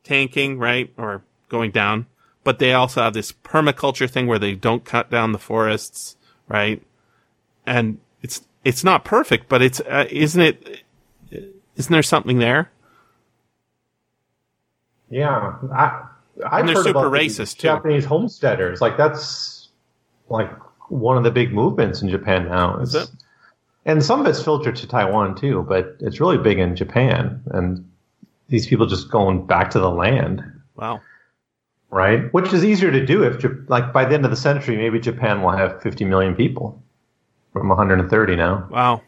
tanking, 0.03 0.57
right, 0.57 0.91
or 0.97 1.23
going 1.49 1.71
down. 1.71 2.05
But 2.43 2.59
they 2.59 2.73
also 2.73 3.01
have 3.01 3.13
this 3.13 3.31
permaculture 3.31 4.09
thing 4.09 4.27
where 4.27 4.39
they 4.39 4.53
don't 4.53 4.85
cut 4.85 5.09
down 5.09 5.31
the 5.31 5.39
forests, 5.39 6.15
right? 6.47 6.81
And 7.65 7.99
it's 8.21 8.45
it's 8.63 8.83
not 8.83 9.03
perfect, 9.03 9.49
but 9.49 9.61
it's 9.61 9.79
uh, 9.81 10.05
isn't 10.09 10.41
it? 10.41 10.81
Isn't 11.75 11.91
there 11.91 12.03
something 12.03 12.39
there? 12.39 12.71
Yeah, 15.09 15.55
I, 15.73 16.07
I've 16.45 16.59
And 16.61 16.67
they're 16.69 16.75
heard 16.75 16.85
super 16.85 16.99
about 16.99 17.11
the 17.11 17.17
racist, 17.17 17.57
too. 17.57 17.63
Japanese 17.67 18.05
homesteaders, 18.05 18.81
like 18.81 18.97
that's 18.97 19.69
like 20.29 20.49
one 20.89 21.17
of 21.17 21.23
the 21.23 21.31
big 21.31 21.53
movements 21.53 22.01
in 22.01 22.09
Japan 22.09 22.45
now. 22.47 22.77
Is 22.79 22.95
it? 22.95 23.09
And 23.85 24.03
some 24.03 24.19
of 24.19 24.25
it's 24.25 24.41
filtered 24.41 24.75
to 24.77 24.87
Taiwan 24.87 25.35
too, 25.35 25.63
but 25.69 25.95
it's 25.99 26.19
really 26.19 26.37
big 26.39 26.57
in 26.57 26.75
Japan. 26.75 27.41
And 27.51 27.87
these 28.49 28.65
people 28.67 28.87
just 28.87 29.11
going 29.11 29.45
back 29.45 29.69
to 29.71 29.79
the 29.79 29.89
land, 29.91 30.43
Wow. 30.75 31.01
right? 31.91 32.33
Which 32.33 32.51
is 32.51 32.65
easier 32.65 32.91
to 32.91 33.05
do 33.05 33.23
if, 33.23 33.43
like, 33.67 33.93
by 33.93 34.05
the 34.05 34.15
end 34.15 34.25
of 34.25 34.31
the 34.31 34.37
century, 34.37 34.75
maybe 34.75 34.99
Japan 34.99 35.41
will 35.43 35.51
have 35.51 35.81
50 35.83 36.03
million 36.05 36.35
people 36.35 36.81
from 37.53 37.69
130 37.69 38.35
now. 38.35 38.67
Wow. 38.71 39.01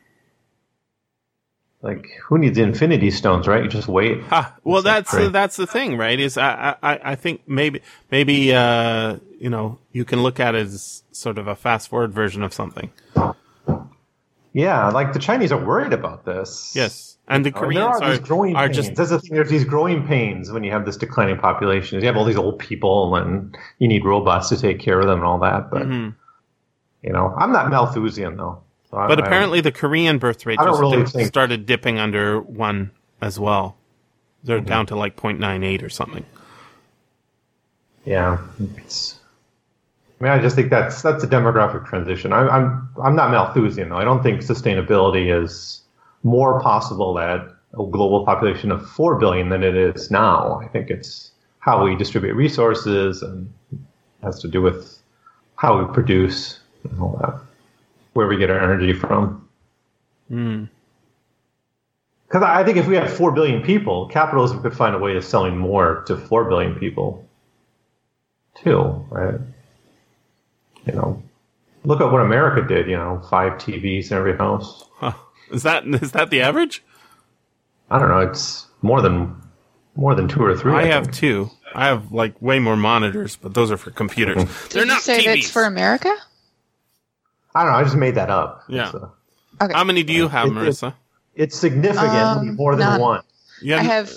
Like, 1.87 2.05
who 2.25 2.37
needs 2.37 2.57
infinity 2.57 3.11
stones, 3.11 3.47
right? 3.47 3.63
You 3.63 3.69
just 3.69 3.87
wait. 3.87 4.21
Ha. 4.23 4.53
Well, 4.65 4.81
that's 4.81 5.09
great. 5.09 5.31
that's 5.31 5.55
the 5.55 5.65
thing, 5.65 5.95
right? 5.97 6.19
Is 6.19 6.37
I 6.37 6.75
I 6.83 6.99
I 7.11 7.15
think 7.15 7.47
maybe 7.47 7.79
maybe 8.11 8.53
uh 8.53 9.17
you 9.39 9.49
know 9.49 9.79
you 9.93 10.03
can 10.03 10.21
look 10.21 10.37
at 10.39 10.53
it 10.53 10.67
as 10.67 11.03
sort 11.13 11.37
of 11.37 11.47
a 11.47 11.55
fast 11.55 11.87
forward 11.89 12.11
version 12.13 12.43
of 12.43 12.53
something. 12.53 12.91
Yeah, 14.53 14.89
like 14.89 15.13
the 15.13 15.19
Chinese 15.19 15.51
are 15.51 15.63
worried 15.63 15.93
about 15.93 16.25
this. 16.25 16.73
Yes, 16.75 17.17
and 17.27 17.45
the 17.45 17.53
Oh, 17.55 17.61
and 17.63 17.75
there 17.75 17.83
Koreans 17.85 18.01
are 18.01 18.09
these 18.09 18.19
growing 18.27 18.55
are 18.55 18.65
pains. 18.67 18.75
just 18.75 18.95
That's 18.95 19.09
the 19.11 19.19
thing. 19.19 19.33
There's 19.35 19.49
these 19.49 19.63
growing 19.65 20.05
pains 20.07 20.51
when 20.51 20.63
you 20.63 20.71
have 20.71 20.85
this 20.85 20.97
declining 20.97 21.37
population. 21.37 21.99
You 21.99 22.05
have 22.07 22.17
all 22.17 22.25
these 22.25 22.37
old 22.37 22.59
people, 22.59 23.15
and 23.15 23.55
you 23.79 23.87
need 23.87 24.03
robots 24.03 24.49
to 24.49 24.57
take 24.59 24.79
care 24.79 24.99
of 24.99 25.07
them 25.07 25.19
and 25.19 25.27
all 25.27 25.39
that. 25.39 25.69
But 25.71 25.83
Mhm. 25.87 26.15
you 27.03 27.13
know, 27.13 27.33
I'm 27.37 27.51
not 27.51 27.69
Malthusian 27.69 28.35
though. 28.37 28.63
So 28.89 28.97
But 29.07 29.19
I 29.21 29.25
apparently, 29.27 29.61
the 29.61 29.71
Korean 29.71 30.17
birth 30.17 30.45
rate 30.45 30.59
just 30.59 30.79
really 30.79 31.25
started 31.25 31.65
dipping 31.65 31.99
under 31.99 32.39
one 32.41 32.91
as 33.21 33.39
well. 33.39 33.75
They're 34.43 34.59
Mm-hmm. 34.59 34.65
down 34.65 34.85
to 34.87 34.95
like 34.95 35.15
0.98 35.17 35.83
or 35.83 35.89
something. 35.89 36.25
yeah. 38.05 38.37
It's, 38.77 39.19
I 40.19 40.23
mean, 40.23 40.33
I 40.33 40.39
just 40.39 40.55
think 40.55 40.69
that's 40.69 41.01
that's 41.01 41.23
a 41.23 41.27
demographic 41.27 41.85
transition. 41.87 42.33
I, 42.33 42.47
I'm 42.47 42.89
I'm 43.03 43.15
not 43.15 43.29
Malthusian 43.31 43.89
though. 43.89 43.97
I 43.97 44.03
don't 44.03 44.23
think 44.23 44.41
sustainability 44.41 45.29
is 45.43 45.81
more 46.23 46.59
possible 46.61 47.19
at 47.19 47.41
a 47.73 47.85
global 47.85 48.25
population 48.25 48.71
of 48.71 48.87
four 48.89 49.19
billion 49.19 49.49
than 49.49 49.63
it 49.63 49.75
is 49.75 50.09
now. 50.09 50.59
I 50.63 50.67
think 50.69 50.89
it's 50.89 51.31
how 51.59 51.83
we 51.83 51.95
distribute 51.95 52.33
resources 52.33 53.21
and 53.21 53.53
has 54.23 54.39
to 54.39 54.47
do 54.47 54.61
with 54.61 54.97
how 55.57 55.77
we 55.85 55.93
produce 55.93 56.59
and 56.89 56.99
all 57.01 57.17
that, 57.21 57.39
where 58.17 58.27
we 58.27 58.35
get 58.35 58.49
our 58.49 58.59
energy 58.59 58.93
from. 58.93 59.47
Mm. 60.31 60.67
Because 62.27 62.41
I 62.41 62.63
think 62.63 62.77
if 62.77 62.87
we 62.87 62.95
had 62.95 63.11
four 63.11 63.31
billion 63.31 63.61
people, 63.61 64.07
capitalism 64.07 64.59
could 64.63 64.75
find 64.75 64.95
a 64.95 64.97
way 64.97 65.15
of 65.15 65.23
selling 65.23 65.55
more 65.55 66.03
to 66.07 66.17
four 66.17 66.45
billion 66.45 66.73
people, 66.73 67.23
too, 68.55 69.05
right? 69.11 69.39
You 70.87 70.93
know, 70.93 71.21
look 71.83 72.01
at 72.01 72.11
what 72.11 72.21
America 72.21 72.67
did. 72.67 72.87
You 72.89 72.97
know, 72.97 73.21
five 73.29 73.53
TVs 73.53 74.09
in 74.09 74.17
every 74.17 74.35
house. 74.35 74.83
Huh. 74.95 75.13
Is 75.51 75.61
that 75.61 75.85
is 75.85 76.11
that 76.13 76.31
the 76.31 76.41
average? 76.41 76.83
I 77.91 77.99
don't 77.99 78.09
know. 78.09 78.19
It's 78.21 78.65
more 78.81 79.01
than 79.03 79.35
more 79.95 80.15
than 80.15 80.27
two 80.27 80.43
or 80.43 80.57
three. 80.57 80.73
I 80.73 80.81
I 80.81 80.85
have 80.85 81.03
think. 81.03 81.15
two. 81.17 81.49
I 81.75 81.85
have 81.85 82.11
like 82.11 82.41
way 82.41 82.57
more 82.57 82.75
monitors, 82.75 83.35
but 83.35 83.53
those 83.53 83.69
are 83.69 83.77
for 83.77 83.91
computers. 83.91 84.37
Mm-hmm. 84.43 84.73
They're 84.73 84.83
you 84.85 84.89
not 84.89 85.01
say 85.03 85.19
TVs. 85.19 85.25
that's 85.25 85.51
for 85.51 85.63
America? 85.65 86.13
I 87.57 87.63
don't 87.63 87.71
know. 87.73 87.77
I 87.79 87.83
just 87.83 87.95
made 87.95 88.15
that 88.15 88.29
up. 88.29 88.63
Yeah. 88.69 88.85
It's, 88.87 88.95
uh, 88.95 89.07
Okay. 89.59 89.73
How 89.73 89.83
many 89.83 90.03
do 90.03 90.13
you 90.13 90.27
have, 90.27 90.45
It- 90.47 90.51
it- 90.51 90.53
Marissa? 90.55 90.93
it's 91.33 91.57
significantly 91.57 92.49
Um, 92.49 92.55
more 92.55 92.75
than 92.75 92.87
none. 92.91 93.01
one. 93.01 93.21
You 93.61 93.75
I 93.75 93.79
have 93.81 94.11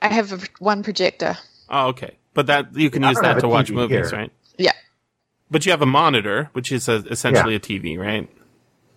I 0.00 0.08
have 0.08 0.32
a, 0.32 0.38
one 0.58 0.82
projector. 0.82 1.36
Oh, 1.68 1.88
okay. 1.88 2.16
But 2.32 2.46
that 2.46 2.74
you 2.74 2.88
can 2.88 3.04
I 3.04 3.10
use 3.10 3.20
that 3.20 3.40
to 3.40 3.48
watch 3.48 3.68
TV 3.70 3.74
movies, 3.74 4.08
here. 4.10 4.18
right? 4.18 4.32
Yeah. 4.56 4.72
But 5.50 5.66
you 5.66 5.72
have 5.72 5.82
a 5.82 5.86
monitor, 5.86 6.48
which 6.54 6.72
is 6.72 6.88
a, 6.88 6.96
essentially 7.10 7.54
a 7.54 7.60
TV, 7.60 7.98
right? 7.98 8.26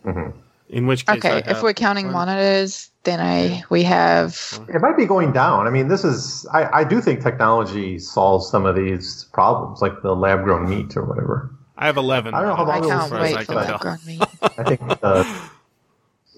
Mhm. 0.06 0.34
In 0.70 0.88
which 0.88 1.06
case, 1.06 1.24
I 1.26 1.40
Okay, 1.40 1.52
if 1.52 1.62
we're 1.62 1.74
counting 1.74 2.06
one. 2.06 2.14
monitors, 2.28 2.90
then 3.04 3.20
I 3.20 3.64
we 3.70 3.84
have 3.84 4.40
It 4.70 4.82
might 4.82 4.96
be 4.96 5.06
going 5.06 5.34
down. 5.34 5.68
I 5.68 5.70
mean, 5.70 5.90
this 5.90 6.06
is. 6.06 6.48
I, 6.54 6.80
I 6.80 6.84
do 6.86 7.02
think 7.02 7.22
technology 7.22 8.00
solves 8.00 8.50
some 8.50 8.66
of 8.66 8.76
these 8.76 9.26
problems, 9.34 9.82
like 9.82 10.02
the 10.02 10.16
lab 10.16 10.46
grown 10.46 10.70
meat 10.70 10.96
or 10.96 11.04
whatever. 11.04 11.53
I 11.84 11.88
have 11.88 11.98
eleven. 11.98 12.34
I 12.34 12.40
don't 12.40 12.50
know 12.50 12.56
how 12.56 12.64
I 12.66 12.80
long 12.80 12.80
as 12.80 12.86
it 12.86 12.90
can't 12.90 13.10
far 13.10 13.20
will 13.20 13.26
as 13.26 13.32
wait 13.34 13.40
I 13.40 13.44
for 13.44 13.46
can 13.46 13.56
that 13.56 13.68
tell. 13.68 13.78
grown 13.80 13.98
meat. 14.06 14.22
I 14.58 14.64
think 14.64 14.82
uh, 15.04 15.48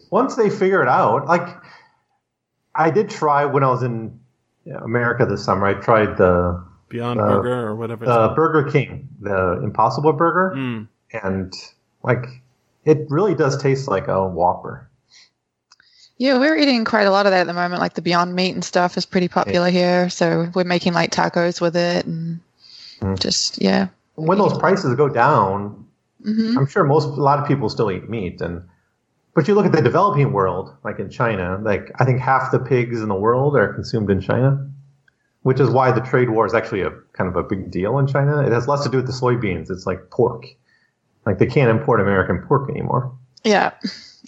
once 0.09 0.35
they 0.35 0.49
figure 0.49 0.81
it 0.81 0.87
out, 0.87 1.27
like 1.27 1.47
I 2.73 2.89
did 2.89 3.09
try 3.09 3.45
when 3.45 3.63
I 3.63 3.67
was 3.69 3.83
in 3.83 4.19
America 4.81 5.25
this 5.25 5.43
summer. 5.45 5.67
I 5.67 5.73
tried 5.75 6.17
the 6.17 6.63
Beyond 6.89 7.19
Uh, 7.21 7.27
Burger 7.27 7.67
or 7.67 7.75
whatever. 7.75 8.05
the 8.05 8.11
called. 8.11 8.35
Burger 8.35 8.71
King, 8.71 9.07
the 9.21 9.61
Impossible 9.63 10.13
Burger, 10.13 10.55
Mm. 10.55 10.87
and 11.23 11.53
like 12.03 12.25
it 12.83 13.05
really 13.09 13.35
does 13.35 13.61
taste 13.61 13.87
like 13.87 14.07
a 14.07 14.27
Whopper. 14.27 14.89
Yeah, 16.17 16.39
we're 16.39 16.55
eating 16.55 16.85
quite 16.85 17.07
a 17.07 17.11
lot 17.11 17.25
of 17.25 17.33
that 17.33 17.41
at 17.41 17.47
the 17.47 17.53
moment. 17.53 17.81
Like 17.81 17.93
the 17.95 18.01
Beyond 18.01 18.33
Meat 18.35 18.53
and 18.55 18.63
stuff 18.63 18.97
is 18.97 19.05
pretty 19.05 19.27
popular 19.27 19.69
here, 19.69 20.09
so 20.09 20.49
we're 20.55 20.63
making 20.63 20.93
like 20.93 21.11
tacos 21.11 21.59
with 21.61 21.75
it 21.75 22.05
and 22.05 22.39
Mm. 23.01 23.19
just 23.19 23.61
yeah. 23.61 23.89
When 24.15 24.37
those 24.37 24.57
prices 24.57 24.95
go 24.95 25.07
down, 25.09 25.85
hmm 26.23 26.57
I'm 26.57 26.67
sure 26.67 26.83
most 26.83 27.05
a 27.05 27.21
lot 27.21 27.39
of 27.39 27.47
people 27.47 27.69
still 27.69 27.91
eat 27.91 28.09
meat, 28.09 28.41
and 28.41 28.63
but 29.33 29.47
you 29.47 29.53
look 29.53 29.65
at 29.65 29.73
the 29.73 29.81
developing 29.81 30.31
world, 30.31 30.73
like 30.83 30.99
in 30.99 31.09
China, 31.09 31.59
like 31.61 31.91
I 31.99 32.05
think 32.05 32.19
half 32.19 32.51
the 32.51 32.59
pigs 32.59 33.01
in 33.01 33.09
the 33.09 33.15
world 33.15 33.55
are 33.55 33.73
consumed 33.73 34.09
in 34.09 34.21
China, 34.21 34.69
which 35.43 35.59
is 35.59 35.69
why 35.69 35.91
the 35.91 36.01
trade 36.01 36.29
war 36.29 36.45
is 36.45 36.53
actually 36.53 36.81
a 36.81 36.91
kind 37.13 37.29
of 37.29 37.35
a 37.35 37.43
big 37.43 37.69
deal 37.69 37.99
in 37.99 38.07
China. 38.07 38.41
It 38.41 38.51
has 38.51 38.67
less 38.67 38.83
to 38.83 38.89
do 38.89 38.97
with 38.97 39.07
the 39.07 39.13
soybeans; 39.13 39.69
it's 39.69 39.85
like 39.85 40.09
pork. 40.09 40.45
Like 41.25 41.39
they 41.39 41.47
can't 41.47 41.69
import 41.69 41.99
American 41.99 42.39
pork 42.47 42.69
anymore. 42.69 43.11
Yeah. 43.43 43.71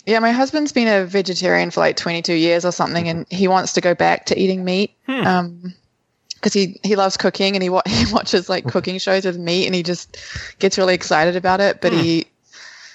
Yeah, 0.05 0.19
my 0.19 0.31
husband's 0.31 0.71
been 0.71 0.87
a 0.87 1.05
vegetarian 1.05 1.69
for 1.69 1.81
like 1.81 1.97
22 1.97 2.33
years 2.33 2.63
or 2.63 2.71
something, 2.71 3.09
and 3.09 3.25
he 3.29 3.49
wants 3.49 3.73
to 3.73 3.81
go 3.81 3.93
back 3.93 4.27
to 4.27 4.39
eating 4.39 4.63
meat. 4.63 4.95
Hmm. 5.05 5.27
Um, 5.27 5.73
because 6.37 6.53
he, 6.53 6.79
he 6.83 6.95
loves 6.95 7.17
cooking 7.17 7.55
and 7.55 7.63
he 7.63 7.69
wa- 7.69 7.81
he 7.87 8.11
watches 8.13 8.49
like 8.49 8.65
cooking 8.67 8.97
shows 8.99 9.25
with 9.25 9.37
meat 9.37 9.65
and 9.65 9.75
he 9.75 9.83
just 9.83 10.17
gets 10.59 10.77
really 10.77 10.93
excited 10.93 11.35
about 11.35 11.59
it. 11.59 11.81
But 11.81 11.93
he, 11.93 12.25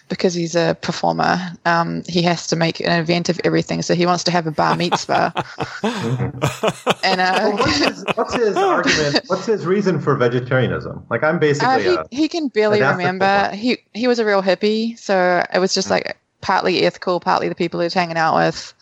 because 0.08 0.34
he's 0.34 0.54
a 0.54 0.76
performer, 0.80 1.38
um, 1.64 2.02
he 2.06 2.22
has 2.22 2.46
to 2.48 2.56
make 2.56 2.80
an 2.80 3.00
event 3.00 3.28
of 3.28 3.40
everything. 3.44 3.80
So 3.82 3.94
he 3.94 4.04
wants 4.04 4.24
to 4.24 4.30
have 4.30 4.46
a 4.46 4.50
bar 4.50 4.76
mitzvah. 4.76 5.32
and 5.82 6.42
Well, 7.02 7.52
uh, 7.52 7.56
what's, 7.56 7.78
his, 7.78 8.04
what's 8.14 8.34
his 8.34 8.56
argument? 8.56 9.20
What's 9.28 9.46
his 9.46 9.64
reason 9.64 10.00
for 10.00 10.14
vegetarianism? 10.16 11.06
Like 11.08 11.22
I'm 11.22 11.36
Uh, 11.36 11.38
basically 11.38 11.84
he, 11.84 11.94
a, 11.94 12.06
he 12.10 12.28
can 12.28 12.48
barely 12.48 12.82
remember. 12.82 13.48
one. 13.50 13.54
He 13.54 13.78
he 13.94 14.06
was 14.06 14.18
a 14.18 14.24
real 14.24 14.42
hippie, 14.42 14.98
so 14.98 15.44
it 15.52 15.58
was 15.58 15.74
just 15.74 15.90
like 15.90 16.16
partly 16.42 16.82
ethical, 16.84 17.18
partly 17.20 17.48
the 17.48 17.54
people 17.54 17.80
he 17.80 17.84
was 17.84 17.94
hanging 17.94 18.16
out 18.18 18.34
with. 18.36 18.74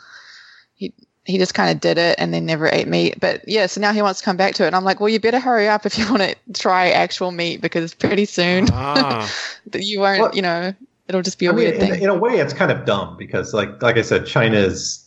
He 1.24 1.32
he 1.32 1.38
just 1.38 1.54
kind 1.54 1.70
of 1.70 1.80
did 1.80 1.98
it 1.98 2.16
and 2.18 2.32
then 2.32 2.46
never 2.46 2.66
ate 2.68 2.88
meat. 2.88 3.20
But 3.20 3.46
yeah, 3.46 3.66
so 3.66 3.80
now 3.80 3.92
he 3.92 4.02
wants 4.02 4.20
to 4.20 4.24
come 4.24 4.36
back 4.36 4.54
to 4.54 4.64
it, 4.64 4.68
and 4.68 4.76
I'm 4.76 4.84
like, 4.84 5.00
well, 5.00 5.08
you 5.08 5.20
better 5.20 5.38
hurry 5.40 5.68
up 5.68 5.86
if 5.86 5.98
you 5.98 6.08
want 6.10 6.22
to 6.22 6.34
try 6.60 6.90
actual 6.90 7.30
meat 7.30 7.60
because 7.60 7.94
pretty 7.94 8.24
soon 8.24 8.68
ah, 8.72 9.30
you 9.74 10.00
won't, 10.00 10.20
Well, 10.20 10.34
you 10.34 10.42
know, 10.42 10.74
it'll 11.08 11.22
just 11.22 11.38
be 11.38 11.46
a 11.46 11.50
I 11.52 11.54
weird 11.54 11.74
in, 11.74 11.80
thing. 11.80 12.02
in 12.02 12.08
a 12.08 12.16
way, 12.18 12.38
it's 12.38 12.52
kind 12.54 12.70
of 12.70 12.84
dumb 12.84 13.16
because, 13.18 13.52
like, 13.54 13.82
like 13.82 13.96
I 13.96 14.02
said, 14.02 14.26
China 14.26 14.56
is 14.58 15.06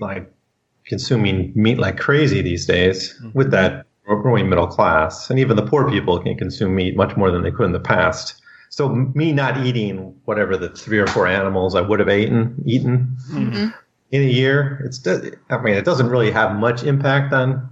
like 0.00 0.30
consuming 0.86 1.52
meat 1.54 1.78
like 1.78 1.98
crazy 1.98 2.40
these 2.42 2.64
days 2.66 3.20
with 3.34 3.50
that 3.50 3.84
growing 4.06 4.48
middle 4.48 4.66
class, 4.66 5.28
and 5.30 5.38
even 5.38 5.56
the 5.56 5.66
poor 5.66 5.90
people 5.90 6.18
can 6.18 6.36
consume 6.36 6.74
meat 6.74 6.96
much 6.96 7.16
more 7.16 7.30
than 7.30 7.42
they 7.42 7.50
could 7.50 7.66
in 7.66 7.72
the 7.72 7.80
past. 7.80 8.40
So 8.70 8.88
me 8.88 9.32
not 9.32 9.64
eating 9.66 10.14
whatever 10.24 10.56
the 10.56 10.68
three 10.70 10.98
or 10.98 11.06
four 11.06 11.26
animals 11.26 11.74
I 11.74 11.80
would 11.80 12.00
have 12.00 12.08
eaten 12.08 12.54
eaten 12.66 13.16
Mhm. 13.30 13.74
In 14.10 14.22
a 14.22 14.26
year, 14.26 14.80
it's 14.84 15.06
I 15.50 15.58
mean, 15.62 15.74
it 15.74 15.84
doesn't 15.84 16.08
really 16.08 16.30
have 16.30 16.56
much 16.56 16.82
impact 16.84 17.32
on 17.32 17.68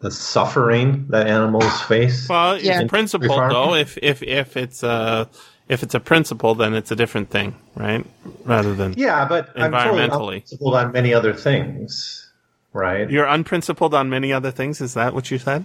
the 0.00 0.10
suffering 0.10 1.06
that 1.10 1.26
animals 1.26 1.80
face. 1.88 2.28
well, 2.28 2.58
Yeah. 2.58 2.80
it's 2.80 2.88
principle 2.90 3.28
Farm. 3.28 3.52
though. 3.52 3.74
If 3.74 3.98
if 4.02 4.22
if 4.22 4.56
it's 4.56 4.82
a 4.82 5.28
if 5.68 5.82
it's 5.84 5.94
a 5.94 6.00
principle, 6.00 6.54
then 6.56 6.74
it's 6.74 6.90
a 6.90 6.96
different 6.96 7.30
thing, 7.30 7.54
right? 7.76 8.04
Rather 8.44 8.74
than 8.74 8.94
yeah, 8.94 9.26
but 9.28 9.50
I'm 9.56 9.70
totally 9.72 10.00
Environmentally. 10.08 10.34
unprincipled 10.36 10.74
on 10.74 10.92
many 10.92 11.14
other 11.14 11.32
things, 11.34 12.30
right? 12.72 13.08
you're 13.10 13.26
unprincipled 13.26 13.94
on 13.94 14.10
many 14.10 14.32
other 14.32 14.50
things. 14.50 14.80
Is 14.80 14.94
that 14.94 15.14
what 15.14 15.30
you 15.30 15.38
said? 15.38 15.64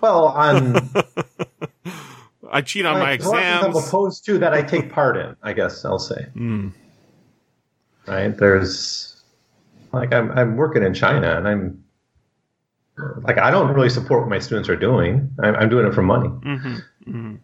Well, 0.00 0.26
on 0.28 0.90
I 2.50 2.60
cheat 2.60 2.84
on 2.86 2.94
my 2.98 3.12
like, 3.12 3.20
classes 3.22 3.64
I'm 3.76 3.76
opposed 3.76 4.24
to 4.26 4.38
that 4.38 4.52
I 4.54 4.62
take 4.62 4.92
part 4.92 5.16
in. 5.16 5.36
I 5.42 5.52
guess 5.52 5.84
I'll 5.84 5.98
say. 5.98 6.26
Mm. 6.36 6.72
Right? 8.06 8.36
There's 8.36 9.22
like 9.92 10.12
I'm 10.12 10.30
I'm 10.32 10.56
working 10.56 10.82
in 10.82 10.94
China, 10.94 11.36
and 11.36 11.46
I'm 11.46 11.84
like 13.22 13.38
I 13.38 13.50
don't 13.50 13.72
really 13.72 13.90
support 13.90 14.22
what 14.22 14.30
my 14.30 14.38
students 14.38 14.68
are 14.68 14.76
doing. 14.76 15.30
I'm, 15.42 15.54
I'm 15.56 15.68
doing 15.68 15.86
it 15.86 15.94
for 15.94 16.02
money. 16.02 16.28
hmm 16.28 16.76
hmm 17.04 17.34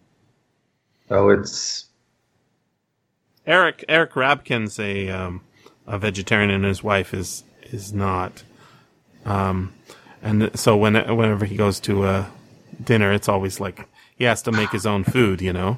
So 1.07 1.29
it's 1.29 1.85
Eric 3.45 3.85
Eric 3.87 4.13
Rabkin's 4.13 4.79
a 4.79 5.09
um, 5.09 5.41
a 5.87 5.97
vegetarian, 5.97 6.49
and 6.49 6.65
his 6.65 6.83
wife 6.83 7.13
is 7.13 7.43
is 7.63 7.93
not. 7.93 8.43
Um, 9.25 9.73
and 10.21 10.51
so 10.57 10.75
when 10.77 10.93
whenever 11.15 11.45
he 11.45 11.55
goes 11.55 11.79
to 11.81 12.05
a 12.05 12.31
dinner, 12.83 13.11
it's 13.11 13.29
always 13.29 13.59
like 13.59 13.87
he 14.15 14.25
has 14.25 14.41
to 14.43 14.51
make 14.51 14.69
his 14.71 14.85
own 14.85 15.03
food. 15.03 15.41
You 15.41 15.53
know, 15.53 15.77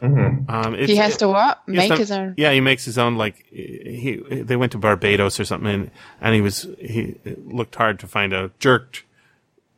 mhm. 0.00 0.48
um, 0.48 0.74
it's, 0.74 0.90
he 0.90 0.96
has 0.96 1.16
to 1.18 1.28
what? 1.28 1.66
Make 1.66 1.90
to- 1.90 1.96
his 1.96 2.10
own. 2.10 2.34
Yeah, 2.36 2.52
he 2.52 2.60
makes 2.60 2.84
his 2.84 2.98
own. 2.98 3.16
Like 3.16 3.44
he, 3.50 4.22
they 4.30 4.56
went 4.56 4.72
to 4.72 4.78
Barbados 4.78 5.38
or 5.40 5.44
something, 5.44 5.68
and, 5.68 5.90
and 6.20 6.34
he 6.34 6.40
was 6.40 6.66
he 6.78 7.16
looked 7.44 7.74
hard 7.74 7.98
to 8.00 8.06
find 8.06 8.32
a 8.32 8.50
jerked 8.58 9.04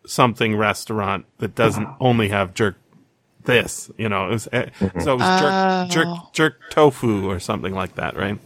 something 0.06 0.56
restaurant 0.56 1.26
that 1.38 1.54
doesn't 1.54 1.88
only 2.00 2.28
have 2.28 2.54
jerk 2.54 2.76
this. 3.44 3.90
You 3.96 4.08
know, 4.08 4.26
it 4.26 4.30
was 4.30 4.46
uh, 4.48 4.70
so 5.00 5.14
it 5.14 5.18
was 5.18 5.22
Oh. 5.22 5.86
jerk 5.88 5.90
jerk 5.90 6.32
jerk 6.32 6.70
tofu 6.70 7.28
or 7.30 7.38
something 7.40 7.74
like 7.74 7.94
that, 7.96 8.16
right? 8.16 8.38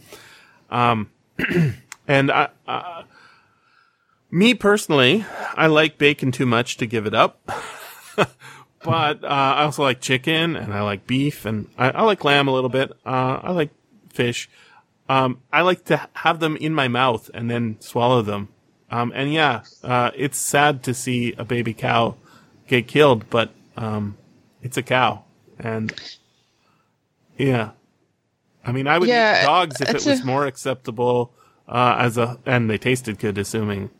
Um, 0.71 1.11
and 2.09 2.31
I. 2.31 2.49
Uh, 2.67 3.03
me 4.31 4.53
personally, 4.53 5.25
I 5.55 5.69
like 5.69 5.97
bacon 5.97 6.33
too 6.33 6.45
much 6.47 6.77
to 6.79 6.87
give 6.87 7.07
it 7.07 7.15
up. 7.15 7.49
but 8.85 9.25
uh, 9.25 9.27
I 9.27 9.63
also 9.65 9.83
like 9.83 10.01
chicken 10.01 10.55
and 10.55 10.73
I 10.73 10.83
like 10.83 11.07
beef 11.09 11.45
and 11.47 11.69
I, 11.77 11.91
I 11.91 12.03
like 12.03 12.23
lamb 12.23 12.47
a 12.47 12.53
little 12.53 12.71
bit. 12.71 12.93
Uh, 13.05 13.41
I 13.43 13.51
like 13.53 13.71
fish. 14.11 14.49
Um, 15.09 15.41
I 15.53 15.63
like 15.63 15.85
to 15.87 16.09
have 16.13 16.39
them 16.39 16.55
in 16.57 16.73
my 16.75 16.87
mouth 16.87 17.29
and 17.35 17.51
then 17.51 17.81
swallow 17.81 18.23
them. 18.23 18.49
Um, 18.91 19.11
and 19.15 19.33
yeah, 19.33 19.63
uh, 19.83 20.11
it's 20.15 20.39
sad 20.39 20.83
to 20.85 20.95
see 20.95 21.33
a 21.37 21.45
baby 21.45 21.75
cow 21.75 22.15
get 22.69 22.87
killed, 22.87 23.29
but 23.31 23.51
um, 23.77 24.17
it's 24.63 24.77
a 24.77 24.83
cow, 24.83 25.25
and 25.59 25.93
yeah, 27.37 27.71
I 28.65 28.73
mean, 28.73 28.87
I 28.87 28.99
would 28.99 29.09
Yeah, 29.09 29.41
eat 29.43 29.45
dogs 29.47 29.81
if 29.81 29.89
it 29.91 30.07
was 30.07 30.21
a- 30.21 30.25
more 30.25 30.47
acceptable 30.47 31.33
uh, 31.69 31.97
as 31.99 32.17
a, 32.17 32.39
and 32.47 32.71
they 32.71 32.79
tasted 32.79 33.19
good, 33.19 33.37
assuming. 33.37 33.91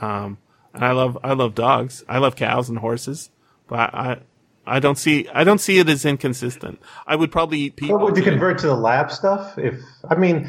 Um, 0.00 0.38
and 0.74 0.84
I 0.84 0.92
love, 0.92 1.16
I 1.22 1.32
love 1.34 1.54
dogs. 1.54 2.02
I 2.08 2.18
love 2.18 2.34
cows 2.36 2.68
and 2.68 2.78
horses, 2.78 3.30
but 3.68 3.94
I, 3.94 4.18
I 4.66 4.78
don't 4.80 4.96
see, 4.96 5.28
I 5.32 5.44
don't 5.44 5.60
see 5.60 5.78
it 5.78 5.88
as 5.88 6.04
inconsistent. 6.04 6.80
I 7.06 7.16
would 7.16 7.32
probably 7.32 7.60
eat 7.60 7.76
people 7.76 7.96
Or 7.96 8.04
would 8.04 8.16
you 8.16 8.22
convert 8.22 8.58
to 8.58 8.66
the 8.66 8.76
lab 8.76 9.10
stuff? 9.10 9.58
If 9.58 9.80
I 10.08 10.14
mean, 10.14 10.48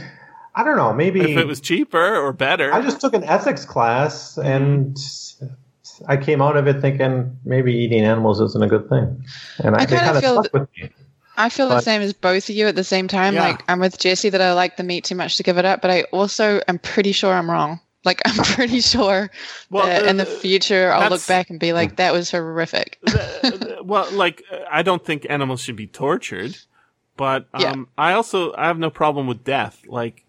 I 0.53 0.63
don't 0.63 0.77
know. 0.77 0.93
Maybe 0.93 1.21
if 1.21 1.37
it 1.37 1.47
was 1.47 1.61
cheaper 1.61 2.17
or 2.17 2.33
better. 2.33 2.73
I 2.73 2.81
just 2.81 2.99
took 2.99 3.13
an 3.13 3.23
ethics 3.23 3.65
class 3.65 4.37
and 4.37 4.97
I 6.07 6.17
came 6.17 6.41
out 6.41 6.57
of 6.57 6.67
it 6.67 6.81
thinking 6.81 7.37
maybe 7.45 7.73
eating 7.73 8.03
animals 8.03 8.41
isn't 8.41 8.63
a 8.63 8.67
good 8.67 8.89
thing, 8.89 9.23
and 9.59 9.75
I, 9.75 9.81
I 9.81 9.85
kinda 9.85 10.19
feel 10.21 10.43
stuck 10.43 10.53
with 10.53 10.69
me. 10.77 10.89
I 11.37 11.49
feel 11.49 11.69
the 11.69 11.79
same 11.79 12.01
as 12.01 12.13
both 12.13 12.49
of 12.49 12.55
you 12.55 12.67
at 12.67 12.75
the 12.75 12.83
same 12.83 13.07
time. 13.07 13.35
Yeah. 13.35 13.47
Like 13.47 13.63
I'm 13.67 13.79
with 13.79 13.97
Jesse 13.97 14.29
that 14.29 14.41
I 14.41 14.53
like 14.53 14.77
the 14.77 14.83
meat 14.83 15.05
too 15.05 15.15
much 15.15 15.37
to 15.37 15.43
give 15.43 15.57
it 15.57 15.65
up, 15.65 15.81
but 15.81 15.89
I 15.89 16.03
also 16.11 16.61
am 16.67 16.79
pretty 16.79 17.13
sure 17.13 17.33
I'm 17.33 17.49
wrong. 17.49 17.79
Like 18.03 18.21
I'm 18.25 18.35
pretty 18.55 18.81
sure 18.81 19.29
Well, 19.69 19.85
that 19.85 20.05
in 20.05 20.17
the 20.17 20.23
uh, 20.23 20.39
future 20.39 20.91
I'll 20.91 21.09
look 21.09 21.25
back 21.27 21.49
and 21.49 21.59
be 21.59 21.73
like, 21.73 21.97
that 21.97 22.13
was 22.13 22.31
horrific. 22.31 22.99
well, 23.83 24.09
like 24.11 24.43
uh, 24.51 24.59
I 24.71 24.81
don't 24.81 25.03
think 25.05 25.25
animals 25.29 25.61
should 25.61 25.75
be 25.75 25.87
tortured, 25.87 26.57
but 27.17 27.47
um, 27.53 27.61
Yeah. 27.61 27.75
I 27.97 28.13
also 28.13 28.53
I 28.55 28.67
have 28.67 28.79
no 28.79 28.89
problem 28.89 29.27
with 29.27 29.43
death. 29.43 29.81
Like, 29.87 30.23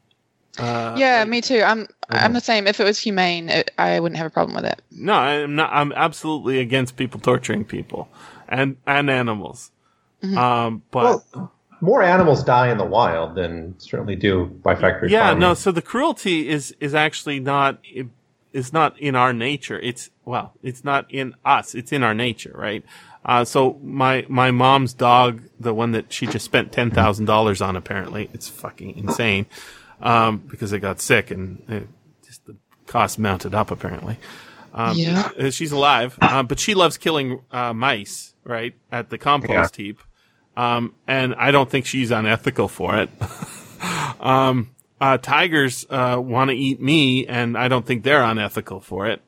uh, 0.59 0.97
yeah, 0.99 1.21
like- 1.21 1.29
me 1.29 1.41
too. 1.41 1.63
I'm 1.63 1.89
I'm 2.11 2.35
the 2.35 2.41
same. 2.43 2.67
If 2.67 2.79
it 2.79 2.85
was 2.85 2.99
humane, 2.99 3.49
it, 3.49 3.71
I 3.79 3.99
wouldn't 4.01 4.19
have 4.19 4.27
a 4.27 4.31
problem 4.31 4.55
with 4.55 4.67
it. 4.67 4.83
no, 4.91 5.15
I'm 5.15 5.55
not. 5.55 5.71
I'm 5.73 5.93
absolutely 5.93 6.59
against 6.61 6.97
people 6.97 7.21
torturing 7.21 7.65
people 7.65 8.09
and 8.49 8.77
and 8.87 9.09
animals. 9.09 9.71
Mm-hmm. 10.23 10.37
Um, 10.37 10.83
but 10.91 11.23
Well, 11.35 11.53
more 11.83 12.03
animals 12.03 12.43
die 12.45 12.71
in 12.71 12.79
the 12.79 12.85
wild 12.87 13.35
than 13.35 13.75
certainly 13.79 14.17
do 14.17 14.47
by 14.63 14.75
factory 14.75 15.11
yeah, 15.11 15.27
farming. 15.27 15.41
no. 15.41 15.55
So 15.55 15.71
the 15.73 15.83
cruelty 15.83 16.49
is 16.49 16.75
is 16.81 16.95
actually 16.95 17.41
not 17.41 17.79
is 18.53 18.73
not 18.73 18.99
in 18.99 19.15
our 19.17 19.33
nature. 19.33 19.79
It's 19.81 20.09
well, 20.25 20.55
it's 20.63 20.85
not 20.85 21.13
in 21.13 21.35
us. 21.45 21.75
It's 21.75 21.93
in 21.93 22.03
our 22.03 22.15
nature, 22.15 22.53
right? 22.55 22.85
Uh, 23.25 23.45
so 23.45 23.79
my 23.83 24.25
my 24.29 24.51
mom's 24.51 24.95
dog, 24.95 25.43
the 25.61 25.75
one 25.75 25.93
that 25.93 26.13
she 26.13 26.27
just 26.27 26.45
spent 26.45 26.73
ten 26.73 26.91
thousand 26.91 27.27
dollars 27.27 27.61
on, 27.61 27.77
apparently, 27.77 28.31
it's 28.33 28.49
fucking 28.49 28.97
insane, 28.97 29.47
um, 30.01 30.39
because 30.49 30.73
it 30.73 30.79
got 30.81 31.01
sick 31.01 31.31
and 31.31 31.63
it, 31.69 31.89
just 32.25 32.45
the 32.47 32.57
cost 32.87 33.19
mounted 33.19 33.55
up. 33.55 33.71
Apparently, 33.71 34.19
um, 34.75 34.97
Yeah. 34.97 35.51
she's 35.51 35.73
alive, 35.73 36.19
uh, 36.21 36.43
but 36.43 36.59
she 36.59 36.75
loves 36.75 36.97
killing 36.99 37.41
uh, 37.53 37.73
mice, 37.73 38.35
right, 38.45 38.75
at 38.91 39.11
the 39.11 39.19
compost 39.19 39.77
heap. 39.77 40.01
Um, 40.57 40.95
and 41.07 41.35
I 41.37 41.51
don't 41.51 41.69
think 41.71 41.87
she's 41.87 42.11
unethical 42.11 42.69
for 42.69 42.97
it. 42.97 43.09
um, 44.21 44.71
uh, 45.01 45.19
tigers 45.19 45.87
uh, 45.91 46.21
want 46.23 46.51
to 46.51 46.57
eat 46.57 46.81
me, 46.81 47.27
and 47.27 47.57
I 47.57 47.69
don't 47.69 47.85
think 47.87 48.05
they're 48.05 48.23
unethical 48.23 48.81
for 48.81 49.07
it. 49.09 49.21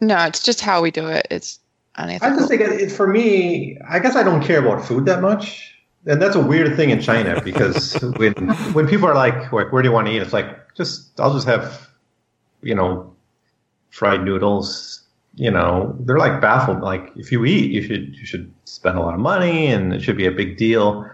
No, 0.00 0.16
it's 0.24 0.42
just 0.42 0.60
how 0.60 0.82
we 0.82 0.90
do 0.90 1.06
it. 1.06 1.26
It's 1.30 1.60
I 1.94 2.04
unethical. 2.04 2.36
just 2.38 2.48
think 2.48 2.60
it, 2.60 2.80
it- 2.80 2.92
for 2.92 3.06
me, 3.06 3.78
I 3.88 3.98
guess 4.00 4.16
I 4.16 4.22
don't 4.22 4.42
care 4.42 4.58
about 4.64 4.84
food 4.84 5.06
that 5.06 5.22
much. 5.22 5.74
and 6.06 6.20
that's 6.20 6.34
a 6.34 6.40
weird 6.40 6.74
thing 6.76 6.90
in 6.90 7.00
China 7.00 7.40
because 7.44 7.94
when 8.16 8.32
when 8.74 8.88
people 8.88 9.06
are 9.08 9.14
like, 9.14 9.52
like, 9.52 9.72
where 9.72 9.82
do 9.82 9.88
you 9.88 9.92
want 9.94 10.08
to 10.08 10.12
eat? 10.12 10.20
It's 10.22 10.32
like, 10.32 10.74
just 10.74 11.18
I'll 11.20 11.32
just 11.32 11.46
have, 11.46 11.88
you 12.62 12.74
know, 12.74 13.14
fried 13.90 14.24
noodles. 14.24 15.02
You 15.34 15.50
know, 15.50 15.96
they're 16.00 16.18
like 16.18 16.40
baffled. 16.40 16.80
Like, 16.82 17.10
if 17.16 17.32
you 17.32 17.44
eat, 17.46 17.70
you 17.70 17.82
should 17.82 18.14
you 18.16 18.26
should 18.26 18.52
spend 18.64 18.98
a 18.98 19.00
lot 19.00 19.14
of 19.14 19.20
money, 19.20 19.68
and 19.68 19.92
it 19.94 20.02
should 20.02 20.16
be 20.16 20.26
a 20.26 20.30
big 20.30 20.56
deal. 20.58 21.08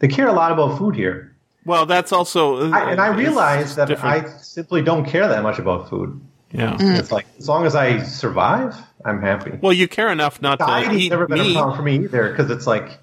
They 0.00 0.08
care 0.08 0.26
a 0.28 0.32
lot 0.32 0.52
about 0.52 0.76
food 0.78 0.94
here, 0.96 1.34
Well, 1.64 1.86
that's 1.86 2.12
also 2.12 2.70
I, 2.72 2.90
and 2.90 3.00
I 3.00 3.06
realize 3.08 3.76
that 3.76 3.88
different. 3.88 4.26
I 4.26 4.28
simply 4.38 4.82
don't 4.82 5.06
care 5.06 5.26
that 5.28 5.42
much 5.42 5.58
about 5.58 5.88
food. 5.88 6.20
yeah. 6.50 6.76
Mm. 6.76 6.98
It's 6.98 7.10
like 7.12 7.26
as 7.38 7.48
long 7.48 7.64
as 7.64 7.74
I 7.74 8.02
survive, 8.02 8.76
I'm 9.06 9.22
happy. 9.22 9.52
Well, 9.62 9.72
you 9.72 9.88
care 9.88 10.10
enough 10.10 10.42
not 10.42 10.58
to 10.58 10.66
Dieting's 10.66 11.02
eat 11.04 11.10
never 11.10 11.26
been 11.26 11.38
meat. 11.38 11.52
a 11.52 11.54
problem 11.54 11.76
for 11.76 11.82
me 11.82 11.94
either 12.04 12.28
because 12.30 12.50
it's 12.50 12.66
like, 12.66 12.98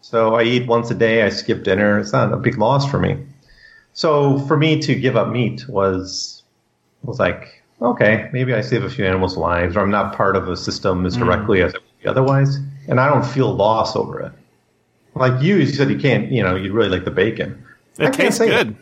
so 0.00 0.34
I 0.36 0.44
eat 0.44 0.66
once 0.66 0.90
a 0.90 0.94
day. 0.94 1.24
I 1.24 1.28
skip 1.30 1.62
dinner. 1.64 1.98
It's 1.98 2.12
not 2.12 2.32
a 2.32 2.36
big 2.36 2.56
loss 2.58 2.88
for 2.90 2.98
me. 2.98 3.18
So 3.92 4.38
for 4.46 4.56
me 4.56 4.80
to 4.82 4.94
give 4.94 5.16
up 5.16 5.28
meat 5.28 5.68
was 5.68 6.42
was 7.02 7.18
like, 7.18 7.55
okay, 7.82 8.28
maybe 8.32 8.54
I 8.54 8.60
save 8.60 8.84
a 8.84 8.90
few 8.90 9.04
animals' 9.04 9.36
lives, 9.36 9.76
or 9.76 9.80
I'm 9.80 9.90
not 9.90 10.14
part 10.16 10.36
of 10.36 10.48
a 10.48 10.56
system 10.56 11.02
Mm. 11.02 11.06
as 11.06 11.16
directly 11.16 11.62
as 11.62 11.74
I 11.74 11.78
would 11.78 12.02
be 12.02 12.08
otherwise, 12.08 12.58
and 12.88 13.00
I 13.00 13.08
don't 13.08 13.24
feel 13.24 13.54
loss 13.54 13.96
over 13.96 14.20
it. 14.20 14.32
Like 15.14 15.42
you, 15.42 15.56
you 15.56 15.66
said 15.66 15.90
you 15.90 15.98
can't, 15.98 16.30
you 16.30 16.42
know, 16.42 16.56
you 16.56 16.72
really 16.72 16.88
like 16.90 17.04
the 17.04 17.10
bacon. 17.10 17.62
I 17.98 18.04
It 18.04 18.06
can't 18.06 18.16
tastes 18.16 18.38
say 18.38 18.50
that. 18.50 18.66
good. 18.66 18.76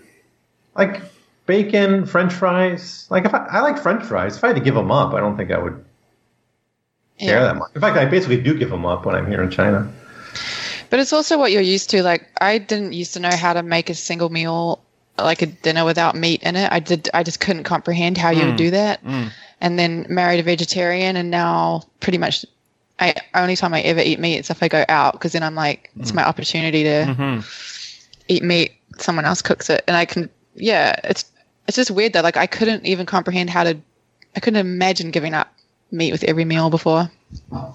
Like 0.77 1.01
bacon, 1.47 2.07
French 2.07 2.33
fries. 2.33 3.07
Like 3.11 3.25
if 3.25 3.33
I, 3.35 3.47
I 3.47 3.61
like 3.61 3.79
French 3.79 4.03
fries, 4.05 4.37
if 4.37 4.43
I 4.45 4.49
had 4.49 4.57
to 4.57 4.63
give 4.63 4.75
them 4.75 4.91
up, 4.91 5.15
I 5.15 5.21
don't 5.21 5.37
think 5.37 5.53
I 5.53 5.59
would 5.59 5.85
care 7.19 7.37
Yeah. 7.39 7.43
that 7.45 7.57
much. 7.57 7.71
In 7.75 7.81
fact, 7.81 7.97
I 7.97 8.05
basically 8.07 8.41
do 8.41 8.59
give 8.59 8.71
them 8.71 8.85
up 8.85 9.07
when 9.07 9.15
I'm 9.15 9.27
here 9.29 9.43
in 9.43 9.51
China. 9.51 9.89
But 10.91 10.99
it's 11.01 11.13
also 11.13 11.39
what 11.39 11.53
you're 11.53 11.63
used 11.63 11.91
to. 11.91 12.03
Like 12.03 12.29
I 12.41 12.59
didn't 12.59 12.93
used 12.93 13.15
to 13.15 13.21
know 13.21 13.31
how 13.35 13.53
to 13.53 13.63
make 13.63 13.89
a 13.91 13.95
single 13.95 14.29
meal, 14.31 14.84
like 15.19 15.43
a 15.43 15.47
dinner 15.47 15.85
without 15.85 16.15
meat 16.17 16.43
in 16.43 16.57
it. 16.57 16.71
I 16.73 16.81
did. 16.81 17.09
I 17.15 17.23
just 17.23 17.41
couldn't 17.41 17.65
comprehend 17.65 18.19
how 18.19 18.31
you 18.31 18.47
would 18.47 18.55
mm. 18.55 18.59
do 18.59 18.71
that. 18.73 19.05
Mm. 19.05 19.31
And 19.61 19.79
then 19.79 20.07
married 20.09 20.41
a 20.41 20.43
vegetarian, 20.43 21.17
and 21.17 21.31
now 21.31 21.85
pretty 22.01 22.19
much, 22.19 22.45
I 22.99 23.15
only 23.35 23.57
time 23.57 23.73
I 23.73 23.81
ever 23.83 24.01
eat 24.01 24.19
meat 24.19 24.39
is 24.39 24.51
if 24.51 24.63
I 24.63 24.69
go 24.69 24.85
out, 24.89 25.13
because 25.13 25.33
then 25.33 25.43
I'm 25.43 25.55
like, 25.55 25.91
it's 25.99 26.13
mm. 26.13 26.17
my 26.17 26.25
opportunity 26.25 26.83
to 26.83 27.05
mm-hmm. 27.07 27.41
eat 28.29 28.43
meat. 28.43 28.73
Someone 28.99 29.25
else 29.25 29.43
cooks 29.43 29.71
it, 29.71 29.85
and 29.87 29.97
I 29.97 30.05
can. 30.05 30.29
Yeah, 30.55 30.99
it's 31.05 31.25
it's 31.67 31.77
just 31.77 31.91
weird 31.91 32.13
though. 32.13 32.21
Like 32.21 32.37
I 32.37 32.47
couldn't 32.47 32.85
even 32.87 33.07
comprehend 33.07 33.51
how 33.51 33.65
to. 33.65 33.79
I 34.37 34.41
couldn't 34.41 34.61
imagine 34.61 35.11
giving 35.11 35.35
up 35.35 35.53
meat 35.91 36.13
with 36.13 36.25
every 36.25 36.45
meal 36.45 36.71
before, 36.71 37.11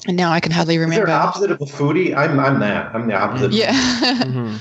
and 0.07 0.17
now 0.17 0.31
I 0.31 0.39
can 0.41 0.51
hardly 0.51 0.75
Is 0.75 0.79
there 0.79 0.89
remember. 0.89 1.07
an 1.07 1.11
opposite 1.13 1.51
of 1.51 1.61
a 1.61 1.65
foodie? 1.65 2.15
I'm 2.15 2.39
I'm 2.39 2.59
that. 2.59 2.93
I'm 2.93 3.07
the 3.07 3.15
opposite. 3.15 3.53
Yeah. 3.53 3.71
Mm-hmm. 3.71 4.57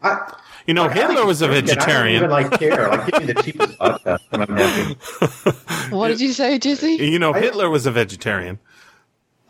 I, 0.02 0.32
You 0.68 0.74
know, 0.74 0.82
like, 0.82 0.96
Hitler 0.96 1.24
was 1.24 1.40
a 1.40 1.48
vegetarian. 1.48 2.22
I 2.22 2.28
don't 2.28 2.40
even 2.42 2.50
like 2.50 2.60
care. 2.60 2.88
Like 2.90 3.06
give 3.10 3.20
me 3.26 3.32
the 3.32 3.42
cheapest 3.42 3.78
vodka, 3.78 4.20
and 4.32 4.42
I'm 4.50 4.54
happy. 4.54 5.90
what 5.96 6.08
did 6.08 6.20
you 6.20 6.34
say, 6.34 6.58
Jesse? 6.58 6.96
You 6.96 7.18
know, 7.18 7.32
I- 7.32 7.40
Hitler 7.40 7.70
was 7.70 7.86
a 7.86 7.90
vegetarian. 7.90 8.58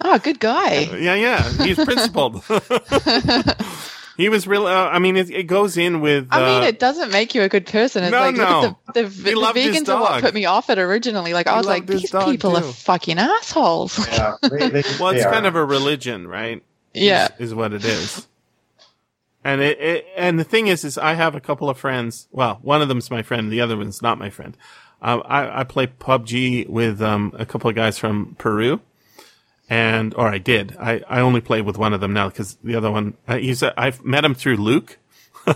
Oh, 0.00 0.16
good 0.20 0.38
guy. 0.38 0.82
Yeah, 0.96 1.16
yeah, 1.16 1.42
he's 1.64 1.74
principled. 1.74 2.44
he 4.16 4.28
was 4.28 4.46
real. 4.46 4.68
Uh, 4.68 4.90
I 4.90 5.00
mean, 5.00 5.16
it, 5.16 5.28
it 5.28 5.42
goes 5.48 5.76
in 5.76 6.00
with. 6.00 6.28
Uh, 6.30 6.36
I 6.36 6.46
mean, 6.60 6.62
it 6.68 6.78
doesn't 6.78 7.10
make 7.10 7.34
you 7.34 7.42
a 7.42 7.48
good 7.48 7.66
person. 7.66 8.04
It's 8.04 8.12
No, 8.12 8.20
like, 8.20 8.36
look 8.36 8.48
no. 8.48 8.78
at 8.86 8.94
the, 8.94 9.02
the, 9.02 9.08
the 9.08 9.30
vegans 9.34 9.88
are 9.92 10.00
what 10.00 10.22
put 10.22 10.34
me 10.34 10.44
off 10.44 10.70
it 10.70 10.78
originally. 10.78 11.32
Like, 11.32 11.48
I 11.48 11.56
was 11.56 11.66
like, 11.66 11.88
these 11.88 12.12
dog, 12.12 12.30
people 12.30 12.56
are 12.56 12.62
fucking 12.62 13.18
assholes. 13.18 13.98
Yeah, 14.06 14.36
they, 14.40 14.68
they, 14.68 14.82
well, 15.00 15.08
it's 15.08 15.24
kind 15.24 15.46
are. 15.46 15.48
of 15.48 15.56
a 15.56 15.64
religion, 15.64 16.28
right? 16.28 16.62
yeah. 16.94 17.26
is, 17.40 17.48
is 17.48 17.54
what 17.56 17.72
it 17.72 17.84
is. 17.84 18.24
And 19.44 19.60
it, 19.60 19.80
it 19.80 20.06
and 20.16 20.38
the 20.38 20.44
thing 20.44 20.66
is, 20.66 20.84
is 20.84 20.98
I 20.98 21.14
have 21.14 21.34
a 21.34 21.40
couple 21.40 21.70
of 21.70 21.78
friends. 21.78 22.28
Well, 22.32 22.58
one 22.62 22.82
of 22.82 22.88
them's 22.88 23.10
my 23.10 23.22
friend, 23.22 23.50
the 23.50 23.60
other 23.60 23.76
one's 23.76 24.02
not 24.02 24.18
my 24.18 24.30
friend. 24.30 24.56
Um, 25.00 25.22
I, 25.26 25.60
I 25.60 25.64
play 25.64 25.86
PUBG 25.86 26.68
with 26.68 27.00
um, 27.00 27.32
a 27.38 27.46
couple 27.46 27.70
of 27.70 27.76
guys 27.76 27.98
from 27.98 28.34
Peru, 28.38 28.80
and 29.70 30.12
or 30.14 30.28
I 30.28 30.38
did. 30.38 30.76
I, 30.78 31.02
I 31.08 31.20
only 31.20 31.40
play 31.40 31.62
with 31.62 31.78
one 31.78 31.92
of 31.92 32.00
them 32.00 32.12
now 32.12 32.28
because 32.28 32.58
the 32.64 32.74
other 32.74 32.90
one 32.90 33.16
uh, 33.28 33.36
he's 33.36 33.62
a, 33.62 33.78
I've 33.80 34.04
met 34.04 34.24
him 34.24 34.34
through 34.34 34.56
Luke, 34.56 34.98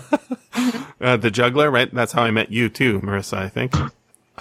uh, 1.01 1.17
the 1.17 1.29
juggler. 1.29 1.69
Right, 1.69 1.93
that's 1.93 2.13
how 2.13 2.23
I 2.23 2.31
met 2.31 2.51
you 2.51 2.69
too, 2.69 3.01
Marissa. 3.01 3.37
I 3.37 3.49
think. 3.49 3.75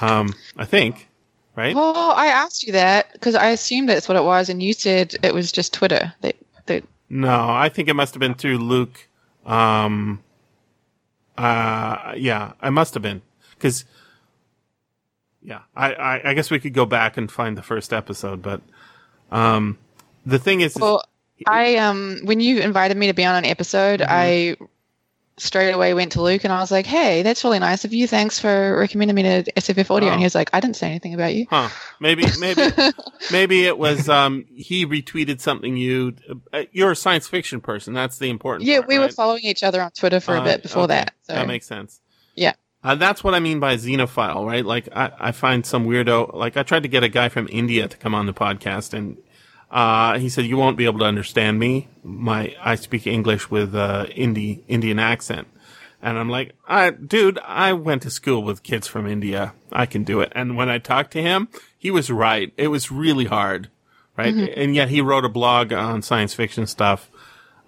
Um, 0.01 0.35
I 0.57 0.65
think, 0.65 1.09
right? 1.57 1.75
Well, 1.75 2.13
I 2.13 2.27
asked 2.27 2.65
you 2.65 2.73
that 2.73 3.13
because 3.13 3.35
I 3.35 3.49
assumed 3.49 3.89
that's 3.89 4.09
what 4.09 4.17
it 4.17 4.25
was, 4.25 4.49
and 4.49 4.63
you 4.63 4.73
said 4.73 5.17
it 5.23 5.35
was 5.35 5.51
just 5.51 5.75
Twitter. 5.75 6.15
That, 6.21 6.37
that 6.67 6.85
No, 7.11 7.51
I 7.51 7.69
think 7.69 7.89
it 7.89 7.95
must 7.95 8.15
have 8.15 8.21
been 8.21 8.35
through 8.35 8.59
Luke. 8.59 9.09
Um, 9.45 10.23
uh, 11.37 12.15
yeah, 12.17 12.53
I 12.61 12.71
must 12.71 12.95
have 12.95 13.03
been 13.03 13.23
because, 13.55 13.85
yeah, 15.43 15.61
I, 15.75 15.95
I, 15.95 16.31
I 16.31 16.35
guess 16.35 16.51
we 16.51 16.61
could 16.61 16.75
go 16.75 16.87
back 16.87 17.17
and 17.17 17.31
find 17.31 17.57
the 17.57 17.63
first 17.63 17.93
episode, 17.93 18.43
but, 18.43 18.61
um, 19.31 19.79
the 20.27 20.39
thing 20.39 20.61
is, 20.61 20.77
is- 20.77 20.81
well, 20.83 21.05
I 21.47 21.77
um 21.77 22.21
when 22.23 22.39
you 22.39 22.61
invited 22.61 22.97
me 22.97 23.09
to 23.09 23.15
be 23.15 23.25
on 23.25 23.35
an 23.35 23.45
episode, 23.45 24.01
Mm-hmm. 24.01 24.13
I 24.13 24.57
straight 25.39 25.73
away 25.73 25.95
went 25.95 26.13
to 26.13 26.23
Luke 26.23 26.45
and 26.45 26.53
I 26.53 26.61
was 26.61 26.71
like, 26.71 26.87
"Hey, 26.87 27.23
that's 27.23 27.43
really 27.45 27.59
nice 27.59 27.85
of 27.85 27.93
you. 27.93 28.07
Thanks 28.07 28.39
for 28.39 28.77
recommending 28.79 29.15
me 29.15 29.23
to 29.23 29.45
SFF 29.57 29.91
Audio." 29.91 30.09
Oh. 30.09 30.13
And 30.13 30.21
he 30.21 30.25
was 30.25 30.35
like, 30.35 30.51
"I 30.53 30.61
didn't 30.61 30.77
say 30.77 30.89
anything 30.89 31.15
about 31.15 31.35
you." 31.35 31.47
huh? 31.51 31.69
Maybe, 32.01 32.25
maybe, 32.39 32.63
maybe 33.33 33.65
it 33.65 33.79
was, 33.79 34.09
um, 34.09 34.45
he 34.55 34.85
retweeted 34.87 35.41
something 35.41 35.77
you, 35.77 36.15
uh, 36.53 36.65
you're 36.73 36.91
a 36.93 36.97
science 36.97 37.27
fiction 37.29 37.61
person. 37.61 37.95
That's 37.95 38.19
the 38.19 38.31
important 38.31 38.69
Yeah, 38.69 38.79
part, 38.79 38.89
we 38.89 38.99
were 38.99 39.09
following 39.09 39.43
each 39.45 39.63
other 39.63 39.81
on 39.83 39.91
Twitter 39.93 40.21
for 40.21 40.37
a 40.37 40.41
Uh, 40.41 40.45
bit 40.45 40.63
before 40.63 40.85
okay. 40.85 40.95
that. 40.95 41.15
So 41.23 41.35
That 41.35 41.47
makes 41.47 41.67
sense. 41.67 42.01
yeah. 42.35 42.53
Uh, 42.85 42.97
that's 42.97 43.23
what 43.23 43.33
I 43.33 43.39
mean 43.39 43.61
by 43.61 43.77
xenophile, 43.77 44.45
right? 44.45 44.67
Like, 44.67 44.89
I, 44.93 45.13
I 45.17 45.31
find 45.33 45.65
some 45.65 45.87
weirdo, 45.87 46.35
like, 46.35 46.57
I 46.57 46.65
tried 46.65 46.83
to 46.83 46.89
get 46.89 47.05
a 47.05 47.09
guy 47.09 47.29
from 47.29 47.49
India 47.53 47.87
to 47.87 47.97
come 47.97 48.13
on 48.13 48.27
the 48.27 48.35
podcast, 48.35 48.93
and 48.93 49.17
uh, 49.73 50.19
he 50.19 50.29
said, 50.29 50.45
You 50.45 50.59
won't 50.59 50.77
be 50.77 50.85
able 50.85 51.01
to 51.01 51.07
understand 51.07 51.59
me. 51.59 51.89
My 52.05 52.55
I 52.61 52.75
speak 52.75 53.07
English 53.07 53.51
with 53.51 53.75
uh, 53.75 54.07
Indi- 54.15 54.63
Indian 54.69 54.99
accent. 54.99 55.49
And 56.05 56.19
I'm 56.19 56.29
like, 56.29 56.55
I, 56.67 56.91
dude, 56.91 57.39
I 57.45 57.73
went 57.75 58.03
to 58.03 58.11
school 58.11 58.43
with 58.43 58.65
kids 58.65 58.89
from 58.89 59.07
India. 59.07 59.55
I 59.71 59.87
can 59.87 60.03
do 60.03 60.21
it. 60.21 60.33
And 60.35 60.57
when 60.57 60.69
I 60.69 60.79
talked 60.79 61.13
to 61.13 61.23
him, 61.23 61.49
he 61.79 61.93
was 61.93 62.11
right. 62.11 62.53
It 62.57 62.69
was 62.69 62.91
really 62.91 63.27
hard, 63.27 63.71
right? 64.17 64.35
And 64.35 64.75
yet 64.75 64.89
he 64.89 65.01
wrote 65.01 65.25
a 65.25 65.29
blog 65.29 65.73
on 65.73 66.03
science 66.03 66.35
fiction 66.35 66.67
stuff, 66.67 67.09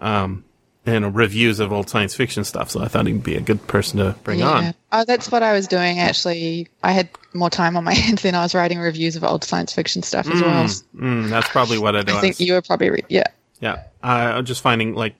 um, 0.00 0.44
and 0.86 1.14
reviews 1.14 1.60
of 1.60 1.72
old 1.72 1.88
science 1.88 2.14
fiction 2.14 2.44
stuff. 2.44 2.70
So 2.70 2.82
I 2.82 2.88
thought 2.88 3.06
he'd 3.06 3.22
be 3.22 3.36
a 3.36 3.40
good 3.40 3.66
person 3.66 3.98
to 3.98 4.14
bring 4.22 4.42
on. 4.42 4.74
Oh, 4.92 5.04
that's 5.04 5.30
what 5.32 5.42
I 5.42 5.52
was 5.52 5.66
doing 5.66 5.98
actually. 5.98 6.68
I 6.82 6.92
had 6.92 7.08
more 7.32 7.50
time 7.50 7.76
on 7.76 7.84
my 7.84 7.94
hands 7.94 8.22
than 8.22 8.34
I 8.34 8.42
was 8.42 8.54
writing 8.54 8.78
reviews 8.78 9.16
of 9.16 9.24
old 9.24 9.44
science 9.44 9.72
fiction 9.72 10.02
stuff 10.02 10.28
as 10.28 10.42
well. 10.42 10.64
Mm, 10.96 11.30
that's 11.30 11.48
probably 11.48 11.78
what 11.78 11.96
I 11.96 12.02
do. 12.02 12.14
I 12.14 12.20
think 12.20 12.38
you 12.40 12.52
were 12.52 12.62
probably 12.62 12.90
re- 12.90 13.04
yeah. 13.08 13.24
yeah, 13.60 13.84
uh, 14.02 14.34
I'm 14.36 14.44
just 14.44 14.60
finding 14.60 14.94
like 14.94 15.14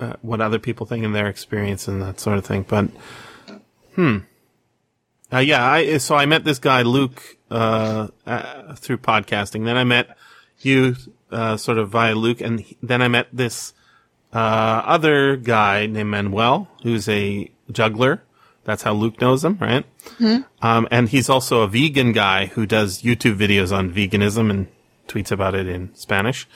uh, 0.00 0.14
what 0.22 0.40
other 0.40 0.58
people 0.58 0.86
think 0.86 1.04
in 1.04 1.12
their 1.12 1.28
experience 1.28 1.86
and 1.86 2.00
that 2.00 2.18
sort 2.18 2.38
of 2.38 2.46
thing. 2.46 2.64
But 2.66 2.86
hmm, 3.94 4.18
uh, 5.32 5.38
yeah. 5.38 5.64
I 5.64 5.98
so 5.98 6.16
I 6.16 6.24
met 6.24 6.44
this 6.44 6.58
guy 6.58 6.82
Luke 6.82 7.22
uh, 7.50 8.08
uh, 8.26 8.74
through 8.76 8.98
podcasting. 8.98 9.64
Then 9.66 9.76
I 9.76 9.84
met 9.84 10.16
you 10.60 10.96
uh, 11.30 11.58
sort 11.58 11.76
of 11.76 11.90
via 11.90 12.14
Luke, 12.14 12.40
and 12.40 12.60
he- 12.60 12.78
then 12.82 13.02
I 13.02 13.08
met 13.08 13.28
this 13.32 13.74
uh, 14.32 14.36
other 14.86 15.36
guy 15.36 15.86
named 15.86 16.10
Manuel, 16.10 16.68
who's 16.82 17.08
a 17.08 17.50
juggler. 17.70 18.22
That's 18.64 18.82
how 18.82 18.92
Luke 18.92 19.20
knows 19.20 19.44
him, 19.44 19.58
right? 19.60 19.84
Um, 20.62 20.86
and 20.90 21.08
he's 21.08 21.28
also 21.28 21.62
a 21.62 21.68
vegan 21.68 22.12
guy 22.12 22.46
who 22.46 22.66
does 22.66 23.02
YouTube 23.02 23.36
videos 23.36 23.76
on 23.76 23.90
veganism 23.92 24.50
and 24.50 24.68
tweets 25.08 25.32
about 25.32 25.54
it 25.54 25.66
in 25.66 25.94
Spanish. 25.94 26.46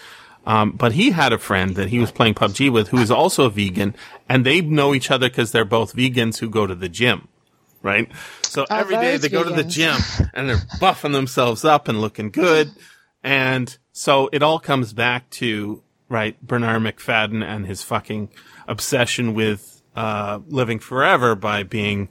Um, 0.47 0.73
but 0.73 0.93
he 0.93 1.13
had 1.13 1.33
a 1.33 1.39
friend 1.39 1.75
that 1.77 1.89
he 1.89 1.99
was 1.99 2.11
playing 2.13 2.35
PUBG 2.35 2.71
with 2.71 2.89
who 2.89 2.99
is 2.99 3.11
also 3.11 3.47
a 3.47 3.51
vegan, 3.51 3.97
and 4.29 4.45
they 4.45 4.61
know 4.61 4.95
each 4.95 5.11
other 5.11 5.29
because 5.31 5.53
they're 5.53 5.65
both 5.65 5.97
vegans 5.97 6.39
who 6.39 6.51
go 6.51 6.67
to 6.67 6.75
the 6.75 6.89
gym, 6.91 7.29
right? 7.83 8.11
So 8.43 8.67
Oh, 8.71 8.77
every 8.77 8.97
day 8.97 9.17
they 9.17 9.31
go 9.31 9.43
to 9.43 9.51
the 9.51 9.65
gym 9.65 9.97
and 10.35 10.49
they're 10.49 10.57
buffing 10.79 11.13
themselves 11.13 11.65
up 11.65 11.89
and 11.89 12.01
looking 12.01 12.31
good. 12.31 12.71
And 13.23 13.77
so 13.93 14.29
it 14.35 14.43
all 14.43 14.59
comes 14.59 14.93
back 14.93 15.31
to, 15.31 15.83
right, 16.09 16.37
Bernarr 16.47 16.81
Macfadden 16.81 17.43
and 17.45 17.67
his 17.67 17.83
fucking 17.83 18.31
obsession 18.69 19.35
with, 19.35 19.83
uh, 19.97 20.41
living 20.49 20.79
forever 20.79 21.35
by 21.35 21.63
being, 21.63 22.09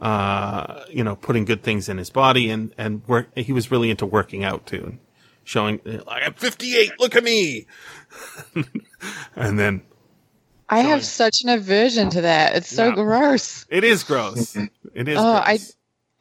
uh, 0.00 0.84
you 0.90 1.02
know, 1.04 1.16
putting 1.16 1.44
good 1.44 1.62
things 1.62 1.88
in 1.88 1.98
his 1.98 2.10
body 2.10 2.50
and, 2.50 2.72
and 2.78 3.06
work, 3.06 3.28
he 3.36 3.52
was 3.52 3.70
really 3.70 3.90
into 3.90 4.06
working 4.06 4.44
out 4.44 4.66
too. 4.66 4.82
and 4.84 4.98
Showing, 5.44 5.80
like, 5.84 6.22
I'm 6.24 6.34
58, 6.34 6.92
look 6.98 7.14
at 7.14 7.22
me! 7.22 7.66
and 9.36 9.58
then, 9.58 9.82
I 10.68 10.80
have 10.80 11.04
such 11.04 11.42
an 11.44 11.50
aversion 11.50 12.10
to 12.10 12.22
that. 12.22 12.56
It's 12.56 12.68
so 12.68 12.88
Yeah. 12.88 12.94
gross. 12.96 13.64
it 13.68 13.84
is 13.84 14.02
gross. 14.02 14.56
It 14.56 15.08
is 15.08 15.16
Oh, 15.18 15.34
I. 15.34 15.60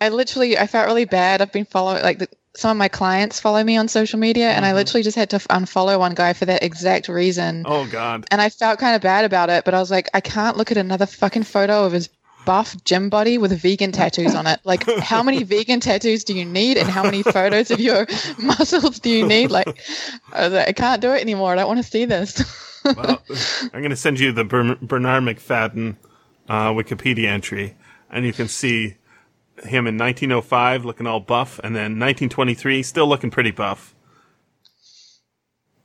I 0.01 0.09
literally 0.09 0.57
I 0.57 0.67
felt 0.67 0.85
really 0.87 1.05
bad. 1.05 1.41
I've 1.41 1.51
been 1.53 1.65
following 1.65 2.03
like 2.03 2.19
the, 2.19 2.27
some 2.55 2.71
of 2.71 2.77
my 2.77 2.87
clients 2.87 3.39
follow 3.39 3.63
me 3.63 3.77
on 3.77 3.87
social 3.87 4.19
media, 4.19 4.49
and 4.51 4.65
I 4.65 4.69
Mm-hmm. 4.69 4.75
literally 4.77 5.03
just 5.03 5.17
had 5.17 5.29
to 5.31 5.39
unfollow 5.39 5.99
one 5.99 6.13
guy 6.15 6.33
for 6.33 6.45
that 6.45 6.63
exact 6.63 7.07
reason. 7.09 7.63
Oh 7.65 7.85
God. 7.87 8.25
And 8.31 8.41
I 8.41 8.49
felt 8.49 8.79
kind 8.79 8.95
of 8.95 9.01
bad 9.01 9.25
about 9.25 9.49
it, 9.49 9.65
but 9.65 9.73
I 9.73 9.79
was 9.79 9.91
like, 9.91 10.09
I 10.13 10.21
can't 10.21 10.57
look 10.57 10.71
at 10.71 10.77
another 10.77 11.05
fucking 11.05 11.43
photo 11.43 11.83
of 11.85 11.91
his 11.91 12.09
buff 12.45 12.75
gym 12.83 13.09
body 13.09 13.37
with 13.39 13.59
vegan 13.59 13.91
tattoos 13.91 14.35
on 14.35 14.45
it. 14.47 14.59
Like, 14.63 14.87
how 14.99 15.23
many 15.23 15.43
vegan 15.53 15.79
tattoos 15.79 16.23
do 16.23 16.33
you 16.35 16.45
need, 16.45 16.77
and 16.77 16.87
how 16.87 17.03
many 17.03 17.23
photos 17.23 17.71
of 17.71 17.79
your 17.79 18.05
muscles 18.39 18.99
do 18.99 19.09
you 19.09 19.27
need? 19.27 19.49
Like, 19.51 19.67
I, 20.31 20.43
was 20.45 20.53
like, 20.53 20.67
I 20.69 20.71
can't 20.73 21.01
do 21.01 21.11
it 21.11 21.21
anymore. 21.21 21.51
I 21.53 21.55
don't 21.55 21.67
want 21.67 21.83
to 21.83 21.89
see 21.89 22.05
this. 22.05 22.43
Well, 22.85 23.21
I'm 23.73 23.81
going 23.81 23.89
to 23.89 23.95
send 23.95 24.19
you 24.19 24.31
the 24.31 24.45
Bernarr 24.45 25.21
Macfadden 25.21 25.97
uh, 26.47 26.69
Wikipedia 26.69 27.25
entry, 27.25 27.75
and 28.11 28.25
you 28.25 28.31
can 28.31 28.47
see 28.47 28.95
him 29.63 29.87
in 29.87 29.97
1905 29.97 30.85
looking 30.85 31.07
all 31.07 31.19
buff, 31.19 31.59
and 31.63 31.75
then 31.75 31.99
1923 31.99 32.83
still 32.83 33.07
looking 33.07 33.31
pretty 33.31 33.51
buff. 33.51 33.95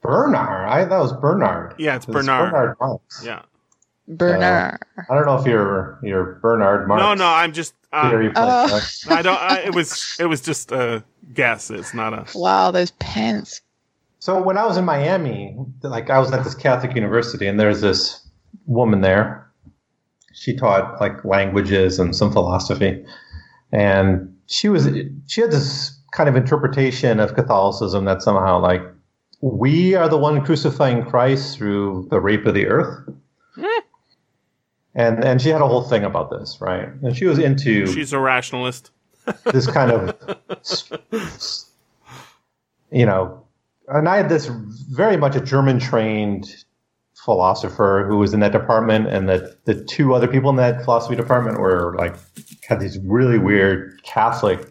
Bernard. 0.03 0.69
I 0.69 0.87
thought 0.87 0.99
it 0.99 1.03
was 1.03 1.13
Bernard. 1.13 1.75
Yeah, 1.79 1.97
it's 1.97 2.07
It's 2.07 2.13
Bernard. 2.13 2.51
Bernard 2.51 2.77
Marx. 2.81 3.23
Yeah. 3.25 3.43
Bernard. 4.09 4.79
I 5.09 5.15
don't 5.15 5.27
know 5.27 5.37
if 5.39 5.47
you're 5.47 5.99
you're 6.03 6.39
Bernard 6.43 6.89
Marx. 6.89 7.01
No, 7.01 7.15
no, 7.15 7.27
I'm 7.27 7.53
just. 7.53 7.75
Uh, 7.93 8.09
theory 8.09 8.33
Oh. 8.37 8.81
I 9.09 9.23
don't. 9.23 9.41
I, 9.41 9.61
it 9.61 9.75
was. 9.75 10.17
It 10.19 10.27
was 10.27 10.41
just 10.41 10.73
a 10.73 11.05
guess. 11.33 11.71
It's 11.71 11.95
not 11.95 12.13
a. 12.13 12.27
Wow, 12.39 12.71
those 12.71 12.93
pants. 12.93 13.63
So 14.19 14.41
when 14.43 14.59
I 14.59 14.67
was 14.67 14.77
in 14.77 14.85
Miami, 14.85 15.57
like 15.83 16.11
I 16.11 16.19
was 16.19 16.31
at 16.33 16.45
this 16.45 16.55
Catholic 16.55 16.95
university, 16.95 17.47
and 17.47 17.59
there's 17.59 17.81
this 17.81 18.27
woman 18.67 19.01
there. 19.01 19.51
She 20.35 20.57
taught 20.57 21.01
like 21.01 21.25
languages 21.25 21.99
and 21.99 22.15
some 22.15 22.33
philosophy, 22.33 23.05
and 23.73 24.37
she 24.47 24.69
was 24.69 24.89
she 25.27 25.41
had 25.41 25.51
this 25.51 25.99
kind 26.13 26.29
of 26.29 26.37
interpretation 26.37 27.21
of 27.21 27.35
Catholicism 27.35 28.05
that 28.05 28.23
somehow 28.23 28.61
like 28.61 28.83
we 29.41 29.95
are 29.95 30.09
the 30.09 30.19
one 30.19 30.45
crucifying 30.45 31.05
Christ 31.05 31.57
through 31.57 32.09
the 32.11 32.21
rape 32.21 32.47
of 32.47 32.55
the 32.55 32.67
earth. 32.67 33.09
Hmm. 33.55 33.65
And 34.95 35.25
and 35.25 35.41
she 35.41 35.51
had 35.51 35.63
a 35.63 35.69
whole 35.69 35.83
thing 35.83 36.05
about 36.05 36.31
this, 36.31 36.59
right? 36.61 36.89
And 37.03 37.17
she 37.17 37.27
was 37.27 37.39
into 37.39 37.87
She's 37.87 38.13
a 38.13 38.19
rationalist. 38.19 38.91
this 39.53 39.67
kind 39.67 39.91
of 39.91 40.17
you 42.91 43.07
know 43.07 43.45
and 43.89 44.09
i 44.09 44.17
had 44.17 44.29
this 44.29 44.47
very 44.91 45.17
much 45.17 45.37
a 45.37 45.41
german 45.41 45.79
trained 45.79 46.65
philosopher 47.25 48.07
who 48.09 48.17
was 48.19 48.33
in 48.35 48.41
that 48.41 48.53
department 48.53 49.07
and 49.07 49.29
the, 49.29 49.57
the 49.65 49.75
two 49.85 50.15
other 50.15 50.27
people 50.29 50.51
in 50.51 50.57
that 50.57 50.83
philosophy 50.85 51.15
department 51.17 51.59
were 51.61 51.95
like 51.99 52.15
had 52.69 52.81
these 52.81 52.99
really 53.01 53.39
weird 53.39 54.01
catholic 54.05 54.67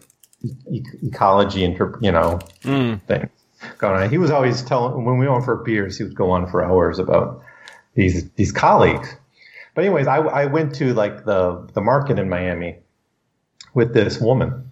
e- 0.70 0.82
ecology 1.02 1.60
interp- 1.60 2.02
you 2.02 2.10
know 2.12 2.38
Mm. 2.64 3.00
thing 3.02 3.28
going 3.78 4.02
on. 4.02 4.10
He 4.10 4.18
was 4.18 4.30
always 4.30 4.62
telling 4.62 5.04
when 5.04 5.18
we 5.18 5.28
went 5.28 5.44
for 5.44 5.56
beers 5.56 5.98
he 5.98 6.04
would 6.04 6.14
go 6.14 6.30
on 6.30 6.46
for 6.50 6.64
hours 6.64 6.98
about 6.98 7.42
these 7.94 8.28
these 8.32 8.52
colleagues. 8.52 9.14
But 9.74 9.84
anyways 9.84 10.06
i, 10.06 10.16
I 10.16 10.46
went 10.46 10.74
to 10.76 10.92
like 10.94 11.24
the 11.24 11.68
the 11.74 11.80
market 11.80 12.18
in 12.18 12.28
miami 12.28 12.78
with 13.74 13.94
this 13.94 14.18
woman. 14.20 14.70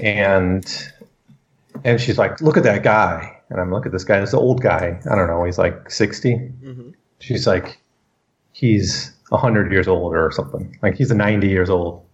And 0.00 0.64
and 1.84 2.00
she's 2.00 2.16
like 2.18 2.40
look 2.40 2.56
at 2.56 2.62
that 2.62 2.82
guy 2.82 3.39
and 3.50 3.60
i'm 3.60 3.70
looking 3.72 3.86
at 3.86 3.92
this 3.92 4.04
guy 4.04 4.18
this 4.20 4.32
old 4.34 4.62
guy. 4.62 5.00
I 5.10 5.14
don't 5.14 5.26
know 5.28 5.44
he's 5.44 5.58
like 5.58 5.90
60 5.90 6.52
she's 7.18 7.46
like 7.46 7.80
he's 8.52 9.12
100 9.28 9.70
years 9.70 9.86
old 9.86 10.12
or 10.14 10.30
something. 10.32 10.76
Like 10.82 10.96
he's 10.96 11.10
a 11.10 11.14
90 11.14 11.48
years 11.48 11.70
old. 11.70 12.04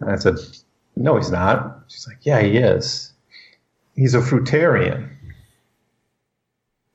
And 0.00 0.10
i 0.10 0.16
said 0.16 0.34
no 0.96 1.16
he's 1.16 1.30
not. 1.30 1.84
She's 1.88 2.06
like 2.08 2.18
yeah 2.22 2.40
he 2.40 2.56
is. 2.56 3.12
He's 3.94 4.14
a 4.14 4.20
fruitarian. 4.20 5.08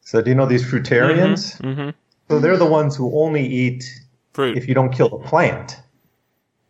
So 0.01 0.21
do 0.21 0.29
you 0.29 0.35
know 0.35 0.45
these 0.45 0.63
fruitarians? 0.63 1.59
Mm-hmm. 1.61 1.89
so 2.29 2.39
they're 2.39 2.57
the 2.57 2.65
ones 2.65 2.95
who 2.95 3.17
only 3.19 3.45
eat 3.45 3.83
Fruit. 4.33 4.57
if 4.57 4.67
you 4.67 4.73
don't 4.73 4.91
kill 4.93 5.09
the 5.09 5.17
plant. 5.19 5.77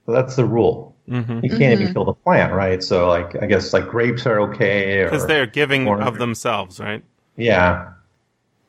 So 0.06 0.12
that's 0.12 0.36
the 0.36 0.46
rule. 0.46 0.95
Mhm. 1.10 1.44
You 1.44 1.50
can't 1.50 1.80
even 1.80 1.94
kill 1.94 2.06
the 2.06 2.14
plant, 2.14 2.54
right? 2.54 2.84
So 2.84 3.08
like 3.08 3.36
I 3.42 3.46
guess 3.46 3.74
like 3.74 3.88
grapes 3.88 4.26
are 4.26 4.40
okay. 4.50 5.04
Because 5.04 5.28
they're 5.28 5.46
giving 5.46 5.88
or- 5.88 6.02
of 6.02 6.18
themselves, 6.18 6.80
right? 6.80 7.04
yeah. 7.38 7.92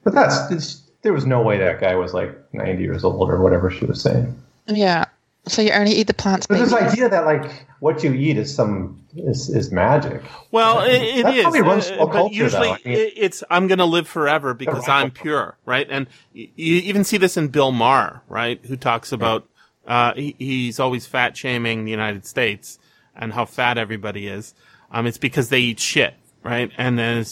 But 0.04 0.14
that's 0.14 0.50
it's, 0.52 0.82
there 1.02 1.12
was 1.12 1.26
no 1.26 1.42
way 1.42 1.58
that 1.58 1.80
guy 1.80 1.94
was 1.96 2.14
like 2.14 2.32
90 2.54 2.82
years 2.82 3.02
old 3.04 3.28
or 3.28 3.40
whatever 3.40 3.70
she 3.70 3.84
was 3.86 4.00
saying. 4.00 4.40
Yeah. 4.68 5.06
So 5.48 5.62
you 5.62 5.70
only 5.72 5.92
eat 5.92 6.06
the 6.08 6.14
plants, 6.14 6.46
But 6.46 6.54
baby. 6.56 6.64
this 6.64 6.74
idea 6.74 7.08
that 7.08 7.24
like 7.24 7.66
what 7.80 8.02
you 8.04 8.12
eat 8.12 8.36
is 8.36 8.52
some 8.54 9.00
is, 9.16 9.48
is 9.48 9.70
magic. 9.72 10.22
Well, 10.50 10.82
it, 10.82 11.02
it 11.02 11.22
That's 11.24 11.36
is, 11.38 11.44
how 11.44 11.50
we 11.52 11.60
uh, 11.60 11.80
but 12.06 12.12
culture, 12.12 12.34
usually. 12.34 12.68
I 12.70 12.78
mean- 12.84 13.10
it's 13.16 13.42
I'm 13.50 13.66
going 13.68 13.78
to 13.78 13.84
live 13.84 14.06
forever 14.08 14.54
because 14.54 14.88
I'm 14.88 15.10
pure, 15.10 15.56
right? 15.64 15.86
And 15.90 16.06
you 16.32 16.46
even 16.56 17.02
see 17.04 17.16
this 17.16 17.36
in 17.36 17.48
Bill 17.48 17.72
Maher, 17.72 18.22
right? 18.28 18.60
Who 18.66 18.76
talks 18.76 19.10
about 19.12 19.48
uh, 19.86 20.14
he, 20.14 20.34
he's 20.38 20.80
always 20.80 21.06
fat 21.06 21.36
shaming 21.36 21.84
the 21.84 21.90
United 21.90 22.26
States 22.26 22.78
and 23.14 23.32
how 23.32 23.44
fat 23.44 23.78
everybody 23.78 24.26
is. 24.26 24.54
Um, 24.90 25.06
it's 25.06 25.18
because 25.18 25.48
they 25.48 25.60
eat 25.60 25.80
shit, 25.80 26.14
right? 26.42 26.70
And 26.76 26.98
then, 26.98 27.24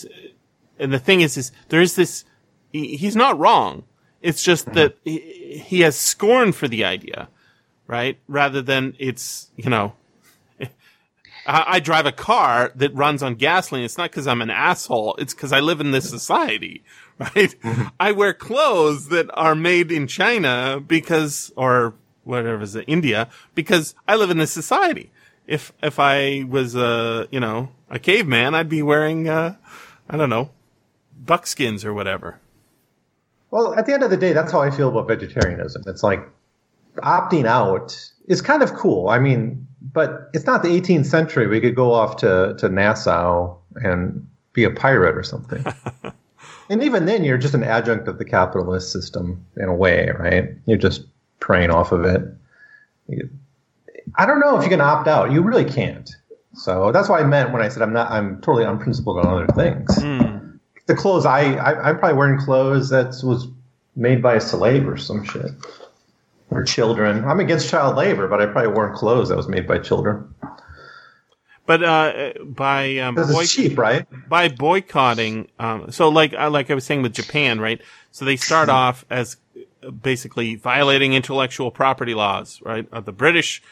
and 0.79 0.93
the 0.93 0.99
thing 0.99 1.21
is, 1.21 1.37
is 1.37 1.53
there 1.69 1.81
is 1.81 1.95
this. 1.97 2.25
He, 2.73 2.97
he's 2.97 3.17
not 3.17 3.39
wrong. 3.39 3.85
It's 4.23 4.43
just 4.43 4.67
Mm-hmm. 4.67 4.75
that 4.77 4.97
he, 5.05 5.63
he 5.65 5.81
has 5.81 5.97
scorn 5.99 6.53
for 6.53 6.67
the 6.69 6.85
idea, 6.85 7.29
right? 7.87 8.19
Rather 8.29 8.63
than 8.63 8.95
it's 8.99 9.51
you 9.57 9.69
know 9.71 9.95
I, 11.47 11.65
I 11.77 11.81
drive 11.81 12.07
a 12.07 12.13
car 12.13 12.73
that 12.77 12.95
runs 12.95 13.23
on 13.23 13.35
gasoline. 13.35 13.85
It's 13.85 13.99
not 13.99 14.11
because 14.11 14.27
I'm 14.27 14.41
an 14.43 14.51
asshole. 14.51 15.17
It's 15.19 15.35
because 15.35 15.53
I 15.53 15.61
live 15.61 15.81
in 15.81 15.91
this 15.91 16.09
society, 16.09 16.83
right? 17.19 17.55
I 18.01 18.13
wear 18.13 18.33
clothes 18.33 19.09
that 19.09 19.29
are 19.35 19.55
made 19.55 19.93
in 19.93 20.07
China 20.07 20.83
because, 20.85 21.53
or 21.57 21.95
whatever 22.25 22.63
is 22.63 22.75
it, 22.75 22.85
India, 22.87 23.29
because 23.55 23.95
I 24.09 24.17
live 24.17 24.31
in 24.31 24.39
this 24.39 24.53
society. 24.53 25.11
If, 25.47 25.73
if 25.83 25.99
I 25.99 26.45
was, 26.49 26.75
a 26.75 27.29
you 27.31 27.41
know, 27.41 27.71
a 27.91 27.99
caveman, 27.99 28.55
I'd 28.55 28.69
be 28.69 28.83
wearing, 28.83 29.29
uh, 29.29 29.57
I 30.09 30.17
don't 30.17 30.31
know, 30.31 30.51
buckskins 31.25 31.85
or 31.85 31.93
whatever. 31.93 32.41
Well, 33.51 33.75
at 33.75 33.87
the 33.87 33.95
end 33.95 34.03
of 34.03 34.11
the 34.11 34.17
day, 34.17 34.33
that's 34.33 34.51
how 34.51 34.61
I 34.61 34.71
feel 34.71 34.89
about 34.89 35.07
vegetarianism. 35.07 35.85
It's 35.87 36.03
like 36.03 36.29
opting 36.97 37.47
out 37.47 38.11
is 38.27 38.41
kind 38.43 38.63
of 38.63 38.75
cool. 38.75 39.09
I 39.09 39.19
mean, 39.19 39.67
but 39.81 40.31
it's 40.33 40.47
not 40.47 40.63
the 40.63 40.69
18th 40.69 41.07
century. 41.07 41.47
We 41.47 41.61
could 41.61 41.77
go 41.77 41.93
off 41.93 42.17
to, 42.19 42.57
to 42.59 42.69
Nassau 42.69 43.57
and 43.77 44.29
be 44.53 44.65
a 44.65 44.71
pirate 44.71 45.17
or 45.17 45.23
something. 45.23 45.65
and 46.71 46.83
even 46.83 47.07
then, 47.07 47.25
you're 47.25 47.39
just 47.39 47.55
an 47.55 47.65
adjunct 47.65 48.09
of 48.09 48.19
the 48.19 48.25
capitalist 48.25 48.93
system 48.93 49.45
in 49.57 49.69
a 49.69 49.75
way, 49.75 50.11
right? 50.19 50.51
You're 50.67 50.79
just 50.79 51.05
preying 51.45 51.71
off 51.71 51.93
of 51.93 52.05
it. 52.07 52.23
I 54.17 54.25
don't 54.27 54.41
know 54.41 54.57
if 54.57 54.63
you 54.65 54.71
can 54.71 54.81
opt 54.81 55.07
out. 55.09 55.31
You 55.31 55.43
really 55.43 55.65
can't. 55.65 56.11
So 56.55 56.91
that's 56.91 57.09
what 57.09 57.21
I 57.21 57.25
meant 57.27 57.53
when 57.53 57.61
I 57.61 57.69
said 57.69 57.83
I'm 57.83 57.93
not. 57.93 58.11
I'm 58.11 58.41
totally 58.41 58.65
unprincipled 58.65 59.19
on 59.19 59.27
other 59.27 59.47
things 59.55 60.01
Hmm. 60.01 60.57
the 60.87 60.95
clothes 60.95 61.27
I, 61.27 61.55
I 61.57 61.89
I'm 61.91 61.99
probably 61.99 62.17
wearing 62.17 62.39
clothes 62.39 62.89
that 62.91 63.09
was 63.23 63.49
made 63.97 64.23
by 64.23 64.35
a 64.35 64.41
slave 64.41 64.89
or 64.89 64.97
some 64.97 65.25
shit 65.25 65.51
or 66.51 66.63
children. 66.63 67.25
I'm 67.25 67.41
against 67.41 67.69
child 67.69 67.97
labor, 67.97 68.27
but 68.29 68.41
I 68.41 68.47
probably 68.47 68.73
worn 68.73 68.95
clothes 68.95 69.29
that 69.29 69.37
was 69.37 69.49
made 69.49 69.67
by 69.67 69.79
children 69.79 70.33
But, 71.67 71.83
uh, 71.83 72.33
by, 72.45 72.99
um, 72.99 73.15
boy- 73.17 73.47
cheap, 73.47 73.77
right? 73.79 74.07
by 74.29 74.49
boycotting, 74.49 75.49
um, 75.59 75.91
so 75.91 76.09
like 76.09 76.33
uh, 76.35 76.51
like 76.51 76.71
I 76.71 76.75
was 76.75 76.85
saying 76.85 77.03
with 77.03 77.15
Japan, 77.15 77.61
right? 77.61 77.81
So 78.13 78.25
they 78.25 78.37
start 78.37 78.69
off 78.69 79.05
as 79.11 79.37
basically 79.91 80.55
violating 80.57 81.13
intellectual 81.15 81.71
property 81.71 82.15
laws, 82.15 82.61
right? 82.63 82.87
Uh, 82.93 83.01
the 83.01 83.13
British, 83.13 83.63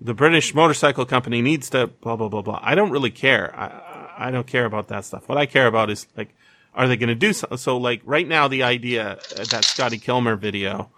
the 0.00 0.14
British 0.14 0.54
motorcycle 0.54 1.04
company 1.04 1.42
needs 1.42 1.70
to 1.70 1.86
blah 1.88 2.16
blah 2.16 2.28
blah 2.28 2.42
blah. 2.42 2.60
I 2.62 2.74
don't 2.74 2.90
really 2.90 3.10
care. 3.10 3.54
I 3.56 4.26
I- 4.26 4.30
don't 4.30 4.46
care 4.46 4.64
about 4.64 4.88
that 4.88 5.04
stuff. 5.04 5.28
What 5.28 5.38
I 5.38 5.46
care 5.46 5.66
about 5.68 5.90
is 5.90 6.06
like, 6.16 6.34
are 6.74 6.88
they 6.88 6.96
going 6.96 7.08
to 7.08 7.14
do 7.14 7.32
so? 7.32 7.54
So 7.56 7.76
like 7.76 8.02
right 8.04 8.26
now, 8.26 8.48
the 8.48 8.64
idea 8.64 9.12
uh, 9.12 9.44
that 9.50 9.64
Scotty 9.64 9.98
Kilmer 9.98 10.34
video, 10.34 10.90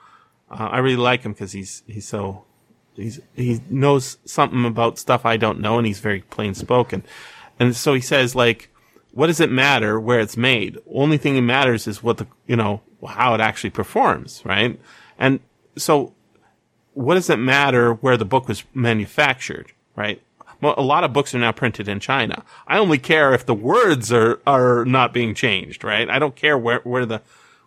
uh, 0.50 0.68
I 0.72 0.78
really 0.78 0.96
like 0.96 1.22
him 1.22 1.32
because 1.32 1.52
he's 1.52 1.82
he's 1.86 2.08
so 2.08 2.44
he's 2.96 3.20
he 3.34 3.60
knows 3.68 4.16
something 4.24 4.64
about 4.64 4.98
stuff 4.98 5.26
I 5.26 5.36
don't 5.36 5.60
know, 5.60 5.76
and 5.78 5.86
he's 5.86 6.00
very 6.00 6.22
plain 6.22 6.54
spoken. 6.54 7.02
And 7.58 7.76
so 7.76 7.92
he 7.92 8.00
says, 8.00 8.34
like, 8.34 8.70
what 9.12 9.26
does 9.26 9.40
it 9.40 9.50
matter 9.50 9.98
where 9.98 10.20
it's 10.20 10.36
made? 10.36 10.78
Only 10.92 11.18
thing 11.18 11.34
that 11.34 11.42
matters 11.42 11.86
is 11.86 12.02
what 12.02 12.18
the 12.18 12.26
you 12.46 12.56
know 12.56 12.82
how 13.06 13.34
it 13.34 13.40
actually 13.40 13.70
performs, 13.70 14.42
right? 14.44 14.78
And 15.18 15.40
so, 15.76 16.14
what 16.94 17.14
does 17.14 17.30
it 17.30 17.38
matter 17.38 17.94
where 17.94 18.16
the 18.16 18.24
book 18.24 18.48
was 18.48 18.64
manufactured, 18.74 19.72
right? 19.96 20.22
A 20.62 20.82
lot 20.82 21.04
of 21.04 21.14
books 21.14 21.34
are 21.34 21.38
now 21.38 21.52
printed 21.52 21.88
in 21.88 22.00
China. 22.00 22.44
I 22.66 22.78
only 22.78 22.98
care 22.98 23.32
if 23.32 23.46
the 23.46 23.54
words 23.54 24.12
are 24.12 24.40
are 24.46 24.84
not 24.84 25.14
being 25.14 25.34
changed, 25.34 25.84
right? 25.84 26.08
I 26.08 26.18
don't 26.18 26.36
care 26.36 26.58
where 26.58 26.80
where 26.80 27.06
the 27.06 27.22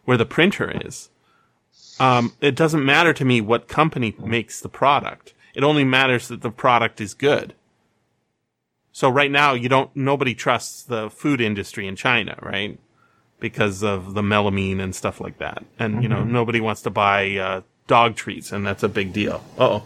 where 0.05 0.17
the 0.17 0.25
printer 0.25 0.71
is 0.85 1.09
um, 1.99 2.33
it 2.41 2.55
doesn't 2.55 2.85
matter 2.85 3.13
to 3.13 3.25
me 3.25 3.41
what 3.41 3.67
company 3.67 4.15
makes 4.19 4.61
the 4.61 4.69
product. 4.69 5.33
It 5.53 5.63
only 5.63 5.83
matters 5.83 6.27
that 6.27 6.41
the 6.41 6.51
product 6.51 6.99
is 6.99 7.13
good. 7.13 7.53
So 8.95 9.09
right 9.09 9.31
now, 9.31 9.53
you 9.53 9.67
don't. 9.69 9.93
Nobody 9.95 10.35
trusts 10.35 10.83
the 10.83 11.09
food 11.09 11.41
industry 11.41 11.87
in 11.87 11.95
China, 11.95 12.37
right? 12.41 12.79
Because 13.39 13.83
of 13.83 14.13
the 14.13 14.21
melamine 14.21 14.79
and 14.79 14.95
stuff 14.95 15.19
like 15.19 15.39
that, 15.39 15.65
and 15.79 16.03
you 16.03 16.07
know 16.07 16.23
nobody 16.23 16.61
wants 16.61 16.83
to 16.83 16.89
buy 16.91 17.35
uh, 17.35 17.61
dog 17.87 18.15
treats, 18.15 18.51
and 18.51 18.65
that's 18.65 18.83
a 18.83 18.87
big 18.87 19.11
deal. 19.11 19.43
Oh, 19.57 19.83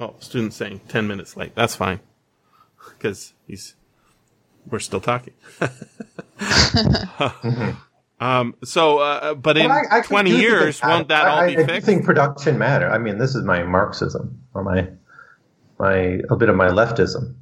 oh, 0.00 0.14
student 0.20 0.54
saying 0.54 0.80
ten 0.88 1.06
minutes 1.06 1.36
late. 1.36 1.54
That's 1.54 1.76
fine, 1.76 2.00
because 2.98 3.34
he's 3.46 3.74
we're 4.68 4.78
still 4.80 5.00
talking. 5.00 5.34
um. 8.20 8.54
So, 8.64 8.98
uh, 8.98 9.34
but 9.34 9.56
in 9.56 9.68
Well, 9.68 9.82
I- 9.90 9.98
I 9.98 10.00
twenty 10.00 10.30
years, 10.30 10.78
it 10.80 10.86
won't 10.86 11.08
that 11.08 11.24
matters. 11.24 11.56
all 11.56 11.62
I, 11.62 11.64
be 11.66 11.72
I, 11.72 11.76
I 11.76 11.80
think 11.80 12.04
production 12.04 12.58
matter. 12.58 12.90
I 12.90 12.98
mean, 12.98 13.18
this 13.18 13.34
is 13.34 13.44
my 13.44 13.62
Marxism 13.62 14.40
or 14.54 14.62
my 14.64 14.88
my 15.82 16.20
a 16.30 16.36
bit 16.36 16.48
of 16.48 16.56
my 16.56 16.68
leftism. 16.68 17.34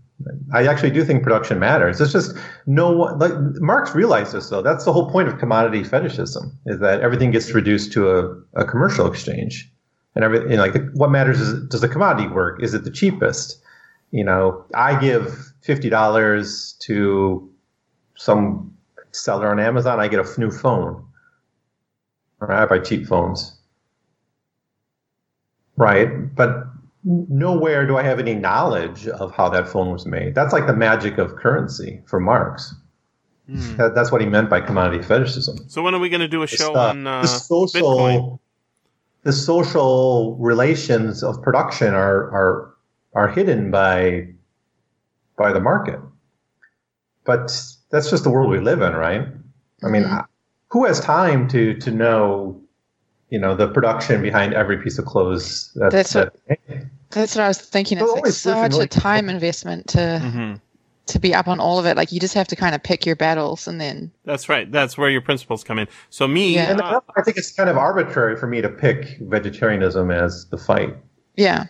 I 0.52 0.66
actually 0.66 0.90
do 0.90 1.04
think 1.04 1.22
production 1.22 1.58
matters. 1.58 2.00
It's 2.00 2.12
just 2.12 2.36
no 2.66 2.90
one 2.90 3.18
like 3.18 3.32
Marx 3.60 3.94
realized 3.94 4.32
this 4.32 4.48
though. 4.48 4.62
That's 4.62 4.84
the 4.84 4.92
whole 4.92 5.10
point 5.10 5.28
of 5.28 5.38
commodity 5.38 5.84
fetishism 5.84 6.58
is 6.66 6.80
that 6.80 7.00
everything 7.00 7.30
gets 7.30 7.52
reduced 7.52 7.92
to 7.92 8.10
a, 8.10 8.60
a 8.62 8.64
commercial 8.64 9.06
exchange, 9.06 9.70
and 10.14 10.24
every 10.24 10.40
you 10.50 10.56
know, 10.56 10.62
like 10.62 10.72
the, 10.72 10.80
what 10.94 11.10
matters 11.10 11.40
is 11.40 11.68
does 11.68 11.82
the 11.82 11.88
commodity 11.88 12.28
work? 12.28 12.62
Is 12.62 12.74
it 12.74 12.84
the 12.84 12.90
cheapest? 12.90 13.62
You 14.10 14.24
know, 14.24 14.64
I 14.74 14.98
give 14.98 15.52
fifty 15.62 15.88
dollars 15.88 16.74
to 16.80 17.48
some 18.16 18.74
seller 19.12 19.48
on 19.48 19.60
Amazon. 19.60 20.00
I 20.00 20.08
get 20.08 20.20
a 20.20 20.40
new 20.40 20.50
phone. 20.50 21.04
Or 22.40 22.50
I 22.50 22.64
buy 22.64 22.78
cheap 22.78 23.06
phones. 23.06 23.58
Right, 25.76 26.08
but 26.34 26.69
nowhere 27.04 27.86
do 27.86 27.96
I 27.96 28.02
have 28.02 28.18
any 28.18 28.34
knowledge 28.34 29.06
of 29.08 29.32
how 29.32 29.48
that 29.50 29.68
phone 29.68 29.90
was 29.90 30.06
made. 30.06 30.34
That's 30.34 30.52
like 30.52 30.66
the 30.66 30.76
magic 30.76 31.18
of 31.18 31.36
currency 31.36 32.02
for 32.06 32.20
Marx. 32.20 32.74
That, 33.48 33.96
that's 33.96 34.12
what 34.12 34.20
he 34.20 34.28
meant 34.28 34.48
by 34.48 34.60
commodity 34.60 35.02
fetishism. 35.02 35.68
So 35.68 35.82
when 35.82 35.92
are 35.92 35.98
we 35.98 36.08
going 36.08 36.20
to 36.20 36.28
do 36.28 36.44
a 36.44 36.46
show 36.46 36.72
the, 36.72 36.78
on 36.78 37.06
uh, 37.06 37.22
the 37.22 37.26
social, 37.26 37.80
Bitcoin? 37.80 38.38
the 39.24 39.32
social 39.32 40.36
relations 40.36 41.24
of 41.24 41.42
production 41.42 41.92
are 41.92 42.30
are 42.30 42.74
are 43.12 43.28
hidden 43.28 43.72
by 43.72 44.28
by 45.36 45.52
the 45.52 45.58
market. 45.58 45.98
But 47.24 47.50
that's 47.90 48.08
just 48.08 48.22
the 48.22 48.30
world 48.30 48.50
we 48.50 48.60
live 48.60 48.82
in, 48.82 48.92
right? 48.92 49.26
I 49.82 49.88
mean, 49.88 50.04
Mhm. 50.04 50.26
who 50.68 50.84
has 50.84 51.00
time 51.00 51.48
to 51.48 51.74
to 51.74 51.90
know, 51.90 52.60
you 53.30 53.38
know, 53.38 53.54
the 53.54 53.68
production 53.68 54.22
behind 54.22 54.54
every 54.54 54.78
piece 54.82 54.98
of 54.98 55.04
clothes? 55.06 55.72
That, 55.76 55.90
That's 55.92 56.14
what- 56.14 56.34
that- 56.48 56.58
That's 57.10 57.34
what 57.34 57.42
I 57.44 57.48
was 57.48 57.58
thinking. 57.58 57.98
Well, 57.98 58.06
It's 58.06 58.14
like 58.14 58.22
always 58.24 58.46
looking 58.46 58.62
such 58.62 58.72
a 58.74 58.78
like- 58.78 58.90
time 58.90 59.28
investment 59.28 59.88
to 59.88 59.98
Mm-hmm. 60.22 60.54
to 61.06 61.18
be 61.18 61.34
up 61.34 61.48
on 61.48 61.58
all 61.58 61.78
of 61.80 61.86
it. 61.86 61.96
Like 61.96 62.12
you 62.12 62.20
just 62.20 62.34
have 62.34 62.46
to 62.48 62.56
kind 62.56 62.72
of 62.72 62.82
pick 62.84 63.04
your 63.04 63.16
battles 63.16 63.66
and 63.66 63.80
then 63.80 64.12
That's 64.24 64.48
right. 64.48 64.70
That's 64.70 64.96
where 64.96 65.10
your 65.10 65.20
principles 65.20 65.64
come 65.64 65.78
in. 65.80 65.88
So 66.10 66.28
me, 66.28 66.54
Yeah. 66.54 66.70
And 66.70 66.80
uh, 66.80 67.00
I 67.16 67.22
think 67.22 67.36
it's 67.36 67.50
kind 67.50 67.68
of 67.68 67.76
arbitrary 67.76 68.36
for 68.36 68.46
me 68.46 68.60
to 68.60 68.68
pick 68.68 69.18
vegetarianism 69.20 70.10
as 70.12 70.46
the 70.50 70.58
fight. 70.58 70.96
yeah. 71.36 71.64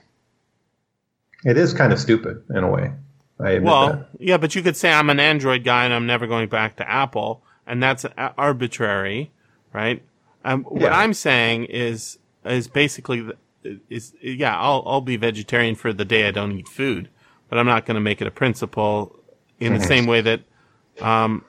It 1.44 1.56
is 1.56 1.72
kind 1.72 1.90
of 1.90 1.98
stupid 1.98 2.42
in 2.50 2.64
a 2.64 2.68
way. 2.70 2.92
I 3.42 3.52
admit 3.52 3.62
well, 3.62 3.88
that. 3.88 4.08
yeah, 4.18 4.36
but 4.36 4.54
you 4.54 4.62
could 4.62 4.76
say 4.76 4.92
I'm 4.92 5.08
an 5.08 5.18
Android 5.18 5.64
guy 5.64 5.86
and 5.86 5.94
I'm 5.94 6.04
never 6.06 6.26
going 6.26 6.50
back 6.50 6.76
to 6.76 6.86
Apple, 6.90 7.42
and 7.66 7.82
that's 7.82 8.04
arbitrary, 8.36 9.30
right? 9.72 10.02
Um, 10.44 10.64
What 10.64 10.82
Yeah. 10.92 10.98
I'm 10.98 11.14
saying 11.14 11.64
is 11.64 12.18
is 12.44 12.68
basically 12.68 13.28
is 13.90 14.14
yeah, 14.22 14.58
I'll 14.58 14.82
I'll 14.86 15.00
be 15.00 15.16
vegetarian 15.16 15.74
for 15.74 15.92
the 15.92 16.04
day 16.04 16.26
I 16.26 16.30
don't 16.30 16.52
eat 16.52 16.68
food, 16.68 17.08
but 17.48 17.58
I'm 17.58 17.66
not 17.66 17.84
going 17.86 17.96
to 17.96 18.00
make 18.00 18.20
it 18.20 18.26
a 18.26 18.30
principle 18.30 19.18
in 19.58 19.74
the 19.74 19.80
same 19.80 20.06
way 20.06 20.22
that, 20.22 20.40
um, 21.02 21.44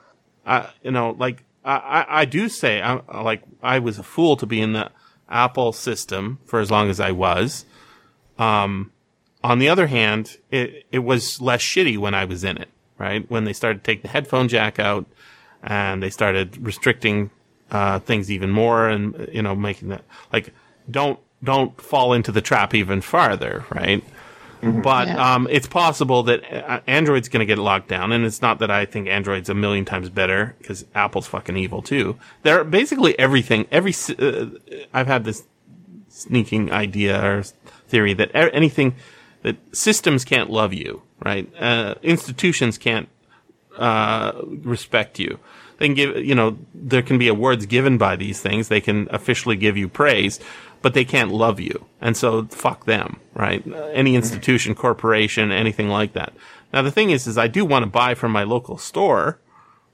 I 0.46 0.68
you 0.82 0.90
know 0.90 1.16
like 1.18 1.44
I 1.64 1.76
I, 1.76 2.20
I 2.20 2.24
do 2.26 2.48
say 2.48 2.82
I 2.82 3.00
like 3.22 3.42
I 3.62 3.78
was 3.78 3.98
a 3.98 4.02
fool 4.02 4.36
to 4.36 4.46
be 4.46 4.60
in 4.60 4.72
the 4.74 4.90
Apple 5.30 5.72
system 5.72 6.38
for 6.44 6.60
as 6.60 6.70
long 6.70 6.90
as 6.90 7.00
I 7.00 7.10
was. 7.12 7.64
Um, 8.38 8.92
on 9.42 9.58
the 9.58 9.68
other 9.68 9.86
hand, 9.86 10.36
it, 10.50 10.84
it 10.92 11.00
was 11.00 11.40
less 11.40 11.60
shitty 11.62 11.98
when 11.98 12.14
I 12.14 12.24
was 12.26 12.44
in 12.44 12.58
it, 12.58 12.68
right? 12.98 13.28
When 13.30 13.44
they 13.44 13.52
started 13.52 13.82
taking 13.82 14.02
the 14.02 14.08
headphone 14.08 14.48
jack 14.48 14.78
out 14.78 15.06
and 15.62 16.02
they 16.02 16.10
started 16.10 16.58
restricting, 16.64 17.30
uh, 17.72 17.98
things 17.98 18.30
even 18.30 18.50
more 18.50 18.88
and, 18.88 19.28
you 19.32 19.42
know, 19.42 19.56
making 19.56 19.88
that, 19.88 20.02
like, 20.32 20.52
don't, 20.88 21.18
don't 21.42 21.80
fall 21.80 22.12
into 22.12 22.30
the 22.30 22.40
trap 22.40 22.74
even 22.74 23.00
farther, 23.00 23.64
right? 23.74 24.04
But, 24.62 25.08
Yeah. 25.08 25.34
um, 25.34 25.48
it's 25.50 25.66
possible 25.66 26.22
that 26.22 26.44
uh, 26.44 26.78
Android's 26.86 27.28
gonna 27.28 27.44
get 27.46 27.58
locked 27.58 27.88
down 27.88 28.12
and 28.12 28.24
it's 28.24 28.40
not 28.40 28.60
that 28.60 28.70
I 28.70 28.84
think 28.84 29.08
Android's 29.08 29.48
a 29.48 29.54
million 29.54 29.84
times 29.84 30.08
better 30.08 30.54
because 30.58 30.84
Apple's 30.94 31.26
fucking 31.26 31.56
evil 31.56 31.82
too. 31.82 32.16
They're 32.44 32.62
basically 32.62 33.18
everything, 33.18 33.66
every, 33.72 33.92
uh, 34.20 34.46
I've 34.94 35.08
had 35.08 35.24
this 35.24 35.42
sneaking 36.08 36.70
idea 36.70 37.20
or 37.24 37.42
theory 37.88 38.14
that 38.14 38.30
anything 38.34 38.94
that 39.42 39.56
systems 39.74 40.24
can't 40.24 40.48
love 40.50 40.72
you, 40.72 41.02
right? 41.24 41.50
Uh, 41.58 41.94
institutions 42.02 42.78
can't 42.78 43.08
uh, 43.78 44.32
respect 44.44 45.18
you. 45.18 45.40
They 45.82 45.88
can 45.88 45.94
give, 45.96 46.16
you 46.24 46.36
know, 46.36 46.58
there 46.72 47.02
can 47.02 47.18
be 47.18 47.26
awards 47.26 47.66
given 47.66 47.98
by 47.98 48.14
these 48.14 48.40
things. 48.40 48.68
They 48.68 48.80
can 48.80 49.08
officially 49.10 49.56
give 49.56 49.76
you 49.76 49.88
praise, 49.88 50.38
but 50.80 50.94
they 50.94 51.04
can't 51.04 51.32
love 51.32 51.58
you. 51.58 51.86
And 52.00 52.16
so 52.16 52.44
fuck 52.44 52.86
them, 52.86 53.18
right? 53.34 53.66
Any 53.92 54.14
institution, 54.14 54.76
corporation, 54.76 55.50
anything 55.50 55.88
like 55.88 56.12
that. 56.12 56.34
Now 56.72 56.82
the 56.82 56.92
thing 56.92 57.10
is, 57.10 57.26
is 57.26 57.36
I 57.36 57.48
do 57.48 57.64
want 57.64 57.82
to 57.82 57.90
buy 57.90 58.14
from 58.14 58.30
my 58.30 58.44
local 58.44 58.78
store, 58.78 59.40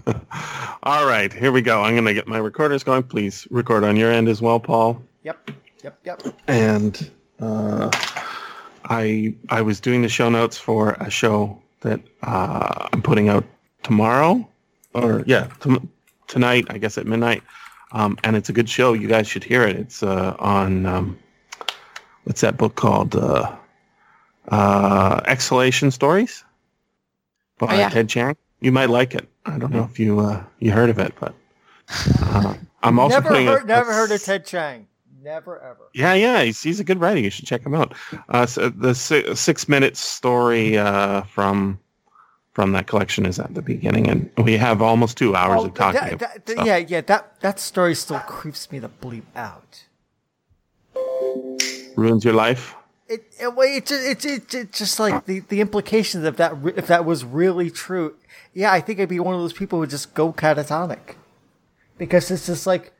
All 0.83 1.07
right, 1.07 1.33
here 1.33 1.53
we 1.53 1.63
go. 1.63 1.83
I'm 1.83 1.95
going 1.95 2.05
to 2.05 2.15
get 2.15 2.27
my 2.27 2.39
recorders 2.39 2.85
going. 2.85 3.03
Please 3.05 3.47
record 3.51 3.85
on 3.85 3.97
your 3.97 4.11
end 4.11 4.29
as 4.29 4.43
well, 4.43 4.61
Paul. 4.61 5.01
Yep, 5.23 5.51
yep, 5.83 5.99
yep. 6.05 6.23
And 6.47 7.11
uh, 7.41 7.91
I 8.85 9.35
I 9.49 9.63
was 9.63 9.81
doing 9.81 10.03
the 10.03 10.09
show 10.09 10.29
notes 10.29 10.59
for 10.59 10.93
a 11.01 11.11
show 11.11 11.61
that 11.81 12.01
uh, 12.23 12.89
I'm 12.93 13.01
putting 13.01 13.31
out 13.31 13.45
tomorrow, 13.83 14.47
or 14.93 15.25
yeah, 15.27 15.49
tom 15.61 15.89
tonight. 16.27 16.67
I 16.69 16.77
guess 16.79 16.99
at 16.99 17.07
midnight. 17.07 17.43
Um, 17.93 18.19
and 18.25 18.35
it's 18.37 18.49
a 18.49 18.53
good 18.53 18.69
show. 18.69 18.93
You 18.93 19.07
guys 19.07 19.29
should 19.29 19.45
hear 19.45 19.63
it. 19.63 19.77
It's 19.77 20.03
uh, 20.03 20.35
on 20.39 20.85
um, 20.85 21.19
what's 22.25 22.41
that 22.43 22.57
book 22.57 22.75
called? 22.75 23.15
Uh, 23.17 23.55
uh, 24.49 25.21
Exhalation 25.27 25.91
Stories 25.91 26.45
by 27.59 27.75
Oh, 27.75 27.79
yeah. 27.79 27.89
Ted 27.89 28.09
Chiang. 28.09 28.37
You 28.61 28.73
might 28.73 28.91
like 28.91 29.15
it. 29.15 29.29
I 29.47 29.59
don't 29.59 29.73
know 29.73 29.85
if 29.91 29.99
you 29.99 30.21
uh, 30.21 30.43
you 30.59 30.71
heard 30.73 30.91
of 30.91 30.99
it, 30.99 31.15
but 31.21 31.35
uh, 32.21 32.55
I'm 32.83 32.99
also 32.99 33.17
Never 33.17 33.29
putting 33.29 33.49
a- 33.49 33.53
heard, 33.53 33.67
never 33.67 33.91
a 33.91 33.95
heard 33.95 34.11
of 34.11 34.23
Ted 34.23 34.45
Chiang. 34.47 34.87
Never 35.23 35.59
ever. 35.59 35.89
yeah, 35.95 36.13
yeah, 36.13 36.43
he's, 36.43 36.63
he's 36.63 36.81
a 36.81 36.85
good 36.85 37.01
writer. 37.01 37.19
You 37.21 37.31
should 37.31 37.47
check 37.47 37.65
him 37.65 37.75
out. 37.75 37.95
Uh, 38.29 38.45
so 38.45 38.69
the 38.69 38.95
si- 38.95 39.35
six 39.35 39.67
minute 39.71 39.97
story 39.97 40.77
uh, 40.77 41.23
from 41.23 41.79
from 42.53 42.73
that 42.73 42.87
collection 42.87 43.25
is 43.25 43.39
at 43.39 43.55
the 43.55 43.63
beginning, 43.63 44.09
and 44.09 44.31
we 44.37 44.57
have 44.59 44.83
almost 44.83 45.17
two 45.17 45.35
hours 45.35 45.63
Oh, 45.63 45.67
of 45.67 45.75
talking. 45.75 46.01
that- 46.01 46.13
about 46.13 46.21
that- 46.35 46.45
that- 46.47 46.53
stuff. 46.53 46.67
yeah, 46.67 46.77
yeah. 46.77 47.01
That 47.01 47.41
that 47.41 47.59
story 47.59 47.95
still 47.95 48.19
creeps 48.21 48.71
me 48.71 48.79
the 48.79 48.91
bleep 48.91 49.25
out. 49.35 49.85
Ruins 51.97 52.25
your 52.25 52.35
life. 52.35 52.75
It 53.09 53.33
it 53.39 53.55
well, 53.55 53.69
it, 53.69 53.91
it, 54.25 54.73
just 54.73 54.99
like 54.99 55.27
the, 55.27 55.41
the 55.41 55.61
implications 55.61 56.25
of 56.25 56.37
that 56.39 56.55
if 56.77 56.87
that 56.87 57.05
was 57.05 57.25
really 57.25 57.71
true. 57.71 58.17
Yeah, 58.53 58.73
I 58.73 58.81
think 58.81 59.01
I'd 59.01 59.09
be 59.09 59.21
one 59.21 59.35
of 59.35 59.41
those 59.41 59.53
people 59.53 59.77
who 59.77 59.81
would 59.81 59.91
just 59.91 60.15
go 60.15 60.33
catatonic 60.33 61.17
because 61.99 62.31
it's 62.31 62.47
just 62.47 62.67
like 62.67 62.93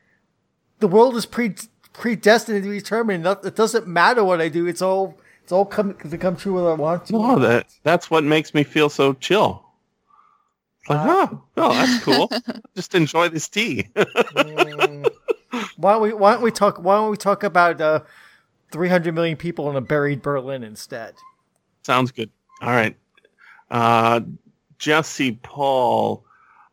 the 0.81 0.89
world 0.89 1.17
is 1.17 1.27
pre 1.27 1.55
predestined 1.93 2.63
to 2.63 2.69
be 2.69 2.79
determined. 2.79 3.27
It 3.27 3.57
doesn't 3.57 3.87
matter 3.87 4.23
what 4.23 4.41
I 4.41 4.49
do. 4.49 4.67
It's 4.67 4.83
all 4.83 5.17
it's 5.43 5.53
all 5.53 5.65
come 5.65 5.95
to 5.95 6.19
come 6.19 6.37
true 6.37 6.55
whether 6.55 6.71
I 6.71 6.75
want 6.75 7.07
to. 7.07 7.17
Oh, 7.17 7.39
that 7.39 7.67
that's 7.83 8.11
what 8.11 8.25
makes 8.25 8.53
me 8.53 8.65
feel 8.65 8.91
so 8.91 9.15
chill. 9.15 9.65
It's 10.81 10.91
like, 10.91 11.01
oh, 11.03 11.43
oh, 11.57 11.73
that's 11.73 12.05
cool. 12.05 12.31
Just 12.77 12.95
enjoy 12.95 13.31
this 13.31 13.49
tea. 13.49 13.89
Mm. 13.95 15.09
why 15.77 15.93
don't 15.93 16.03
we 16.03 16.13
why 16.13 16.33
don't 16.35 16.43
we 16.43 16.51
talk 16.51 16.79
why 16.79 16.97
don't 16.97 17.11
we 17.11 17.17
talk 17.17 17.43
about 17.43 17.81
uh, 17.81 18.01
300 18.75 19.15
million 19.15 19.37
people 19.37 19.71
in 19.71 19.77
a 19.77 19.81
buried 19.81 20.21
Berlin 20.21 20.65
instead? 20.65 21.15
Sounds 21.85 22.11
good. 22.11 22.29
All 22.61 22.71
right. 22.71 22.97
Uh, 23.71 24.21
Jesse 24.81 25.39
Paul, 25.45 26.25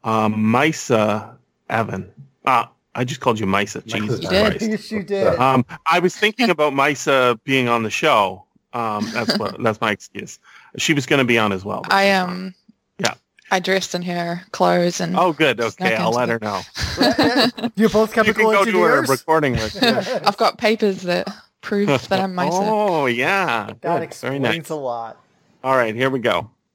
um, 0.03 0.33
Misa 0.35 1.35
Evan. 1.69 2.11
Ah, 2.47 2.71
I 2.95 3.03
just 3.03 3.21
called 3.21 3.39
you 3.39 3.45
Misa. 3.45 3.85
Jesus 3.85 4.19
You 4.19 4.29
did. 4.29 4.61
Yes, 4.63 4.91
you 4.91 5.03
did. 5.03 5.39
Um, 5.39 5.63
I 5.91 5.99
was 5.99 6.15
thinking 6.15 6.49
about 6.49 6.73
Misa 6.73 7.39
being 7.43 7.69
on 7.69 7.83
the 7.83 7.91
show. 7.91 8.45
Um, 8.73 9.07
that's 9.13 9.37
what 9.37 9.61
that's 9.61 9.79
my 9.79 9.91
excuse. 9.91 10.39
She 10.77 10.95
was 10.95 11.05
going 11.05 11.19
to 11.19 11.25
be 11.25 11.37
on 11.37 11.51
as 11.51 11.63
well. 11.63 11.83
I 11.91 12.11
um. 12.13 12.55
Yeah. 12.97 13.13
I 13.51 13.59
dressed 13.59 13.93
in 13.93 14.01
her 14.03 14.41
clothes 14.51 14.99
and 15.01 15.15
Oh, 15.15 15.33
good. 15.33 15.59
Okay, 15.61 15.93
I'll 15.95 16.11
let 16.11 16.29
her 16.29 16.39
know. 16.41 16.61
You're 17.75 17.89
both 17.89 18.15
You 18.15 18.23
can 18.23 18.33
chemical 18.33 18.51
go 18.53 18.65
to 18.65 18.81
her 18.81 19.01
recording 19.03 19.53
with. 19.53 19.75
Yeah. 19.75 20.21
I've 20.25 20.37
got 20.37 20.57
papers 20.57 21.01
that 21.03 21.27
prove 21.61 21.87
that 22.09 22.19
I'm 22.19 22.35
myself. 22.35 22.65
Oh, 22.67 23.05
yeah. 23.05 23.67
that 23.67 23.81
Good. 23.81 23.81
Very 23.83 24.03
explains 24.03 24.41
nice. 24.43 24.69
a 24.69 24.75
lot. 24.75 25.17
All 25.63 25.75
right, 25.75 25.95
here 25.95 26.09
we 26.09 26.19
go. 26.19 26.49